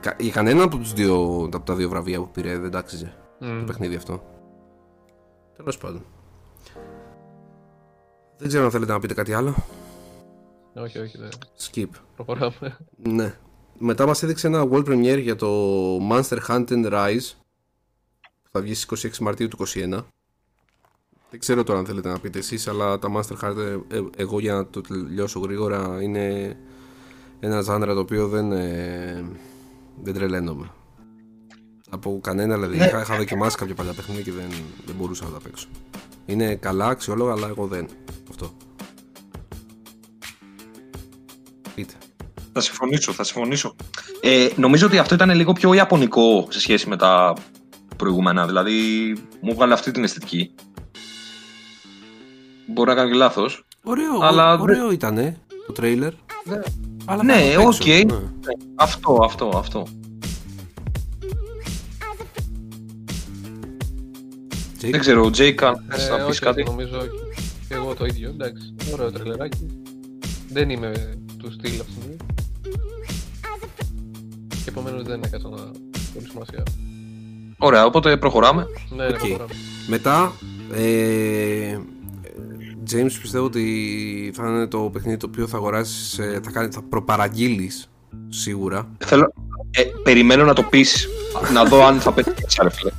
Κα, 0.00 0.16
για 0.18 0.32
κανένα 0.32 0.62
από, 0.62 0.76
τους 0.76 0.92
δύο, 0.92 1.42
από 1.52 1.64
τα 1.64 1.74
δύο 1.74 1.88
βραβεία 1.88 2.18
που 2.18 2.30
πήρε 2.30 2.58
δεν 2.58 2.70
τάξιζε 2.70 3.14
Μμμ. 3.38 3.58
το 3.58 3.64
παιχνίδι 3.64 3.94
αυτό. 3.94 4.22
Τέλος 5.56 5.78
πάντων. 5.78 6.04
Δεν 8.38 8.48
ξέρω 8.48 8.64
αν 8.64 8.70
θέλετε 8.70 8.92
να 8.92 8.98
πείτε 8.98 9.14
κάτι 9.14 9.32
άλλο. 9.32 9.54
Όχι, 10.74 10.98
όχι, 10.98 11.18
δεν. 11.18 11.28
Skip. 11.58 11.88
Προχωράμε. 12.16 12.76
Ναι. 12.96 13.34
Μετά 13.78 14.06
μας 14.06 14.22
έδειξε 14.22 14.46
ένα 14.46 14.68
world 14.70 14.84
premiere 14.88 15.20
για 15.20 15.36
το 15.36 15.48
Monster 16.10 16.38
Hunter 16.48 16.92
Rise 16.92 17.32
που 18.42 18.50
θα 18.50 18.60
βγει 18.60 18.74
στις 18.74 19.06
26 19.06 19.18
Μαρτίου 19.18 19.48
του 19.48 19.56
2021. 19.66 20.02
Δεν 21.30 21.38
ξέρω 21.40 21.62
τώρα 21.62 21.78
αν 21.78 21.86
θέλετε 21.86 22.08
να 22.08 22.18
πείτε 22.18 22.38
εσείς, 22.38 22.68
αλλά 22.68 22.98
τα 22.98 23.08
Monster 23.14 23.44
Hunter, 23.44 23.80
ε, 23.88 24.00
εγώ 24.16 24.40
για 24.40 24.54
να 24.54 24.66
το 24.66 24.80
τελειώσω 24.80 25.40
γρήγορα, 25.40 26.02
είναι 26.02 26.56
ένα 27.40 27.60
ζάνρα 27.60 27.94
το 27.94 28.00
οποίο 28.00 28.28
δεν, 28.28 28.52
ε, 28.52 29.24
δεν 30.02 30.14
τρελαίνομαι. 30.14 30.70
Από 31.90 32.20
κανένα, 32.22 32.54
δηλαδή. 32.54 32.76
Είχα, 32.76 33.00
είχα 33.00 33.16
δοκιμάσει 33.16 33.56
κάποια 33.56 33.74
παλιά 33.74 33.92
παιχνίδια 33.92 34.22
και 34.22 34.32
δεν, 34.32 34.48
δεν 34.86 34.94
μπορούσα 34.94 35.24
να 35.24 35.30
τα 35.30 35.38
παίξω. 35.42 35.68
Είναι 36.26 36.54
καλά, 36.54 36.86
αξιόλογα, 36.86 37.32
αλλά 37.32 37.46
εγώ 37.48 37.66
δεν. 37.66 37.88
Αυτό. 38.30 38.56
Πείτε. 41.74 41.94
Θα 42.52 42.60
συμφωνήσω, 42.60 43.12
θα 43.12 43.24
συμφωνήσω. 43.24 43.76
Ε, 44.20 44.48
νομίζω 44.56 44.86
ότι 44.86 44.98
αυτό 44.98 45.14
ήταν 45.14 45.30
λίγο 45.30 45.52
πιο 45.52 45.72
ιαπωνικό 45.72 46.46
σε 46.48 46.60
σχέση 46.60 46.88
με 46.88 46.96
τα 46.96 47.34
προηγούμενα. 47.96 48.46
Δηλαδή, 48.46 48.72
μου 49.40 49.54
βγάλε 49.54 49.72
αυτή 49.72 49.90
την 49.90 50.04
αισθητική. 50.04 50.54
Μπορεί 52.66 52.88
να 52.88 52.94
κάνω 52.94 53.10
και 53.10 53.16
λάθος. 53.16 53.64
Ωραίο, 53.82 54.18
Αλλά 54.20 54.58
ωραίο 54.58 54.90
ήτανε 54.90 55.40
το 55.66 55.72
τρέιλερ. 55.72 56.12
Αλλά 57.08 57.24
Ναι, 57.24 57.32
θα 57.34 57.40
το 57.40 57.68
παίξω, 57.68 57.92
οκ. 57.92 58.10
ναι. 58.12 58.18
Αυτό, 58.74 59.20
αυτό, 59.24 59.50
αυτό. 59.56 59.86
Jake, 64.80 64.90
Δεν 64.90 65.00
ξέρω, 65.00 65.24
ο 65.24 65.30
Jake, 65.30 65.62
αν 65.62 65.84
θες 65.88 66.06
Ε, 66.06 66.10
να 66.10 66.16
πεις 66.16 66.26
όχι, 66.26 66.40
κάτι; 66.40 66.60
όχι, 66.60 66.70
νομίζω 66.70 66.98
όχι. 66.98 67.08
Και 67.68 67.74
εγώ 67.74 67.94
το 67.94 68.04
ίδιο, 68.06 68.28
εντάξει. 68.28 68.74
Ωραίο 68.92 69.12
τρειλεράκι. 69.12 69.66
Δεν 70.48 70.70
είμαι 70.70 70.92
του 71.38 71.52
στυλ 71.52 71.80
αυτή 71.80 71.92
τη 71.92 72.00
στιγμή. 72.00 72.16
Και 74.48 74.68
επομένως 74.68 75.02
δεν 75.02 75.22
έκανα 75.24 75.48
να 75.48 75.56
πολύ 76.14 76.28
σημασία. 76.30 76.62
Ωραία, 77.58 77.84
οπότε 77.86 78.16
προχωράμε. 78.16 78.66
Ναι, 78.90 79.04
ναι, 79.04 79.08
Οκ. 79.12 79.18
προχωράμε. 79.18 79.52
Μετά, 79.88 80.32
ε, 80.74 81.78
James 82.92 83.12
πιστεύω 83.20 83.44
ότι 83.44 84.32
θα 84.34 84.48
είναι 84.48 84.66
το 84.66 84.78
παιχνίδι 84.78 85.16
το 85.16 85.26
οποίο 85.26 85.46
θα 85.46 85.56
αγοράσεις, 85.56 86.18
ε, 86.18 86.40
θα, 86.44 86.50
κάνει, 86.50 86.72
θα 86.72 86.82
προπαραγγείλεις 86.82 87.90
σίγουρα. 88.28 88.88
Θέλω, 89.04 89.32
ε, 89.70 89.82
περιμένω 90.02 90.44
να 90.44 90.52
το 90.52 90.62
πεις, 90.62 91.08
να 91.52 91.64
δω 91.64 91.84
αν 91.84 92.00
θα 92.00 92.12
πετύχεις, 92.12 92.58
ρε 92.62 92.70
φίλε. 92.70 92.90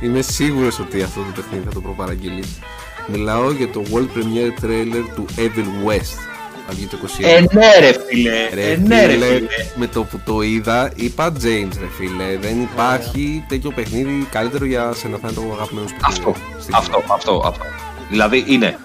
Είμαι 0.00 0.22
σίγουρος 0.22 0.78
ότι 0.78 1.02
αυτό 1.02 1.20
το 1.20 1.26
παιχνίδι 1.34 1.64
θα 1.64 1.72
το 1.72 1.80
προπαραγγείλεις. 1.80 2.58
Μιλάω 3.06 3.50
για 3.50 3.68
το 3.68 3.82
World 3.92 4.18
Premiere 4.18 4.64
Trailer 4.64 5.04
του 5.14 5.24
Evil 5.36 5.88
West. 5.88 6.18
Θα 6.66 6.72
βγει 6.72 6.86
το 6.86 6.98
21. 7.02 7.24
Ε, 7.24 7.40
ναι, 7.40 7.78
ρε 7.80 7.92
φίλε. 8.06 8.48
Ρε 8.54 8.72
ε, 8.72 8.76
ναι, 8.76 9.06
ρε 9.06 9.12
φίλε, 9.12 9.26
φίλε. 9.26 9.46
με 9.76 9.86
το 9.86 10.02
που 10.02 10.20
το 10.24 10.42
είδα, 10.42 10.92
είπα 10.94 11.32
James 11.32 11.72
ρε 11.80 11.88
φίλε. 11.96 12.38
Δεν 12.40 12.62
υπάρχει 12.62 13.44
τέτοιο 13.48 13.70
παιχνίδι 13.70 14.26
καλύτερο 14.30 14.64
για 14.64 14.92
σένα 14.92 15.18
θα 15.18 15.28
είναι 15.28 15.40
το 15.40 15.52
αγαπημένο 15.52 15.88
σου 15.88 15.94
παιχνίδι. 15.94 16.20
Αυτό, 16.20 16.34
Στην 16.60 16.74
αυτό, 16.74 17.02
αυτό, 17.08 17.42
αυτό. 17.44 17.64
Δηλαδή 18.10 18.44
είναι 18.46 18.78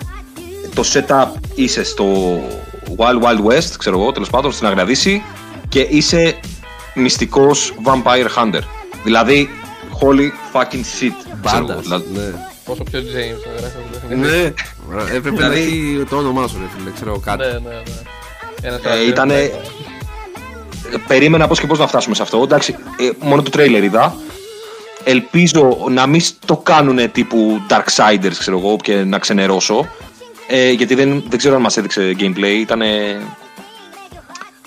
το 0.81 0.85
setup 0.93 1.27
είσαι 1.55 1.83
στο 1.83 2.05
Wild 2.97 3.21
Wild 3.23 3.51
West, 3.51 3.71
ξέρω 3.77 3.99
εγώ, 4.01 4.11
τέλος 4.11 4.29
πάντων, 4.29 4.51
στην 4.51 4.67
Αγραδίση 4.67 5.23
και 5.69 5.79
είσαι 5.79 6.39
μυστικός 6.95 7.73
Vampire 7.83 8.27
Hunter. 8.37 8.61
Δηλαδή, 9.03 9.49
holy 10.01 10.29
fucking 10.53 10.63
shit. 10.63 11.13
ξέρω 11.45 11.57
εγώ, 11.57 11.65
Μπάντας, 11.65 11.81
δηλαδή. 11.81 12.05
ναι. 12.13 12.21
Πόσο 12.65 12.83
πιο 12.83 12.99
James 12.99 13.39
θα 13.43 13.49
γράφει 13.59 13.65
αυτό 13.65 13.79
το 13.91 13.99
παιχνίδι. 14.07 14.21
Ναι, 14.31 14.53
έπρεπε 15.15 15.29
να 15.41 15.49
Δηλαδή- 15.49 15.59
έχει 15.59 16.03
το 16.09 16.15
όνομά 16.15 16.47
σου, 16.47 16.57
ρε 16.59 16.65
φίλε, 16.77 16.91
ξέρω 16.91 17.19
κάτι. 17.19 17.43
Ναι, 17.43 17.51
ναι, 17.51 17.59
ναι. 17.69 17.81
Ένας 18.61 18.79
Ε, 18.83 19.05
ήτανε- 19.07 19.35
χαρακτήρας, 19.35 21.01
Περίμενα 21.07 21.47
πώς 21.47 21.59
και 21.59 21.67
πώς 21.67 21.79
να 21.79 21.87
φτάσουμε 21.87 22.15
σε 22.15 22.21
αυτό. 22.21 22.41
Εντάξει, 22.43 22.75
ε, 22.99 23.09
μόνο 23.25 23.41
το 23.41 23.49
τρέιλερ 23.49 23.83
είδα. 23.83 24.15
Ελπίζω 25.03 25.77
να 25.89 26.05
μην 26.07 26.21
το 26.45 26.57
κάνουν 26.57 27.11
τύπου 27.11 27.61
Darksiders, 27.69 28.33
ξέρω 28.39 28.57
εγώ, 28.57 28.75
και 28.81 28.95
να 28.95 29.19
ξενερώσω. 29.19 29.87
Ε, 30.51 30.69
γιατί 30.71 30.95
δεν, 30.95 31.23
δεν 31.29 31.37
ξέρω 31.37 31.55
αν 31.55 31.61
μας 31.61 31.77
έδειξε 31.77 32.15
gameplay. 32.19 32.55
Ήταν 32.59 32.81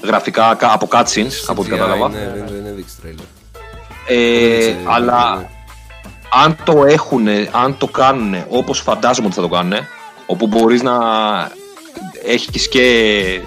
γραφικά 0.02 0.55
κα- 0.55 0.73
από 0.73 0.89
cutscenes, 0.93 1.33
από 1.47 1.61
ό,τι 1.61 1.70
CGI, 1.73 1.77
κατάλαβα. 1.77 2.09
Ναι, 2.09 2.33
δεν, 2.35 2.44
δεν 2.49 2.67
έδειξε 2.67 2.94
τρέιλερ. 3.01 3.25
Ε, 4.09 4.55
έδειξε 4.55 4.77
αλλά 4.85 5.36
gameplay. 5.39 5.47
αν 6.44 6.57
το 6.65 6.85
έχουν, 6.85 7.27
αν 7.51 7.78
το 7.78 7.86
κάνουν 7.86 8.35
όπως 8.49 8.81
φαντάζομαι 8.81 9.27
ότι 9.27 9.36
θα 9.36 9.43
το 9.43 9.49
κάνουν, 9.49 9.73
όπου 10.27 10.47
μπορείς 10.47 10.83
να 10.83 10.94
έχεις 12.25 12.69
και 12.69 13.41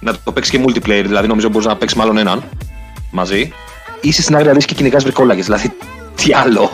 να 0.00 0.14
το 0.24 0.32
παίξεις 0.32 0.52
και 0.58 0.64
multiplayer, 0.66 1.02
δηλαδή 1.06 1.26
νομίζω 1.28 1.48
μπορείς 1.48 1.66
να 1.66 1.76
παίξεις 1.76 1.98
μάλλον 1.98 2.16
έναν 2.16 2.42
μαζί, 3.10 3.52
είσαι 4.00 4.22
στην 4.22 4.34
άκρη 4.34 4.46
να 4.48 4.52
δεις 4.54 4.64
και 4.64 4.74
κυνηγάς 4.74 5.02
βρικόλακες, 5.02 5.44
δηλαδή 5.44 5.72
τι 6.14 6.32
άλλο. 6.34 6.70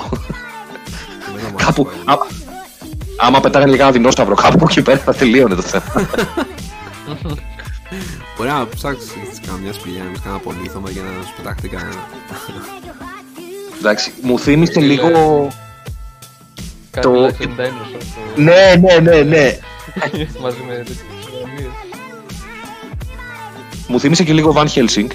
Εμένα 1.29 1.49
μου 1.49 1.55
κάπου, 1.57 1.89
άρεσε. 2.05 2.42
Άμα, 3.23 3.27
άμα 3.27 3.41
πετάγανε 3.41 3.71
και 3.71 3.77
κανένα 3.77 3.97
δεινόσαυρο 3.97 4.35
κάπου 4.35 4.67
εκεί 4.71 4.83
πέρα 4.83 4.99
θα 4.99 5.15
τελείωνε 5.15 5.55
το 5.55 5.63
θέμα. 5.63 6.09
Μπορεί 8.37 8.49
να 8.49 8.67
ψάξεις 8.75 9.11
καμιά 9.47 9.73
σπηλιά 9.73 10.03
με 10.03 10.19
κανένα 10.23 10.43
πολύθωμα 10.43 10.91
για 10.91 11.03
να 11.03 11.27
σου 11.27 11.33
πετάχτει 11.37 11.69
κανένα. 11.69 12.07
Εντάξει, 13.79 14.13
μου 14.23 14.39
θύμισε 14.39 14.73
Φίλε. 14.73 14.87
λίγο... 14.87 15.49
Κάτι 16.91 17.07
το- 17.07 17.25
Life 17.27 17.43
and 17.43 17.61
Dinosaur, 17.61 18.03
το- 18.35 18.41
Ναι, 18.43 18.75
ναι, 18.81 18.99
ναι, 18.99 19.23
ναι. 19.23 19.59
μαζί 20.43 20.59
με 20.67 20.75
τέτοιες 20.75 20.99
γραμμίες. 21.39 21.71
Μου 23.87 24.01
θύμισε 24.01 24.25
και 24.25 24.33
λίγο 24.33 24.55
Van 24.57 24.67
Helsing. 24.75 25.07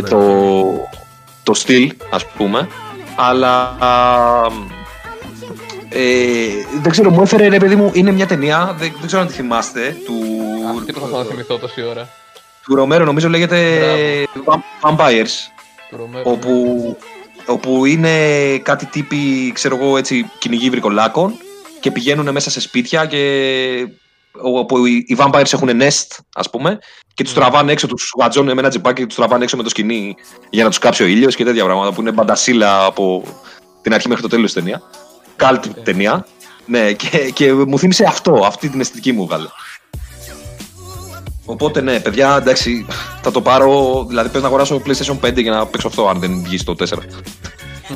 Ναι. 0.00 0.08
Το, 0.08 0.20
το 1.42 1.54
στυλ, 1.54 1.92
ας 2.10 2.26
πούμε. 2.26 2.68
Αλλά... 3.16 3.76
α, 5.96 6.00
ε, 6.00 6.66
δεν 6.82 6.90
ξέρω, 6.90 7.10
μου 7.10 7.22
έφερε 7.22 7.48
ρε 7.48 7.58
παιδί 7.58 7.76
μου, 7.76 7.90
είναι 7.94 8.10
μια 8.12 8.26
ταινία, 8.26 8.74
δεν, 8.78 8.92
δεν 8.98 9.06
ξέρω 9.06 9.22
αν 9.22 9.28
τη 9.28 9.34
θυμάστε, 9.34 9.96
του, 10.04 10.14
Αυτή 10.78 10.92
προσπαθώ 10.92 11.18
να 11.18 11.24
θυμηθώ 11.24 11.58
τόση 11.58 11.82
ώρα. 11.82 12.08
του 12.62 12.74
Ρομέρο, 12.74 13.04
νομίζω 13.04 13.28
λέγεται 13.28 13.58
Vam- 14.44 14.90
Vampires, 14.90 15.28
Του 15.90 15.96
Ρομέρο. 15.96 16.30
όπου, 16.30 16.96
όπου 17.46 17.84
είναι 17.84 18.10
κάτι 18.58 18.86
τύποι, 18.86 19.52
ξέρω 19.54 19.76
εγώ, 19.76 19.96
έτσι, 19.96 20.30
κυνηγοί 20.38 20.70
βρικολάκων 20.70 21.34
και 21.80 21.90
πηγαίνουν 21.90 22.30
μέσα 22.32 22.50
σε 22.50 22.60
σπίτια 22.60 23.06
και 23.06 23.88
όπου 24.42 24.86
οι 24.86 25.04
οι 25.08 25.16
vampires 25.18 25.52
έχουν 25.52 25.68
nest, 25.80 26.16
ας 26.34 26.50
πούμε, 26.50 26.78
και 27.14 27.22
τους 27.22 27.34
Ναι. 27.34 27.40
τραβάνε 27.40 27.72
έξω, 27.72 27.86
τους 27.86 28.12
γατζώνουν 28.20 28.54
με 28.54 28.60
ένα 28.60 28.68
τζιπάκι 28.68 29.00
και 29.00 29.06
τους 29.06 29.16
τραβάνε 29.16 29.44
έξω 29.44 29.56
με 29.56 29.62
το 29.62 29.68
σκηνή 29.68 30.14
για 30.50 30.62
να 30.64 30.68
τους 30.68 30.78
κάψει 30.78 31.02
ο 31.02 31.06
ήλιος 31.06 31.34
και 31.36 31.44
τέτοια 31.44 31.64
πράγματα 31.64 31.92
που 31.92 32.00
είναι 32.00 32.12
μπαντασίλα 32.12 32.84
από 32.84 33.22
την 33.82 33.94
αρχή 33.94 34.08
μέχρι 34.08 34.22
το 34.22 34.28
τέλος 34.28 34.52
της 34.52 34.62
ταινίας. 34.62 34.82
Καλτ 35.36 35.64
Okay. 35.64 35.82
ταινία. 35.84 36.26
Ναι, 36.66 36.92
και, 36.92 37.30
και 37.34 37.52
μου 37.52 37.78
θύμισε 37.78 38.04
αυτό, 38.04 38.42
αυτή 38.44 38.68
την 38.68 38.80
αισθητική 38.80 39.12
μου 39.12 39.26
βγάλε. 39.26 39.46
Οπότε 41.44 41.80
ναι, 41.80 42.00
παιδιά, 42.00 42.36
εντάξει, 42.40 42.86
θα 43.22 43.30
το 43.30 43.42
πάρω. 43.42 44.04
Δηλαδή, 44.08 44.28
πρέπει 44.28 44.42
να 44.42 44.48
αγοράσω 44.48 44.82
PlayStation 44.86 45.18
5 45.20 45.42
για 45.42 45.50
να 45.50 45.66
παίξω 45.66 45.88
αυτό, 45.88 46.08
αν 46.08 46.18
δεν 46.18 46.42
βγει 46.42 46.58
στο 46.58 46.74
4. 46.78 46.84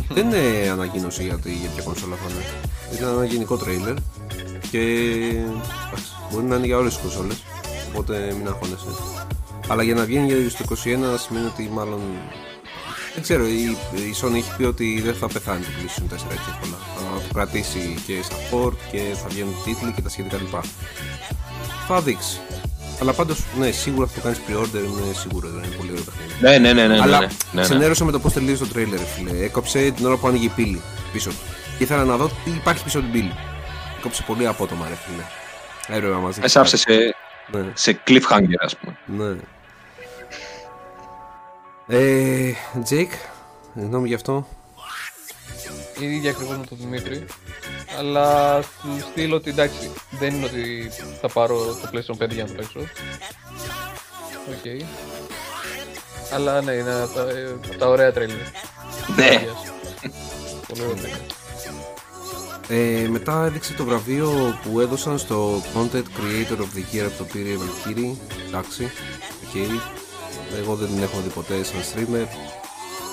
δεν 0.09 0.27
είναι 0.27 0.71
ανακοίνωση 0.71 1.23
για, 1.23 1.39
τη, 1.39 1.51
για 1.51 1.69
ποια 1.75 1.83
κονσόλα 1.83 2.17
θα 2.17 2.33
είναι. 2.33 2.45
Ήταν 2.99 3.15
ένα 3.17 3.25
γενικό 3.25 3.57
τρέιλερ 3.57 3.95
και 4.71 4.79
εντάξει, 5.89 6.13
μπορεί 6.31 6.45
να 6.45 6.57
είναι 6.57 6.67
για 6.67 6.77
όλες 6.77 6.93
τις 6.93 7.03
κονσόλες, 7.03 7.37
οπότε 7.89 8.35
μην 8.39 8.49
αγχώνεσαι. 8.49 8.87
Αλλά 9.69 9.83
για 9.83 9.95
να 9.95 10.05
βγαίνει 10.05 10.27
για 10.33 10.51
το 10.59 10.75
21 10.75 11.19
σημαίνει 11.19 11.47
ότι 11.47 11.71
μάλλον... 11.73 12.01
Δεν 13.15 13.23
ξέρω, 13.23 13.47
η, 13.47 13.63
η 13.95 14.15
Sony 14.23 14.35
έχει 14.35 14.57
πει 14.57 14.65
ότι 14.65 15.01
δεν 15.01 15.15
θα 15.15 15.27
πεθάνει 15.29 15.61
το 15.65 15.71
PlayStation 15.77 16.03
4 16.03 16.13
έτσι 16.13 16.45
εύκολα. 16.49 16.79
Θα 16.97 17.29
το 17.29 17.35
κρατήσει 17.35 17.99
και 18.07 18.15
support 18.29 18.73
και 18.91 18.99
θα 19.23 19.29
βγαίνουν 19.29 19.55
τίτλοι 19.65 19.93
και 19.93 20.03
τα 20.03 20.09
σχετικά 20.09 20.37
λοιπά. 20.37 20.61
Θα 21.89 22.01
δείξει. 22.01 22.41
Αλλά 23.01 23.13
πάντως, 23.13 23.45
ναι, 23.59 23.71
σίγουρα 23.71 24.07
θα 24.07 24.15
το 24.15 24.21
κάνεις 24.21 24.39
pre-order, 24.49 24.75
είναι 24.85 25.13
σίγουρο, 25.15 25.49
δεν 25.49 25.63
είναι 25.63 25.75
πολύ 25.77 25.91
ωραίο 25.91 26.05
παιχνίδι. 26.05 26.33
Ναι, 26.41 26.59
ναι, 26.59 26.73
ναι, 26.73 26.87
ναι. 26.87 26.95
ναι, 26.95 27.01
Αλλά 27.03 27.21
ναι, 27.21 27.27
ναι, 27.27 27.33
ναι. 27.53 27.63
ξενέρωσα 27.63 28.05
με 28.05 28.13
το 28.13 28.19
πώς 28.19 28.33
τελείωσε 28.33 28.65
το 28.65 28.73
τρέιλερ, 28.73 28.99
φίλε. 28.99 29.45
Έκοψε 29.45 29.91
την 29.91 30.07
ώρα 30.07 30.17
που 30.17 30.27
άνοιγε 30.29 30.45
η 30.45 30.49
πύλη 30.49 30.81
πίσω 31.13 31.31
του. 31.31 31.37
Και 31.79 31.83
ήθελα 31.85 32.05
να 32.05 32.17
δω 32.17 32.27
τι 32.45 32.51
υπάρχει 32.51 32.85
πίσω 32.85 32.99
από 32.99 33.07
την 33.11 33.21
πύλη. 33.21 33.35
Έκοψε 33.99 34.23
πολύ 34.27 34.47
απότομα, 34.47 34.87
ρε 34.89 34.95
φίλε. 34.95 35.23
Έπρεπε 35.97 36.13
να 36.15 36.19
μαζί. 36.21 36.41
Μέσα 36.41 36.61
άφησε 36.61 36.77
σε, 36.77 37.15
Ναι, 37.53 37.65
σε 37.75 38.01
cliffhanger, 38.07 38.55
ας 38.65 38.77
πούμε. 38.77 38.97
ναι. 39.07 39.37
Ε, 41.93 42.53
Jake, 42.83 43.11
γνώμη 43.75 44.09
γι' 44.09 44.15
αυτό. 44.15 44.47
η 45.99 46.15
ίδια 46.15 46.31
ακριβώς 46.31 46.57
με 46.57 46.67
τον 46.67 46.79
Δημήτρη. 46.81 47.25
Αλλά 47.99 48.61
του 48.61 48.89
στυλ 49.11 49.37
ότι 49.37 49.51
εντάξει, 49.51 49.91
δεν 50.11 50.35
είναι 50.35 50.45
ότι 50.45 50.91
θα 51.21 51.29
πάρω 51.29 51.57
το 51.57 51.91
PlayStation 51.93 52.25
5 52.25 52.31
για 52.31 52.45
να 52.45 52.49
το 52.49 52.55
παίξω. 52.55 52.81
Οκ. 54.49 54.85
Αλλά 56.35 56.61
ναι, 56.63 56.73
είναι 56.73 56.93
από 56.93 57.15
τα, 57.15 57.21
ε, 57.21 57.59
από 57.65 57.79
τα 57.79 57.89
ωραία 57.89 58.13
τρέιλερ. 58.13 58.53
Ναι. 59.17 59.45
Πολύ 60.69 60.83
ωραία 60.83 60.95
τρέιλερ. 60.95 61.19
Ε, 62.69 63.09
μετά 63.09 63.45
έδειξε 63.45 63.73
το 63.73 63.85
βραβείο 63.85 64.59
που 64.63 64.81
έδωσαν 64.81 65.19
στο 65.19 65.63
Content 65.75 65.95
Creator 65.95 66.59
of 66.59 66.77
the 66.77 66.95
Year 66.95 67.05
από 67.07 67.19
το 67.19 67.25
πήρε 67.25 67.49
η 67.49 67.59
Valkyrie. 67.61 68.17
Εντάξει, 68.49 68.85
οκ. 69.45 69.71
Εγώ 70.59 70.75
δεν 70.75 70.89
την 70.89 71.03
έχω 71.03 71.21
δει 71.21 71.29
ποτέ 71.29 71.65
σαν 71.65 71.81
streamer. 71.81 72.27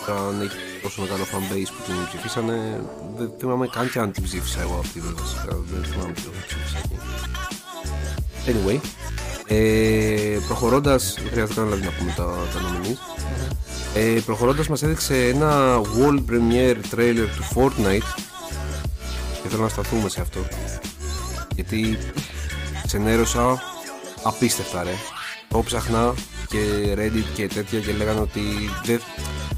Αν 0.10 0.42
έχει 0.42 0.58
τόσο 0.82 1.02
μεγάλο 1.02 1.24
fanbase 1.24 1.72
που 1.78 1.84
την 1.86 1.96
ψηφίσανε, 2.08 2.82
δεν 3.18 3.32
θυμάμαι 3.40 3.68
καν 3.68 3.92
και 3.92 4.00
αν 4.00 4.12
την 4.12 4.24
ψήφισα 4.24 4.62
εγώ 4.62 4.78
αυτή 4.80 5.00
βασικά. 5.00 5.58
Δεν 5.72 5.84
θυμάμαι 5.84 6.14
τι 6.14 6.22
το 6.22 6.30
ψήφισα 6.48 6.78
εκεί. 6.78 6.98
Anyway, 8.48 8.80
ε, 9.48 10.38
προχωρώντας, 10.48 11.18
δεν 11.22 11.32
χρειάζεται 11.32 11.60
καν 11.60 11.70
δηλαδή 11.70 11.86
να 11.86 11.92
πούμε 11.92 12.14
τα, 12.16 12.24
τα 12.24 12.60
nominees. 12.60 13.18
Ε, 13.96 14.20
προχωρώντας 14.26 14.68
μας 14.68 14.84
έδειξε 14.84 15.28
ένα 15.28 15.82
world 15.82 16.24
premiere 16.30 16.96
trailer 16.96 17.28
του 17.36 17.48
Fortnite 17.56 18.22
και 19.42 19.50
θέλω 19.50 19.62
να 19.62 19.70
σταθούμε 19.70 20.10
σε 20.10 20.22
αυτό 20.22 20.40
γιατί 21.56 21.98
ξενέρωσα 22.86 23.62
απίστευτα 24.24 24.84
ρε 24.84 24.94
το 25.48 25.64
ψάχνα 25.64 26.14
και 26.50 26.94
Reddit 26.98 27.24
και 27.34 27.48
τέτοια 27.48 27.80
και 27.80 27.92
λέγανε 27.98 28.20
ότι, 28.20 28.42
δεν, 28.86 29.02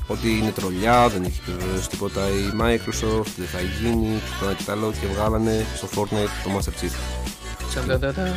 ότι 0.07 0.29
είναι 0.29 0.51
τρολιά, 0.51 1.07
δεν 1.09 1.23
έχει 1.23 1.39
επιβεβαιώσει 1.47 1.89
τίποτα 1.89 2.21
η 2.27 2.51
Microsoft, 2.61 3.31
δεν 3.37 3.47
θα 3.51 3.59
γίνει 3.81 4.07
και 4.25 4.31
το 4.39 4.45
ένα 4.45 4.53
και 4.53 4.63
το 4.65 4.71
άλλο 4.71 4.93
και 5.01 5.07
βγάλανε 5.15 5.65
στο 5.75 5.87
Fortnite 5.95 6.29
το 6.43 6.49
Master 6.57 6.83
Chief 6.83 6.91
Τσαντανταντάν. 7.69 8.35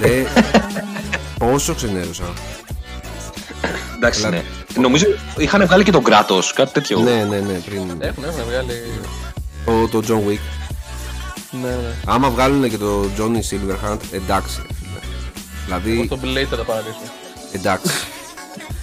Ρε, 0.00 0.24
πόσο 1.38 1.74
ξενέρωσα 1.74 2.24
Εντάξει, 3.96 4.26
Αλλά- 4.26 4.36
ναι. 4.36 4.42
Νομίζω 4.80 5.06
είχαν 5.36 5.66
βγάλει 5.66 5.84
και 5.84 5.90
τον 5.90 6.02
κράτο, 6.02 6.38
κάτι 6.54 6.72
τέτοιο. 6.72 6.98
Ναι, 7.00 7.24
ναι, 7.24 7.38
ναι, 7.38 7.52
πριν 7.52 7.80
Έχουν, 7.98 8.24
έχουν 8.24 8.42
βγάλει. 8.48 8.82
το, 9.64 9.88
το 9.88 10.02
John 10.08 10.30
Wick 10.30 10.38
Ναι, 11.62 11.68
ναι. 11.68 11.94
Άμα 12.06 12.30
βγάλουν 12.30 12.70
και 12.70 12.78
το 12.78 13.04
Johnny 13.18 13.40
Silverhand, 13.50 13.98
εντάξει 14.12 14.60
ρε 14.66 14.74
φίλε 14.74 14.98
Εγώ 14.98 15.80
Δηλαδή, 15.80 16.04
στον 16.06 16.20
Blade 16.22 16.46
θα 16.50 16.56
τα 16.56 16.62
παραλύσω. 16.62 16.98
Εντάξει 17.52 17.88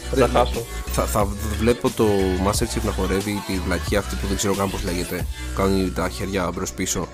Θα 0.10 0.16
τα 0.16 0.28
χάσω. 0.28 0.66
θα, 0.86 1.06
θα 1.06 1.26
βλέπω 1.60 1.90
το 1.90 2.06
Master 2.46 2.64
Chief 2.64 2.82
να 2.84 2.92
χορεύει 2.92 3.44
τη 3.48 3.54
βλακία 3.66 4.00
αυτή 4.00 4.16
που 4.16 4.28
δεν 4.28 4.38
ξέρω 4.38 4.56
καν 4.56 4.70
πώς 4.70 4.84
λέγεται 4.84 5.16
που 5.18 5.62
κάνει 5.62 5.92
τα 5.92 6.10
χέρια 6.10 6.52
μπρος 6.54 6.72
πίσω 6.74 7.08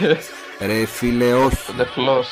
Ρε 0.66 0.84
φίλε 0.86 1.32
όχι 1.34 1.56
The 1.78 1.82
Floss. 1.82 2.26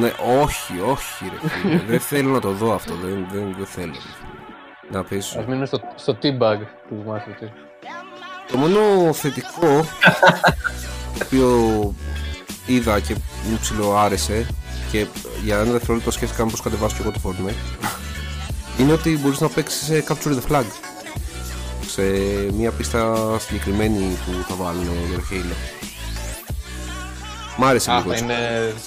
Ναι 0.00 0.12
όχι 0.42 0.80
όχι 0.90 1.24
ρε 1.24 1.48
φίλε 1.48 1.80
Δεν 1.88 2.00
θέλω 2.00 2.30
να 2.30 2.40
το 2.40 2.50
δω 2.50 2.74
αυτό 2.74 2.94
Δεν, 2.94 3.26
δεν, 3.32 3.54
δεν 3.56 3.66
θέλω 3.66 3.92
ρε 3.92 3.98
φίλε. 3.98 4.30
Να 4.90 5.04
πεις 5.04 5.36
Ας 5.36 5.46
μείνουμε 5.46 5.66
στο, 5.66 5.80
στο 5.96 6.18
Teabag 6.22 6.58
του 6.88 7.04
Master 7.08 7.42
Chief. 7.44 7.50
Το 8.50 8.56
μόνο 8.58 9.12
θετικό 9.12 9.66
το 11.18 11.24
οποίο 11.24 11.94
είδα 12.66 13.00
και 13.00 13.14
μου 13.50 13.58
ψηλό 13.60 13.96
άρεσε 13.96 14.46
και 14.92 15.06
για 15.44 15.58
ένα 15.58 15.72
δευτερόλεπτο 15.72 16.10
σκέφτηκα 16.10 16.44
πως 16.46 16.60
κατεβάσω 16.60 16.96
και 16.96 17.02
εγώ 17.02 17.10
το 17.10 17.20
Fortnite 17.24 17.88
είναι 18.78 18.92
ότι 18.92 19.18
μπορείς 19.22 19.40
να 19.40 19.48
παίξεις 19.48 19.84
σε 19.84 20.04
Capture 20.08 20.32
the 20.34 20.50
Flag 20.52 20.64
σε 21.86 22.02
μια 22.52 22.70
πίστα 22.70 23.16
συγκεκριμένη 23.38 24.18
που 24.26 24.32
θα 24.48 24.54
βάλουν 24.54 24.82
για 25.08 25.18
το 25.18 25.24
Halo. 25.30 25.54
Μ' 27.56 27.64
άρεσε 27.64 27.90
Α, 27.90 27.96
λίγο. 27.96 28.10
θα 28.10 28.16
είναι 28.16 28.38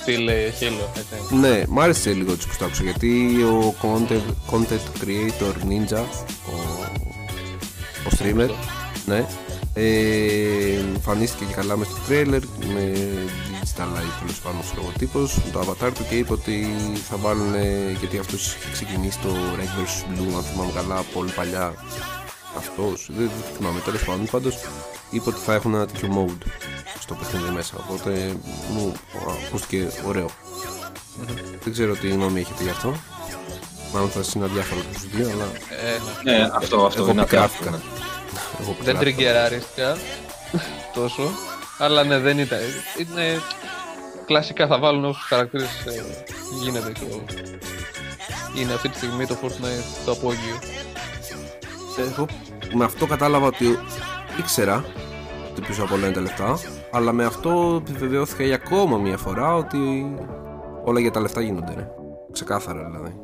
στυλ 0.02 0.28
ε, 0.28 0.54
Halo, 0.60 0.98
έτσι. 0.98 1.36
Ναι, 1.36 1.64
μ' 1.68 1.80
άρεσε 1.80 2.12
λίγο 2.12 2.32
έτσι 2.32 2.48
που 2.48 2.54
το 2.60 2.66
άκουσα 2.66 2.84
γιατί 2.84 3.42
ο 3.44 3.76
content, 3.82 4.54
content 4.54 5.04
creator 5.04 5.54
Ninja, 5.70 6.04
ο, 6.50 6.56
ο 8.06 8.10
streamer, 8.20 8.50
ναι, 9.06 9.26
ε, 9.78 10.80
εμφανίστηκε 10.96 11.46
και 11.46 11.54
καλά 11.54 11.78
μες 11.78 11.88
στο 11.88 11.98
trailer 12.10 12.42
με 12.74 12.94
digitalize 13.52 14.16
τέλος 14.20 14.40
πάντων 14.44 14.60
ο 14.60 14.64
λογοτύπος 14.76 15.36
με 15.46 15.52
το 15.52 15.60
avatar 15.60 15.92
του 15.94 16.06
και 16.10 16.16
είπε 16.16 16.34
ότι 16.34 16.68
θα 17.10 17.18
βάλουν 17.18 17.54
γιατί 18.00 18.18
αυτός 18.18 18.56
είχε 18.56 18.72
ξεκινήσει 18.72 19.20
το 19.20 19.30
Red 19.58 19.80
vs 19.80 20.20
Blue 20.20 20.34
αν 20.38 20.44
θυμάμαι 20.44 20.72
καλά 20.76 21.04
πολύ 21.14 21.32
παλιά 21.32 21.74
αυτός, 22.58 23.10
δεν, 23.18 23.28
δεν 23.28 23.56
θυμάμαι 23.58 23.80
τέλος 23.80 24.04
πάντων 24.04 24.26
πάντως 24.26 24.56
είπε 25.10 25.30
ότι 25.30 25.40
θα 25.40 25.54
έχουν 25.54 25.74
ένα 25.74 25.86
τέτοιο 25.86 26.10
mode 26.28 26.48
στο 27.00 27.14
παιχνίδι 27.14 27.50
μέσα 27.54 27.74
οπότε 27.78 28.36
μου 28.74 28.94
ακούστηκε 29.48 29.92
ωραίο 30.08 30.30
δεν 31.64 31.74
ξέρω 31.74 31.96
τι 31.96 32.10
γνώμη 32.10 32.40
έχετε 32.40 32.64
γι' 32.64 32.70
αυτό. 32.70 32.96
Μάλλον 33.94 34.10
θα 34.10 34.22
είναι 34.36 34.46
αδιάφορο 34.46 34.82
το 34.82 35.00
δύο, 35.18 35.30
αλλά 35.34 35.44
Ε, 35.86 35.98
ναι. 36.24 36.38
Ναι, 36.38 36.50
αυτό, 36.54 36.86
αυτό 36.86 37.02
εγώ 37.02 37.12
είναι 37.12 37.22
πικράφηκα. 37.24 37.70
αδιάφορο. 37.70 37.94
Εγώ 38.60 38.66
Δεν 38.66 38.76
πικράφηκα. 38.78 39.00
τριγκεραρίστηκα 39.00 39.98
τόσο. 40.94 41.30
Αλλά 41.78 42.04
ναι, 42.04 42.18
δεν 42.20 42.40
ήταν. 42.40 42.60
Είναι 42.98 43.42
κλασικά 44.26 44.68
θα 44.68 44.80
βάλουν 44.80 45.06
όσους 45.06 45.24
χαρακτήρες 45.24 45.86
ε, 45.86 46.04
γίνεται 46.64 46.92
και 46.92 48.62
είναι 48.62 48.74
αυτή 48.74 48.90
τη 48.90 48.98
στιγμή 48.98 49.26
το 49.26 49.38
Fortnite 49.42 50.06
το 50.06 50.12
απόγειο. 50.12 50.60
Εγώ 51.98 52.26
με 52.74 52.84
αυτό 52.86 53.06
κατάλαβα 53.06 53.46
ότι 53.46 53.80
ήξερα 54.40 54.86
ότι 55.52 55.62
πίσω 55.62 55.84
από 55.84 55.96
όλα 55.96 56.06
είναι 56.06 56.14
τα 56.14 56.22
λεφτά, 56.22 56.60
αλλά 56.92 57.12
με 57.12 57.26
αυτό 57.26 57.84
επιβεβαιώθηκα 57.88 58.44
για 58.44 58.56
ακόμα 58.56 58.98
μια 58.98 59.18
φορά 59.18 59.56
ότι 59.56 60.14
όλα 60.84 61.00
για 61.00 61.12
τα 61.12 61.20
λεφτά 61.20 61.42
γίνονται. 61.42 61.74
Ρε. 61.76 61.88
Ξεκάθαρα 62.32 62.84
δηλαδή. 62.84 63.16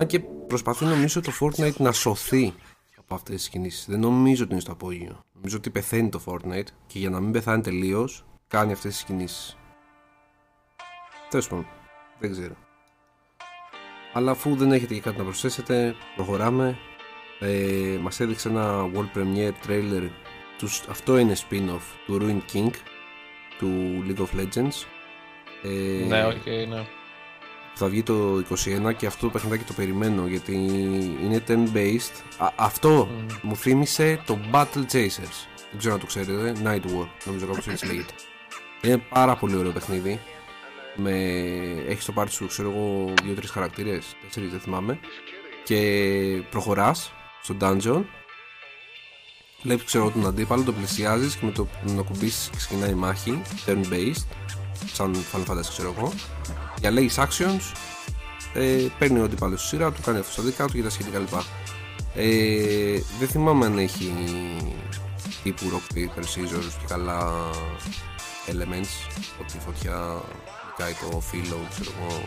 Αν 0.00 0.06
και 0.06 0.20
προσπαθεί 0.48 0.84
νομίζω 0.84 1.20
το 1.20 1.32
Fortnite 1.40 1.76
να 1.76 1.92
σωθεί 1.92 2.54
από 2.98 3.14
αυτές 3.14 3.34
τις 3.34 3.48
κινήσεις. 3.48 3.86
Δεν 3.88 4.00
νομίζω 4.00 4.42
ότι 4.42 4.52
είναι 4.52 4.60
στο 4.60 4.72
απόγειο. 4.72 5.24
Νομίζω 5.34 5.56
ότι 5.56 5.70
πεθαίνει 5.70 6.08
το 6.08 6.20
Fortnite 6.26 6.66
και 6.86 6.98
για 6.98 7.10
να 7.10 7.20
μην 7.20 7.32
πεθάνει 7.32 7.62
τελείως 7.62 8.24
κάνει 8.48 8.72
αυτές 8.72 8.92
τις 8.92 9.04
κινήσεις. 9.04 9.56
Τέλος 11.30 11.48
πάντων. 11.48 11.66
Δεν 12.18 12.30
ξέρω. 12.30 12.54
Αλλά 14.12 14.30
αφού 14.30 14.56
δεν 14.56 14.72
έχετε 14.72 14.94
και 14.94 15.00
κάτι 15.00 15.18
να 15.18 15.24
προσθέσετε, 15.24 15.94
προχωράμε. 16.14 16.78
Ε, 17.40 17.98
μας 18.00 18.20
έδειξε 18.20 18.48
ένα 18.48 18.90
World 18.94 19.18
Premiere 19.18 19.52
trailer 19.66 20.08
του, 20.58 20.68
αυτό 20.88 21.18
είναι 21.18 21.36
spin-off 21.48 21.82
του 22.06 22.18
Ruin 22.20 22.54
King 22.54 22.70
του 23.58 24.02
League 24.06 24.20
of 24.20 24.40
Legends 24.40 24.84
ε, 25.62 26.06
Ναι, 26.06 26.24
όχι, 26.24 26.66
ναι. 26.66 26.86
Θα 27.78 27.88
βγει 27.88 28.02
το 28.02 28.42
21 28.88 28.94
και 28.96 29.06
αυτό 29.06 29.26
το 29.26 29.32
παιχνιδάκι 29.32 29.64
το 29.64 29.72
περιμένω 29.72 30.26
γιατί 30.26 30.54
είναι 31.22 31.42
turn-based. 31.48 32.22
Α, 32.38 32.48
αυτό 32.56 33.08
Μμ. 33.10 33.26
μου 33.42 33.56
θύμισε 33.56 34.22
το 34.26 34.38
Battle 34.52 34.84
Chasers. 34.92 35.36
Δεν 35.70 35.78
ξέρω 35.78 35.94
αν 35.94 36.00
το 36.00 36.06
ξέρετε, 36.06 36.52
Night 36.64 36.86
War. 36.86 37.06
Νομίζω 37.24 37.46
κάπως 37.46 37.68
έτσι 37.68 37.86
λέγεται. 37.86 38.12
Είναι 38.82 38.98
πάρα 38.98 39.36
πολύ 39.36 39.56
ωραίο 39.56 39.70
παιχνίδι. 39.70 40.20
Με... 40.96 41.12
έχεις 41.88 42.02
στο 42.02 42.12
πάρτι 42.12 42.32
σου 42.32 42.46
ξέρω 42.46 42.70
εγώ 42.70 43.12
2-3 43.36 43.42
χαρακτήρες 43.50 44.16
4 44.34 44.40
δεν 44.50 44.60
θυμάμαι. 44.60 44.98
Και 45.64 46.42
προχωράς 46.50 47.12
στο 47.42 47.56
dungeon. 47.60 48.04
Βλέπεις 49.62 49.84
ξέρω 49.84 50.10
τον 50.10 50.26
αντίπαλο, 50.26 50.62
το 50.62 50.72
πλησιάζεις 50.72 51.36
και 51.36 51.44
με 51.46 51.52
το 51.52 51.66
με 51.86 51.96
το 51.96 52.02
κουμπίσεις 52.02 52.50
ξεκινάει 52.56 52.90
η 52.90 52.94
μάχη. 52.94 53.42
Turn 53.66 53.82
based, 53.92 54.26
σαν 54.92 55.24
Final 55.32 55.50
Fantasy 55.50 55.68
ξέρω 55.68 55.94
εγώ. 55.98 56.12
Διαλέγει 56.78 57.10
actions, 57.14 57.72
ε, 58.54 58.86
παίρνει 58.98 59.20
ο 59.20 59.24
αντίπαλο 59.24 59.56
στη 59.56 59.66
σειρά 59.66 59.92
του, 59.92 60.00
κάνει 60.04 60.18
αυτό 60.18 60.32
στα 60.32 60.42
δικά 60.42 60.66
του 60.66 60.72
και 60.72 60.82
τα 60.82 60.90
σχετικά 60.90 61.18
λοιπά. 61.18 61.44
Ε, 62.14 63.00
δεν 63.18 63.28
θυμάμαι 63.28 63.66
αν 63.66 63.78
έχει 63.78 64.12
τύπου 65.42 65.64
rock 65.70 65.96
paper 65.96 66.20
scissors 66.20 66.72
και 66.80 66.86
καλά 66.88 67.50
elements, 68.46 69.10
ότι 69.40 69.56
η 69.56 69.60
φωτιά 69.64 70.22
νικάει 70.66 70.92
το 70.92 71.20
φύλλο, 71.20 71.66
ξέρω 71.70 71.90
εγώ, 71.98 72.20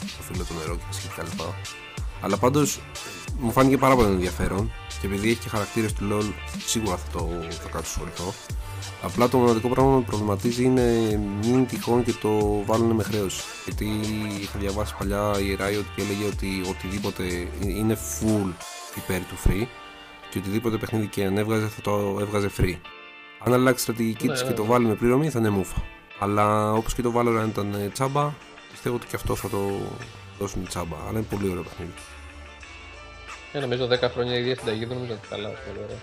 το 0.00 0.22
φύλλο 0.22 0.44
το 0.44 0.54
νερό 0.54 0.74
και 0.74 0.82
τα 0.90 0.92
σχετικά 0.92 1.22
λοιπά. 1.22 1.54
Αλλά 2.20 2.36
πάντως 2.36 2.80
μου 3.38 3.52
φάνηκε 3.52 3.78
πάρα 3.78 3.94
πολύ 3.94 4.08
ενδιαφέρον 4.08 4.72
και 5.00 5.06
επειδή 5.06 5.30
έχει 5.30 5.38
και 5.38 5.48
χαρακτήρες 5.48 5.92
του 5.92 6.08
LOL, 6.10 6.32
σίγουρα 6.66 6.96
θα 6.96 7.18
το 7.18 7.28
θα 7.62 7.68
κάτσω 7.68 7.90
σχοληθώ. 7.90 8.34
Απλά 9.02 9.28
το 9.28 9.38
μοναδικό 9.38 9.68
πράγμα 9.68 9.90
που 9.90 9.98
με 9.98 10.04
προβληματίζει 10.06 10.64
είναι 10.64 11.20
μην 11.42 11.66
τυχόν 11.66 12.04
και 12.04 12.12
το 12.12 12.62
βάλουν 12.64 12.90
με 12.90 13.02
χρέωση. 13.02 13.42
Γιατί 13.64 13.84
είχα 14.40 14.58
διαβάσει 14.58 14.94
παλιά 14.98 15.32
η 15.38 15.56
Riot 15.60 15.84
και 15.96 16.02
έλεγε 16.02 16.26
ότι 16.26 16.62
οτιδήποτε 16.68 17.22
είναι 17.60 17.96
full 17.96 18.52
υπέρ 18.96 19.20
του 19.20 19.36
free 19.46 19.66
και 20.30 20.38
οτιδήποτε 20.38 20.76
παιχνίδι 20.76 21.06
και 21.06 21.24
αν 21.24 21.38
έβγαζε 21.38 21.66
θα 21.66 21.80
το 21.80 22.16
έβγαζε 22.20 22.50
free. 22.58 22.76
Αν 23.44 23.52
αλλάξει 23.52 23.82
στρατηγική 23.82 24.26
Ναι, 24.26 24.32
της 24.32 24.42
ναι, 24.42 24.48
και 24.48 24.54
το 24.54 24.62
ναι. 24.62 24.68
βάλει 24.68 24.86
με 24.86 24.94
πληρωμή 24.94 25.30
θα 25.30 25.38
είναι 25.38 25.50
μούφα. 25.50 25.82
Αλλά 26.18 26.72
όπως 26.72 26.94
και 26.94 27.02
το 27.02 27.12
Valorant 27.16 27.48
ήταν 27.48 27.74
ε, 27.74 27.88
τσάμπα, 27.88 28.32
πιστεύω 28.70 28.96
ότι 28.96 29.06
και 29.06 29.16
αυτό 29.16 29.36
θα 29.36 29.48
το 29.48 29.70
δώσουν 30.38 30.66
τσάμπα. 30.66 30.96
Αλλά 30.96 31.18
είναι 31.18 31.26
πολύ 31.30 31.50
ωραίο 31.50 31.62
παιχνίδι. 31.62 31.92
Ε, 33.52 33.58
νομίζω 33.58 33.88
10 33.90 34.10
χρόνια 34.12 34.36
η 34.36 34.40
ίδια 34.40 34.56
συνταγή 34.56 34.84
δεν 34.84 34.96
νομίζω 34.96 35.12
ότι 35.12 35.28
καλά 35.28 35.48
πολύ 35.48 35.78
ωραία. 35.84 35.98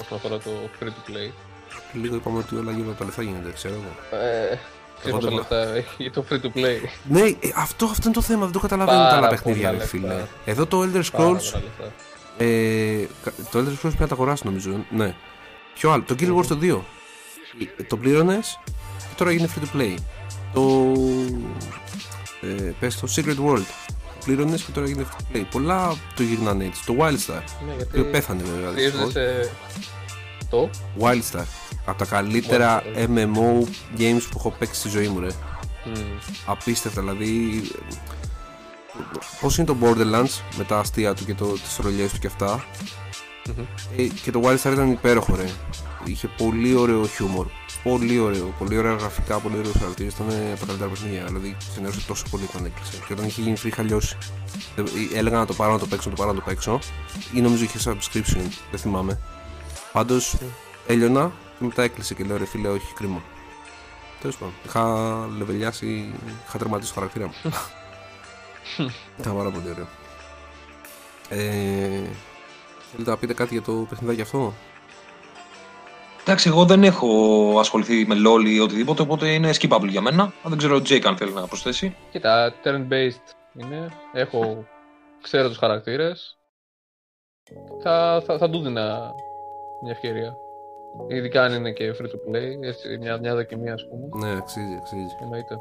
Όσον 0.00 0.18
αφορά 0.18 0.38
το 0.38 0.50
free 0.80 0.86
to 0.86 1.10
play. 1.10 1.51
Λίγο 1.92 2.14
είπαμε 2.14 2.38
ότι 2.38 2.56
όλα 2.56 2.72
γύρω 2.72 2.88
από 2.90 2.98
τα 2.98 3.04
λεφτά 3.04 3.22
γίνεται, 3.22 3.50
ξέρω 3.54 3.74
εγώ. 3.74 4.20
Ε, 4.22 4.58
Ξέρεις 4.98 5.18
πόσα 5.18 5.28
δεν- 5.28 5.36
λεφτά 5.36 5.74
έχει 5.74 6.10
το 6.10 6.24
free 6.30 6.34
to 6.34 6.58
play. 6.58 6.78
Ναι, 7.08 7.20
ε, 7.20 7.34
αυτό, 7.56 7.84
αυτό 7.84 8.02
είναι 8.04 8.14
το 8.14 8.20
θέμα, 8.22 8.42
δεν 8.44 8.52
το 8.52 8.58
καταλαβαίνω 8.58 8.98
τα 8.98 9.04
Πάρα 9.04 9.16
άλλα 9.16 9.26
πολλά 9.26 9.36
παιχνίδια, 9.42 9.70
ρε 9.70 9.76
λεφτά. 9.76 9.88
φίλε. 9.98 10.22
Εδώ 10.44 10.66
το 10.66 10.80
Elder 10.82 10.90
Πάρα 10.92 11.02
Scrolls, 11.04 11.10
πολλά 11.50 11.62
λεφτά. 11.64 11.92
ε, 12.38 13.06
κα- 13.24 13.32
το 13.50 13.58
Elder 13.58 13.72
Scrolls 13.72 13.78
πρέπει 13.80 13.96
να 14.00 14.06
το 14.08 14.14
αγοράσει 14.14 14.42
νομίζω, 14.46 14.84
ναι. 14.90 15.14
Ποιο 15.74 15.90
άλλο, 15.90 16.02
το 16.02 16.14
Guild 16.18 16.36
Wars 16.38 16.46
το 16.46 16.54
2. 16.60 16.84
Ε, 17.78 17.82
Το 17.82 17.96
πλήρωνες 17.96 18.58
και 18.98 19.14
τώρα 19.16 19.32
γίνεται 19.32 19.52
free 19.60 19.76
to 19.76 19.80
play. 19.80 19.94
Το. 20.54 20.92
Ε, 22.40 22.72
πες 22.80 22.96
το 23.00 23.08
Secret 23.16 23.46
World. 23.46 23.64
Το 24.18 24.24
πλήρωνες 24.24 24.62
και 24.62 24.70
τώρα 24.72 24.86
γίνεται 24.86 25.08
free 25.10 25.20
to 25.34 25.36
play. 25.36 25.44
Πολλά 25.50 25.94
το 26.16 26.22
γυρνάνε 26.22 26.64
έτσι. 26.64 26.84
Το 26.86 26.94
Wildstar. 26.98 27.42
Ναι, 27.66 27.72
Το 27.72 27.82
οποίο 27.82 27.86
γιατί 27.94 28.02
πέθανε 28.10 28.42
βέβαια. 28.42 28.70
στηρίζονται 28.70 29.04
δυστυχώς. 29.04 29.12
σε... 29.12 29.50
Το; 30.50 30.70
Wildstar. 31.00 31.44
Από 31.84 31.98
τα 31.98 32.04
καλύτερα 32.04 32.82
Wildstar. 32.84 33.08
MMO 33.08 33.66
games 33.98 34.22
που 34.30 34.36
έχω 34.36 34.50
παίξει 34.58 34.80
στη 34.80 34.88
ζωή 34.88 35.08
μου, 35.08 35.20
ρε. 35.20 35.28
Μμ. 35.84 35.92
απίστευτα 36.46 37.00
δηλαδή 37.00 37.62
πώς 39.40 39.58
είναι 39.58 39.66
το 39.66 39.76
Borderlands 39.82 40.40
με 40.56 40.64
τα 40.64 40.78
αστεία 40.78 41.14
του 41.14 41.24
και 41.24 41.34
το, 41.34 41.46
τις 41.46 41.78
ρολιές 41.80 42.12
του 42.12 42.18
και 42.18 42.26
αυτά. 42.26 42.64
Μμμ. 43.46 43.64
ε, 43.96 44.02
και 44.22 44.30
το 44.30 44.40
Wildstar 44.44 44.72
ήταν 44.72 44.90
υπέροχο 44.90 45.36
ρε. 45.36 45.48
Είχε 46.04 46.28
πολύ 46.36 46.74
ωραίο 46.74 47.06
χιούμορ. 47.06 47.46
Πολύ 47.82 48.18
ωραίο, 48.18 48.54
πολύ 48.58 48.78
ωραία 48.78 48.92
γραφικά, 48.92 49.38
πολύ 49.38 49.58
ωραίο 49.58 49.72
χαρακτήρα 49.78 50.08
ήταν 50.14 50.26
από 50.50 50.60
τα 50.60 50.66
καλύτερα 50.66 50.90
παιχνίδια 50.90 51.24
δηλαδή 51.24 51.56
συνέρωσε 51.74 52.00
τόσο 52.06 52.24
πολύ 52.30 52.44
όταν 52.48 52.64
έκλεισε 52.64 52.92
και 53.06 53.12
όταν 53.12 53.26
είχε 53.26 53.40
γίνει 53.40 53.56
free 53.62 53.66
είχα 53.66 53.82
λιώσει. 53.82 54.16
Ε, 54.76 54.82
έλεγα 55.18 55.38
να 55.38 55.46
το 55.46 55.54
πάρω 55.54 55.72
να 55.72 55.78
το 55.78 55.86
παίξω, 55.86 56.08
να 56.10 56.14
το 56.16 56.22
πάρω 56.22 56.34
να 56.34 56.40
το 56.40 56.44
παίξω. 56.48 56.78
Ή 57.32 57.40
νομίζω 57.40 57.64
είχε 57.64 57.78
subscription, 57.84 58.46
δεν 58.70 58.80
θυμάμαι. 58.80 59.18
Πάντως 59.92 60.36
έλειωνα 60.86 61.32
και 61.62 61.68
μετά 61.68 61.82
έκλεισε 61.82 62.14
και 62.14 62.24
λέω 62.24 62.36
ρε 62.36 62.44
φίλε 62.44 62.68
όχι 62.68 62.94
κρίμα 62.94 63.22
Τέλος 64.20 64.36
πάντων. 64.36 64.54
Είχα 64.64 65.26
λεβελιάσει, 65.38 66.14
είχα 66.46 66.58
τερματίσει 66.58 66.92
το 66.92 67.00
χαρακτήρα 67.00 67.26
μου. 67.26 67.34
Ήταν 69.20 69.36
πάρα 69.36 69.50
πολύ 69.50 69.70
ωραίο. 69.70 69.86
Ε, 71.28 72.08
θέλετε 72.90 73.10
να 73.10 73.16
πείτε 73.16 73.34
κάτι 73.34 73.54
για 73.54 73.62
το 73.62 73.72
παιχνιδάκι 73.72 74.20
αυτό; 74.20 74.52
Εντάξει, 76.20 76.48
εγώ 76.48 76.64
δεν 76.64 76.84
έχω 76.84 77.08
ασχοληθεί 77.58 78.06
με 78.06 78.14
LOL 78.26 78.46
ή 78.46 78.60
οτιδήποτε, 78.60 79.02
οπότε 79.02 79.32
είναι 79.32 79.50
skippable 79.60 79.88
για 79.88 80.00
μένα. 80.00 80.22
Αν 80.22 80.32
δεν 80.42 80.58
ξέρω 80.58 80.76
ο 80.76 80.78
Jake 80.78 81.04
αν 81.04 81.16
θέλει 81.16 81.32
να 81.32 81.46
προσθέσει. 81.46 81.96
Κοίτα, 82.10 82.54
turn-based 82.64 83.34
είναι. 83.54 83.88
Έχω... 84.12 84.66
Ξέρω 85.22 85.48
τους 85.48 85.58
χαρακτήρες. 85.58 86.36
Θα, 87.82 88.22
θα, 88.26 88.38
θα 88.38 88.50
του 88.50 88.62
δίνα 88.62 89.12
μια 89.82 89.92
ευκαιρία. 89.92 90.36
Ειδικά 91.08 91.42
αν 91.42 91.52
είναι 91.52 91.72
και 91.72 91.94
free 91.98 92.04
to 92.04 92.30
play, 92.30 92.62
έτσι, 92.62 92.98
μια, 93.00 93.18
μια 93.18 93.34
δοκιμή 93.34 93.70
ας 93.70 93.86
πούμε. 93.88 94.26
Ναι, 94.26 94.36
αξίζει, 94.36 94.74
αξίζει. 94.80 95.16
Εννοείται. 95.22 95.54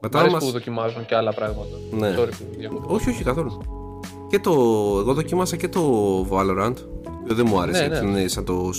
Μ' 0.00 0.02
Μετά 0.02 0.18
αρέσει 0.18 0.34
μας... 0.34 0.44
που 0.44 0.50
δοκιμάζουν 0.50 1.06
και 1.06 1.14
άλλα 1.14 1.32
πράγματα. 1.32 1.76
Ναι. 1.90 2.14
Sorry 2.18 2.28
που 2.28 2.44
διακόπτω. 2.56 2.94
Όχι, 2.94 3.08
όχι, 3.10 3.24
καθόλου. 3.24 3.60
Και 4.28 4.38
το, 4.38 4.50
εγώ 5.00 5.14
δοκίμασα 5.14 5.56
και 5.56 5.68
το 5.68 5.80
Valorant, 6.30 6.74
το 7.02 7.10
οποίο 7.20 7.34
δεν 7.34 7.46
μου 7.48 7.60
άρεσε, 7.60 7.86
Ναι, 7.86 8.00
ναι. 8.00 8.08
είναι 8.08 8.28
σαν 8.28 8.44
το, 8.44 8.70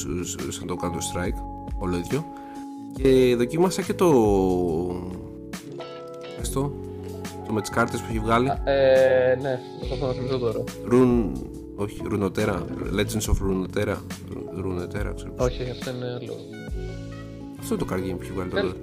σαν 0.49 0.67
το 0.67 0.75
Counter 0.81 1.17
Strike, 1.17 1.41
όλο 1.79 1.97
ίδιο. 1.97 2.25
Και 3.01 3.35
δοκίμασα 3.37 3.81
και 3.81 3.93
το... 3.93 4.07
Πες 6.37 6.49
το, 6.49 6.71
το 7.47 7.53
με 7.53 7.61
τις 7.61 7.69
κάρτες 7.69 7.99
που 7.99 8.05
έχει 8.09 8.19
βγάλει. 8.19 8.51
Ε, 8.63 9.35
ναι, 9.41 9.59
προσπαθώ 9.77 10.07
να 10.07 10.13
θυμηθώ 10.13 10.37
τώρα. 10.37 10.63
Rune, 10.91 11.31
όχι, 11.81 12.01
Runeterra, 12.11 12.59
Legends 12.97 13.27
of 13.31 13.37
Runeterra, 13.47 13.95
Runeterra, 14.65 15.11
ξέρω 15.15 15.31
πώς. 15.35 15.45
Όχι, 15.45 15.69
αυτό 15.69 15.89
είναι 15.91 16.05
άλλο. 16.05 16.33
Αυτό 17.59 17.73
είναι 17.75 17.83
το 17.83 17.87
card 17.91 17.99
game 17.99 18.15
που 18.17 18.21
έχει 18.21 18.31
βγάλει 18.31 18.49
Τέλ- 18.49 18.61
τώρα. 18.63 18.77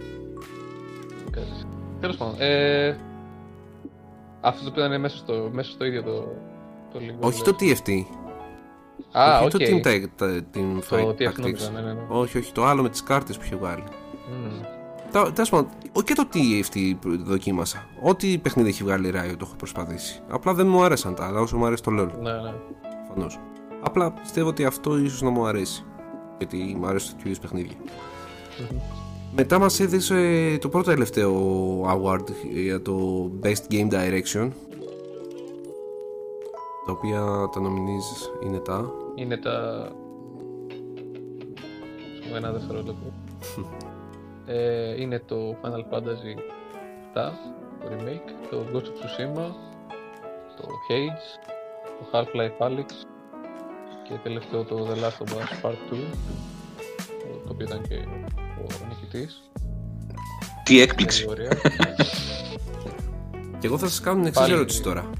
Τέλος 2.01 2.17
πάντων. 2.17 2.35
Ε, 2.39 2.97
αυτό 4.41 4.65
το 4.65 4.70
οποίο 4.70 4.85
ήταν 4.86 5.01
μέσα 5.01 5.17
στο, 5.17 5.51
μέσα 5.52 5.70
στο 5.70 5.85
ίδιο 5.85 6.02
το, 6.02 6.12
το 6.93 6.99
League 6.99 7.25
of 7.25 7.27
Όχι 7.28 7.43
το 7.43 7.57
Legends. 7.60 7.62
TFT, 7.62 8.02
Α, 9.12 9.39
όχι 9.39 9.44
οκ. 9.44 9.51
το 9.51 9.59
Team, 9.59 9.86
Ta- 9.86 10.23
ta- 10.23 10.41
team 10.55 10.81
Το 10.89 10.97
Fight 10.97 11.09
TF 11.09 11.39
νόμιζα, 11.39 11.68
Tactics. 11.70 11.73
ναι, 11.75 11.81
ναι, 11.81 11.93
ναι. 11.93 12.01
Όχι, 12.09 12.39
όχι, 12.39 12.52
το 12.52 12.65
άλλο 12.65 12.83
με 12.83 12.89
τις 12.89 13.02
κάρτες 13.02 13.36
που 13.39 13.43
είχε 13.44 13.57
βγάλει. 13.57 13.83
Μμμ. 14.31 14.60
Τα- 15.12 15.33
Τέλος 15.33 15.51
πάντων, 15.51 15.68
ο- 15.93 16.02
και 16.02 16.15
το 16.15 16.28
TFT 16.33 16.94
που 17.01 17.25
δοκίμασα. 17.25 17.86
Ό,τι 18.02 18.39
παιχνίδι 18.39 18.68
έχει 18.68 18.83
βγάλει 18.85 19.09
η 19.09 19.12
Riot 19.15 19.35
το 19.39 19.44
έχω 19.47 19.55
προσπαθήσει. 19.57 20.20
Απλά 20.28 20.55
δεν 20.55 20.67
μου 20.67 20.83
άρεσαν 20.85 21.15
τα 21.15 21.27
άλλα 21.27 21.41
όσο 21.41 21.57
μου 21.57 21.67
άρεσε 21.67 21.83
το 21.83 21.91
LoL. 21.91 22.09
Ναι, 22.20 22.33
ναι. 22.33 22.52
Προφανώ. 23.19 23.47
Απλά 23.81 24.13
πιστεύω 24.13 24.49
ότι 24.49 24.65
αυτό 24.65 24.99
ίσως 24.99 25.23
να 25.23 25.31
μου 25.31 25.47
αρέσει. 25.47 25.85
Γιατί 26.39 26.77
μου 26.79 26.87
αρέσει 26.87 27.11
τέτοιου 27.11 27.27
είδους 27.27 27.39
παιχνίδια. 27.39 27.77
Μετά 29.33 29.59
μας 29.59 29.81
έδειξε 29.81 30.59
το 30.61 30.69
πρώτο 30.69 30.91
τελευταίο 30.91 31.35
award 31.83 32.25
για 32.53 32.83
το 32.83 33.31
Best 33.43 33.73
Game 33.73 33.91
Direction 33.91 34.49
τα 36.87 36.93
οποία 36.93 37.21
τα 37.53 37.61
nominees 37.61 38.45
είναι 38.45 38.59
τα 38.59 38.93
Είναι 39.15 39.37
τα. 39.37 39.89
Σου 42.29 42.35
ένα 42.37 42.53
δευτερόλεπτο. 42.53 42.95
ε, 44.47 45.01
είναι 45.01 45.23
το 45.27 45.57
Final 45.63 45.95
Fantasy 45.95 46.39
7, 47.15 47.31
το 47.81 47.89
remake, 47.91 48.49
το 48.51 48.65
Ghost 48.73 48.77
of 48.77 48.81
Tsushima, 48.81 49.51
το 50.57 50.69
Hades, 50.89 51.58
το 51.99 52.07
Half-Life 52.12 52.67
Alyx 52.67 52.86
και 54.09 54.15
τελευταίο 54.23 54.65
το 54.65 54.89
The 54.91 54.94
Last 54.97 55.27
of 55.27 55.33
Us 55.33 55.67
Part 55.67 55.70
2, 55.70 55.77
το, 55.91 55.97
το 57.44 57.51
οποίο 57.51 57.67
ήταν 57.67 57.83
και 57.89 57.94
ο 58.60 58.86
νικητής. 58.89 59.43
Τι 60.62 60.81
έκπληξη. 60.81 61.27
Κατηγορία. 61.27 61.59
Και 63.59 63.67
εγώ 63.67 63.78
θα 63.78 63.86
σας 63.89 64.01
κάνω 64.01 64.17
την 64.17 64.27
εξής 64.27 64.43
Πάλι. 64.43 64.55
ερώτηση 64.55 64.83
τώρα 64.83 65.10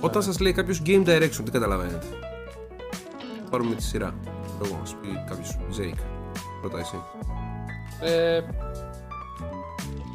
Όταν 0.00 0.22
σας 0.22 0.40
λέει 0.40 0.52
κάποιος 0.52 0.82
Game 0.86 1.04
Direction, 1.06 1.40
τι 1.44 1.50
καταλαβαίνετε; 1.50 2.06
Θα 3.44 3.50
Πάρουμε 3.50 3.74
τη 3.74 3.82
σειρά 3.82 4.14
Εγώ, 4.64 4.78
ας 4.82 4.94
πει 5.00 5.08
κάποιος 5.28 5.58
Jake 5.78 5.98
Πρώτα 6.60 6.78
εσύ 6.78 6.96
Ε, 8.00 8.40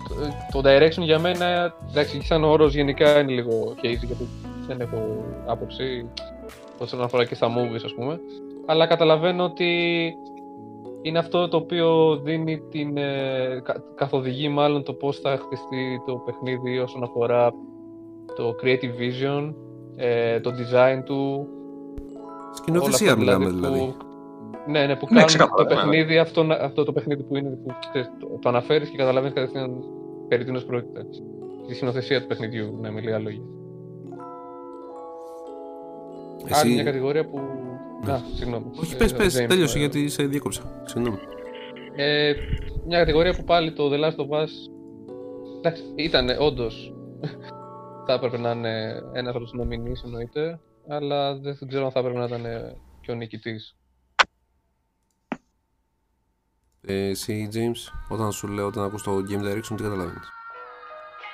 το, 0.08 0.62
το 0.62 0.70
direction 0.70 1.02
για 1.04 1.20
μένα, 1.20 1.76
εντάξει, 1.90 2.22
σαν 2.22 2.44
όρος 2.44 2.74
γενικά 2.74 3.20
είναι 3.20 3.32
λίγο 3.32 3.76
hazy 3.78 4.06
γιατί 4.06 4.28
δεν 4.68 4.82
έχω 4.82 5.26
άποψη 5.46 6.10
όσον 6.78 7.02
αφορά 7.02 7.26
και 7.26 7.36
στα 7.36 7.48
movies 7.48 7.82
ας 7.86 7.94
πούμε. 7.94 8.20
Αλλά 8.66 8.88
καταλαβαίνω 8.88 9.44
ότι 9.44 9.72
είναι 11.02 11.20
αυτό 11.20 11.48
το 11.48 11.58
οποίο 11.58 12.18
δίνει 12.24 12.60
την, 12.70 12.98
ε, 12.98 13.62
κα- 13.64 13.84
καθοδηγεί 13.96 14.50
μάλλον 14.50 14.84
το 14.84 14.94
πώς 14.94 15.20
θα 15.20 15.38
χτιστεί 15.38 16.02
το 16.06 16.16
παιχνίδι 16.16 16.80
όσον 16.80 17.04
αφορά 17.04 17.54
το 18.36 18.56
creative 18.64 18.94
vision, 19.00 19.54
ε, 19.96 20.40
το 20.40 20.50
design 20.50 21.04
του, 21.06 21.48
Σκηνοθεσία 22.54 23.14
όλα 23.14 23.22
αυτά 23.34 23.38
μιλάμε 23.38 23.50
δηλαδή 23.60 23.80
Που, 23.80 24.06
ναι, 24.72 24.86
ναι, 24.86 24.96
που 24.96 25.06
Ναι, 25.10 25.14
κάνουν 25.14 25.26
ξεκάθαρα, 25.26 25.64
το 25.64 25.76
ναι. 25.76 25.82
παιχνίδι, 25.82 26.18
αυτό, 26.18 26.46
αυτό 26.62 26.84
το 26.84 26.92
παιχνίδι 26.94 27.24
που 27.24 27.36
είναι, 27.38 27.50
που 27.50 27.74
ξέρεις, 27.90 28.12
το, 28.20 28.28
το 28.42 28.50
αναφέρεις 28.50 28.90
και 28.90 28.98
καταλαβαίνεις 28.98 29.36
κατευθείαν 29.36 29.84
περί 30.28 30.44
τίνος 30.44 30.66
πρόκειται. 30.66 31.06
Τη 31.68 31.74
συνοθεσία 31.74 32.22
του 32.22 32.28
παιχνιδιού, 32.28 32.78
ναι, 32.82 32.92
με 32.92 33.02
λίγα 33.02 33.20
λόγια. 33.20 33.42
Άλλη 36.50 36.70
μια 36.72 36.76
Εσύ... 36.76 36.84
κατηγορία 36.84 37.26
που... 37.26 37.40
Ναι. 38.06 38.12
Να, 38.12 38.22
συγγνώμη. 38.36 38.66
Όχι, 38.80 38.94
Ε, 38.94 38.98
πες, 38.98 39.14
πες, 39.14 39.38
James, 39.42 39.48
τέλειωσε 39.48 39.78
ε, 39.78 39.80
γιατί 39.80 40.10
σε 40.10 40.24
διέκοψα 40.24 40.82
Συγγνώμη 40.86 41.18
Ε, 41.96 42.34
μια 42.88 42.98
κατηγορία 43.00 43.34
που 43.34 43.44
πάλι 43.44 43.74
το 43.74 43.90
The 43.94 44.00
Last 44.04 44.16
of 44.16 44.42
Us 44.42 44.48
εντάξει, 45.58 45.84
ήταν 45.96 46.30
όντως. 46.40 46.94
θα 48.08 48.14
έπρεπε 48.14 48.38
να 48.38 48.52
είναι 48.52 49.02
ένας 49.14 49.36
από 49.36 49.44
τους 49.44 49.54
νομινείς 49.54 50.04
εννοείται, 50.04 50.60
αλλά 50.88 51.36
δεν 51.38 51.58
ξέρω 51.68 51.86
αν 51.86 51.92
θα 51.92 52.00
έπρεπε 52.00 52.18
να 52.18 52.26
ήταν 52.26 52.44
και 53.02 53.12
ο 53.12 53.16
νικητής. 53.16 53.76
ε, 56.82 57.08
Εσύ 57.10 57.50
James, 57.54 57.94
όταν 58.10 58.32
σου 58.32 58.48
λέω 58.48 58.66
όταν 58.68 58.84
ακούς 58.84 59.04
το 59.04 59.12
Game 59.30 59.42
Direction, 59.44 59.76
τι 59.76 59.84
καταλαβαίνεις; 59.84 60.30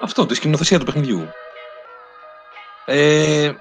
Αυτό, 0.02 0.26
τη 0.26 0.36
σκηνοθεσία 0.36 0.80
του 0.80 0.86
παιχνιδιού. 0.86 1.20
Ε, 2.86 3.52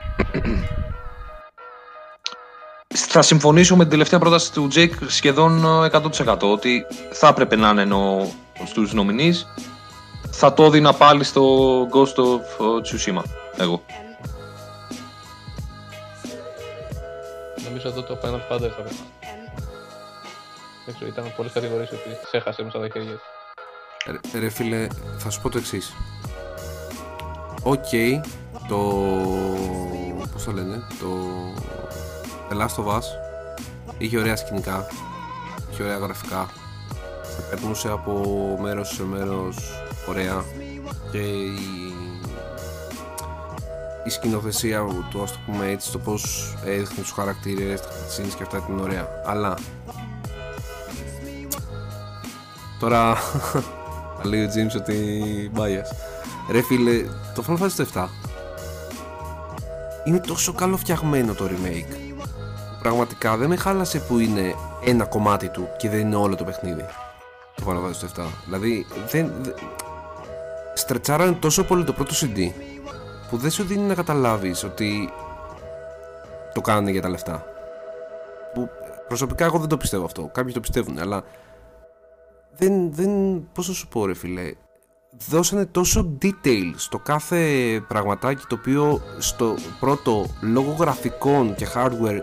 θα 2.94 3.22
συμφωνήσω 3.22 3.76
με 3.76 3.82
την 3.82 3.90
τελευταία 3.90 4.18
πρόταση 4.18 4.52
του 4.52 4.68
Jake 4.74 4.94
σχεδόν 5.06 5.64
ε, 5.84 5.90
100% 6.26 6.38
ότι 6.40 6.86
θα 7.12 7.28
έπρεπε 7.28 7.56
να 7.56 7.82
είναι 7.82 7.94
ο, 7.94 8.32
στους 8.64 8.92
nominees. 8.96 9.62
Θα 10.30 10.54
το 10.54 10.64
έδινα 10.64 10.92
πάλι 10.92 11.24
στο 11.24 11.42
Ghost 11.92 12.14
of 12.14 12.40
ε, 12.60 12.80
Tsushima, 12.82 13.22
εγώ. 13.56 13.82
Νομίζω 17.64 17.88
εδώ 17.88 18.02
το 18.02 18.18
Final 18.22 18.54
Fantasy 18.54 18.58
θα 18.58 18.64
έπρεπε. 18.64 18.90
Δεν 20.86 20.94
ξέρω, 20.94 21.10
ήταν 21.10 21.32
πολλές 21.36 21.52
κατηγορίες 21.52 21.90
ότι 21.90 21.98
τι 22.02 22.36
έχασε 22.36 22.62
μέσα 22.62 22.78
στα 22.78 22.88
χέρια 22.92 23.10
του. 23.10 23.20
Ρε, 24.32 24.38
ρε 24.38 24.48
φίλε, 24.48 24.86
θα 25.18 25.30
σου 25.30 25.40
πω 25.40 25.48
το 25.48 25.58
εξής. 25.58 25.94
Οκ, 27.62 27.90
το. 28.68 28.78
Πώς 30.32 30.44
το 30.44 30.52
λένε, 30.52 30.82
το. 31.00 31.08
The 32.52 32.56
Last 32.56 32.84
of 32.84 32.96
Us 32.96 33.04
είχε 33.98 34.18
ωραία 34.18 34.36
σκηνικά, 34.36 34.86
είχε 35.70 35.82
ωραία 35.82 35.96
γραφικά. 35.98 36.48
Σε 37.36 37.42
περνούσε 37.50 37.88
από 37.88 38.22
μέρος 38.62 38.88
σε 38.88 39.04
μέρος 39.04 39.56
ωραία 40.08 40.44
και 41.10 41.18
η, 41.18 41.54
η 44.04 44.10
σκηνοθεσία 44.10 44.84
του, 45.10 45.22
ας 45.22 45.32
το 45.32 45.38
πούμε 45.46 45.70
έτσι, 45.70 45.92
το 45.92 45.98
πώς 45.98 46.54
έδειχνε 46.64 47.02
τους 47.02 47.10
χαρακτήρες, 47.12 47.80
τα 47.80 47.88
cutscenes 47.88 48.34
και 48.36 48.42
αυτά 48.42 48.56
ήταν 48.56 48.80
ωραία. 48.80 49.08
Αλλά 49.26 49.58
Τώρα 52.78 53.14
θα 54.18 54.24
λέει 54.28 54.44
ο 54.44 54.48
James 54.54 54.76
ότι 54.76 55.50
bias. 55.56 55.96
Ρε 56.50 56.62
φίλε, 56.62 57.04
το 57.34 57.44
Final 57.46 57.58
Fantasy 57.58 57.84
7 57.94 58.06
είναι 60.04 60.20
τόσο 60.20 60.52
καλό 60.52 60.76
φτιαγμένο 60.76 61.34
το 61.34 61.44
remake. 61.44 62.01
Πραγματικά 62.82 63.36
δεν 63.36 63.48
με 63.48 63.56
χάλασε 63.56 63.98
που 63.98 64.18
είναι 64.18 64.54
ένα 64.84 65.04
κομμάτι 65.04 65.48
του 65.48 65.68
και 65.76 65.88
δεν 65.88 66.00
είναι 66.00 66.16
όλο 66.16 66.36
το 66.36 66.44
παιχνίδι. 66.44 66.84
Το 67.54 67.64
Final 67.68 67.72
Fantasy 67.86 68.22
7. 68.22 68.26
Δηλαδή 68.44 68.86
δεν. 69.10 69.32
δεν- 69.42 69.54
Στρετσάρανε 70.74 71.32
τόσο 71.32 71.64
πολύ 71.64 71.84
το 71.84 71.92
πρώτο 71.92 72.14
CD 72.20 72.50
που 73.30 73.36
δεν 73.36 73.50
σου 73.50 73.64
δίνει 73.64 73.82
να 73.82 73.94
καταλάβεις 73.94 74.64
ότι 74.64 75.10
το 76.54 76.60
κάνανε 76.60 76.90
για 76.90 77.02
τα 77.02 77.08
λεφτά. 77.08 77.44
Που 78.54 78.68
προσωπικά 79.08 79.44
εγώ 79.44 79.58
δεν 79.58 79.68
το 79.68 79.76
πιστεύω 79.76 80.04
αυτό. 80.04 80.30
Κάποιοι 80.34 80.52
το 80.52 80.60
πιστεύουν, 80.60 80.98
αλλά 80.98 81.22
δεν, 82.56 82.92
δεν, 82.92 83.10
πώς 83.52 83.68
να 83.68 83.74
σου 83.74 83.88
πω 83.88 84.06
ρε 84.06 84.14
φίλε 84.14 84.52
δώσανε 85.28 85.66
τόσο 85.66 86.18
detail 86.22 86.72
στο 86.76 86.98
κάθε 86.98 87.40
πραγματάκι 87.88 88.44
το 88.48 88.54
οποίο 88.58 89.02
στο 89.18 89.54
πρώτο 89.80 90.26
λόγω 90.40 90.76
γραφικών 90.80 91.54
και 91.54 91.66
hardware 91.74 92.20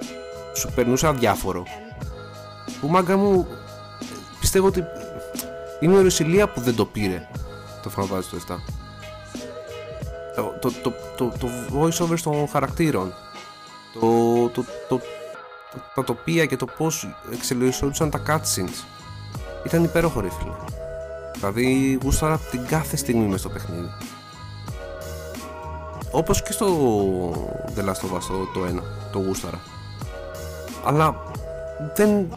σου 0.55 0.69
περνούσε 0.75 1.07
αδιάφορο. 1.07 1.63
Που 2.81 2.87
μάγκα 2.87 3.17
μου 3.17 3.47
πιστεύω 4.39 4.67
ότι 4.67 4.83
είναι 5.79 5.93
η 5.93 5.97
οροσιλία 5.97 6.49
που 6.49 6.61
δεν 6.61 6.75
το 6.75 6.85
πήρε. 6.85 7.27
Το 7.83 7.91
Final 7.95 8.01
Fantasy 8.01 8.23
το 8.31 8.41
7 8.47 8.55
το, 10.35 10.53
το, 10.59 10.71
το, 10.81 10.93
το, 11.17 11.33
το 11.39 11.47
voice 11.73 11.99
over 12.01 12.21
των 12.21 12.47
χαρακτήρων. 12.47 13.13
Το, 13.93 13.99
το, 14.49 14.63
το, 14.89 14.97
το, 14.97 15.01
τα 15.95 16.03
τοπία 16.03 16.45
και 16.45 16.55
το 16.55 16.65
πως 16.65 17.09
εξελισσόντουσαν 17.33 18.09
τα 18.09 18.21
cutscenes. 18.27 18.83
Ήταν 19.65 19.83
υπέροχο 19.83 20.19
ρε 20.19 20.29
φίλε. 20.29 20.55
Δηλαδή 21.33 21.99
γούσταρα 22.03 22.39
την 22.51 22.65
κάθε 22.65 22.95
στιγμή 22.95 23.25
μες 23.25 23.39
στο 23.39 23.49
παιχνίδι. 23.49 23.89
Όπως 26.11 26.43
και 26.43 26.51
στο 26.51 26.67
The 27.75 27.79
Last 27.79 27.87
of 27.87 28.17
Us 28.17 28.23
το, 28.27 28.59
το 28.59 28.65
1 28.75 28.81
Το 29.11 29.19
γούσταρα 29.19 29.59
Αλλά 30.85 31.23
δεν 31.95 32.27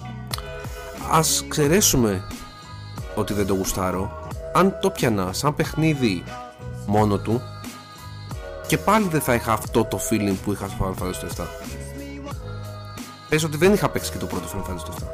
Ας 1.10 1.44
ξερέσουμε 1.48 2.22
Ότι 3.14 3.32
δεν 3.32 3.46
το 3.46 3.54
γουστάρω 3.54 4.28
Αν 4.54 4.78
το 4.80 4.90
πιανα 4.90 5.32
σαν 5.32 5.54
παιχνίδι 5.54 6.24
Μόνο 6.86 7.18
του 7.18 7.42
και 8.66 8.78
πάλι 8.78 9.06
δεν 9.08 9.20
θα 9.20 9.34
είχα 9.34 9.52
αυτό 9.52 9.84
το 9.84 9.98
feeling 10.10 10.34
που 10.44 10.52
είχα 10.52 10.66
στο 10.68 10.94
Final 10.98 11.02
Fantasy 11.02 11.42
7. 11.42 11.44
Πες 13.28 13.44
ότι 13.44 13.56
δεν 13.56 13.72
είχα 13.72 13.88
παίξει 13.88 14.10
και 14.12 14.18
το 14.18 14.26
πρώτο 14.26 14.44
Final 14.54 14.70
Fantasy 14.70 14.90
7. 14.90 15.06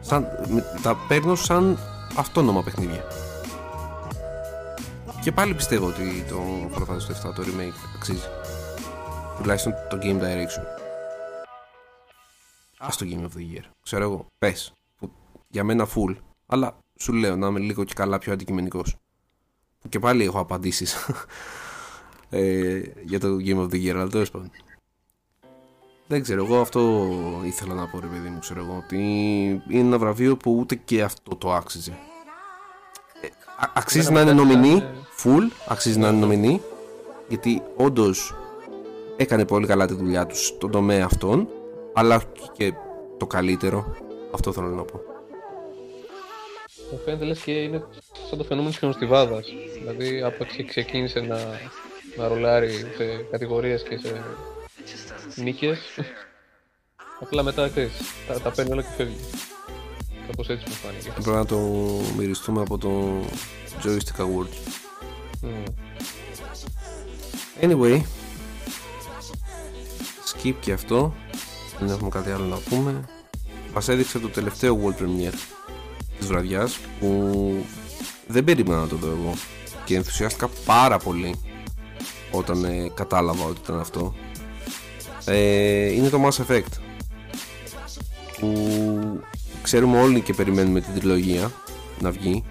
Σαν, 0.00 0.26
με- 0.48 0.64
τα 0.82 0.96
παίρνω 1.08 1.34
σαν 1.34 1.78
αυτόνομα 2.16 2.62
παιχνίδια. 2.62 3.04
Και 5.20 5.32
πάλι 5.32 5.54
πιστεύω 5.54 5.86
ότι 5.86 6.24
το 6.28 6.36
Final 6.74 6.92
Fantasy 6.92 7.28
7 7.30 7.32
το 7.34 7.42
remake 7.42 7.88
αξίζει. 7.96 8.28
Τουλάχιστον 9.38 9.74
το 9.90 9.98
Game 10.02 10.20
Direction. 10.20 10.81
Ας 12.84 12.96
το 12.96 13.06
Game 13.08 13.22
of 13.22 13.38
the 13.38 13.56
Year. 13.56 13.64
Ξέρω 13.82 14.02
εγώ. 14.04 14.26
Πες. 14.38 14.72
Που 14.98 15.10
για 15.48 15.64
μένα 15.64 15.86
full. 15.94 16.16
Αλλά 16.46 16.78
σου 16.98 17.12
λέω 17.12 17.36
να 17.36 17.46
είμαι 17.46 17.58
λίγο 17.58 17.84
και 17.84 17.94
καλά 17.94 18.18
πιο 18.18 18.32
αντικειμενικός. 18.32 18.96
Που 19.80 19.88
και 19.88 19.98
πάλι 19.98 20.24
έχω 20.24 20.38
απαντήσεις 20.40 20.96
ε, 22.30 22.82
για 23.04 23.20
το 23.20 23.36
Game 23.44 23.56
of 23.58 23.68
the 23.70 23.84
Year, 23.86 23.88
αλλά 23.94 24.06
τέλος 24.06 24.30
πάντων. 24.30 24.50
Δεν 26.06 26.22
ξέρω, 26.22 26.44
εγώ 26.44 26.60
αυτό 26.60 27.08
ήθελα 27.44 27.74
να 27.74 27.88
πω 27.88 28.00
ρε 28.00 28.06
παιδί 28.06 28.28
μου, 28.28 28.38
ξέρω 28.38 28.60
εγώ, 28.60 28.76
ότι 28.76 28.96
είναι 29.68 29.86
ένα 29.86 29.98
βραβείο 29.98 30.36
που 30.36 30.56
ούτε 30.58 30.74
και 30.74 31.02
αυτό 31.02 31.36
το 31.36 31.52
άξιζε. 31.52 31.98
Ε, 33.20 33.26
α- 33.56 33.70
αξίζει 33.74 34.12
να 34.12 34.20
είναι 34.20 34.30
Εμένα 34.30 34.46
μου 34.46 34.52
νομινή, 34.52 34.76
έκανε- 34.76 34.94
full, 35.22 35.52
αξίζει 35.68 35.98
να 35.98 36.08
είναι 36.08 36.18
νομινή, 36.18 36.60
γιατί 37.28 37.62
όντως 37.76 38.34
έκανε 39.16 39.44
πολύ 39.44 39.66
καλά 39.66 39.86
τη 39.86 39.94
δουλειά 39.94 40.26
τους 40.26 40.46
στον 40.46 40.70
τομέα 40.70 41.04
αυτόν, 41.04 41.48
αλλά 41.92 42.16
όχι 42.16 42.50
και 42.52 42.72
το 43.18 43.26
καλύτερο. 43.26 43.96
Αυτό 44.34 44.52
θέλω 44.52 44.68
να 44.68 44.82
πω. 44.82 45.00
Μου 46.92 47.00
φαίνεται 47.04 47.24
λες 47.24 47.40
και 47.40 47.52
είναι 47.52 47.84
σαν 48.28 48.38
το 48.38 48.44
φαινόμενο 48.44 48.70
της 48.70 48.78
χιονοστιβάδας. 48.78 49.46
Δηλαδή 49.78 50.22
από 50.22 50.44
εκεί 50.44 50.64
ξεκίνησε 50.64 51.20
να, 51.20 51.38
να 52.16 52.28
ρολάρει 52.28 52.70
σε 52.70 53.26
κατηγορίες 53.30 53.82
και 53.82 53.98
σε 53.98 54.24
νίκες. 55.34 55.78
Απλά 57.20 57.42
μετά 57.42 57.68
ξέρεις, 57.68 57.92
τα, 58.26 58.40
τα 58.40 58.50
παίρνει 58.50 58.72
όλα 58.72 58.82
και 58.82 58.88
φεύγει. 58.96 59.20
Κάπως 60.26 60.48
έτσι 60.48 60.64
μου 60.68 60.74
φάνηκε. 60.74 61.10
Πρέπει 61.10 61.30
να 61.30 61.46
το 61.46 61.58
μυριστούμε 62.16 62.60
από 62.60 62.78
το 62.78 63.20
Joystick 63.84 64.20
Awards. 64.20 64.56
Μμμ. 65.42 65.64
Anyway, 67.60 68.00
skip 70.32 70.54
και 70.60 70.72
αυτό. 70.72 71.14
Δεν 71.78 71.88
έχουμε 71.88 72.08
κάτι 72.08 72.30
άλλο 72.30 72.44
να 72.44 72.56
πούμε. 72.56 73.04
Μας 73.74 73.88
έδειξε 73.88 74.18
το 74.18 74.28
τελευταίο 74.28 74.78
World 74.84 75.02
Premiere 75.02 75.34
της 76.18 76.26
βραδιάς 76.26 76.78
που 77.00 77.30
δεν 78.26 78.44
περίμενα 78.44 78.80
να 78.80 78.86
το 78.86 78.96
δω 78.96 79.06
εγώ 79.06 79.34
και 79.84 79.96
ενθουσιάστηκα 79.96 80.48
πάρα 80.64 80.98
πολύ 80.98 81.34
όταν 82.30 82.64
ε, 82.64 82.90
κατάλαβα 82.94 83.44
ότι 83.44 83.60
ήταν 83.64 83.80
αυτό. 83.80 84.14
Ε, 85.24 85.92
είναι 85.92 86.08
το 86.08 86.24
Mass 86.24 86.46
Effect 86.46 86.80
που 88.40 88.56
ξέρουμε 89.62 90.00
όλοι 90.00 90.20
και 90.20 90.34
περιμένουμε 90.34 90.80
την 90.80 90.94
τριλογία 90.94 91.52
να 92.00 92.10
βγει 92.10 92.44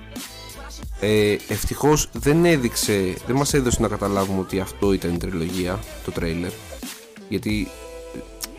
ε, 0.99 1.35
Ευτυχώς 1.47 2.09
δεν 2.11 2.45
έδειξε, 2.45 3.15
δεν 3.27 3.35
μας 3.35 3.53
έδωσε 3.53 3.81
να 3.81 3.87
καταλάβουμε 3.87 4.39
ότι 4.39 4.59
αυτό 4.59 4.93
ήταν 4.93 5.13
η 5.13 5.17
τριλογία, 5.17 5.79
το 6.05 6.11
τρέιλερ. 6.11 6.51
Γιατί 7.29 7.67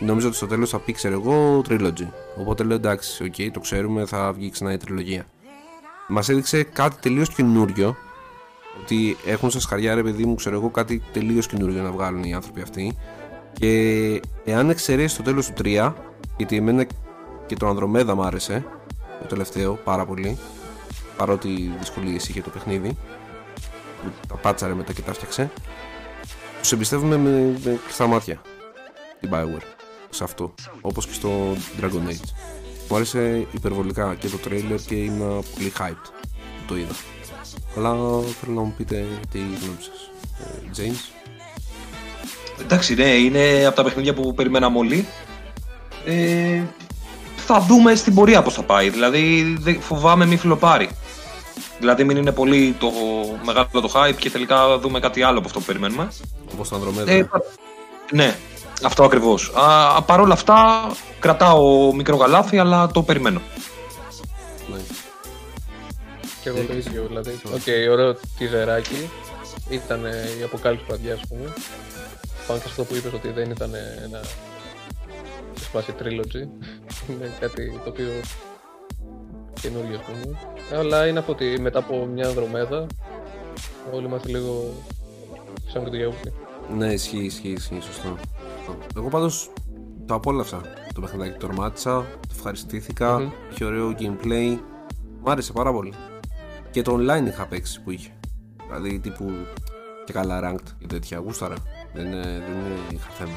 ε, 0.03 0.07
νόμιζα 0.07 0.27
ότι 0.27 0.37
στο 0.37 0.47
τέλος 0.47 0.71
θα 0.71 0.79
πει, 0.79 0.93
ξέρω 0.93 1.15
εγώ, 1.15 1.63
trilogy. 1.69 2.07
Οπότε 2.39 2.63
λέω 2.65 2.77
εντάξει, 2.77 3.25
οκ, 3.25 3.53
το 3.53 3.61
ξέρουμε, 3.61 4.07
θα 4.07 4.33
βγει 4.33 4.51
ξανά 4.51 4.73
η 4.73 4.77
τριλογία. 4.77 5.27
Μας 6.09 6.29
έδειξε 6.29 6.63
κάτι 6.63 6.97
τελείως 7.01 7.35
καινούριο. 7.35 7.97
Ότι 8.83 9.17
έχουν 9.27 9.51
στα 9.51 9.61
σκαριά, 9.61 9.95
ρε 9.95 10.03
παιδί 10.03 10.25
μου, 10.25 10.35
ξέρω 10.35 10.57
εγώ, 10.57 10.69
κάτι 10.69 11.03
τελείως 11.13 11.47
καινούριο 11.47 11.83
να 11.83 11.91
βγάλουν 11.91 12.23
οι 12.23 12.35
άνθρωποι 12.35 12.61
αυτοί. 12.61 12.97
Και 13.53 14.21
εάν 14.45 14.71
εξαιρέσει 14.71 15.17
το 15.17 15.23
τέλος 15.23 15.47
του 15.47 15.53
3, 15.65 15.93
γιατί 16.37 16.57
εμένα 16.57 16.87
και 17.47 17.57
το 17.57 17.67
Ανδρομέδα 17.67 18.15
μ' 18.15 18.23
άρεσε, 18.23 18.65
το 19.21 19.27
τελευταίο, 19.27 19.75
πάρα 19.75 20.07
πολύ 20.07 20.39
παρότι 21.17 21.73
δυσκολίες 21.79 22.29
είχε 22.29 22.41
το 22.41 22.51
παιχνίδι 22.51 22.97
που 24.03 24.11
τα 24.29 24.35
πάτσαρε 24.35 24.75
μετά 24.75 24.93
και 24.93 25.03
τα 25.03 25.13
φτιάξε 25.13 25.51
τους 26.61 26.73
εμπιστεύουμε 26.73 27.17
με, 27.17 27.31
με 27.65 27.79
κλειστά 27.85 28.07
μάτια 28.07 28.41
την 29.21 29.31
Bioware 29.33 29.82
σε 30.15 30.25
αυτό 30.25 30.55
όπως 30.81 31.07
και 31.07 31.13
στο 31.13 31.57
Dragon 31.81 32.09
Age 32.11 32.29
μου 32.89 32.97
άρεσε 32.97 33.47
υπερβολικά 33.53 34.15
και 34.19 34.29
το 34.29 34.39
trailer 34.49 34.81
και 34.87 34.95
ήμουν 34.95 35.45
πολύ 35.55 35.73
hyped 35.79 36.07
που 36.59 36.65
το 36.67 36.77
είδα 36.77 36.95
αλλά 37.77 37.89
θέλω 38.41 38.53
να 38.55 38.61
μου 38.61 38.75
πείτε 38.77 39.07
τι 39.31 39.39
γνώμη 39.39 39.77
σας 39.79 40.11
ε, 40.41 40.71
James; 40.77 41.13
Εντάξει, 42.61 42.95
ναι, 42.95 43.05
είναι 43.09 43.65
από 43.67 43.77
τα 43.77 43.83
παιχνίδια 43.85 44.15
που 44.15 44.35
περιμέναμε 44.35 44.79
όλοι. 44.79 45.07
Ε, 46.05 46.63
θα 47.37 47.61
δούμε 47.61 47.95
στην 47.95 48.15
πορεία 48.15 48.43
πώς 48.43 48.55
θα 48.55 48.63
πάει. 48.63 48.89
Δηλαδή, 48.89 49.55
δεν- 49.61 49.81
φοβάμαι 49.81 50.27
μη 50.27 50.37
φιλοπάρει. 50.37 50.91
Δηλαδή, 51.79 52.05
μην 52.05 52.17
είναι 52.17 52.33
πολύ 52.33 52.75
το 52.79 52.91
μεγάλο 53.45 53.69
το 53.73 53.91
hype 53.95 54.15
και 54.17 54.31
τελικά 54.31 54.79
δούμε 54.79 55.01
κάτι 55.01 55.23
άλλο 55.23 55.39
από 55.39 55.47
αυτό 55.47 55.59
που 55.59 55.65
περιμένουμε. 55.65 56.09
όπως 56.53 56.69
το 56.69 56.77
Andromeda 56.81 57.07
Ε, 57.09 57.23
πα- 57.23 57.43
ναι, 58.13 58.37
αυτό 58.85 59.05
ακριβώς. 59.05 59.53
Α, 59.55 60.03
Παρ' 60.03 60.21
όλα 60.21 60.33
αυτά, 60.33 60.87
κρατάω 61.21 61.93
μικρό 61.95 62.17
γαλάθι, 62.17 62.59
αλλά 62.59 62.87
το 62.87 63.03
περιμένω. 63.03 63.41
ναι. 64.71 64.79
Και 66.43 66.49
εγώ 66.49 66.63
το 66.67 66.73
ίδιο, 66.77 67.05
δηλαδή. 67.09 67.41
Οκ, 67.55 67.91
ωραίο 67.93 68.17
τιζεράκι. 68.39 69.11
Ήταν 69.69 70.05
η 70.41 70.43
αποκάλυψη 70.45 70.85
βραδιά, 70.89 71.15
ας 71.15 71.21
πούμε. 71.29 71.53
Πάνω 72.47 72.61
και 72.61 72.65
σε 72.67 72.71
αυτό 72.71 72.85
που 72.85 72.95
είπες 72.95 73.13
ότι 73.13 73.29
δεν 73.29 73.51
ήταν 73.51 73.75
ένα 74.05 74.21
Mass 75.61 75.74
Effect 75.74 75.95
trilogy. 76.03 76.49
είναι 77.11 77.31
κάτι 77.41 77.81
το 77.85 77.91
οποίο 77.91 78.11
καινούργιο, 79.61 79.99
ας 79.99 80.05
πούμε. 80.05 80.39
Αλλά 80.79 81.07
είναι 81.07 81.19
αυτό 81.19 81.33
ότι 81.33 81.57
μετά 81.61 81.79
από 81.79 82.07
Andromeda, 82.07 82.87
όλοι 83.93 84.07
είμαστε 84.07 84.29
λίγο 84.29 84.73
φυσάμε 85.73 85.85
και 85.85 85.91
το 85.91 85.97
γιαούρτι. 85.97 86.33
Ναι, 86.77 86.93
ισχύει, 86.93 87.25
ισχύει, 87.25 87.49
ισχύει, 87.49 87.81
σωστό. 87.81 88.17
Σωστό. 88.65 88.79
Εγώ 88.97 89.09
πάντως 89.09 89.51
το 90.07 90.15
απόλαυσα 90.15 90.61
το 90.95 91.01
παιχνιδάκι. 91.01 91.39
Το 91.39 91.47
τερμάτισα, 91.47 92.01
το 92.21 92.29
ευχαριστήθηκα 92.35 93.19
Μμμ. 93.19 93.31
είχε 93.53 93.65
ωραίο 93.65 93.95
gameplay. 93.99 94.59
Μ' 95.23 95.29
άρεσε 95.29 95.53
πάρα 95.53 95.73
πολύ. 95.73 95.93
Και 96.71 96.83
το 96.83 96.95
online 96.95 97.27
είχα 97.27 97.47
παίξει 97.47 97.83
που 97.83 97.91
είχε. 97.91 98.11
Δηλαδή 98.67 98.99
τύπου 98.99 99.31
και 100.05 100.13
καλά 100.13 100.41
ranked 100.45 100.69
και 100.79 100.87
τέτοια. 100.87 101.19
Γούσταρα. 101.19 101.55
Δεν, 101.95 102.07
ε, 102.07 102.23
δεν 102.23 102.57
είχα 102.93 103.11
θέμα. 103.11 103.37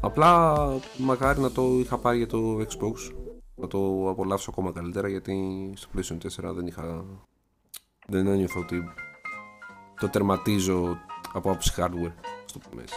Απλά 0.00 0.56
μακάρι 0.98 1.40
να 1.40 1.50
το 1.50 1.62
είχα 1.78 1.98
πάρει 1.98 2.16
για 2.16 2.26
το 2.26 2.58
Xbox. 2.58 3.12
Να 3.54 3.66
το 3.66 4.08
απολαύσω 4.10 4.50
ακόμα 4.50 4.72
καλύτερα 4.72 5.08
γιατί 5.08 5.36
στο 5.76 5.88
PlayStation 5.94 6.48
4 6.48 6.54
δεν 6.54 6.66
είχα. 6.66 7.04
Δεν 8.06 8.26
ένιωθα 8.26 8.60
ότι 8.60 8.82
το 10.00 10.08
τερματίζω 10.08 10.98
από 11.32 11.50
άψη 11.50 11.72
hardware. 11.76 12.12
Στο 12.44 12.58
πούμε 12.58 12.82
έτσι. 12.82 12.96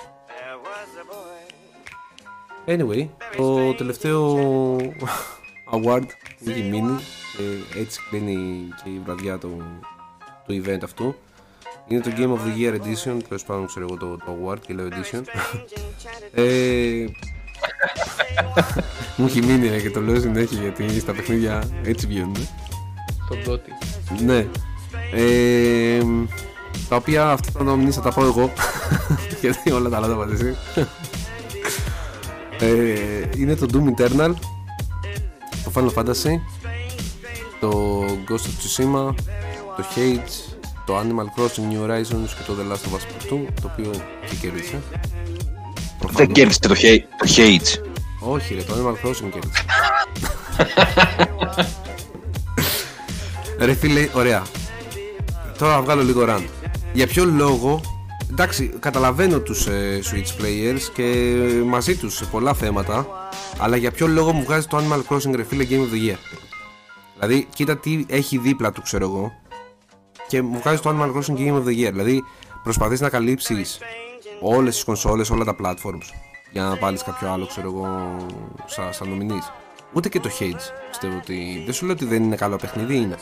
Anyway, 2.65 3.07
το 3.37 3.73
τελευταίο 3.73 4.35
award 5.71 6.05
που 6.43 6.49
έχει 6.49 6.61
μείνει 6.61 6.97
και 7.37 7.79
έτσι 7.79 7.99
κλείνει 8.09 8.67
και 8.83 8.89
η 8.89 9.01
βραδιά 9.05 9.37
του, 9.37 9.63
του 10.47 10.61
event 10.65 10.79
αυτού 10.83 11.15
είναι 11.87 12.01
το 12.01 12.11
Game 12.17 12.29
of 12.29 12.37
the 12.37 12.61
Year 12.61 12.73
Edition, 12.81 13.23
τέλος 13.27 13.43
πάντων 13.43 13.65
ξέρω 13.65 13.85
εγώ 13.89 13.97
το, 13.97 14.17
το 14.17 14.37
award 14.45 14.59
και 14.67 14.73
λέω 14.73 14.87
edition. 14.87 15.21
ε, 16.33 17.05
μου 19.15 19.25
έχει 19.25 19.41
μείνει 19.41 19.67
ρε, 19.69 19.79
και 19.81 19.89
το 19.91 20.01
λέω 20.01 20.19
συνέχεια 20.19 20.61
γιατί 20.61 20.99
στα 20.99 21.13
παιχνίδια 21.13 21.63
έτσι 21.83 22.07
βγαίνουν. 22.07 22.47
Στον 23.25 23.43
Τότι. 23.43 23.71
Ναι. 24.23 24.47
Ε, 25.13 26.01
τα 26.89 26.95
οποία 26.95 27.29
αυτά 27.29 27.51
τα 27.51 27.63
νομινείς 27.63 27.95
θα 27.95 28.01
τα 28.01 28.11
πω 28.11 28.23
εγώ. 28.25 28.51
γιατί 29.41 29.71
όλα 29.71 29.89
τα 29.89 29.97
άλλα 29.97 30.07
τα 30.07 30.15
πας 30.15 30.31
εσύ. 30.31 30.55
ε, 30.75 30.83
είναι 33.37 33.55
το 33.55 33.65
Doom 33.73 33.99
Eternal, 34.01 34.31
το 35.63 35.71
Final 35.73 35.93
Fantasy, 35.93 36.39
το 37.59 38.01
Ghost 38.29 38.33
of 38.33 38.57
Tsushima, 38.61 39.13
το 39.77 39.85
Hades, 39.95 40.55
το 40.85 40.97
Animal 40.99 41.39
Crossing 41.39 41.73
New 41.73 41.83
Horizons 41.89 42.27
και 42.27 42.43
το 42.47 42.53
The 42.59 42.71
Last 42.71 42.85
of 42.89 42.95
Us 42.95 43.01
Part 43.01 43.33
2, 43.33 43.45
το 43.61 43.71
οποίο 43.73 43.91
και 44.29 44.35
κέρδισε. 44.41 44.81
Δεν 44.89 44.99
Προφανώς. 45.99 46.31
κέρδισε 46.33 46.59
το, 46.59 46.73
hate, 46.73 47.03
το 47.17 47.33
Hate. 47.35 47.89
Όχι 48.19 48.53
ρε, 48.53 48.61
το 48.63 48.73
Animal 48.73 49.07
Crossing 49.07 49.29
κέρδισε. 49.31 49.65
ρε 53.65 53.73
φίλε, 53.73 54.07
ωραία. 54.13 54.43
Τώρα 55.57 55.73
θα 55.73 55.81
βγάλω 55.81 56.03
λίγο 56.03 56.25
rant. 56.27 56.45
Για 56.93 57.07
ποιο 57.07 57.25
λόγο, 57.25 57.81
εντάξει, 58.31 58.73
καταλαβαίνω 58.79 59.39
τους 59.39 59.67
ε, 59.67 59.99
Switch 60.03 60.41
players 60.41 60.81
και 60.93 61.35
μαζί 61.65 61.95
τους 61.95 62.15
σε 62.15 62.25
πολλά 62.25 62.53
θέματα, 62.53 63.07
αλλά 63.57 63.75
για 63.75 63.91
ποιο 63.91 64.07
λόγο 64.07 64.33
μου 64.33 64.43
βγάζει 64.43 64.67
το 64.67 64.77
Animal 64.77 65.01
Crossing 65.09 65.35
ρε 65.35 65.43
φίλε 65.43 65.65
Game 65.69 65.73
of 65.73 65.93
the 65.93 66.09
Year; 66.09 66.17
Δηλαδή, 67.19 67.47
κοίτα 67.53 67.77
τι 67.77 68.05
έχει 68.07 68.37
δίπλα 68.37 68.71
του, 68.71 68.81
ξέρω 68.81 69.05
εγώ, 69.05 69.31
και 70.27 70.41
μου 70.41 70.59
βγάζει 70.59 70.81
το 70.81 70.89
Animal 70.89 71.15
Crossing 71.15 71.37
Game 71.37 71.53
of 71.53 71.63
the 71.63 71.87
Year. 71.87 71.91
Δηλαδή, 71.91 72.23
προσπαθείς 72.63 73.01
να 73.01 73.09
καλύψεις 73.09 73.79
όλες 74.41 74.75
τις 74.75 74.83
κονσόλες, 74.83 75.29
όλα 75.29 75.43
τα 75.43 75.55
platforms 75.63 76.09
για 76.51 76.63
να 76.63 76.75
βάλεις 76.75 77.03
κάποιο 77.03 77.31
άλλο, 77.31 77.45
ξέρω 77.45 77.67
εγώ, 77.67 78.15
σαν, 78.65 78.93
σαν 78.93 79.09
νομινής. 79.09 79.51
Ούτε 79.93 80.09
και 80.09 80.19
το 80.19 80.29
Hades 80.39 80.89
πιστεύω 80.89 81.17
ότι. 81.17 81.61
Δεν 81.65 81.73
σου 81.73 81.85
λέω 81.85 81.93
ότι 81.93 82.05
δεν 82.05 82.23
είναι 82.23 82.35
καλό 82.35 82.55
παιχνίδι, 82.55 82.95
είναι. 82.95 83.17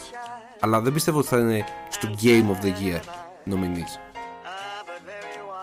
Αλλά 0.60 0.82
δεν 0.82 0.94
πιστεύω 0.94 1.20
ότι 1.20 1.28
θα 1.28 1.38
είναι 1.38 1.64
στο 1.90 2.10
Game 2.22 2.46
of 2.46 2.66
the 2.66 2.70
Year 2.70 3.02
νομινής. 3.44 4.00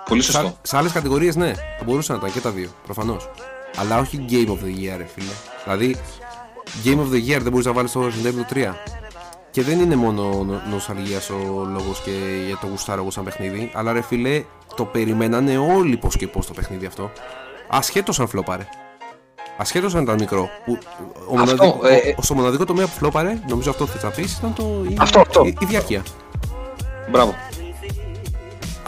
Πολύ 0.08 0.22
σωστό. 0.22 0.40
Σα- 0.62 0.68
Σε 0.70 0.76
άλλες 0.76 0.92
κατηγορίες, 0.92 1.36
ναι, 1.36 1.52
θα 1.78 1.84
μπορούσαν 1.84 2.16
να 2.16 2.20
ήταν 2.22 2.34
και 2.34 2.40
τα 2.48 2.50
δύο, 2.50 2.68
προφανώς. 2.84 3.28
Αλλά 3.76 3.98
όχι 3.98 4.24
Game 4.30 4.48
of 4.48 4.64
the 4.64 4.78
Year, 4.78 4.94
ρε 4.96 5.06
φίλε. 5.14 5.32
Δηλαδή, 5.64 5.96
Game 6.84 6.98
of 6.98 7.12
the 7.14 7.28
Year 7.36 7.40
δεν 7.42 7.50
μπορείς 7.50 7.66
να 7.66 7.72
βάλεις 7.72 7.92
το 7.92 8.06
Resident 8.06 8.26
Evil 8.28 8.52
3. 8.52 8.74
Και 9.50 9.62
δεν 9.62 9.80
είναι 9.80 9.96
μόνο 9.96 10.22
νο- 10.44 10.60
νοσταλγίας 10.70 11.30
ο 11.30 11.64
λόγος 11.72 12.00
και 12.04 12.10
για 12.46 12.56
το 12.60 12.66
γουστάρω 12.66 13.00
εγώ 13.00 13.10
σαν 13.10 13.24
παιχνίδι. 13.24 13.70
Αλλά 13.74 13.92
ρε 13.92 14.02
φίλε, 14.02 14.44
το 14.76 14.84
περιμένανε 14.84 15.58
όλοι 15.58 15.96
πώς 15.96 16.16
και 16.16 16.26
πώς 16.28 16.46
το 16.46 16.52
παιχνίδι 16.52 16.86
αυτό. 16.86 17.10
Ασχέτως 17.68 18.20
αν 18.20 18.28
φλόπαρε. 18.28 18.68
Ασχέτως 19.58 19.94
αν 19.94 20.02
ήταν 20.02 20.16
μικρό. 20.20 20.48
Που, 20.64 20.78
ο 21.28 21.40
Αυτό, 21.40 21.54
μοναδικό, 21.64 21.86
ε, 21.86 22.14
ο, 22.16 22.22
στο 22.22 22.34
μοναδικό 22.34 22.64
τομέα 22.64 22.86
που 22.86 22.92
φλόπαρε, 22.92 23.40
νομίζω 23.48 23.70
αυτό 23.70 23.86
θες 23.86 24.02
να 24.02 24.10
πεις, 24.10 24.36
ήταν 24.38 24.52
το, 24.54 24.84
η, 24.88 24.96
Αυτό, 24.98 25.20
αυτό. 25.20 25.44
η, 25.44 25.56
η 25.60 25.64
διάρκεια. 25.64 26.02
Μπράβο. 27.10 27.34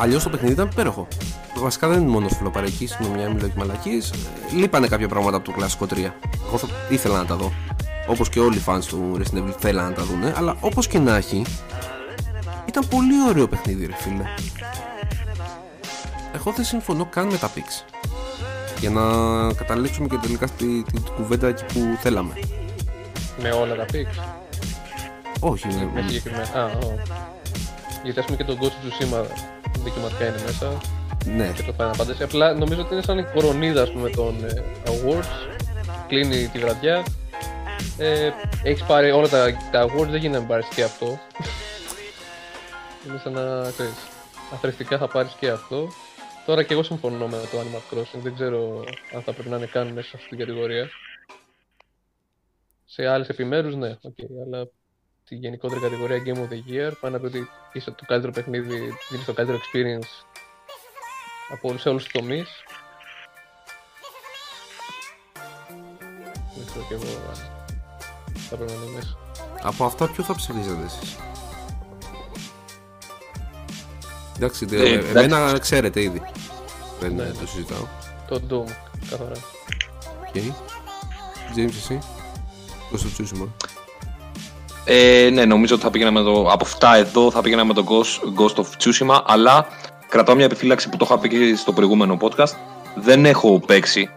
Αλλιώς 0.01 0.23
το 0.23 0.31
παιχνίδι 0.31 0.53
ήταν 0.53 0.69
υπέροχο. 0.73 1.09
Βασικά 1.57 1.89
δεν 1.89 2.01
είναι 2.01 2.11
μόνος 2.11 2.37
φιλοπαρική, 2.37 2.87
συγγνώμη, 2.87 3.35
μιλάω 3.35 3.49
και 3.49 3.55
μαλακή. 3.57 4.03
Λείπανε 4.55 4.89
κάποια 4.89 5.09
πράγματα 5.09 5.37
από 5.37 5.45
το 5.45 5.53
κλασικό 5.53 5.87
3. 5.91 5.97
Εγώ 6.47 6.59
θα 6.59 6.69
ήθελα 6.89 7.17
να 7.17 7.25
τα 7.25 7.37
δω. 7.37 7.53
Όπως 8.07 8.29
και 8.29 8.41
όλοι 8.41 8.57
οι 8.57 8.63
fans 8.67 8.85
του 8.89 9.19
Resident 9.19 9.39
Evil 9.39 9.55
θέλαν 9.59 9.85
να 9.85 9.93
τα 9.93 10.03
δουν. 10.03 10.25
Αλλά 10.37 10.57
όπως 10.61 10.87
και 10.87 10.99
να 10.99 11.17
έχει, 11.17 11.45
ήταν 12.69 12.89
πολύ 12.89 13.29
ωραίο 13.29 13.49
παιχνίδι, 13.49 13.87
ρε 13.87 13.95
φίλε. 13.95 14.25
Εγώ 16.35 16.53
δεν 16.57 16.65
συμφωνώ 16.65 17.05
καν 17.05 17.27
με 17.27 17.37
τα 17.37 17.51
pix. 17.55 17.85
Για 18.81 18.91
να 18.91 19.03
καταλήξουμε 19.53 20.09
και 20.09 20.17
τελικά 20.17 20.47
στη, 20.47 20.85
τη, 20.93 21.01
τη 21.01 21.11
κουβέντα 21.11 21.49
εκεί 21.49 21.65
που 21.65 21.97
θέλαμε. 22.01 22.33
Με 23.43 23.51
όλα 23.51 23.75
τα 23.75 23.85
picks. 23.85 24.23
Όχι, 25.41 25.67
Με 25.67 26.01
ναι. 26.01 26.09
συγκεκριμένα. 26.09 26.49
Α, 26.55 26.65
ω. 26.65 26.99
Γιατί 28.03 28.19
ας 28.19 28.25
πούμε 28.25 28.37
και 28.37 28.45
το 28.45 28.57
Ghost 28.61 28.67
of 28.67 28.69
Tsushima 28.69 29.25
δικαιωματικά 29.79 30.27
είναι 30.27 30.43
μέσα 30.47 30.79
ναι. 31.25 31.53
και 31.55 31.63
το 31.63 31.75
Final 31.79 32.01
Fantasy. 32.01 32.23
Απλά 32.23 32.53
νομίζω 32.55 32.81
ότι 32.81 32.95
είναι 32.95 33.03
σαν 33.03 33.19
η 33.19 33.25
κορονίδα 33.35 33.83
ας 33.83 33.93
πούμε, 33.93 34.11
των 34.11 34.45
ε, 34.45 34.63
awards. 34.85 35.59
Κλείνει 36.09 36.49
τη 36.49 36.59
βραδιά. 36.59 37.05
Ε, 37.99 38.31
έχεις 38.63 38.85
πάρει 38.85 39.11
όλα 39.11 39.29
τα, 39.29 39.57
τα 39.71 39.85
awards, 39.85 40.09
δεν 40.09 40.21
γίνεται 40.21 40.29
να 40.29 40.39
μην 40.39 40.49
πάρεις 40.49 40.67
και 40.75 40.83
αυτό. 40.83 41.07
είναι 43.07 43.19
σαν 43.19 43.33
να 43.33 43.71
ξέρεις, 43.71 44.09
αθροιστικά 44.53 44.99
θα 44.99 45.09
πάρεις 45.09 45.33
και 45.33 45.49
αυτό. 45.49 45.89
Τώρα 46.47 46.63
και 46.63 46.73
εγώ 46.73 46.83
συμφωνώ 46.83 47.27
με 47.27 47.37
το 47.37 47.59
Animal 47.59 47.95
Crossing, 47.95 48.21
δεν 48.23 48.35
ξέρω 48.35 48.85
αν 49.15 49.23
θα 49.23 49.33
πρέπει 49.33 49.49
να 49.49 49.57
είναι 49.57 49.67
καν 49.67 49.89
μέσα 49.89 50.09
σε 50.09 50.17
αυτή 50.17 50.29
την 50.29 50.39
κατηγορία. 50.39 50.89
Σε 52.85 53.07
άλλες 53.07 53.29
επιμέρους 53.29 53.75
ναι, 53.75 53.97
οκ, 54.03 54.19
αλλά 54.47 54.69
τη 55.29 55.35
γενικότερη 55.35 55.81
κατηγορία 55.81 56.23
Game 56.27 56.37
of 56.39 56.53
the 56.53 56.73
Year 56.73 56.93
πάει 57.01 57.11
να 57.13 57.19
πει 57.19 57.27
ότι 57.27 57.49
είσαι 57.73 57.91
το 57.91 58.05
καλύτερο 58.07 58.33
παιχνίδι, 58.33 58.77
δίνεις 59.11 59.25
το 59.27 59.33
καλύτερο 59.33 59.59
experience 59.59 60.27
από 61.53 61.69
όλους, 61.69 61.81
σε 61.81 61.89
όλους 61.89 62.03
τους 62.05 62.13
τομείς. 62.13 62.49
Δεν 66.57 66.67
ξέρω 66.67 66.85
κι 66.89 66.93
εγώ 66.93 67.05
αν 67.29 67.37
θα 68.49 68.57
πρέπει 68.57 68.73
να 68.73 68.83
είναι 68.83 68.93
μέσα. 68.95 69.17
Από 69.63 69.85
αυτά 69.85 70.09
ποιο 70.09 70.25
θα 70.25 70.35
ψηφίζατε 70.35 70.85
εσείς; 70.85 71.17
Εντάξει, 74.37 74.67
Ε, 74.71 74.77
ε, 74.77 74.93
εντάξει. 74.93 75.09
εμένα 75.25 75.59
ξέρετε 75.59 76.03
ήδη 76.03 76.23
Δεν 77.01 77.15
Ναι. 77.15 77.23
ε, 77.23 77.31
το 77.41 77.47
συζητάω 77.47 77.87
Το 78.29 78.41
Doom, 78.51 78.71
καθαρά. 79.11 79.37
OK 80.29 80.43
James 81.57 81.69
εσύ; 81.77 81.99
Ghost 82.91 83.03
of 83.03 83.09
Tsushima 83.13 83.49
Ε, 84.91 85.31
ναι, 85.33 85.45
νομίζω 85.45 85.75
ότι 85.75 85.85
θα 85.85 85.91
πήγαινα 85.91 86.11
με 86.11 86.23
το. 86.23 86.47
Από 86.51 86.65
αυτά 86.65 86.97
εδώ 86.97 87.31
θα 87.31 87.41
πήγαινα 87.41 87.65
με 87.65 87.75
το 87.75 87.85
Ghost, 87.89 88.41
Ghost 88.43 88.55
of 88.55 88.65
Tsushima, 88.79 89.21
αλλά 89.27 89.67
κρατάω 90.09 90.35
μια 90.35 90.45
επιφύλαξη 90.45 90.89
που 90.89 90.97
το 90.97 91.05
είχα 91.09 91.19
πει 91.19 91.29
και 91.29 91.57
στο 91.57 91.73
προηγούμενο 91.73 92.17
podcast. 92.21 92.53
Δεν 92.95 93.25
έχω 93.25 93.61
παίξει 93.67 94.11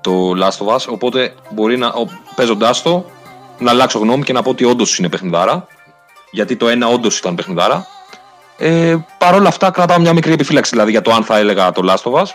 το 0.00 0.32
Last 0.40 0.66
of 0.66 0.74
Us, 0.74 0.86
οπότε 0.88 1.34
μπορεί 1.50 1.76
να, 1.76 1.92
παίζοντάς 2.34 2.82
το 2.82 3.04
να 3.58 3.70
αλλάξω 3.70 3.98
γνώμη 3.98 4.22
και 4.22 4.32
να 4.32 4.42
πω 4.42 4.50
ότι 4.50 4.64
όντως 4.64 4.98
είναι 4.98 5.08
παιχνιδάρα. 5.08 5.66
Γιατί 6.30 6.56
το 6.56 6.68
ένα 6.68 6.86
όντως 6.86 7.18
ήταν 7.18 7.34
παιχνιδάρα. 7.34 7.86
Ε, 8.58 8.96
Παρ' 9.18 9.34
όλα 9.34 9.48
αυτά, 9.48 9.70
κρατάω 9.70 9.98
μια 9.98 10.12
μικρή 10.12 10.32
επιφύλαξη 10.32 10.70
δηλαδή 10.70 10.90
για 10.90 11.02
το 11.02 11.12
αν 11.12 11.24
θα 11.24 11.38
έλεγα 11.38 11.72
το 11.72 11.82
Last 11.84 12.12
of 12.12 12.20
Us. 12.22 12.26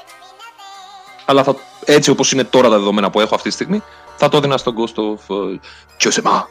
Αλλά 1.26 1.44
θα, 1.44 1.56
έτσι 1.86 2.10
όπως 2.10 2.32
είναι 2.32 2.44
τώρα 2.44 2.70
τα 2.70 2.78
δεδομένα 2.78 3.10
που 3.10 3.20
έχω 3.20 3.36
αυτή 3.36 3.48
τη 3.48 3.54
στιγμή, 3.54 3.84
θα 4.16 4.30
το 4.30 4.38
έδινα 4.38 4.58
στο 4.58 4.74
Ghost 4.78 5.00
of 5.02 5.36
ε, 5.36 5.60
Tsushima. 6.00 6.44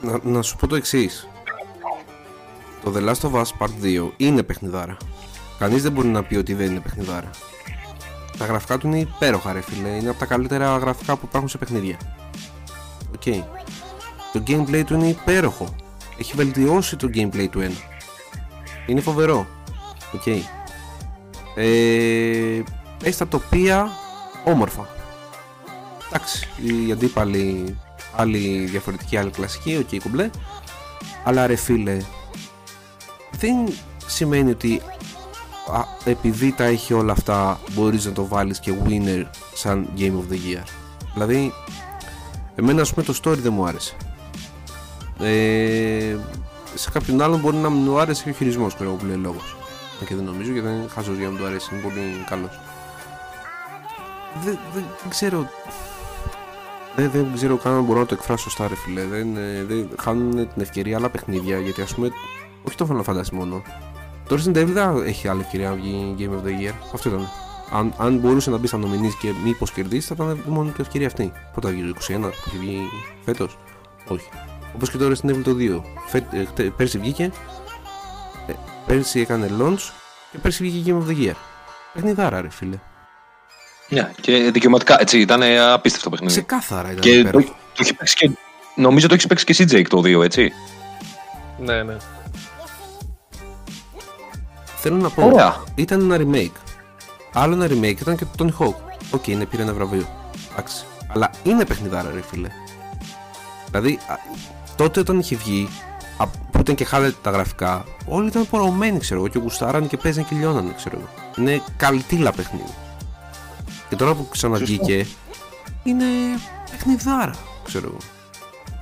Να, 0.00 0.20
να 0.22 0.42
σου 0.42 0.56
πω 0.56 0.66
το 0.66 0.76
εξής. 0.76 1.28
Το 2.84 2.92
The 2.96 3.08
Last 3.08 3.30
of 3.30 3.32
Us 3.32 3.44
Part 3.58 3.84
2 3.84 4.10
είναι 4.16 4.42
παιχνιδάρα. 4.42 4.96
Κανείς 5.58 5.82
δεν 5.82 5.92
μπορεί 5.92 6.08
να 6.08 6.22
πει 6.22 6.36
ότι 6.36 6.54
δεν 6.54 6.70
είναι 6.70 6.80
παιχνιδάρα. 6.80 7.30
Τα 8.38 8.46
γραφικά 8.46 8.78
του 8.78 8.86
είναι 8.86 8.98
υπέροχα 8.98 9.52
ρε 9.52 9.60
φίλε. 9.60 9.88
Είναι 9.88 10.08
από 10.08 10.18
τα 10.18 10.26
καλύτερα 10.26 10.76
γραφικά 10.76 11.16
που 11.16 11.24
υπάρχουν 11.28 11.48
σε 11.48 11.58
παιχνίδια. 11.58 11.96
Οκ. 13.14 13.34
Το 14.32 14.42
gameplay 14.46 14.82
του 14.86 14.94
είναι 14.94 15.06
υπέροχο. 15.08 15.74
Έχει 16.18 16.32
βελτιώσει 16.36 16.96
το 16.96 17.08
gameplay 17.14 17.48
του 17.50 17.60
1 17.60 17.70
Είναι 18.86 19.00
φοβερό. 19.00 19.46
Οκ. 20.14 20.26
Ε, 21.54 22.62
Έχει 23.02 23.18
τα 23.18 23.28
τοπία 23.28 23.90
όμορφα. 24.44 24.88
Εντάξει, 26.08 26.48
οι 26.56 26.92
αντίπαλοι 26.92 27.76
άλλη 28.20 28.64
διαφορετική, 28.70 29.16
άλλη 29.16 29.30
κλασική, 29.30 29.76
οκ 29.76 30.02
κουμπλέ. 30.02 30.30
Αλλά 31.24 31.46
ρε 31.46 31.56
φίλε 31.56 31.96
δεν 33.30 33.54
σημαίνει 34.06 34.50
ότι 34.50 34.80
α, 35.72 35.84
επειδή 36.04 36.52
τα 36.52 36.64
έχει 36.64 36.94
όλα 36.94 37.12
αυτά 37.12 37.60
μπορείς 37.72 38.04
να 38.04 38.12
το 38.12 38.26
βάλεις 38.26 38.60
και 38.60 38.72
winner 38.84 39.24
σαν 39.54 39.88
Game 39.96 40.12
of 40.12 40.32
the 40.32 40.36
Year. 40.36 40.64
Δηλαδή 41.12 41.52
εμένα 42.54 42.80
ας 42.80 42.94
πούμε 42.94 43.06
το 43.06 43.14
story 43.24 43.38
δεν 43.38 43.52
μου 43.52 43.66
άρεσε. 43.66 43.96
Ε, 45.20 46.16
σε 46.74 46.90
κάποιον 46.90 47.22
άλλον 47.22 47.40
μπορεί 47.40 47.56
να 47.56 47.70
μην 47.70 47.82
μου 47.82 47.98
άρεσε 47.98 48.22
και 48.22 48.30
ο 48.30 48.32
χειρισμός 48.32 48.74
ξέρω 48.74 48.90
εγώ 48.90 48.98
που 48.98 49.06
λέει 49.06 49.16
λόγος. 49.16 49.56
Αν 50.00 50.06
και 50.06 50.14
δεν 50.14 50.24
νομίζω 50.24 50.52
γιατί 50.52 50.66
δεν 50.66 50.76
είναι 50.76 50.88
χαζός 50.88 51.16
για 51.16 51.26
να 51.26 51.32
μου 51.32 51.38
το 51.38 51.44
αρέσει 51.44 51.68
είναι 51.72 51.82
πολύ 51.82 52.24
καλός. 52.28 52.60
Δεν, 54.44 54.58
δεν, 54.74 54.84
δεν 55.00 55.10
ξέρω 55.10 55.48
δεν, 56.96 57.10
δεν 57.10 57.26
ξέρω 57.34 57.56
καν 57.56 57.72
αν 57.74 57.84
μπορώ 57.84 57.98
να 57.98 58.06
το 58.06 58.14
εκφράσω 58.14 58.42
σωστά, 58.42 58.68
ρε 58.68 58.74
φίλε. 58.74 59.04
Δεν, 59.04 59.36
ε, 59.36 59.64
δεν 59.64 59.88
χάνουν 60.00 60.30
την 60.30 60.62
ευκαιρία 60.62 60.96
άλλα 60.96 61.08
παιχνίδια 61.10 61.58
γιατί 61.58 61.82
ας 61.82 61.94
πούμε. 61.94 62.10
Όχι 62.62 62.76
το 62.76 62.88
Final 62.90 63.10
Fantasy 63.14 63.30
μόνο. 63.32 63.62
Το 64.28 64.36
Resident 64.36 64.56
Evil 64.56 64.64
δεν 64.66 65.06
έχει 65.06 65.28
άλλη 65.28 65.40
ευκαιρία 65.40 65.68
να 65.68 65.74
βγει 65.74 66.14
Game 66.18 66.22
of 66.30 66.46
the 66.48 66.50
Year. 66.68 66.74
Αυτό 66.94 67.08
ήταν. 67.08 67.28
Αν, 67.72 67.94
αν 67.98 68.16
μπορούσε 68.18 68.50
να 68.50 68.56
μπει 68.56 68.66
στα 68.66 68.76
νομινή 68.76 69.10
και 69.20 69.32
μήπως 69.44 69.70
κερδίσει, 69.72 70.14
θα 70.14 70.24
ήταν 70.24 70.42
μόνο 70.46 70.68
η 70.68 70.80
ευκαιρία 70.80 71.06
αυτή. 71.06 71.32
Πότε 71.54 71.66
θα 71.66 71.72
βγει, 71.72 71.82
το 71.92 71.98
21 72.08 72.20
που 72.20 72.26
έχει 72.46 72.58
βγει 72.58 72.80
φέτος. 73.24 73.58
Όχι. 74.08 74.28
Όπως 74.74 74.90
και 74.90 74.96
το 74.98 75.06
Resident 75.10 75.30
Evil 75.30 75.42
το 75.44 75.54
2. 75.58 75.82
Φε, 76.06 76.26
ε, 76.32 76.44
χτε- 76.44 76.70
πέρσι 76.70 76.98
βγήκε. 76.98 77.30
Ε, 78.46 78.52
πέρσι 78.86 79.20
έκανε 79.20 79.50
launch 79.60 79.90
και 80.32 80.38
πέρσι 80.38 80.62
βγήκε 80.64 80.92
Game 80.94 81.02
of 81.04 81.10
the 81.10 81.26
Year. 81.28 81.34
Παιχνιδάρα, 81.94 82.40
ρε 82.40 82.50
φίλε. 82.50 82.78
Ναι, 83.90 84.10
και 84.20 84.50
δικαιωματικά 84.52 85.00
έτσι 85.00 85.20
ήταν 85.20 85.42
ε, 85.42 85.60
απίστευτο 85.72 86.10
παιχνίδι. 86.10 86.32
Ξεκάθαρα 86.32 86.88
ήταν. 86.90 87.00
Και 87.00 87.12
το, 87.12 87.18
υπέροχο. 87.18 87.48
το 87.48 87.78
έχει 87.82 87.94
παίξει 87.94 88.14
και. 88.16 88.30
Νομίζω 88.74 89.08
το 89.08 89.14
έχει 89.14 89.26
παίξει 89.26 89.44
και 89.44 89.52
εσύ, 89.52 89.64
Jake, 89.70 89.86
το 89.88 89.98
2, 89.98 90.24
έτσι. 90.24 90.52
Ναι, 91.58 91.82
ναι. 91.82 91.96
Θέλω 94.76 94.96
να 94.96 95.10
πω, 95.10 95.26
Ωραία. 95.26 95.64
ήταν 95.74 96.10
ένα 96.10 96.26
remake. 96.26 96.60
Άλλο 97.32 97.54
ένα 97.54 97.66
remake 97.66 98.00
ήταν 98.00 98.16
και 98.16 98.24
το 98.36 98.44
Tony 98.44 98.64
Hawk. 98.64 98.74
OK, 99.10 99.26
είναι 99.26 99.44
πήρε 99.44 99.62
ένα 99.62 99.72
βραβείο. 99.72 100.06
Εντάξει. 100.52 100.84
Αλλά 101.08 101.30
είναι 101.42 101.64
παιχνιδάρα, 101.64 102.10
ρε 102.14 102.22
φίλε. 102.30 102.48
Δηλαδή, 103.70 103.98
α, 104.06 104.14
τότε 104.76 105.00
όταν 105.00 105.18
είχε 105.18 105.36
βγει, 105.36 105.68
α, 106.16 106.26
που 106.26 106.58
ήταν 106.60 106.74
και 106.74 106.84
χάλια 106.84 107.14
τα 107.22 107.30
γραφικά, 107.30 107.84
όλοι 108.06 108.28
ήταν 108.28 108.48
πορωμένοι, 108.48 108.98
ξέρω 108.98 109.20
εγώ, 109.20 109.28
και 109.28 109.38
γουστάρανε 109.38 109.86
και 109.86 109.96
παίζανε 109.96 110.26
και 110.28 110.36
λιώνανε, 110.36 110.72
ξέρω 110.76 110.96
εγώ. 110.98 111.08
Είναι 111.36 111.62
καλτίλα 111.76 112.32
παιχνίδι. 112.32 112.74
Και 113.90 113.96
τώρα 113.96 114.14
που 114.14 114.28
ξαναβγήκε, 114.30 115.06
είναι 115.82 116.04
παιχνιδάρα, 116.70 117.34
ξέρω 117.64 117.86
εγώ. 117.86 117.98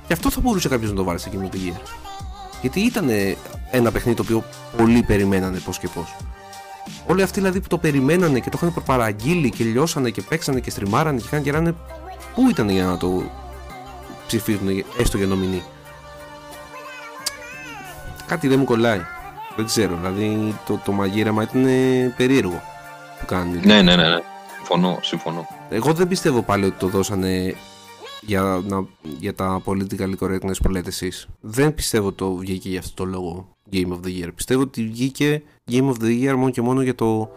Και 0.07 0.13
αυτό 0.13 0.29
θα 0.29 0.41
μπορούσε 0.41 0.69
κάποιος 0.69 0.89
να 0.89 0.95
το 0.95 1.03
βάλει 1.03 1.19
σε 1.19 1.29
Game 1.33 1.43
of 1.43 1.55
the 1.55 1.57
Year. 1.57 1.81
Γιατί 2.61 2.79
ήταν 2.79 3.09
ένα 3.71 3.91
παιχνίδι 3.91 4.17
το 4.17 4.23
οποίο 4.23 4.43
πολλοί 4.77 5.03
περιμένανε 5.03 5.59
πώς 5.59 5.79
και 5.79 5.87
πώς. 5.87 6.15
Όλοι 7.07 7.21
αυτοί 7.21 7.39
δηλαδή 7.39 7.61
που 7.61 7.67
το 7.67 7.77
περιμένανε 7.77 8.39
και 8.39 8.49
το 8.49 8.57
είχαν 8.61 8.73
προπαραγγείλει 8.73 9.49
και 9.49 9.63
λιώσανε 9.63 10.09
και 10.09 10.21
παίξανε 10.21 10.59
και 10.59 10.69
στριμάρανε 10.69 11.19
και 11.19 11.25
είχαν 11.25 11.41
γεράνε. 11.41 11.75
Πού 12.35 12.49
ήταν 12.49 12.69
για 12.69 12.85
να 12.85 12.97
το 12.97 13.31
ψηφίσουν 14.27 14.67
έστω 14.99 15.17
για 15.17 15.27
νομινή. 15.27 15.63
Κάτι 18.27 18.47
δεν 18.47 18.59
μου 18.59 18.65
κολλάει. 18.65 19.01
Δεν 19.55 19.65
ξέρω, 19.65 19.95
δηλαδή 19.95 20.55
το, 20.65 20.81
το 20.85 20.91
μαγείρεμα 20.91 21.43
ήταν 21.43 21.65
ε, 21.65 22.13
περίεργο 22.17 22.61
που 23.19 23.25
κάνει. 23.25 23.59
Ναι, 23.63 23.81
ναι, 23.81 23.95
ναι, 23.95 24.07
ναι. 24.07 24.19
Συμφωνώ, 24.69 24.99
συμφωνώ. 25.01 25.47
Εγώ 25.69 25.93
δεν 25.93 26.07
πιστεύω 26.07 26.41
πάλι 26.41 26.65
ότι 26.65 26.77
το 26.79 26.87
δώσανε 26.87 27.55
για, 28.21 28.63
να, 28.67 28.85
για 29.19 29.33
τα 29.35 29.61
political 29.65 30.13
correctness 30.19 30.55
που 30.63 30.69
λέτε 30.69 30.89
εσείς. 30.89 31.27
Δεν 31.39 31.73
πιστεύω 31.73 32.11
το 32.11 32.35
βγήκε 32.35 32.69
για 32.69 32.79
αυτό 32.79 33.03
το 33.03 33.09
λόγο 33.09 33.47
Game 33.71 33.87
of 33.87 33.99
the 34.05 34.23
Year. 34.23 34.29
Πιστεύω 34.35 34.61
ότι 34.61 34.87
βγήκε 34.87 35.43
Game 35.71 35.89
of 35.89 35.95
the 36.01 36.23
Year 36.23 36.33
μόνο 36.35 36.49
και 36.49 36.61
μόνο 36.61 36.81
για 36.81 36.95
το 36.95 37.31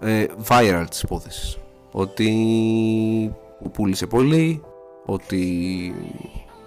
ε, 0.00 0.26
viral 0.48 0.84
της 0.88 1.02
υπόθεσης. 1.02 1.58
Ότι 1.90 3.34
πούλησε 3.72 4.06
πολύ, 4.06 4.62
ότι 5.06 5.94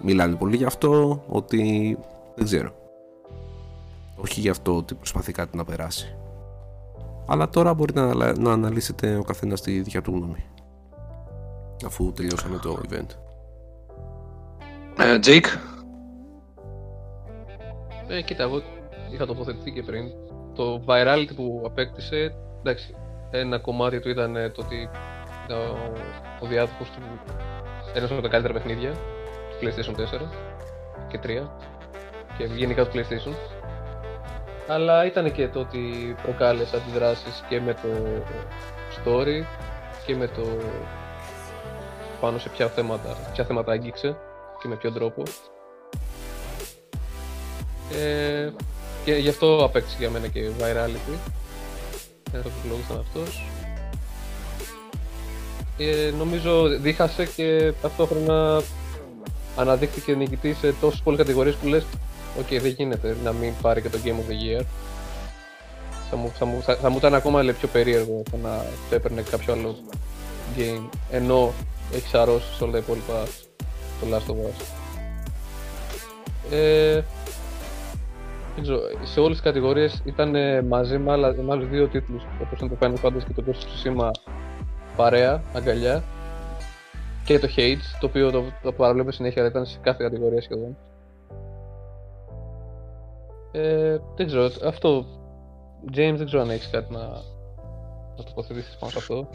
μιλάνε 0.01 0.35
πολύ 0.35 0.55
γι' 0.55 0.65
αυτό, 0.65 1.23
ότι 1.27 1.97
δεν 2.35 2.45
ξέρω. 2.45 2.75
Όχι 4.15 4.39
γι' 4.39 4.49
αυτό 4.49 4.75
ότι 4.75 4.93
προσπαθεί 4.93 5.31
κάτι 5.31 5.57
να 5.57 5.65
περάσει. 5.65 6.15
Αλλά 7.25 7.49
τώρα 7.49 7.73
μπορείτε 7.73 8.01
να, 8.01 8.33
να 8.37 8.51
αναλύσετε 8.51 9.15
ο 9.15 9.23
καθένας 9.23 9.61
τη 9.61 9.81
δικιά 9.81 10.01
του 10.01 10.11
γνώμη. 10.11 10.45
Αφού 11.85 12.11
τελειώσαμε 12.13 12.57
το 12.57 12.79
event. 12.89 13.07
Ε, 14.97 15.19
Jake; 15.23 15.45
Ε, 18.07 18.21
κοίτα, 18.21 18.43
εγώ 18.43 18.61
είχα 19.11 19.25
τοποθετηθεί 19.25 19.71
και 19.71 19.83
πριν. 19.83 20.09
Το 20.55 20.83
virality 20.87 21.35
που 21.35 21.63
απέκτησε, 21.65 22.35
εντάξει, 22.59 22.95
ένα 23.31 23.59
κομμάτι 23.59 23.99
του 23.99 24.09
ήταν 24.09 24.35
ε, 24.35 24.49
το 24.49 24.61
ότι 24.61 24.89
ο, 25.49 25.77
ο 26.41 26.47
διάδοχος 26.47 26.89
του 26.89 27.01
ένας 27.93 28.11
από 28.11 28.21
τα 28.21 28.27
καλύτερα 28.27 28.53
παιχνίδια 28.53 28.91
του 28.91 29.57
PlayStation 29.61 29.91
4 29.91 30.03
και 31.07 31.19
3 31.23 31.47
και 32.37 32.43
γενικά 32.43 32.87
του 32.87 32.91
PlayStation 32.93 33.33
αλλά 34.67 35.05
ήταν 35.05 35.31
και 35.31 35.47
το 35.47 35.59
ότι 35.59 36.15
προκάλεσε 36.23 36.75
αντιδράσεις 36.75 37.43
και 37.49 37.61
με 37.61 37.73
το 37.73 37.89
story 38.95 39.43
και 40.05 40.15
με 40.15 40.27
το 40.27 40.41
πάνω 42.21 42.37
σε 42.37 42.49
ποια 42.49 42.67
θέματα, 42.67 43.17
ποια 43.33 43.45
θέματα 43.45 43.71
άγγιξε 43.71 44.17
και 44.61 44.67
με 44.67 44.75
ποιον 44.75 44.93
τρόπο. 44.93 45.23
Ε, 47.93 48.49
και 49.05 49.13
γι' 49.13 49.29
αυτό 49.29 49.63
απέκτησε 49.63 49.95
για 49.99 50.09
μένα 50.09 50.27
και 50.27 50.49
virality. 50.59 51.17
Ένα 52.31 52.41
από 52.41 52.49
τους 52.49 52.69
λόγους 52.69 52.85
ήταν 52.85 52.99
αυτός. 52.99 53.43
Ε, 55.77 56.11
νομίζω 56.17 56.67
δίχασε 56.67 57.25
και 57.25 57.73
ταυτόχρονα 57.81 58.61
αναδείχθηκε 59.55 60.15
νικητής 60.15 60.57
σε 60.57 60.73
τόσες 60.81 61.01
πολλές 61.01 61.19
κατηγορίες 61.19 61.55
που 61.55 61.67
λες 61.67 61.85
Οκέι, 62.39 62.45
okay, 62.49 62.59
δεν 62.61 62.71
γίνεται 62.71 63.15
να 63.23 63.31
μην 63.31 63.53
πάρει 63.61 63.81
και 63.81 63.89
το 63.89 63.97
Game 64.03 64.09
of 64.09 64.31
the 64.31 64.59
Year. 64.59 64.63
Θα 66.09 66.15
μου, 66.15 66.31
θα 66.37 66.45
μου, 66.45 66.61
θα, 66.61 66.75
θα 66.75 66.89
μου 66.89 66.97
ήταν 66.97 67.13
ακόμα 67.13 67.43
λέει, 67.43 67.53
πιο 67.53 67.67
περίεργο 67.67 68.23
το 68.31 68.37
να 68.37 68.65
το 68.89 68.95
έπαιρνε 68.95 69.21
κάποιο 69.21 69.53
άλλο 69.53 69.75
game 70.57 70.89
ενώ 71.11 71.53
έχει 71.93 72.17
σαρώσει 72.17 72.53
σε 72.55 72.63
όλα 72.63 72.71
τα 72.71 72.77
υπόλοιπα 72.77 73.23
το 73.99 74.07
Last 74.11 74.31
of 74.31 74.35
Us. 74.35 74.65
Ε, 76.51 77.01
ξέρω, 78.61 78.79
σε 79.03 79.19
όλες 79.19 79.31
τις 79.31 79.45
κατηγορίες 79.45 80.01
ήταν 80.05 80.35
μαζί 80.67 80.97
με, 80.97 81.11
άλλα, 81.11 81.33
με 81.33 81.51
άλλους 81.51 81.69
δύο 81.69 81.87
τίτλους 81.87 82.23
όπως 82.41 82.59
είναι 82.59 82.69
το 82.69 82.77
Final 82.79 83.05
Fantasy 83.05 83.23
και 83.27 83.41
το 83.41 83.43
Ghost 83.47 83.51
of 83.51 84.03
Tsushima 84.03 84.09
παρέα, 84.95 85.43
αγκαλιά 85.53 86.03
και 87.25 87.39
το 87.39 87.47
Hades, 87.55 87.97
το 87.99 88.05
οποίο 88.05 88.31
το, 88.31 88.43
το 88.63 88.71
παραβλέπω 88.71 89.11
συνέχεια, 89.11 89.41
αλλά 89.41 89.51
ήταν 89.51 89.65
σε 89.65 89.77
κάθε 89.81 90.03
κατηγορία 90.03 90.41
σχεδόν. 90.41 90.77
Ε, 93.57 93.97
δεν 94.15 94.27
ξέρω, 94.27 94.49
αυτό. 94.67 95.05
James, 95.91 96.15
δεν 96.15 96.25
ξέρω 96.25 96.41
αν 96.41 96.49
έχεις 96.49 96.69
κάτι 96.71 96.93
να, 96.93 96.99
να 98.17 98.23
τοποθετήσεις 98.23 98.77
πάνω 98.79 98.91
σε 98.91 98.97
αυτό. 98.97 99.27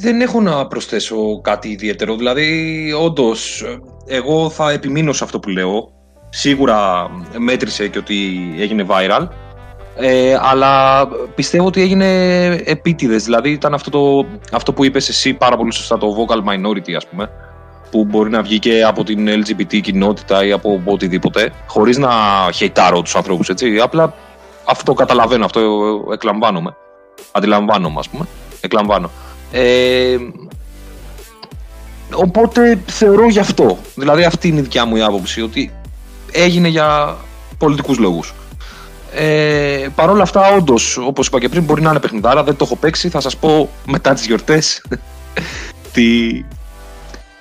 Δεν 0.00 0.20
έχω 0.20 0.40
να 0.40 0.66
προσθέσω 0.66 1.40
κάτι 1.40 1.68
ιδιαίτερο. 1.68 2.16
Δηλαδή, 2.16 2.92
όντως, 2.92 3.64
εγώ 4.06 4.50
θα 4.50 4.70
επιμείνω 4.70 5.12
σε 5.12 5.24
αυτό 5.24 5.40
που 5.40 5.48
λέω. 5.48 5.92
Σίγουρα 6.28 7.10
μέτρησε 7.38 7.88
και 7.88 7.98
ότι 7.98 8.50
έγινε 8.58 8.86
viral. 8.88 9.28
Ε, 9.96 10.38
αλλά 10.40 11.06
πιστεύω 11.34 11.66
ότι 11.66 11.80
έγινε 11.80 12.44
επίτηδες. 12.64 13.24
Δηλαδή, 13.24 13.50
ήταν 13.50 13.74
αυτό, 13.74 13.90
το, 13.90 14.26
αυτό 14.52 14.72
που 14.72 14.84
είπες 14.84 15.08
εσύ 15.08 15.34
πάρα 15.34 15.56
πολύ 15.56 15.72
σωστά, 15.72 15.98
το 15.98 16.16
vocal 16.16 16.38
minority, 16.38 16.92
ας 16.92 17.06
πούμε 17.06 17.30
που 17.90 18.04
μπορεί 18.04 18.30
να 18.30 18.42
βγει 18.42 18.58
και 18.58 18.84
από 18.84 19.04
την 19.04 19.28
LGBT 19.28 19.80
κοινότητα 19.80 20.44
ή 20.44 20.52
από 20.52 20.82
οτιδήποτε, 20.84 21.52
χωρίς 21.66 21.98
να 21.98 22.10
χεϊτάρω 22.54 23.02
τους 23.02 23.16
ανθρώπους, 23.16 23.48
έτσι. 23.48 23.78
Απλά 23.78 24.14
αυτό 24.64 24.94
καταλαβαίνω, 24.94 25.44
αυτό 25.44 25.60
εκλαμβάνομαι. 26.12 26.76
Αντιλαμβάνομαι, 27.32 27.98
ας 27.98 28.08
πούμε. 28.08 28.26
Εκλαμβάνω. 28.60 29.10
Ε, 29.52 30.16
οπότε 32.14 32.82
θεωρώ 32.86 33.28
γι' 33.28 33.38
αυτό. 33.38 33.78
Δηλαδή 33.94 34.24
αυτή 34.24 34.48
είναι 34.48 34.58
η 34.58 34.62
δικιά 34.62 34.84
μου 34.84 34.96
η 34.96 35.02
άποψη, 35.02 35.42
ότι 35.42 35.72
έγινε 36.32 36.68
για 36.68 37.16
πολιτικούς 37.58 37.98
λόγους. 37.98 38.34
Ε, 39.14 39.86
Παρ' 39.94 40.10
όλα 40.10 40.22
αυτά, 40.22 40.54
όντως, 40.54 40.96
όπως 40.96 41.26
είπα 41.26 41.40
και 41.40 41.48
πριν, 41.48 41.62
μπορεί 41.62 41.82
να 41.82 41.90
είναι 41.90 42.00
παιχνιδάρα. 42.00 42.42
Δεν 42.44 42.56
το 42.56 42.64
έχω 42.64 42.76
παίξει. 42.76 43.08
Θα 43.08 43.20
σας 43.20 43.36
πω 43.36 43.70
μετά 43.86 44.14
τις 44.14 44.26
γιορτές 44.26 44.82
τι, 45.92 46.04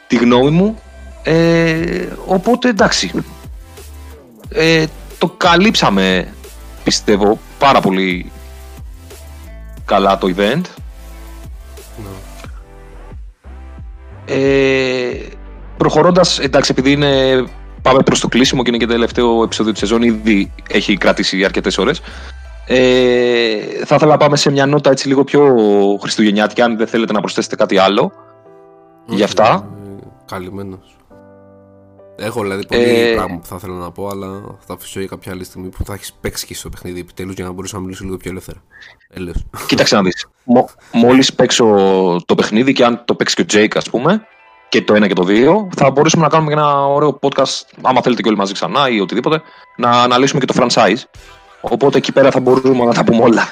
τη 0.10 0.16
γνώμη 0.16 0.50
μου. 0.50 0.80
Ε, 1.24 2.08
οπότε 2.26 2.70
εντάξει. 2.70 3.12
Ε, 4.50 4.86
το 5.18 5.28
καλύψαμε 5.38 6.34
πιστεύω 6.84 7.40
πάρα 7.60 7.82
πολύ 7.82 8.32
καλά 9.86 10.18
το 10.18 10.28
event. 10.36 10.62
Ναι. 11.98 12.10
Ε, 14.26 15.28
προχωρώντας, 15.78 16.40
εντάξει 16.40 16.72
επειδή 16.72 16.92
είναι, 16.92 17.44
πάμε 17.82 18.00
προς 18.04 18.20
το 18.20 18.28
κλείσιμο 18.28 18.64
και 18.64 18.70
είναι 18.70 18.78
και 18.78 18.86
το 18.86 18.92
τελευταίο 18.92 19.44
επεισόδιο 19.44 19.72
της 19.72 19.82
σεζόν, 19.82 20.02
ήδη 20.02 20.52
έχει 20.70 20.98
κρατήσει 20.98 21.44
αρκετές 21.44 21.78
ώρες. 21.78 22.02
Ε, 22.66 22.76
θα 23.86 23.96
ήθελα 23.96 24.12
να 24.12 24.18
πάμε 24.18 24.38
σε 24.38 24.52
μια 24.52 24.66
νότα 24.66 24.92
έτσι 24.92 25.08
λίγο 25.08 25.24
πιο 25.24 25.56
χριστουγεννιάτικη, 26.02 26.62
αν 26.62 26.78
δεν 26.78 26.88
θέλετε 26.88 27.14
να 27.14 27.20
προσθέσετε 27.20 27.56
κάτι 27.56 27.78
άλλο 27.78 28.12
για 29.06 29.26
αυτά. 29.26 29.79
Καλυμμένος. 30.30 30.96
Έχω 32.16 32.42
δηλαδή 32.42 32.66
πολύ 32.66 32.82
ε... 32.82 33.14
πράγμα 33.14 33.38
που 33.38 33.46
θα 33.46 33.56
ήθελα 33.56 33.76
να 33.76 33.92
πω, 33.92 34.08
αλλά 34.08 34.42
θα 34.60 34.74
αφήσω 34.74 35.00
για 35.00 35.08
κάποια 35.08 35.32
άλλη 35.32 35.44
στιγμή 35.44 35.70
που 35.70 35.86
θα 35.86 35.94
έχεις 35.94 36.14
παίξει 36.22 36.46
και 36.46 36.54
στο 36.54 36.70
παιχνίδι 36.70 37.00
επιτέλους 37.00 37.34
για 37.34 37.46
να 37.46 37.52
μπορούσα 37.52 37.76
να 37.76 37.82
μιλήσω 37.82 38.04
λίγο 38.04 38.18
πιο 38.18 38.32
ελεύθερα. 38.32 38.62
Έλεος. 39.10 39.46
Κοίταξε 39.68 39.96
να 39.96 40.02
δεις. 40.02 40.28
Μόλις 40.92 41.34
παίξω 41.34 41.66
το 42.26 42.36
παιχνίδι 42.36 42.74
και 42.74 42.86
αν 42.86 43.04
το 43.06 43.16
παίξει 43.16 43.36
και 43.36 43.42
ο 43.42 43.46
Τζέικ, 43.46 43.78
ας 43.78 43.90
πούμε, 43.90 44.22
και 44.70 44.82
το 44.82 44.94
ένα 44.94 45.08
και 45.08 45.14
το 45.14 45.24
δύο, 45.24 45.70
θα 45.76 45.92
μπορούσαμε 45.92 46.24
να 46.24 46.30
κάνουμε 46.30 46.52
ένα 46.52 46.86
ωραίο 46.86 47.20
podcast, 47.22 47.62
άμα 47.82 48.02
θέλετε 48.02 48.22
και 48.22 48.28
όλοι 48.28 48.38
μαζί 48.38 48.54
ξανά 48.54 48.90
ή 48.90 49.00
οτιδήποτε, 49.00 49.42
να 49.78 49.90
αναλύσουμε 49.90 50.40
και 50.46 50.54
το 50.54 50.54
franchise. 50.58 51.04
Οπότε 51.62 51.98
εκεί 51.98 52.12
πέρα 52.12 52.32
θα 52.32 52.40
μπορούμε 52.40 52.86
να 52.86 52.94
τα 52.94 53.04
πούμε 53.04 53.24
όλα. 53.24 53.44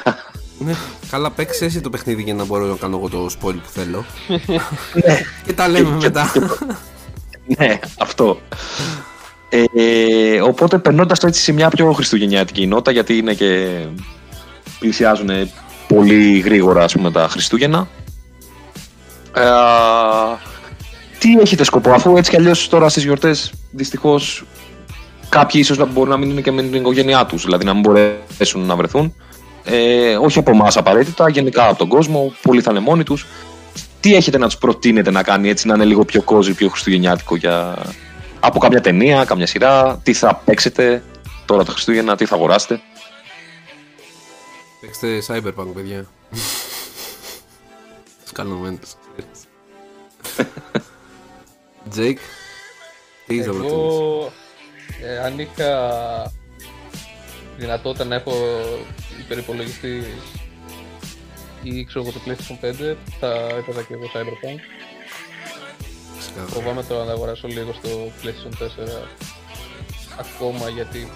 Ναι, 0.60 0.74
καλά 1.10 1.32
παίξε 1.32 1.66
εσύ 1.66 1.82
το 1.82 1.90
παιχνίδι 1.90 2.22
για 2.22 2.34
να 2.34 2.46
μπορώ 2.46 2.66
να 2.66 2.76
κάνω 2.76 2.98
εγώ 2.98 3.10
το 3.10 3.26
spoil 3.26 3.54
που 3.54 3.70
θέλω. 3.70 4.06
ναι. 5.06 5.20
Και 5.46 5.54
τα 5.54 5.68
λέμε 5.68 5.98
μετά. 6.02 6.32
ναι, 7.58 7.80
αυτό. 7.98 8.40
Ε, 9.50 10.42
οπότε 10.42 10.78
περνώντας 10.78 11.20
το 11.20 11.28
έτσι 11.28 11.42
σε 11.42 11.52
μια 11.52 11.70
πιο 11.70 11.92
χριστουγεννιάτικη 11.92 12.68
νότα, 12.68 12.92
γιατί 12.92 13.18
είναι 13.18 13.34
και 13.34 13.80
πλησιάζουν 14.80 15.30
πολύ 15.88 16.40
γρήγορα 16.40 16.84
ας 16.84 16.94
πούμε, 16.94 17.12
τα 17.12 17.28
Χριστούγεννα. 17.28 17.88
Ε, 19.34 19.42
τι 21.20 21.34
έχετε 21.40 21.64
σκοπό, 21.64 21.92
αφού 21.92 22.18
έτσι 22.18 22.32
κι 22.32 22.38
αλλιώς 22.38 22.70
τώρα 22.70 22.90
στις 22.90 23.04
γιορτές 23.04 23.54
δυστυχώς 23.72 24.46
κάποιοι 25.30 25.62
ίσως 25.64 25.78
να 25.78 25.86
μπορούν 25.86 26.10
να 26.10 26.18
μείνουν 26.18 26.42
και 26.42 26.52
με 26.52 26.62
την 26.62 26.74
οικογένειά 26.74 27.26
τους, 27.26 27.44
δηλαδή 27.44 27.66
να 27.66 27.74
μην 27.74 27.82
μπορέσουν 27.82 28.66
να 28.66 28.76
βρεθούν 28.76 29.14
ε, 29.70 30.16
όχι 30.16 30.40
από 30.40 30.52
εμάς 30.52 30.78
απαραίτητα, 30.78 31.30
γενικά 31.30 31.68
από 31.68 31.78
τον 31.78 31.88
κόσμο. 31.88 32.34
Πολλοί 32.42 32.62
θα 32.62 32.72
είναι 32.72 32.80
μόνοι 32.80 33.04
τους. 33.04 33.26
Τι 34.00 34.16
έχετε 34.16 34.38
να 34.38 34.46
τους 34.46 34.58
προτείνετε 34.58 35.12
να 35.12 35.24
κάνει 35.24 35.50
έτσι 35.50 35.68
να 35.68 35.74
είναι 35.74 35.86
λίγο 35.86 36.06
πιο 36.06 36.22
κόζι, 36.22 36.54
πιο 36.54 36.70
χριστουγεννιάτικο 36.70 37.36
για... 37.36 37.78
από 38.40 38.60
κάποια 38.60 38.82
ταινία, 38.82 39.26
κάποια 39.26 39.48
σειρά, 39.48 40.00
τι 40.04 40.14
θα 40.14 40.42
παίξετε 40.46 41.04
τώρα 41.46 41.64
τα 41.64 41.72
Χριστούγεννα, 41.72 42.16
τι 42.16 42.26
θα 42.26 42.36
αγοράσετε; 42.36 42.82
Παίξτε 44.82 45.22
Cyberpunk, 45.28 45.74
παιδιά. 45.74 46.06
Σκαλωμένος. 48.30 48.96
Τζέικ, 51.90 52.20
τι 53.28 53.42
θα 53.42 53.52
Εγώ, 53.52 54.32
ε, 55.04 55.20
αν 55.20 55.40
είχα 55.40 55.70
δυνατότητα 57.58 58.06
να 58.06 58.16
έχω 58.16 58.34
υπερυπολογιστή 59.20 60.04
ή 61.64 61.84
ξέρω 61.86 62.06
εγώ 62.06 62.12
το 62.12 62.20
PlayStation 62.26 62.66
5 62.92 62.96
θα 63.20 63.28
έπαιζα 63.58 63.82
και 63.82 63.94
εγώ 63.94 64.12
Cyberpunk. 64.14 64.60
Φοβάμαι 66.48 66.84
τώρα 66.84 67.06
να 67.06 67.12
αγοράσω 67.12 67.48
λίγο 67.48 67.74
στο 67.74 67.90
PlayStation 68.24 68.64
4 68.64 68.68
ακόμα 70.20 70.70
γιατί 70.70 71.12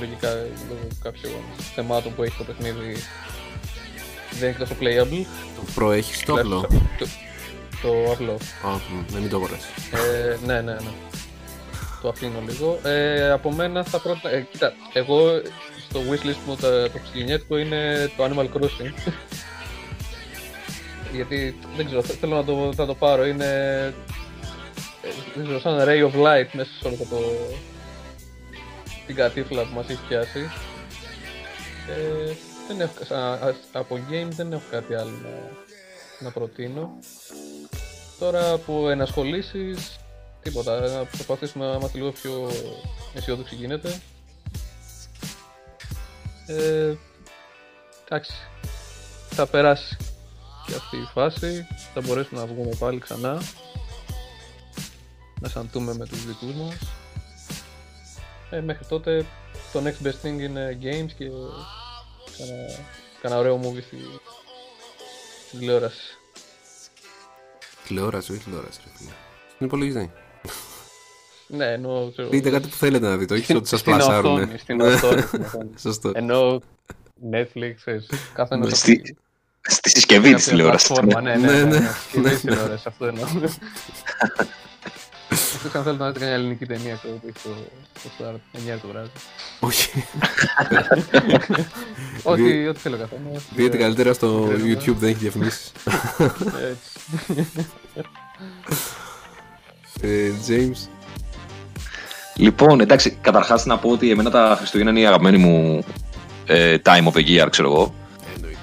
λογικά 0.00 0.34
λόγω 0.68 0.88
κάποιων 1.02 1.32
θεμάτων 1.74 2.14
που 2.14 2.22
έχει 2.22 2.36
το 2.38 2.44
παιχνίδι 2.44 2.96
δεν 4.38 4.48
είναι 4.48 4.58
τόσο 4.58 4.74
playable. 4.80 5.26
Το 5.56 5.62
Pro 5.76 5.92
έχεις 5.92 6.22
το 6.24 6.34
απλό; 6.34 6.66
Το, 6.98 7.06
το 7.82 8.12
απλό. 8.12 8.32
Α, 8.64 8.70
μ, 8.70 9.04
δεν 9.08 9.20
μην 9.20 9.30
το 9.30 9.36
αγοράσει. 9.36 9.68
Ε, 9.92 10.36
ναι, 10.46 10.60
ναι, 10.60 10.72
ναι. 10.72 10.90
Το 12.02 12.08
αφήνω 12.08 12.42
λίγο. 12.48 12.78
Ε, 12.82 13.30
από 13.30 13.52
μένα 13.52 13.84
θα 13.84 13.98
πρότεινα. 14.00 14.32
Ε, 14.32 14.40
κοίτα, 14.50 14.72
εγώ 14.92 15.42
στο 15.96 16.12
wishlist 16.12 16.46
μου 16.46 16.56
το, 16.56 16.82
το 16.82 16.98
χριστουγεννιάτικο 16.98 17.56
είναι 17.58 18.10
το 18.16 18.24
Animal 18.24 18.48
Crossing. 18.56 19.12
Γιατί 21.12 21.58
δεν 21.76 21.86
ξέρω, 21.86 22.02
θέλω 22.02 22.34
να 22.36 22.44
το, 22.44 22.72
θα 22.74 22.86
το 22.86 22.94
πάρω. 22.94 23.26
Είναι. 23.26 23.44
ε, 25.02 25.08
Δεν 25.34 25.44
ξέρω, 25.44 25.60
σαν 25.60 25.78
ray 25.80 26.10
of 26.10 26.14
light 26.26 26.48
μέσα 26.52 26.70
σε 26.80 26.86
όλο 26.86 26.96
αυτό 27.02 27.16
το. 27.16 27.22
την 29.06 29.14
κατήφλα 29.14 29.62
που 29.62 29.74
μας 29.74 29.88
έχει 29.88 30.00
πιάσει. 30.08 30.50
Ε, 31.88 32.32
δεν 32.68 32.80
έχω, 32.80 32.92
σαν, 33.04 33.18
α- 33.18 33.54
από 33.72 33.98
game 34.10 34.28
δεν 34.30 34.52
έχω 34.52 34.62
κάτι 34.70 34.94
άλλο 34.94 35.10
να, 35.22 35.50
να 36.20 36.30
προτείνω. 36.30 36.90
Τώρα 38.18 38.56
που 38.58 38.88
ενασχολήσεις, 38.88 39.96
τίποτα. 40.42 40.80
Να 40.80 41.04
προσπαθήσουμε 41.04 41.66
να 41.66 41.72
είμαστε 41.72 41.98
λίγο 41.98 42.10
πιο 42.10 42.50
αισιόδοξοι 43.14 43.54
γίνεται. 43.54 44.00
Ε, 46.46 46.94
εντάξει. 48.04 48.32
Θα 49.30 49.46
περάσει 49.46 49.96
και 50.66 50.74
αυτή 50.74 50.96
η 50.96 51.08
φάση. 51.12 51.66
Θα 51.94 52.00
μπορέσουμε 52.00 52.40
να 52.40 52.46
βγούμε 52.46 52.74
πάλι 52.78 52.98
ξανά. 52.98 53.42
Να 55.40 55.48
σαντούμε 55.48 55.94
με 55.94 56.06
τους 56.06 56.26
δικούς 56.26 56.54
μας. 56.54 56.78
Ε, 58.50 58.60
μέχρι 58.60 58.86
τότε 58.86 59.26
το 59.72 59.82
next 59.84 60.06
best 60.06 60.26
thing 60.26 60.38
είναι 60.40 60.78
games 60.82 61.10
και 61.16 61.28
κάνα, 62.38 62.78
κάνα 63.22 63.38
ωραίο 63.38 63.60
movie 63.62 63.82
στη, 63.82 63.96
στην 65.46 65.58
τηλεόραση. 65.58 66.18
Τηλεόραση, 67.86 68.32
όχι 68.32 68.40
τηλεόραση, 68.40 68.80
ρε 68.84 68.90
φίλε. 68.96 69.10
Στην 69.54 69.66
υπολογιστή. 69.66 70.12
Ναι, 71.46 71.64
εννοώ. 71.72 72.10
ξέρω, 72.10 72.28
Πείτε 72.28 72.50
κάτι 72.50 72.68
που 72.68 72.76
θέλετε 72.76 73.06
να 73.08 73.16
δείτε, 73.16 73.34
όχι 73.34 73.42
στην- 73.44 73.56
ότι 73.56 73.68
σας 73.68 73.80
στην 73.80 73.92
πλασάρουνε. 73.92 74.42
οθόνη, 74.42 74.58
Στην 74.58 74.80
οθόνη, 74.80 75.20
στην 75.22 75.42
οθόνη. 75.42 75.70
Σωστό. 75.80 76.10
Ενώ 76.14 76.60
Netflix, 77.32 77.72
ξέρεις, 77.76 78.06
καθένας 78.34 78.66
από- 78.66 78.76
Στη, 78.76 79.16
στη 79.60 79.90
συσκευή 79.90 80.34
της 80.34 80.44
κάποια 80.44 80.50
τηλεόρασης. 80.56 80.88
πλατφόρμα, 80.88 81.20
Ναι, 81.20 81.34
ναι, 81.36 81.46
Ναι, 81.52 81.52
ναι. 81.52 81.64
ναι. 81.64 81.78
ναι, 81.78 81.86
συσκευή 81.90 82.28
της 82.30 82.40
τηλεόρασης, 82.40 82.86
αυτό 82.86 83.06
εννοώ. 83.06 83.24
Εκτός 85.64 85.74
αν 85.74 85.82
θέλετε 85.82 86.02
να 86.02 86.06
δείτε 86.06 86.18
καμιά 86.18 86.34
ελληνική 86.34 86.66
ταινία, 86.66 86.94
ξέρω, 86.94 87.14
που 87.14 87.26
έχει 87.28 87.38
το, 87.42 87.48
το 88.02 88.08
start, 88.18 88.58
9 88.74 88.78
το 88.82 88.88
βράδυ. 88.88 89.10
Όχι. 89.60 89.90
Ό,τι, 92.22 92.66
ό,τι 92.68 92.78
θέλω 92.78 92.96
καθένα. 92.96 93.40
Δείτε 93.54 93.76
καλύτερα 93.76 94.12
στο 94.12 94.46
Κρίνουμε. 94.48 94.74
YouTube, 94.80 94.94
δεν 94.98 95.08
έχει 95.08 95.18
διαφημίσεις. 95.18 95.72
Έτσι. 96.70 97.46
Ε, 100.00 100.30
James. 100.48 100.88
Λοιπόν, 102.36 102.80
εντάξει, 102.80 103.18
καταρχάς 103.20 103.66
να 103.66 103.78
πω 103.78 103.90
ότι 103.90 104.10
εμένα 104.10 104.30
τα 104.30 104.54
Χριστούγεννα 104.58 104.90
είναι 104.90 105.00
η 105.00 105.06
αγαπημένη 105.06 105.36
μου 105.36 105.84
ε, 106.46 106.76
time 106.84 107.04
of 107.04 107.12
the 107.12 107.42
year, 107.42 107.46
ξέρω 107.50 107.72
εγώ. 107.72 107.94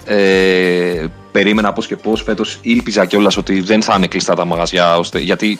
Ε, 0.05 1.05
περίμενα 1.31 1.73
πώς 1.73 1.87
και 1.87 1.95
πώς 1.95 2.21
φέτος 2.21 2.59
ήλπιζα 2.61 3.05
κιόλας 3.05 3.37
ότι 3.37 3.61
δεν 3.61 3.81
θα 3.81 3.95
είναι 3.97 4.07
κλειστά 4.07 4.35
τα 4.35 4.45
μαγαζιά 4.45 4.97
ώστε, 4.97 5.19
γιατί 5.19 5.59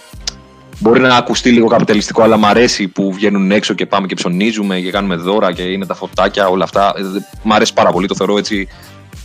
μπορεί 0.80 1.00
να 1.00 1.16
ακουστεί 1.16 1.51
λίγο 1.51 1.67
καπιταλιστικό 1.67 2.22
αλλά 2.22 2.38
μ' 2.38 2.45
αρέσει 2.45 2.88
που 2.88 3.14
βγαίνουν 3.14 3.51
έξω 3.51 3.74
και 3.74 3.85
πάμε 3.85 4.08
και 4.08 4.16
ψωνίζουμε 4.16 4.80
και 4.80 4.92
κάνουμε 4.92 5.16
δώρα 5.16 5.51
και 5.51 5.61
είναι 5.61 5.85
τα 5.85 5.93
φωτάκια 5.93 6.48
όλα 6.48 6.64
αυτά. 6.64 6.93
Ε, 6.98 7.01
μ' 7.43 7.53
αρέσει 7.53 7.74
πάρα 7.74 7.92
πολύ 7.92 8.08
το 8.08 8.16
θεωρώ 8.16 8.38
έτσι 8.38 8.67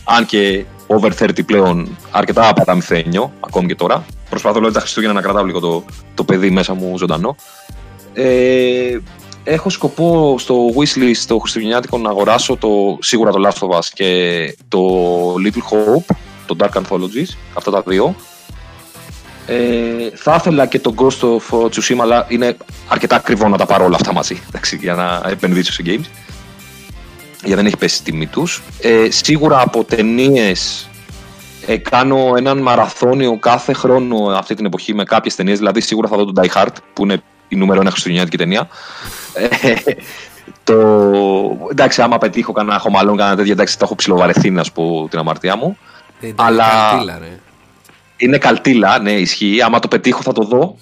αν 0.03 0.25
και 0.25 0.65
over 0.87 1.11
30 1.19 1.45
πλέον 1.45 1.97
αρκετά 2.11 2.49
απαταμυθένιο 2.49 3.31
ακόμη 3.39 3.67
και 3.67 3.75
τώρα. 3.75 4.05
Προσπαθώ 4.29 4.55
δηλαδή 4.55 4.73
τα 4.73 4.79
Χριστούγεννα 4.79 5.15
να 5.15 5.21
κρατάω 5.21 5.45
λίγο 5.45 5.59
το, 5.59 5.83
το 6.13 6.23
παιδί 6.23 6.49
μέσα 6.49 6.73
μου 6.73 6.97
ζωντανό 6.97 7.35
ε, 8.13 8.97
έχω 9.43 9.69
σκοπό 9.69 10.35
στο 10.39 10.67
wishlist 10.67 11.23
το 11.27 11.37
χριστουγεννιάτικο 11.37 11.97
να 11.97 12.09
αγοράσω 12.09 12.57
το, 12.57 12.97
σίγουρα 13.01 13.31
το 13.31 13.47
Last 13.47 13.67
of 13.67 13.77
Us 13.77 13.85
και 13.93 14.55
το 14.67 14.79
Little 15.45 15.73
Hope, 15.73 16.15
το 16.45 16.55
Dark 16.59 16.81
Anthologies, 16.81 17.37
αυτά 17.53 17.71
τα 17.71 17.83
δύο. 17.85 18.15
Ε, 19.45 20.09
θα 20.15 20.35
ήθελα 20.35 20.65
και 20.65 20.79
το 20.79 20.93
Ghost 20.97 21.19
of 21.19 21.69
Tsushima, 21.69 21.99
αλλά 22.01 22.25
είναι 22.29 22.57
αρκετά 22.87 23.15
ακριβό 23.15 23.47
να 23.47 23.57
τα 23.57 23.65
πάρω 23.65 23.85
όλα 23.85 23.95
αυτά 23.95 24.13
μαζί, 24.13 24.41
εντάξει, 24.47 24.75
για 24.75 24.93
να 24.93 25.29
επενδύσω 25.29 25.71
σε 25.71 25.83
games. 25.85 26.05
Για 27.43 27.55
δεν 27.55 27.65
έχει 27.65 27.77
πέσει 27.77 28.01
η 28.01 28.03
τιμή 28.03 28.27
τους. 28.27 28.61
Ε, 28.81 29.09
σίγουρα 29.09 29.61
από 29.61 29.83
ταινίες 29.83 30.89
ε, 31.65 31.77
κάνω 31.77 32.33
έναν 32.37 32.57
μαραθώνιο 32.57 33.37
κάθε 33.39 33.73
χρόνο 33.73 34.25
αυτή 34.25 34.55
την 34.55 34.65
εποχή 34.65 34.93
με 34.93 35.03
κάποιες 35.03 35.35
ταινίες. 35.35 35.57
Δηλαδή, 35.57 35.81
σίγουρα 35.81 36.07
θα 36.07 36.17
δω 36.17 36.25
τον 36.25 36.43
Die 36.43 36.61
Hard, 36.61 36.73
που 36.93 37.03
είναι 37.03 37.21
η 37.49 37.55
νούμερο 37.55 37.79
ένα 37.81 37.89
χριστουγεννιάτικη 37.89 38.37
ταινία. 38.37 38.67
Ε, 39.33 39.91
το... 40.63 40.75
Εντάξει, 41.71 42.01
άμα 42.01 42.17
πετύχω 42.17 42.51
κανένα 42.51 42.79
χωμαλόν, 42.79 43.17
κανένα 43.17 43.35
τέτοια, 43.35 43.51
εντάξει, 43.51 43.77
τα 43.77 43.85
έχω 43.85 43.95
ψιλοβαρεθεί 43.95 44.49
να 44.49 44.63
σου 44.63 44.71
πω 44.71 45.07
την 45.09 45.19
αμαρτία 45.19 45.55
μου. 45.55 45.77
Ε, 46.19 46.27
εντάξει, 46.27 46.45
Αλλά- 46.47 46.89
καρτίλα, 46.91 47.17
ρε. 47.19 47.39
Είναι 48.17 48.37
καλτήλα, 48.37 48.99
ναι, 48.99 49.11
ισχύει. 49.11 49.61
Άμα 49.61 49.79
το 49.79 49.87
πετύχω 49.87 50.21
θα 50.21 50.31
το 50.31 50.43
δω. 50.43 50.75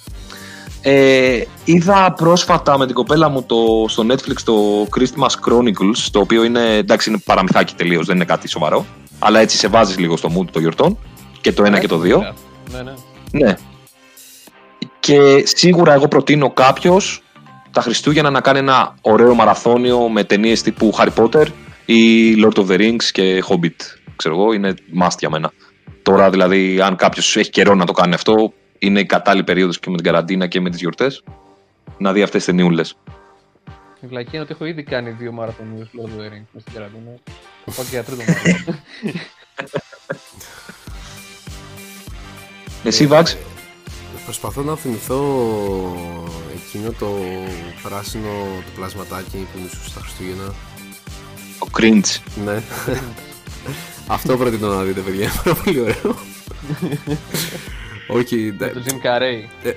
Ε, 0.81 1.41
είδα 1.63 2.13
πρόσφατα 2.13 2.77
με 2.77 2.85
την 2.85 2.95
κοπέλα 2.95 3.29
μου 3.29 3.43
το, 3.43 3.55
στο 3.87 4.05
Netflix 4.09 4.35
το 4.43 4.53
Christmas 4.97 5.49
Chronicles, 5.49 5.97
το 6.11 6.19
οποίο 6.19 6.43
είναι, 6.43 6.75
εντάξει, 6.75 7.09
είναι 7.09 7.19
παραμυθάκι 7.25 7.73
τελείως, 7.75 8.05
δεν 8.05 8.15
είναι 8.15 8.25
κάτι 8.25 8.47
σοβαρό. 8.47 8.85
Αλλά 9.19 9.39
έτσι 9.39 9.57
σε 9.57 9.67
βάζεις 9.67 9.97
λίγο 9.97 10.17
στο 10.17 10.29
mood 10.37 10.45
των 10.51 10.61
γιορτών. 10.61 10.97
Και 11.41 11.51
το 11.53 11.63
ένα 11.63 11.79
και 11.79 11.87
το 11.87 11.97
δύο. 11.97 12.35
Ναι, 12.71 12.81
ναι. 12.81 12.93
Ναι. 13.31 13.55
Και 15.07 15.43
σίγουρα 15.45 15.93
εγώ 15.93 16.07
προτείνω 16.07 16.51
κάποιος 16.51 17.23
τα 17.71 17.81
Χριστούγεννα 17.81 18.29
να 18.29 18.41
κάνει 18.41 18.59
ένα 18.59 18.95
ωραίο 19.01 19.33
μαραθώνιο 19.33 20.09
με 20.09 20.23
ταινίες 20.23 20.61
τύπου 20.61 20.93
Harry 20.97 21.13
Potter 21.15 21.45
ή 21.85 22.33
Lord 22.43 22.57
of 22.57 22.67
the 22.67 22.77
Rings 22.77 23.03
και 23.11 23.43
Hobbit. 23.47 23.75
Ξέρω 24.15 24.35
εγώ, 24.35 24.53
είναι 24.53 24.73
must 25.01 25.17
για 25.19 25.29
μένα. 25.29 25.51
Τώρα 26.01 26.29
δηλαδή, 26.29 26.81
αν 26.81 26.95
κάποιος 26.95 27.35
έχει 27.35 27.49
καιρό 27.49 27.75
να 27.75 27.85
το 27.85 27.91
κάνει 27.91 28.13
αυτό, 28.13 28.53
είναι 28.79 28.99
η 28.99 29.05
κατάλληλη 29.05 29.43
περίοδος 29.43 29.79
και 29.79 29.89
με 29.89 29.95
την 29.95 30.05
καραντίνα 30.05 30.47
και 30.47 30.61
με 30.61 30.69
τις 30.69 30.79
γιορτές 30.79 31.23
να 31.97 32.13
δει 32.13 32.21
αυτές 32.21 32.43
τις 32.43 32.55
ταινιούλες. 32.55 32.97
Η 33.99 34.07
βλακία 34.07 34.31
είναι 34.33 34.41
ότι 34.41 34.51
έχω 34.51 34.65
ήδη 34.65 34.83
κάνει 34.83 35.09
δύο 35.09 35.31
μαραθωνίους 35.31 35.87
Lord 35.87 36.05
of 36.05 36.21
the 36.21 36.25
Rings 36.33 36.47
μες 36.51 36.61
στην 36.61 36.73
καραντίνα. 36.73 37.11
Θα 37.65 37.71
πάω 37.71 37.85
και 37.85 37.89
για 37.91 38.03
τρίτο 38.03 38.23
μαραθώνιο. 38.27 38.79
Εσύ, 42.83 43.07
Βάξ, 43.07 43.37
Προσπαθώ 44.27 44.61
να 44.61 44.75
θυμηθώ 44.75 45.21
εκείνο 46.55 46.91
το 46.99 47.07
πράσινο 47.83 48.29
το 48.65 48.71
πλασματάκι 48.75 49.47
που 49.53 49.57
είναι 49.59 49.69
στα 49.87 49.99
Χριστούγεννα. 50.01 50.53
ο 51.59 51.67
Cringe. 51.77 52.21
Ναι. 52.45 52.61
Αυτό 54.07 54.37
προτείνω 54.37 54.67
να 54.67 54.83
δείτε, 54.83 54.99
παιδιά. 55.01 55.21
Είναι 55.23 55.31
πάρα 55.43 55.55
πολύ 55.63 55.79
ωραίο. 55.79 56.15
Όχι, 58.07 58.53
Το 58.53 58.65
εντάξει. 58.65 58.81
Jim 59.01 59.05
Carrey. 59.05 59.49
Ε, 59.63 59.69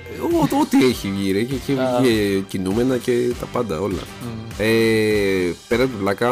ό- 0.53 0.59
Ό,τι 0.61 0.85
έχει 0.85 1.11
βγει, 1.11 1.31
ρε. 1.31 1.41
Και 1.43 1.53
έχει 1.55 1.79
Α. 1.79 1.99
βγει 2.01 2.45
κινούμενα 2.47 2.97
και 2.97 3.31
τα 3.39 3.45
πάντα 3.45 3.79
όλα. 3.79 4.01
Ε, 4.57 5.51
πέρα 5.67 5.83
από 5.83 5.91
την 5.91 5.99
πλάκα, 6.01 6.27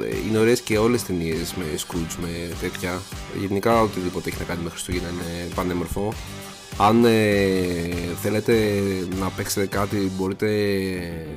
ε, 0.00 0.16
είναι 0.28 0.38
ωραίες 0.38 0.60
και 0.60 0.78
όλες 0.78 1.02
τις 1.02 1.08
ταινίες 1.08 1.54
με 1.54 1.64
Scrooge, 1.78 2.14
με 2.22 2.28
τέτοια. 2.60 3.00
Γενικά 3.40 3.80
οτιδήποτε 3.80 4.28
έχει 4.28 4.38
να 4.38 4.44
κάνει 4.44 4.60
με 4.64 4.70
Χριστούγεννα 4.70 5.08
είναι 5.08 5.48
πανέμορφο. 5.54 6.12
Αν 6.78 7.04
ε, 7.04 7.10
θέλετε 8.20 8.54
να 9.20 9.28
παίξετε 9.28 9.66
κάτι, 9.66 9.96
μπορείτε, 9.96 10.48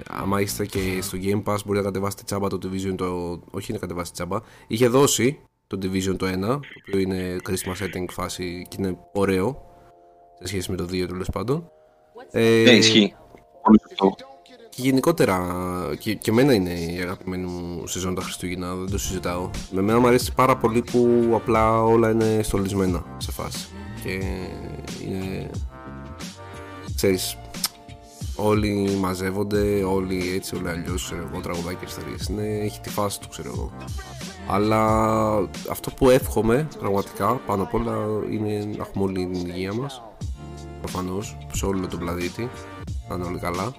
άμα 0.08 0.42
είστε 0.42 0.66
και 0.66 0.80
στο 1.02 1.18
Game 1.22 1.44
Pass, 1.44 1.58
μπορείτε 1.66 1.86
να 1.86 1.92
κατεβάσετε 1.92 2.24
τσάμπα 2.26 2.48
το 2.48 2.60
Division 2.64 2.96
το... 2.98 3.40
Όχι 3.52 3.72
να 3.72 3.78
κατεβάσετε 3.78 4.16
τσάμπα, 4.16 4.40
είχε 4.68 4.88
δώσει 4.88 5.40
το 5.68 5.78
Division 5.82 6.18
το 6.18 6.26
1, 6.26 6.40
το 6.40 6.60
οποίο 6.88 7.00
είναι 7.00 7.36
Christmas 7.50 7.84
setting 7.84 8.06
φάση 8.10 8.66
και 8.70 8.76
είναι 8.80 8.98
ωραίο, 9.14 9.62
σε 10.40 10.48
σχέση 10.48 10.72
με 10.72 10.78
το 10.78 10.84
2 10.84 11.08
τέλος 11.08 11.30
πάντων. 11.32 11.70
Ε, 12.32 12.64
Ναι, 12.66 12.72
ισχύει. 12.72 13.16
Πολύ 13.64 13.80
σωστό. 13.88 14.16
και 14.70 14.82
γενικότερα, 14.82 15.46
και, 16.00 16.14
και 16.14 16.32
εμένα 16.32 16.54
είναι 16.54 16.74
η 16.74 17.00
αγαπημένη 17.02 17.46
μου 17.46 17.88
σεζόν 17.88 18.16
τα 18.16 18.22
Χριστούγεννα, 18.22 18.76
δεν 18.76 18.90
το 18.90 18.98
συζητάω. 18.98 19.50
Με 19.72 19.82
μένα 19.82 20.00
μου 20.00 20.08
αρέσει 20.08 20.34
πάρα 20.34 20.58
πολύ 20.58 20.82
που 20.92 21.32
απλά 21.34 21.84
όλα 21.84 22.10
είναι 22.10 22.40
στολισμένα 22.44 23.06
σε 23.18 23.32
φάση. 23.32 23.68
Και 24.06 24.22
είναι. 25.06 25.50
ξέρεις, 26.96 27.38
όλοι 28.36 28.98
μαζεύονται, 29.00 29.84
όλοι 29.84 30.34
έτσι, 30.36 30.56
όλοι 30.56 30.70
αλλιώς, 30.70 31.04
ξέρω 31.04 31.30
εγώ, 31.32 31.42
τραγουδάκι 31.42 31.76
και 31.76 31.86
ιστορίες. 31.86 32.28
Είναι, 32.28 32.60
έχει 32.60 32.80
τη 32.80 32.90
φάση 32.90 33.20
του, 33.20 33.28
ξέρω 33.30 33.50
εγώ. 33.50 33.72
Αλλά 34.48 34.82
αυτό 35.70 35.92
που 35.92 36.10
εύχομαι 36.10 36.68
πραγματικά 36.80 37.34
πάνω 37.34 37.64
απ' 37.64 37.74
όλα 37.74 37.96
είναι 38.32 38.68
να 38.78 38.84
έχουμε 38.84 39.04
όλη 39.04 39.30
την 39.32 39.48
υγεία 39.48 39.74
μας. 39.74 40.02
Προφανώς, 40.82 41.38
σε 41.54 41.66
όλο 41.66 41.88
τον 41.88 42.00
πλανήτη. 42.00 42.50
Να 43.10 43.16
είναι 43.16 43.24
όλοι 43.24 43.40
καλά 43.40 43.74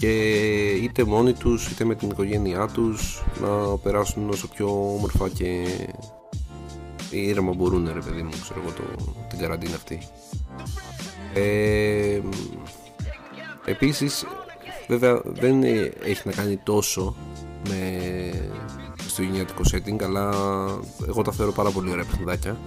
και 0.00 0.70
είτε 0.70 1.04
μόνοι 1.04 1.32
τους 1.32 1.70
είτε 1.70 1.84
με 1.84 1.94
την 1.94 2.10
οικογένειά 2.10 2.66
τους 2.66 3.22
να 3.40 3.76
περάσουν 3.76 4.28
όσο 4.28 4.48
πιο 4.48 4.94
όμορφα 4.96 5.28
και 5.28 5.66
ήρεμα 7.10 7.52
μπορούν 7.52 7.90
ρε 7.92 8.00
παιδί 8.00 8.22
μου 8.22 8.30
ξέρω 8.42 8.60
εγώ 8.62 8.72
το, 8.72 9.12
την 9.28 9.38
καραντίνα 9.38 9.74
αυτή. 9.74 9.98
Ε, 11.34 12.20
επίσης 13.64 14.26
βέβαια 14.88 15.20
δεν 15.24 15.62
έχει 16.02 16.22
να 16.24 16.32
κάνει 16.32 16.56
τόσο 16.56 17.16
με 17.68 18.00
στο 19.06 19.22
γενιατικό 19.22 19.62
setting 19.72 20.02
αλλά 20.02 20.30
εγώ 21.08 21.22
τα 21.22 21.32
θεωρώ 21.32 21.52
πάρα 21.52 21.70
πολύ 21.70 21.90
ωραία 21.90 22.04
παιχνιδάκια. 22.04 22.58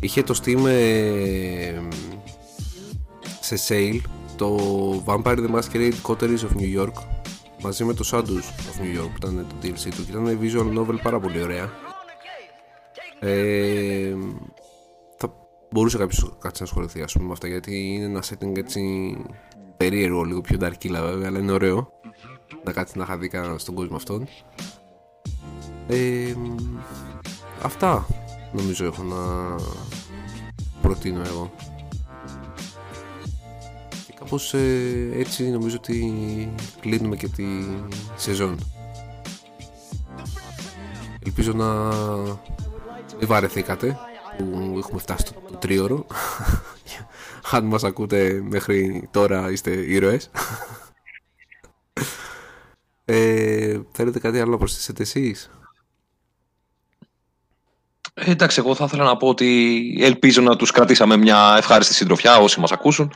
Είχε 0.00 0.22
το 0.22 0.40
Steam 0.44 0.66
ε, 0.66 1.80
σε 3.40 3.56
sale 3.68 4.00
το 4.36 4.58
Vampire 5.06 5.38
the 5.38 5.50
Masquerade 5.54 5.94
Coteries 6.02 6.40
of 6.40 6.60
New 6.60 6.80
York 6.80 6.92
μαζί 7.62 7.84
με 7.84 7.94
το 7.94 8.08
Shadows 8.12 8.46
of 8.68 8.80
New 8.80 9.00
York 9.00 9.10
που 9.18 9.26
ήταν 9.26 9.46
το 9.48 9.54
DLC 9.62 9.88
του 9.96 10.04
και 10.04 10.10
ήταν 10.10 10.38
visual 10.42 10.78
novel 10.78 10.98
πάρα 11.02 11.20
πολύ 11.20 11.42
ωραία 11.42 11.70
ε, 13.20 14.14
θα 15.16 15.32
μπορούσε 15.70 15.98
κάποιος 15.98 16.36
κάτι 16.38 16.58
να 16.58 16.64
ασχοληθεί 16.64 17.02
ας 17.02 17.12
πούμε 17.12 17.26
με 17.26 17.32
αυτά 17.32 17.48
γιατί 17.48 17.94
είναι 17.94 18.04
ένα 18.04 18.22
setting 18.22 18.56
έτσι 18.56 19.16
περίεργο 19.76 20.22
λίγο 20.22 20.40
πιο 20.40 20.58
dark 20.60 20.88
βέβαια 20.88 21.28
αλλά 21.28 21.38
είναι 21.38 21.52
ωραίο 21.52 21.96
να 22.64 22.72
κάτσεις 22.72 22.96
να 22.96 23.04
χαθεί 23.04 23.28
κανένα 23.28 23.58
στον 23.58 23.74
κόσμο 23.74 23.96
αυτόν. 23.96 24.26
Ε, 25.86 26.34
αυτά 27.62 28.06
νομίζω 28.52 28.84
έχω 28.84 29.02
να 29.02 29.54
προτείνω 30.82 31.22
εγώ. 31.26 31.52
Και 34.06 34.14
κάπως 34.18 34.54
ε, 34.54 35.10
έτσι 35.12 35.50
νομίζω 35.50 35.76
ότι 35.76 36.14
κλείνουμε 36.80 37.16
και 37.16 37.28
τη 37.28 37.44
σεζόν. 38.16 38.58
Ελπίζω 41.24 41.52
να 41.52 41.90
μην 43.18 43.28
βαρεθήκατε 43.28 43.98
που 44.38 44.74
έχουμε 44.78 45.00
φτάσει 45.00 45.26
στο 45.26 45.40
το 45.50 45.56
τρίωρο 45.56 46.06
αν 47.50 47.64
μας 47.64 47.84
ακούτε 47.84 48.40
μέχρι 48.42 49.08
τώρα 49.10 49.50
είστε 49.50 49.70
ήρωες 49.70 50.30
ε, 53.04 53.78
θέλετε 53.92 54.18
κάτι 54.18 54.40
άλλο 54.40 54.50
να 54.50 54.58
προσθέσετε 54.58 55.02
εσείς; 55.02 55.50
Ε, 58.14 58.30
εντάξει, 58.30 58.60
εγώ 58.60 58.74
θα 58.74 58.84
ήθελα 58.84 59.04
να 59.04 59.16
πω 59.16 59.28
ότι 59.28 59.98
ελπίζω 60.00 60.42
να 60.42 60.56
τους 60.56 60.70
κρατήσαμε 60.70 61.16
μια 61.16 61.54
ευχάριστη 61.56 61.94
συντροφιά 61.94 62.38
όσοι 62.38 62.60
μας 62.60 62.72
ακούσουν. 62.72 63.12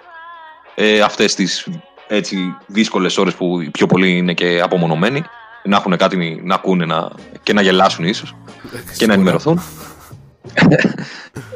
Ε, 0.74 1.00
αυτές 1.00 1.34
τις 1.34 1.68
έτσι 2.08 2.56
δύσκολες 2.66 3.18
ώρες 3.18 3.34
που 3.34 3.60
οι 3.60 3.70
πιο 3.70 3.86
πολλοί 3.86 4.16
είναι 4.16 4.34
και 4.34 4.60
απομονωμένοι. 4.60 5.22
Να 5.64 5.76
έχουν 5.76 5.96
κάτι 5.96 6.40
να 6.44 6.54
ακούνε 6.54 6.84
να, 6.84 7.10
και 7.42 7.52
να 7.52 7.62
γελάσουν 7.62 8.04
ίσως 8.04 8.36
και 8.96 9.06
να 9.06 9.12
ενημερωθούν. 9.12 9.60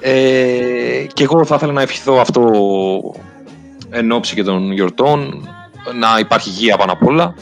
Ε, 0.01 1.07
και 1.13 1.23
εγώ 1.23 1.45
θα 1.45 1.55
ήθελα 1.55 1.73
να 1.73 1.83
ευχηθώ 1.83 2.17
αυτό 2.17 2.51
εν 3.91 4.13
όψει 4.13 4.35
και 4.35 4.43
των 4.43 4.73
γιορτών 4.73 5.49
να 5.95 6.19
υπάρχει 6.19 6.49
υγεία 6.49 6.77
πάνω 6.77 6.93
απ' 6.93 7.07
όλα 7.07 7.35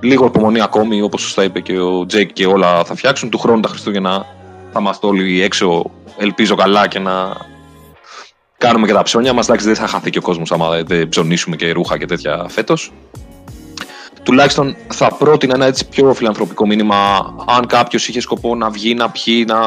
λίγο 0.00 0.26
υπομονή 0.26 0.60
ακόμη 0.60 1.02
όπως 1.02 1.22
σωστά 1.22 1.44
είπε 1.44 1.60
και 1.60 1.78
ο 1.78 2.06
Τζέικ 2.06 2.32
και 2.32 2.46
όλα 2.46 2.84
θα 2.84 2.94
φτιάξουν 2.94 3.30
του 3.30 3.38
χρόνου 3.38 3.60
τα 3.60 3.68
Χριστούγεννα 3.68 4.26
θα 4.76 4.80
είμαστε 4.80 5.06
όλοι 5.06 5.42
έξω, 5.42 5.90
ελπίζω 6.16 6.54
καλά 6.54 6.88
και 6.88 6.98
να 6.98 7.36
κάνουμε 8.58 8.86
και 8.86 8.92
τα 8.92 9.02
ψώνια 9.02 9.32
μας. 9.32 9.48
Εντάξει, 9.48 9.66
δεν 9.66 9.74
θα 9.74 9.86
χαθεί 9.86 10.10
και 10.10 10.18
ο 10.18 10.22
κόσμος 10.22 10.52
άμα 10.52 10.82
δεν 10.82 11.08
ψωνίσουμε 11.08 11.56
και 11.56 11.72
ρούχα 11.72 11.98
και 11.98 12.06
τέτοια 12.06 12.46
φέτος. 12.48 12.92
Τουλάχιστον 14.22 14.76
θα 14.88 15.14
πρότεινα 15.14 15.54
ένα 15.54 15.66
έτσι 15.66 15.88
πιο 15.88 16.14
φιλανθρωπικό 16.14 16.66
μήνυμα 16.66 16.96
αν 17.46 17.66
κάποιος 17.66 18.08
είχε 18.08 18.20
σκοπό 18.20 18.54
να 18.54 18.70
βγει, 18.70 18.94
να 18.94 19.10
πιει, 19.10 19.44
να, 19.48 19.58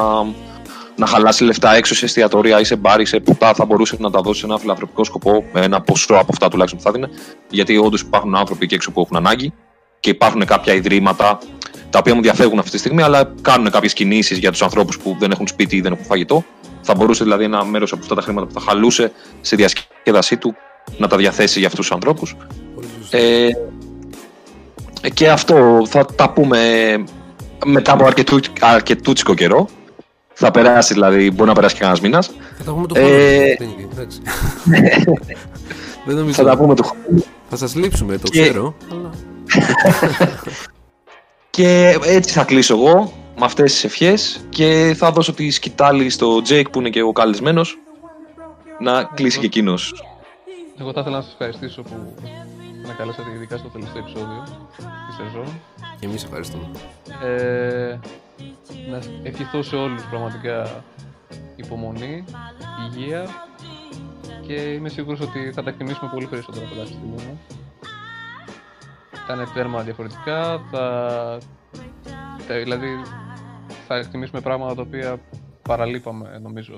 να 0.97 1.05
χαλάσει 1.05 1.43
λεφτά 1.43 1.75
έξω 1.75 1.95
σε 1.95 2.05
εστιατόρια 2.05 2.59
ή 2.59 2.63
σε 2.63 2.75
μπάρ 2.75 3.01
ή 3.01 3.05
σε 3.05 3.19
ποτά, 3.19 3.53
θα 3.53 3.65
μπορούσε 3.65 3.95
να 3.99 4.09
τα 4.09 4.21
δώσει 4.21 4.39
σε 4.39 4.45
ένα 4.45 4.57
φιλανθρωπικό 4.57 5.03
σκοπό, 5.03 5.43
με 5.53 5.61
ένα 5.61 5.81
ποσό 5.81 6.13
από 6.13 6.27
αυτά 6.29 6.47
τουλάχιστον 6.47 6.79
που 6.79 6.85
θα 6.85 6.91
δίνει. 6.91 7.07
Γιατί 7.49 7.77
όντως 7.77 8.01
υπάρχουν 8.01 8.35
άνθρωποι 8.35 8.63
εκεί 8.63 8.73
έξω 8.73 8.91
που 8.91 9.01
έχουν 9.01 9.17
ανάγκη 9.17 9.53
και 9.99 10.09
υπάρχουν 10.09 10.45
κάποια 10.45 10.73
ιδρύματα 10.73 11.39
τα 11.89 11.99
οποία 11.99 12.15
μου 12.15 12.21
διαφεύγουν 12.21 12.59
αυτή 12.59 12.71
τη 12.71 12.77
στιγμή, 12.77 13.01
αλλά 13.01 13.33
κάνουν 13.41 13.71
κάποιες 13.71 13.93
κινήσεις 13.93 14.37
για 14.37 14.51
τους 14.51 14.61
ανθρώπους 14.61 14.97
που 14.97 15.15
δεν 15.19 15.31
έχουν 15.31 15.47
σπίτι 15.47 15.75
ή 15.75 15.81
δεν 15.81 15.91
έχουν 15.91 16.05
φαγητό. 16.05 16.43
Θα 16.81 16.95
μπορούσε 16.95 17.23
δηλαδή 17.23 17.43
ένα 17.43 17.63
μέρος 17.63 17.91
από 17.91 18.01
αυτά 18.01 18.15
τα 18.15 18.21
χρήματα 18.21 18.47
που 18.47 18.53
θα 18.53 18.59
χαλούσε 18.59 19.11
στη 19.41 19.55
διασκέδασή 19.55 20.37
του 20.37 20.55
να 20.97 21.07
τα 21.07 21.17
διαθέσει 21.17 21.59
για 21.59 21.67
αυτούς 21.67 21.85
τους 21.85 21.95
ανθρώπους. 21.95 22.35
Ε, 23.09 23.49
και 25.13 25.29
αυτό 25.29 25.81
θα 25.87 26.05
τα 26.05 26.29
πούμε 26.29 26.59
μετά 27.65 27.91
από 27.91 28.05
αρκετού, 28.05 28.39
αρκετούτσικο 28.59 29.33
καιρό. 29.33 29.69
Θα 30.39 30.51
περάσει 30.51 30.93
δηλαδή, 30.93 31.31
μπορεί 31.31 31.49
να 31.49 31.55
περάσει 31.55 31.75
και 31.75 31.81
κανένα 31.81 31.99
μήνας. 32.01 32.31
Θα 32.57 32.63
τα 32.63 32.71
πούμε 32.71 32.87
το 32.87 32.95
χρόνο. 32.95 33.13
Ε... 33.13 33.55
Δεν 36.05 36.15
νομίζω. 36.15 36.33
Θα 36.33 36.43
τα 36.43 36.57
πούμε 36.57 36.75
το 36.75 36.83
χρόνο. 36.83 37.23
Θα 37.49 37.55
σας 37.55 37.75
λείψουμε, 37.75 38.17
το 38.17 38.29
ξέρω. 38.29 38.75
Αλλά... 38.91 39.09
Και 41.49 41.97
έτσι 42.03 42.33
θα 42.33 42.43
κλείσω 42.43 42.75
εγώ 42.75 43.13
με 43.39 43.45
αυτές 43.45 43.71
τις 43.71 43.83
ευχές 43.83 44.45
και 44.49 44.95
θα 44.97 45.11
δώσω 45.11 45.33
τη 45.33 45.49
σκυτάλη 45.49 46.09
στο 46.09 46.41
Τζέικ 46.41 46.69
που 46.69 46.79
είναι 46.79 46.89
και 46.89 47.01
ο 47.01 47.11
καλεσμένος 47.11 47.77
να 48.79 49.03
κλείσει 49.03 49.39
και 49.39 49.45
εκείνος. 49.45 50.03
Εγώ 50.79 50.91
θα 50.91 50.99
ήθελα 50.99 51.15
να 51.15 51.21
σας 51.21 51.31
ευχαριστήσω 51.31 51.81
που 51.81 52.13
με 52.87 52.95
καλέσατε 52.97 53.29
ειδικά 53.35 53.57
στο 53.57 53.67
τελευταίο 53.67 54.01
επεισόδιο 54.01 54.43
της 55.07 55.15
σεζόν. 55.15 55.61
Και 55.99 56.05
εμείς 56.05 56.23
ευχαριστούμε. 56.23 56.69
Ε, 57.23 57.99
να 58.89 58.99
ευχηθώ 59.23 59.61
σε 59.61 59.75
όλους 59.75 60.05
πραγματικά 60.05 60.83
υπομονή, 61.55 62.23
υγεία 62.85 63.25
και 64.41 64.53
είμαι 64.53 64.89
σίγουρος 64.89 65.19
ότι 65.19 65.51
θα 65.51 65.63
τα 65.63 65.69
εκτιμήσουμε 65.69 66.09
πολύ 66.13 66.27
περισσότερο 66.27 66.65
από 66.65 66.81
τη 66.81 66.87
στιγμή 66.87 67.09
μου 67.09 67.39
ήταν 69.23 69.51
τέρμα 69.53 69.81
διαφορετικά, 69.81 70.61
θα... 70.71 71.37
δηλαδή 72.47 72.87
θα 73.87 73.95
εκτιμήσουμε 73.95 74.41
πράγματα 74.41 74.75
τα 74.75 74.81
οποία 74.81 75.19
παραλείπαμε 75.61 76.39
νομίζω 76.41 76.73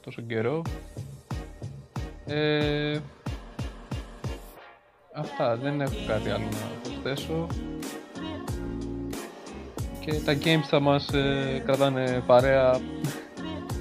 τόσο 0.00 0.22
καιρό. 0.22 0.62
Ε... 2.26 2.98
Αυτά, 5.14 5.56
δεν 5.56 5.80
έχω 5.80 5.94
κάτι 6.06 6.30
άλλο 6.30 6.44
να 6.44 6.80
προσθέσω. 6.82 7.46
Και 10.06 10.12
τα 10.24 10.36
games 10.44 10.64
θα 10.68 10.80
μας 10.80 11.08
ε, 11.08 11.62
κρατάνε 11.64 12.22
παρέα 12.26 12.80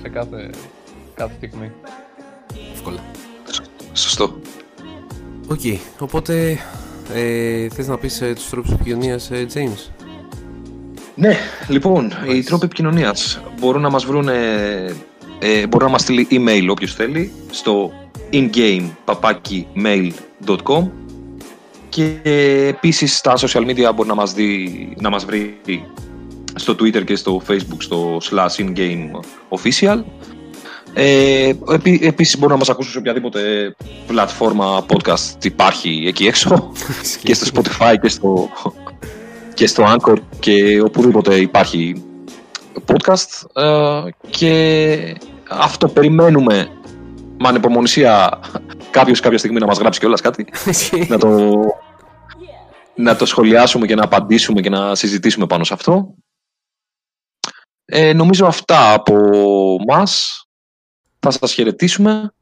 σε 0.01 0.09
κάθε, 0.09 0.49
κάθε 1.13 1.33
στιγμή. 1.37 1.71
Εύκολα. 2.73 2.99
Σωστό. 3.93 4.35
Οκέι, 5.47 5.59
okay, 5.63 5.77
οπότε 5.99 6.57
ε, 7.13 7.69
θες 7.69 7.87
να 7.87 7.97
πεις 7.97 8.21
ε, 8.21 8.33
τους 8.33 8.49
τρόπους 8.49 8.71
επικοινωνίας, 8.71 9.31
ε, 9.31 9.45
James? 9.53 9.89
Ναι, 11.15 11.35
λοιπόν, 11.67 12.11
οι 12.33 12.43
τρόποι 12.43 12.65
επικοινωνίας 12.65 13.41
μπορούν 13.59 13.81
να 13.81 13.89
μας 13.89 14.05
βρουν, 14.05 14.27
ε, 14.27 14.93
μπορεί 15.69 15.83
να 15.83 15.89
μας 15.89 16.01
στείλει 16.01 16.27
email 16.31 16.67
όποιος 16.69 16.93
θέλει 16.93 17.31
στο 17.49 17.91
ingame.mail.com 18.31 20.89
και 21.89 22.19
επίσης 22.67 23.17
στα 23.17 23.33
social 23.37 23.69
media 23.69 23.91
μπορεί 23.95 24.07
να 24.07 24.15
μας, 24.15 24.33
δει, 24.33 24.93
να 24.99 25.09
μας 25.09 25.25
βρει 25.25 25.57
στο 26.55 26.73
Twitter 26.73 27.03
και 27.05 27.15
στο 27.15 27.41
Facebook 27.47 27.77
στο 27.77 28.17
slash 28.31 28.61
ingame 28.61 29.19
official. 29.49 30.03
Ε, 30.93 31.53
επί, 31.71 31.99
επίσης 32.03 32.35
μπορούν 32.35 32.51
να 32.51 32.57
μας 32.57 32.69
ακούσουν 32.69 32.91
σε 32.91 32.97
οποιαδήποτε 32.97 33.75
πλατφόρμα 34.07 34.85
podcast 34.87 35.45
υπάρχει 35.45 36.03
εκεί 36.07 36.27
έξω. 36.27 36.71
Και 37.23 37.33
στο 37.33 37.49
Spotify 37.53 37.95
και 38.01 38.09
στο, 38.09 38.49
και 39.53 39.67
στο 39.67 39.83
Anchor 39.95 40.15
και 40.39 40.81
οπουδήποτε 40.81 41.35
υπάρχει 41.35 42.03
podcast. 42.85 43.61
Ε, 43.63 44.09
και 44.29 45.15
αυτό 45.49 45.87
περιμένουμε 45.87 46.69
με 47.37 47.47
ανεπομονησία 47.47 48.39
κάποιος 48.91 49.19
κάποια 49.19 49.37
στιγμή 49.37 49.59
να 49.59 49.65
μας 49.65 49.77
γράψει 49.77 49.99
κιόλας 49.99 50.21
κάτι. 50.21 50.47
Να, 51.07 51.17
το, 51.17 51.51
να 52.95 53.15
το 53.15 53.25
σχολιάσουμε 53.25 53.85
και 53.85 53.95
να 53.95 54.03
απαντήσουμε 54.03 54.61
και 54.61 54.69
να 54.69 54.95
συζητήσουμε 54.95 55.45
πάνω 55.45 55.63
σε 55.63 55.73
αυτό 55.73 56.15
ε, 57.85 58.13
νομίζω 58.13 58.45
αυτά 58.45 58.93
από 58.93 59.15
μας 59.87 60.43
θα 61.19 61.31
σας 61.31 61.53
χαιρετήσουμε. 61.53 62.33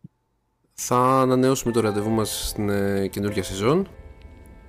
Θα 0.74 0.98
ανανεώσουμε 0.98 1.74
το 1.74 1.80
ραντεβού 1.80 2.10
μας 2.10 2.48
στην 2.48 2.70
ε, 2.70 3.08
καινούργια 3.08 3.44
σεζόν. 3.44 3.88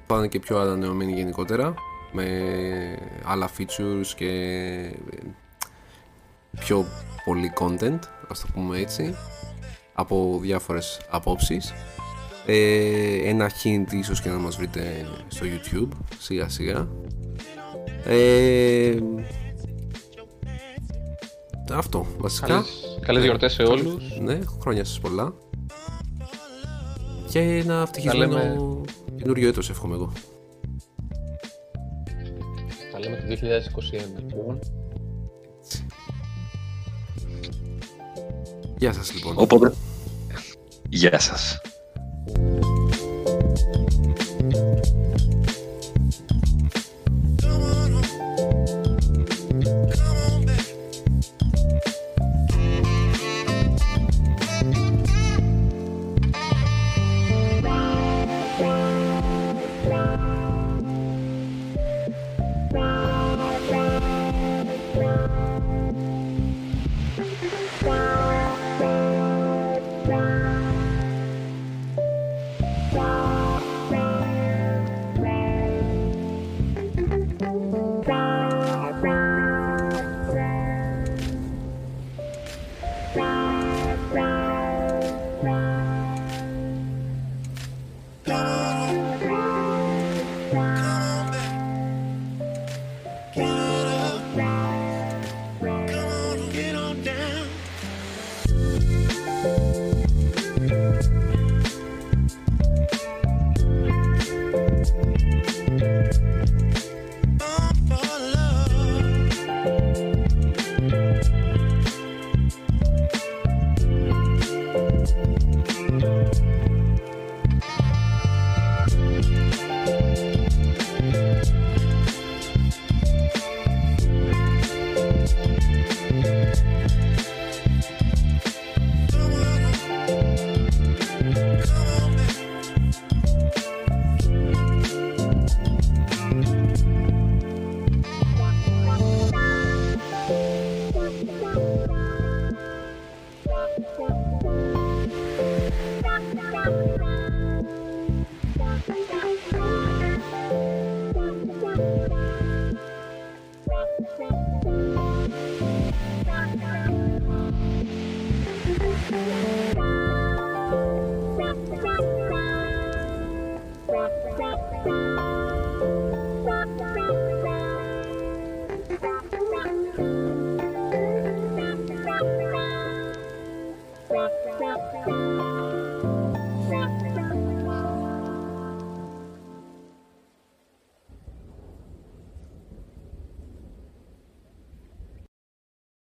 Θα 0.07 0.17
είναι 0.17 0.29
και 0.29 0.39
πιο 0.39 0.59
ανανεωμένη 0.59 1.13
γενικότερα. 1.13 1.75
Με 2.13 2.27
άλλα 3.25 3.51
features 3.59 4.07
και 4.17 4.29
ε, 5.11 5.19
πιο 6.59 6.87
πολύ 7.25 7.53
content, 7.61 7.99
ας 8.29 8.41
το 8.41 8.47
πούμε 8.55 8.79
έτσι. 8.79 9.15
Από 9.93 10.39
διάφορες 10.43 11.01
απόψεις. 11.11 11.73
Ε, 12.47 13.29
ένα 13.29 13.51
hint 13.63 13.93
ίσως 13.93 14.21
και 14.21 14.29
να 14.29 14.39
μας 14.39 14.57
βρείτε 14.57 15.07
στο 15.29 15.47
YouTube 15.47 15.89
σιγά 16.19 16.49
σιγά. 16.49 16.89
Ε, 18.05 18.97
αυτό 21.73 22.07
βασικά. 22.19 22.47
Καλές, 22.47 22.99
καλές 23.01 23.23
γιορτές 23.25 23.53
σε 23.53 23.63
όλους. 23.63 24.19
Ναι, 24.21 24.39
χρόνια 24.61 24.85
σας 24.85 25.01
πολλά. 25.01 25.35
Και 27.31 27.39
ένα 27.41 27.81
ευτυχισμένο 27.83 28.37
λέμε- 28.37 28.85
καινούριο 29.17 29.49
έτος 29.49 29.71
εύχομαι 29.71 29.95
εγώ. 29.95 30.13
Τα 32.93 32.99
λέμε 32.99 33.17
το 33.17 33.27
2021. 33.27 34.21
λοιπόν. 34.29 34.59
Γεια 38.79 38.93
σας 38.93 39.15
λοιπόν. 39.15 39.35
Οπότε. 39.37 39.73
Γεια 40.89 41.19
σας. 41.19 41.61